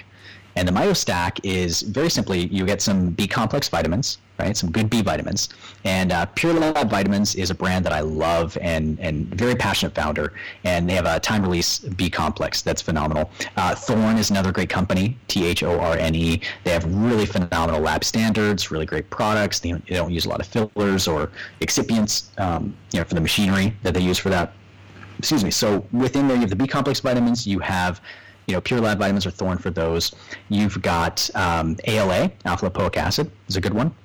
And 0.55 0.67
the 0.67 0.71
mitostack 0.71 1.39
is 1.43 1.81
very 1.81 2.09
simply 2.09 2.47
you 2.47 2.65
get 2.65 2.81
some 2.81 3.11
B 3.11 3.27
complex 3.27 3.69
vitamins, 3.69 4.17
right? 4.37 4.55
Some 4.55 4.71
good 4.71 4.89
B 4.89 5.01
vitamins. 5.01 5.49
And 5.85 6.11
uh, 6.11 6.25
Pure 6.27 6.53
Lab 6.53 6.89
Vitamins 6.89 7.35
is 7.35 7.49
a 7.49 7.55
brand 7.55 7.85
that 7.85 7.93
I 7.93 8.01
love 8.01 8.57
and 8.61 8.99
and 8.99 9.27
very 9.27 9.55
passionate 9.55 9.95
founder. 9.95 10.33
And 10.63 10.89
they 10.89 10.93
have 10.93 11.05
a 11.05 11.19
time 11.19 11.41
release 11.41 11.79
B 11.79 12.09
complex 12.09 12.61
that's 12.61 12.81
phenomenal. 12.81 13.31
Uh, 13.55 13.75
Thorne 13.75 14.17
is 14.17 14.29
another 14.29 14.51
great 14.51 14.69
company, 14.69 15.17
T 15.27 15.45
H 15.45 15.63
O 15.63 15.79
R 15.79 15.95
N 15.97 16.15
E. 16.15 16.41
They 16.63 16.71
have 16.71 16.85
really 16.85 17.25
phenomenal 17.25 17.81
lab 17.81 18.03
standards, 18.03 18.71
really 18.71 18.85
great 18.85 19.09
products. 19.09 19.59
They, 19.59 19.71
they 19.71 19.95
don't 19.95 20.11
use 20.11 20.25
a 20.25 20.29
lot 20.29 20.41
of 20.41 20.47
fillers 20.47 21.07
or 21.07 21.31
excipients, 21.61 22.37
um, 22.39 22.75
you 22.91 22.99
know, 22.99 23.05
for 23.05 23.15
the 23.15 23.21
machinery 23.21 23.75
that 23.83 23.93
they 23.93 24.01
use 24.01 24.17
for 24.17 24.29
that. 24.29 24.53
Excuse 25.17 25.43
me. 25.43 25.51
So 25.51 25.85
within 25.91 26.27
there, 26.27 26.35
you 26.35 26.41
have 26.41 26.49
the 26.49 26.55
B 26.55 26.65
complex 26.65 26.99
vitamins. 26.99 27.45
You 27.45 27.59
have 27.59 28.01
you 28.51 28.57
know, 28.57 28.61
Pure 28.61 28.81
Lab 28.81 28.99
vitamins 28.99 29.25
are 29.25 29.31
Thorne 29.31 29.57
for 29.57 29.71
those. 29.71 30.13
You've 30.49 30.81
got 30.81 31.29
um, 31.35 31.77
ALA, 31.85 32.29
alpha 32.43 32.69
lipoic 32.69 32.97
acid, 32.97 33.31
is 33.47 33.55
a 33.55 33.61
good 33.61 33.73
one. 33.73 33.95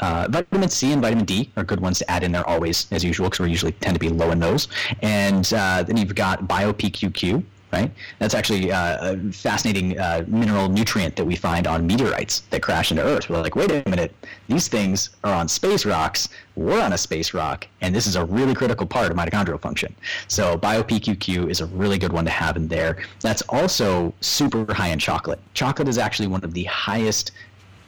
Uh, 0.00 0.26
vitamin 0.30 0.70
C 0.70 0.92
and 0.92 1.02
vitamin 1.02 1.26
D 1.26 1.52
are 1.58 1.64
good 1.64 1.80
ones 1.80 1.98
to 1.98 2.10
add 2.10 2.22
in 2.22 2.32
there 2.32 2.48
always, 2.48 2.90
as 2.90 3.04
usual, 3.04 3.28
because 3.28 3.40
we 3.40 3.50
usually 3.50 3.72
tend 3.72 3.94
to 3.94 4.00
be 4.00 4.08
low 4.08 4.30
in 4.30 4.38
those. 4.38 4.68
And 5.02 5.52
uh, 5.52 5.82
then 5.82 5.98
you've 5.98 6.14
got 6.14 6.48
BioPQQ, 6.48 7.44
right? 7.72 7.90
That's 8.18 8.34
actually 8.34 8.72
uh, 8.72 9.12
a 9.12 9.32
fascinating 9.32 9.98
uh, 9.98 10.24
mineral 10.26 10.68
nutrient 10.68 11.16
that 11.16 11.24
we 11.24 11.36
find 11.36 11.66
on 11.66 11.86
meteorites 11.86 12.40
that 12.50 12.62
crash 12.62 12.90
into 12.90 13.02
Earth. 13.02 13.28
We're 13.28 13.40
like, 13.40 13.56
wait 13.56 13.70
a 13.70 13.88
minute, 13.88 14.14
these 14.48 14.68
things 14.68 15.10
are 15.24 15.34
on 15.34 15.48
space 15.48 15.84
rocks. 15.84 16.28
We're 16.56 16.80
on 16.80 16.92
a 16.92 16.98
space 16.98 17.32
rock, 17.32 17.66
and 17.80 17.94
this 17.94 18.06
is 18.06 18.16
a 18.16 18.24
really 18.24 18.54
critical 18.54 18.86
part 18.86 19.10
of 19.10 19.16
mitochondrial 19.16 19.60
function. 19.60 19.94
So 20.28 20.58
BioPQQ 20.58 21.48
is 21.50 21.60
a 21.60 21.66
really 21.66 21.98
good 21.98 22.12
one 22.12 22.24
to 22.24 22.30
have 22.30 22.56
in 22.56 22.68
there. 22.68 23.02
That's 23.20 23.42
also 23.42 24.12
super 24.20 24.72
high 24.72 24.88
in 24.88 24.98
chocolate. 24.98 25.40
Chocolate 25.54 25.88
is 25.88 25.98
actually 25.98 26.28
one 26.28 26.44
of 26.44 26.52
the 26.52 26.64
highest 26.64 27.32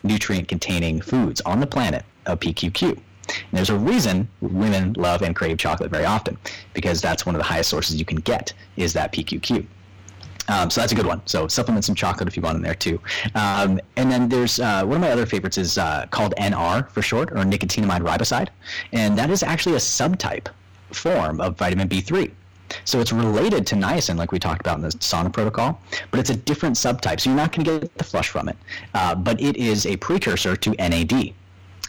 nutrient 0.05 0.49
containing 0.49 1.01
foods 1.01 1.41
on 1.43 1.61
the 1.61 1.67
planet 1.67 2.05
of 2.27 2.41
PQQ. 2.41 2.99
And 3.29 3.53
there's 3.53 3.71
a 3.71 3.79
reason 3.79 4.29
women 4.41 4.95
love 4.95 5.23
and 5.23 5.35
crave 5.35 5.59
chocolate 5.59 5.91
very 5.91 6.05
often 6.05 6.37
because 6.75 7.01
that's 7.01 7.25
one 7.25 7.35
of 7.35 7.39
the 7.39 7.45
highest 7.45 7.71
sources 7.71 7.97
you 7.97 8.05
can 8.05 8.19
get 8.19 8.53
is 8.77 8.93
that 8.95 9.13
PQQ. 9.13 9.67
Um, 10.49 10.71
so 10.71 10.81
that's 10.81 10.93
a 10.93 10.95
good 10.97 11.07
one. 11.07 11.23
So 11.25 11.47
supplement 11.47 11.85
some 11.85 11.95
chocolate 11.95 12.29
if 12.29 12.37
you 12.37 12.43
want 12.43 12.57
in 12.57 12.63
there 12.63 12.75
too. 12.75 13.01
Um, 13.35 13.81
and 13.97 14.11
then 14.11 14.29
there's 14.29 14.59
uh, 14.59 14.85
one 14.85 14.97
of 14.97 15.01
my 15.01 15.11
other 15.11 15.27
favorites 15.27 15.57
is 15.57 15.79
uh, 15.79 16.07
called 16.11 16.35
NR 16.37 16.91
for 16.91 17.01
short, 17.01 17.31
or 17.31 17.37
nicotinamide 17.37 18.01
riboside, 18.01 18.49
and 18.93 19.17
that 19.17 19.31
is 19.31 19.43
actually 19.43 19.77
a 19.77 19.79
subtype 19.79 20.49
form 20.91 21.41
of 21.41 21.57
vitamin 21.57 21.89
B3. 21.89 22.31
So 22.85 23.01
it's 23.01 23.13
related 23.13 23.67
to 23.69 23.75
niacin, 23.75 24.17
like 24.17 24.33
we 24.33 24.39
talked 24.39 24.61
about 24.61 24.77
in 24.77 24.83
the 24.83 24.89
sauna 24.89 25.33
protocol, 25.33 25.81
but 26.11 26.19
it's 26.21 26.31
a 26.31 26.37
different 26.37 26.77
subtype. 26.77 27.21
So 27.21 27.31
you're 27.31 27.37
not 27.37 27.53
going 27.53 27.65
to 27.67 27.81
get 27.81 27.99
the 27.99 28.05
flush 28.05 28.31
from 28.31 28.49
it. 28.49 28.57
Uh, 28.95 29.15
but 29.15 29.41
it 29.41 29.57
is 29.57 29.87
a 29.87 29.97
precursor 29.97 30.57
to 30.57 30.71
NAD. 30.79 31.35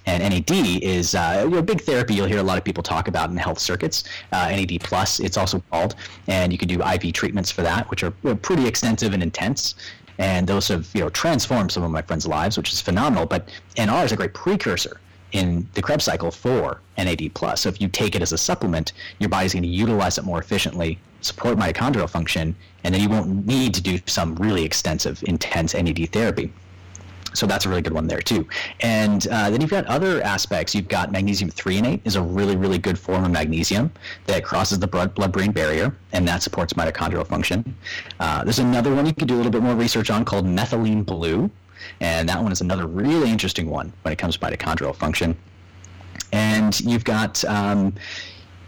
And 0.05 0.21
NAD 0.21 0.83
is 0.83 1.15
uh, 1.15 1.49
a 1.53 1.61
big 1.61 1.81
therapy 1.81 2.13
you'll 2.15 2.27
hear 2.27 2.39
a 2.39 2.43
lot 2.43 2.57
of 2.57 2.63
people 2.63 2.83
talk 2.83 3.07
about 3.07 3.29
in 3.29 3.37
health 3.37 3.59
circuits. 3.59 4.03
Uh, 4.31 4.49
NAD 4.49 4.79
plus, 4.81 5.19
it's 5.19 5.37
also 5.37 5.63
called, 5.71 5.95
and 6.27 6.51
you 6.51 6.57
can 6.57 6.67
do 6.67 6.83
IV 6.83 7.13
treatments 7.13 7.51
for 7.51 7.61
that, 7.61 7.89
which 7.89 8.03
are 8.03 8.11
pretty 8.11 8.67
extensive 8.67 9.13
and 9.13 9.23
intense. 9.23 9.75
And 10.17 10.45
those 10.45 10.67
have 10.67 10.89
you 10.93 11.01
know 11.01 11.09
transformed 11.09 11.71
some 11.71 11.83
of 11.83 11.91
my 11.91 12.01
friends' 12.01 12.27
lives, 12.27 12.57
which 12.57 12.71
is 12.71 12.81
phenomenal. 12.81 13.25
But 13.25 13.49
NR 13.77 14.05
is 14.05 14.11
a 14.11 14.15
great 14.15 14.33
precursor 14.33 14.99
in 15.33 15.67
the 15.73 15.81
Krebs 15.81 16.05
cycle 16.05 16.31
for 16.31 16.79
NAD+. 16.97 17.31
So 17.55 17.69
if 17.69 17.81
you 17.81 17.87
take 17.87 18.15
it 18.15 18.21
as 18.21 18.31
a 18.31 18.37
supplement, 18.37 18.93
your 19.19 19.29
body's 19.29 19.53
going 19.53 19.63
to 19.63 19.69
utilize 19.69 20.17
it 20.17 20.23
more 20.23 20.39
efficiently, 20.39 20.99
support 21.21 21.57
mitochondrial 21.57 22.09
function, 22.09 22.55
and 22.83 22.93
then 22.93 23.01
you 23.01 23.09
won't 23.09 23.45
need 23.45 23.73
to 23.73 23.81
do 23.81 23.99
some 24.05 24.35
really 24.35 24.63
extensive, 24.63 25.23
intense 25.27 25.73
NAD 25.73 26.11
therapy. 26.11 26.53
So 27.33 27.45
that's 27.47 27.65
a 27.65 27.69
really 27.69 27.81
good 27.81 27.93
one 27.93 28.07
there 28.07 28.21
too. 28.21 28.47
And 28.81 29.27
uh, 29.27 29.49
then 29.49 29.61
you've 29.61 29.69
got 29.69 29.85
other 29.85 30.21
aspects. 30.21 30.73
You've 30.75 30.87
got 30.87 31.11
magnesium 31.11 31.49
threonate 31.49 32.01
is 32.05 32.15
a 32.15 32.21
really, 32.21 32.55
really 32.55 32.77
good 32.77 32.97
form 32.97 33.25
of 33.25 33.31
magnesium 33.31 33.91
that 34.25 34.43
crosses 34.43 34.79
the 34.79 34.87
blood-brain 34.87 35.51
barrier, 35.51 35.95
and 36.11 36.27
that 36.27 36.43
supports 36.43 36.73
mitochondrial 36.73 37.25
function. 37.25 37.75
Uh, 38.19 38.43
there's 38.43 38.59
another 38.59 38.93
one 38.93 39.05
you 39.05 39.13
could 39.13 39.27
do 39.27 39.35
a 39.35 39.37
little 39.37 39.51
bit 39.51 39.61
more 39.61 39.75
research 39.75 40.09
on 40.09 40.23
called 40.23 40.45
methylene 40.45 41.05
blue, 41.05 41.49
and 41.99 42.29
that 42.29 42.41
one 42.41 42.51
is 42.51 42.61
another 42.61 42.87
really 42.87 43.29
interesting 43.29 43.69
one 43.69 43.91
when 44.03 44.11
it 44.11 44.17
comes 44.17 44.37
to 44.37 44.45
mitochondrial 44.45 44.95
function. 44.95 45.35
And 46.31 46.79
you've 46.81 47.03
got 47.03 47.43
um, 47.45 47.93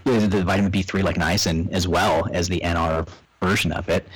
the 0.04 0.44
vitamin 0.44 0.72
B3 0.72 1.04
like 1.04 1.16
niacin 1.16 1.72
as 1.72 1.88
well 1.88 2.28
as 2.32 2.48
the 2.48 2.60
NR 2.62 3.08
version 3.42 3.72
of 3.72 3.90
it. 3.90 4.08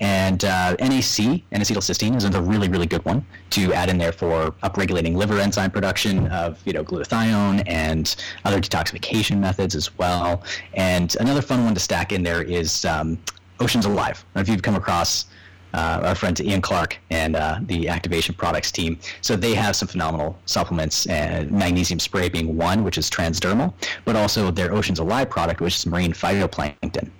And 0.00 0.44
uh, 0.44 0.76
NAC, 0.78 1.42
N-acetylcysteine, 1.52 2.16
is 2.16 2.24
another 2.24 2.44
really, 2.44 2.68
really 2.68 2.86
good 2.86 3.04
one 3.04 3.24
to 3.50 3.72
add 3.72 3.88
in 3.88 3.98
there 3.98 4.12
for 4.12 4.52
upregulating 4.62 5.14
liver 5.14 5.38
enzyme 5.38 5.70
production 5.70 6.28
of, 6.28 6.60
you 6.64 6.72
know, 6.72 6.84
glutathione 6.84 7.62
and 7.66 8.16
other 8.44 8.60
detoxification 8.60 9.38
methods 9.38 9.74
as 9.74 9.96
well. 9.98 10.42
And 10.74 11.16
another 11.20 11.42
fun 11.42 11.64
one 11.64 11.74
to 11.74 11.80
stack 11.80 12.12
in 12.12 12.22
there 12.22 12.42
is 12.42 12.84
um, 12.84 13.18
Oceans 13.60 13.86
Alive. 13.86 14.24
If 14.36 14.48
you've 14.48 14.62
come 14.62 14.76
across 14.76 15.26
uh, 15.74 16.00
our 16.02 16.14
friend 16.14 16.38
Ian 16.40 16.62
Clark 16.62 16.98
and 17.10 17.36
uh, 17.36 17.58
the 17.62 17.88
Activation 17.88 18.34
Products 18.34 18.72
team. 18.72 18.98
So 19.20 19.36
they 19.36 19.54
have 19.54 19.76
some 19.76 19.88
phenomenal 19.88 20.38
supplements, 20.46 21.06
and 21.06 21.50
magnesium 21.50 22.00
spray 22.00 22.28
being 22.28 22.56
one, 22.56 22.84
which 22.84 22.98
is 22.98 23.10
transdermal, 23.10 23.74
but 24.04 24.16
also 24.16 24.50
their 24.50 24.72
Oceans 24.72 24.98
Alive 24.98 25.28
product, 25.28 25.60
which 25.60 25.76
is 25.76 25.86
marine 25.86 26.12
phytoplankton. 26.12 27.10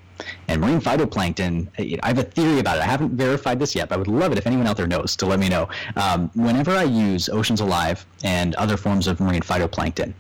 And 0.49 0.61
marine 0.61 0.81
phytoplankton, 0.81 2.01
I 2.03 2.09
have 2.09 2.19
a 2.19 2.23
theory 2.23 2.59
about 2.61 2.78
it. 2.78 2.82
I 2.82 2.86
haven't 2.86 3.12
verified 3.12 3.59
this 3.59 3.74
yet, 3.74 3.89
but 3.89 3.97
I 3.97 3.99
would 3.99 4.09
love 4.09 4.32
it 4.32 4.39
if 4.39 4.47
anyone 4.47 4.66
out 4.66 4.77
there 4.77 4.86
knows 4.86 5.16
to 5.16 5.27
let 5.27 5.39
me 5.39 5.49
know. 5.49 5.69
Um, 5.97 6.31
whenever 6.35 6.73
I 6.73 6.85
use 6.85 7.28
Oceans 7.28 7.61
Alive 7.61 8.05
and 8.24 8.55
other 8.57 8.77
forms 8.77 9.07
of 9.07 9.20
marine 9.20 9.43
phytoplankton, 9.43 10.12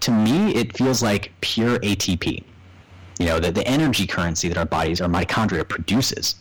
to 0.00 0.10
me 0.10 0.54
it 0.54 0.76
feels 0.76 1.02
like 1.02 1.32
pure 1.40 1.78
ATP. 1.80 2.42
You 3.18 3.26
know, 3.26 3.38
the, 3.38 3.50
the 3.50 3.66
energy 3.66 4.06
currency 4.06 4.48
that 4.48 4.58
our 4.58 4.66
bodies, 4.66 5.00
our 5.00 5.08
mitochondria 5.08 5.66
produces 5.66 6.36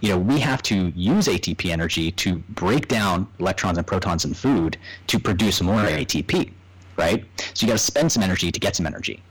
you 0.00 0.08
know, 0.10 0.18
we 0.18 0.38
have 0.40 0.62
to 0.62 0.92
use 0.94 1.26
ATP 1.26 1.70
energy 1.70 2.10
to 2.12 2.36
break 2.50 2.88
down 2.88 3.26
electrons 3.38 3.78
and 3.78 3.86
protons 3.86 4.24
in 4.24 4.34
food 4.34 4.76
to 5.06 5.18
produce 5.18 5.60
more 5.62 5.80
ATP, 5.80 6.52
right? 6.96 7.24
So 7.54 7.64
you 7.64 7.68
got 7.68 7.78
to 7.78 7.84
spend 7.84 8.12
some 8.12 8.22
energy 8.22 8.52
to 8.52 8.60
get 8.60 8.76
some 8.76 8.86
energy. 8.86 9.22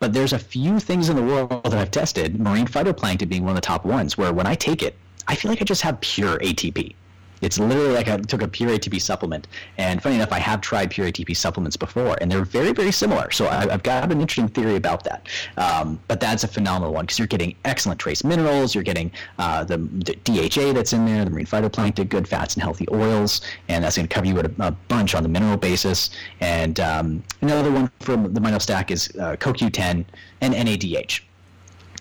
But 0.00 0.12
there's 0.12 0.32
a 0.32 0.38
few 0.38 0.78
things 0.78 1.08
in 1.08 1.16
the 1.16 1.22
world 1.22 1.64
that 1.64 1.74
I've 1.74 1.90
tested, 1.90 2.38
marine 2.38 2.66
phytoplankton 2.66 3.28
being 3.28 3.42
one 3.42 3.50
of 3.50 3.56
the 3.56 3.60
top 3.60 3.84
ones, 3.84 4.16
where 4.16 4.32
when 4.32 4.46
I 4.46 4.54
take 4.54 4.82
it, 4.82 4.96
I 5.26 5.34
feel 5.34 5.50
like 5.50 5.60
I 5.60 5.64
just 5.64 5.82
have 5.82 6.00
pure 6.00 6.38
ATP. 6.38 6.94
It's 7.40 7.58
literally 7.58 7.94
like 7.94 8.08
I 8.08 8.16
took 8.18 8.42
a 8.42 8.48
pure 8.48 8.70
ATP 8.70 9.00
supplement. 9.00 9.48
And 9.76 10.02
funny 10.02 10.16
enough, 10.16 10.32
I 10.32 10.38
have 10.38 10.60
tried 10.60 10.90
pure 10.90 11.06
ATP 11.06 11.36
supplements 11.36 11.76
before, 11.76 12.16
and 12.20 12.30
they're 12.30 12.44
very, 12.44 12.72
very 12.72 12.92
similar. 12.92 13.30
So 13.30 13.48
I, 13.48 13.70
have 13.70 13.82
got 13.82 14.10
an 14.10 14.20
interesting 14.20 14.48
theory 14.48 14.76
about 14.76 15.04
that. 15.04 15.28
Um, 15.56 16.00
but 16.08 16.20
that's 16.20 16.44
a 16.44 16.48
phenomenal 16.48 16.92
one 16.92 17.04
because 17.04 17.18
you're 17.18 17.28
getting 17.28 17.54
excellent 17.64 18.00
trace 18.00 18.24
minerals, 18.24 18.74
you're 18.74 18.84
getting 18.84 19.10
uh, 19.38 19.64
the, 19.64 19.78
the, 19.78 20.16
DHA 20.24 20.72
that's 20.72 20.92
in 20.92 21.04
there, 21.04 21.24
the 21.24 21.30
marine 21.30 21.46
phytoplankton, 21.46 22.08
good 22.08 22.26
fats 22.26 22.54
and 22.54 22.62
healthy 22.62 22.86
oils, 22.92 23.40
and 23.68 23.84
that's 23.84 23.96
going 23.96 24.08
to 24.08 24.14
cover 24.14 24.26
you 24.26 24.38
a, 24.38 24.66
a, 24.66 24.70
bunch 24.88 25.14
on 25.14 25.22
the 25.22 25.28
mineral 25.28 25.56
basis. 25.56 26.10
And 26.40 26.80
um, 26.80 27.22
another 27.40 27.70
one 27.70 27.90
from 28.00 28.32
the 28.32 28.40
Mito 28.40 28.60
Stack 28.60 28.90
is 28.90 29.08
uh, 29.20 29.36
CoQ10 29.36 30.04
and 30.40 30.54
NADH. 30.54 31.20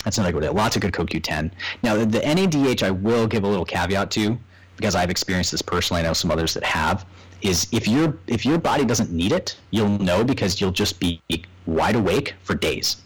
That's 0.04 0.18
another 0.18 0.40
good. 0.40 0.56
Lots 0.56 0.76
of 0.76 0.82
good 0.82 0.94
CoQ10. 0.94 1.52
Now 1.84 1.96
the, 1.96 2.06
the 2.06 2.20
NADH, 2.20 2.84
I 2.84 2.92
will 2.92 3.28
give 3.28 3.44
a 3.44 3.48
little 3.48 3.66
caveat 3.66 4.12
to 4.12 4.38
because 4.78 4.96
I've 4.96 5.10
experienced 5.10 5.52
this 5.52 5.62
personally. 5.62 6.02
I 6.02 6.06
know 6.06 6.14
some 6.14 6.32
others 6.32 6.54
that 6.54 6.64
have. 6.64 7.06
Is 7.42 7.68
if 7.72 7.88
your 7.88 8.18
if 8.28 8.46
your 8.46 8.58
body 8.58 8.84
doesn't 8.86 9.12
need 9.12 9.32
it, 9.32 9.58
you'll 9.70 10.00
know 10.00 10.24
because 10.24 10.60
you'll 10.60 10.72
just 10.72 11.00
be 11.00 11.22
wide 11.68 11.96
awake 11.96 12.34
for 12.44 12.56
days. 12.56 13.04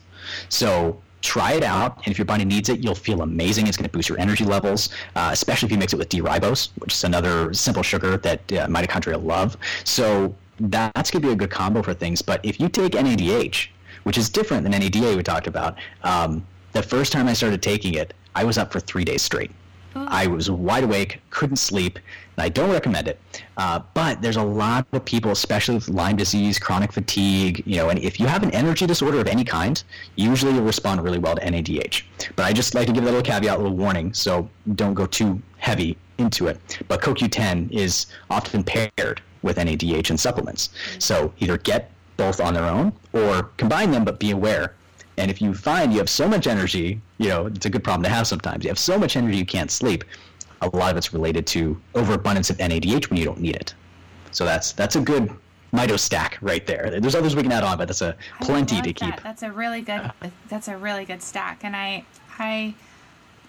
So 0.48 1.02
try 1.22 1.54
it 1.54 1.64
out, 1.64 1.98
and 1.98 2.08
if 2.08 2.18
your 2.18 2.26
body 2.26 2.46
needs 2.46 2.70
it, 2.70 2.80
you'll 2.80 2.96
feel 2.96 3.22
amazing. 3.22 3.68
It's 3.68 3.78
going 3.78 3.90
to 3.90 3.96
boost 3.96 4.10
your 4.10 4.20
energy 4.20 4.46
levels, 4.46 4.90
uh, 5.16 5.30
especially 5.34 5.68
if 5.68 5.72
you 5.72 5.78
mix 5.78 5.94
it 5.94 5.98
with 5.98 6.10
D-ribose, 6.10 6.70
which 6.80 6.94
is 6.94 7.04
another 7.04 7.54
simple 7.54 7.84
sugar 7.84 8.18
that 8.18 8.40
uh, 8.54 8.68
mitochondria 8.68 9.22
love. 9.24 9.58
So 9.84 10.34
that's 10.60 11.12
going 11.12 11.22
to 11.22 11.28
be 11.28 11.34
a 11.34 11.36
good 11.36 11.52
combo 11.52 11.82
for 11.82 11.94
things. 11.94 12.22
But 12.22 12.44
if 12.44 12.60
you 12.60 12.70
take 12.70 12.94
NADH, 12.94 13.68
which 14.04 14.18
is 14.18 14.30
different 14.30 14.64
than 14.64 14.72
NADA 14.72 15.16
we 15.16 15.24
talked 15.24 15.48
about, 15.48 15.78
um, 16.04 16.46
the 16.72 16.82
first 16.82 17.12
time 17.12 17.28
I 17.28 17.34
started 17.34 17.62
taking 17.62 17.96
it, 17.96 18.14
I 18.36 18.44
was 18.44 18.58
up 18.58 18.72
for 18.72 18.80
three 18.80 19.04
days 19.04 19.22
straight. 19.22 19.52
I 19.96 20.28
was 20.28 20.50
wide 20.50 20.84
awake, 20.84 21.22
couldn't 21.30 21.58
sleep, 21.58 22.00
and 22.38 22.44
I 22.44 22.50
don't 22.50 22.72
recommend 22.72 23.08
it. 23.08 23.20
Uh, 23.58 23.82
but 23.94 24.22
there's 24.22 24.38
a 24.38 24.44
lot 24.44 24.88
of 24.92 25.04
people, 25.06 25.32
especially 25.32 25.76
with 25.76 25.90
Lyme 25.90 26.16
disease, 26.16 26.58
chronic 26.60 26.92
fatigue, 26.92 27.64
you 27.66 27.78
know, 27.78 27.90
and 27.90 28.00
if 28.00 28.20
you 28.20 28.28
have 28.28 28.44
an 28.44 28.52
energy 28.52 28.86
disorder 28.86 29.20
of 29.20 29.28
any 29.28 29.44
kind, 29.44 29.84
usually 30.16 30.54
you'll 30.54 30.64
respond 30.64 31.02
really 31.02 31.20
well 31.20 31.36
to 31.36 31.42
NADH. 31.42 32.04
But 32.36 32.46
I 32.46 32.54
just 32.54 32.74
like 32.74 32.88
to 32.88 32.94
give 32.94 33.04
that 33.04 33.12
little 33.12 33.24
caveat, 33.24 33.56
a 33.56 33.62
little 33.62 33.78
warning, 33.78 34.14
so 34.14 34.50
don't 34.76 34.94
go 34.94 35.06
too 35.06 35.42
heavy 35.58 35.98
into 36.18 36.48
it. 36.48 36.60
But 36.88 37.02
CoQ10 37.02 37.72
is 37.72 38.08
often 38.30 38.64
paired 38.64 39.22
with 39.42 39.58
NADH 39.58 40.10
in 40.10 40.18
supplements. 40.18 40.70
So 41.00 41.34
either 41.40 41.58
get 41.58 41.92
both 42.18 42.40
on 42.40 42.54
their 42.54 42.66
own 42.66 42.94
or 43.14 43.44
combine 43.58 43.92
them, 43.92 44.06
but 44.06 44.20
be 44.20 44.32
aware 44.32 44.76
and 45.18 45.30
if 45.30 45.42
you 45.42 45.54
find 45.54 45.92
you 45.92 46.00
have 46.00 46.10
so 46.10 46.28
much 46.28 46.48
energy, 46.48 47.02
you 47.18 47.30
know, 47.30 47.48
it's 47.48 47.66
a 47.66 47.70
good 47.70 47.84
problem 47.84 48.04
to 48.04 48.10
have 48.10 48.28
sometimes. 48.28 48.64
You 48.64 48.70
have 48.70 48.80
so 48.80 48.98
much 48.98 49.16
energy 49.16 49.38
you 49.38 49.46
can't 49.46 49.72
sleep. 49.72 50.04
A 50.62 50.76
lot 50.76 50.92
of 50.92 50.98
it's 50.98 51.14
related 51.14 51.48
to 51.48 51.80
overabundance 51.96 52.50
of 52.50 52.58
NADH 52.58 53.10
when 53.10 53.18
you 53.18 53.26
don't 53.26 53.40
need 53.40 53.56
it. 53.56 53.74
So 54.32 54.46
that's 54.46 54.72
that's 54.72 54.96
a 54.96 55.02
good 55.02 55.30
Mito 55.74 55.98
stack 55.98 56.38
right 56.42 56.66
there. 56.68 57.00
There's 57.00 57.16
others 57.16 57.36
we 57.36 57.44
can 57.44 57.52
add 57.52 57.64
on, 57.64 57.78
but 57.78 57.88
that's 57.88 58.02
a 58.02 58.16
plenty 58.42 58.82
to 58.82 58.90
that. 58.90 58.96
keep. 58.96 59.24
That's 59.24 59.44
a 59.44 59.52
really 59.52 59.82
good. 59.82 60.12
That's 60.50 60.68
a 60.68 60.78
really 60.78 61.06
good 61.06 61.22
stack, 61.22 61.64
and 61.64 61.76
I, 61.76 62.06
I, 62.38 62.74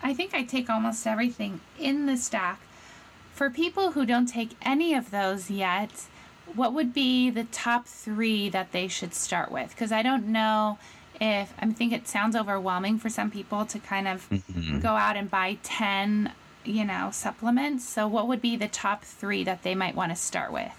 I 0.03 0.15
think 0.15 0.35
I 0.35 0.45
take 0.45 0.71
almost 0.71 1.07
everything 1.07 1.61
in 1.79 2.07
the 2.07 2.17
stack. 2.17 2.61
For 3.35 3.51
people 3.51 3.93
who 3.93 4.07
don't 4.07 4.27
take 4.27 4.51
any 4.63 4.95
of 4.95 5.11
those 5.11 5.51
yet, 5.51 6.05
what 6.55 6.73
would 6.73 6.95
be 6.95 7.29
the 7.31 7.45
top 7.45 7.87
three 7.87 8.49
that 8.51 8.73
they 8.73 8.87
should 8.87 9.15
start 9.15 9.51
with? 9.51 9.71
Because 9.71 9.91
I 9.91 10.03
don't 10.03 10.27
know 10.27 10.79
if 11.21 11.53
I 11.59 11.67
think 11.67 11.93
it 11.93 12.09
sounds 12.09 12.35
overwhelming 12.37 12.99
for 12.99 13.09
some 13.09 13.31
people 13.31 13.65
to 13.67 13.79
kind 13.79 14.09
of 14.09 14.29
Mm-hmm. 14.31 14.81
go 14.81 14.91
out 14.91 15.17
and 15.17 15.31
buy 15.31 15.59
ten, 15.63 16.33
you 16.65 16.85
know, 16.85 17.11
supplements. 17.13 17.89
So, 17.89 18.07
what 18.09 18.29
would 18.29 18.41
be 18.43 18.57
the 18.57 18.69
top 18.69 19.05
three 19.05 19.45
that 19.45 19.63
they 19.63 19.75
might 19.75 19.95
want 19.95 20.11
to 20.13 20.17
start 20.17 20.53
with? 20.53 20.73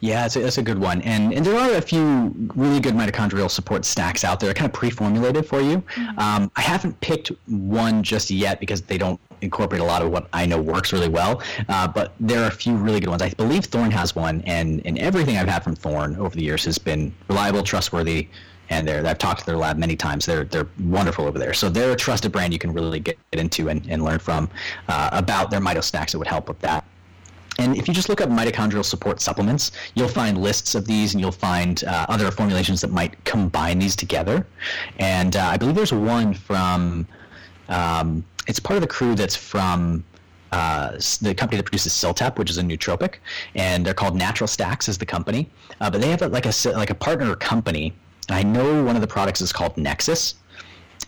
Yeah, 0.00 0.22
that's 0.22 0.36
a, 0.36 0.40
that's 0.40 0.56
a 0.58 0.62
good 0.62 0.78
one. 0.78 1.02
And, 1.02 1.34
and 1.34 1.44
there 1.44 1.54
are 1.58 1.76
a 1.76 1.82
few 1.82 2.34
really 2.56 2.80
good 2.80 2.94
mitochondrial 2.94 3.50
support 3.50 3.84
stacks 3.84 4.24
out 4.24 4.40
there, 4.40 4.54
kind 4.54 4.66
of 4.66 4.72
pre-formulated 4.72 5.44
for 5.44 5.60
you. 5.60 5.82
Um, 6.16 6.50
I 6.56 6.62
haven't 6.62 6.98
picked 7.02 7.28
one 7.48 8.02
just 8.02 8.30
yet 8.30 8.60
because 8.60 8.80
they 8.80 8.96
don't 8.96 9.20
incorporate 9.42 9.82
a 9.82 9.84
lot 9.84 10.00
of 10.00 10.10
what 10.10 10.26
I 10.32 10.46
know 10.46 10.58
works 10.58 10.90
really 10.94 11.10
well. 11.10 11.42
Uh, 11.68 11.86
but 11.86 12.14
there 12.18 12.42
are 12.42 12.46
a 12.48 12.50
few 12.50 12.76
really 12.76 12.98
good 13.00 13.10
ones. 13.10 13.20
I 13.20 13.28
believe 13.30 13.66
Thorne 13.66 13.90
has 13.90 14.16
one, 14.16 14.40
and, 14.46 14.80
and 14.86 14.98
everything 14.98 15.36
I've 15.36 15.48
had 15.48 15.62
from 15.62 15.74
Thorne 15.76 16.16
over 16.16 16.34
the 16.34 16.42
years 16.42 16.64
has 16.64 16.78
been 16.78 17.12
reliable, 17.28 17.62
trustworthy, 17.62 18.28
and 18.70 18.86
they're, 18.86 19.06
I've 19.06 19.18
talked 19.18 19.40
to 19.40 19.46
their 19.46 19.56
lab 19.56 19.78
many 19.78 19.96
times. 19.96 20.26
They're 20.26 20.44
they're 20.44 20.68
wonderful 20.80 21.26
over 21.26 21.38
there. 21.38 21.54
So 21.54 21.68
they're 21.68 21.92
a 21.92 21.96
trusted 21.96 22.32
brand 22.32 22.52
you 22.52 22.58
can 22.58 22.72
really 22.72 23.00
get 23.00 23.18
into 23.32 23.68
and, 23.68 23.86
and 23.88 24.04
learn 24.04 24.18
from 24.18 24.48
uh, 24.88 25.10
about 25.12 25.50
their 25.50 25.60
mito 25.60 25.82
stacks 25.82 26.12
that 26.12 26.18
would 26.18 26.28
help 26.28 26.48
with 26.48 26.58
that. 26.60 26.84
And 27.58 27.76
if 27.76 27.88
you 27.88 27.94
just 27.94 28.08
look 28.08 28.20
up 28.20 28.28
mitochondrial 28.28 28.84
support 28.84 29.20
supplements, 29.20 29.72
you'll 29.94 30.06
find 30.06 30.38
lists 30.38 30.76
of 30.76 30.86
these, 30.86 31.14
and 31.14 31.20
you'll 31.20 31.32
find 31.32 31.82
uh, 31.84 32.06
other 32.08 32.30
formulations 32.30 32.80
that 32.82 32.92
might 32.92 33.22
combine 33.24 33.80
these 33.80 33.96
together. 33.96 34.46
And 34.98 35.34
uh, 35.34 35.50
I 35.52 35.56
believe 35.56 35.74
there's 35.74 35.92
one 35.92 36.34
from. 36.34 37.06
Um, 37.68 38.24
it's 38.46 38.58
part 38.58 38.76
of 38.76 38.80
the 38.80 38.88
crew 38.88 39.14
that's 39.14 39.36
from 39.36 40.02
uh, 40.52 40.92
the 41.20 41.34
company 41.34 41.58
that 41.58 41.64
produces 41.64 41.92
CILTEP, 41.92 42.38
which 42.38 42.48
is 42.48 42.58
a 42.58 42.62
nootropic, 42.62 43.16
and 43.54 43.84
they're 43.84 43.92
called 43.92 44.16
Natural 44.16 44.48
Stacks 44.48 44.88
is 44.88 44.96
the 44.96 45.04
company. 45.04 45.50
Uh, 45.80 45.90
but 45.90 46.00
they 46.00 46.08
have 46.08 46.22
a, 46.22 46.28
like 46.28 46.46
a 46.46 46.52
like 46.72 46.90
a 46.90 46.94
partner 46.94 47.34
company. 47.34 47.92
I 48.28 48.42
know 48.42 48.84
one 48.84 48.94
of 48.94 49.00
the 49.00 49.06
products 49.06 49.40
is 49.40 49.52
called 49.52 49.76
Nexus. 49.76 50.34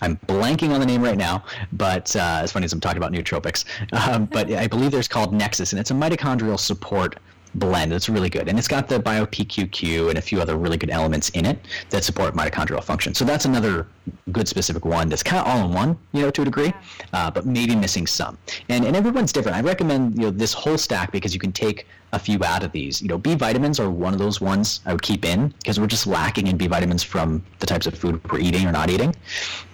I'm 0.02 0.16
blanking 0.26 0.72
on 0.72 0.80
the 0.80 0.86
name 0.86 1.02
right 1.02 1.18
now, 1.18 1.44
but 1.72 2.14
uh, 2.16 2.40
as 2.42 2.52
funny 2.52 2.64
as 2.64 2.72
I'm 2.72 2.80
talking 2.80 2.98
about 2.98 3.12
nootropics. 3.12 3.64
Um, 4.10 4.26
but 4.26 4.50
I 4.50 4.66
believe 4.66 4.92
there's 4.92 5.08
called 5.08 5.32
Nexus, 5.34 5.72
and 5.72 5.80
it's 5.80 5.90
a 5.90 5.94
mitochondrial 5.94 6.58
support 6.58 7.18
blend. 7.54 7.92
that's 7.92 8.08
really 8.08 8.30
good, 8.30 8.48
and 8.48 8.58
it's 8.58 8.68
got 8.68 8.88
the 8.88 8.98
BioPQQ 9.00 10.10
and 10.10 10.18
a 10.18 10.22
few 10.22 10.40
other 10.40 10.56
really 10.56 10.76
good 10.76 10.90
elements 10.90 11.30
in 11.30 11.46
it 11.46 11.58
that 11.90 12.04
support 12.04 12.34
mitochondrial 12.34 12.82
function. 12.82 13.14
So 13.14 13.24
that's 13.24 13.44
another 13.44 13.86
good 14.32 14.48
specific 14.48 14.84
one 14.84 15.08
that's 15.08 15.22
kind 15.22 15.40
of 15.40 15.46
all 15.46 15.66
in 15.66 15.74
one, 15.74 15.98
you 16.12 16.22
know, 16.22 16.30
to 16.30 16.42
a 16.42 16.44
degree, 16.44 16.72
uh, 17.12 17.30
but 17.30 17.46
maybe 17.46 17.74
missing 17.74 18.06
some. 18.06 18.38
And 18.68 18.84
and 18.84 18.96
everyone's 18.96 19.32
different. 19.32 19.56
I 19.56 19.60
recommend 19.60 20.16
you 20.16 20.22
know 20.22 20.30
this 20.30 20.52
whole 20.52 20.78
stack 20.78 21.12
because 21.12 21.34
you 21.34 21.40
can 21.40 21.52
take 21.52 21.86
a 22.12 22.18
few 22.18 22.42
out 22.44 22.62
of 22.62 22.72
these. 22.72 23.00
You 23.00 23.08
know, 23.08 23.18
B 23.18 23.34
vitamins 23.34 23.78
are 23.78 23.90
one 23.90 24.12
of 24.12 24.18
those 24.18 24.40
ones 24.40 24.80
I 24.86 24.92
would 24.92 25.02
keep 25.02 25.24
in 25.24 25.48
because 25.48 25.78
we're 25.78 25.86
just 25.86 26.06
lacking 26.06 26.46
in 26.48 26.56
B 26.56 26.66
vitamins 26.66 27.02
from 27.02 27.44
the 27.58 27.66
types 27.66 27.86
of 27.86 27.96
food 27.96 28.20
we're 28.30 28.40
eating 28.40 28.66
or 28.66 28.72
not 28.72 28.90
eating. 28.90 29.14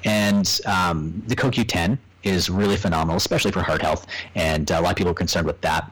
And 0.04 0.60
um, 0.66 1.22
the 1.26 1.36
CoQ10 1.36 1.98
is 2.22 2.50
really 2.50 2.76
phenomenal, 2.76 3.16
especially 3.16 3.52
for 3.52 3.62
heart 3.62 3.80
health. 3.80 4.06
And 4.34 4.70
uh, 4.70 4.78
a 4.78 4.82
lot 4.82 4.90
of 4.90 4.96
people 4.96 5.12
are 5.12 5.14
concerned 5.14 5.46
with 5.46 5.60
that. 5.62 5.90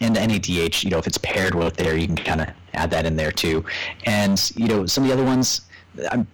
And 0.00 0.14
the 0.14 0.20
NADH, 0.20 0.84
you 0.84 0.90
know, 0.90 0.98
if 0.98 1.06
it's 1.06 1.18
paired 1.18 1.54
with 1.54 1.76
there, 1.76 1.96
you 1.96 2.06
can 2.06 2.16
kind 2.16 2.40
of 2.42 2.48
add 2.74 2.90
that 2.90 3.06
in 3.06 3.16
there 3.16 3.32
too. 3.32 3.64
And, 4.04 4.52
you 4.56 4.68
know, 4.68 4.86
some 4.86 5.04
of 5.04 5.08
the 5.08 5.14
other 5.14 5.24
ones, 5.24 5.62
I'm, 6.10 6.26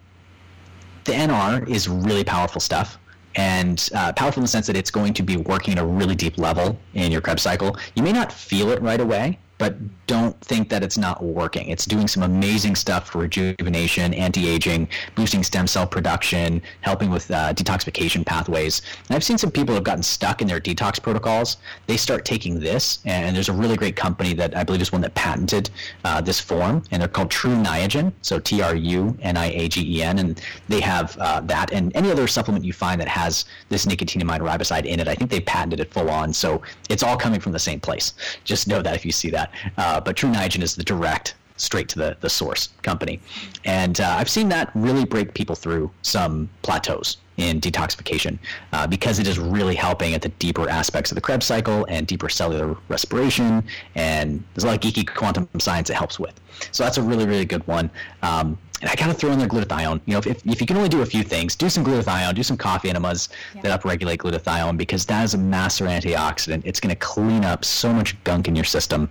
the 1.05 1.13
NR 1.13 1.69
is 1.69 1.89
really 1.89 2.25
powerful 2.25 2.61
stuff 2.61 2.99
and 3.35 3.89
uh, 3.95 4.13
powerful 4.13 4.41
in 4.41 4.45
the 4.45 4.49
sense 4.49 4.67
that 4.67 4.77
it's 4.77 4.91
going 4.91 5.15
to 5.15 5.23
be 5.23 5.37
working 5.37 5.73
at 5.75 5.83
a 5.83 5.87
really 5.87 6.15
deep 6.15 6.39
level 6.39 6.79
in 6.95 7.11
your 7.11 7.21
Krebs 7.21 7.43
cycle. 7.43 7.77
You 7.95 8.03
may 8.03 8.13
not 8.13 8.33
feel 8.33 8.71
it 8.71 8.83
right 8.83 9.01
away, 9.01 9.39
but 9.59 9.77
don't 10.07 10.39
think 10.41 10.69
that 10.69 10.83
it's 10.83 10.99
not 10.99 11.23
working. 11.23 11.69
It's 11.69 11.87
doing 11.87 12.09
some 12.09 12.25
amazing 12.25 12.75
stuff 12.75 13.11
for 13.11 13.19
rejuvenation, 13.19 14.13
anti-aging, 14.13 14.89
boosting 15.15 15.43
stem 15.45 15.67
cell 15.67 15.87
production, 15.87 16.61
helping 16.81 17.11
with 17.11 17.31
uh, 17.31 17.55
detoxification 17.55 18.27
pathways. 18.27 18.83
And 19.09 19.17
I've 19.17 19.25
seen 19.25 19.39
some 19.39 19.51
people 19.51 19.75
have 19.75 19.85
gotten 19.85 20.03
stuck 20.03 20.43
in 20.43 20.49
their 20.49 20.61
detox 20.61 21.01
protocols. 21.01 21.59
They 21.87 21.97
start 21.97 22.25
taking 22.25 22.59
this, 22.59 22.99
and 23.05 23.35
there's 23.37 23.49
a 23.49 23.53
really 23.53 23.77
great 23.77 23.95
company 23.95 24.35
that 24.35 24.57
I 24.57 24.65
believe 24.65 24.83
is 24.83 24.91
one 24.91 25.01
that 25.03 25.15
patented 25.15 25.71
uh, 26.05 26.21
this 26.21 26.41
form, 26.41 26.83
and 26.91 27.01
they're 27.01 27.09
called 27.09 27.31
Tru 27.31 27.55
Niagen, 27.55 28.13
so 28.21 28.41
T-R-U-N-I-A-G-E-N, 28.41 30.19
and 30.19 30.41
they 30.69 30.81
have 30.81 31.17
uh, 31.19 31.41
that 31.43 31.73
and 31.73 31.95
any 31.95 32.11
other 32.11 32.27
supplement 32.27 32.65
you 32.65 32.73
find 32.73 33.01
that 33.01 33.09
has 33.09 33.45
this 33.69 33.87
nicotinamide 33.87 34.41
riboside 34.41 34.87
in 34.87 34.99
it. 34.99 35.09
I 35.09 35.15
think 35.15 35.31
they 35.31 35.41
patented 35.41 35.79
it 35.79 35.93
full 35.93 36.11
on, 36.11 36.33
so 36.33 36.63
it's 36.91 37.03
all 37.03 37.17
coming 37.17 37.39
from 37.39 37.53
the 37.53 37.59
same 37.59 37.79
place. 37.79 38.15
Just 38.45 38.67
know 38.67 38.83
that 38.83 38.97
if 38.97 39.05
you 39.05 39.13
see 39.13 39.31
that. 39.31 39.52
Uh, 39.77 40.01
but 40.01 40.17
Tru 40.17 40.31
Niagen 40.31 40.63
is 40.63 40.77
the 40.77 40.85
direct 40.85 41.35
straight 41.57 41.89
to 41.89 41.99
the, 41.99 42.17
the 42.21 42.29
source 42.29 42.71
company. 42.83 43.21
And 43.65 44.01
uh, 44.01 44.17
I've 44.19 44.29
seen 44.29 44.49
that 44.49 44.71
really 44.75 45.05
break 45.05 45.35
people 45.35 45.55
through 45.55 45.91
some 46.03 46.49
plateaus 46.63 47.19
in 47.37 47.61
detoxification 47.61 48.39
uh, 48.73 48.87
because 48.87 49.19
it 49.19 49.27
is 49.27 49.39
really 49.39 49.75
helping 49.75 50.15
at 50.15 50.23
the 50.23 50.29
deeper 50.29 50.69
aspects 50.69 51.11
of 51.11 51.15
the 51.15 51.21
Krebs 51.21 51.47
cycle 51.47 51.87
and 51.89 52.07
deeper 52.07 52.29
cellular 52.29 52.77
respiration. 52.89 53.65
And 53.95 54.43
there's 54.55 54.65
a 54.65 54.67
lot 54.67 54.77
of 54.77 54.81
geeky 54.81 55.07
quantum 55.07 55.49
science 55.59 55.89
it 55.89 55.95
helps 55.95 56.19
with. 56.19 56.39
So 56.73 56.85
that's 56.85 56.99
a 56.99 57.03
really, 57.03 57.27
really 57.27 57.45
good 57.45 57.67
one. 57.67 57.91
Um, 58.23 58.59
and 58.83 58.91
I 58.91 58.97
gotta 58.97 59.15
throw 59.15 59.31
in 59.31 59.39
there 59.39 59.49
glutathione. 59.49 60.01
You 60.07 60.15
know, 60.15 60.19
if, 60.19 60.27
if, 60.27 60.47
if 60.47 60.61
you 60.61 60.67
can 60.67 60.77
only 60.77 60.89
do 60.89 61.03
a 61.03 61.07
few 61.07 61.23
things, 61.23 61.55
do 61.55 61.71
some 61.71 61.85
glutathione, 61.85 62.35
do 62.35 62.43
some 62.43 62.57
coffee 62.57 62.91
enemas 62.91 63.29
that 63.63 63.81
upregulate 63.81 64.19
glutathione 64.19 64.77
because 64.77 65.07
that 65.07 65.23
is 65.23 65.35
a 65.35 65.39
master 65.39 65.87
antioxidant. 65.87 66.63
It's 66.65 66.81
gonna 66.81 66.97
clean 66.97 67.45
up 67.45 67.65
so 67.65 67.93
much 67.93 68.23
gunk 68.25 68.49
in 68.49 68.57
your 68.57 68.65
system. 68.65 69.09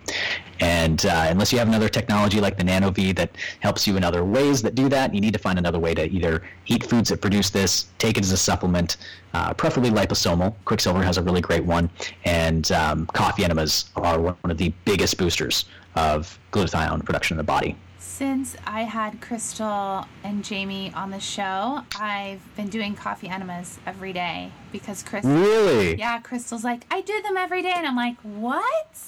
And 0.60 1.06
uh, 1.06 1.28
unless 1.30 1.52
you 1.52 1.58
have 1.58 1.70
another 1.70 1.90
technology 1.90 2.42
like 2.42 2.58
the 2.58 2.64
NanoVi 2.64 3.16
that 3.16 3.32
helps 3.62 3.88
you 3.88 3.98
in 3.98 4.04
other 4.04 4.24
ways 4.26 4.62
that 4.62 4.76
do 4.76 4.90
that, 4.90 5.16
you 5.16 5.22
need 5.22 5.34
to 5.34 5.40
find 5.40 5.58
another 5.58 5.80
way 5.80 5.94
to 5.96 6.04
either 6.04 6.44
eat 6.68 6.84
foods 6.84 7.10
that 7.10 7.22
produce 7.22 7.50
this, 7.50 7.88
take 7.98 8.18
it 8.18 8.24
as 8.24 8.32
a 8.32 8.38
supplement, 8.38 8.98
uh, 9.34 9.54
preferably 9.54 9.90
liposomal. 9.90 10.54
Quicksilver 10.66 11.02
has 11.02 11.18
a 11.18 11.24
really 11.24 11.42
great 11.42 11.64
one, 11.64 11.90
and 12.26 12.72
um, 12.74 13.06
coffee 13.08 13.46
enemas 13.46 13.90
are 13.96 14.20
one 14.20 14.36
of 14.44 14.58
the 14.58 14.72
biggest 14.86 15.18
boosters 15.18 15.66
of 15.96 16.38
glutathione 16.52 17.04
production 17.06 17.36
in 17.36 17.38
the 17.38 17.44
body. 17.44 17.76
Since 18.12 18.58
I 18.68 18.82
had 18.82 19.22
Crystal 19.22 20.06
and 20.22 20.44
Jamie 20.44 20.92
on 20.94 21.12
the 21.12 21.20
show, 21.20 21.84
I've 21.98 22.42
been 22.58 22.68
doing 22.68 22.94
coffee 22.94 23.30
enemas 23.30 23.80
every 23.88 24.12
day 24.12 24.52
because 24.74 25.02
Crystal. 25.02 25.32
Really? 25.32 25.96
Yeah, 25.96 26.20
Crystal's 26.20 26.66
like, 26.66 26.86
I 26.92 27.02
do 27.02 27.20
them 27.22 27.38
every 27.38 27.62
day. 27.62 27.72
And 27.74 27.88
I'm 27.88 27.96
like, 27.96 28.18
what? 28.20 29.00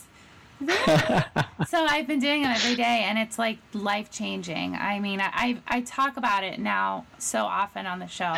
Really? 0.62 0.78
so 1.68 1.86
I've 1.86 2.08
been 2.08 2.22
doing 2.22 2.44
them 2.44 2.54
every 2.54 2.76
day 2.76 3.04
and 3.06 3.20
it's 3.20 3.38
like 3.38 3.60
life 3.74 4.10
changing. 4.10 4.74
I 4.74 5.00
mean, 5.00 5.20
I, 5.20 5.32
I, 5.34 5.62
I 5.68 5.82
talk 5.82 6.16
about 6.16 6.46
it 6.46 6.58
now 6.58 7.06
so 7.20 7.44
often 7.44 7.86
on 7.86 8.00
the 8.00 8.08
show. 8.08 8.34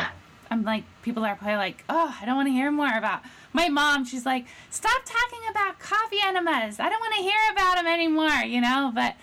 I'm 0.50 0.64
like, 0.64 0.82
people 1.02 1.24
are 1.24 1.36
probably 1.36 1.56
like, 1.56 1.84
oh, 1.88 2.14
I 2.20 2.26
don't 2.26 2.36
want 2.36 2.48
to 2.48 2.52
hear 2.52 2.72
more 2.72 2.92
about. 2.92 3.20
My 3.52 3.68
mom, 3.68 4.04
she's 4.04 4.26
like, 4.26 4.46
stop 4.70 5.02
talking 5.04 5.48
about 5.48 5.78
coffee 5.78 6.18
enemas. 6.22 6.80
I 6.80 6.88
don't 6.88 7.00
want 7.00 7.14
to 7.14 7.22
hear 7.22 7.38
about 7.52 7.76
them 7.76 7.86
anymore, 7.86 8.44
you 8.44 8.60
know? 8.60 8.90
But 8.92 9.14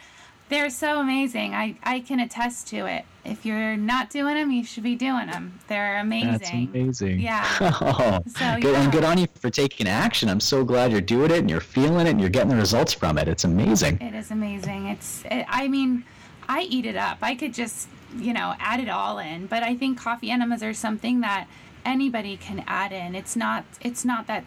they're 0.49 0.69
so 0.69 0.99
amazing. 0.99 1.53
I, 1.55 1.75
I 1.83 1.99
can 2.01 2.19
attest 2.19 2.67
to 2.67 2.85
it. 2.85 3.05
If 3.25 3.45
you're 3.45 3.77
not 3.77 4.09
doing 4.09 4.35
them, 4.35 4.51
you 4.51 4.63
should 4.65 4.83
be 4.83 4.95
doing 4.95 5.27
them. 5.27 5.59
They're 5.67 5.97
amazing. 5.99 6.31
That's 6.31 6.51
amazing. 6.51 7.19
Yeah. 7.21 7.47
Oh, 7.61 8.21
So, 8.27 8.59
good, 8.59 8.73
yeah. 8.73 8.83
and 8.83 8.91
good 8.91 9.03
on 9.03 9.17
you 9.17 9.27
for 9.35 9.49
taking 9.49 9.87
action. 9.87 10.29
I'm 10.29 10.41
so 10.41 10.63
glad 10.65 10.91
you're 10.91 10.99
doing 11.01 11.31
it 11.31 11.37
and 11.39 11.49
you're 11.49 11.61
feeling 11.61 12.05
it 12.05 12.09
and 12.11 12.19
you're 12.19 12.29
getting 12.29 12.49
the 12.49 12.55
results 12.57 12.93
from 12.93 13.17
it. 13.17 13.27
It's 13.27 13.45
amazing. 13.45 13.99
It 14.01 14.13
is 14.13 14.29
amazing. 14.31 14.87
It's, 14.87 15.23
it, 15.31 15.45
I 15.47 15.67
mean, 15.69 16.03
I 16.49 16.63
eat 16.63 16.85
it 16.85 16.97
up. 16.97 17.19
I 17.21 17.35
could 17.35 17.53
just, 17.53 17.87
you 18.17 18.33
know, 18.33 18.55
add 18.59 18.79
it 18.81 18.89
all 18.89 19.19
in. 19.19 19.47
But 19.47 19.63
I 19.63 19.75
think 19.75 19.97
coffee 19.97 20.29
enemas 20.29 20.61
are 20.61 20.73
something 20.73 21.21
that 21.21 21.47
anybody 21.85 22.35
can 22.35 22.63
add 22.67 22.91
in. 22.91 23.15
It's 23.15 23.35
not, 23.35 23.63
it's 23.81 24.03
not 24.03 24.27
that 24.27 24.43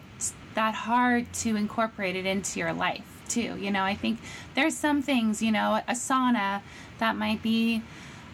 that 0.53 0.73
hard 0.73 1.31
to 1.33 1.55
incorporate 1.55 2.15
it 2.15 2.25
into 2.25 2.59
your 2.59 2.73
life 2.73 3.16
too. 3.27 3.57
You 3.57 3.71
know, 3.71 3.83
I 3.83 3.95
think 3.95 4.19
there's 4.55 4.75
some 4.75 5.01
things, 5.01 5.41
you 5.41 5.51
know, 5.51 5.81
a 5.87 5.93
sauna 5.93 6.61
that 6.99 7.15
might 7.15 7.41
be 7.41 7.81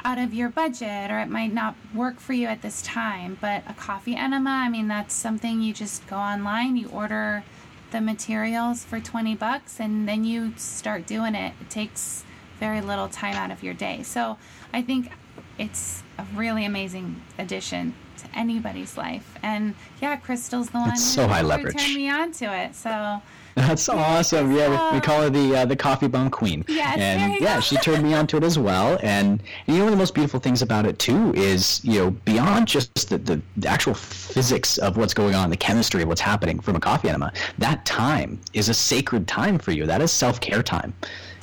out 0.05 0.17
of 0.17 0.33
your 0.33 0.49
budget 0.49 1.09
or 1.11 1.19
it 1.19 1.29
might 1.29 1.53
not 1.53 1.75
work 1.93 2.19
for 2.19 2.33
you 2.33 2.47
at 2.47 2.61
this 2.61 2.81
time. 2.81 3.37
But 3.39 3.63
a 3.67 3.73
coffee 3.73 4.15
enema, 4.15 4.49
I 4.49 4.69
mean, 4.69 4.87
that's 4.87 5.13
something 5.13 5.61
you 5.61 5.73
just 5.73 6.05
go 6.07 6.17
online, 6.17 6.75
you 6.75 6.89
order 6.89 7.43
the 7.91 8.01
materials 8.01 8.83
for 8.83 8.99
20 8.99 9.35
bucks 9.35 9.79
and 9.79 10.07
then 10.07 10.23
you 10.23 10.53
start 10.57 11.05
doing 11.05 11.35
it. 11.35 11.53
It 11.61 11.69
takes 11.69 12.23
very 12.59 12.81
little 12.81 13.07
time 13.07 13.35
out 13.35 13.51
of 13.51 13.63
your 13.63 13.73
day. 13.73 14.03
So 14.03 14.37
I 14.73 14.81
think 14.81 15.11
it's 15.57 16.03
a 16.17 16.25
really 16.35 16.65
amazing 16.65 17.21
addition 17.37 17.93
to 18.17 18.37
anybody's 18.37 18.97
life. 18.97 19.37
And 19.43 19.75
yeah, 20.01 20.15
Crystal's 20.15 20.69
the 20.69 20.79
one 20.79 20.91
It's 20.91 21.03
so 21.03 21.23
who, 21.27 21.33
high 21.33 21.41
leverage. 21.41 21.75
turned 21.75 21.95
me 21.95 22.09
on 22.09 22.31
to 22.33 22.45
it. 22.45 22.75
So 22.75 23.21
That's 23.55 23.87
awesome. 23.89 24.51
Yeah, 24.55 24.91
we, 24.91 24.97
we 24.97 25.01
call 25.01 25.21
her 25.21 25.29
the 25.29 25.55
uh, 25.57 25.65
the 25.65 25.75
coffee 25.75 26.07
bum 26.07 26.29
queen. 26.29 26.65
Yes, 26.67 26.97
and 26.97 27.35
yeah, 27.39 27.55
go. 27.55 27.61
she 27.61 27.77
turned 27.77 28.03
me 28.03 28.13
onto 28.13 28.37
it 28.37 28.43
as 28.43 28.57
well. 28.57 28.97
And 29.03 29.41
you 29.67 29.75
know, 29.75 29.79
one 29.83 29.87
of 29.89 29.91
the 29.91 29.97
most 30.01 30.13
beautiful 30.15 30.39
things 30.39 30.61
about 30.61 30.85
it 30.85 30.97
too 30.99 31.33
is 31.35 31.83
you 31.83 31.99
know 31.99 32.11
beyond 32.11 32.67
just 32.67 33.09
the, 33.09 33.17
the, 33.17 33.41
the 33.57 33.67
actual 33.67 33.93
physics 33.93 34.77
of 34.79 34.97
what's 34.97 35.13
going 35.13 35.35
on, 35.35 35.49
the 35.49 35.57
chemistry 35.57 36.01
of 36.01 36.07
what's 36.07 36.21
happening 36.21 36.59
from 36.59 36.75
a 36.75 36.79
coffee 36.79 37.09
enema. 37.09 37.31
That 37.59 37.85
time 37.85 38.39
is 38.53 38.69
a 38.69 38.73
sacred 38.73 39.27
time 39.27 39.59
for 39.59 39.71
you. 39.71 39.85
That 39.85 40.01
is 40.01 40.11
self 40.11 40.39
care 40.39 40.63
time. 40.63 40.93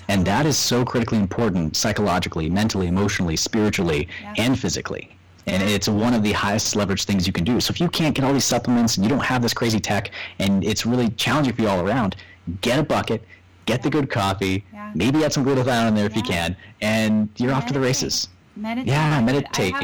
And 0.08 0.26
that 0.26 0.44
is 0.44 0.56
so 0.58 0.84
critically 0.84 1.18
important 1.18 1.76
psychologically, 1.76 2.50
mentally, 2.50 2.88
emotionally, 2.88 3.36
spiritually, 3.36 4.08
Yeah. 4.20 4.34
and 4.38 4.58
physically. 4.58 5.16
And 5.46 5.62
it's 5.62 5.88
one 5.88 6.14
of 6.14 6.22
the 6.22 6.32
highest 6.32 6.76
leverage 6.76 7.04
things 7.04 7.26
you 7.26 7.32
can 7.32 7.44
do. 7.44 7.60
So 7.60 7.70
if 7.72 7.80
you 7.80 7.88
can't 7.88 8.14
get 8.14 8.24
all 8.24 8.32
these 8.32 8.44
supplements 8.44 8.96
and 8.96 9.04
you 9.04 9.08
don't 9.10 9.24
have 9.24 9.42
this 9.42 9.54
crazy 9.54 9.80
tech 9.80 10.10
and 10.38 10.64
it's 10.64 10.84
really 10.86 11.08
challenging 11.10 11.54
for 11.54 11.62
you 11.62 11.68
all 11.68 11.80
around, 11.80 12.16
get 12.60 12.78
a 12.78 12.82
bucket, 12.82 13.24
get 13.66 13.82
the 13.82 13.90
good 13.90 14.10
coffee, 14.10 14.64
Yeah. 14.72 14.92
maybe 14.94 15.24
add 15.24 15.32
some 15.32 15.44
glutathione 15.44 15.88
in 15.88 15.94
there 15.94 16.06
if 16.06 16.16
you 16.16 16.22
can, 16.22 16.56
and 16.80 17.28
you're 17.36 17.52
off 17.52 17.66
to 17.66 17.72
the 17.72 17.80
races. 17.80 18.28
Meditate. 18.56 18.88
Yeah, 18.88 19.20
meditate, 19.22 19.74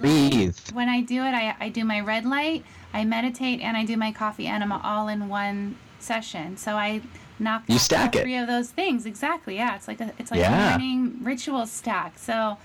breathe. 0.00 0.56
When 0.72 0.88
I 0.88 1.00
do 1.02 1.22
it, 1.22 1.34
I, 1.34 1.54
I 1.60 1.68
do 1.68 1.84
my 1.84 2.00
red 2.00 2.24
light, 2.24 2.64
I 2.92 3.04
meditate, 3.04 3.60
and 3.60 3.76
I 3.76 3.84
do 3.84 3.96
my 3.96 4.10
coffee 4.10 4.46
enema 4.46 4.80
all 4.82 5.08
in 5.08 5.28
one 5.28 5.76
session. 6.00 6.56
So 6.56 6.76
I 6.76 7.02
knock 7.38 7.64
You 7.68 7.78
stack 7.78 8.14
all 8.14 8.20
it. 8.20 8.24
three 8.24 8.36
of 8.36 8.46
those 8.46 8.70
things. 8.70 9.06
Exactly. 9.06 9.56
Yeah, 9.56 9.76
it's 9.76 9.86
like 9.86 10.00
a 10.00 10.12
it's 10.18 10.30
like 10.30 10.40
Yeah. 10.40 10.74
a 10.74 10.78
morning 10.78 11.18
ritual 11.22 11.66
stack. 11.66 12.18
So 12.18 12.56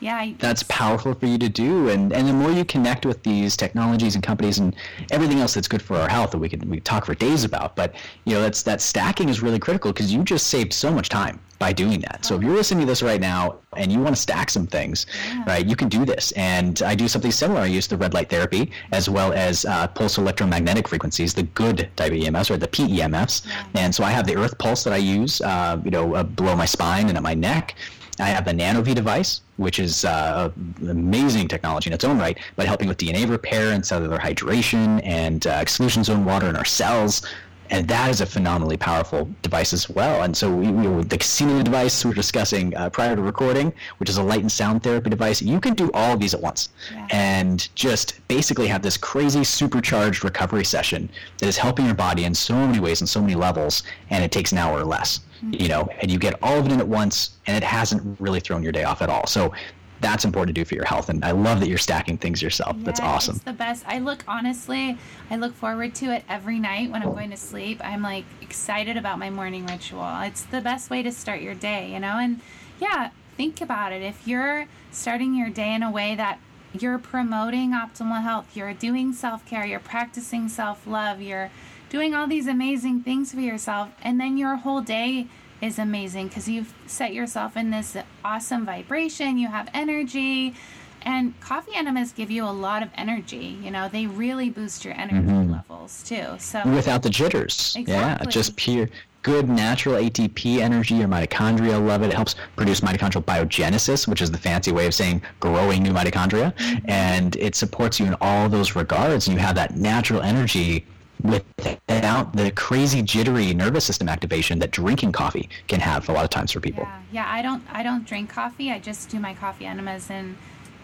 yeah, 0.00 0.16
I, 0.16 0.34
that's 0.38 0.62
powerful 0.64 1.14
for 1.14 1.26
you 1.26 1.38
to 1.38 1.48
do. 1.48 1.88
And 1.88 2.12
and 2.12 2.28
the 2.28 2.32
more 2.32 2.50
you 2.52 2.64
connect 2.64 3.04
with 3.04 3.22
these 3.22 3.56
technologies 3.56 4.14
and 4.14 4.22
companies 4.22 4.58
and 4.58 4.74
everything 5.10 5.40
else 5.40 5.54
that's 5.54 5.68
good 5.68 5.82
for 5.82 5.96
our 5.96 6.08
health 6.08 6.30
that 6.32 6.38
we 6.38 6.48
can 6.48 6.60
we 6.68 6.76
can 6.76 6.84
talk 6.84 7.06
for 7.06 7.14
days 7.14 7.44
about. 7.44 7.74
But 7.76 7.94
you 8.24 8.34
know 8.34 8.42
that's 8.42 8.62
that 8.62 8.80
stacking 8.80 9.28
is 9.28 9.42
really 9.42 9.58
critical 9.58 9.92
because 9.92 10.12
you 10.12 10.22
just 10.22 10.46
saved 10.48 10.72
so 10.72 10.90
much 10.92 11.08
time 11.08 11.40
by 11.58 11.72
doing 11.72 11.98
that. 12.02 12.24
So 12.24 12.36
if 12.36 12.42
you're 12.42 12.54
listening 12.54 12.82
to 12.82 12.86
this 12.86 13.02
right 13.02 13.20
now 13.20 13.56
and 13.76 13.90
you 13.90 13.98
want 13.98 14.14
to 14.14 14.22
stack 14.22 14.48
some 14.50 14.66
things 14.68 15.06
Yeah. 15.26 15.42
right 15.46 15.66
you 15.66 15.74
can 15.74 15.88
do 15.88 16.04
this. 16.04 16.30
And 16.32 16.80
i 16.82 16.94
do 16.94 17.08
something 17.08 17.32
similar. 17.32 17.60
I 17.62 17.66
use 17.66 17.88
the 17.88 17.96
red 17.96 18.14
light 18.14 18.28
therapy 18.30 18.70
as 18.92 19.08
well 19.10 19.32
as 19.32 19.64
uh, 19.64 19.88
pulse 19.88 20.18
electromagnetic 20.18 20.86
frequencies 20.86 21.34
the 21.34 21.42
good 21.42 21.88
type 21.96 22.12
of 22.12 22.18
ems 22.18 22.50
or 22.52 22.56
the 22.56 22.68
pemfs 22.68 23.42
Yeah. 23.46 23.64
and 23.74 23.92
so 23.94 24.04
i 24.04 24.10
have 24.10 24.26
the 24.26 24.34
EarthPulse 24.34 24.84
that 24.84 24.92
i 24.92 24.96
use 24.98 25.40
uh, 25.40 25.80
you 25.84 25.90
know 25.90 26.14
uh, 26.14 26.22
below 26.22 26.54
my 26.54 26.64
spine 26.66 27.08
and 27.08 27.16
at 27.16 27.22
my 27.24 27.34
neck 27.34 27.74
I 28.20 28.28
have 28.28 28.44
the 28.44 28.52
NanoVi 28.52 28.94
device, 28.94 29.40
which 29.56 29.78
is 29.78 30.04
uh, 30.04 30.50
amazing 30.88 31.48
technology 31.48 31.88
in 31.90 31.94
its 31.94 32.04
own 32.04 32.18
right, 32.18 32.38
but 32.56 32.66
helping 32.66 32.88
with 32.88 32.98
DNA 32.98 33.28
repair 33.28 33.72
and 33.72 33.84
cellular 33.84 34.18
hydration 34.18 35.00
and 35.04 35.46
uh, 35.46 35.58
exclusion 35.60 36.04
zone 36.04 36.24
water 36.24 36.48
in 36.48 36.56
our 36.56 36.64
cells. 36.64 37.26
And 37.70 37.86
that 37.88 38.08
is 38.08 38.22
a 38.22 38.26
phenomenally 38.26 38.78
powerful 38.78 39.28
device 39.42 39.74
as 39.74 39.90
well. 39.90 40.22
And 40.22 40.34
so, 40.34 40.50
we, 40.50 40.68
we, 40.70 41.04
the 41.04 41.18
Kasina 41.18 41.62
device 41.62 42.02
we 42.02 42.08
were 42.08 42.14
discussing 42.14 42.74
uh, 42.74 42.88
prior 42.88 43.14
to 43.14 43.20
recording, 43.20 43.74
which 43.98 44.08
is 44.08 44.16
a 44.16 44.22
light 44.22 44.40
and 44.40 44.50
sound 44.50 44.82
therapy 44.82 45.10
device, 45.10 45.42
you 45.42 45.60
can 45.60 45.74
do 45.74 45.90
all 45.92 46.14
of 46.14 46.18
these 46.20 46.32
at 46.32 46.40
once 46.40 46.70
Yeah. 46.90 47.06
and 47.10 47.68
just 47.74 48.26
basically 48.26 48.68
have 48.68 48.80
this 48.80 48.96
crazy 48.96 49.44
supercharged 49.44 50.24
recovery 50.24 50.64
session 50.64 51.10
that 51.38 51.46
is 51.46 51.58
helping 51.58 51.84
your 51.84 51.94
body 51.94 52.24
in 52.24 52.34
so 52.34 52.54
many 52.54 52.80
ways 52.80 53.02
and 53.02 53.08
so 53.08 53.20
many 53.20 53.34
levels. 53.34 53.82
And 54.08 54.24
it 54.24 54.32
takes 54.32 54.50
an 54.52 54.56
hour 54.56 54.78
or 54.78 54.84
less, 54.84 55.20
you 55.42 55.68
know, 55.68 55.88
and 56.00 56.10
you 56.10 56.18
get 56.18 56.34
all 56.42 56.58
of 56.58 56.66
it 56.66 56.72
in 56.72 56.80
at 56.80 56.88
once, 56.88 57.38
and 57.46 57.56
it 57.56 57.66
hasn't 57.66 58.20
really 58.20 58.40
thrown 58.40 58.62
your 58.62 58.72
day 58.72 58.84
off 58.84 59.02
at 59.02 59.08
all. 59.08 59.26
So 59.26 59.52
that's 60.00 60.24
important 60.24 60.54
to 60.54 60.60
do 60.60 60.64
for 60.64 60.74
your 60.74 60.84
health. 60.84 61.08
And 61.08 61.24
I 61.24 61.32
love 61.32 61.60
that 61.60 61.68
you're 61.68 61.78
stacking 61.78 62.18
things 62.18 62.40
yourself. 62.40 62.76
that's 62.80 63.00
awesome. 63.00 63.36
It's 63.36 63.44
the 63.44 63.52
best. 63.52 63.84
I 63.86 63.98
look 63.98 64.24
honestly, 64.28 64.96
I 65.30 65.36
look 65.36 65.54
forward 65.54 65.94
to 65.96 66.06
it 66.14 66.24
every 66.28 66.58
night 66.58 66.90
when 66.90 67.02
I'm 67.02 67.12
going 67.12 67.30
to 67.30 67.36
sleep. 67.36 67.80
I'm 67.82 68.02
like 68.02 68.24
excited 68.40 68.96
about 68.96 69.18
my 69.18 69.30
morning 69.30 69.66
ritual. 69.66 70.20
It's 70.22 70.42
the 70.44 70.60
best 70.60 70.90
way 70.90 71.02
to 71.02 71.12
start 71.12 71.40
your 71.40 71.54
day, 71.54 71.92
you 71.92 72.00
know? 72.00 72.18
And 72.18 72.40
yeah, 72.80 73.10
think 73.36 73.60
about 73.60 73.92
it. 73.92 74.02
If 74.02 74.26
you're 74.26 74.66
starting 74.92 75.34
your 75.34 75.50
day 75.50 75.74
in 75.74 75.82
a 75.82 75.90
way 75.90 76.14
that 76.14 76.38
you're 76.72 76.98
promoting 76.98 77.72
optimal 77.72 78.22
health, 78.22 78.56
you're 78.56 78.74
doing 78.74 79.12
self-care, 79.12 79.64
you're 79.64 79.80
practicing 79.80 80.48
self-love, 80.48 81.20
you're 81.20 81.50
doing 81.88 82.14
all 82.14 82.26
these 82.26 82.46
amazing 82.46 83.02
things 83.02 83.32
for 83.32 83.40
yourself, 83.40 83.90
and 84.02 84.20
then 84.20 84.36
your 84.36 84.56
whole 84.56 84.80
day 84.80 85.26
is 85.60 85.78
amazing 85.78 86.28
because 86.28 86.48
you've 86.48 86.72
set 86.86 87.12
yourself 87.12 87.56
in 87.56 87.70
this 87.70 87.96
awesome 88.24 88.64
vibration, 88.64 89.38
you 89.38 89.48
have 89.48 89.68
energy, 89.74 90.54
and 91.02 91.38
coffee 91.40 91.72
enemas 91.74 92.12
give 92.12 92.30
you 92.30 92.44
a 92.44 92.50
lot 92.50 92.82
of 92.82 92.90
energy. 92.96 93.58
You 93.62 93.70
know, 93.70 93.88
they 93.88 94.06
really 94.06 94.50
boost 94.50 94.84
your 94.84 94.94
energy 94.94 95.26
Mm-hmm. 95.28 95.52
levels 95.52 96.02
too. 96.04 96.26
So, 96.38 96.62
Without 96.66 97.02
the 97.02 97.10
jitters. 97.10 97.76
Yeah, 97.78 98.18
just 98.28 98.56
pure 98.56 98.88
good 99.22 99.48
natural 99.48 99.96
ATP 99.96 100.58
energy. 100.60 100.94
Your 100.94 101.08
mitochondria 101.08 101.84
love 101.84 102.02
it. 102.02 102.06
It 102.08 102.14
helps 102.14 102.36
produce 102.56 102.80
mitochondrial 102.80 103.24
biogenesis, 103.24 104.06
which 104.06 104.22
is 104.22 104.30
the 104.30 104.38
fancy 104.38 104.70
way 104.72 104.86
of 104.86 104.94
saying 104.94 105.22
growing 105.40 105.82
new 105.82 105.92
mitochondria. 105.92 106.52
And 106.86 107.34
it 107.36 107.54
supports 107.56 107.98
you 107.98 108.06
in 108.06 108.14
all 108.20 108.48
those 108.48 108.76
regards. 108.76 109.26
And 109.26 109.34
you 109.36 109.40
have 109.40 109.56
that 109.56 109.76
natural 109.76 110.22
energy 110.22 110.84
without 111.22 112.32
the 112.32 112.50
crazy 112.52 113.02
jittery 113.02 113.52
nervous 113.54 113.84
system 113.84 114.08
activation 114.08 114.58
that 114.58 114.70
drinking 114.70 115.12
coffee 115.12 115.48
can 115.66 115.80
have 115.80 116.08
a 116.08 116.12
lot 116.12 116.24
of 116.24 116.30
times 116.30 116.52
for 116.52 116.60
people. 116.60 116.84
yeah, 116.84 117.02
yeah. 117.12 117.26
I 117.28 117.42
don't, 117.42 117.62
I 117.70 117.82
don't 117.82 118.06
drink 118.06 118.30
coffee. 118.30 118.70
I 118.70 118.78
just 118.78 119.08
do 119.08 119.18
my 119.18 119.34
coffee 119.34 119.66
enemas, 119.66 120.10
and 120.10 120.36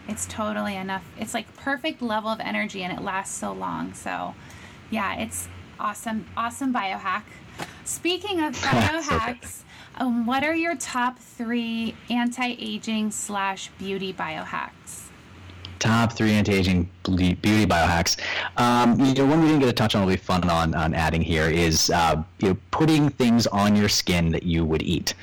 it's 0.07 0.25
totally 0.27 0.75
enough. 0.75 1.03
It's 1.17 1.33
like 1.33 1.53
perfect 1.57 2.01
level 2.01 2.29
of 2.29 2.39
energy, 2.39 2.83
and 2.83 2.97
it 2.97 3.01
lasts 3.01 3.37
so 3.37 3.53
long. 3.53 3.93
So, 3.93 4.35
yeah, 4.89 5.15
it's 5.15 5.47
awesome, 5.79 6.25
awesome 6.35 6.73
biohack. 6.73 7.23
Speaking 7.83 8.41
of 8.41 8.55
biohacks, 8.61 9.61
um, 9.95 10.25
what 10.25 10.43
are 10.43 10.55
your 10.55 10.75
top 10.75 11.19
three 11.19 11.95
anti-aging 12.09 13.11
slash 13.11 13.69
beauty 13.77 14.13
biohacks? 14.13 15.04
Top 15.79 16.13
three 16.13 16.31
anti-aging 16.31 16.89
beauty 17.03 17.65
biohacks. 17.65 18.17
Um, 18.57 18.99
you 18.99 19.13
know, 19.13 19.25
one 19.25 19.41
we 19.41 19.47
didn't 19.47 19.59
get 19.59 19.67
to 19.67 19.73
touch 19.73 19.95
on, 19.95 20.01
will 20.05 20.13
be 20.13 20.17
fun 20.17 20.49
on, 20.49 20.73
on 20.75 20.93
adding 20.93 21.21
here 21.21 21.49
is 21.49 21.89
uh, 21.89 22.23
you 22.39 22.49
know 22.49 22.57
putting 22.71 23.09
things 23.09 23.47
on 23.47 23.75
your 23.75 23.89
skin 23.89 24.31
that 24.31 24.43
you 24.43 24.65
would 24.65 24.81
eat. 24.81 25.13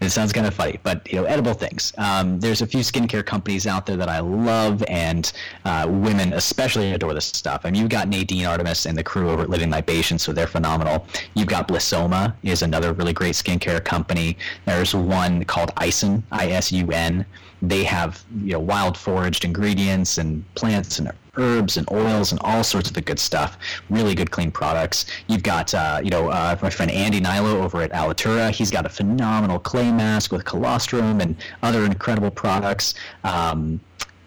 It 0.00 0.08
sounds 0.08 0.32
kind 0.32 0.46
of 0.46 0.54
funny, 0.54 0.80
but 0.82 1.06
you 1.12 1.20
know, 1.20 1.24
edible 1.24 1.52
things. 1.52 1.92
Um, 1.98 2.40
there's 2.40 2.62
a 2.62 2.66
few 2.66 2.80
skincare 2.80 3.24
companies 3.24 3.66
out 3.66 3.84
there 3.84 3.98
that 3.98 4.08
I 4.08 4.20
love, 4.20 4.82
and 4.88 5.30
uh, 5.66 5.86
women 5.90 6.32
especially 6.32 6.92
adore 6.92 7.12
this 7.12 7.26
stuff. 7.26 7.62
I 7.64 7.70
mean, 7.70 7.82
you've 7.82 7.90
got 7.90 8.08
Nadine 8.08 8.46
Artemis 8.46 8.86
and 8.86 8.96
the 8.96 9.02
crew 9.02 9.28
over 9.28 9.42
at 9.42 9.50
Living 9.50 9.68
Libations, 9.68 10.22
so 10.22 10.32
they're 10.32 10.46
phenomenal. 10.46 11.06
You've 11.34 11.48
got 11.48 11.68
Blissoma 11.68 12.32
is 12.42 12.62
another 12.62 12.94
really 12.94 13.12
great 13.12 13.34
skincare 13.34 13.84
company. 13.84 14.38
There's 14.64 14.94
one 14.94 15.44
called 15.44 15.74
Isun, 15.74 16.22
I-S-U-N. 16.32 17.26
They 17.62 17.84
have 17.84 18.24
you 18.42 18.52
know 18.52 18.60
wild 18.60 18.96
foraged 18.96 19.44
ingredients 19.44 20.18
and 20.18 20.44
plants 20.54 20.98
and 20.98 21.10
herbs 21.36 21.76
and 21.76 21.90
oils 21.90 22.32
and 22.32 22.40
all 22.42 22.64
sorts 22.64 22.88
of 22.88 22.94
the 22.94 23.00
good 23.00 23.18
stuff. 23.18 23.56
Really 23.88 24.14
good, 24.14 24.30
clean 24.30 24.50
products. 24.50 25.06
You've 25.28 25.42
got, 25.42 25.72
uh, 25.74 26.00
you 26.02 26.10
know, 26.10 26.28
uh, 26.28 26.56
my 26.62 26.70
friend 26.70 26.90
Andy 26.90 27.20
Hnilo 27.20 27.62
over 27.62 27.82
at 27.82 27.92
Alitura. 27.92 28.50
He's 28.50 28.70
got 28.70 28.86
a 28.86 28.88
phenomenal 28.88 29.58
clay 29.58 29.90
mask 29.90 30.32
with 30.32 30.44
colostrum 30.44 31.20
and 31.20 31.36
other 31.62 31.84
incredible 31.84 32.30
products. 32.30 32.94
Um, 33.24 33.80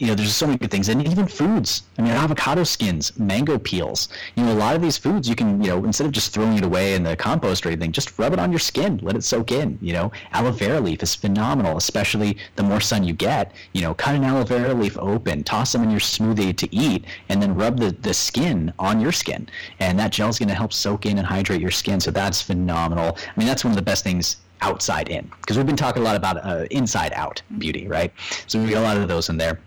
you 0.04 0.10
know, 0.10 0.16
there's 0.16 0.36
so 0.36 0.46
many 0.46 0.58
good 0.58 0.70
things, 0.70 0.90
and 0.90 1.08
even 1.08 1.26
foods. 1.26 1.84
I 1.98 2.02
mean, 2.02 2.12
avocado 2.12 2.66
skins, 2.66 3.18
mango 3.18 3.58
peels. 3.58 4.10
You 4.36 4.44
know, 4.44 4.52
a 4.52 4.56
lot 4.56 4.76
of 4.76 4.82
these 4.82 4.98
foods 4.98 5.30
you 5.30 5.36
can, 5.36 5.64
you 5.64 5.70
know, 5.70 5.86
instead 5.86 6.06
of 6.06 6.12
just 6.12 6.34
throwing 6.34 6.58
it 6.58 6.66
away 6.66 6.96
in 6.96 7.04
the 7.04 7.16
compost 7.16 7.66
or 7.66 7.70
anything, 7.70 7.94
just 7.94 8.20
rub 8.20 8.34
it 8.34 8.40
on 8.40 8.52
your 8.52 8.60
skin, 8.60 9.00
let 9.02 9.16
it 9.16 9.24
soak 9.24 9.54
in. 9.54 9.80
You 9.82 9.94
know, 9.94 10.12
aloe 10.34 10.52
vera 10.52 10.82
leaf 10.82 11.02
is 11.02 11.16
phenomenal, 11.16 11.78
especially 11.78 12.38
the 12.58 12.64
more 12.64 12.82
sun 12.82 13.06
you 13.06 13.14
get. 13.14 13.54
You 13.72 13.82
know, 13.82 13.94
cut 13.94 14.16
an 14.16 14.26
aloe 14.26 14.44
vera 14.44 14.74
leaf 14.74 14.98
open, 14.98 15.42
toss 15.42 15.72
them 15.72 15.84
in 15.84 15.90
your 15.90 16.02
smoothie 16.02 16.58
to 16.58 16.76
eat, 16.76 17.06
and 17.30 17.42
then 17.42 17.56
rub 17.56 17.80
the, 17.80 17.92
the 17.92 18.14
skin 18.14 18.74
on 18.80 19.00
your 19.00 19.14
skin, 19.14 19.48
and 19.80 19.98
that 20.00 20.12
gel 20.12 20.28
is 20.28 20.38
going 20.38 20.50
to 20.50 20.56
help 20.56 20.74
soak 20.74 21.06
in 21.06 21.18
and 21.18 21.26
hydrate 21.26 21.62
your 21.62 21.72
skin. 21.72 22.02
So 22.02 22.12
that's 22.12 22.42
phenomenal. 22.42 23.18
I 23.18 23.40
mean, 23.40 23.48
that's 23.48 23.64
one 23.64 23.72
of 23.72 23.78
the 23.78 23.82
best 23.82 24.04
things 24.04 24.36
outside 24.60 25.08
in 25.08 25.30
because 25.40 25.56
we've 25.56 25.66
been 25.66 25.78
talking 25.78 26.02
a 26.02 26.06
lot 26.06 26.18
about 26.18 26.44
uh, 26.44 26.66
inside 26.72 27.14
out 27.14 27.42
beauty, 27.58 27.88
right? 27.88 28.12
So 28.48 28.62
we 28.62 28.70
got 28.70 28.80
a 28.80 28.82
lot 28.82 28.98
of 28.98 29.08
those 29.08 29.30
in 29.30 29.38
there. 29.38 29.60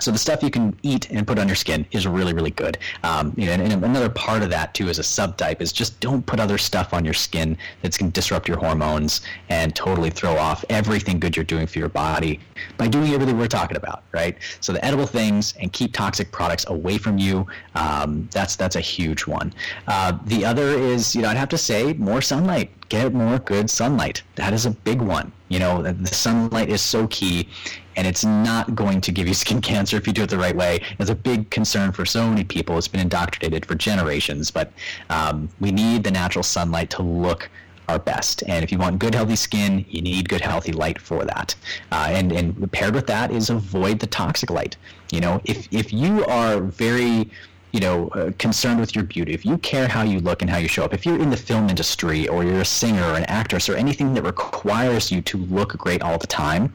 So 0.00 0.10
the 0.10 0.18
stuff 0.18 0.42
you 0.42 0.50
can 0.50 0.76
eat 0.82 1.10
and 1.10 1.26
put 1.26 1.38
on 1.38 1.46
your 1.46 1.54
skin 1.54 1.86
is 1.92 2.06
really, 2.06 2.32
really 2.32 2.50
good. 2.50 2.78
Um, 3.02 3.32
you 3.36 3.46
know, 3.46 3.52
and, 3.52 3.62
and 3.62 3.84
another 3.84 4.08
part 4.08 4.42
of 4.42 4.50
that 4.50 4.74
too, 4.74 4.88
as 4.88 4.98
a 4.98 5.02
subtype, 5.02 5.60
is 5.60 5.72
just 5.72 6.00
don't 6.00 6.24
put 6.24 6.40
other 6.40 6.58
stuff 6.58 6.92
on 6.92 7.04
your 7.04 7.14
skin 7.14 7.56
that's 7.82 7.96
going 7.96 8.10
to 8.10 8.14
disrupt 8.14 8.48
your 8.48 8.58
hormones 8.58 9.20
and 9.48 9.76
totally 9.76 10.10
throw 10.10 10.36
off 10.36 10.64
everything 10.70 11.20
good 11.20 11.36
you're 11.36 11.44
doing 11.44 11.66
for 11.66 11.78
your 11.78 11.88
body 11.88 12.40
by 12.78 12.88
doing 12.88 13.12
everything 13.12 13.38
we're 13.38 13.46
talking 13.46 13.76
about, 13.76 14.02
right? 14.12 14.36
So 14.60 14.72
the 14.72 14.84
edible 14.84 15.06
things 15.06 15.54
and 15.60 15.72
keep 15.72 15.92
toxic 15.92 16.32
products 16.32 16.66
away 16.68 16.98
from 16.98 17.18
you. 17.18 17.46
Um, 17.74 18.28
that's 18.32 18.56
that's 18.56 18.76
a 18.76 18.80
huge 18.80 19.26
one. 19.26 19.52
Uh, 19.86 20.18
the 20.24 20.44
other 20.44 20.68
is, 20.68 21.14
you 21.14 21.22
know, 21.22 21.28
I'd 21.28 21.36
have 21.36 21.50
to 21.50 21.58
say 21.58 21.92
more 21.94 22.22
sunlight 22.22 22.70
get 22.92 23.14
more 23.14 23.38
good 23.38 23.70
sunlight. 23.70 24.22
That 24.34 24.52
is 24.52 24.66
a 24.66 24.70
big 24.70 25.00
one. 25.00 25.32
You 25.48 25.60
know, 25.60 25.80
the 25.80 26.06
sunlight 26.14 26.68
is 26.68 26.82
so 26.82 27.06
key, 27.06 27.48
and 27.96 28.06
it's 28.06 28.24
not 28.24 28.74
going 28.74 29.00
to 29.00 29.12
give 29.12 29.28
you 29.28 29.34
skin 29.42 29.60
cancer 29.60 29.96
if 29.96 30.06
you 30.06 30.12
do 30.12 30.22
it 30.22 30.30
the 30.30 30.38
right 30.38 30.56
way. 30.56 30.82
It's 30.98 31.10
a 31.10 31.14
big 31.14 31.50
concern 31.50 31.92
for 31.92 32.04
so 32.04 32.28
many 32.28 32.44
people. 32.44 32.78
It's 32.78 32.88
been 32.88 33.00
indoctrinated 33.00 33.66
for 33.66 33.74
generations, 33.74 34.50
but 34.50 34.72
um, 35.10 35.48
we 35.60 35.70
need 35.70 36.04
the 36.04 36.10
natural 36.10 36.42
sunlight 36.42 36.90
to 36.90 37.02
look 37.02 37.50
our 37.88 37.98
best. 37.98 38.42
And 38.46 38.64
if 38.64 38.72
you 38.72 38.78
want 38.78 38.98
good, 38.98 39.14
healthy 39.14 39.36
skin, 39.36 39.84
you 39.88 40.02
need 40.02 40.28
good, 40.28 40.40
healthy 40.40 40.72
light 40.72 41.00
for 41.00 41.24
that. 41.24 41.54
Uh, 41.90 42.06
and 42.10 42.32
and 42.32 42.70
paired 42.72 42.94
with 42.94 43.06
that 43.08 43.30
is 43.30 43.50
avoid 43.50 43.98
the 43.98 44.06
toxic 44.06 44.50
light. 44.50 44.76
You 45.10 45.20
know, 45.20 45.40
if 45.44 45.68
if 45.70 45.92
you 45.92 46.24
are 46.26 46.60
very 46.60 47.30
you 47.72 47.80
know, 47.80 48.08
uh, 48.08 48.30
concerned 48.38 48.78
with 48.78 48.94
your 48.94 49.02
beauty, 49.04 49.32
if 49.32 49.46
you 49.46 49.56
care 49.58 49.88
how 49.88 50.02
you 50.02 50.20
look 50.20 50.42
and 50.42 50.50
how 50.50 50.58
you 50.58 50.68
show 50.68 50.84
up, 50.84 50.92
if 50.92 51.06
you're 51.06 51.18
in 51.18 51.30
the 51.30 51.36
film 51.36 51.70
industry 51.70 52.28
or 52.28 52.44
you're 52.44 52.60
a 52.60 52.64
singer 52.66 53.02
or 53.02 53.14
an 53.14 53.24
actress 53.24 53.66
or 53.66 53.74
anything 53.76 54.12
that 54.12 54.22
requires 54.22 55.10
you 55.10 55.22
to 55.22 55.38
look 55.38 55.70
great 55.78 56.02
all 56.02 56.18
the 56.18 56.26
time, 56.26 56.72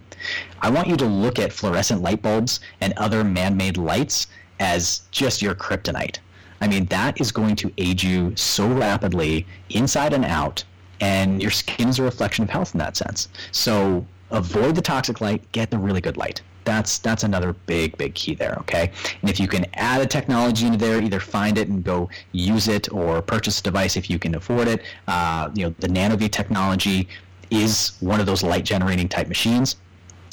I 0.61 0.69
want 0.69 0.87
you 0.87 0.97
to 0.97 1.05
look 1.05 1.39
at 1.39 1.53
fluorescent 1.53 2.01
light 2.01 2.21
bulbs 2.21 2.59
and 2.81 2.93
other 2.97 3.23
man-made 3.23 3.77
lights 3.77 4.27
as 4.59 5.01
just 5.11 5.41
your 5.41 5.55
kryptonite. 5.55 6.17
I 6.61 6.67
mean, 6.67 6.85
that 6.85 7.21
is 7.21 7.31
going 7.31 7.55
to 7.57 7.71
age 7.77 8.03
you 8.03 8.35
so 8.35 8.67
rapidly 8.67 9.45
inside 9.69 10.13
and 10.13 10.25
out, 10.25 10.63
and 10.99 11.41
your 11.41 11.51
skin 11.51 11.89
is 11.89 11.99
a 11.99 12.03
reflection 12.03 12.43
of 12.43 12.49
health 12.49 12.73
in 12.73 12.79
that 12.79 12.97
sense. 12.97 13.29
So 13.51 14.05
avoid 14.31 14.75
the 14.75 14.81
toxic 14.81 15.21
light, 15.21 15.49
get 15.51 15.69
the 15.69 15.77
really 15.77 16.01
good 16.01 16.17
light 16.17 16.41
that's 16.67 16.97
that's 16.97 17.23
another 17.23 17.53
big 17.65 17.97
big 17.97 18.13
key 18.13 18.35
there 18.35 18.55
okay 18.59 18.91
and 19.21 19.29
if 19.29 19.39
you 19.39 19.47
can 19.47 19.65
add 19.75 20.01
a 20.01 20.05
technology 20.05 20.65
into 20.65 20.77
there 20.77 21.01
either 21.01 21.19
find 21.19 21.57
it 21.57 21.69
and 21.69 21.81
go 21.81 22.09
use 22.33 22.67
it 22.67 22.91
or 22.91 23.21
purchase 23.21 23.61
a 23.61 23.63
device 23.63 23.95
if 23.95 24.09
you 24.09 24.19
can 24.19 24.35
afford 24.35 24.67
it 24.67 24.83
uh, 25.07 25.49
you 25.55 25.63
know 25.63 25.73
the 25.79 25.87
NanoVi 25.87 26.29
technology 26.29 27.07
is 27.49 27.93
one 28.01 28.19
of 28.19 28.25
those 28.25 28.43
light 28.43 28.65
generating 28.65 29.07
type 29.07 29.29
machines 29.29 29.77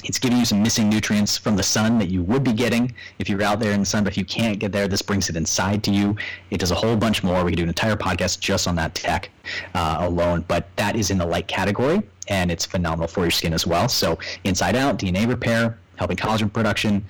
it's 0.05 0.19
giving 0.19 0.39
you 0.39 0.45
some 0.45 0.63
missing 0.63 0.89
nutrients 0.89 1.39
from 1.39 1.57
the 1.57 1.63
sun 1.63 1.99
that 1.99 2.11
you 2.11 2.23
would 2.23 2.45
be 2.45 2.53
getting 2.53 2.95
if 3.19 3.29
you're 3.29 3.43
out 3.43 3.59
there 3.59 3.73
in 3.73 3.81
the 3.81 3.87
sun, 3.87 4.05
but 4.05 4.13
if 4.13 4.19
you 4.19 4.25
can't 4.25 4.59
get 4.59 4.71
there, 4.71 4.87
this 4.87 5.01
brings 5.01 5.31
it 5.31 5.37
inside 5.37 5.83
to 5.85 5.91
you. 5.91 6.15
It 6.51 6.59
does 6.59 6.71
a 6.71 6.75
whole 6.75 6.95
bunch 6.95 7.25
more. 7.25 7.43
We 7.43 7.53
could 7.53 7.57
do 7.57 7.63
an 7.63 7.71
entire 7.71 7.97
podcast 7.97 8.39
just 8.39 8.69
on 8.69 8.77
that 8.77 8.95
tech 8.95 9.31
uh, 9.75 9.97
alone, 10.01 10.45
but 10.47 10.69
that 10.77 10.95
is 10.95 11.11
in 11.11 11.17
the 11.19 11.27
light 11.27 11.49
category, 11.49 12.03
and 12.29 12.51
it's 12.51 12.67
phenomenal 12.67 13.09
for 13.09 13.23
your 13.23 13.31
skin 13.31 13.55
as 13.55 13.67
well. 13.67 13.89
So, 13.89 14.19
inside 14.45 14.77
out, 14.77 14.99
DNA 14.99 15.27
repair, 15.27 15.79
helping 15.97 16.17
collagen 16.17 16.53
production, 16.53 17.05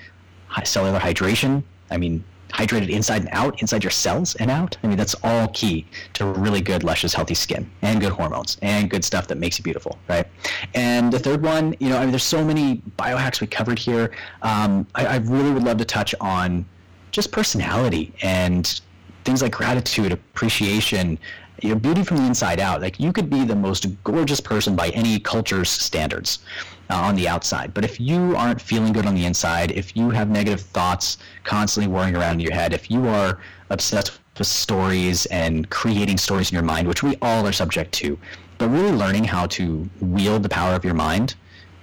cellular 0.62 1.00
hydration. 1.00 1.64
I 1.90 1.96
mean, 1.96 2.22
hydrated 2.54 2.88
inside 2.88 3.22
and 3.22 3.28
out, 3.32 3.60
inside 3.60 3.82
your 3.82 3.90
cells 3.90 4.36
and 4.36 4.50
out. 4.50 4.76
I 4.82 4.86
mean, 4.86 4.96
that's 4.96 5.16
all 5.24 5.48
key 5.48 5.86
to 6.14 6.24
really 6.24 6.60
good, 6.60 6.84
luscious, 6.84 7.12
healthy 7.12 7.34
skin 7.34 7.68
and 7.82 8.00
good 8.00 8.12
hormones 8.12 8.58
and 8.62 8.88
good 8.88 9.04
stuff 9.04 9.26
that 9.28 9.38
makes 9.38 9.58
you 9.58 9.64
beautiful, 9.64 9.98
right? 10.08 10.26
And 10.74 11.12
the 11.12 11.18
third 11.18 11.42
one, 11.42 11.74
you 11.80 11.88
know, 11.88 11.96
I 11.96 12.02
mean, 12.02 12.10
there's 12.10 12.22
so 12.22 12.44
many 12.44 12.80
biohacks 12.96 13.40
we 13.40 13.48
covered 13.48 13.78
here. 13.78 14.12
Um, 14.42 14.86
I, 14.94 15.06
I 15.06 15.16
really 15.16 15.50
would 15.50 15.64
love 15.64 15.78
to 15.78 15.84
touch 15.84 16.14
on 16.20 16.64
just 17.10 17.32
personality 17.32 18.12
and 18.22 18.80
things 19.24 19.42
like 19.42 19.52
gratitude, 19.52 20.12
appreciation, 20.12 21.18
you 21.60 21.70
know, 21.70 21.74
beauty 21.76 22.04
from 22.04 22.18
the 22.18 22.24
inside 22.24 22.60
out. 22.60 22.80
Like 22.80 23.00
you 23.00 23.12
could 23.12 23.28
be 23.30 23.44
the 23.44 23.56
most 23.56 23.86
gorgeous 24.04 24.40
person 24.40 24.76
by 24.76 24.90
any 24.90 25.18
culture's 25.18 25.70
standards 25.70 26.40
uh, 26.90 26.96
on 26.96 27.14
the 27.16 27.28
outside. 27.28 27.72
But 27.74 27.84
if 27.84 28.00
you 28.00 28.36
aren't 28.36 28.60
feeling 28.60 28.92
good 28.92 29.06
on 29.06 29.14
the 29.14 29.24
inside, 29.24 29.70
if 29.72 29.96
you 29.96 30.10
have 30.10 30.30
negative 30.30 30.60
thoughts 30.60 31.18
constantly 31.44 31.92
whirring 31.92 32.16
around 32.16 32.34
in 32.34 32.40
your 32.40 32.54
head, 32.54 32.72
if 32.72 32.90
you 32.90 33.06
are 33.08 33.38
obsessed 33.70 34.20
with 34.38 34.46
stories 34.46 35.26
and 35.26 35.68
creating 35.70 36.18
stories 36.18 36.50
in 36.50 36.54
your 36.54 36.64
mind, 36.64 36.88
which 36.88 37.02
we 37.02 37.16
all 37.22 37.46
are 37.46 37.52
subject 37.52 37.92
to, 37.92 38.18
but 38.58 38.68
really 38.68 38.92
learning 38.92 39.24
how 39.24 39.46
to 39.46 39.88
wield 40.00 40.42
the 40.42 40.48
power 40.48 40.74
of 40.74 40.84
your 40.84 40.94
mind 40.94 41.34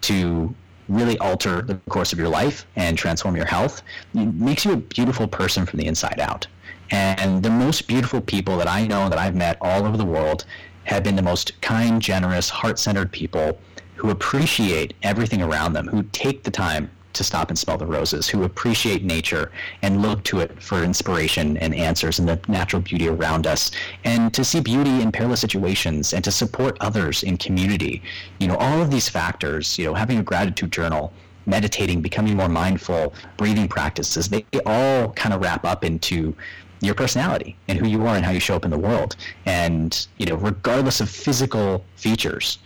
to 0.01 0.53
really 0.89 1.17
alter 1.19 1.61
the 1.61 1.75
course 1.89 2.11
of 2.11 2.19
your 2.19 2.27
life 2.27 2.65
and 2.75 2.97
transform 2.97 3.35
your 3.35 3.45
health 3.45 3.81
makes 4.13 4.65
you 4.65 4.73
a 4.73 4.77
beautiful 4.77 5.27
person 5.27 5.65
from 5.65 5.79
the 5.79 5.85
inside 5.85 6.19
out. 6.19 6.47
And 6.91 7.41
the 7.41 7.49
most 7.49 7.87
beautiful 7.87 8.19
people 8.19 8.57
that 8.57 8.67
I 8.67 8.85
know 8.85 9.07
that 9.07 9.17
I've 9.17 9.35
met 9.35 9.57
all 9.61 9.85
over 9.85 9.95
the 9.95 10.05
world 10.05 10.45
have 10.83 11.03
been 11.03 11.15
the 11.15 11.21
most 11.21 11.59
kind, 11.61 12.01
generous, 12.01 12.49
heart 12.49 12.77
centered 12.79 13.11
people 13.11 13.57
who 14.01 14.09
appreciate 14.09 14.95
everything 15.03 15.43
around 15.43 15.73
them, 15.73 15.87
who 15.87 16.01
take 16.11 16.41
the 16.41 16.49
time 16.49 16.89
to 17.13 17.23
stop 17.23 17.49
and 17.49 17.59
smell 17.59 17.77
the 17.77 17.85
roses, 17.85 18.27
who 18.27 18.45
appreciate 18.45 19.03
nature 19.03 19.51
and 19.83 20.01
look 20.01 20.23
to 20.23 20.39
it 20.39 20.59
for 20.59 20.83
inspiration 20.83 21.55
and 21.57 21.75
answers 21.75 22.17
in 22.17 22.25
the 22.25 22.39
natural 22.47 22.81
beauty 22.81 23.07
around 23.07 23.45
us, 23.45 23.69
and 24.03 24.33
to 24.33 24.43
see 24.43 24.59
beauty 24.59 25.03
in 25.03 25.11
perilous 25.11 25.39
situations 25.39 26.13
and 26.13 26.23
to 26.23 26.31
support 26.31 26.75
others 26.79 27.21
in 27.21 27.37
community. 27.37 28.01
You 28.39 28.47
know, 28.47 28.55
all 28.55 28.81
of 28.81 28.89
these 28.89 29.07
factors, 29.07 29.77
you 29.77 29.85
know, 29.85 29.93
having 29.93 30.17
a 30.17 30.23
gratitude 30.23 30.71
journal, 30.71 31.13
meditating, 31.45 32.01
becoming 32.01 32.35
more 32.35 32.49
mindful, 32.49 33.13
breathing 33.37 33.67
practices, 33.67 34.29
they 34.29 34.43
all 34.65 35.11
kind 35.11 35.35
of 35.35 35.41
wrap 35.41 35.63
up 35.63 35.83
into 35.83 36.35
your 36.79 36.95
personality 36.95 37.55
and 37.67 37.77
who 37.77 37.87
you 37.87 38.03
are 38.07 38.15
and 38.15 38.25
how 38.25 38.31
you 38.31 38.39
show 38.39 38.55
up 38.55 38.65
in 38.65 38.71
the 38.71 38.79
world. 38.79 39.15
And, 39.45 40.07
you 40.17 40.25
know, 40.25 40.37
regardless 40.37 41.01
of 41.01 41.07
physical 41.07 41.85
features, 41.97 42.57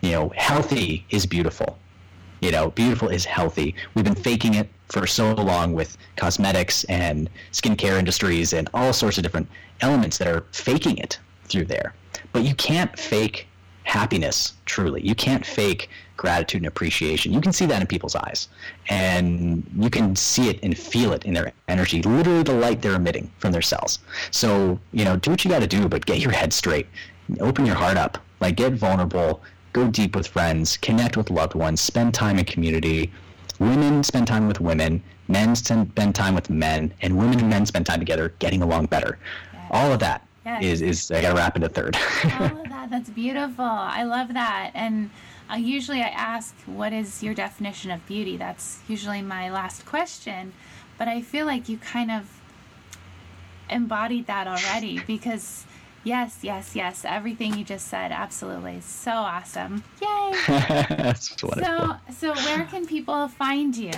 you 0.00 0.12
know, 0.12 0.28
healthy 0.36 1.04
is 1.10 1.26
beautiful. 1.26 1.78
You 2.40 2.52
know, 2.52 2.70
beautiful 2.70 3.08
is 3.08 3.24
healthy. 3.24 3.74
We've 3.94 4.04
been 4.04 4.14
faking 4.14 4.54
it 4.54 4.68
for 4.88 5.06
so 5.06 5.32
long 5.34 5.72
with 5.72 5.96
cosmetics 6.16 6.84
and 6.84 7.28
skincare 7.52 7.98
industries 7.98 8.52
and 8.52 8.70
all 8.74 8.92
sorts 8.92 9.18
of 9.18 9.22
different 9.24 9.48
elements 9.80 10.18
that 10.18 10.28
are 10.28 10.44
faking 10.52 10.98
it 10.98 11.18
through 11.44 11.64
there. 11.64 11.94
But 12.32 12.44
you 12.44 12.54
can't 12.54 12.96
fake 12.98 13.48
happiness 13.84 14.52
truly. 14.66 15.00
You 15.02 15.14
can't 15.14 15.44
fake 15.44 15.88
gratitude 16.16 16.60
and 16.60 16.66
appreciation. 16.66 17.32
You 17.32 17.40
can 17.40 17.52
see 17.52 17.64
that 17.66 17.80
in 17.80 17.86
people's 17.86 18.14
eyes. 18.14 18.48
And 18.90 19.64
you 19.78 19.88
can 19.88 20.14
see 20.14 20.48
it 20.50 20.58
and 20.62 20.76
feel 20.76 21.12
it 21.12 21.24
in 21.24 21.32
their 21.32 21.52
energy, 21.68 22.02
literally 22.02 22.42
the 22.42 22.52
light 22.52 22.82
they're 22.82 22.96
emitting 22.96 23.32
from 23.38 23.52
their 23.52 23.62
cells. 23.62 24.00
So, 24.30 24.78
you 24.92 25.04
know, 25.04 25.16
do 25.16 25.30
what 25.30 25.44
you 25.44 25.50
got 25.50 25.60
to 25.60 25.66
do, 25.66 25.88
but 25.88 26.04
get 26.04 26.18
your 26.18 26.32
head 26.32 26.52
straight. 26.52 26.86
Open 27.40 27.64
your 27.64 27.76
heart 27.76 27.96
up. 27.96 28.18
Like, 28.40 28.56
get 28.56 28.74
vulnerable, 28.74 29.42
go 29.72 29.88
deep 29.88 30.16
with 30.16 30.26
friends, 30.26 30.76
connect 30.76 31.16
with 31.16 31.30
loved 31.30 31.54
ones, 31.54 31.80
spend 31.80 32.14
time 32.14 32.38
in 32.38 32.44
community. 32.44 33.12
Women 33.58 34.02
spend 34.04 34.26
time 34.26 34.46
with 34.46 34.60
women, 34.60 35.02
men 35.26 35.56
spend 35.56 36.14
time 36.14 36.34
with 36.34 36.48
men, 36.48 36.92
and 37.02 37.18
women 37.18 37.40
and 37.40 37.50
men 37.50 37.66
spend 37.66 37.86
time 37.86 37.98
together 37.98 38.34
getting 38.38 38.62
along 38.62 38.86
better. 38.86 39.18
All 39.70 39.92
of 39.92 39.98
that 40.00 40.26
yes. 40.44 40.62
is 40.62 40.82
is 40.82 41.10
I 41.10 41.22
gotta 41.22 41.34
wrap 41.34 41.56
into 41.56 41.68
third. 41.68 41.96
All 42.24 42.44
of 42.44 42.64
that, 42.68 42.88
that's 42.90 43.10
beautiful. 43.10 43.64
I 43.64 44.04
love 44.04 44.32
that. 44.34 44.70
And 44.74 45.10
uh, 45.50 45.56
usually 45.56 46.02
I 46.02 46.08
ask, 46.08 46.54
what 46.66 46.92
is 46.92 47.22
your 47.22 47.34
definition 47.34 47.90
of 47.90 48.06
beauty? 48.06 48.36
That's 48.36 48.80
usually 48.88 49.22
my 49.22 49.50
last 49.50 49.84
question. 49.86 50.52
But 50.96 51.08
I 51.08 51.22
feel 51.22 51.46
like 51.46 51.68
you 51.68 51.78
kind 51.78 52.10
of 52.10 52.40
embodied 53.70 54.26
that 54.26 54.46
already 54.46 55.00
because 55.06 55.64
Yes, 56.04 56.38
yes, 56.42 56.74
yes. 56.74 57.04
Everything 57.04 57.56
you 57.56 57.64
just 57.64 57.88
said, 57.88 58.12
absolutely. 58.12 58.80
So 58.80 59.10
awesome. 59.10 59.82
Yay. 60.00 60.32
That's 60.48 61.42
wonderful. 61.42 61.96
So, 62.18 62.34
so 62.34 62.42
where 62.44 62.64
can 62.64 62.86
people 62.86 63.28
find 63.28 63.76
you? 63.76 63.90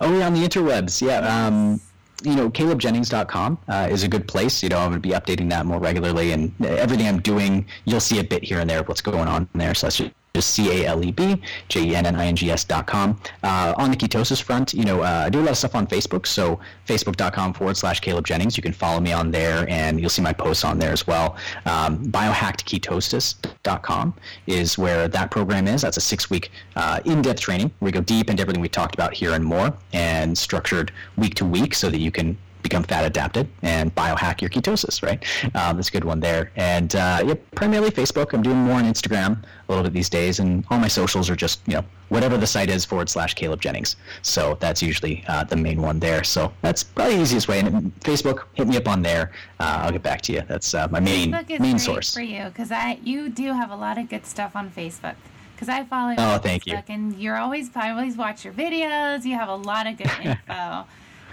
Oh, 0.00 0.18
yeah, 0.18 0.26
on 0.26 0.34
the 0.34 0.40
interwebs. 0.40 1.00
Yeah. 1.00 1.18
Um, 1.20 1.80
you 2.22 2.34
know, 2.34 2.50
calebjennings.com 2.50 3.58
uh, 3.68 3.88
is 3.90 4.02
a 4.02 4.08
good 4.08 4.26
place. 4.26 4.62
You 4.62 4.70
know, 4.70 4.78
I'm 4.78 4.90
going 4.90 5.00
to 5.02 5.08
be 5.08 5.14
updating 5.14 5.50
that 5.50 5.66
more 5.66 5.78
regularly, 5.78 6.32
and 6.32 6.52
everything 6.64 7.06
I'm 7.06 7.20
doing, 7.20 7.66
you'll 7.84 8.00
see 8.00 8.18
a 8.18 8.24
bit 8.24 8.42
here 8.42 8.60
and 8.60 8.68
there 8.68 8.80
of 8.80 8.88
what's 8.88 9.02
going 9.02 9.28
on 9.28 9.48
there. 9.54 9.74
So 9.74 9.86
that's 9.86 9.98
just 9.98 10.12
just 10.36 10.50
C-A-L-E-B, 10.50 11.42
J-E-N-N-I-N-G-S 11.68 12.64
dot 12.64 12.86
com. 12.86 13.18
Uh, 13.42 13.72
on 13.78 13.90
the 13.90 13.96
ketosis 13.96 14.42
front, 14.42 14.74
you 14.74 14.84
know, 14.84 15.00
uh, 15.00 15.24
I 15.26 15.30
do 15.30 15.40
a 15.40 15.42
lot 15.42 15.52
of 15.52 15.58
stuff 15.58 15.74
on 15.74 15.86
Facebook, 15.86 16.26
so 16.26 16.60
facebook.com 16.86 17.54
forward 17.54 17.76
slash 17.76 18.00
Caleb 18.00 18.26
Jennings. 18.26 18.56
You 18.56 18.62
can 18.62 18.72
follow 18.72 19.00
me 19.00 19.12
on 19.12 19.30
there, 19.30 19.68
and 19.70 19.98
you'll 19.98 20.10
see 20.10 20.22
my 20.22 20.34
posts 20.34 20.64
on 20.64 20.78
there 20.78 20.92
as 20.92 21.06
well. 21.06 21.36
Um, 21.64 22.04
biohackedketosis.com 22.06 24.14
is 24.46 24.76
where 24.76 25.08
that 25.08 25.30
program 25.30 25.68
is. 25.68 25.80
That's 25.80 25.96
a 25.96 26.02
six-week 26.02 26.50
uh, 26.76 27.00
in-depth 27.06 27.40
training 27.40 27.70
we 27.80 27.90
go 27.90 28.00
deep 28.00 28.30
into 28.30 28.42
everything 28.42 28.60
we 28.60 28.68
talked 28.68 28.94
about 28.94 29.14
here 29.14 29.32
and 29.32 29.44
more, 29.44 29.72
and 29.92 30.36
structured 30.36 30.92
week 31.16 31.34
to 31.36 31.46
week 31.46 31.74
so 31.74 31.88
that 31.88 31.98
you 31.98 32.10
can 32.10 32.36
become 32.68 32.82
fat 32.82 33.04
adapted 33.04 33.48
and 33.62 33.94
biohack 33.94 34.40
your 34.40 34.50
ketosis, 34.50 35.02
right? 35.02 35.24
Um, 35.54 35.76
that's 35.76 35.88
a 35.88 35.92
good 35.92 36.04
one 36.04 36.20
there. 36.20 36.50
And 36.56 36.94
uh, 36.96 37.22
yeah, 37.24 37.34
primarily 37.54 37.90
Facebook. 37.90 38.32
I'm 38.32 38.42
doing 38.42 38.56
more 38.56 38.76
on 38.76 38.84
Instagram 38.84 39.42
a 39.42 39.72
little 39.72 39.84
bit 39.84 39.92
these 39.92 40.08
days, 40.08 40.40
and 40.40 40.64
all 40.70 40.78
my 40.78 40.88
socials 40.88 41.30
are 41.30 41.36
just 41.36 41.60
you 41.66 41.74
know 41.74 41.84
whatever 42.08 42.36
the 42.36 42.46
site 42.46 42.70
is 42.70 42.84
forward 42.84 43.08
slash 43.08 43.34
Caleb 43.34 43.60
Jennings. 43.60 43.96
So 44.22 44.56
that's 44.60 44.82
usually 44.82 45.24
uh, 45.28 45.44
the 45.44 45.56
main 45.56 45.80
one 45.80 46.00
there. 46.00 46.24
So 46.24 46.52
that's 46.62 46.82
probably 46.82 47.16
the 47.16 47.22
easiest 47.22 47.48
way. 47.48 47.60
And 47.60 47.94
Facebook, 48.00 48.44
hit 48.54 48.66
me 48.66 48.76
up 48.76 48.88
on 48.88 49.02
there. 49.02 49.32
Uh, 49.60 49.82
I'll 49.82 49.92
get 49.92 50.02
back 50.02 50.22
to 50.22 50.32
you. 50.32 50.42
That's 50.48 50.74
uh, 50.74 50.88
my 50.90 51.00
main 51.00 51.30
main 51.60 51.78
source 51.78 52.12
for 52.12 52.20
you 52.20 52.44
because 52.46 52.72
I 52.72 52.98
you 53.02 53.28
do 53.28 53.52
have 53.52 53.70
a 53.70 53.76
lot 53.76 53.98
of 53.98 54.08
good 54.08 54.26
stuff 54.26 54.56
on 54.56 54.70
Facebook 54.70 55.14
because 55.54 55.68
I 55.68 55.84
follow 55.84 56.10
you. 56.10 56.16
Oh, 56.18 56.38
thank 56.38 56.64
Facebook 56.64 56.88
you. 56.88 56.94
And 56.94 57.14
you're 57.16 57.36
always 57.36 57.70
I 57.76 57.90
always 57.90 58.16
watch 58.16 58.44
your 58.44 58.54
videos. 58.54 59.24
You 59.24 59.34
have 59.34 59.48
a 59.48 59.54
lot 59.54 59.86
of 59.86 59.96
good 59.96 60.10
info. 60.22 60.86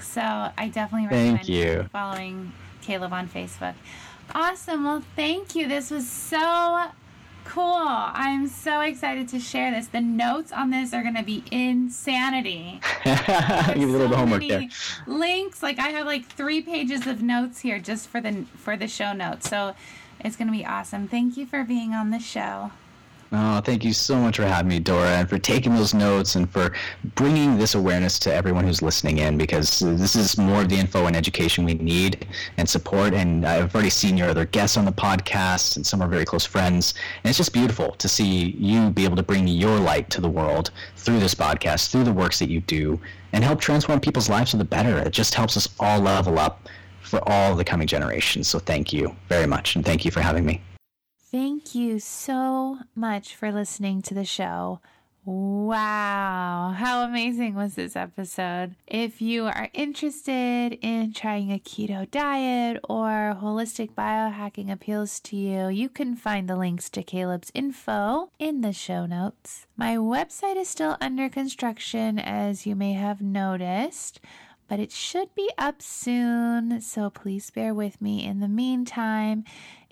So 0.03 0.21
I 0.21 0.69
definitely 0.71 1.07
recommend 1.07 1.37
thank 1.37 1.49
you. 1.49 1.89
following 1.91 2.51
Caleb 2.81 3.13
on 3.13 3.27
Facebook. 3.27 3.73
Awesome. 4.33 4.83
Well, 4.83 5.03
thank 5.15 5.55
you. 5.55 5.67
This 5.67 5.91
was 5.91 6.09
so 6.09 6.85
cool. 7.45 7.63
I'm 7.65 8.47
so 8.47 8.81
excited 8.81 9.27
to 9.29 9.39
share 9.39 9.71
this. 9.71 9.87
The 9.87 10.01
notes 10.01 10.51
on 10.51 10.69
this 10.69 10.93
are 10.93 11.01
going 11.01 11.15
to 11.15 11.23
be 11.23 11.43
insanity. 11.51 12.79
Give 13.03 13.77
you 13.77 13.87
a 13.87 13.91
little 13.91 14.09
so 14.09 14.15
homework 14.15 14.47
there. 14.47 14.67
Links, 15.07 15.61
like 15.61 15.79
I 15.79 15.89
have 15.89 16.05
like 16.05 16.25
3 16.25 16.61
pages 16.61 17.05
of 17.07 17.21
notes 17.21 17.59
here 17.59 17.79
just 17.79 18.07
for 18.07 18.21
the 18.21 18.45
for 18.55 18.77
the 18.77 18.87
show 18.87 19.13
notes. 19.13 19.49
So 19.49 19.75
it's 20.19 20.35
going 20.35 20.47
to 20.47 20.53
be 20.53 20.65
awesome. 20.65 21.07
Thank 21.07 21.37
you 21.37 21.45
for 21.45 21.63
being 21.63 21.93
on 21.93 22.11
the 22.11 22.19
show. 22.19 22.71
Oh, 23.35 23.61
thank 23.61 23.83
you 23.83 23.93
so 23.93 24.15
much 24.17 24.35
for 24.35 24.43
having 24.43 24.69
me, 24.69 24.77
Dora, 24.77 25.09
and 25.09 25.27
for 25.27 25.39
taking 25.39 25.73
those 25.73 25.95
notes 25.95 26.35
and 26.35 26.47
for 26.47 26.71
bringing 27.15 27.57
this 27.57 27.73
awareness 27.73 28.19
to 28.19 28.31
everyone 28.31 28.63
who's 28.63 28.83
listening 28.83 29.17
in 29.17 29.39
because 29.39 29.79
this 29.79 30.15
is 30.15 30.37
more 30.37 30.61
of 30.61 30.69
the 30.69 30.75
info 30.75 31.07
and 31.07 31.15
education 31.15 31.65
we 31.65 31.73
need 31.73 32.27
and 32.57 32.69
support. 32.69 33.15
And 33.15 33.43
I've 33.43 33.73
already 33.73 33.89
seen 33.89 34.17
your 34.17 34.29
other 34.29 34.45
guests 34.45 34.77
on 34.77 34.85
the 34.85 34.91
podcast 34.91 35.77
and 35.77 35.83
some 35.83 35.99
are 36.03 36.07
very 36.07 36.25
close 36.25 36.45
friends. 36.45 36.93
And 37.23 37.29
it's 37.31 37.39
just 37.39 37.53
beautiful 37.53 37.93
to 37.93 38.07
see 38.07 38.51
you 38.51 38.91
be 38.91 39.03
able 39.03 39.15
to 39.15 39.23
bring 39.23 39.47
your 39.47 39.79
light 39.79 40.11
to 40.11 40.21
the 40.21 40.29
world 40.29 40.69
through 40.97 41.19
this 41.19 41.33
podcast, 41.33 41.89
through 41.89 42.03
the 42.03 42.13
works 42.13 42.37
that 42.37 42.49
you 42.49 42.61
do, 42.61 43.01
and 43.31 43.43
help 43.43 43.59
transform 43.59 43.99
people's 43.99 44.29
lives 44.29 44.51
for 44.51 44.57
the 44.57 44.63
better. 44.63 44.99
It 44.99 45.11
just 45.11 45.33
helps 45.33 45.57
us 45.57 45.67
all 45.79 45.99
level 45.99 46.37
up 46.37 46.69
for 47.01 47.19
all 47.27 47.55
the 47.55 47.63
coming 47.63 47.87
generations. 47.87 48.47
So 48.47 48.59
thank 48.59 48.93
you 48.93 49.15
very 49.27 49.47
much. 49.47 49.75
And 49.75 49.83
thank 49.83 50.05
you 50.05 50.11
for 50.11 50.21
having 50.21 50.45
me. 50.45 50.61
Thank 51.33 51.73
you 51.73 51.97
so 51.97 52.77
much 52.93 53.35
for 53.35 53.51
listening 53.51 54.03
to 54.03 54.13
the 54.13 54.23
show. 54.23 54.81
Wow, 55.25 56.75
how 56.77 57.01
amazing 57.01 57.55
was 57.55 57.73
this 57.73 57.95
episode? 57.95 58.75
If 58.85 59.19
you 59.19 59.45
are 59.45 59.69
interested 59.73 60.77
in 60.79 61.11
trying 61.11 61.51
a 61.51 61.57
keto 61.57 62.11
diet 62.11 62.77
or 62.87 63.35
holistic 63.41 63.95
biohacking 63.95 64.71
appeals 64.71 65.19
to 65.21 65.35
you, 65.35 65.69
you 65.69 65.89
can 65.89 66.15
find 66.15 66.47
the 66.47 66.55
links 66.55 66.87
to 66.91 67.01
Caleb's 67.01 67.51
info 67.55 68.29
in 68.37 68.61
the 68.61 68.71
show 68.71 69.07
notes. 69.07 69.65
My 69.75 69.95
website 69.95 70.57
is 70.57 70.69
still 70.69 70.97
under 71.01 71.29
construction, 71.29 72.19
as 72.19 72.67
you 72.67 72.75
may 72.75 72.93
have 72.93 73.23
noticed 73.23 74.19
but 74.67 74.79
it 74.79 74.91
should 74.91 75.33
be 75.35 75.51
up 75.57 75.81
soon, 75.81 76.81
so 76.81 77.09
please 77.09 77.51
bear 77.51 77.73
with 77.73 78.01
me 78.01 78.25
in 78.25 78.39
the 78.39 78.47
meantime. 78.47 79.43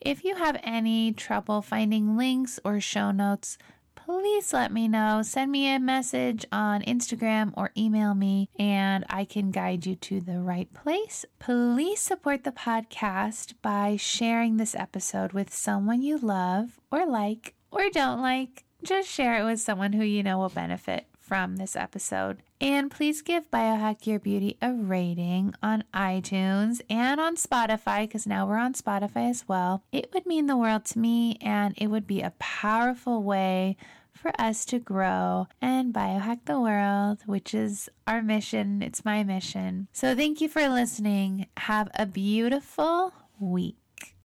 If 0.02 0.24
you 0.24 0.36
have 0.36 0.60
any 0.64 1.14
trouble 1.14 1.62
finding 1.62 2.18
links 2.18 2.60
or 2.66 2.80
show 2.80 3.12
notes, 3.12 3.60
please 3.94 4.52
let 4.52 4.72
me 4.72 4.88
know. 4.88 5.22
Send 5.22 5.52
me 5.52 5.72
a 5.72 5.80
message 5.80 6.44
on 6.52 6.82
Instagram 6.82 7.54
or 7.56 7.72
email 7.78 8.16
me, 8.16 8.50
and 8.58 9.06
I 9.12 9.26
can 9.26 9.52
guide 9.52 9.86
you 9.86 9.96
to 9.98 10.20
the 10.20 10.40
right 10.40 10.74
place. 10.74 11.24
Please 11.38 12.00
support 12.00 12.44
the 12.44 12.52
podcast 12.52 13.54
by 13.62 13.96
sharing 13.96 14.58
this 14.58 14.74
episode 14.74 15.34
with 15.34 15.54
someone 15.54 16.02
you 16.02 16.18
love 16.18 16.80
or 16.92 17.06
like 17.06 17.54
or 17.70 17.88
don't 17.92 18.22
like. 18.22 18.64
Just 18.82 19.08
share 19.08 19.40
it 19.40 19.46
with 19.46 19.62
someone 19.62 19.94
who 19.94 20.04
you 20.04 20.24
know 20.24 20.40
will 20.40 20.50
benefit 20.50 21.06
from 21.32 21.56
this 21.56 21.78
episode. 21.78 22.44
And 22.60 22.92
please 22.92 23.22
give 23.22 23.50
Biohack 23.50 24.06
Your 24.06 24.20
Beauty 24.20 24.58
a 24.62 24.74
rating 24.74 25.56
on 25.64 25.86
iTunes 25.94 26.82
and 26.90 27.22
on 27.22 27.38
Spotify, 27.38 28.02
because 28.02 28.28
now 28.28 28.46
we're 28.46 28.58
on 28.58 28.74
Spotify 28.74 29.30
as 29.30 29.48
well. 29.48 29.82
It 29.94 30.10
would 30.14 30.26
mean 30.26 30.48
the 30.48 30.58
world 30.58 30.84
to 30.88 31.00
me, 31.00 31.38
and 31.40 31.74
it 31.78 31.88
would 31.88 32.06
be 32.06 32.22
a 32.22 32.34
powerful 32.38 33.24
way 33.24 33.78
for 34.12 34.34
us 34.38 34.66
to 34.66 34.80
grow 34.80 35.48
and 35.62 35.94
biohack 35.94 36.40
the 36.44 36.60
world, 36.60 37.20
which 37.26 37.54
is 37.54 37.88
our 38.06 38.22
mission. 38.22 38.82
It's 38.82 39.06
my 39.06 39.24
mission. 39.24 39.88
So 39.94 40.14
thank 40.14 40.42
you 40.42 40.50
for 40.50 40.68
listening. 40.68 41.48
Have 41.56 41.88
a 41.96 42.06
beautiful 42.06 43.14
week. 43.40 43.78